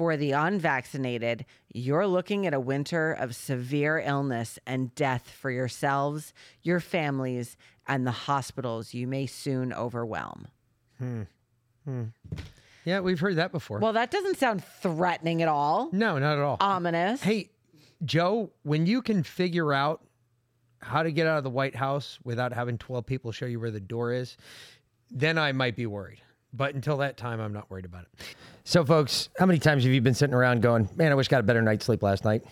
For 0.00 0.16
the 0.16 0.32
unvaccinated, 0.32 1.44
you're 1.74 2.06
looking 2.06 2.46
at 2.46 2.54
a 2.54 2.58
winter 2.58 3.12
of 3.12 3.36
severe 3.36 3.98
illness 3.98 4.58
and 4.66 4.94
death 4.94 5.28
for 5.28 5.50
yourselves, 5.50 6.32
your 6.62 6.80
families, 6.80 7.58
and 7.86 8.06
the 8.06 8.10
hospitals 8.10 8.94
you 8.94 9.06
may 9.06 9.26
soon 9.26 9.74
overwhelm. 9.74 10.48
Hmm. 10.96 11.24
Hmm. 11.84 12.04
Yeah, 12.86 13.00
we've 13.00 13.20
heard 13.20 13.36
that 13.36 13.52
before. 13.52 13.78
Well, 13.78 13.92
that 13.92 14.10
doesn't 14.10 14.38
sound 14.38 14.64
threatening 14.80 15.42
at 15.42 15.48
all. 15.48 15.90
no, 15.92 16.18
not 16.18 16.38
at 16.38 16.44
all. 16.44 16.56
Ominous. 16.60 17.20
Hey, 17.22 17.50
Joe, 18.02 18.52
when 18.62 18.86
you 18.86 19.02
can 19.02 19.22
figure 19.22 19.70
out 19.70 20.02
how 20.78 21.02
to 21.02 21.12
get 21.12 21.26
out 21.26 21.36
of 21.36 21.44
the 21.44 21.50
White 21.50 21.76
House 21.76 22.18
without 22.24 22.54
having 22.54 22.78
12 22.78 23.04
people 23.04 23.32
show 23.32 23.44
you 23.44 23.60
where 23.60 23.70
the 23.70 23.80
door 23.80 24.14
is, 24.14 24.38
then 25.10 25.36
I 25.36 25.52
might 25.52 25.76
be 25.76 25.84
worried. 25.84 26.22
But 26.52 26.74
until 26.74 26.96
that 26.98 27.16
time, 27.16 27.40
I'm 27.40 27.52
not 27.52 27.70
worried 27.70 27.84
about 27.84 28.02
it. 28.02 28.24
So, 28.64 28.84
folks, 28.84 29.28
how 29.38 29.46
many 29.46 29.58
times 29.58 29.84
have 29.84 29.92
you 29.92 30.00
been 30.00 30.14
sitting 30.14 30.34
around 30.34 30.62
going, 30.62 30.88
man, 30.96 31.12
I 31.12 31.14
wish 31.14 31.28
I 31.28 31.30
got 31.30 31.40
a 31.40 31.44
better 31.44 31.62
night's 31.62 31.84
sleep 31.84 32.02
last 32.02 32.24
night? 32.24 32.44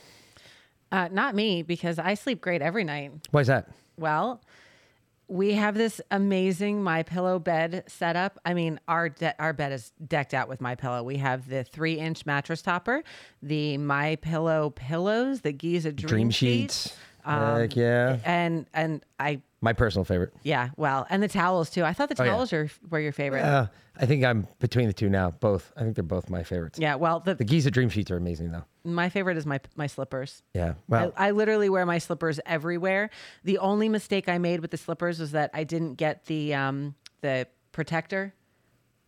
Uh, 0.91 1.09
not 1.10 1.35
me, 1.35 1.62
because 1.62 1.99
I 1.99 2.15
sleep 2.15 2.41
great 2.41 2.62
every 2.62 2.85
night. 2.85 3.12
Why 3.31 3.41
is 3.41 3.49
that? 3.49 3.68
Well, 3.99 4.41
we 5.28 5.52
have 5.55 5.75
this 5.75 6.01
amazing 6.10 6.83
my 6.83 7.02
pillow 7.02 7.39
bed 7.39 7.85
setup. 7.86 8.39
I 8.44 8.55
mean, 8.55 8.81
our 8.89 9.10
de- 9.10 9.35
our 9.41 9.52
bed 9.52 9.73
is 9.73 9.93
decked 10.07 10.33
out 10.33 10.49
with 10.49 10.60
my 10.60 10.75
pillow. 10.75 11.02
We 11.02 11.18
have 11.18 11.49
the 11.49 11.65
three 11.65 11.99
inch 11.99 12.25
mattress 12.25 12.62
topper, 12.62 13.05
the 13.43 13.77
my 13.77 14.17
pillow 14.17 14.70
pillows, 14.70 15.43
the 15.43 15.52
Giza 15.52 15.93
Dream, 15.93 16.09
Dream 16.09 16.31
sheets, 16.31 16.83
sheets. 16.85 16.97
Heck 17.28 17.76
yeah. 17.76 18.18
and 18.24 18.66
and 18.73 19.05
I 19.20 19.42
My 19.60 19.73
personal 19.73 20.05
favorite. 20.05 20.32
yeah, 20.42 20.70
well, 20.76 21.07
and 21.10 21.23
the 21.23 21.28
towels 21.28 21.70
too. 21.70 21.84
I 21.84 21.92
thought 21.92 22.08
the 22.08 22.20
Oh, 22.20 22.24
yeah. 22.24 22.31
towels 22.32 22.52
are, 22.52 22.70
were 22.90 23.00
your 23.00 23.12
favorite. 23.12 23.42
Uh, 23.44 23.66
I 24.00 24.07
think 24.07 24.24
I'm 24.24 24.47
between 24.60 24.86
the 24.86 24.92
two 24.92 25.08
now. 25.08 25.31
Both. 25.32 25.73
I 25.76 25.81
think 25.82 25.97
they're 25.97 26.05
both 26.05 26.31
my 26.31 26.44
favorites. 26.44 26.78
yeah, 26.78 26.94
well, 26.94 27.18
the 27.20 27.34
The 27.34 27.44
Giza 27.44 27.70
Dream 27.70 27.89
Sheets 27.89 28.10
are 28.10 28.16
amazing, 28.16 28.52
though. 28.52 28.65
my 28.84 29.08
favorite 29.08 29.36
is 29.36 29.44
my 29.47 29.60
my 29.76 29.86
slippers. 29.89 30.42
Yeah. 30.55 30.74
Well, 30.89 31.12
I, 31.16 31.28
I 31.28 31.31
literally 31.32 31.68
wear 31.68 31.84
my 31.84 31.98
slippers 31.98 32.39
everywhere. 32.47 33.10
The 33.44 33.58
only 33.58 33.89
mistake 33.89 34.28
I 34.28 34.39
made 34.39 34.60
with 34.60 34.70
the 34.70 34.76
slippers 34.78 35.18
was 35.20 35.32
that 35.32 35.50
I 35.52 35.65
didn't 35.65 35.94
get 35.94 36.26
the 36.26 36.55
um 36.55 36.94
the 37.20 37.47
protector 37.73 38.32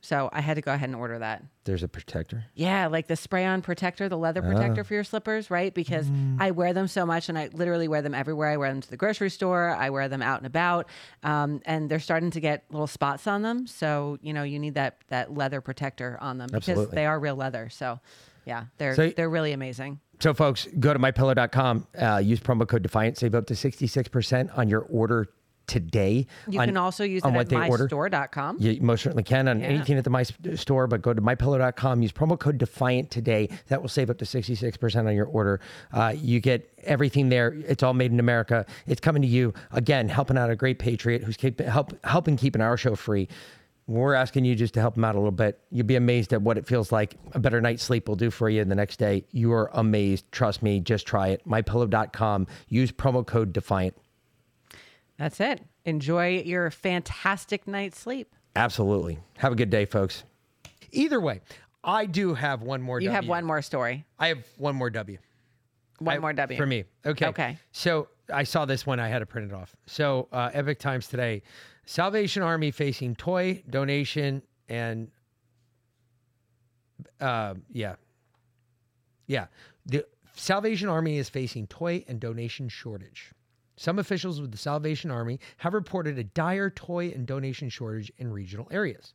So 0.03 0.31
I 0.33 0.41
had 0.41 0.55
to 0.55 0.63
go 0.63 0.73
ahead 0.73 0.89
and 0.89 0.97
order 0.97 1.19
that. 1.19 1.43
There's 1.65 1.83
a 1.83 1.89
protector. 1.89 2.45
Yeah, 2.55 2.87
like 2.87 3.07
the 3.07 3.17
spray 3.17 3.45
on 3.45 3.61
protector, 3.61 4.09
the 4.09 4.17
leather 4.17 4.41
protector 4.41 4.81
Ah. 4.81 4.85
for 4.85 4.95
your 4.95 5.05
slippers, 5.05 5.51
right? 5.51 5.75
Because 5.75 6.07
Mm. 6.09 6.39
I 6.41 6.53
wear 6.53 6.73
them 6.73 6.89
so 6.89 7.05
much 7.05 7.29
and 7.29 7.39
I 7.39 7.49
literally 7.53 7.87
wear 7.87 8.01
them 8.01 8.15
everywhere. 8.15 8.49
I 8.51 8.57
wear 8.57 8.71
them 8.71 8.81
to 8.81 8.89
the 8.91 8.97
grocery 8.97 9.29
store, 9.31 9.71
I 9.71 9.91
wear 9.91 10.09
them 10.09 10.23
out 10.23 10.39
and 10.39 10.47
about. 10.47 10.89
Um, 11.23 11.61
and 11.67 11.91
they're 11.91 12.01
starting 12.01 12.31
to 12.31 12.41
get 12.41 12.65
little 12.71 12.87
spots 12.87 13.27
on 13.27 13.43
them. 13.43 13.67
So, 13.67 14.19
you 14.23 14.33
know, 14.33 14.43
you 14.43 14.59
need 14.59 14.75
that 14.75 14.97
that 15.09 15.35
leather 15.35 15.61
protector 15.61 16.17
on 16.21 16.39
them 16.39 16.47
because 16.47 16.69
Absolutely. 16.71 16.95
they 16.97 17.07
are 17.07 17.21
real 17.21 17.37
leather. 17.37 17.69
So, 17.69 18.01
yeah, 18.47 18.65
they're 18.79 18.95
So- 18.95 19.11
they're 19.11 19.29
really 19.31 19.53
amazing. 19.53 20.01
So, 20.19 20.35
folks, 20.35 20.67
go 20.79 20.93
to 20.93 20.99
mypillow.com, 20.99 21.87
uh, 21.99 22.21
use 22.23 22.41
promo 22.41 22.67
code 22.69 22.83
Defiant, 22.83 23.17
save 23.17 23.35
up 23.35 23.47
to 23.47 23.55
66% 23.55 24.51
on 24.57 24.69
your 24.69 24.81
order 24.83 25.29
today. 25.71 26.27
You 26.49 26.61
on- 26.61 26.67
can 26.67 26.77
also 26.77 27.05
use 27.05 27.23
on 27.23 27.33
it 27.33 27.37
what 27.37 27.41
at 27.43 27.49
they 27.49 27.69
order. 27.69 27.89
mystore.com. 27.89 28.57
You 28.59 28.79
most 28.83 29.03
certainly 29.03 29.23
can 29.23 29.47
on 29.49 29.61
Yeah. 29.61 29.67
anything 29.69 29.97
at 29.97 30.05
the 30.05 30.11
My 30.11 30.25
Store, 30.25 30.87
but 30.89 31.01
go 31.01 31.15
to 31.15 31.23
mypillow.com, 31.23 32.03
use 32.03 32.13
promo 32.13 32.39
code 32.39 32.59
Defiant 32.59 33.11
today. 33.11 33.49
That 33.69 33.81
will 33.81 33.89
save 33.89 34.11
up 34.11 34.19
to 34.19 34.27
66% 34.27 35.07
on 35.07 35.15
your 35.15 35.27
order. 35.27 35.61
Uh, 35.93 36.13
you 36.17 36.41
get 36.41 36.69
everything 36.83 37.29
there. 37.29 37.55
It's 37.69 37.83
all 37.85 37.95
made 37.95 38.11
in 38.13 38.19
America. 38.21 38.67
It's 38.87 39.01
coming 39.01 39.23
to 39.23 39.29
you. 39.29 39.55
Again, 39.71 40.09
helping 40.09 40.37
out 40.37 40.51
a 40.51 40.57
great 40.57 40.79
patriot 40.81 41.23
who's 41.23 41.37
keep, 41.37 41.61
help, 41.61 41.95
helping 42.05 42.37
keeping 42.37 42.61
our 42.61 42.77
show 42.77 42.97
free. 42.97 43.29
We're 43.87 44.15
asking 44.15 44.45
you 44.45 44.55
just 44.55 44.75
to 44.75 44.81
help 44.81 44.97
him 44.97 45.05
out 45.05 45.15
a 45.17 45.19
little 45.19 45.33
bit. 45.33 45.59
You'll 45.73 45.87
be 45.87 45.97
amazed 45.97 46.33
at 46.33 46.43
what 46.43 46.57
it 46.59 46.65
feels 46.67 46.93
like 46.93 47.17
a 47.33 47.41
better 47.41 47.61
night's 47.61 47.83
sleep 47.83 48.07
will 48.09 48.15
do 48.17 48.31
for 48.31 48.49
you 48.49 48.63
in 48.63 48.69
the 48.69 48.75
next 48.77 48.99
day. 48.99 49.25
You 49.33 49.53
are 49.53 49.69
amazed. 49.75 50.31
Trust 50.31 50.63
me. 50.63 50.79
Just 50.81 51.07
try 51.07 51.29
it. 51.29 51.43
MyPillow.com. 51.49 52.47
Use 52.69 52.93
promo 52.93 53.27
code 53.27 53.53
Defiant. 53.53 53.97
That's 55.21 55.39
it. 55.39 55.61
Enjoy 55.85 56.39
your 56.39 56.71
fantastic 56.71 57.69
night's 57.69 58.01
sleep. 58.01 58.35
Absolutely. 58.57 59.19
Have 59.37 59.53
a 59.53 59.55
good 59.55 59.69
day, 59.69 59.85
folks. 59.85 60.25
Either 60.93 61.21
way, 61.21 61.43
I 61.85 62.07
do 62.07 62.33
have 62.33 62.63
one 62.63 62.81
more. 62.81 63.01
You 63.01 63.11
have 63.11 63.29
one 63.29 63.45
more 63.45 63.61
story. 63.61 64.07
I 64.19 64.29
have 64.29 64.47
one 64.57 64.75
more 64.77 64.89
W. 64.89 65.19
One 65.99 66.17
I- 66.17 66.19
more 66.21 66.33
W. 66.33 66.57
for 66.57 66.65
me. 66.65 66.85
Okay. 67.05 67.27
Okay. 67.27 67.59
So 67.71 68.09
I 68.33 68.45
saw 68.45 68.65
this 68.65 68.87
one. 68.87 68.99
I 68.99 69.09
had 69.09 69.19
to 69.19 69.27
print 69.27 69.53
it 69.53 69.55
off. 69.55 69.77
So 69.85 70.27
uh, 70.33 70.53
Epoch 70.55 70.79
Times 70.79 71.07
today, 71.07 71.43
Salvation 71.85 72.43
Army 72.43 72.71
facing 72.71 73.15
toy 73.15 73.63
donation 73.69 74.41
and 74.71 75.11
uh, 77.21 77.55
yeah, 77.71 77.97
yeah. 79.27 79.49
The 79.85 80.07
Salvation 80.35 80.89
Army 80.89 81.19
is 81.19 81.29
facing 81.29 81.67
toy 81.67 82.07
and 82.09 82.19
donation 82.19 82.71
shortage. 82.71 83.33
Some 83.81 83.99
officials 83.99 84.43
with 84.43 84.53
the 84.53 84.59
Salvation 84.59 85.11
Army 85.11 85.41
have 85.57 85.73
reported 85.73 86.19
a 86.19 86.25
dire 86.25 86.69
toy 86.69 87.13
and 87.15 87.27
donation 87.27 87.71
shortage 87.71 88.13
in 88.19 88.31
regional 88.31 88.69
areas. 88.71 89.15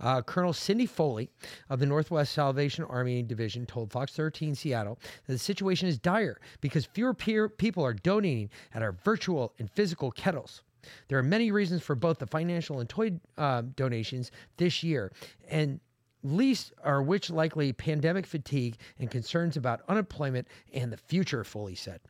Uh, 0.00 0.20
Colonel 0.22 0.52
Cindy 0.52 0.86
Foley 0.86 1.30
of 1.70 1.78
the 1.78 1.86
Northwest 1.86 2.32
Salvation 2.32 2.82
Army 2.86 3.22
Division 3.22 3.64
told 3.64 3.92
Fox 3.92 4.12
13 4.12 4.56
Seattle 4.56 4.98
that 5.24 5.32
the 5.34 5.38
situation 5.38 5.86
is 5.86 6.00
dire 6.00 6.40
because 6.60 6.84
fewer 6.86 7.14
peer 7.14 7.48
people 7.48 7.84
are 7.84 7.94
donating 7.94 8.50
at 8.74 8.82
our 8.82 8.90
virtual 9.04 9.54
and 9.60 9.70
physical 9.70 10.10
kettles. 10.10 10.64
There 11.06 11.18
are 11.18 11.22
many 11.22 11.52
reasons 11.52 11.80
for 11.84 11.94
both 11.94 12.18
the 12.18 12.26
financial 12.26 12.80
and 12.80 12.88
toy 12.88 13.20
uh, 13.38 13.62
donations 13.76 14.32
this 14.56 14.82
year, 14.82 15.12
and 15.48 15.78
least 16.24 16.72
are 16.82 17.04
which 17.04 17.30
likely 17.30 17.72
pandemic 17.72 18.26
fatigue 18.26 18.78
and 18.98 19.08
concerns 19.08 19.56
about 19.56 19.82
unemployment 19.88 20.48
and 20.74 20.92
the 20.92 20.96
future, 20.96 21.44
Foley 21.44 21.76
said. 21.76 22.00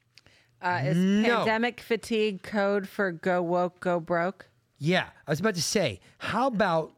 Uh, 0.62 0.80
is 0.84 0.96
No. 0.96 1.38
pandemic 1.38 1.80
fatigue 1.80 2.42
code 2.42 2.88
for 2.88 3.10
go 3.12 3.42
woke, 3.42 3.80
go 3.80 3.98
broke? 4.00 4.46
Yeah, 4.78 5.08
I 5.26 5.30
was 5.30 5.40
about 5.40 5.54
to 5.56 5.62
say, 5.62 6.00
how 6.18 6.46
about 6.46 6.92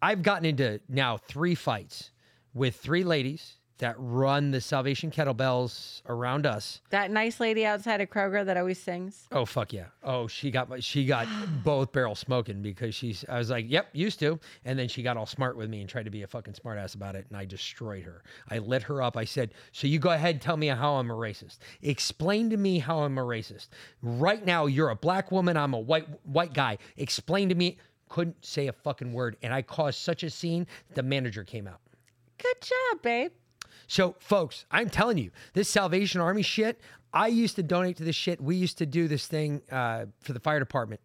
I've 0.00 0.22
gotten 0.22 0.44
into 0.46 0.80
now 0.88 1.16
three 1.16 1.54
fights 1.54 2.10
with 2.54 2.76
three 2.76 3.04
ladies 3.04 3.57
that 3.78 3.94
run 3.98 4.50
the 4.50 4.60
Salvation 4.60 5.10
Kettlebells 5.10 6.02
around 6.06 6.46
us. 6.46 6.80
That 6.90 7.10
nice 7.10 7.40
lady 7.40 7.64
outside 7.64 8.00
of 8.00 8.10
Kroger 8.10 8.44
that 8.44 8.56
always 8.56 8.78
sings. 8.78 9.26
Oh 9.32 9.44
fuck 9.44 9.72
yeah! 9.72 9.86
Oh, 10.02 10.26
she 10.26 10.50
got 10.50 10.68
my, 10.68 10.80
she 10.80 11.06
got 11.06 11.26
both 11.64 11.92
barrels 11.92 12.18
smoking 12.18 12.62
because 12.62 12.94
she's. 12.94 13.24
I 13.28 13.38
was 13.38 13.50
like, 13.50 13.66
yep, 13.68 13.88
used 13.92 14.18
to, 14.20 14.38
and 14.64 14.78
then 14.78 14.88
she 14.88 15.02
got 15.02 15.16
all 15.16 15.26
smart 15.26 15.56
with 15.56 15.70
me 15.70 15.80
and 15.80 15.88
tried 15.88 16.04
to 16.04 16.10
be 16.10 16.22
a 16.22 16.26
fucking 16.26 16.54
smartass 16.54 16.94
about 16.94 17.14
it, 17.14 17.26
and 17.28 17.36
I 17.36 17.44
destroyed 17.44 18.04
her. 18.04 18.22
I 18.50 18.58
lit 18.58 18.82
her 18.84 19.02
up. 19.02 19.16
I 19.16 19.24
said, 19.24 19.52
so 19.72 19.86
you 19.86 19.98
go 19.98 20.10
ahead 20.10 20.36
and 20.36 20.42
tell 20.42 20.56
me 20.56 20.68
how 20.68 20.94
I'm 20.94 21.10
a 21.10 21.14
racist. 21.14 21.58
Explain 21.82 22.50
to 22.50 22.56
me 22.56 22.78
how 22.78 23.00
I'm 23.00 23.18
a 23.18 23.22
racist. 23.22 23.68
Right 24.02 24.44
now, 24.44 24.66
you're 24.66 24.90
a 24.90 24.96
black 24.96 25.30
woman. 25.30 25.56
I'm 25.56 25.74
a 25.74 25.80
white 25.80 26.06
white 26.24 26.52
guy. 26.52 26.78
Explain 26.96 27.48
to 27.48 27.54
me. 27.54 27.78
Couldn't 28.08 28.42
say 28.42 28.68
a 28.68 28.72
fucking 28.72 29.12
word, 29.12 29.36
and 29.42 29.52
I 29.52 29.60
caused 29.60 29.98
such 29.98 30.22
a 30.22 30.30
scene. 30.30 30.66
The 30.94 31.02
manager 31.02 31.44
came 31.44 31.68
out. 31.68 31.80
Good 32.38 32.62
job, 32.62 33.02
babe. 33.02 33.32
So, 33.88 34.14
folks, 34.18 34.66
I'm 34.70 34.90
telling 34.90 35.16
you, 35.16 35.30
this 35.54 35.68
Salvation 35.68 36.20
Army 36.20 36.42
shit, 36.42 36.80
I 37.12 37.28
used 37.28 37.56
to 37.56 37.62
donate 37.62 37.96
to 37.96 38.04
this 38.04 38.14
shit. 38.14 38.38
We 38.40 38.54
used 38.54 38.78
to 38.78 38.86
do 38.86 39.08
this 39.08 39.26
thing 39.26 39.62
uh, 39.72 40.04
for 40.20 40.34
the 40.34 40.40
fire 40.40 40.58
department. 40.58 41.00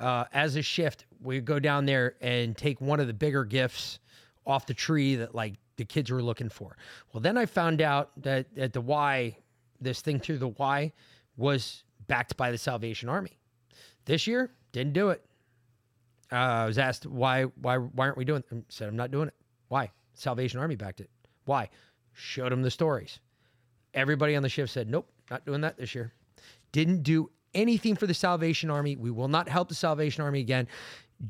Uh, 0.00 0.24
as 0.32 0.56
a 0.56 0.62
shift, 0.62 1.06
we'd 1.22 1.44
go 1.44 1.60
down 1.60 1.86
there 1.86 2.16
and 2.20 2.56
take 2.56 2.80
one 2.80 2.98
of 2.98 3.06
the 3.06 3.14
bigger 3.14 3.44
gifts 3.44 4.00
off 4.44 4.66
the 4.66 4.74
tree 4.74 5.14
that, 5.14 5.32
like, 5.32 5.54
the 5.76 5.84
kids 5.84 6.10
were 6.10 6.22
looking 6.22 6.48
for. 6.48 6.76
Well, 7.12 7.20
then 7.20 7.38
I 7.38 7.46
found 7.46 7.80
out 7.80 8.10
that 8.22 8.46
at 8.56 8.72
the 8.72 8.80
Y, 8.80 9.36
this 9.80 10.00
thing 10.00 10.18
through 10.18 10.38
the 10.38 10.48
Y 10.48 10.92
was 11.36 11.84
backed 12.08 12.36
by 12.36 12.50
the 12.50 12.58
Salvation 12.58 13.08
Army. 13.08 13.38
This 14.06 14.26
year, 14.26 14.50
didn't 14.72 14.92
do 14.92 15.10
it. 15.10 15.24
Uh, 16.32 16.36
I 16.36 16.66
was 16.66 16.78
asked 16.78 17.06
why, 17.06 17.44
why, 17.44 17.76
why 17.76 18.06
aren't 18.06 18.18
we 18.18 18.24
doing? 18.24 18.42
It? 18.50 18.56
I 18.56 18.62
said 18.68 18.88
I'm 18.88 18.96
not 18.96 19.12
doing 19.12 19.28
it. 19.28 19.34
Why? 19.68 19.92
Salvation 20.14 20.58
Army 20.58 20.74
backed 20.74 21.00
it. 21.00 21.10
Why? 21.44 21.68
Showed 22.14 22.52
them 22.52 22.62
the 22.62 22.70
stories. 22.70 23.18
Everybody 23.92 24.34
on 24.36 24.42
the 24.42 24.48
shift 24.48 24.72
said, 24.72 24.88
nope, 24.88 25.08
not 25.30 25.44
doing 25.44 25.60
that 25.60 25.76
this 25.76 25.94
year. 25.94 26.12
Didn't 26.72 27.02
do 27.02 27.30
anything 27.54 27.94
for 27.96 28.06
the 28.06 28.14
Salvation 28.14 28.70
Army. 28.70 28.96
We 28.96 29.10
will 29.10 29.28
not 29.28 29.48
help 29.48 29.68
the 29.68 29.74
Salvation 29.74 30.22
Army 30.24 30.40
again. 30.40 30.66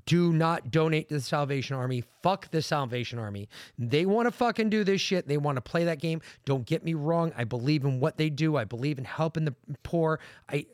Do 0.07 0.33
not 0.33 0.71
donate 0.71 1.09
to 1.09 1.15
the 1.15 1.21
Salvation 1.21 1.77
Army. 1.77 2.03
Fuck 2.23 2.51
the 2.51 2.63
Salvation 2.63 3.19
Army. 3.19 3.49
They 3.79 4.07
want 4.07 4.27
to 4.27 4.31
fucking 4.31 4.71
do 4.71 4.83
this 4.83 5.01
shit. 5.01 5.29
They 5.29 5.37
want 5.37 5.57
to 5.57 5.61
play 5.61 5.85
that 5.85 6.01
game. 6.01 6.23
Don't 6.47 6.65
get 6.65 6.83
me 6.85 6.95
wrong. 6.95 7.33
I 7.37 7.45
believe 7.45 7.85
in 7.85 8.01
what 8.01 8.17
they 8.17 8.31
do. 8.31 8.57
I 8.57 8.65
believe 8.65 8.99
in 8.99 9.05
helping 9.05 9.45
the 9.45 9.55
poor. 9.83 10.21
I 10.49 10.67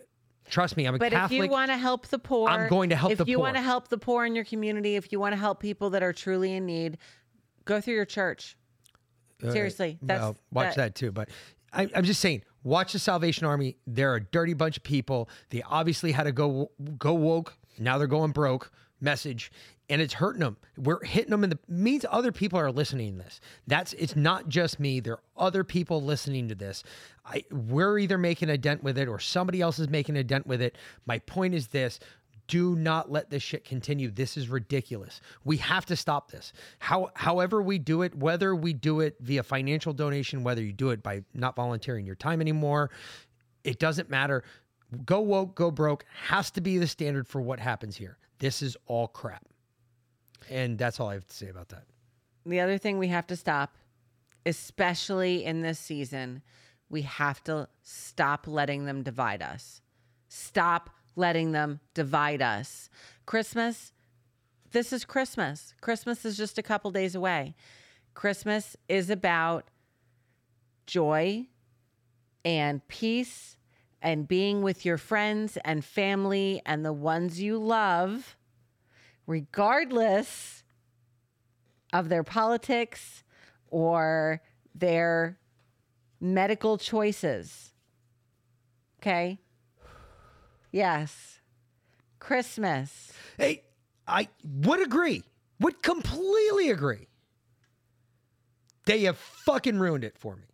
trust 0.49 0.77
me. 0.77 0.87
I'm 0.87 0.95
a 0.95 0.99
But 0.99 1.11
Catholic. 1.13 1.41
if 1.41 1.45
you 1.45 1.51
want 1.51 1.71
to 1.71 1.77
help 1.77 2.07
the 2.07 2.19
poor, 2.21 2.49
I'm 2.49 2.69
going 2.69 2.91
to 2.91 2.97
help 2.97 3.13
if 3.13 3.19
the 3.19 3.25
you 3.27 3.41
want 3.41 3.57
to 3.57 3.63
help 3.63 3.89
the 3.89 3.99
poor 3.99 4.25
in 4.25 4.35
your 4.37 4.45
community, 4.45 4.95
if 4.95 5.11
you 5.11 5.19
want 5.19 5.33
to 5.33 5.39
help 5.39 5.61
people 5.61 5.91
that 5.91 6.03
are 6.03 6.13
truly 6.13 6.55
in 6.55 6.65
need, 6.65 6.99
go 7.65 7.81
through 7.81 7.95
your 7.95 8.05
church. 8.05 8.57
Uh, 9.43 9.53
Seriously, 9.53 9.99
that's 10.03 10.21
well, 10.21 10.37
watch 10.53 10.75
that, 10.77 10.95
too. 10.95 11.13
But 11.13 11.29
I, 11.73 11.89
I'm 11.95 12.05
just 12.05 12.21
saying, 12.21 12.43
watch 12.63 12.93
the 12.93 12.99
Salvation 12.99 13.47
Army. 13.47 13.77
They're 13.87 14.17
a 14.17 14.21
dirty 14.21 14.55
bunch 14.55 14.77
of 14.77 14.83
people. 14.83 15.29
They 15.51 15.63
obviously 15.63 16.13
had 16.13 16.25
to 16.25 16.33
go 16.33 16.71
go 16.99 17.15
woke. 17.15 17.57
Now 17.79 17.99
they're 17.99 18.07
going 18.07 18.33
broke. 18.33 18.73
Message, 19.03 19.51
and 19.89 20.03
it's 20.03 20.13
hurting 20.13 20.41
them. 20.41 20.59
We're 20.77 21.03
hitting 21.03 21.31
them, 21.31 21.43
and 21.43 21.53
the 21.53 21.59
means 21.69 22.05
other 22.11 22.33
people 22.33 22.59
are 22.59 22.71
listening 22.71 23.17
to 23.17 23.25
this. 23.25 23.41
That's 23.67 23.95
it's 23.95 24.15
not 24.15 24.47
just 24.47 24.79
me. 24.79 25.01
There 25.01 25.15
are 25.15 25.23
other 25.39 25.65
people 25.65 26.03
listening 26.03 26.49
to 26.49 26.55
this. 26.55 26.85
I 27.25 27.45
we're 27.51 27.99
either 27.99 28.19
making 28.19 28.51
a 28.51 28.59
dent 28.59 28.83
with 28.83 28.99
it 28.99 29.09
or 29.09 29.19
somebody 29.19 29.63
else 29.63 29.79
is 29.79 29.89
making 29.89 30.17
a 30.17 30.25
dent 30.25 30.47
with 30.47 30.61
it. 30.61 30.77
My 31.07 31.19
point 31.21 31.55
is 31.55 31.69
this 31.69 31.99
do 32.51 32.75
not 32.75 33.13
let 33.13 33.31
this 33.31 33.45
shit 33.45 33.65
continue. 33.65 34.11
This 34.11 34.37
is 34.37 34.49
ridiculous. 34.49 35.21
We 35.45 35.59
have 35.59 35.87
to 35.87 35.95
stop 35.95 36.33
this. 36.33 36.53
How, 36.81 37.11
however 37.15 37.63
we 37.63 37.79
do 37.79 38.03
it, 38.03 38.13
whether 38.17 38.57
we 38.57 38.73
do 38.73 38.99
it 38.99 39.15
via 39.21 39.45
financial 39.45 39.93
donation, 39.93 40.43
whether 40.43 40.61
you 40.61 40.73
do 40.73 40.91
it 40.91 41.01
by 41.01 41.23
not 41.33 41.55
volunteering 41.55 42.05
your 42.05 42.17
time 42.17 42.41
anymore, 42.41 42.91
it 43.63 43.79
doesn't 43.79 44.11
matter. 44.11 44.43
Go 45.07 45.21
woke, 45.21 45.55
go 45.55 45.71
broke 45.71 46.05
has 46.25 46.51
to 46.51 46.61
be 46.61 46.77
the 46.77 46.89
standard 46.89 47.29
for 47.29 47.41
what 47.41 47.61
happens 47.61 47.97
here. 47.97 48.19
This 48.41 48.63
is 48.63 48.77
all 48.87 49.07
crap. 49.07 49.47
And 50.51 50.77
that's 50.77 50.99
all 50.99 51.09
I 51.09 51.15
have 51.15 51.29
to 51.29 51.37
say 51.37 51.51
about 51.51 51.69
that. 51.69 51.85
The 52.45 52.59
other 52.59 52.79
thing 52.79 52.99
we 52.99 53.09
have 53.09 53.29
to 53.29 53.37
stop, 53.37 53.77
especially 54.45 55.45
in 55.45 55.63
this 55.63 55.79
season, 55.79 56.43
we 56.89 57.03
have 57.03 57.45
to 57.45 57.69
stop 57.83 58.49
letting 58.49 58.87
them 58.87 59.05
divide 59.05 59.41
us. 59.41 59.83
Stop 60.29 60.91
letting 61.21 61.53
them 61.53 61.79
divide 61.95 62.43
us. 62.43 62.91
Christmas, 63.27 63.93
this 64.73 64.93
is 64.93 65.05
Christmas. 65.05 65.75
Christmas 65.81 66.25
is 66.25 66.37
just 66.37 66.59
a 66.59 66.63
couple 66.63 66.91
days 66.91 67.15
away. 67.15 67.55
Christmas 68.15 68.77
is 68.89 69.11
about 69.11 69.69
joy 70.87 71.47
and 72.45 72.87
peace 72.89 73.57
and 74.03 74.27
being 74.27 74.63
with 74.63 74.85
your 74.85 74.97
friends 74.97 75.59
and 75.65 75.85
family 75.85 76.63
and 76.65 76.85
the 76.85 76.93
ones 76.93 77.41
you 77.41 77.59
love, 77.59 78.37
regardless 79.27 80.65
of 81.93 82.09
their 82.09 82.25
politics 82.25 83.23
or 83.69 84.41
their 84.75 85.39
medical 86.21 86.79
choices. 86.79 87.73
Okay? 89.01 89.39
Yes. 90.71 91.41
Christmas. 92.19 93.13
Hey, 93.39 93.63
I 94.07 94.29
would 94.45 94.83
agree. 94.83 95.25
Would 95.61 95.83
completely 95.83 96.71
agree. 96.71 97.09
They 98.87 99.03
have 99.03 99.19
fucking 99.19 99.79
ruined 99.79 100.05
it 100.05 100.17
for 100.19 100.37
me. 100.37 100.45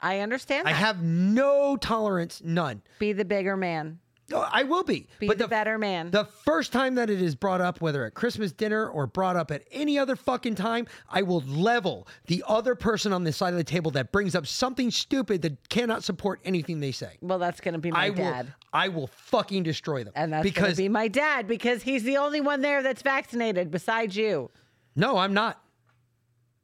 I 0.00 0.20
understand. 0.20 0.68
I 0.68 0.72
that. 0.72 0.78
have 0.78 1.02
no 1.02 1.76
tolerance, 1.76 2.42
none. 2.44 2.82
Be 2.98 3.12
the 3.12 3.24
bigger 3.24 3.56
man. 3.56 4.00
No, 4.30 4.38
I 4.50 4.62
will 4.62 4.84
be. 4.84 5.06
Be 5.18 5.26
but 5.26 5.36
the, 5.36 5.46
better 5.46 5.76
man. 5.76 6.10
The 6.10 6.24
first 6.24 6.72
time 6.72 6.94
that 6.94 7.10
it 7.10 7.20
is 7.20 7.34
brought 7.34 7.60
up, 7.60 7.82
whether 7.82 8.06
at 8.06 8.14
Christmas 8.14 8.52
dinner 8.52 8.88
or 8.88 9.06
brought 9.06 9.36
up 9.36 9.50
at 9.50 9.64
any 9.70 9.98
other 9.98 10.16
fucking 10.16 10.54
time, 10.54 10.86
I 11.10 11.20
will 11.20 11.40
level 11.42 12.08
the 12.26 12.42
other 12.48 12.74
person 12.74 13.12
on 13.12 13.24
the 13.24 13.32
side 13.32 13.52
of 13.52 13.58
the 13.58 13.64
table 13.64 13.90
that 13.90 14.12
brings 14.12 14.34
up 14.34 14.46
something 14.46 14.90
stupid 14.90 15.42
that 15.42 15.68
cannot 15.68 16.04
support 16.04 16.40
anything 16.42 16.80
they 16.80 16.90
say. 16.92 17.18
well, 17.20 17.38
that's 17.38 17.60
going 17.60 17.74
to 17.74 17.78
be 17.78 17.90
my 17.90 18.04
I 18.06 18.10
dad. 18.10 18.46
will 18.46 18.52
I 18.72 18.88
will 18.88 19.06
fucking 19.08 19.62
destroy 19.62 20.04
them. 20.04 20.14
and 20.16 20.32
that's 20.32 20.50
going 20.52 20.70
to 20.70 20.76
be 20.76 20.88
my 20.88 21.06
dad 21.08 21.46
because 21.46 21.82
he's 21.82 22.02
the 22.02 22.16
only 22.16 22.40
one 22.40 22.62
there 22.62 22.82
that's 22.82 23.02
vaccinated 23.02 23.70
besides 23.70 24.16
you. 24.16 24.50
no, 24.96 25.18
I'm 25.18 25.34
not. 25.34 25.60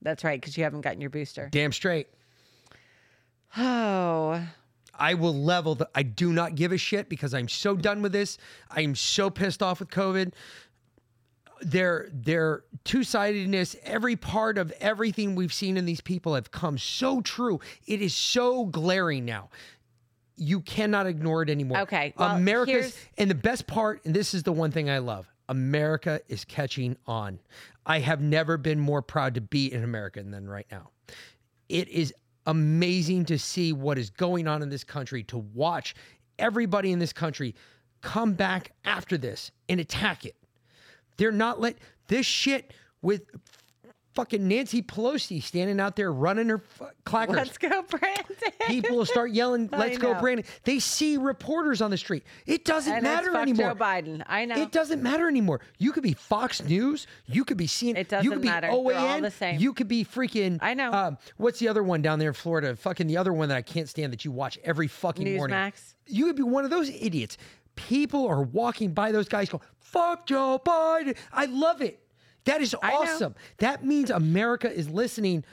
That's 0.03 0.25
right, 0.25 0.41
because 0.41 0.57
you 0.57 0.65
haven't 0.65 0.81
gotten 0.81 1.03
your 1.03 1.11
booster. 1.11 1.51
Damn 1.53 1.73
straight. 1.73 2.09
Oh, 3.57 4.41
I 5.01 5.15
will 5.15 5.35
level 5.35 5.75
the 5.75 5.89
I 5.95 6.03
do 6.03 6.33
not 6.33 6.55
give 6.55 6.71
a 6.71 6.79
shit 6.79 7.09
because 7.09 7.33
I'm 7.33 7.49
so 7.49 7.75
done 7.75 8.03
with 8.03 8.13
this. 8.13 8.37
I 8.71 8.83
am 8.83 8.95
so 8.95 9.31
pissed 9.31 9.63
off 9.63 9.81
with 9.81 9.89
COVID. 9.89 10.35
Their 11.63 12.09
their 12.13 12.65
two-sidedness, 12.85 13.77
every 13.83 14.17
part 14.17 14.59
of 14.59 14.73
everything 14.81 15.35
we've 15.35 15.53
seen 15.53 15.77
in 15.77 15.87
these 15.87 16.01
people 16.01 16.35
have 16.35 16.51
come 16.51 16.79
so 16.79 17.21
true. 17.21 17.61
It 17.87 18.01
is 18.01 18.15
so 18.15 18.67
glaring 18.67 19.25
now. 19.25 19.49
You 20.37 20.61
cannot 20.61 21.07
ignore 21.07 21.43
it 21.43 21.51
anymore. 21.51 21.81
Okay, 21.81 22.15
well, 22.17 22.37
America's 22.37 22.97
and 23.19 23.31
the 23.31 23.35
best 23.35 23.67
part, 23.67 24.05
and 24.05 24.15
this 24.15 24.33
is 24.33 24.43
the 24.43 24.53
one 24.53 24.71
thing 24.71 24.89
I 24.89 24.99
love. 24.99 25.27
America 25.51 26.21
is 26.29 26.45
catching 26.45 26.97
on. 27.07 27.41
I 27.85 27.99
have 27.99 28.21
never 28.21 28.57
been 28.57 28.79
more 28.79 29.03
proud 29.03 29.35
to 29.35 29.41
be 29.41 29.73
an 29.73 29.83
American 29.83 30.31
than 30.31 30.49
right 30.49 30.67
now. 30.71 30.91
It 31.69 31.89
is 31.89 32.15
amazing 32.51 33.25
to 33.27 33.39
see 33.39 33.73
what 33.73 33.97
is 33.97 34.11
going 34.11 34.49
on 34.49 34.63
in 34.63 34.69
this 34.69 34.85
country, 34.85 35.23
to 35.25 35.39
watch 35.39 35.95
everybody 36.39 36.91
in 36.91 36.99
this 36.99 37.13
country 37.13 37.55
come 38.01 38.33
back 38.35 38.73
after 38.85 39.17
this 39.17 39.53
and 39.69 39.81
attack 39.81 40.25
it. 40.25 40.35
They're 41.17 41.31
not 41.31 41.61
let 41.61 41.79
this 42.09 42.27
shit 42.27 42.73
with 43.03 43.23
fucking 44.15 44.47
Nancy 44.47 44.83
Pelosi 44.83 45.43
standing 45.43 45.81
out 45.81 45.97
there 45.97 46.13
running 46.13 46.49
her 46.49 46.63
f- 46.81 46.93
clackers. 47.05 47.37
let's 47.37 47.59
go, 47.59 47.83
Brandon. 47.89 48.25
People 48.67 48.97
will 48.97 49.07
start 49.07 49.31
yelling, 49.33 49.69
"Let's 49.73 49.99
go. 49.99 50.15
Brandon!" 50.21 50.45
They 50.65 50.79
see 50.79 51.17
reporters 51.17 51.81
on 51.81 51.91
the 51.91 51.97
street. 51.97 52.25
It 52.47 52.65
doesn't 52.65 52.93
And 52.93 53.03
matter 53.03 53.37
anymore. 53.37 53.71
Joe 53.71 53.75
Biden. 53.75 54.23
I 54.27 54.45
know. 54.45 54.57
It 54.61 54.73
doesn't 54.73 55.03
matter 55.03 55.29
anymore. 55.29 55.61
You 55.79 55.93
could 55.93 56.03
be 56.03 56.15
Fox 56.15 56.63
News. 56.63 57.07
You 57.27 57.45
could 57.45 57.57
be 57.57 57.67
seeing. 57.67 57.97
It 57.97 58.01
You 58.01 58.05
doesn't 58.05 58.31
could 58.33 58.43
be 58.43 58.49
matter. 58.49 58.67
They're 58.69 58.77
OAN. 58.77 58.97
all 58.99 59.21
the 59.21 59.31
same. 59.31 59.61
You 59.61 59.73
could 59.73 59.89
be 59.89 60.05
freaking. 60.05 60.59
I 60.61 60.75
know. 60.75 60.93
Um, 60.93 61.19
what's 61.37 61.59
the 61.59 61.69
other 61.69 61.83
one 61.83 62.03
down 62.03 62.19
there 62.19 62.29
in 62.29 62.35
Florida? 62.35 62.77
Fucking 62.77 63.07
the 63.07 63.17
other 63.17 63.33
one 63.33 63.49
that 63.49 63.57
I 63.57 63.63
can't 63.63 63.89
stand 63.89 64.13
that 64.13 64.25
you 64.25 64.33
watch 64.33 64.59
every 64.65 64.89
fucking 64.89 65.37
morning. 65.37 65.57
Newsmax? 65.57 65.95
You 66.07 66.27
could 66.27 66.37
be 66.37 66.43
one 66.43 66.65
of 66.65 66.71
those 66.71 66.89
idiots. 66.91 67.37
People 67.77 68.27
are 68.27 68.43
walking 68.43 68.93
by 68.93 69.13
those 69.13 69.29
guys. 69.29 69.49
Go 69.49 69.61
fuck 69.79 70.27
Joe 70.27 70.61
Biden. 70.65 71.17
I 71.33 71.47
love 71.47 71.81
it. 71.81 72.01
That 72.51 72.63
is 72.63 72.75
awesome. 72.83 73.35
That 73.59 73.85
means 73.85 74.11
America 74.11 74.73
is 74.73 74.89
listening. 74.91 75.45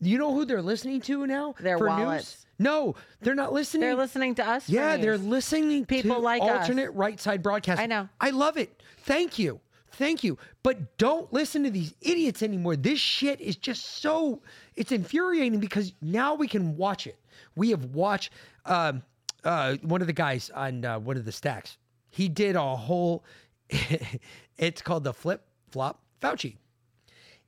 You 0.00 0.18
know 0.18 0.34
who 0.34 0.44
they're 0.44 0.62
listening 0.62 1.00
to 1.02 1.26
now? 1.26 1.54
Their 1.60 1.78
for 1.78 1.86
wallets. 1.86 2.24
News? 2.24 2.46
No, 2.58 2.94
they're 3.20 3.34
not 3.34 3.52
listening. 3.52 3.80
They're 3.80 3.96
listening 3.96 4.34
to 4.36 4.46
us. 4.46 4.68
Yeah, 4.68 4.96
they're 4.96 5.18
listening 5.18 5.86
People 5.86 6.16
to 6.16 6.20
like 6.20 6.42
us. 6.42 6.48
alternate 6.50 6.90
right 6.90 7.18
side 7.18 7.42
broadcast. 7.42 7.80
I 7.80 7.86
know. 7.86 8.08
I 8.20 8.30
love 8.30 8.56
it. 8.56 8.82
Thank 8.98 9.38
you. 9.38 9.60
Thank 9.92 10.22
you. 10.22 10.38
But 10.62 10.96
don't 10.98 11.32
listen 11.32 11.64
to 11.64 11.70
these 11.70 11.94
idiots 12.00 12.42
anymore. 12.42 12.76
This 12.76 12.98
shit 13.00 13.40
is 13.40 13.56
just 13.56 14.00
so 14.02 14.42
it's 14.76 14.92
infuriating 14.92 15.58
because 15.58 15.92
now 16.00 16.34
we 16.34 16.48
can 16.48 16.76
watch 16.76 17.06
it. 17.06 17.18
We 17.56 17.70
have 17.70 17.86
watched 17.86 18.32
um, 18.66 19.02
uh, 19.44 19.76
one 19.82 20.00
of 20.00 20.06
the 20.06 20.12
guys 20.12 20.50
on 20.54 20.84
uh, 20.84 20.98
one 20.98 21.16
of 21.16 21.24
the 21.24 21.32
stacks. 21.32 21.78
He 22.10 22.28
did 22.28 22.56
a 22.56 22.76
whole 22.76 23.24
it's 24.58 24.82
called 24.82 25.04
the 25.04 25.14
flip 25.14 25.44
flop 25.70 26.01
Fauci. 26.22 26.56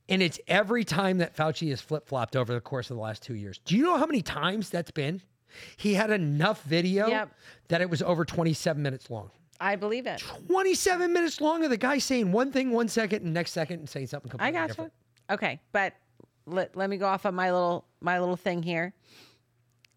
And 0.09 0.21
it's 0.23 0.39
every 0.49 0.85
time 0.85 1.19
that 1.19 1.35
Fauci 1.35 1.71
has 1.71 1.81
flip 1.81 2.07
flopped 2.07 2.37
over 2.37 2.53
the 2.53 2.61
course 2.61 2.91
of 2.91 2.97
the 2.97 3.03
last 3.03 3.23
two 3.23 3.35
years. 3.35 3.59
Do 3.65 3.75
you 3.77 3.85
know 3.85 3.97
how 3.97 4.05
many 4.07 4.21
times 4.21 4.69
that's 4.69 4.91
been? 4.91 5.23
He 5.77 5.95
had 5.95 6.11
enough 6.11 6.63
video 6.65 7.07
Yep. 7.09 7.31
that 7.69 7.81
it 7.81 7.89
was 7.89 8.03
over 8.03 8.25
27 8.25 8.83
minutes 8.83 9.09
long. 9.09 9.31
I 9.61 9.77
believe 9.77 10.07
it. 10.07 10.19
27 10.49 11.13
minutes 11.13 11.41
long 11.41 11.65
of 11.65 11.71
the 11.71 11.77
guy 11.77 11.99
saying 11.99 12.33
one 12.33 12.51
thing 12.53 12.71
one 12.71 12.89
second 12.89 13.23
and 13.23 13.33
next 13.33 13.53
second 13.53 13.79
and 13.79 13.89
saying 13.89 14.09
something 14.09 14.29
completely 14.31 14.49
I 14.59 14.61
gotcha. 14.61 14.69
different. 14.73 14.93
Okay, 15.31 15.61
but 15.73 15.95
let, 16.45 16.77
let 16.77 16.91
me 16.91 16.97
go 16.99 17.07
off 17.07 17.25
on 17.25 17.35
my 17.35 17.51
little 17.53 17.87
my 18.01 18.19
little 18.19 18.37
thing 18.37 18.63
here. 18.63 18.93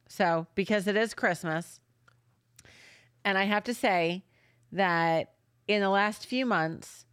So, 0.07 0.47
because 0.55 0.87
it 0.87 0.95
is 0.95 1.13
Christmas, 1.13 1.81
and 3.25 3.37
I 3.37 3.43
have 3.43 3.63
to 3.65 3.73
say 3.73 4.23
that 4.71 5.33
in 5.67 5.81
the 5.81 5.89
last 5.89 6.25
few 6.27 6.45
months, 6.45 7.05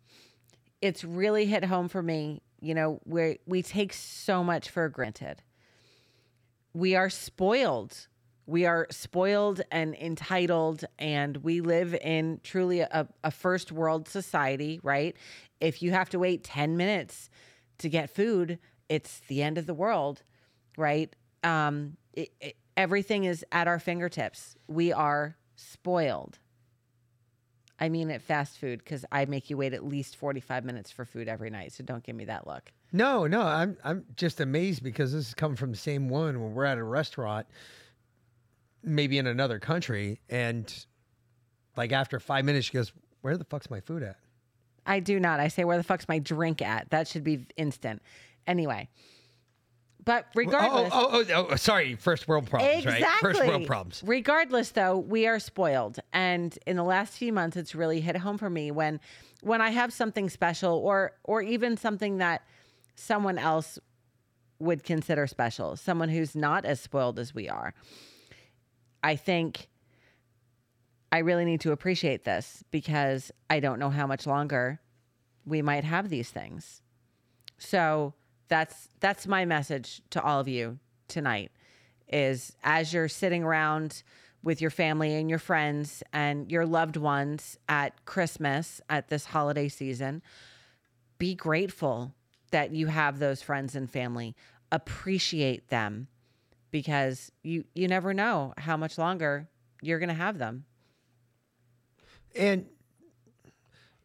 it's 0.84 1.02
really 1.02 1.46
hit 1.46 1.64
home 1.64 1.88
for 1.88 2.02
me. 2.02 2.42
You 2.60 2.74
know, 2.74 3.00
where 3.04 3.36
we 3.46 3.62
take 3.62 3.92
so 3.94 4.44
much 4.44 4.68
for 4.68 4.88
granted. 4.90 5.42
We 6.74 6.94
are 6.94 7.08
spoiled. 7.08 8.06
We 8.46 8.66
are 8.66 8.86
spoiled 8.90 9.62
and 9.70 9.94
entitled, 9.94 10.84
and 10.98 11.38
we 11.38 11.62
live 11.62 11.94
in 11.94 12.40
truly 12.42 12.80
a, 12.80 13.08
a 13.22 13.30
first 13.30 13.72
world 13.72 14.08
society, 14.08 14.78
right? 14.82 15.16
If 15.60 15.82
you 15.82 15.92
have 15.92 16.10
to 16.10 16.18
wait 16.18 16.44
10 16.44 16.76
minutes 16.76 17.30
to 17.78 17.88
get 17.88 18.10
food, 18.10 18.58
it's 18.90 19.20
the 19.28 19.42
end 19.42 19.56
of 19.56 19.64
the 19.64 19.72
world, 19.72 20.22
right? 20.76 21.14
Um, 21.42 21.96
it, 22.12 22.30
it, 22.40 22.56
everything 22.76 23.24
is 23.24 23.44
at 23.52 23.68
our 23.68 23.78
fingertips. 23.78 24.56
We 24.68 24.92
are 24.92 25.36
spoiled. 25.56 26.38
I 27.80 27.88
mean, 27.88 28.10
at 28.10 28.22
fast 28.22 28.58
food, 28.58 28.78
because 28.78 29.04
I 29.10 29.24
make 29.24 29.50
you 29.50 29.56
wait 29.56 29.74
at 29.74 29.84
least 29.84 30.16
45 30.16 30.64
minutes 30.64 30.90
for 30.90 31.04
food 31.04 31.28
every 31.28 31.50
night. 31.50 31.72
So 31.72 31.82
don't 31.82 32.04
give 32.04 32.14
me 32.14 32.24
that 32.26 32.46
look. 32.46 32.72
No, 32.92 33.26
no, 33.26 33.42
I'm 33.42 33.76
I'm 33.82 34.04
just 34.16 34.40
amazed 34.40 34.82
because 34.84 35.12
this 35.12 35.28
is 35.28 35.34
coming 35.34 35.56
from 35.56 35.72
the 35.72 35.76
same 35.76 36.08
woman 36.08 36.40
when 36.40 36.54
we're 36.54 36.64
at 36.64 36.78
a 36.78 36.84
restaurant, 36.84 37.46
maybe 38.84 39.18
in 39.18 39.26
another 39.26 39.58
country, 39.58 40.20
and 40.28 40.72
like 41.76 41.90
after 41.90 42.20
five 42.20 42.44
minutes, 42.44 42.66
she 42.66 42.72
goes, 42.72 42.92
"Where 43.22 43.36
the 43.36 43.44
fuck's 43.44 43.68
my 43.68 43.80
food 43.80 44.04
at?" 44.04 44.16
I 44.86 45.00
do 45.00 45.18
not. 45.18 45.40
I 45.40 45.48
say, 45.48 45.64
where 45.64 45.78
the 45.78 45.82
fuck's 45.82 46.08
my 46.08 46.18
drink 46.18 46.60
at? 46.62 46.90
That 46.90 47.08
should 47.08 47.24
be 47.24 47.46
instant. 47.56 48.02
Anyway, 48.46 48.88
but 50.04 50.26
oh, 50.26 50.30
regardless. 50.34 50.90
Oh, 50.92 51.08
oh, 51.12 51.24
oh, 51.34 51.46
oh, 51.50 51.56
sorry, 51.56 51.94
first 51.96 52.28
world 52.28 52.48
problems, 52.48 52.84
Exactly. 52.84 53.02
right? 53.04 53.20
First 53.20 53.46
world 53.46 53.66
problems. 53.66 54.02
Regardless, 54.04 54.70
though, 54.70 54.98
we 54.98 55.26
are 55.26 55.38
spoiled, 55.38 55.98
and 56.12 56.56
in 56.66 56.76
the 56.76 56.84
last 56.84 57.14
few 57.14 57.32
months, 57.32 57.56
it's 57.56 57.74
really 57.74 58.00
hit 58.00 58.16
home 58.16 58.38
for 58.38 58.50
me 58.50 58.70
when, 58.70 59.00
when 59.42 59.60
I 59.60 59.70
have 59.70 59.92
something 59.92 60.28
special, 60.28 60.76
or 60.76 61.12
or 61.24 61.42
even 61.42 61.76
something 61.76 62.18
that 62.18 62.42
someone 62.94 63.38
else 63.38 63.78
would 64.58 64.84
consider 64.84 65.26
special, 65.26 65.76
someone 65.76 66.08
who's 66.08 66.34
not 66.34 66.64
as 66.64 66.80
spoiled 66.80 67.18
as 67.18 67.34
we 67.34 67.48
are. 67.48 67.74
I 69.02 69.16
think 69.16 69.68
I 71.12 71.18
really 71.18 71.44
need 71.44 71.60
to 71.60 71.72
appreciate 71.72 72.24
this 72.24 72.64
because 72.70 73.30
I 73.50 73.60
don't 73.60 73.78
know 73.78 73.90
how 73.90 74.06
much 74.06 74.26
longer 74.26 74.80
we 75.44 75.62
might 75.62 75.84
have 75.84 76.08
these 76.08 76.30
things. 76.30 76.82
So 77.58 78.14
that's 78.48 78.88
that's 79.00 79.26
my 79.26 79.44
message 79.44 80.02
to 80.10 80.22
all 80.22 80.40
of 80.40 80.48
you 80.48 80.78
tonight 81.08 81.50
is 82.08 82.56
as 82.62 82.92
you're 82.92 83.08
sitting 83.08 83.42
around 83.42 84.02
with 84.42 84.60
your 84.60 84.70
family 84.70 85.14
and 85.14 85.30
your 85.30 85.38
friends 85.38 86.02
and 86.12 86.50
your 86.52 86.66
loved 86.66 86.96
ones 86.96 87.58
at 87.68 88.04
Christmas 88.04 88.80
at 88.90 89.08
this 89.08 89.24
holiday 89.24 89.68
season, 89.68 90.22
be 91.18 91.34
grateful 91.34 92.14
that 92.50 92.70
you 92.70 92.86
have 92.88 93.18
those 93.18 93.40
friends 93.40 93.74
and 93.74 93.90
family. 93.90 94.36
Appreciate 94.70 95.68
them 95.68 96.08
because 96.70 97.32
you 97.42 97.64
you 97.74 97.88
never 97.88 98.12
know 98.12 98.52
how 98.58 98.76
much 98.76 98.98
longer 98.98 99.48
you're 99.80 99.98
going 99.98 100.08
to 100.08 100.14
have 100.14 100.38
them. 100.38 100.64
And 102.36 102.66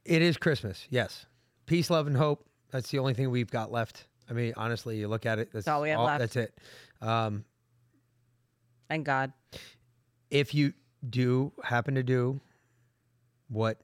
it 0.05 0.21
is 0.21 0.37
Christmas, 0.37 0.85
yes. 0.89 1.25
Peace, 1.65 1.89
love, 1.89 2.07
and 2.07 2.15
hope. 2.15 2.45
That's 2.71 2.89
the 2.89 2.99
only 2.99 3.13
thing 3.13 3.29
we've 3.31 3.49
got 3.49 3.71
left. 3.71 4.07
I 4.29 4.33
mean, 4.33 4.53
honestly, 4.55 4.97
you 4.97 5.07
look 5.07 5.25
at 5.25 5.39
it. 5.39 5.49
That's 5.51 5.67
all 5.67 5.81
we 5.81 5.89
have 5.89 5.99
left. 5.99 6.19
That's 6.19 6.35
it. 6.35 6.53
Um, 7.01 7.45
Thank 8.87 9.05
God. 9.05 9.33
if 10.29 10.53
you 10.53 10.73
do 11.07 11.51
happen 11.63 11.95
to 11.95 12.03
do 12.03 12.39
what 13.47 13.81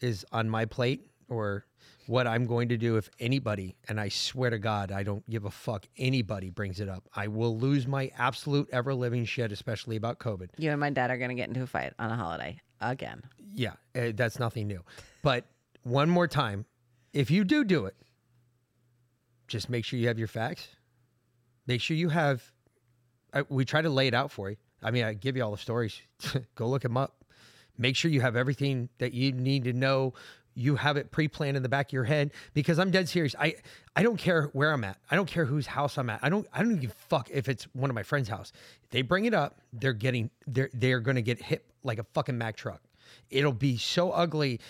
is 0.00 0.24
on 0.32 0.48
my 0.48 0.64
plate 0.64 1.06
or 1.28 1.64
what 2.06 2.26
I'm 2.26 2.46
going 2.46 2.68
to 2.70 2.76
do 2.76 2.96
if 2.96 3.08
anybody, 3.20 3.76
and 3.88 4.00
I 4.00 4.08
swear 4.08 4.50
to 4.50 4.58
God, 4.58 4.90
I 4.90 5.04
don't 5.04 5.28
give 5.30 5.44
a 5.44 5.50
fuck, 5.50 5.86
anybody 5.96 6.50
brings 6.50 6.80
it 6.80 6.88
up, 6.88 7.08
I 7.14 7.28
will 7.28 7.56
lose 7.56 7.86
my 7.86 8.10
absolute 8.18 8.68
ever 8.72 8.94
living 8.94 9.24
shit, 9.24 9.52
especially 9.52 9.96
about 9.96 10.18
COVID. 10.18 10.50
You 10.58 10.70
and 10.70 10.80
my 10.80 10.90
dad 10.90 11.10
are 11.10 11.18
going 11.18 11.28
to 11.28 11.36
get 11.36 11.48
into 11.48 11.62
a 11.62 11.66
fight 11.66 11.92
on 11.98 12.10
a 12.10 12.16
holiday 12.16 12.60
again. 12.80 13.22
Yeah, 13.54 13.74
eh, 13.94 14.12
that's 14.14 14.38
nothing 14.40 14.66
new. 14.66 14.82
But 15.22 15.44
one 15.84 16.10
more 16.10 16.26
time, 16.26 16.64
if 17.12 17.30
you 17.30 17.44
do 17.44 17.64
do 17.64 17.86
it, 17.86 17.94
just 19.50 19.68
make 19.68 19.84
sure 19.84 19.98
you 19.98 20.08
have 20.08 20.18
your 20.18 20.28
facts. 20.28 20.68
Make 21.66 21.80
sure 21.82 21.96
you 21.96 22.08
have. 22.08 22.42
I, 23.34 23.42
we 23.48 23.64
try 23.64 23.82
to 23.82 23.90
lay 23.90 24.06
it 24.06 24.14
out 24.14 24.30
for 24.30 24.48
you. 24.48 24.56
I 24.82 24.90
mean, 24.90 25.04
I 25.04 25.12
give 25.12 25.36
you 25.36 25.44
all 25.44 25.50
the 25.50 25.58
stories. 25.58 26.00
Go 26.54 26.68
look 26.68 26.82
them 26.82 26.96
up. 26.96 27.24
Make 27.76 27.96
sure 27.96 28.10
you 28.10 28.20
have 28.20 28.36
everything 28.36 28.88
that 28.98 29.12
you 29.12 29.32
need 29.32 29.64
to 29.64 29.72
know. 29.72 30.14
You 30.54 30.76
have 30.76 30.96
it 30.96 31.10
pre-planned 31.10 31.56
in 31.56 31.62
the 31.62 31.68
back 31.68 31.88
of 31.88 31.92
your 31.92 32.04
head 32.04 32.32
because 32.54 32.78
I'm 32.78 32.90
dead 32.90 33.08
serious. 33.08 33.34
I 33.38 33.56
I 33.94 34.02
don't 34.02 34.16
care 34.16 34.44
where 34.52 34.72
I'm 34.72 34.84
at. 34.84 34.98
I 35.10 35.16
don't 35.16 35.28
care 35.28 35.44
whose 35.44 35.66
house 35.66 35.98
I'm 35.98 36.10
at. 36.10 36.20
I 36.22 36.28
don't 36.28 36.46
I 36.52 36.62
don't 36.62 36.76
give 36.76 36.92
fuck 37.08 37.28
if 37.30 37.48
it's 37.48 37.64
one 37.72 37.90
of 37.90 37.94
my 37.94 38.02
friends' 38.02 38.28
house. 38.28 38.52
If 38.84 38.90
they 38.90 39.02
bring 39.02 39.24
it 39.24 39.34
up, 39.34 39.60
they're 39.72 39.92
getting 39.92 40.30
they're 40.46 40.70
they're 40.72 41.00
gonna 41.00 41.22
get 41.22 41.40
hit 41.40 41.64
like 41.82 41.98
a 41.98 42.04
fucking 42.04 42.36
Mack 42.36 42.56
truck. 42.56 42.82
It'll 43.30 43.52
be 43.52 43.76
so 43.76 44.10
ugly 44.10 44.60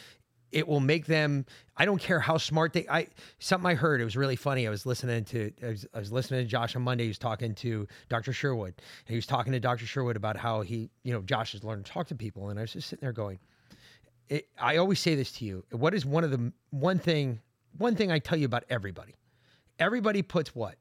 it 0.52 0.66
will 0.66 0.80
make 0.80 1.06
them 1.06 1.44
i 1.76 1.84
don't 1.84 2.00
care 2.00 2.20
how 2.20 2.36
smart 2.36 2.72
they 2.72 2.86
i 2.88 3.06
something 3.38 3.70
i 3.70 3.74
heard 3.74 4.00
it 4.00 4.04
was 4.04 4.16
really 4.16 4.36
funny 4.36 4.66
i 4.66 4.70
was 4.70 4.84
listening 4.86 5.24
to 5.24 5.52
i 5.62 5.66
was, 5.68 5.86
I 5.94 5.98
was 5.98 6.10
listening 6.12 6.40
to 6.44 6.46
josh 6.48 6.74
on 6.76 6.82
monday 6.82 7.04
he 7.04 7.08
was 7.08 7.18
talking 7.18 7.54
to 7.56 7.86
dr 8.08 8.32
sherwood 8.32 8.74
and 8.76 9.08
he 9.08 9.16
was 9.16 9.26
talking 9.26 9.52
to 9.52 9.60
dr 9.60 9.84
sherwood 9.86 10.16
about 10.16 10.36
how 10.36 10.62
he 10.62 10.90
you 11.04 11.12
know 11.12 11.22
josh 11.22 11.52
has 11.52 11.62
learned 11.64 11.84
to 11.86 11.92
talk 11.92 12.06
to 12.08 12.14
people 12.14 12.48
and 12.50 12.58
i 12.58 12.62
was 12.62 12.72
just 12.72 12.88
sitting 12.88 13.02
there 13.02 13.12
going 13.12 13.38
it, 14.28 14.48
i 14.58 14.76
always 14.76 14.98
say 15.00 15.14
this 15.14 15.32
to 15.32 15.44
you 15.44 15.64
what 15.70 15.94
is 15.94 16.04
one 16.04 16.24
of 16.24 16.30
the 16.30 16.52
one 16.70 16.98
thing 16.98 17.40
one 17.78 17.94
thing 17.94 18.10
i 18.10 18.18
tell 18.18 18.38
you 18.38 18.46
about 18.46 18.64
everybody? 18.68 19.14
Everybody 19.78 20.20
puts 20.20 20.54
what? 20.54 20.74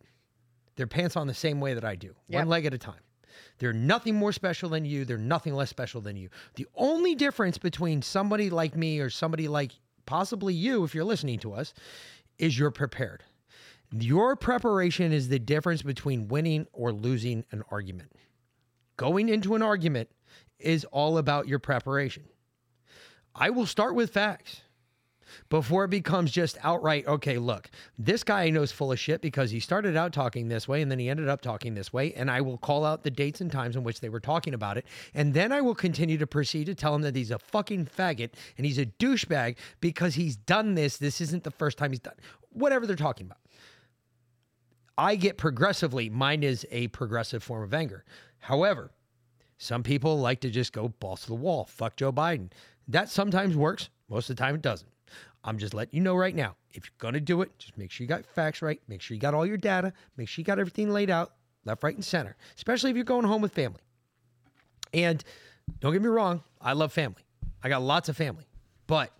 Their 0.75 0.87
pants 0.87 1.15
on 1.15 1.27
the 1.27 1.33
same 1.33 1.59
way 1.61 1.73
that 1.75 1.85
i 1.85 1.95
do 1.95 2.15
Yep. 2.29 2.39
one 2.41 2.49
leg 2.49 2.65
at 2.65 2.73
a 2.73 2.77
time 2.77 2.99
they're 3.57 3.73
nothing 3.73 4.15
more 4.15 4.31
special 4.31 4.69
than 4.69 4.85
you. 4.85 5.05
They're 5.05 5.17
nothing 5.17 5.53
less 5.53 5.69
special 5.69 6.01
than 6.01 6.15
you. 6.15 6.29
The 6.55 6.67
only 6.75 7.15
difference 7.15 7.57
between 7.57 8.01
somebody 8.01 8.49
like 8.49 8.75
me 8.75 8.99
or 8.99 9.09
somebody 9.09 9.47
like 9.47 9.71
possibly 10.05 10.53
you, 10.53 10.83
if 10.83 10.95
you're 10.95 11.03
listening 11.03 11.39
to 11.39 11.53
us, 11.53 11.73
is 12.37 12.57
you're 12.57 12.71
prepared. 12.71 13.23
Your 13.91 14.35
preparation 14.35 15.11
is 15.11 15.29
the 15.29 15.39
difference 15.39 15.81
between 15.81 16.27
winning 16.27 16.67
or 16.73 16.91
losing 16.91 17.43
an 17.51 17.63
argument. 17.71 18.11
Going 18.97 19.29
into 19.29 19.55
an 19.55 19.61
argument 19.61 20.09
is 20.59 20.85
all 20.85 21.17
about 21.17 21.47
your 21.47 21.59
preparation. 21.59 22.23
I 23.33 23.49
will 23.49 23.65
start 23.65 23.95
with 23.95 24.11
facts 24.11 24.61
before 25.49 25.85
it 25.85 25.89
becomes 25.89 26.31
just 26.31 26.57
outright, 26.63 27.07
okay, 27.07 27.37
look, 27.37 27.69
this 27.97 28.23
guy 28.23 28.43
I 28.43 28.49
know 28.49 28.61
is 28.61 28.71
full 28.71 28.91
of 28.91 28.99
shit 28.99 29.21
because 29.21 29.51
he 29.51 29.59
started 29.59 29.95
out 29.95 30.13
talking 30.13 30.47
this 30.47 30.67
way 30.67 30.81
and 30.81 30.91
then 30.91 30.99
he 30.99 31.09
ended 31.09 31.29
up 31.29 31.41
talking 31.41 31.73
this 31.73 31.93
way. 31.93 32.13
And 32.13 32.29
I 32.29 32.41
will 32.41 32.57
call 32.57 32.85
out 32.85 33.03
the 33.03 33.11
dates 33.11 33.41
and 33.41 33.51
times 33.51 33.75
in 33.75 33.83
which 33.83 34.01
they 34.01 34.09
were 34.09 34.19
talking 34.19 34.53
about 34.53 34.77
it. 34.77 34.85
And 35.13 35.33
then 35.33 35.51
I 35.51 35.61
will 35.61 35.75
continue 35.75 36.17
to 36.17 36.27
proceed 36.27 36.65
to 36.65 36.75
tell 36.75 36.95
him 36.95 37.01
that 37.03 37.15
he's 37.15 37.31
a 37.31 37.39
fucking 37.39 37.87
faggot 37.87 38.31
and 38.57 38.65
he's 38.65 38.77
a 38.77 38.85
douchebag 38.85 39.57
because 39.81 40.15
he's 40.15 40.35
done 40.35 40.75
this. 40.75 40.97
This 40.97 41.21
isn't 41.21 41.43
the 41.43 41.51
first 41.51 41.77
time 41.77 41.91
he's 41.91 41.99
done 41.99 42.15
whatever 42.51 42.85
they're 42.85 42.95
talking 42.95 43.25
about. 43.25 43.39
I 44.97 45.15
get 45.15 45.37
progressively, 45.37 46.09
mine 46.09 46.43
is 46.43 46.67
a 46.71 46.87
progressive 46.87 47.41
form 47.41 47.63
of 47.63 47.73
anger. 47.73 48.03
However, 48.39 48.91
some 49.57 49.83
people 49.83 50.19
like 50.19 50.41
to 50.41 50.49
just 50.49 50.73
go 50.73 50.89
balls 50.89 51.21
to 51.21 51.27
the 51.27 51.35
wall, 51.35 51.65
fuck 51.65 51.95
Joe 51.95 52.11
Biden. 52.11 52.51
That 52.87 53.09
sometimes 53.09 53.55
works, 53.55 53.89
most 54.09 54.29
of 54.29 54.35
the 54.35 54.41
time 54.43 54.55
it 54.55 54.61
doesn't. 54.61 54.89
I'm 55.43 55.57
just 55.57 55.73
letting 55.73 55.95
you 55.95 56.01
know 56.01 56.15
right 56.15 56.35
now. 56.35 56.55
If 56.71 56.85
you're 56.85 56.93
going 56.99 57.13
to 57.13 57.19
do 57.19 57.41
it, 57.41 57.51
just 57.57 57.77
make 57.77 57.91
sure 57.91 58.03
you 58.03 58.07
got 58.09 58.25
facts 58.25 58.61
right. 58.61 58.79
Make 58.87 59.01
sure 59.01 59.15
you 59.15 59.21
got 59.21 59.33
all 59.33 59.45
your 59.45 59.57
data. 59.57 59.93
Make 60.17 60.27
sure 60.27 60.41
you 60.41 60.45
got 60.45 60.59
everything 60.59 60.89
laid 60.91 61.09
out, 61.09 61.33
left, 61.65 61.83
right, 61.83 61.95
and 61.95 62.03
center, 62.03 62.35
especially 62.55 62.89
if 62.91 62.95
you're 62.95 63.05
going 63.05 63.25
home 63.25 63.41
with 63.41 63.53
family. 63.53 63.79
And 64.93 65.23
don't 65.79 65.93
get 65.93 66.01
me 66.01 66.09
wrong, 66.09 66.43
I 66.61 66.73
love 66.73 66.91
family. 66.91 67.23
I 67.63 67.69
got 67.69 67.81
lots 67.81 68.09
of 68.09 68.17
family. 68.17 68.45
But 68.87 69.11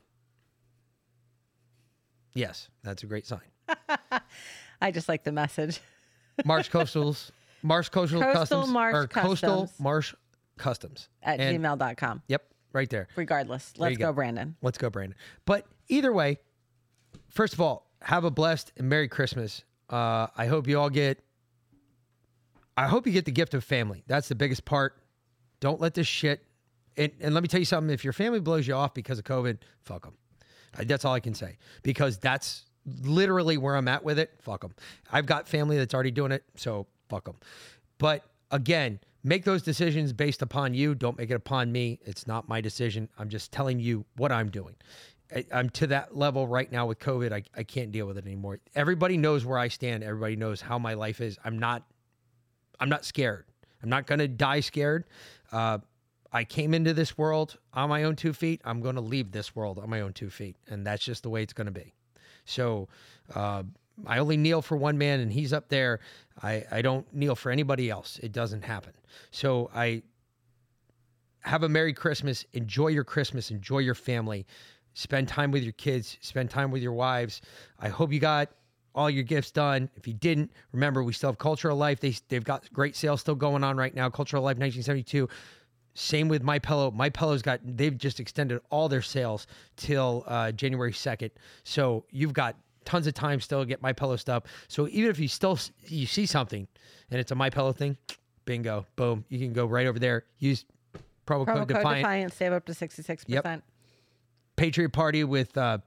yes, 2.34 2.70
that's 2.84 3.04
a 3.04 3.06
great 3.06 3.26
sign. 3.26 3.42
I 4.82 4.92
just 4.92 5.10
like 5.10 5.24
the 5.24 5.32
message. 5.32 5.80
Marsh 6.46 6.70
Coastals, 6.70 7.32
Marsh 7.64 7.90
Coastal, 7.90 8.22
Coastal 8.22 8.34
Customs, 8.42 8.68
Marsh 8.70 8.96
or 8.96 9.08
Coastal 9.08 9.70
Marsh 9.80 10.14
Customs 10.58 11.10
At 11.22 11.40
And- 11.40 11.64
gmail.com. 11.64 12.22
Yep, 12.28 12.44
right 12.74 12.90
there. 12.90 13.08
Regardless. 13.16 13.74
Let's 13.78 13.94
you 13.94 13.98
go, 13.98 14.14
Brandon. 14.14 14.56
Let's 14.62 14.78
go, 14.78 14.90
Brandon. 14.90 15.18
But 15.46 15.66
either 15.90 16.14
way, 16.14 16.38
first 17.30 17.54
of 17.54 17.62
all, 17.62 17.90
have 18.02 18.24
a 18.24 18.32
blessed 18.32 18.72
and 18.78 18.88
Merry 18.88 19.08
Christmas. 19.08 19.64
Uh, 19.90 20.28
I 20.38 20.46
hope 20.46 20.68
you 20.68 20.80
all 20.80 20.90
get. 20.90 21.20
I 22.78 22.88
hope 22.88 23.06
you 23.06 23.12
get 23.12 23.26
the 23.26 23.32
gift 23.32 23.54
of 23.54 23.64
family. 23.64 24.04
That's 24.08 24.30
the 24.30 24.36
biggest 24.36 24.64
part. 24.64 24.96
Don't 25.60 25.82
let 25.82 25.94
this 25.94 26.08
shit. 26.08 26.46
And, 26.96 27.12
and 27.20 27.34
let 27.34 27.44
me 27.44 27.50
tell 27.50 27.60
you 27.60 27.66
something. 27.66 27.94
If 27.94 28.04
your 28.04 28.14
family 28.14 28.40
blows 28.40 28.68
you 28.68 28.74
off 28.74 28.94
because 28.94 29.20
of 29.20 29.26
COVID, 29.26 29.58
fuck 29.82 30.04
them. 30.04 30.14
That's 30.78 31.04
all 31.04 31.14
I 31.14 31.20
can 31.20 31.34
say 31.34 31.58
because 31.84 32.18
that's 32.20 32.66
literally 33.02 33.58
where 33.58 33.76
I'm 33.76 33.88
at 33.88 34.04
with 34.04 34.20
it. 34.20 34.32
Fuck 34.40 34.62
them. 34.62 34.74
I've 35.12 35.26
got 35.26 35.48
family 35.48 35.78
that's 35.78 35.94
already 35.94 36.12
doing 36.12 36.32
it, 36.32 36.44
so 36.56 36.88
fuck 37.10 37.26
them. 37.26 37.36
But 37.98 38.24
again, 38.52 39.00
make 39.24 39.44
those 39.44 39.62
decisions 39.62 40.14
based 40.14 40.42
upon 40.42 40.74
you. 40.74 40.96
Don't 40.96 41.18
make 41.18 41.32
it 41.32 41.36
upon 41.36 41.72
me. 41.72 42.00
It's 42.06 42.28
not 42.28 42.48
my 42.48 42.62
decision. 42.62 43.10
I'm 43.18 43.30
just 43.30 43.52
telling 43.52 43.80
you 43.80 44.06
what 44.16 44.32
I'm 44.32 44.50
doing. 44.50 44.76
I, 45.34 45.46
I'm 45.54 45.70
to 45.72 45.88
that 45.88 46.16
level 46.16 46.48
right 46.48 46.72
now 46.72 46.86
with 46.88 47.00
COVID. 47.00 47.32
I, 47.32 47.44
I 47.56 47.64
can't 47.64 47.92
deal 47.92 48.08
with 48.08 48.18
it 48.18 48.26
anymore. 48.26 48.60
Everybody 48.76 49.18
knows 49.18 49.46
where 49.46 49.58
I 49.58 49.68
stand. 49.68 50.04
Everybody 50.04 50.36
knows 50.36 50.62
how 50.62 50.80
my 50.80 50.94
life 50.94 51.22
is. 51.22 51.38
I'm 51.44 51.60
not. 51.60 51.84
I'm 52.80 52.90
not 52.90 53.04
scared. 53.04 53.46
I'm 53.84 53.90
not 53.90 54.08
going 54.08 54.20
to 54.20 54.28
die 54.28 54.62
scared. 54.62 55.06
Uh, 55.52 55.80
I 56.32 56.44
came 56.44 56.74
into 56.74 56.94
this 56.94 57.18
world 57.18 57.58
on 57.74 57.90
my 57.90 58.04
own 58.04 58.16
two 58.16 58.34
feet. 58.34 58.62
I'm 58.64 58.82
going 58.82 58.96
to 58.96 59.02
leave 59.02 59.32
this 59.32 59.56
world 59.56 59.80
on 59.80 59.90
my 59.90 60.02
own 60.02 60.14
two 60.14 60.30
feet, 60.30 60.56
and 60.70 60.86
that's 60.86 61.04
just 61.04 61.24
the 61.24 61.30
way 61.30 61.44
it's 61.44 61.54
going 61.54 61.66
to 61.66 61.72
be. 61.72 61.94
So 62.46 62.88
uh, 63.34 63.64
I 64.06 64.20
only 64.20 64.38
kneel 64.38 64.62
for 64.62 64.78
one 64.78 64.98
man, 64.98 65.20
and 65.20 65.32
he's 65.32 65.54
up 65.54 65.70
there. 65.70 66.00
I, 66.42 66.66
I 66.72 66.82
don't 66.82 67.12
kneel 67.14 67.36
for 67.36 67.52
anybody 67.52 67.90
else. 67.90 68.20
It 68.22 68.32
doesn't 68.32 68.64
happen. 68.64 68.94
So 69.32 69.70
I 69.74 70.04
have 71.42 71.64
a 71.64 71.70
Merry 71.70 71.94
Christmas. 71.94 72.46
Enjoy 72.54 72.88
your 72.88 73.04
Christmas. 73.04 73.52
Enjoy 73.52 73.80
your 73.80 73.96
family. 73.96 74.46
Spend 75.00 75.30
time 75.30 75.52
with 75.52 75.64
your 75.64 75.72
kids. 75.74 76.18
Spend 76.20 76.50
time 76.50 76.72
with 76.72 76.82
your 76.82 76.92
wives. 76.92 77.40
I 77.80 77.88
hope 77.88 78.12
you 78.12 78.20
got 78.20 78.50
all 78.94 79.10
your 79.10 79.24
gifts 79.24 79.50
done. 79.50 79.90
If 79.96 80.06
you 80.06 80.14
didn't, 80.14 80.52
remember 80.74 81.06
we 81.06 81.14
still 81.14 81.30
have 81.30 81.38
Culture 81.38 81.70
of 81.70 81.78
Life. 81.78 82.02
They 82.02 82.14
they've 82.28 82.44
got 82.44 82.72
great 82.74 82.98
sales 82.98 83.22
still 83.22 83.36
going 83.36 83.64
on 83.64 83.78
right 83.78 83.96
now. 83.96 84.10
Culture 84.10 84.36
of 84.36 84.44
Life 84.44 84.58
1972. 84.58 85.30
Same 85.94 86.28
with 86.28 86.44
My 86.44 86.60
Pillow. 86.60 86.92
My 86.92 87.10
Pillow's 87.10 87.42
got 87.42 87.62
they've 87.64 87.98
just 87.98 88.20
extended 88.20 88.60
all 88.72 88.90
their 88.90 89.02
sales 89.02 89.48
till 89.78 90.26
uh, 90.28 90.52
January 90.52 90.92
2nd. 90.92 91.32
So 91.64 92.04
you've 92.12 92.34
got 92.34 92.58
tons 92.84 93.08
of 93.08 93.14
time 93.14 93.40
still 93.40 93.62
to 93.62 93.66
get 93.66 93.82
My 93.82 93.94
Pillow 93.94 94.18
stuff. 94.18 94.44
So 94.68 94.90
even 94.90 95.10
if 95.10 95.18
you 95.18 95.30
still 95.30 95.58
you 95.88 96.08
see 96.08 96.26
something 96.26 96.68
and 97.10 97.22
it's 97.22 97.32
a 97.32 97.36
My 97.36 97.50
Pillow 97.50 97.72
thing, 97.72 97.96
bingo, 98.44 98.86
boom, 98.98 99.24
you 99.30 99.40
can 99.40 99.54
go 99.54 99.66
right 99.66 99.88
over 99.88 99.98
there. 99.98 100.26
Use 100.40 100.66
promo, 101.26 101.46
Promo 101.46 101.46
code 101.46 101.56
code 101.56 101.68
Defiant. 101.70 101.98
Defiant, 102.00 102.34
save 102.34 102.52
up 102.52 102.66
to 102.66 102.74
66%. 102.74 103.24
Yep. 103.28 103.64
Patriot 104.60 104.90
Party 104.90 105.24
with 105.24 105.58
uh, 105.58 105.80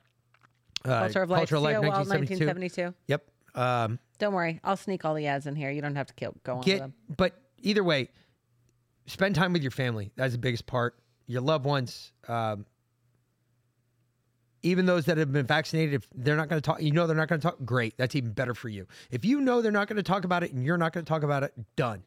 uh, 0.84 1.00
Culture 1.00 1.22
of 1.22 1.30
Life, 1.30 1.38
Culture 1.38 1.56
of 1.56 1.62
Life 1.62 1.74
COL 1.76 1.82
1972. 1.82 2.46
1972. 2.46 2.94
Yep. 3.08 3.30
Um, 3.54 3.98
Don't 4.18 4.32
worry. 4.32 4.60
I'll 4.64 4.76
sneak 4.76 5.04
all 5.04 5.14
the 5.14 5.26
ads 5.26 5.46
in 5.46 5.54
here. 5.54 5.70
You 5.70 5.82
don't 5.82 5.96
have 5.96 6.06
to 6.06 6.14
kill, 6.14 6.34
go 6.42 6.54
on 6.54 6.58
with 6.58 6.78
them. 6.78 6.94
but 7.16 7.34
either 7.60 7.84
way, 7.84 8.08
spend 9.06 9.34
time 9.34 9.52
with 9.52 9.62
your 9.62 9.70
family. 9.70 10.10
That's 10.16 10.32
the 10.32 10.38
biggest 10.38 10.66
part. 10.66 10.98
Your 11.26 11.42
loved 11.42 11.64
ones. 11.64 12.12
Um, 12.28 12.66
even 14.62 14.86
those 14.86 15.06
that 15.06 15.18
have 15.18 15.32
been 15.32 15.46
vaccinated, 15.46 15.94
if 15.94 16.08
they're 16.14 16.36
not 16.36 16.48
going 16.48 16.60
to 16.60 16.64
talk, 16.64 16.80
you 16.80 16.92
know 16.92 17.06
they're 17.06 17.16
not 17.16 17.28
going 17.28 17.40
to 17.40 17.48
talk. 17.48 17.58
Great, 17.64 17.96
that's 17.96 18.14
even 18.14 18.32
better 18.32 18.54
for 18.54 18.68
you. 18.68 18.86
If 19.10 19.24
you 19.24 19.40
know 19.40 19.60
they're 19.60 19.72
not 19.72 19.88
going 19.88 19.96
to 19.96 20.02
talk 20.02 20.24
about 20.24 20.44
it 20.44 20.52
and 20.52 20.64
you're 20.64 20.78
not 20.78 20.92
going 20.92 21.04
to 21.04 21.08
talk 21.08 21.24
about 21.24 21.42
it, 21.42 21.52
done. 21.76 22.04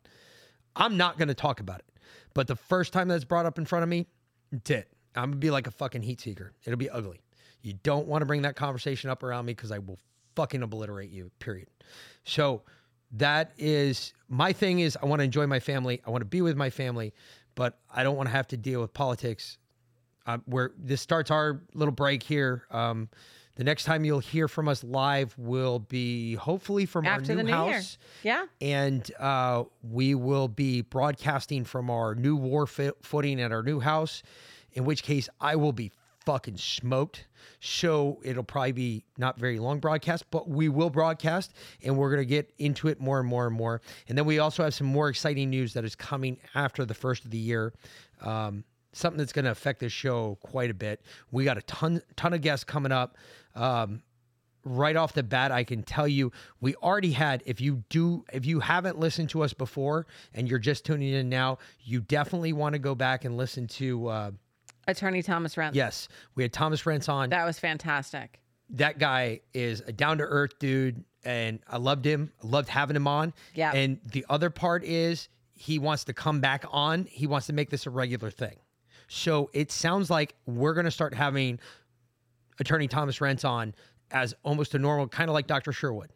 I'm 0.75 0.97
not 0.97 1.17
going 1.17 1.27
to 1.27 1.33
talk 1.33 1.59
about 1.59 1.79
it. 1.79 1.85
But 2.33 2.47
the 2.47 2.55
first 2.55 2.91
time 2.91 3.07
that's 3.07 3.23
brought 3.25 3.45
up 3.45 3.57
in 3.57 3.65
front 3.65 3.83
of 3.83 3.89
me, 3.89 4.07
it's 4.51 4.69
it. 4.69 4.89
I'm 5.15 5.31
gonna 5.31 5.35
be 5.37 5.51
like 5.51 5.67
a 5.67 5.71
fucking 5.71 6.01
heat 6.03 6.21
seeker. 6.21 6.53
It'll 6.65 6.77
be 6.77 6.89
ugly. 6.89 7.21
You 7.61 7.73
don't 7.83 8.07
want 8.07 8.21
to 8.21 8.25
bring 8.25 8.43
that 8.43 8.55
conversation 8.55 9.09
up 9.09 9.23
around 9.23 9.45
me 9.45 9.53
because 9.53 9.71
I 9.71 9.79
will 9.79 9.99
fucking 10.35 10.61
obliterate 10.61 11.09
you. 11.09 11.31
Period. 11.39 11.67
So 12.23 12.61
that 13.11 13.51
is 13.57 14.13
my 14.29 14.53
thing. 14.53 14.79
Is 14.79 14.97
I 15.01 15.05
want 15.05 15.19
to 15.19 15.23
enjoy 15.23 15.47
my 15.47 15.59
family. 15.59 16.01
I 16.05 16.09
want 16.11 16.21
to 16.21 16.25
be 16.25 16.41
with 16.41 16.55
my 16.57 16.69
family, 16.69 17.13
but 17.55 17.79
I 17.93 18.03
don't 18.03 18.15
want 18.17 18.27
to 18.29 18.33
have 18.33 18.47
to 18.49 18.57
deal 18.57 18.81
with 18.81 18.93
politics. 18.93 19.57
Uh, 20.27 20.39
where 20.45 20.71
this 20.77 21.01
starts 21.01 21.29
our 21.29 21.61
little 21.75 21.91
break 21.93 22.23
here. 22.23 22.63
Um, 22.71 23.09
the 23.57 23.63
next 23.63 23.83
time 23.83 24.03
you'll 24.03 24.17
hear 24.19 24.47
from 24.47 24.67
us 24.67 24.83
live 24.83 25.33
will 25.37 25.77
be 25.77 26.33
hopefully 26.33 26.87
from 26.87 27.05
After 27.05 27.31
our 27.31 27.37
the 27.37 27.43
new 27.43 27.51
new 27.51 27.55
year. 27.65 27.73
house 27.75 27.97
Yeah. 28.23 28.45
and 28.59 29.09
uh, 29.19 29.65
we 29.83 30.15
will 30.15 30.47
be 30.47 30.81
broadcasting 30.81 31.63
from 31.63 31.91
our 31.91 32.15
new 32.15 32.35
war 32.35 32.65
footing 32.67 33.39
at 33.39 33.51
our 33.51 33.61
new 33.61 33.79
house. 33.79 34.23
In 34.75 34.85
which 34.85 35.03
case, 35.03 35.27
I 35.41 35.55
will 35.55 35.73
be 35.73 35.91
fucking 36.25 36.57
smoked. 36.57 37.25
So 37.59 38.19
it'll 38.23 38.43
probably 38.43 38.71
be 38.71 39.05
not 39.17 39.39
very 39.39 39.59
long 39.59 39.79
broadcast, 39.79 40.29
but 40.31 40.49
we 40.49 40.69
will 40.69 40.89
broadcast, 40.89 41.53
and 41.83 41.97
we're 41.97 42.09
gonna 42.09 42.25
get 42.25 42.51
into 42.57 42.87
it 42.87 42.99
more 42.99 43.19
and 43.19 43.27
more 43.27 43.47
and 43.47 43.55
more. 43.55 43.81
And 44.07 44.17
then 44.17 44.25
we 44.25 44.39
also 44.39 44.63
have 44.63 44.73
some 44.73 44.87
more 44.87 45.09
exciting 45.09 45.49
news 45.49 45.73
that 45.73 45.85
is 45.85 45.95
coming 45.95 46.37
after 46.53 46.85
the 46.85 46.93
first 46.93 47.25
of 47.25 47.31
the 47.31 47.37
year. 47.37 47.73
Um, 48.21 48.63
something 48.95 49.17
that's 49.17 49.33
going 49.33 49.45
to 49.45 49.51
affect 49.51 49.81
this 49.81 49.91
show 49.91 50.37
quite 50.41 50.71
a 50.71 50.73
bit. 50.73 51.01
We 51.31 51.43
got 51.43 51.57
a 51.57 51.61
ton 51.63 52.01
ton 52.15 52.33
of 52.33 52.41
guests 52.41 52.63
coming 52.63 52.91
up. 52.91 53.17
Um, 53.53 54.01
right 54.63 54.95
off 54.95 55.13
the 55.13 55.21
bat, 55.21 55.51
I 55.51 55.63
can 55.63 55.83
tell 55.83 56.07
you 56.07 56.31
we 56.59 56.75
already 56.75 57.11
had. 57.11 57.43
If 57.45 57.61
you 57.61 57.83
do, 57.89 58.25
if 58.33 58.45
you 58.45 58.61
haven't 58.61 58.97
listened 58.97 59.29
to 59.31 59.43
us 59.43 59.53
before 59.53 60.07
and 60.33 60.49
you're 60.49 60.59
just 60.59 60.85
tuning 60.85 61.13
in 61.13 61.29
now, 61.29 61.59
you 61.83 62.01
definitely 62.01 62.53
want 62.53 62.73
to 62.73 62.79
go 62.79 62.95
back 62.95 63.25
and 63.25 63.37
listen 63.37 63.67
to. 63.67 64.07
Uh, 64.07 64.31
Attorney 64.87 65.21
Thomas 65.21 65.55
Renz. 65.55 65.73
Yes, 65.73 66.07
we 66.35 66.43
had 66.43 66.53
Thomas 66.53 66.83
Renz 66.83 67.09
on. 67.09 67.29
That 67.29 67.45
was 67.45 67.59
fantastic. 67.59 68.39
That 68.69 68.97
guy 68.99 69.41
is 69.53 69.81
a 69.81 69.91
down 69.91 70.17
to 70.17 70.23
earth 70.23 70.57
dude, 70.59 71.03
and 71.23 71.59
I 71.67 71.77
loved 71.77 72.05
him. 72.05 72.31
I 72.43 72.47
loved 72.47 72.69
having 72.69 72.95
him 72.95 73.07
on. 73.07 73.33
Yeah. 73.53 73.71
And 73.71 73.99
the 74.11 74.25
other 74.29 74.49
part 74.49 74.83
is 74.83 75.29
he 75.53 75.79
wants 75.79 76.03
to 76.05 76.13
come 76.13 76.41
back 76.41 76.65
on. 76.71 77.05
He 77.05 77.27
wants 77.27 77.47
to 77.47 77.53
make 77.53 77.69
this 77.69 77.85
a 77.85 77.89
regular 77.89 78.31
thing. 78.31 78.57
So 79.07 79.49
it 79.53 79.71
sounds 79.71 80.09
like 80.09 80.35
we're 80.45 80.73
going 80.73 80.85
to 80.85 80.91
start 80.91 81.13
having 81.13 81.59
Attorney 82.59 82.87
Thomas 82.87 83.19
Renz 83.19 83.47
on 83.47 83.75
as 84.11 84.33
almost 84.43 84.73
a 84.75 84.79
normal, 84.79 85.07
kind 85.07 85.29
of 85.29 85.33
like 85.33 85.47
Dr. 85.47 85.71
Sherwood. 85.71 86.11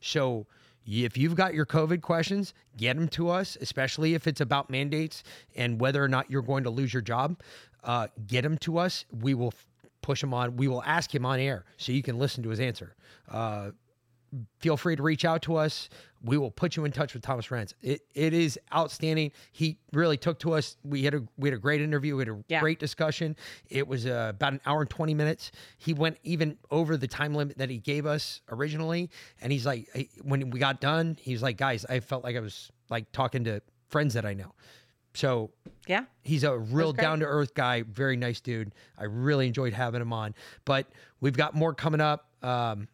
So 0.00 0.46
if 0.86 1.16
you've 1.16 1.34
got 1.34 1.54
your 1.54 1.66
COVID 1.66 2.02
questions, 2.02 2.54
get 2.76 2.96
them 2.96 3.08
to 3.08 3.28
us, 3.28 3.56
especially 3.60 4.14
if 4.14 4.26
it's 4.26 4.40
about 4.40 4.70
mandates 4.70 5.22
and 5.54 5.80
whether 5.80 6.02
or 6.02 6.08
not 6.08 6.30
you're 6.30 6.42
going 6.42 6.64
to 6.64 6.70
lose 6.70 6.92
your 6.92 7.02
job. 7.02 7.40
Uh, 7.84 8.08
get 8.26 8.42
them 8.42 8.58
to 8.58 8.78
us. 8.78 9.04
We 9.22 9.34
will 9.34 9.54
push 10.02 10.22
him 10.22 10.32
on. 10.34 10.56
We 10.56 10.68
will 10.68 10.82
ask 10.84 11.14
him 11.14 11.24
on 11.26 11.38
air 11.40 11.64
so 11.76 11.92
you 11.92 12.02
can 12.02 12.18
listen 12.18 12.42
to 12.44 12.48
his 12.50 12.60
answer. 12.60 12.94
Uh, 13.30 13.70
feel 14.60 14.76
free 14.76 14.94
to 14.96 15.02
reach 15.02 15.24
out 15.24 15.42
to 15.42 15.56
us. 15.56 15.88
We 16.22 16.36
will 16.38 16.50
put 16.50 16.76
you 16.76 16.84
in 16.84 16.92
touch 16.92 17.14
with 17.14 17.22
Thomas 17.22 17.46
Renz. 17.48 17.72
It 17.82 18.02
it 18.14 18.32
is 18.34 18.58
outstanding. 18.74 19.32
He 19.52 19.78
really 19.92 20.16
took 20.18 20.38
to 20.40 20.52
us. 20.52 20.76
We 20.84 21.02
had 21.02 21.14
a 21.14 21.22
we 21.38 21.48
had 21.48 21.56
a 21.56 21.60
great 21.60 21.80
interview. 21.80 22.14
We 22.16 22.20
had 22.22 22.28
a 22.28 22.44
Yeah. 22.48 22.60
great 22.60 22.78
discussion. 22.78 23.36
It 23.70 23.88
was 23.88 24.04
uh, 24.06 24.26
about 24.34 24.52
an 24.52 24.60
hour 24.66 24.82
and 24.82 24.90
twenty 24.90 25.14
minutes. 25.14 25.50
He 25.78 25.94
went 25.94 26.18
even 26.22 26.58
over 26.70 26.96
the 26.98 27.08
time 27.08 27.34
limit 27.34 27.56
that 27.58 27.70
he 27.70 27.78
gave 27.78 28.04
us 28.06 28.42
originally. 28.50 29.10
And 29.40 29.50
he's 29.50 29.64
like, 29.64 29.88
he- 29.94 30.10
when 30.22 30.50
we 30.50 30.60
got 30.60 30.80
done, 30.80 31.16
he's 31.20 31.42
like, 31.42 31.56
guys, 31.56 31.86
I 31.86 32.00
felt 32.00 32.22
like 32.22 32.36
I 32.36 32.40
was 32.40 32.70
like 32.90 33.10
talking 33.12 33.44
to 33.44 33.62
friends 33.88 34.12
that 34.14 34.26
I 34.26 34.34
know. 34.34 34.52
So 35.14 35.50
Yeah. 35.86 36.04
He's 36.22 36.44
a 36.44 36.56
real 36.56 36.92
down 36.92 37.20
to 37.20 37.26
earth 37.26 37.54
guy, 37.54 37.82
very 37.82 38.16
nice 38.16 38.40
dude. 38.40 38.72
I 38.98 39.04
really 39.04 39.46
enjoyed 39.46 39.72
having 39.72 40.00
him 40.00 40.12
on. 40.12 40.34
But 40.64 40.86
we've 41.20 41.36
got 41.36 41.54
more 41.54 41.74
coming 41.74 42.00
up. 42.00 42.28
Um, 42.42 42.88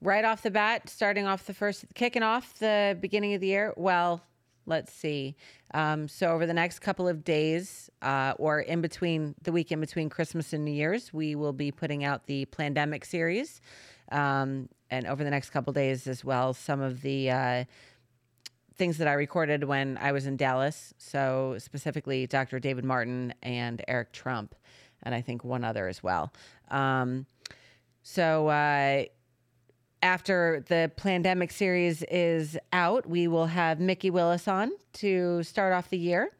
right 0.00 0.24
off 0.24 0.42
the 0.42 0.50
bat, 0.50 0.88
starting 0.88 1.26
off 1.26 1.46
the 1.46 1.54
first, 1.54 1.84
kicking 1.94 2.22
off 2.22 2.58
the 2.58 2.96
beginning 3.00 3.34
of 3.34 3.40
the 3.40 3.48
year. 3.48 3.74
Well, 3.76 4.22
let's 4.66 4.92
see. 4.92 5.36
Um, 5.74 6.08
so 6.08 6.28
over 6.28 6.46
the 6.46 6.54
next 6.54 6.80
couple 6.80 7.08
of 7.08 7.24
days, 7.24 7.90
uh, 8.00 8.34
or 8.38 8.60
in 8.60 8.80
between 8.80 9.34
the 9.42 9.52
week 9.52 9.72
in 9.72 9.80
between 9.80 10.08
Christmas 10.08 10.52
and 10.52 10.64
New 10.64 10.72
Year's, 10.72 11.12
we 11.12 11.34
will 11.34 11.52
be 11.52 11.70
putting 11.70 12.04
out 12.04 12.26
the 12.26 12.46
Plandemic 12.46 13.04
series. 13.04 13.60
Um, 14.10 14.68
and 14.90 15.06
over 15.06 15.24
the 15.24 15.30
next 15.30 15.50
couple 15.50 15.70
of 15.70 15.74
days 15.74 16.06
as 16.06 16.24
well, 16.24 16.52
some 16.52 16.80
of 16.80 17.00
the 17.02 17.30
uh, 17.30 17.64
things 18.76 18.98
that 18.98 19.08
I 19.08 19.12
recorded 19.12 19.64
when 19.64 19.98
I 19.98 20.12
was 20.12 20.26
in 20.26 20.36
Dallas. 20.36 20.94
So 20.98 21.56
specifically, 21.58 22.26
Dr. 22.26 22.58
David 22.58 22.84
Martin 22.84 23.34
and 23.42 23.82
Eric 23.88 24.12
Trump, 24.12 24.54
and 25.02 25.14
I 25.14 25.20
think 25.20 25.44
one 25.44 25.64
other 25.64 25.88
as 25.88 26.02
well. 26.02 26.32
Um, 26.70 27.26
so 28.02 28.48
uh, 28.48 29.04
after 30.02 30.64
the 30.68 30.90
Plandemic 30.96 31.52
series 31.52 32.02
is 32.04 32.58
out, 32.72 33.08
we 33.08 33.28
will 33.28 33.46
have 33.46 33.78
Mikki 33.80 34.10
Willis 34.10 34.48
on 34.48 34.72
to 34.94 35.42
start 35.42 35.72
off 35.72 35.90
the 35.90 35.98
year, 35.98 36.30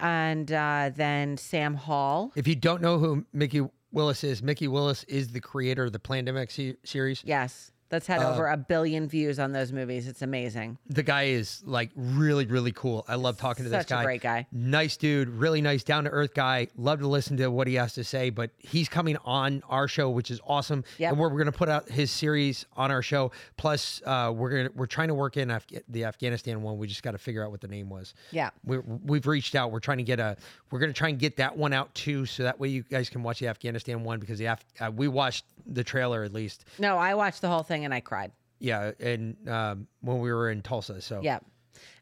and 0.00 0.50
uh, 0.50 0.90
then 0.94 1.36
Sam 1.36 1.74
Hall. 1.74 2.32
if 2.36 2.48
you 2.48 2.56
don't 2.56 2.82
know 2.82 2.98
who 2.98 3.24
Mikki 3.32 3.62
Willis 3.92 4.24
is, 4.24 4.42
Mikki 4.42 4.68
Willis 4.68 5.04
is 5.04 5.28
the 5.28 5.40
creator 5.40 5.84
of 5.84 5.92
the 5.92 5.98
Plandemic 5.98 6.50
se- 6.50 6.76
series. 6.84 7.22
Yes, 7.24 7.70
that's 7.88 8.06
had 8.06 8.20
Uh, 8.20 8.32
over 8.32 8.46
a 8.48 8.56
billion 8.56 9.08
views 9.08 9.38
on 9.38 9.52
those 9.52 9.72
movies. 9.72 10.08
It's 10.08 10.22
amazing. 10.22 10.78
The 10.88 11.02
guy 11.02 11.24
is 11.24 11.62
like 11.64 11.90
really, 11.96 12.46
really 12.46 12.72
cool. 12.72 13.04
I 13.08 13.14
love 13.14 13.36
talking 13.36 13.64
to 13.64 13.70
this 13.70 13.80
Such 13.82 13.88
guy. 13.88 14.04
great 14.04 14.22
guy. 14.22 14.46
Nice 14.52 14.96
dude, 14.96 15.28
really 15.28 15.60
nice, 15.60 15.84
down 15.84 16.04
to 16.04 16.10
earth 16.10 16.34
guy. 16.34 16.68
Love 16.76 17.00
to 17.00 17.06
listen 17.08 17.36
to 17.38 17.48
what 17.48 17.66
he 17.66 17.74
has 17.74 17.92
to 17.94 18.04
say. 18.04 18.30
But 18.30 18.50
he's 18.58 18.88
coming 18.88 19.16
on 19.24 19.62
our 19.68 19.86
show, 19.88 20.10
which 20.10 20.30
is 20.30 20.40
awesome. 20.46 20.84
Yep. 20.98 21.10
And 21.12 21.20
we're, 21.20 21.28
we're 21.28 21.38
going 21.38 21.52
to 21.52 21.56
put 21.58 21.68
out 21.68 21.88
his 21.88 22.10
series 22.10 22.66
on 22.76 22.90
our 22.90 23.02
show. 23.02 23.32
Plus, 23.56 24.02
uh, 24.04 24.32
we're 24.34 24.50
gonna 24.50 24.70
we're 24.74 24.86
trying 24.86 25.08
to 25.08 25.14
work 25.14 25.36
in 25.36 25.50
Af- 25.50 25.66
the 25.88 26.04
Afghanistan 26.04 26.62
one. 26.62 26.78
We 26.78 26.86
just 26.86 27.02
got 27.02 27.12
to 27.12 27.18
figure 27.18 27.44
out 27.44 27.50
what 27.50 27.60
the 27.60 27.68
name 27.68 27.88
was. 27.88 28.14
Yeah. 28.30 28.50
we 28.64 28.78
we've 28.78 29.26
reached 29.26 29.54
out. 29.54 29.70
We're 29.70 29.80
trying 29.80 29.98
to 29.98 30.04
get 30.04 30.20
a. 30.20 30.36
We're 30.70 30.80
going 30.80 30.92
to 30.92 30.98
try 30.98 31.08
and 31.10 31.18
get 31.18 31.36
that 31.36 31.56
one 31.56 31.72
out 31.72 31.94
too, 31.94 32.26
so 32.26 32.42
that 32.42 32.58
way 32.58 32.68
you 32.68 32.82
guys 32.82 33.08
can 33.08 33.22
watch 33.22 33.38
the 33.38 33.46
Afghanistan 33.48 34.02
one 34.02 34.18
because 34.18 34.38
the 34.38 34.46
Af- 34.46 34.64
uh, 34.80 34.90
we 34.94 35.06
watched 35.08 35.44
the 35.68 35.84
trailer 35.84 36.22
at 36.24 36.32
least. 36.32 36.64
No, 36.78 36.96
I 36.96 37.14
watched 37.14 37.40
the 37.40 37.48
whole 37.48 37.62
thing 37.62 37.75
and 37.84 37.92
I 37.94 38.00
cried. 38.00 38.32
Yeah, 38.58 38.92
and 39.00 39.36
um, 39.48 39.86
when 40.00 40.20
we 40.20 40.32
were 40.32 40.50
in 40.50 40.62
Tulsa, 40.62 41.00
so 41.00 41.20
Yeah. 41.22 41.40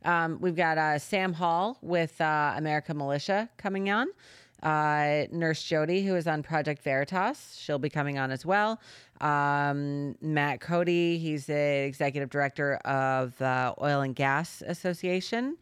Um, 0.05 0.39
we've 0.41 0.55
got 0.55 0.79
uh, 0.79 0.99
Sam 1.01 1.33
Hall 1.33 1.79
with 1.83 2.21
uh, 2.21 2.55
America 2.57 2.95
Militia 2.95 3.49
coming 3.57 3.91
on. 3.91 4.07
Uh, 4.63 5.27
Nurse 5.33 5.63
Jody, 5.63 6.03
who 6.07 6.15
is 6.15 6.27
on 6.27 6.43
Project 6.43 6.83
Veritas, 6.83 7.59
she'll 7.61 7.79
be 7.79 7.91
coming 7.91 8.19
on 8.19 8.31
as 8.31 8.47
well. 8.47 8.81
Um, 9.21 10.15
Matt 10.23 10.61
Cody, 10.61 11.19
he's 11.19 11.47
the 11.47 11.85
executive 11.85 12.31
director 12.31 12.77
of 12.77 13.37
the 13.39 13.75
Oil 13.83 14.01
and 14.01 14.15
Gas 14.15 14.63
Association. 14.67 15.57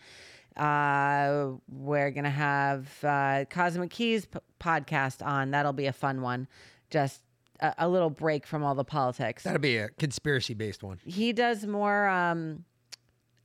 Uh, 0.56 1.52
we're 1.68 2.10
going 2.10 2.24
to 2.24 2.30
have 2.30 2.88
uh, 3.02 3.44
Cosmic 3.50 3.90
Keys 3.90 4.26
p- 4.26 4.38
podcast 4.60 5.24
on. 5.24 5.50
That'll 5.50 5.72
be 5.72 5.86
a 5.86 5.92
fun 5.92 6.20
one. 6.20 6.46
Just 6.90 7.22
a, 7.62 7.74
a 7.78 7.88
little 7.88 8.10
break 8.10 8.46
from 8.46 8.62
all 8.62 8.74
the 8.74 8.84
politics. 8.84 9.44
that'll 9.44 9.58
be 9.58 9.78
a 9.78 9.88
conspiracy 9.88 10.54
based 10.54 10.82
one. 10.82 11.00
He 11.06 11.32
does 11.32 11.66
more 11.66 12.08
um, 12.08 12.64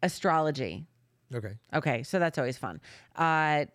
astrology. 0.03 0.85
Okay. 1.33 1.53
Okay, 1.73 2.03
so 2.03 2.19
that's 2.19 2.37
always 2.37 2.57
fun. 2.57 2.81
Uh, 3.15 3.65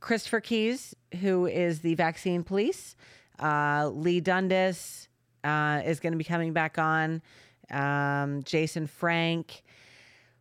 Christopher 0.00 0.40
Keys, 0.40 0.94
who 1.20 1.46
is 1.46 1.80
the 1.80 1.94
vaccine 1.94 2.42
police, 2.42 2.96
uh, 3.38 3.88
Lee 3.92 4.20
Dundas 4.20 5.08
uh, 5.44 5.82
is 5.84 6.00
going 6.00 6.12
to 6.12 6.18
be 6.18 6.24
coming 6.24 6.52
back 6.52 6.78
on. 6.78 7.22
Um, 7.70 8.42
Jason 8.44 8.86
Frank, 8.86 9.62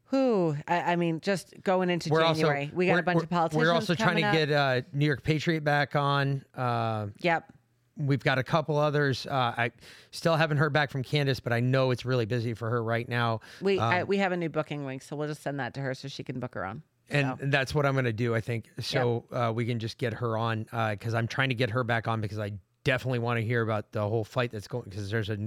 who 0.05 0.55
I, 0.67 0.93
I 0.93 0.95
mean, 0.95 1.19
just 1.19 1.53
going 1.63 1.89
into 1.89 2.09
January, 2.09 2.71
we 2.73 2.85
got 2.85 2.99
a 2.99 3.03
bunch 3.03 3.23
of 3.23 3.29
politicians. 3.29 3.67
We're 3.67 3.73
also 3.73 3.95
trying 3.95 4.17
to 4.17 4.23
up. 4.23 4.33
get 4.33 4.51
uh, 4.51 4.81
New 4.93 5.05
York 5.05 5.23
Patriot 5.23 5.63
back 5.63 5.95
on. 5.95 6.45
Uh, 6.55 7.07
yep. 7.19 7.51
We've 7.97 8.23
got 8.23 8.37
a 8.37 8.43
couple 8.43 8.77
others. 8.77 9.25
Uh, 9.25 9.53
I 9.57 9.71
still 10.11 10.35
haven't 10.35 10.57
heard 10.57 10.73
back 10.73 10.91
from 10.91 11.03
Kandiss, 11.03 11.41
but 11.41 11.53
I 11.53 11.61
know 11.61 11.91
it's 11.91 12.05
really 12.05 12.25
busy 12.25 12.53
for 12.53 12.69
her 12.69 12.83
right 12.83 13.07
now. 13.07 13.39
We 13.61 13.79
Um, 13.79 13.93
I, 13.93 14.03
we 14.03 14.17
have 14.17 14.31
a 14.31 14.37
new 14.37 14.49
booking 14.49 14.85
link, 14.85 15.01
so 15.01 15.15
we'll 15.15 15.27
just 15.29 15.41
send 15.41 15.59
that 15.59 15.73
to 15.75 15.79
her 15.81 15.93
so 15.93 16.07
she 16.07 16.23
can 16.23 16.39
book 16.39 16.55
her 16.55 16.65
on. 16.65 16.83
and 17.09 17.37
So. 17.39 17.45
that's 17.47 17.73
what 17.73 17.85
I'm 17.85 17.93
going 17.93 18.05
to 18.05 18.13
do. 18.13 18.35
I 18.35 18.41
think 18.41 18.65
so. 18.79 19.23
Uh, 19.31 19.51
we 19.55 19.65
can 19.65 19.79
just 19.79 19.97
get 19.97 20.13
her 20.13 20.37
on 20.37 20.65
because 20.91 21.13
I'm 21.13 21.27
trying 21.27 21.49
to 21.49 21.55
get 21.55 21.69
her 21.69 21.83
back 21.83 22.07
on 22.07 22.19
because 22.19 22.39
I 22.39 22.53
definitely 22.85 23.19
want 23.19 23.37
to 23.39 23.45
hear 23.45 23.61
about 23.61 23.91
the 23.91 24.07
whole 24.07 24.23
fight 24.23 24.51
that's 24.51 24.67
going 24.69 24.85
because 24.85 25.09
there's 25.11 25.29
a 25.29 25.37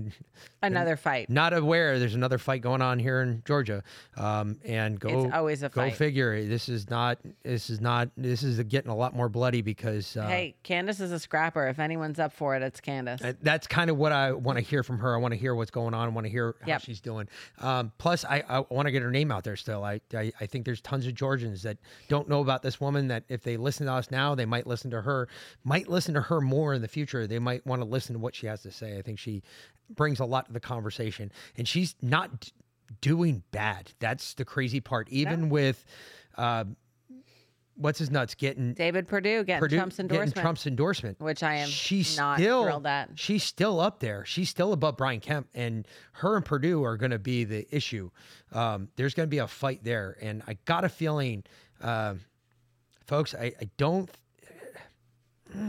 Another 0.61 0.97
fight. 0.97 1.31
Not 1.31 1.55
aware 1.55 1.99
there's 1.99 2.15
another 2.17 2.37
fight 2.37 2.61
going 2.63 2.83
on 2.83 2.99
here 2.99 3.23
in 3.23 3.43
Georgia, 3.47 3.83
um, 4.17 4.59
and 4.65 4.99
go. 4.99 5.25
It's 5.25 5.33
always 5.35 5.63
a 5.63 5.69
Go 5.69 5.83
fight. 5.83 5.95
figure. 5.95 6.45
This 6.45 6.69
is 6.69 6.91
not. 6.91 7.19
This 7.45 7.71
is 7.71 7.81
not. 7.81 8.11
This 8.17 8.43
is 8.43 8.61
getting 8.65 8.91
a 8.91 8.97
lot 8.97 9.15
more 9.15 9.29
bloody 9.29 9.63
because. 9.63 10.17
Uh, 10.17 10.27
hey, 10.27 10.57
Kandiss 10.65 11.01
is 11.01 11.13
a 11.13 11.19
scrapper. 11.19 11.69
If 11.69 11.79
anyone's 11.79 12.19
up 12.19 12.33
for 12.33 12.57
it, 12.57 12.63
it's 12.63 12.81
Kandiss. 12.81 13.25
Uh, 13.25 13.35
That's 13.41 13.67
kind 13.69 13.89
of 13.89 13.97
what 13.97 14.11
I 14.11 14.33
want 14.33 14.59
to 14.59 14.65
hear 14.65 14.83
from 14.83 14.99
her. 14.99 15.15
I 15.15 15.19
want 15.19 15.33
to 15.33 15.39
hear 15.39 15.55
what's 15.55 15.71
going 15.71 15.95
on. 15.95 16.09
I 16.09 16.11
want 16.11 16.25
to 16.27 16.31
hear 16.31 16.57
how 16.61 16.67
Yep. 16.67 16.83
she's 16.83 17.01
doing. 17.01 17.29
Um, 17.61 17.93
plus, 17.99 18.25
I, 18.25 18.43
I 18.49 18.59
want 18.69 18.87
to 18.87 18.91
get 18.93 19.03
her 19.03 19.11
name 19.13 19.31
out 19.31 19.45
there 19.45 19.57
still. 19.57 19.85
I, 19.85 20.01
I 20.13 20.33
I 20.41 20.47
think 20.47 20.65
there's 20.65 20.81
tons 20.81 21.07
of 21.07 21.15
Georgians 21.15 21.63
that 21.63 21.79
don't 22.09 22.29
know 22.29 22.41
about 22.41 22.63
this 22.63 22.81
woman. 22.81 23.07
That 23.09 23.23
if 23.29 23.43
they 23.45 23.57
listen 23.57 23.87
to 23.87 23.93
us 23.93 24.11
now, 24.11 24.35
they 24.35 24.45
might 24.47 24.67
listen 24.67 24.91
to 24.91 25.03
her. 25.03 25.29
Might 25.63 25.89
listen 25.89 26.15
to 26.15 26.23
her 26.23 26.41
more 26.41 26.75
in 26.75 26.83
the 26.83 26.89
future. 26.89 27.28
They 27.29 27.39
might 27.39 27.65
want 27.67 27.81
to 27.83 27.87
listen 27.87 28.15
to 28.15 28.19
what 28.19 28.35
she 28.35 28.47
has 28.47 28.63
to 28.63 28.71
say. 28.71 28.99
I 28.99 29.03
think 29.03 29.19
she 29.19 29.43
brings 29.91 30.21
a 30.21 30.25
lot 30.25 30.47
to 30.47 30.53
the 30.53 30.61
conversation, 30.61 31.31
and 31.57 31.67
she's 31.69 31.95
not 32.03 32.41
d- 32.41 32.53
doing 33.01 33.43
bad. 33.53 33.93
That's 34.01 34.35
the 34.35 34.45
crazy 34.45 34.81
part. 34.81 35.09
Even 35.11 35.49
with. 35.49 35.85
Uh, 36.37 36.65
What's 37.81 38.01
his 38.01 38.11
nuts 38.11 38.35
getting 38.35 38.73
David 38.75 39.07
Perdue 39.07 39.45
getting 39.45 39.61
Perdue 39.61 39.77
Trump's 39.77 39.99
getting 39.99 40.11
endorsement. 40.11 40.43
Trump's 40.43 40.67
endorsement, 40.67 41.21
which 41.21 41.45
I 41.45 41.55
am 41.59 41.69
she's 41.69 42.17
not 42.17 42.39
still 42.41 42.65
thrilled 42.65 42.87
at. 42.89 43.11
she's 43.15 43.45
still 43.45 43.79
up 43.79 44.01
there. 44.01 44.25
She's 44.25 44.49
still 44.51 44.73
above 44.73 44.97
Brian 44.97 45.21
Kemp, 45.21 45.47
and 45.55 45.87
her 46.15 46.35
and 46.35 46.45
Perdue 46.45 46.83
are 46.83 46.97
going 46.97 47.13
to 47.13 47.21
be 47.21 47.45
the 47.45 47.73
issue. 47.73 48.11
Um, 48.51 48.89
there's 48.97 49.15
going 49.15 49.29
to 49.29 49.31
be 49.31 49.39
a 49.39 49.47
fight 49.47 49.85
there, 49.85 50.17
and 50.21 50.43
I 50.49 50.59
got 50.65 50.83
a 50.85 50.89
feeling, 50.89 51.45
um, 51.81 52.19
folks. 53.07 53.33
I, 53.33 53.53
I 53.61 53.71
don't. 53.77 54.11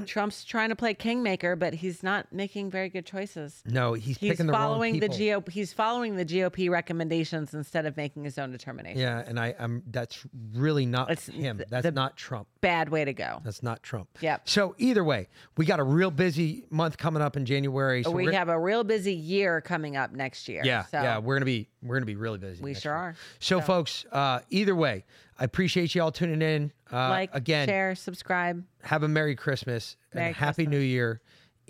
Trump's 0.05 0.43
trying 0.43 0.69
to 0.69 0.75
play 0.75 0.93
kingmaker, 0.93 1.55
but 1.55 1.73
he's 1.73 2.03
not 2.03 2.31
making 2.33 2.69
very 2.69 2.89
good 2.89 3.05
choices. 3.05 3.61
No, 3.65 3.93
he's, 3.93 4.17
He's 4.17 4.31
picking 4.31 4.47
the 4.47 4.53
following 4.53 4.99
the. 4.99 5.09
GOP. 5.09 5.49
He's 5.49 5.73
following 5.73 6.15
the 6.15 6.25
GOP 6.25 6.69
recommendations 6.69 7.53
instead 7.53 7.85
of 7.85 7.95
making 7.97 8.23
his 8.23 8.37
own 8.37 8.51
determination. 8.51 8.99
Yeah, 9.01 9.23
and 9.25 9.39
I, 9.39 9.55
I'm. 9.59 9.83
That's 9.87 10.25
really 10.53 10.85
not 10.85 11.17
him. 11.19 11.61
That's 11.69 11.93
not 11.95 12.17
Trump. 12.17 12.47
Bad 12.61 12.89
way 12.89 13.05
to 13.05 13.13
go. 13.13 13.39
That's 13.43 13.63
not 13.63 13.81
Trump. 13.83 14.09
Yep. 14.21 14.49
So 14.49 14.75
either 14.77 15.03
way, 15.03 15.27
we 15.57 15.65
got 15.65 15.79
a 15.79 15.83
real 15.83 16.11
busy 16.11 16.65
month 16.69 16.97
coming 16.97 17.21
up 17.21 17.37
in 17.37 17.45
January. 17.45 18.03
So 18.03 18.11
we 18.11 18.33
have 18.33 18.49
a 18.49 18.59
real 18.59 18.83
busy 18.83 19.13
year 19.13 19.61
coming 19.61 19.95
up 19.95 20.11
next 20.11 20.47
year. 20.49 20.61
Yeah, 20.63 20.85
So 20.85 21.01
yeah, 21.01 21.17
we're 21.19 21.35
gonna 21.35 21.45
be 21.45 21.69
we're 21.81 21.95
gonna 21.95 22.05
be 22.05 22.15
really 22.15 22.37
busy. 22.37 22.61
we 22.61 22.73
sure 22.73 22.91
year. 22.91 22.97
are. 22.97 23.15
So, 23.39 23.61
folks, 23.61 24.05
uh, 24.11 24.39
either 24.49 24.75
way, 24.75 25.05
I 25.39 25.45
appreciate 25.45 25.95
you 25.95 26.03
all 26.03 26.11
tuning 26.11 26.41
in. 26.41 26.71
Uh, 26.91 27.09
like, 27.09 27.33
again, 27.33 27.67
share, 27.67 27.95
subscribe. 27.95 28.63
have 28.83 29.03
a 29.03 29.07
Merry 29.07 29.35
Christmas 29.35 29.95
and 30.11 30.19
Merry 30.19 30.31
a 30.31 30.33
Happy 30.33 30.67
New 30.67 30.79
Year. 30.79 31.21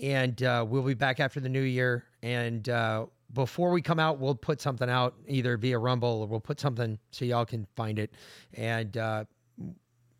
And 0.02 0.42
uh, 0.42 0.66
we'll 0.68 0.82
be 0.82 0.96
back 0.96 1.20
after 1.20 1.40
the 1.40 1.50
New 1.50 1.62
Year. 1.62 2.06
And 2.24 2.68
uh, 2.68 3.06
before 3.34 3.72
we 3.72 3.82
come 3.82 4.00
out, 4.00 4.20
we'll 4.20 4.34
put 4.36 4.60
something 4.60 4.90
out 4.90 5.16
either 5.28 5.56
via 5.58 5.78
Rumble 5.78 6.22
or 6.22 6.28
we'll 6.28 6.40
put 6.40 6.60
something 6.60 6.98
so 7.12 7.26
y'all 7.26 7.46
can 7.46 7.68
find 7.76 8.00
it. 8.00 8.12
And 8.56 8.98
uh, 8.98 9.26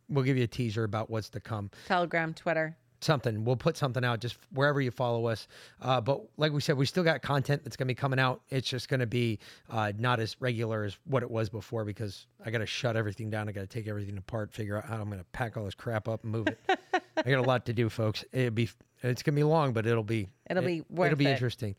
we'll 0.10 0.26
give 0.26 0.38
you 0.38 0.44
a 0.44 0.48
teaser 0.48 0.84
about 0.84 1.10
what's 1.10 1.30
to 1.30 1.40
come. 1.40 1.72
Telegram, 1.88 2.34
Twitter. 2.34 2.78
Something. 3.02 3.46
We'll 3.46 3.56
put 3.56 3.78
something 3.78 4.04
out 4.04 4.20
just 4.20 4.38
wherever 4.54 4.82
you 4.82 4.92
follow 4.92 5.28
us. 5.28 5.48
Uh, 5.82 6.02
but 6.02 6.22
like 6.38 6.52
we 6.52 6.60
said, 6.60 6.76
we 6.78 6.86
still 6.86 7.04
got 7.04 7.22
content 7.22 7.64
that's 7.64 7.78
going 7.78 7.88
to 7.88 7.92
be 7.92 7.96
coming 7.96 8.20
out. 8.20 8.42
It's 8.50 8.68
just 8.68 8.90
going 8.90 9.00
to 9.00 9.06
be 9.08 9.40
uh, 9.70 9.94
not 9.98 10.20
as 10.20 10.36
regular 10.42 10.84
as 10.84 10.98
what 11.06 11.24
it 11.24 11.32
was 11.32 11.50
before 11.50 11.86
because 11.86 12.28
I 12.46 12.52
got 12.52 12.58
to 12.58 12.66
shut 12.66 12.98
everything 12.98 13.30
down. 13.30 13.48
I 13.48 13.54
got 13.54 13.62
to 13.62 13.68
take 13.68 13.88
everything 13.88 14.18
apart, 14.18 14.52
figure 14.52 14.78
out 14.78 14.86
how 14.86 14.96
I'm 14.98 15.06
going 15.08 15.20
to 15.20 15.26
pack 15.32 15.56
all 15.56 15.64
this 15.64 15.76
crap 15.76 16.10
up 16.10 16.24
and 16.24 16.32
move 16.34 16.48
it. 16.48 16.60
I 17.18 17.30
got 17.30 17.40
a 17.40 17.42
lot 17.48 17.66
to 17.68 17.74
do, 17.74 17.88
folks. 17.90 18.26
It'll 18.34 18.52
be 18.52 18.70
it's 19.02 19.24
gonna 19.24 19.36
be 19.38 19.44
long, 19.44 19.72
but 19.72 19.86
it'll 19.86 20.04
be 20.04 20.28
It'll 20.50 20.62
be 20.64 20.80
it- 20.80 20.86
it'll 21.06 21.16
be 21.18 21.26
it. 21.28 21.32
interesting. 21.32 21.76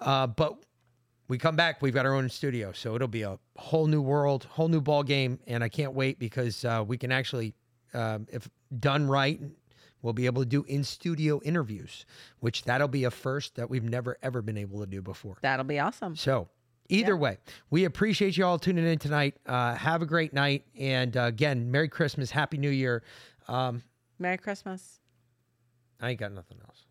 Uh, 0.00 0.26
but 0.26 0.56
we 1.28 1.36
come 1.38 1.54
back, 1.56 1.82
we've 1.82 1.92
got 1.94 2.06
our 2.06 2.14
own 2.14 2.28
studio, 2.30 2.72
so 2.72 2.94
it'll 2.94 3.08
be 3.08 3.22
a 3.22 3.38
whole 3.56 3.86
new 3.86 4.00
world, 4.02 4.44
whole 4.44 4.68
new 4.68 4.80
ball 4.80 5.02
game, 5.02 5.38
and 5.46 5.62
I 5.62 5.68
can't 5.68 5.92
wait 5.94 6.18
because 6.18 6.64
uh, 6.64 6.82
we 6.86 6.96
can 6.98 7.12
actually, 7.12 7.54
um, 7.94 8.26
if 8.30 8.48
done 8.80 9.06
right, 9.06 9.40
we'll 10.02 10.12
be 10.12 10.26
able 10.26 10.42
to 10.42 10.48
do 10.48 10.64
in 10.64 10.84
studio 10.84 11.40
interviews, 11.44 12.04
which 12.40 12.64
that'll 12.64 12.88
be 12.88 13.04
a 13.04 13.10
first 13.10 13.54
that 13.56 13.70
we've 13.70 13.84
never 13.84 14.18
ever 14.22 14.42
been 14.42 14.58
able 14.58 14.80
to 14.80 14.86
do 14.86 15.00
before. 15.00 15.38
That'll 15.40 15.64
be 15.64 15.78
awesome. 15.78 16.16
So 16.16 16.48
either 16.88 17.16
way, 17.16 17.38
we 17.70 17.84
appreciate 17.84 18.36
you 18.36 18.44
all 18.44 18.58
tuning 18.58 18.86
in 18.86 18.98
tonight. 18.98 19.36
Uh, 19.46 19.74
have 19.74 20.02
a 20.02 20.06
great 20.06 20.32
night, 20.32 20.66
and 20.78 21.16
uh, 21.16 21.22
again, 21.22 21.70
Merry 21.70 21.88
Christmas, 21.88 22.30
Happy 22.30 22.58
New 22.58 22.70
Year. 22.70 23.02
Um, 23.48 23.82
Merry 24.18 24.38
Christmas. 24.38 25.00
I 26.00 26.10
ain't 26.10 26.20
got 26.20 26.32
nothing 26.32 26.58
else. 26.66 26.86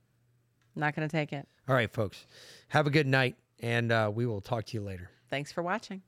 Not 0.76 0.96
going 0.96 1.08
to 1.08 1.12
take 1.12 1.34
it. 1.34 1.48
All 1.68 1.76
right, 1.76 1.92
folks. 1.92 2.26
Have 2.70 2.88
a 2.88 2.90
good 2.90 3.08
night, 3.08 3.36
and 3.60 3.92
uh, 3.92 4.12
we 4.14 4.26
will 4.26 4.42
talk 4.42 4.66
to 4.66 4.78
you 4.78 4.82
later. 4.82 5.10
Thanks 5.30 5.52
for 5.52 5.62
watching. 5.62 6.02